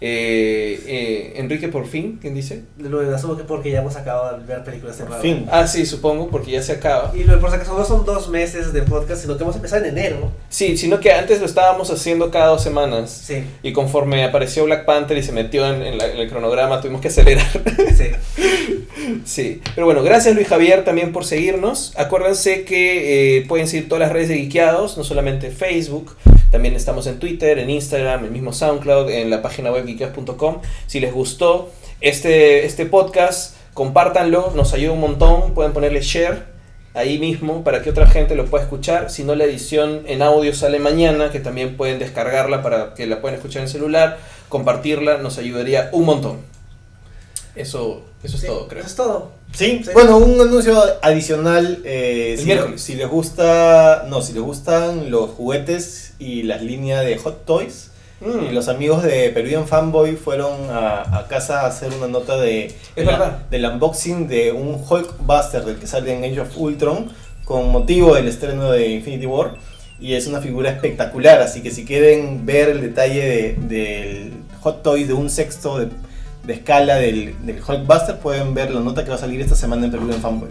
Eh, 0.00 0.80
eh, 0.86 1.32
Enrique, 1.36 1.68
por 1.68 1.86
fin, 1.86 2.18
¿quién 2.20 2.34
dice? 2.34 2.62
Lo 2.78 3.00
asumo 3.14 3.36
que 3.36 3.44
porque 3.44 3.70
ya 3.70 3.80
hemos 3.80 3.96
acabado 3.96 4.38
de 4.38 4.44
ver 4.44 4.62
películas 4.64 4.96
Por 4.96 5.20
fin. 5.20 5.46
Ah, 5.50 5.66
sí, 5.66 5.86
supongo, 5.86 6.28
porque 6.28 6.50
ya 6.50 6.62
se 6.62 6.72
acaba. 6.72 7.12
Y 7.14 7.24
lo 7.24 7.40
por 7.40 7.50
si 7.50 7.56
acaso 7.56 7.76
no 7.78 7.84
son 7.84 8.04
dos 8.04 8.28
meses 8.28 8.72
de 8.72 8.82
podcast, 8.82 9.22
sino 9.22 9.36
que 9.36 9.42
hemos 9.44 9.56
empezado 9.56 9.84
en 9.84 9.96
enero. 9.96 10.30
Sí, 10.50 10.76
sino 10.76 11.00
que 11.00 11.12
antes 11.12 11.40
lo 11.40 11.46
estábamos 11.46 11.90
haciendo 11.90 12.30
cada 12.30 12.48
dos 12.48 12.62
semanas. 12.62 13.10
Sí, 13.24 13.44
Y 13.62 13.72
conforme 13.72 14.24
apareció 14.24 14.64
Black 14.64 14.84
Panther 14.84 15.16
y 15.16 15.22
se 15.22 15.32
metió 15.32 15.66
en, 15.66 15.82
en 15.82 15.96
la- 15.98 16.06
en 16.10 16.18
el 16.18 16.28
cronograma, 16.28 16.80
tuvimos 16.80 17.00
que 17.00 17.08
acelerar. 17.08 17.46
sí. 17.96 18.10
Sí, 19.24 19.60
pero 19.74 19.86
bueno, 19.86 20.02
gracias 20.02 20.34
Luis 20.34 20.48
Javier 20.48 20.84
también 20.84 21.12
por 21.12 21.24
seguirnos. 21.24 21.92
Acuérdense 21.96 22.64
que 22.64 23.38
eh, 23.38 23.46
pueden 23.46 23.68
seguir 23.68 23.88
todas 23.88 24.00
las 24.00 24.12
redes 24.12 24.28
de 24.28 24.36
Geekeados, 24.36 24.96
no 24.96 25.04
solamente 25.04 25.50
Facebook, 25.50 26.16
también 26.54 26.76
estamos 26.76 27.08
en 27.08 27.18
Twitter, 27.18 27.58
en 27.58 27.68
Instagram, 27.68 28.26
el 28.26 28.30
mismo 28.30 28.52
SoundCloud, 28.52 29.10
en 29.10 29.28
la 29.28 29.42
página 29.42 29.72
web 29.72 29.84
geekeados.com. 29.86 30.60
Si 30.86 31.00
les 31.00 31.12
gustó 31.12 31.72
este, 32.00 32.64
este 32.64 32.86
podcast, 32.86 33.56
compártanlo, 33.74 34.52
nos 34.54 34.72
ayuda 34.72 34.92
un 34.92 35.00
montón, 35.00 35.52
pueden 35.52 35.72
ponerle 35.72 36.00
share 36.00 36.44
ahí 36.94 37.18
mismo 37.18 37.64
para 37.64 37.82
que 37.82 37.90
otra 37.90 38.06
gente 38.06 38.36
lo 38.36 38.44
pueda 38.44 38.62
escuchar. 38.62 39.10
Si 39.10 39.24
no, 39.24 39.34
la 39.34 39.42
edición 39.42 40.02
en 40.06 40.22
audio 40.22 40.54
sale 40.54 40.78
mañana, 40.78 41.32
que 41.32 41.40
también 41.40 41.76
pueden 41.76 41.98
descargarla 41.98 42.62
para 42.62 42.94
que 42.94 43.08
la 43.08 43.20
puedan 43.20 43.34
escuchar 43.34 43.62
en 43.62 43.68
celular, 43.68 44.18
compartirla, 44.48 45.18
nos 45.18 45.38
ayudaría 45.38 45.90
un 45.90 46.04
montón. 46.04 46.38
Eso, 47.56 48.04
eso 48.22 48.36
es 48.36 48.46
todo, 48.46 48.68
creo. 48.68 48.82
Eso 48.82 48.90
es 48.90 48.94
todo. 48.94 49.32
Sí, 49.54 49.82
Sí. 49.84 49.90
bueno, 49.92 50.18
un 50.18 50.40
anuncio 50.40 50.82
adicional. 51.02 51.80
eh, 51.84 52.34
si, 52.76 52.94
les 52.94 53.08
gusta, 53.08 54.04
no, 54.08 54.20
si 54.22 54.32
les 54.32 54.42
gustan 54.42 55.10
los 55.10 55.30
juguetes 55.30 56.14
y 56.18 56.42
las 56.42 56.62
líneas 56.62 57.04
de 57.04 57.16
Hot 57.18 57.44
Toys, 57.44 57.90
Mm. 58.20 58.46
y 58.50 58.52
los 58.52 58.68
amigos 58.68 59.02
de 59.02 59.28
Peruvian 59.30 59.66
Fanboy 59.66 60.16
fueron 60.16 60.70
a, 60.70 61.18
a 61.18 61.26
casa 61.28 61.62
a 61.62 61.66
hacer 61.66 61.92
una 61.96 62.06
nota 62.08 62.36
de, 62.38 62.72
de 62.96 63.04
la- 63.04 63.42
del 63.50 63.64
unboxing 63.66 64.28
de 64.28 64.50
un 64.52 64.80
Hulkbuster 64.88 65.64
del 65.64 65.76
que 65.76 65.86
sale 65.86 66.14
en 66.14 66.24
Age 66.24 66.40
of 66.40 66.56
Ultron 66.56 67.10
con 67.44 67.70
motivo 67.70 68.14
del 68.14 68.28
estreno 68.28 68.70
de 68.70 68.88
Infinity 68.88 69.26
War. 69.26 69.56
Y 70.00 70.14
es 70.14 70.26
una 70.26 70.40
figura 70.40 70.70
espectacular, 70.70 71.40
así 71.42 71.60
que 71.62 71.70
si 71.70 71.84
quieren 71.84 72.46
ver 72.46 72.70
el 72.70 72.80
detalle 72.80 73.20
de- 73.24 73.56
del 73.68 74.32
Hot 74.62 74.82
Toys 74.82 75.06
de 75.06 75.12
un 75.14 75.28
sexto 75.30 75.78
de, 75.78 75.88
de 76.46 76.52
escala 76.54 76.96
del, 76.96 77.34
del 77.44 77.56
Hulkbuster, 77.66 78.18
pueden 78.18 78.54
ver 78.54 78.70
la 78.70 78.80
nota 78.80 79.02
que 79.04 79.10
va 79.10 79.16
a 79.16 79.18
salir 79.20 79.40
esta 79.40 79.54
semana 79.56 79.84
en 79.86 79.90
Peruvian 79.92 80.20
Fanboy. 80.20 80.48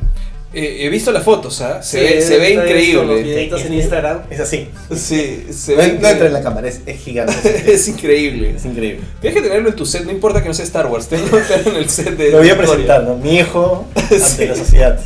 Eh, 0.55 0.85
he 0.85 0.89
visto 0.89 1.11
las 1.11 1.23
fotos, 1.23 1.61
¿ah? 1.61 1.81
Se, 1.81 1.97
Sí, 1.97 2.13
ve, 2.13 2.21
se 2.21 2.37
ve 2.37 2.53
Los 2.53 2.63
increíble. 2.65 3.23
videitos 3.23 3.65
en 3.65 3.73
Instagram. 3.73 4.19
Es 4.29 4.39
así. 4.39 4.67
Sí, 4.95 5.47
se 5.51 5.71
No, 5.71 5.77
ve 5.79 5.97
no 5.99 6.07
entra 6.07 6.27
en 6.27 6.33
la 6.33 6.43
cámara, 6.43 6.67
es, 6.67 6.81
es 6.85 6.99
gigante. 6.99 7.33
es 7.73 7.87
increíble. 7.87 8.53
es 8.55 8.63
increíble. 8.65 9.01
Tienes 9.19 9.41
que 9.41 9.47
tenerlo 9.47 9.69
en 9.69 9.75
tu 9.75 9.83
set, 9.87 10.03
no 10.05 10.11
importa 10.11 10.43
que 10.43 10.49
no 10.49 10.53
sea 10.53 10.63
Star 10.65 10.85
Wars, 10.85 11.07
tengo 11.07 11.25
que 11.25 11.37
tenerlo 11.47 11.71
en 11.71 11.77
el 11.77 11.89
set 11.89 12.15
de 12.15 12.29
Lo 12.29 12.37
voy 12.37 12.49
a 12.49 12.53
Victoria. 12.53 12.67
presentar, 12.85 13.03
¿no? 13.03 13.15
Mi 13.17 13.37
hijo 13.39 13.87
ante 13.95 14.19
Sí. 14.19 14.45
la 14.45 14.55
sociedad. 14.55 14.99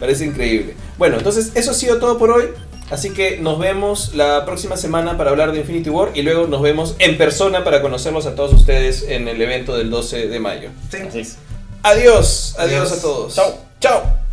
Parece 0.00 0.24
increíble. 0.24 0.74
Bueno, 0.98 1.18
entonces 1.18 1.52
eso 1.54 1.70
ha 1.70 1.74
sido 1.74 1.98
todo 1.98 2.18
por 2.18 2.30
hoy. 2.32 2.44
Así 2.90 3.10
que 3.12 3.38
nos 3.38 3.58
vemos 3.58 4.14
la 4.14 4.44
próxima 4.44 4.76
semana 4.76 5.16
para 5.16 5.30
hablar 5.30 5.52
de 5.52 5.60
Infinity 5.60 5.90
War 5.90 6.10
y 6.14 6.22
luego 6.22 6.46
nos 6.46 6.60
vemos 6.62 6.94
en 6.98 7.16
persona 7.16 7.64
para 7.64 7.80
conocerlos 7.80 8.26
a 8.26 8.34
todos 8.34 8.52
ustedes 8.52 9.04
en 9.08 9.26
el 9.28 9.40
evento 9.40 9.76
del 9.76 9.90
12 9.90 10.28
de 10.28 10.40
mayo. 10.40 10.68
Sí. 10.90 10.98
Así 10.98 11.20
es. 11.20 11.36
Adiós, 11.82 12.54
adiós, 12.58 12.90
Adiós. 12.90 12.92
a 12.92 13.02
todos. 13.02 13.34
Chao. 13.34 13.54
Chao. 13.80 14.23